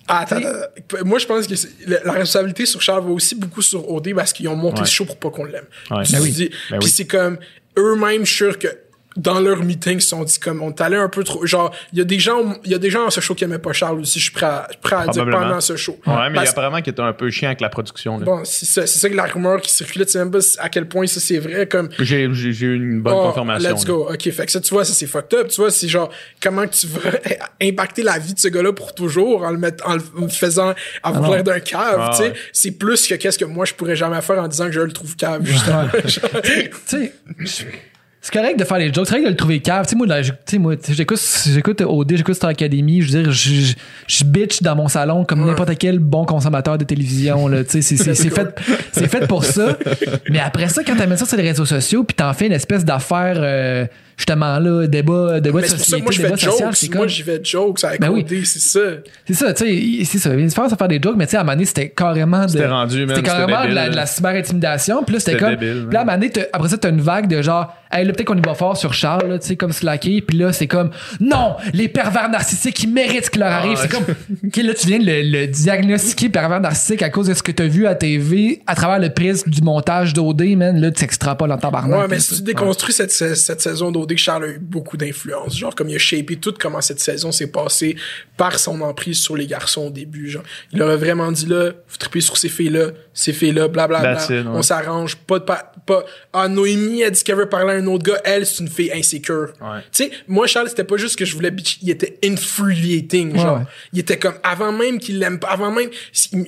Ah, 0.09 0.21
Attends, 0.21 0.37
attends. 0.37 1.05
moi 1.05 1.19
je 1.19 1.27
pense 1.27 1.47
que 1.47 1.55
la, 1.87 2.03
la 2.05 2.13
responsabilité 2.13 2.65
sur 2.67 2.81
Charles 2.81 3.05
va 3.05 3.11
aussi 3.11 3.35
beaucoup 3.35 3.63
sur 3.63 3.91
OD 3.91 4.15
parce 4.15 4.33
qu'ils 4.33 4.49
ont 4.49 4.57
monté 4.57 4.81
Ouais. 4.81 4.87
ce 4.87 4.93
show 4.93 5.05
pour 5.05 5.17
pas 5.19 5.31
qu'on 5.31 5.45
l'aime. 5.45 5.65
Ouais. 5.91 6.05
Ben 6.11 6.21
oui. 6.21 6.33
Ben 6.71 6.79
Puis 6.79 6.79
oui. 6.83 6.89
c'est 6.89 7.07
comme 7.07 7.39
eux-mêmes, 7.79 8.25
je 8.25 8.29
suis 8.29 8.37
sûr 8.37 8.59
que 8.59 8.69
dans 9.17 9.41
leur 9.41 9.63
meeting, 9.65 9.95
ils 9.99 10.03
se 10.03 10.09
sont 10.09 10.25
dit 10.25 10.39
comme 10.39 10.63
on 10.63 10.71
allé 10.73 10.97
un 10.97 11.09
peu 11.09 11.25
trop. 11.25 11.45
Genre, 11.47 11.75
il 11.93 11.99
y 11.99 12.03
a 12.03 12.05
des 12.05 12.19
gens, 12.19 12.55
il 12.65 12.71
y 12.71 12.75
a 12.75 12.79
des 12.79 12.91
gens 12.91 13.05
dans 13.05 13.11
ce 13.11 13.21
show 13.21 13.35
qui 13.35 13.45
aimaient 13.45 13.59
pas 13.59 13.73
Charles 13.73 13.99
aussi. 14.01 14.19
Je 14.19 14.25
suis 14.25 14.33
prêt 14.33 14.47
à, 14.47 14.69
prêt 14.83 14.97
à 14.97 15.07
dire 15.07 15.25
pendant 15.31 15.61
ce 15.61 15.77
show. 15.77 15.99
Ouais, 16.07 16.15
mais 16.31 16.39
il 16.39 16.45
y 16.45 16.47
a 16.47 16.51
apparemment 16.51 16.81
qui 16.83 16.91
était 16.91 17.03
un 17.03 17.13
peu 17.13 17.31
chiant 17.31 17.49
avec 17.49 17.61
la 17.61 17.69
production. 17.69 18.19
là. 18.19 18.25
Bon, 18.25 18.41
c'est 18.45 18.67
ça, 18.67 18.87
c'est 18.87 18.99
ça 18.99 19.09
que 19.09 19.15
la 19.15 19.25
rumeur 19.27 19.61
qui 19.61 19.71
circulait. 19.71 20.05
Tu 20.07 20.13
sais 20.13 20.19
même 20.19 20.31
pas 20.31 20.39
à 20.59 20.69
quel 20.69 20.87
point 20.89 21.07
ça 21.07 21.21
c'est 21.21 21.39
vrai. 21.39 21.67
Comme 21.67 21.89
J'ai 21.99 22.23
eu 22.25 22.77
une 22.77 23.01
bonne 23.03 23.15
Oh, 23.17 23.23
confirmation. 23.29 23.71
Let's 23.71 23.87
là. 23.87 23.93
go. 23.95 24.09
OK, 24.13 24.31
fait 24.31 24.47
que 24.47 24.53
ça, 24.53 24.61
tu 24.61 24.75
vois, 24.75 24.85
ça, 24.85 24.93
c'est 24.93 25.07
fucked 25.07 25.39
up. 25.39 25.49
Tu 25.49 25.61
vois, 25.61 25.71
c'est 25.71 25.89
genre, 25.89 26.11
comment 26.43 26.67
que 26.67 26.75
tu 26.75 26.87
vas 26.87 27.01
impacter 27.63 28.03
la 28.03 28.19
vie 28.19 28.35
de 28.35 28.39
ce 28.39 28.49
gars-là 28.49 28.73
pour 28.73 28.95
toujours 28.95 29.43
en 29.45 29.51
le, 29.51 29.59
mettant, 29.59 29.91
en 29.91 29.95
le 29.95 30.29
faisant 30.29 30.75
avoir 31.03 31.23
non. 31.25 31.33
l'air 31.35 31.45
d'un 31.45 31.61
cave, 31.61 31.97
Ah, 31.99 32.11
tu 32.13 32.17
sais. 32.19 32.29
ouais. 32.31 32.35
C'est 32.53 32.71
plus 32.73 33.07
que 33.07 33.15
qu'est-ce 33.15 33.39
que 33.39 33.45
moi, 33.45 33.65
je 33.65 33.75
pourrais 33.75 33.97
jamais 33.97 34.21
faire 34.21 34.39
en 34.43 34.49
disant 34.49 34.67
que 34.67 34.73
je 34.73 34.81
le 34.81 34.93
trouve 34.93 35.17
cave, 35.17 35.45
justement. 35.45 35.87
Tu 36.03 36.11
sais, 36.87 37.13
c'est 38.27 38.33
correct 38.41 38.59
de 38.59 38.65
faire 38.65 38.79
les 38.79 38.93
jokes, 38.93 39.07
c'est 39.07 39.11
correct 39.13 39.25
de 39.25 39.31
le 39.31 39.37
trouver 39.37 39.61
cave. 39.61 39.85
Tu 39.87 39.91
sais, 39.91 39.97
moi, 39.97 40.07
là, 40.09 40.21
j'écoute, 40.91 41.21
j'écoute 41.47 41.81
OD, 41.81 42.17
j'écoute 42.17 42.35
Star 42.35 42.51
Academy, 42.51 43.01
je 43.03 43.13
veux 43.13 43.23
dire, 43.23 43.31
je, 43.33 43.51
je, 43.51 43.75
je 44.09 44.25
bitch 44.25 44.63
dans 44.63 44.75
mon 44.75 44.89
salon 44.89 45.25
comme 45.25 45.45
n'importe 45.47 45.79
quel 45.79 46.01
bon 46.01 46.25
consommateur 46.25 46.77
de 46.77 46.85
télévision, 46.85 47.47
là. 47.47 47.63
Tu 47.63 47.71
sais, 47.71 47.83
c'est, 47.83 47.97
c'est, 47.97 48.15
c'est 48.17 48.31
fait, 48.31 48.49
c'est 48.91 49.07
fait 49.09 49.27
pour 49.29 49.45
ça. 49.45 49.77
Mais 50.31 50.41
après 50.41 50.69
ça, 50.69 50.83
quand 50.83 50.97
t'amènes 50.97 51.17
ça 51.19 51.27
sur 51.27 51.37
les 51.37 51.45
réseaux 51.49 51.67
sociaux, 51.67 52.03
puis 52.03 52.17
t'en 52.17 52.33
fais 52.33 52.47
une 52.47 52.53
espèce 52.53 52.85
d'affaire, 52.85 53.37
euh, 53.39 53.87
justement, 54.17 54.59
là, 54.59 54.87
débat, 54.87 55.39
débat 55.41 55.61
de 55.61 55.67
société, 55.67 56.03
moi, 56.03 56.11
débat 56.13 56.29
fais 56.37 56.47
social, 56.47 56.69
jokes. 56.69 56.77
c'est 56.77 56.89
Moi, 56.89 56.99
comme. 57.01 57.09
j'y 57.09 57.23
vais 57.23 57.41
jokes 57.45 57.85
avec 57.85 58.01
Ben 58.01 58.11
oui. 58.11 58.23
OD, 58.29 58.45
c'est 58.45 58.59
ça. 58.61 58.81
C'est 59.27 59.35
ça, 59.35 59.53
tu 59.55 59.65
sais, 59.67 60.05
c'est 60.05 60.19
ça. 60.19 60.31
Il 60.31 60.35
y 60.35 60.39
a 60.39 60.41
une 60.41 60.49
différence 60.49 60.73
à 60.73 60.77
faire 60.77 60.89
des 60.89 61.01
jokes, 61.03 61.15
mais 61.17 61.27
tu 61.27 61.33
sais, 61.33 61.37
à 61.37 61.41
un 61.41 61.45
moment 61.45 61.53
donné, 61.55 61.65
c'était 61.67 61.91
carrément 61.91 62.43
de. 62.47 62.51
C'était 62.51 62.67
rendu, 62.67 63.07
C'était 63.09 63.23
carrément 63.23 63.59
c'était 63.59 63.71
de 63.71 63.75
la, 63.75 63.85
de 63.89 63.95
la 63.95 63.97
là. 64.03 64.07
cyber-intimidation. 64.07 65.03
Puis 65.05 65.15
là, 65.15 65.21
c'était 65.21 65.33
C'était 65.33 65.45
comme. 65.45 65.57
débile, 65.57 65.85
puis 65.87 65.95
là, 65.95 66.01
à 66.01 66.03
un 66.03 66.05
moment 66.07 66.19
donné, 66.19 66.31
t'as- 66.31 66.47
après 66.53 66.69
ça, 66.69 66.79
t'as 66.79 66.91
une 66.91 67.01
vague 67.01 67.29
de 67.29 67.43
genre, 67.43 67.75
hey, 67.93 68.05
là, 68.05 68.13
peut-être 68.13 68.27
qu'on 68.27 68.37
y 68.37 68.41
va 68.41 68.55
fort 68.55 68.77
sur 68.77 68.93
Charles, 68.95 69.29
là, 69.29 69.39
tu 69.39 69.47
sais, 69.49 69.57
comme 69.57 69.73
slacké. 69.73 70.21
Puis 70.23 70.39
là, 70.39 70.53
c'est 70.53 70.67
comme, 70.67 70.91
non, 71.21 71.57
les 71.73 71.89
pervers 71.89 72.29
narcissiques, 72.29 72.83
ils 72.83 72.93
méritent 72.93 73.27
ce 73.27 73.31
qui 73.31 73.39
leur 73.39 73.53
arrive. 73.53 73.79
Ah, 73.79 73.83
c'est 73.83 73.91
comme, 73.91 74.05
OK, 74.47 74.57
là, 74.57 74.75
tu 74.75 74.87
viens 74.87 74.99
de 74.99 75.05
le, 75.05 75.23
le 75.23 75.47
diagnostiquer 75.47 76.29
pervers 76.29 76.61
narcissique 76.61 77.03
à 77.03 77.11
cause 77.11 77.29
de 77.29 77.35
ce 77.35 77.43
que 77.43 77.53
t'as 77.53 77.67
vu 77.67 77.87
à 77.87 77.95
TV 77.95 78.63
à 78.67 78.75
travers 78.75 78.99
le 78.99 79.11
prisme 79.11 79.51
du 79.51 79.63
montage 79.63 80.13
d'OD, 80.13 80.43
man. 80.57 80.81
Là, 80.81 80.91
tu 80.91 81.05
extrapoles 81.05 81.53
en 81.53 81.59
tabarnak. 81.59 82.01
Ouais, 82.01 82.07
mais 82.09 82.19
si 82.19 82.37
tu 82.37 82.43
déconstruis 82.43 82.93
cette, 82.93 83.13
cette 83.13 83.61
saison 83.61 83.91
d'OD, 83.91 84.17
Charles 84.17 84.45
a 84.45 84.49
eu 84.49 84.59
beaucoup 84.59 84.97
d'influence. 84.97 85.57
Genre, 85.57 85.75
comme 85.75 85.89
il 85.89 85.97
a 85.97 85.99
shapé 85.99 86.37
tout 86.37 86.55
comment 86.59 86.81
cette 86.81 87.01
saison 87.01 87.33
s'est 87.33 87.47
passée 87.51 87.97
par 88.37 88.59
son 88.59 88.81
emprise 88.81 89.19
sur 89.21 89.37
les 89.37 89.47
garçons 89.47 89.87
au 89.87 89.91
début. 89.91 90.29
Genre, 90.31 90.43
il 90.73 90.83
aurait 90.83 90.97
vraiment 90.97 91.31
dit 91.33 91.47
là, 91.47 91.71
vous 91.89 91.97
tripez 91.99 92.21
sur 92.21 92.37
ces 92.37 92.49
filles-là, 92.49 92.89
ces 93.15 93.33
filles-là, 93.33 93.69
blablabla. 93.69 94.23
It, 94.25 94.31
ouais. 94.31 94.43
On 94.53 94.63
s'arrange, 94.63 95.17
pas 95.17 95.39
de 95.39 95.45
pa- 95.45 95.73
pas. 95.87 96.05
Ah, 96.33 96.49
Noémie 96.49 97.03
a 97.05 97.11
dit 97.11 97.23
qu'elle 97.23 97.37
veut 97.37 97.49
parler 97.49 97.76
un 97.77 97.87
autre 97.87 98.05
gars, 98.05 98.21
elle, 98.25 98.45
c'est 98.47 98.63
une 98.63 98.69
fille 98.69 98.91
insécure. 98.93 99.53
Ouais. 99.61 99.81
Tu 99.93 100.05
sais, 100.05 100.11
moi, 100.29 100.47
Charles, 100.47 100.69
c'était 100.69 100.85
pas 100.85 100.97
juste 100.97 101.17
que 101.19 101.25
je 101.25 101.35
voulais 101.35 101.51
bitch, 101.51 101.79
il 101.83 101.91
était 101.91 102.19
infuriating, 102.25 103.37
genre. 103.37 103.55
Ouais, 103.55 103.59
ouais. 103.61 103.67
Il 103.93 103.99
était 104.01 104.19
comme, 104.19 104.35
avant 104.43 104.73
même 104.73 104.99
qu'il 104.99 105.19
l'aime 105.19 105.39
pas, 105.39 105.49
avant 105.49 105.71
même, 105.71 105.89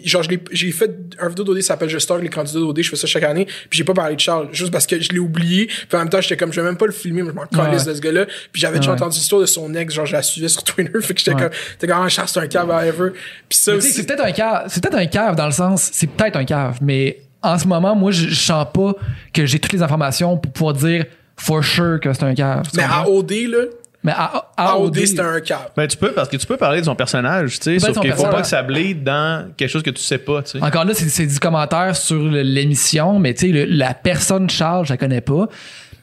genre, 0.05 0.23
je 0.23 0.31
l'ai- 0.31 0.43
j'ai 0.51 0.73
fait 0.73 0.91
un 1.19 1.29
vidéo 1.29 1.45
d'OD 1.45 1.57
qui 1.59 1.63
s'appelle 1.63 1.89
Je 1.89 1.99
star 1.99 2.19
les 2.19 2.29
candidats 2.29 2.59
d'OD, 2.61 2.83
je 2.83 2.91
fais 2.91 2.97
ça 2.97 3.07
chaque 3.07 3.23
année, 3.23 3.45
puis 3.45 3.79
j'ai 3.79 3.85
pas 3.85 3.95
parlé 3.95 4.15
de 4.17 4.21
Charles, 4.21 4.49
juste 4.53 4.73
parce 4.73 4.87
que 4.87 5.01
je 5.01 5.11
l'ai 5.11 5.19
oublié, 5.19 5.67
puis 5.67 5.87
en 5.95 5.99
même 5.99 6.09
temps, 6.09 6.21
j'étais 6.21 6.37
comme, 6.37 6.53
je 6.53 6.61
vais 6.61 6.67
même 6.67 6.77
pas 6.77 6.87
le 6.87 6.93
filmer, 6.93 7.23
mais 7.23 7.31
je 7.31 7.35
m'en 7.35 7.47
calisse 7.47 7.83
Ouais. 7.85 7.93
de 7.93 7.97
ce 7.97 8.01
gars-là, 8.01 8.27
puis 8.53 8.61
j'avais 8.61 8.79
déjà 8.79 8.93
entendu 8.93 9.17
l'histoire 9.19 9.41
de 9.41 9.47
son 9.47 9.75
ex, 9.75 9.95
genre, 9.95 10.07
je 10.07 10.13
la 10.13 10.23
suivais 10.23 10.49
sur 10.49 10.63
Twitter, 10.65 10.91
fait 11.01 11.15
que 11.15 11.21
j'étais 11.21 11.35
Ouais. 11.35 11.41
comme, 11.43 11.51
t'es 11.79 11.87
comme, 11.87 12.03
ah, 12.05 12.09
Charles, 12.09 12.29
c'est 12.29 12.41
un 12.41 12.47
cave, 12.47 12.69
whatever. 12.69 13.11
Puis 13.49 13.59
ça 13.59 13.75
aussi. 13.75 13.91
c'est 13.93 14.07
peut-être 14.07 14.25
un 14.25 14.33
cave. 14.33 14.65
C'est 14.69 14.83
peut-être 14.83 14.97
un 14.99 15.07
cave 15.07 15.37
dans 15.37 15.47
le 15.47 15.53
sens, 15.53 15.91
c'est 15.93 16.07
peut-être 16.07 16.37
un 16.37 16.45
cave, 16.45 16.79
mais 16.83 17.21
en 17.43 17.57
ce 17.59 17.67
moment, 17.67 17.95
moi, 17.95 18.11
je, 18.11 18.29
je 18.29 18.35
sens 18.35 18.67
pas 18.75 18.95
que 19.33 19.47
j'ai 19.47 19.59
toutes 19.59 19.73
les 19.73 19.83
informations 19.83 20.37
pour 20.37 20.53
pouvoir 20.53 20.75
dire 20.75 21.07
for 21.39 21.65
sure 21.65 21.99
que 22.01 22.13
c'est 22.13 22.25
un 22.25 22.35
cave. 22.35 22.65
Mais 22.77 22.83
comprends? 22.83 23.03
à 23.05 23.09
OD, 23.09 23.31
là, 23.49 23.59
Mais 24.05 24.13
à, 24.13 24.51
à 24.57 24.69
à 24.73 24.77
OD, 24.77 24.97
OD, 24.99 25.07
c'était 25.07 25.21
un 25.21 25.41
cave. 25.41 25.71
Ben, 25.77 25.87
tu 25.89 25.97
peux, 25.97 26.13
parce 26.13 26.29
que 26.29 26.37
tu 26.37 26.47
peux 26.47 26.57
parler 26.57 26.81
de 26.81 26.85
son 26.85 26.95
personnage, 26.95 27.59
tu 27.59 27.65
sais, 27.65 27.87
peut 27.87 27.93
sauf 27.95 28.03
qu'il 28.03 28.13
faut 28.13 28.23
pas 28.25 28.43
que 28.43 28.47
ça 28.47 28.63
bleed 28.63 29.03
dans 29.03 29.51
quelque 29.57 29.71
chose 29.71 29.83
que 29.83 29.91
tu 29.91 30.03
sais 30.03 30.19
pas, 30.19 30.43
tu 30.43 30.59
sais. 30.59 30.63
Encore 30.63 30.85
là, 30.85 30.93
c'est, 30.95 31.09
c'est 31.09 31.27
du 31.27 31.39
commentaire 31.41 31.97
sur 31.97 32.23
l'émission, 32.23 33.19
mais 33.19 33.35
tu 33.35 33.51
sais, 33.53 33.67
la 33.67 33.95
personne 33.95 34.49
Charles, 34.51 34.87
je 34.87 34.93
la 34.93 34.97
connais 34.97 35.21
pas. 35.21 35.47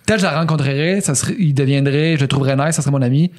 Peut-être 0.06 0.18
que 0.22 0.28
je 0.28 0.32
la 0.32 0.40
rencontrerais, 0.40 1.02
ça 1.02 1.16
serait, 1.16 1.36
il 1.40 1.54
deviendrait, 1.54 2.16
je 2.18 2.22
le 2.22 2.28
trouverais 2.28 2.56
nice, 2.56 2.76
ça 2.76 2.82
serait 2.82 2.92
mon 2.92 3.02
ami. 3.02 3.32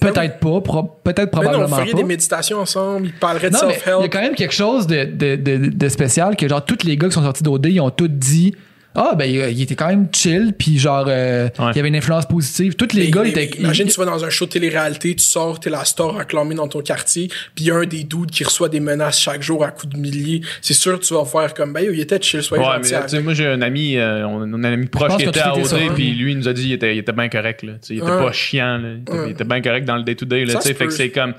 Peut-être 0.00 0.40
pas, 0.40 0.60
pro- 0.60 0.82
peut-être 1.04 1.18
Mais 1.18 1.24
non, 1.24 1.50
probablement 1.50 1.76
feriez 1.76 1.92
pas. 1.92 1.98
des 1.98 2.04
méditations 2.04 2.58
ensemble, 2.58 3.06
il 3.06 3.12
parlerait 3.12 3.50
de 3.50 3.54
mais 3.54 3.60
il 3.62 3.68
y 3.68 3.72
a 3.72 3.74
self-help. 3.84 4.10
quand 4.12 4.20
même 4.20 4.34
quelque 4.34 4.54
chose 4.54 4.88
de, 4.88 5.04
de, 5.04 5.36
de, 5.36 5.68
de 5.68 5.88
spécial 5.88 6.34
que 6.34 6.48
genre 6.48 6.64
tous 6.64 6.78
les 6.84 6.96
gars 6.96 7.06
qui 7.06 7.14
sont 7.14 7.22
sortis 7.22 7.44
d'OD, 7.44 7.66
ils 7.66 7.80
ont 7.80 7.90
tous 7.90 8.08
dit 8.08 8.52
ah 8.94 9.14
ben 9.16 9.24
il, 9.24 9.36
il 9.56 9.62
était 9.62 9.74
quand 9.74 9.88
même 9.88 10.08
chill 10.12 10.52
puis 10.58 10.78
genre 10.78 11.06
euh, 11.08 11.48
Ouais. 11.58 11.70
il 11.72 11.76
y 11.76 11.78
avait 11.80 11.88
une 11.88 11.96
influence 11.96 12.26
positive. 12.26 12.74
Tous 12.74 12.94
les 12.94 13.04
Mais- 13.04 13.10
gars 13.10 13.22
mais- 13.22 13.30
étaient 13.30 13.50
Imagine, 13.58 13.86
ils- 13.86 13.92
tu 13.92 13.98
vas 13.98 14.06
dans 14.06 14.24
un 14.24 14.30
show 14.30 14.46
de 14.46 14.50
télé-réalité, 14.50 15.14
tu 15.14 15.24
sors, 15.24 15.58
t'es 15.60 15.70
la 15.70 15.84
star 15.84 16.16
acclamée 16.18 16.54
dans 16.54 16.68
ton 16.68 16.80
quartier, 16.80 17.28
puis 17.54 17.64
il 17.64 17.66
y 17.66 17.70
a 17.70 17.76
un 17.76 17.84
des 17.86 18.04
dudes 18.04 18.30
qui 18.30 18.44
reçoit 18.44 18.68
des 18.68 18.80
menaces 18.80 19.18
chaque 19.20 19.42
jour 19.42 19.64
à 19.64 19.70
coups 19.70 19.94
de 19.94 19.98
milliers. 19.98 20.40
C'est 20.60 20.74
sûr 20.74 20.98
que 20.98 21.04
tu 21.04 21.14
vas 21.14 21.24
faire 21.24 21.54
comme, 21.54 21.72
ben, 21.72 21.84
il 21.92 22.00
était 22.00 22.20
chill, 22.20 22.42
soyez 22.42 22.62
Ouais, 22.64 22.70
mais 22.70 22.74
gentil 22.78 22.88
tu 22.90 22.94
avec. 22.96 23.10
sais, 23.10 23.20
moi 23.20 23.34
j'ai 23.34 23.46
un 23.46 23.62
ami, 23.62 23.96
euh, 23.96 24.26
on, 24.26 24.42
on 24.42 24.64
a 24.64 24.68
un 24.68 24.72
ami 24.72 24.86
proche 24.86 25.16
qui 25.16 25.24
était 25.24 25.40
à 25.40 25.54
OD, 25.56 25.94
puis 25.94 26.12
lui 26.12 26.32
il 26.32 26.38
nous 26.38 26.48
a 26.48 26.52
dit 26.52 26.64
il 26.68 26.72
était, 26.72 26.94
il 26.94 26.98
était 26.98 27.12
bien 27.12 27.28
correct, 27.28 27.62
là. 27.62 27.72
Tu 27.74 27.78
sais, 27.88 27.94
il 27.94 27.98
était 27.98 28.06
pas 28.06 28.32
chiant, 28.32 28.78
là. 28.78 28.88
Il 29.26 29.30
était, 29.32 29.44
bien 29.44 29.60
correct 29.62 29.84
dans 29.84 29.96
le 29.96 30.02
day-to-day, 30.02 30.44
là. 30.44 30.52
Ça 30.54 30.58
Tu 30.60 30.68
sais, 30.68 30.74
fait 30.74 30.86
que 30.86 30.92
c'est 30.92 31.10
comme. 31.10 31.34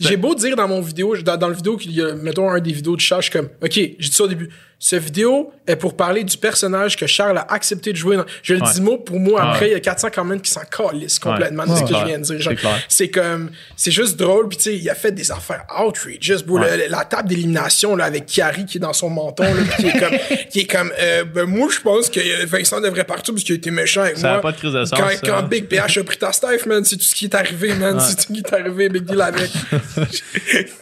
J'ai 0.00 0.16
beau 0.16 0.34
dire 0.34 0.54
dans 0.56 0.68
mon 0.68 0.80
vidéo, 0.80 1.16
dans, 1.16 1.36
dans 1.36 1.48
le 1.48 1.54
vidéo 1.54 1.76
qu'il 1.76 1.92
y 1.92 2.02
a, 2.02 2.14
mettons, 2.14 2.50
un 2.50 2.60
des 2.60 2.72
vidéos 2.72 2.94
de 2.96 3.00
Charles, 3.00 3.22
je 3.22 3.30
suis 3.30 3.38
comme, 3.38 3.48
OK, 3.62 3.70
j'ai 3.72 3.96
dit 3.98 4.10
ça 4.10 4.24
au 4.24 4.28
début. 4.28 4.48
Cette 4.80 5.02
vidéo 5.02 5.52
est 5.66 5.74
pour 5.74 5.96
parler 5.96 6.22
du 6.22 6.36
personnage 6.36 6.96
que 6.96 7.06
Charles 7.08 7.36
a 7.36 7.52
accepté 7.52 7.92
de 7.92 7.96
jouer. 7.96 8.16
Dans, 8.16 8.24
je 8.44 8.54
le 8.54 8.62
Ouais. 8.62 8.68
dis 8.72 8.80
mot 8.80 8.96
pour 8.96 9.18
mot. 9.18 9.32
Ouais. 9.34 9.40
Après, 9.42 9.68
il 9.70 9.72
y 9.72 9.74
a 9.74 9.80
400 9.80 10.10
comments 10.10 10.38
qui 10.38 10.52
s'en 10.52 10.60
calissent 10.62 11.18
complètement 11.18 11.64
de 11.66 11.70
Ouais. 11.72 11.78
ce 11.78 11.82
que 11.82 11.98
je 11.98 12.04
viens 12.04 12.18
de 12.18 12.22
dire. 12.24 12.58
C'est 12.88 13.08
comme, 13.10 13.50
c'est 13.76 13.90
juste 13.90 14.16
drôle. 14.16 14.48
Puis 14.48 14.58
tu 14.58 14.62
sais, 14.64 14.76
il 14.76 14.88
a 14.88 14.94
fait 14.94 15.10
des 15.10 15.32
affaires 15.32 15.64
outrageous. 15.84 16.44
bro. 16.46 16.58
Le- 16.58 16.88
la 16.88 17.04
table 17.04 17.28
d'élimination 17.28 17.96
là 17.96 18.04
avec 18.04 18.26
Kiari 18.26 18.66
qui 18.66 18.78
est 18.78 18.80
dans 18.80 18.92
son 18.92 19.10
menton, 19.10 19.42
là, 19.42 19.62
qui 19.78 19.88
est 19.88 19.98
comme, 19.98 20.18
qui 20.50 20.60
est 20.60 20.66
comme, 20.70 20.92
euh, 21.00 21.24
ben 21.24 21.44
moi 21.46 21.68
je 21.74 21.80
pense 21.80 22.08
que 22.08 22.20
euh, 22.20 22.46
Vincent 22.46 22.80
devrait 22.80 23.02
partir 23.04 23.34
parce 23.34 23.42
qu'il 23.44 23.54
a 23.54 23.58
été 23.58 23.72
méchant 23.72 24.02
avec 24.02 24.16
Ça 24.18 24.28
moi. 24.28 24.36
a 24.38 24.40
pas 24.40 24.52
de 24.52 24.58
crise 24.58 24.72
de 24.72 24.84
sens, 24.84 24.98
Quand, 24.98 25.08
ça. 25.10 25.16
quand 25.26 25.42
Big 25.48 25.64
PH 25.66 25.98
a 25.98 26.04
pris 26.04 26.18
ta 26.18 26.30
staff, 26.32 26.66
man, 26.66 26.84
c'est 26.84 26.96
tout 26.96 27.02
ce 27.04 27.14
qui 27.16 27.24
est 27.24 27.34
arrivé, 27.34 27.74
man. 27.74 27.98
C'est 27.98 28.14
tout 28.14 28.22
ce 28.22 28.26
qui 28.28 28.38
est 28.38 28.52
arrivé, 28.54 28.88
Big 28.88 29.02
Deal 29.04 29.20
avec. 29.20 29.50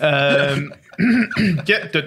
Euh, 0.03 0.57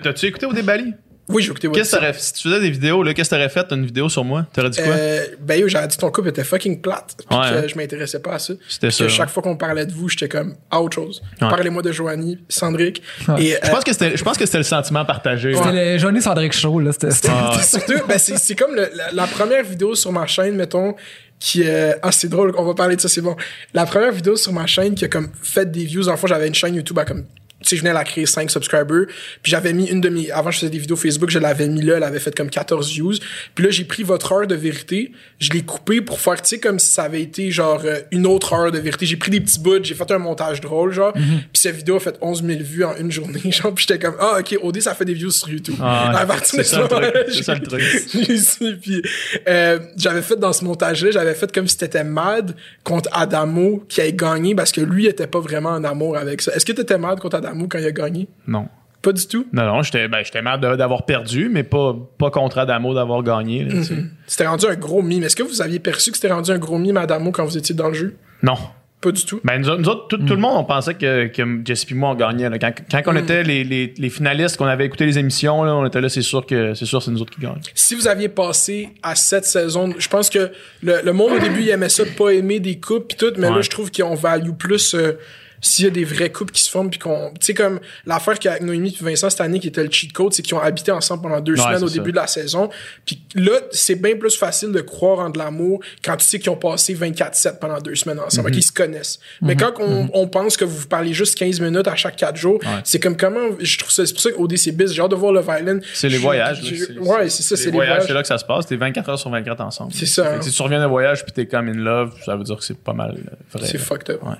T'as-tu 0.04 0.26
écouté 0.28 0.46
au 0.46 0.54
débali? 0.54 0.94
Oui, 1.30 1.44
j'ai 1.44 1.52
écouté 1.52 1.70
Qu'est-ce 1.70 1.96
que 1.96 2.14
Si 2.20 2.34
tu 2.34 2.50
faisais 2.50 2.60
des 2.60 2.70
vidéos, 2.72 3.04
là, 3.04 3.14
qu'est-ce 3.14 3.30
que 3.30 3.36
t'aurais 3.36 3.50
fait 3.50 3.66
une 3.72 3.86
vidéo 3.86 4.10
sur 4.10 4.24
moi? 4.24 4.46
T'aurais 4.52 4.70
dit 4.72 4.82
quoi? 4.82 4.94
Euh, 4.94 5.26
ben 5.40 5.60
yo, 5.60 5.68
j'avais 5.68 5.88
dit 5.88 5.96
que 5.96 6.02
ton 6.02 6.10
couple 6.12 6.30
était 6.30 6.44
fucking 6.44 6.82
plate. 6.82 7.16
Puis 7.30 7.38
Ouais, 7.38 7.50
que 7.50 7.56
hein. 7.56 7.64
je 7.68 7.76
m'intéressais 7.76 8.20
pas 8.20 8.34
à 8.34 8.40
ça. 8.40 8.54
C'était 8.68 8.90
ça, 8.92 9.04
que 9.06 9.10
chaque 9.10 9.30
fois 9.30 9.44
qu'on 9.44 9.56
parlait 9.56 9.86
de 9.86 9.94
vous, 9.94 10.10
j'étais 10.10 10.28
comme 10.28 10.56
à 10.72 10.82
autre 10.82 10.96
chose. 10.96 11.22
Ouais. 11.42 11.48
Parlez-moi 11.50 11.82
de 11.84 11.92
Joanie, 11.92 12.40
Sandrick. 12.50 13.02
Ouais. 13.28 13.44
Et, 13.44 13.56
euh, 13.56 13.60
Je 13.64 13.70
pense 13.70 13.84
que 13.84 13.92
c'était, 13.94 14.18
je 14.18 14.24
pense 14.24 14.38
que 14.38 14.46
c'était 14.46 14.58
le 14.58 14.64
sentiment 14.64 15.06
partagé. 15.06 15.54
C'était 15.54 15.94
le 15.94 15.98
Johnny 16.00 16.22
Sandrick 16.22 16.54
Show 16.54 16.80
là, 16.80 16.92
c'était 16.92 17.12
c'était- 17.12 17.30
Ah. 17.32 17.60
Surtout, 17.64 18.06
ben 18.08 18.18
c'est, 18.18 18.38
c'est 18.38 18.56
comme 18.56 18.74
le- 18.76 18.90
la, 18.96 19.12
la 19.12 19.28
première 19.28 19.64
vidéo 19.64 19.94
sur 19.96 20.12
ma 20.12 20.26
chaîne, 20.26 20.56
mettons, 20.56 20.96
qui 21.40 21.62
euh, 21.66 21.94
ah 22.02 22.12
c'est 22.12 22.28
drôle, 22.28 22.54
on 22.58 22.64
va 22.66 22.74
parler 22.74 22.96
de 22.96 23.02
ça, 23.02 23.08
c'est 23.08 23.22
bon. 23.22 23.36
La 23.74 23.86
première 23.86 24.12
vidéo 24.12 24.36
sur 24.36 24.52
ma 24.52 24.66
chaîne 24.66 24.96
qui 24.96 25.06
a 25.06 25.08
comme 25.08 25.30
fait 25.42 25.70
des 25.72 25.86
views. 25.86 26.10
En 26.10 26.16
j'avais 26.26 26.48
une 26.48 26.56
chaîne 26.56 26.76
YouTube 26.76 26.98
à 27.00 27.06
comme 27.06 27.26
tu 27.62 27.70
sais, 27.70 27.76
je 27.76 27.82
venais 27.82 27.92
à 27.92 27.94
la 27.94 28.04
créer 28.04 28.26
5 28.26 28.50
subscribers. 28.50 29.06
Puis 29.42 29.52
j'avais 29.52 29.74
mis 29.74 29.88
une 29.88 30.02
de 30.02 30.10
mes. 30.10 30.32
Avant, 30.32 30.52
je 30.52 30.60
faisais 30.60 30.70
des 30.70 30.78
vidéos 30.78 30.96
Facebook, 30.96 31.30
je 31.30 31.40
l'avais 31.40 31.68
mis 31.68 31.82
là, 31.82 31.98
elle 31.98 32.04
avait 32.04 32.20
fait 32.20 32.36
comme 32.36 32.50
14 32.50 32.92
views. 32.92 33.16
Puis 33.56 33.66
là, 33.66 33.72
j'ai 33.72 33.84
pris 33.84 34.04
votre 34.04 34.32
heure 34.32 34.48
de 34.48 34.56
vérité, 34.56 35.12
je 35.40 35.52
l'ai 35.52 35.64
coupé 35.64 36.02
pour 36.02 36.20
faire, 36.20 36.42
tu 36.42 36.50
sais, 36.50 36.60
comme 36.60 36.80
si 36.80 36.92
ça 36.92 37.04
avait 37.04 37.22
été 37.22 37.52
genre 37.52 37.82
euh, 37.84 38.00
une 38.12 38.26
autre 38.26 38.54
heure 38.54 38.72
de 38.72 38.80
vérité. 38.80 39.06
J'ai 39.06 39.18
pris 39.18 39.32
des 39.32 39.42
petits 39.42 39.60
bouts, 39.60 39.84
j'ai 39.84 39.96
fait 39.96 40.12
un 40.12 40.20
montage 40.20 40.62
drôle, 40.62 40.94
genre. 40.94 41.16
Mhm. 41.16 41.42
Puis 41.52 41.62
cette 41.62 41.76
vidéo 41.76 41.98
a 41.98 42.00
fait 42.00 42.18
11 42.22 42.44
000 42.44 42.60
vues 42.64 42.84
en 42.86 42.96
une 42.96 43.12
journée, 43.12 43.40
genre. 43.52 43.74
Puis 43.74 43.86
j'étais 43.88 44.00
comme, 44.00 44.16
ah, 44.20 44.38
ok, 44.40 44.58
OD, 44.62 44.82
ça 44.82 44.96
fait 44.96 45.06
des 45.06 45.14
views 45.14 45.32
sur 45.32 45.50
YouTube. 45.50 45.76
Ah, 45.82 46.26
c'est 46.44 46.64
ça 46.64 46.88
ça 47.44 47.56
le 47.56 47.62
truc. 47.62 47.82
puis 48.82 49.02
euh, 49.48 49.80
j'avais 49.98 50.22
fait 50.22 50.36
dans 50.36 50.54
ce 50.54 50.64
montage-là, 50.64 51.12
j'avais 51.12 51.34
fait 51.34 51.52
comme 51.52 51.68
si 51.68 51.78
t'étais 51.78 52.04
mad 52.04 52.56
contre 52.84 53.10
Adamo 53.12 53.84
qui 53.88 54.02
a 54.02 54.12
gagné 54.12 54.56
parce 54.56 54.72
que 54.72 54.82
lui 54.82 55.08
était 55.08 55.28
pas 55.28 55.40
vraiment 55.40 55.70
en 55.70 55.84
amour 55.84 56.18
avec 56.18 56.42
ça. 56.42 56.54
Est-ce 56.54 56.66
que 56.66 56.72
t'étais 56.72 56.98
mad 56.98 57.20
contre 57.20 57.38
Adamo? 57.38 57.49
Quand 57.68 57.80
il 57.80 57.86
a 57.86 57.92
gagné? 57.92 58.28
Non. 58.48 58.68
Pas 59.02 59.14
du 59.14 59.26
tout? 59.28 59.46
Non, 59.54 59.64
non, 59.66 59.82
j'étais, 59.82 60.10
ben, 60.10 60.22
mal 60.44 60.60
de- 60.60 60.76
d'avoir 60.76 61.06
perdu, 61.06 61.48
mais 61.50 61.64
pas, 61.64 61.96
pas 62.18 62.32
contre 62.32 62.58
Adamo 62.58 62.94
d'avoir 62.94 63.24
gagné. 63.24 63.66
sais. 63.84 63.96
C'était 64.28 64.46
rendu 64.48 64.66
un 64.66 64.76
gros 64.76 65.02
mime. 65.02 65.24
Est-ce 65.24 65.38
que 65.38 65.44
vous 65.44 65.62
aviez 65.62 65.80
perçu 65.80 66.12
que 66.12 66.18
c'était 66.18 66.34
rendu 66.34 66.52
un 66.52 66.58
gros 66.58 66.78
mime 66.78 66.98
Adamo 66.98 67.32
quand 67.32 67.46
vous 67.46 67.58
étiez 67.58 67.74
dans 67.74 67.88
le 67.88 67.94
jeu? 67.94 68.16
Non. 68.44 68.56
Pas 69.00 69.14
du 69.14 69.24
tout? 69.24 69.40
Ben, 69.46 69.58
nous, 69.62 69.70
autres- 69.70 69.82
nous 69.82 69.88
autres, 69.88 70.08
tout, 70.10 70.18
tout 70.18 70.34
le 70.34 70.42
monde, 70.42 70.58
on 70.58 70.66
pensait 70.66 70.94
que, 70.96 71.28
que 71.28 71.62
Jesse 71.64 71.86
et 71.90 71.94
moi, 71.94 72.10
on 72.10 72.16
gagnait. 72.16 72.50
là. 72.50 72.60
Quand, 72.60 72.74
quand 72.92 73.02
on 73.06 73.16
était 73.16 73.44
les, 73.44 73.64
les, 73.64 73.94
les 73.98 74.10
finalistes, 74.10 74.58
qu'on 74.58 74.66
avait 74.66 74.86
écouté 74.86 75.06
les 75.06 75.18
émissions, 75.18 75.64
là, 75.64 75.74
on 75.74 75.86
était 75.86 76.02
là, 76.02 76.10
c'est 76.10 76.22
sûr 76.22 76.46
que 76.46 76.74
c'est 76.74 76.86
sûr, 76.86 77.02
c'est 77.02 77.10
nous 77.12 77.22
autres 77.22 77.34
qui 77.34 77.40
gagnent. 77.40 77.62
Si 77.74 77.96
vous 77.96 78.10
aviez 78.10 78.28
passé 78.28 78.90
à 79.02 79.16
cette 79.16 79.46
saison, 79.46 79.94
je 79.98 80.10
pense 80.10 80.30
que 80.30 80.52
le, 80.84 80.96
le 81.02 81.14
monde 81.14 81.32
au 81.32 81.40
début 81.40 81.62
il 81.62 81.70
aimait 81.70 81.88
ça, 81.88 82.04
pas 82.18 82.32
aimer 82.32 82.60
des 82.60 82.78
coupes 82.82 83.08
pis 83.08 83.16
tout, 83.16 83.32
mais 83.38 83.50
là 83.50 83.62
je 83.62 83.70
trouve 83.70 83.90
qu'on 83.90 84.16
value 84.16 84.52
plus 84.52 84.94
euh, 84.96 85.14
s'il 85.62 85.86
y 85.86 85.88
a 85.88 85.92
des 85.92 86.04
vrais 86.04 86.30
couples 86.32 86.52
qui 86.52 86.64
se 86.64 86.70
forment 86.70 86.90
puis 86.90 87.00
qu'on 87.00 87.32
tu 87.40 87.46
sais 87.48 87.54
comme 87.54 87.80
l'affaire 88.06 88.38
qu'avec 88.40 88.62
Noémie 88.62 88.96
et 89.00 89.04
Vincent 89.04 89.30
cette 89.30 89.42
année 89.42 89.60
qui 89.60 89.68
était 89.68 89.84
le 89.84 89.92
cheat 89.92 90.14
code 90.14 90.34
c'est 90.34 90.42
qu'ils 90.42 90.56
ont 90.56 90.62
habité 90.62 90.92
ensemble 90.92 91.24
pendant 91.24 91.40
deux 91.42 91.54
Ouais, 91.54 91.60
semaines 91.64 91.84
au 91.84 91.88
ça. 91.88 91.94
début 91.96 92.12
de 92.12 92.16
la 92.18 92.28
saison 92.28 92.70
puis 93.06 93.22
là 93.36 93.54
c'est 93.72 93.96
bien 93.96 94.16
plus 94.16 94.36
facile 94.38 94.72
de 94.72 94.82
croire 94.82 95.20
en 95.20 95.30
de 95.30 95.38
l'amour 95.38 95.80
quand 96.04 96.16
tu 96.18 96.26
sais 96.26 96.40
qu'ils 96.40 96.50
ont 96.52 96.56
passé 96.58 96.94
24/7 96.94 97.60
pendant 97.60 97.80
deux 97.80 97.96
semaines 97.96 98.20
ensemble 98.20 98.52
qu'ils 98.52 98.64
se 98.64 98.72
connaissent 98.72 99.20
mais 99.42 99.56
quand 99.56 99.74
on, 99.80 100.10
on 100.14 100.28
pense 100.28 100.56
que 100.58 100.66
vous 100.66 100.88
parlez 100.88 101.14
juste 101.14 101.36
15 101.38 101.60
minutes 101.60 101.88
à 101.88 101.96
chaque 101.96 102.16
quatre 102.16 102.38
jours 102.38 102.60
c'est 102.84 103.00
comme 103.00 103.18
comment 103.18 103.48
je 103.60 103.78
trouve 103.78 103.92
ça 103.92 104.06
c'est 104.06 104.14
pour 104.14 104.22
ça 104.22 104.30
c'est 104.56 104.72
biz 104.72 104.94
j'ai 104.94 105.02
hâte 105.02 105.12
de 105.12 105.16
voir 105.16 105.32
le 105.34 105.42
Violin 105.42 105.80
C'est 105.94 106.10
les 106.10 106.18
voyages. 106.18 106.62
là. 106.62 106.70
je- 106.70 106.76
C'est- 106.86 106.98
ouais 106.98 107.30
c'est 107.30 107.44
ça 107.44 107.56
c'est 107.58 107.66
les 107.66 107.72
voyages 107.72 108.04
C'est 108.08 108.14
là 108.14 108.22
que 108.22 108.28
ça 108.28 108.38
se 108.38 108.46
passe. 108.46 108.66
T'es 108.66 108.76
24 108.76 109.10
heures 109.10 109.20
sur 109.20 109.30
24 109.30 109.62
ensemble. 109.62 109.92
C'est 109.94 110.06
ça, 110.06 110.34
hein. 110.34 110.42
Si 110.42 110.52
tu 110.52 110.62
reviens 110.62 110.80
d'un 110.80 110.88
voyage 110.88 111.24
puis 111.24 111.32
t'es 111.32 111.46
comme 111.46 111.68
in 111.70 111.74
love, 111.74 112.14
ça 112.26 112.36
veut 112.36 112.44
dire 112.44 112.56
que 112.58 112.64
c'est 112.64 112.78
pas 112.78 112.94
mal 112.94 113.18
vrai. 113.54 113.66
c'est 113.68 113.78
fucked 113.78 114.10
up 114.16 114.24
Ouais. 114.24 114.36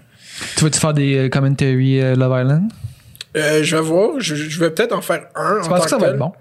Tu 0.58 0.64
vas-tu 0.64 0.80
faire 0.80 0.94
des 0.94 1.16
euh, 1.18 1.30
commentary 1.30 2.02
euh, 2.02 2.16
Love 2.16 2.40
Island? 2.42 2.72
Euh, 3.38 3.64
je 3.64 3.76
vais 3.76 3.82
voir 3.82 4.20
je, 4.20 4.36
je 4.36 4.60
vais 4.60 4.72
peut-être 4.72 4.94
en 4.94 5.02
faire 5.02 5.28
un 5.36 5.60
Tu 5.62 5.68
en 5.68 5.70
penses 5.70 5.84
que 5.84 5.90
ça 5.90 5.98
va 5.98 6.08
être 6.10 6.18
bon? 6.18 6.32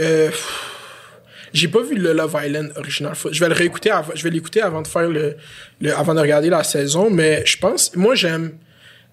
Euh, 0.00 0.30
j'ai 1.52 1.68
pas 1.68 1.82
vu 1.82 1.94
le 1.96 2.12
Love 2.12 2.36
Island 2.44 2.72
original. 2.76 3.12
Je 3.30 3.38
vais 3.40 3.48
le 3.48 3.54
réécouter 3.54 3.90
avant, 3.90 4.12
je 4.14 4.22
vais 4.24 4.30
l'écouter 4.30 4.60
avant 4.60 4.82
de 4.82 4.88
faire 4.88 5.08
le, 5.08 5.36
le- 5.80 5.96
avant 5.96 6.14
de 6.14 6.20
regarder 6.20 6.50
la 6.50 6.64
saison, 6.64 7.10
mais 7.10 7.42
je 7.46 7.56
pense, 7.58 7.94
moi 7.94 8.14
j'aime 8.16 8.52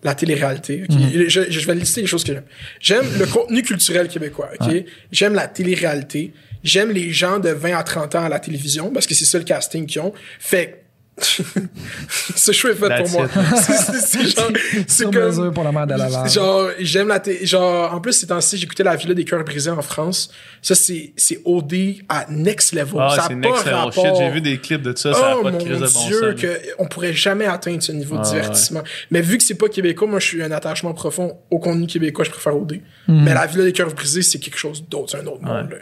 la 0.04 0.16
télé-réalité. 0.16 0.86
Mhm. 0.90 1.28
Je, 1.28 1.42
je 1.52 1.68
vais 1.68 1.76
lister 1.76 2.02
les 2.02 2.08
choses 2.08 2.24
que 2.24 2.34
j'aime. 2.34 2.44
J'aime 2.80 3.06
le 3.20 3.28
contenu 3.28 3.62
culturel 3.62 4.08
québécois. 4.08 4.50
ok? 4.60 4.74
J'aime 5.12 5.36
la 5.36 5.48
télé-réalité. 5.48 6.34
J'aime 6.64 6.90
les 6.92 7.12
gens 7.12 7.38
de 7.40 7.50
20 7.50 7.76
à 7.78 7.84
30 7.84 8.16
ans 8.16 8.24
à 8.26 8.30
la 8.30 8.40
télévision 8.40 8.90
parce 8.92 9.06
que 9.06 9.14
c'est 9.14 9.26
ça 9.26 9.38
le 9.38 9.44
casting 9.44 9.86
qu'ils 9.86 10.02
ont. 10.02 10.14
Fait 10.40 10.81
ce 11.24 12.52
choix 12.52 12.72
est 12.72 12.76
fait 12.76 12.88
That's 12.90 13.12
pour 13.12 13.22
moi. 13.22 13.30
it. 13.34 13.56
C'est- 13.58 13.74
c'est- 13.74 14.00
c'est 14.02 14.28
genre- 14.36 14.52
c'est 14.88 14.90
Sur 15.04 15.12
comme- 15.12 15.26
mesure 15.26 15.54
pour 15.54 15.64
la 15.64 15.72
mère 15.72 15.88
de 15.88 15.94
Laval. 15.96 16.30
Genre, 16.30 16.70
j'aime 16.80 17.08
la 17.08 17.20
télé. 17.20 17.46
Genre, 17.46 17.94
en 17.94 18.00
plus, 18.02 18.14
ces 18.14 18.28
temps-ci, 18.28 18.58
j'écoutais 18.58 18.84
La 18.84 18.96
Villa 18.96 19.14
des 19.14 19.26
cœurs 19.26 19.44
brisés 19.44 19.70
en 19.72 19.82
France. 19.82 20.32
Ça, 20.62 20.76
c'est, 20.76 21.14
c'est 21.18 21.40
OD 21.46 21.74
à 22.10 22.26
next 22.30 22.74
level. 22.74 23.00
Ah, 23.00 23.14
ça 23.16 23.26
c'est 23.28 23.36
next 23.36 23.66
level 23.66 23.74
rapport. 23.74 24.06
shit. 24.06 24.16
J'ai 24.18 24.30
vu 24.32 24.42
des 24.42 24.58
clips 24.60 24.82
de 24.82 24.96
ça, 24.96 25.14
ça 25.14 25.32
a 25.32 25.36
Oh 25.38 25.44
pas 25.44 25.52
de 25.52 25.58
mon 25.58 25.64
crise 25.66 25.80
de 25.80 25.88
bon 25.88 26.08
dieu, 26.08 26.20
sens. 26.20 26.22
là. 26.22 26.34
que 26.34 26.60
on 26.80 26.88
pourrait 26.88 27.14
jamais 27.14 27.46
atteindre 27.46 27.82
ce 27.84 27.92
niveau 27.92 28.16
de 28.16 28.22
Ah, 28.24 28.30
divertissement. 28.30 28.82
Mais 29.10 29.22
vu 29.22 29.38
que 29.38 29.44
c'est 29.44 29.56
pas 29.56 29.68
québécois, 29.70 30.08
moi, 30.08 30.20
je 30.20 30.26
suis 30.28 30.44
un 30.44 30.52
attachement 30.52 30.94
profond 30.94 31.38
au 31.50 31.60
contenu 31.60 31.88
québécois, 31.88 32.26
je 32.26 32.32
préfère 32.32 32.56
OD. 32.56 32.82
Hmm. 33.08 33.24
Mais 33.24 33.34
La 33.34 33.46
Villa 33.48 33.64
des 33.64 33.74
cœurs 33.74 33.94
brisés, 33.94 34.22
c'est 34.22 34.40
quelque 34.40 34.58
chose 34.58 34.84
d'autre, 34.90 35.12
c'est 35.12 35.18
un 35.18 35.28
autre 35.28 35.42
monde. 35.44 35.70
là. 35.72 35.78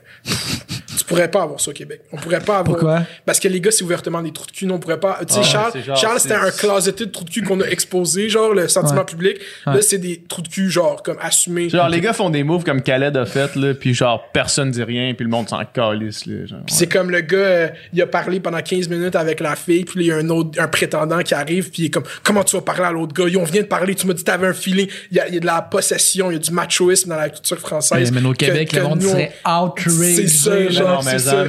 Tu 0.99 1.05
pourrais 1.05 1.29
pas 1.31 1.43
avoir 1.43 1.59
ça 1.59 1.71
au 1.71 1.73
Québec. 1.73 2.01
On 2.11 2.17
pourrait 2.17 2.39
pas 2.39 2.59
avoir. 2.59 2.77
Pourquoi? 2.77 3.01
Parce 3.25 3.39
que 3.39 3.47
les 3.47 3.61
gars, 3.61 3.71
c'est 3.71 3.83
ouvertement 3.83 4.21
des 4.21 4.31
trous 4.31 4.45
de 4.45 4.51
cul. 4.51 4.65
Non, 4.65 4.75
on 4.75 4.79
pourrait 4.79 4.99
pas. 4.99 5.19
Tu 5.27 5.33
sais, 5.33 5.39
Ah, 5.41 5.43
Charles, 5.43 5.83
genre, 5.83 5.97
Charles, 5.97 6.19
c'était 6.19 6.33
un 6.35 6.51
closeté 6.51 7.05
de 7.05 7.11
trous 7.11 7.23
de 7.25 7.29
cul 7.29 7.41
qu'on 7.43 7.59
a 7.61 7.65
exposé, 7.67 8.29
genre, 8.29 8.53
le 8.53 8.67
sentiment 8.67 8.99
Ouais. 8.99 9.05
public. 9.05 9.37
Là, 9.65 9.75
Ouais. 9.75 9.81
c'est 9.81 9.97
des 9.97 10.21
trous 10.27 10.41
de 10.41 10.47
cul, 10.47 10.69
genre, 10.69 11.01
comme 11.03 11.17
assumés. 11.21 11.69
Genre, 11.69 11.89
les 11.89 12.01
gars 12.01 12.13
font 12.13 12.29
des 12.29 12.43
moves 12.43 12.63
comme 12.63 12.81
Khaled 12.81 13.15
a 13.17 13.25
fait, 13.25 13.55
là, 13.55 13.73
puis 13.73 13.93
genre, 13.93 14.29
personne 14.33 14.71
dit 14.71 14.83
rien, 14.83 15.13
puis 15.13 15.23
le 15.25 15.31
monde 15.31 15.47
s'en 15.49 15.61
calisse, 15.65 16.25
là. 16.25 16.45
Genre, 16.45 16.59
Puis 16.65 16.75
C'est 16.75 16.87
comme 16.87 17.09
le 17.11 17.21
gars, 17.21 17.37
euh, 17.37 17.67
il 17.93 18.01
a 18.01 18.07
parlé 18.07 18.39
pendant 18.39 18.61
15 18.61 18.89
minutes 18.89 19.15
avec 19.15 19.39
la 19.39 19.55
fille, 19.55 19.85
puis 19.85 19.99
là, 19.99 20.03
il 20.03 20.07
y 20.07 20.11
a 20.11 20.15
un 20.17 20.29
autre, 20.29 20.59
un 20.61 20.67
prétendant 20.67 21.19
qui 21.19 21.33
arrive, 21.33 21.69
puis 21.69 21.83
il 21.83 21.85
est 21.85 21.89
comme, 21.89 22.03
comment 22.23 22.43
tu 22.43 22.55
vas 22.55 22.61
parler 22.61 22.83
à 22.85 22.91
l'autre 22.91 23.13
gars? 23.13 23.27
Yo, 23.29 23.39
on 23.39 23.43
vient 23.43 23.61
de 23.61 23.67
parler, 23.67 23.95
tu 23.95 24.07
m'as 24.07 24.13
dit 24.13 24.23
t'avais 24.23 24.47
un 24.47 24.53
feeling. 24.53 24.87
Il 25.11 25.17
y, 25.17 25.19
a, 25.19 25.27
il 25.27 25.33
y 25.35 25.37
a 25.37 25.39
de 25.39 25.45
la 25.45 25.61
possession, 25.61 26.31
il 26.31 26.33
y 26.33 26.37
a 26.37 26.39
du 26.39 26.51
machoïsme 26.51 27.09
dans 27.09 27.15
la 27.15 27.29
culture 27.29 27.57
française. 27.59 28.11
Mais 28.11 28.23
au 28.25 28.33
Québec, 28.33 28.69
que 28.71 28.77
le 28.77 28.83
monde 28.83 29.01
serait 29.01 29.31
outraged. 29.45 30.15
C'est 30.15 30.27
ça, 30.27 30.69
genre, 30.69 30.88
non, 30.95 30.99
mais 31.03 31.11
c'est 31.11 31.19
ça, 31.19 31.43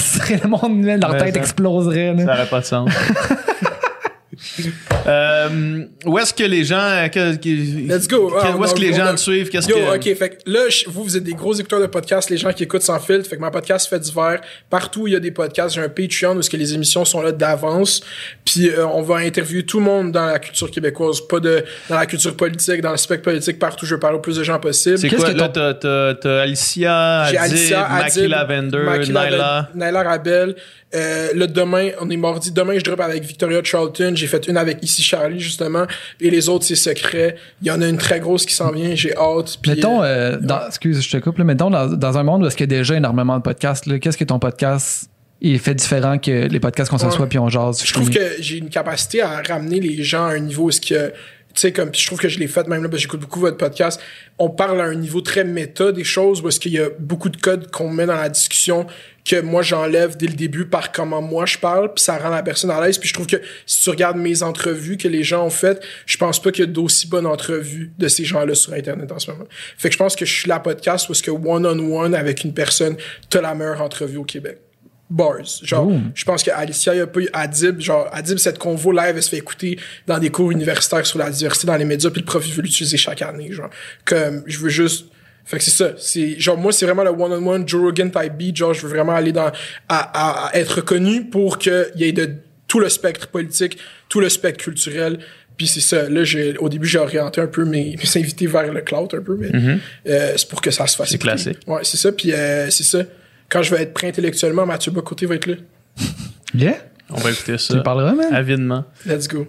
serait 0.00 0.40
le 0.42 0.48
monde, 0.48 0.84
leur 0.84 1.12
Mais 1.12 1.18
tête 1.18 1.34
ça. 1.34 1.40
exploserait. 1.40 2.14
là. 2.14 2.24
ça 2.24 2.32
aurait 2.34 2.46
pas 2.46 2.60
de 2.60 2.64
sens. 2.64 2.90
Euh, 5.06 5.84
où 6.04 6.18
est-ce 6.18 6.34
que 6.34 6.42
les 6.44 6.64
gens. 6.64 7.08
que- 7.12 7.36
que- 7.36 7.88
Let's 7.94 8.08
go. 8.08 8.28
que- 8.28 8.34
Ah, 8.40 8.56
où 8.56 8.64
est-ce 8.64 8.74
que 8.74 8.80
les 8.80 8.92
gens 8.92 9.06
a- 9.06 9.12
te 9.14 9.20
suivent? 9.20 9.48
Qu'est-ce 9.50 9.68
Yo, 9.68 9.76
que. 9.76 9.96
ok, 9.96 10.16
fait 10.16 10.30
que 10.30 10.50
là, 10.50 10.60
vous, 10.88 11.04
vous 11.04 11.16
êtes 11.16 11.22
des 11.24 11.34
gros 11.34 11.54
écouteurs 11.54 11.80
de 11.80 11.86
podcasts, 11.86 12.28
les 12.30 12.36
gens 12.38 12.52
qui 12.52 12.64
écoutent 12.64 12.82
sans 12.82 12.98
filtre. 12.98 13.28
Fait 13.28 13.36
que 13.36 13.40
ma 13.40 13.50
podcast 13.50 13.88
fait 13.88 13.98
divers. 14.00 14.40
Partout 14.70 15.02
où 15.02 15.06
il 15.06 15.12
y 15.12 15.16
a 15.16 15.20
des 15.20 15.30
podcasts, 15.30 15.74
j'ai 15.74 15.80
un 15.82 15.88
Patreon 15.88 16.36
où 16.36 16.42
ce 16.42 16.50
que 16.50 16.56
les 16.56 16.74
émissions 16.74 17.04
sont 17.04 17.22
là 17.22 17.32
d'avance. 17.32 18.00
Puis 18.44 18.68
euh, 18.70 18.86
on 18.86 19.02
va 19.02 19.16
interviewer 19.16 19.64
tout 19.64 19.78
le 19.78 19.84
monde 19.84 20.12
dans 20.12 20.26
la 20.26 20.38
culture 20.38 20.70
québécoise, 20.70 21.20
pas 21.20 21.40
de 21.40 21.64
dans 21.88 21.96
la 21.96 22.06
culture 22.06 22.36
politique, 22.36 22.80
dans 22.80 22.90
le 22.92 22.96
spectre 22.96 23.24
politique, 23.24 23.58
partout. 23.58 23.86
Je 23.86 23.94
veux 23.94 24.00
parler 24.00 24.16
au 24.16 24.20
plus 24.20 24.36
de 24.36 24.42
gens 24.44 24.58
possible. 24.58 24.98
C'est 24.98 25.08
Qu'est-ce 25.08 25.22
quoi? 25.22 25.32
que 25.32 25.38
Là, 25.38 25.48
t'as, 25.48 25.74
t'as, 25.74 26.14
t'as 26.14 26.40
Alicia, 26.42 27.20
Adib, 27.22 27.38
Alicia, 27.40 27.88
Maki 27.88 28.28
Lavender, 28.28 28.78
Maki. 28.78 29.12
Lavender, 29.12 29.68
Nyla 29.74 30.02
Rabel. 30.02 30.56
Euh, 30.94 31.30
là, 31.34 31.46
demain, 31.46 31.90
on 32.00 32.08
est 32.10 32.16
mardi. 32.16 32.52
Demain, 32.52 32.78
je 32.78 32.84
drop 32.84 33.00
avec 33.00 33.24
Victoria 33.24 33.60
Charlton. 33.62 34.12
J'ai 34.14 34.28
fait 34.28 34.46
une 34.46 34.56
avec 34.56 34.82
Ici 34.82 35.02
Charlie, 35.02 35.40
justement. 35.40 35.84
Et 36.20 36.30
les 36.30 36.48
autres, 36.48 36.64
c'est 36.64 36.76
secret. 36.76 37.36
Il 37.60 37.68
y 37.68 37.70
en 37.70 37.82
a 37.82 37.88
une 37.88 37.98
très 37.98 38.20
grosse 38.20 38.46
qui 38.46 38.54
s'en 38.54 38.70
vient. 38.70 38.94
J'ai 38.94 39.14
hâte. 39.16 39.58
Puis, 39.60 39.72
Mettons, 39.72 40.02
euh, 40.02 40.06
euh, 40.06 40.38
dans, 40.40 40.66
excuse, 40.66 41.02
je 41.02 41.10
te 41.10 41.16
coupe, 41.16 41.38
là, 41.38 41.44
mettons, 41.44 41.70
dans, 41.70 41.88
dans 41.88 42.18
un 42.18 42.22
monde 42.22 42.44
où 42.44 42.46
est-ce 42.46 42.56
qu'il 42.56 42.70
y 42.70 42.74
a 42.74 42.78
déjà 42.78 42.94
énormément 42.94 43.36
de 43.36 43.42
podcasts, 43.42 43.86
là, 43.86 43.98
qu'est-ce 43.98 44.16
que 44.16 44.24
ton 44.24 44.38
podcast 44.38 45.10
il 45.42 45.58
fait 45.58 45.74
différent 45.74 46.16
que 46.16 46.48
les 46.48 46.60
podcasts 46.60 46.90
qu'on 46.90 46.96
s'assoit 46.96 47.22
Ouais. 47.22 47.28
puis 47.28 47.38
on 47.38 47.50
jase? 47.50 47.82
je 47.84 47.92
trouve 47.92 48.08
que 48.08 48.20
j'ai 48.40 48.56
une 48.56 48.70
capacité 48.70 49.20
à 49.20 49.42
ramener 49.46 49.80
les 49.80 50.02
gens 50.02 50.24
à 50.24 50.30
un 50.30 50.38
niveau 50.38 50.64
où 50.64 50.70
ce 50.70 50.80
que 50.80 51.12
sais 51.60 51.72
comme 51.72 51.94
je 51.94 52.06
trouve 52.06 52.18
que 52.18 52.28
je 52.28 52.38
l'ai 52.38 52.46
fait 52.46 52.66
même 52.68 52.82
là 52.82 52.88
parce 52.88 52.98
que 52.98 53.02
j'écoute 53.02 53.20
beaucoup 53.20 53.40
votre 53.40 53.56
podcast. 53.56 54.00
On 54.38 54.50
parle 54.50 54.80
à 54.80 54.84
un 54.84 54.94
niveau 54.94 55.20
très 55.20 55.44
méta 55.44 55.92
des 55.92 56.04
choses 56.04 56.42
parce 56.42 56.58
qu'il 56.58 56.72
y 56.72 56.78
a 56.78 56.88
beaucoup 56.98 57.28
de 57.28 57.36
codes 57.36 57.70
qu'on 57.70 57.88
met 57.88 58.06
dans 58.06 58.16
la 58.16 58.28
discussion 58.28 58.86
que 59.24 59.40
moi 59.40 59.62
j'enlève 59.62 60.16
dès 60.16 60.26
le 60.26 60.34
début 60.34 60.66
par 60.66 60.92
comment 60.92 61.20
moi 61.20 61.46
je 61.46 61.58
parle 61.58 61.92
puis 61.92 62.04
ça 62.04 62.16
rend 62.18 62.30
la 62.30 62.42
personne 62.42 62.70
à 62.70 62.80
l'aise. 62.80 62.98
Puis 62.98 63.08
je 63.08 63.14
trouve 63.14 63.26
que 63.26 63.36
si 63.66 63.82
tu 63.82 63.90
regardes 63.90 64.18
mes 64.18 64.42
entrevues 64.42 64.96
que 64.96 65.08
les 65.08 65.24
gens 65.24 65.44
ont 65.44 65.50
faites 65.50 65.82
je 66.06 66.16
pense 66.16 66.40
pas 66.40 66.52
qu'il 66.52 66.64
y 66.64 66.68
a 66.68 66.70
d'aussi 66.70 67.08
bonnes 67.08 67.26
entrevues 67.26 67.92
de 67.98 68.08
ces 68.08 68.24
gens-là 68.24 68.54
sur 68.54 68.72
internet 68.72 69.10
en 69.12 69.18
ce 69.18 69.30
moment. 69.30 69.46
Fait 69.78 69.88
que 69.88 69.92
je 69.92 69.98
pense 69.98 70.16
que 70.16 70.24
je 70.24 70.32
suis 70.32 70.48
la 70.48 70.60
podcast 70.60 71.06
parce 71.06 71.22
que 71.22 71.30
one 71.30 71.66
on 71.66 72.02
one 72.02 72.14
avec 72.14 72.44
une 72.44 72.54
personne 72.54 72.96
t'as 73.30 73.40
la 73.40 73.54
meilleure 73.54 73.82
entrevue 73.82 74.18
au 74.18 74.24
Québec 74.24 74.65
bars. 75.08 75.60
Genre, 75.62 75.90
je 76.14 76.24
pense 76.24 76.42
que 76.42 76.50
Alicia, 76.50 76.94
il 76.94 76.98
y 76.98 77.00
a 77.00 77.06
pas 77.06 77.20
eu 77.20 77.28
Adib, 77.32 77.80
genre, 77.80 78.08
Adib, 78.12 78.38
cette 78.38 78.58
convo 78.58 78.92
live, 78.92 79.14
elle 79.16 79.22
se 79.22 79.30
fait 79.30 79.38
écouter 79.38 79.78
dans 80.06 80.18
des 80.18 80.30
cours 80.30 80.50
universitaires 80.50 81.06
sur 81.06 81.18
la 81.18 81.30
diversité 81.30 81.66
dans 81.66 81.76
les 81.76 81.84
médias, 81.84 82.10
puis 82.10 82.20
le 82.20 82.26
prof, 82.26 82.46
il 82.46 82.52
veut 82.54 82.62
l'utiliser 82.62 82.96
chaque 82.96 83.22
année, 83.22 83.52
genre. 83.52 83.70
Comme, 84.04 84.42
je 84.46 84.58
veux 84.58 84.68
juste, 84.68 85.06
fait 85.44 85.58
que 85.58 85.64
c'est 85.64 85.70
ça. 85.70 85.92
C'est, 85.98 86.38
genre, 86.40 86.56
moi, 86.56 86.72
c'est 86.72 86.86
vraiment 86.86 87.04
le 87.04 87.10
one-on-one 87.10 87.68
Joe 87.68 87.82
Rogan 87.82 88.10
type 88.10 88.36
beat, 88.36 88.56
genre, 88.56 88.74
je 88.74 88.82
veux 88.82 88.88
vraiment 88.88 89.14
aller 89.14 89.32
dans, 89.32 89.52
à, 89.88 89.98
à, 89.98 90.48
à 90.48 90.56
être 90.56 90.76
reconnu 90.76 91.24
pour 91.24 91.58
qu'il 91.58 91.92
y 91.96 92.04
ait 92.04 92.12
de 92.12 92.34
tout 92.66 92.80
le 92.80 92.88
spectre 92.88 93.28
politique, 93.28 93.78
tout 94.08 94.20
le 94.20 94.28
spectre 94.28 94.64
culturel, 94.64 95.20
puis 95.56 95.66
c'est 95.66 95.80
ça. 95.80 96.08
Là, 96.08 96.24
j'ai, 96.24 96.56
au 96.58 96.68
début, 96.68 96.86
j'ai 96.86 96.98
orienté 96.98 97.40
un 97.40 97.46
peu 97.46 97.64
mes, 97.64 97.96
mes 97.98 98.20
invités 98.20 98.46
vers 98.46 98.72
le 98.72 98.80
cloud 98.82 99.14
un 99.14 99.22
peu, 99.22 99.36
mais 99.36 99.50
euh, 100.06 100.34
c'est 100.36 100.48
pour 100.48 100.60
que 100.60 100.70
ça 100.70 100.86
se 100.86 100.96
fasse. 100.96 101.10
C'est 101.10 101.18
classique. 101.18 101.58
Ouais, 101.66 101.80
c'est 101.82 101.96
ça. 101.96 102.12
Puis 102.12 102.32
euh, 102.32 102.70
c'est 102.70 102.84
ça. 102.84 103.02
Quand 103.48 103.62
je 103.62 103.74
vais 103.74 103.82
être 103.82 103.94
prêt 103.94 104.08
intellectuellement, 104.08 104.66
Mathieu 104.66 104.90
Bocoté 104.92 105.26
va 105.26 105.36
être 105.36 105.46
là. 105.46 105.54
Yeah? 106.54 106.76
On 107.10 107.16
va 107.18 107.30
écouter 107.30 107.52
Tu 107.52 107.58
ça. 107.58 107.74
lui 107.74 107.82
parleras, 107.82 108.12
man? 108.12 108.32
Avidement. 108.34 108.84
Let's 109.06 109.28
go. 109.28 109.46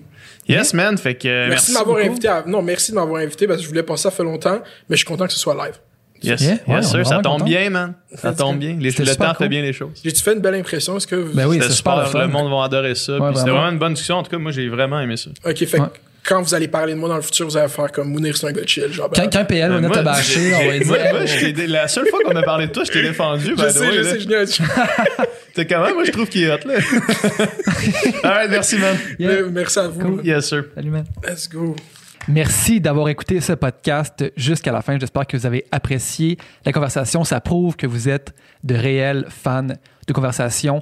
Yes, 0.47 0.73
man. 0.73 0.97
Fait 0.97 1.15
que. 1.15 1.27
Merci, 1.27 1.49
Merci, 1.49 1.71
de 1.73 1.77
m'avoir 1.77 1.97
invité. 2.05 2.27
À... 2.27 2.43
Non, 2.45 2.61
merci 2.61 2.91
de 2.91 2.95
m'avoir 2.95 3.21
invité 3.21 3.47
parce 3.47 3.57
que 3.59 3.63
je 3.63 3.69
voulais 3.69 3.83
pas 3.83 3.97
ça 3.97 4.11
fait 4.11 4.23
longtemps, 4.23 4.61
mais 4.89 4.95
je 4.95 4.97
suis 4.97 5.05
content 5.05 5.25
que 5.25 5.33
ce 5.33 5.39
soit 5.39 5.55
live. 5.55 5.75
Yes, 6.23 6.41
Yeah, 6.41 6.57
ouais, 6.67 6.79
est 6.79 6.81
sir. 6.83 7.05
Ça 7.05 7.15
tombe 7.19 7.33
content. 7.33 7.45
bien, 7.45 7.69
man. 7.69 7.93
Ça 8.15 8.33
tombe 8.33 8.57
bien. 8.57 8.75
Les- 8.79 8.89
le 8.91 9.15
temps 9.15 9.25
cool. 9.27 9.35
fait 9.37 9.49
bien 9.49 9.61
les 9.61 9.73
choses. 9.73 9.99
J'ai-tu 10.03 10.23
fait 10.23 10.33
une 10.33 10.39
belle 10.39 10.55
impression? 10.55 10.97
Est-ce 10.97 11.05
que 11.05 11.15
vous... 11.15 11.33
Ben 11.35 11.45
oui, 11.47 11.57
C'était 11.57 11.67
c'est 11.69 11.75
super 11.77 11.93
super. 11.93 12.05
le 12.05 12.09
fun. 12.11 12.19
Le 12.21 12.27
monde 12.27 12.51
va 12.51 12.63
adorer 12.63 12.95
ça. 12.95 13.19
Ouais, 13.19 13.29
C'était 13.35 13.49
vraiment. 13.51 13.69
une 13.69 13.77
bonne 13.77 13.93
discussion. 13.93 14.15
En 14.15 14.23
tout 14.23 14.31
cas, 14.31 14.37
moi, 14.39 14.51
j'ai 14.51 14.67
vraiment 14.67 14.99
aimé 14.99 15.15
ça. 15.17 15.29
Ok, 15.45 15.57
fait 15.65 15.79
Ouais. 15.79 15.87
Quand 16.27 16.41
vous 16.41 16.53
allez 16.53 16.67
parler 16.67 16.93
de 16.93 16.99
moi 16.99 17.07
dans 17.07 17.15
le 17.15 17.21
futur, 17.21 17.47
vous 17.47 17.55
allez 17.55 17.69
faire 17.69 17.89
comme 17.91 18.09
Mounir, 18.11 18.35
c'est 18.35 18.47
un 18.47 18.51
gars 18.51 18.61
de 18.61 18.67
chill. 18.67 18.91
Genre, 18.91 19.09
ben, 19.09 19.23
Quand, 19.23 19.39
quand 19.39 19.45
PL 19.45 19.79
Moi, 19.79 20.01
bâcher, 20.03 20.39
j'ai- 20.39 20.53
on 20.55 20.67
va 20.67 20.77
dire. 20.77 20.87
moi, 20.87 20.97
moi, 21.13 21.25
je 21.25 21.65
la 21.71 21.87
seule 21.87 22.07
fois 22.07 22.19
qu'on 22.25 22.35
a 22.35 22.43
parlé 22.43 22.67
de 22.67 22.71
toi, 22.73 22.83
je 22.83 22.91
t'ai 22.91 23.01
défendu. 23.01 23.55
je 23.57 23.69
sais, 23.69 23.93
je 23.93 24.03
sais, 24.03 24.19
génial. 24.19 24.45
T'es 25.53 25.65
quand 25.65 25.83
même, 25.83 25.93
moi, 25.93 26.03
je 26.03 26.11
trouve 26.11 26.27
qu'il 26.27 26.43
est 26.43 26.51
hot, 26.51 26.59
là. 26.67 26.75
Alright, 28.23 28.49
merci, 28.51 28.77
man. 28.77 28.95
Yeah. 29.17 29.43
Merci 29.51 29.79
à 29.79 29.87
vous. 29.87 30.21
Yes, 30.21 30.49
sir. 30.49 30.65
Salut, 30.75 30.89
man. 30.91 31.05
Let's 31.27 31.47
go. 31.49 31.75
Merci 32.27 32.81
d'avoir 32.81 33.07
écouté 33.07 33.39
ce 33.39 33.53
podcast 33.53 34.25
jusqu'à 34.35 34.73
la 34.73 34.81
fin. 34.81 34.99
J'espère 34.99 35.25
que 35.25 35.37
vous 35.37 35.45
avez 35.45 35.65
apprécié 35.71 36.37
la 36.65 36.73
conversation. 36.73 37.23
Ça 37.23 37.39
prouve 37.39 37.77
que 37.77 37.87
vous 37.87 38.09
êtes 38.09 38.33
de 38.63 38.75
réels 38.75 39.25
fans 39.29 39.63
de 39.63 40.13
conversation 40.13 40.81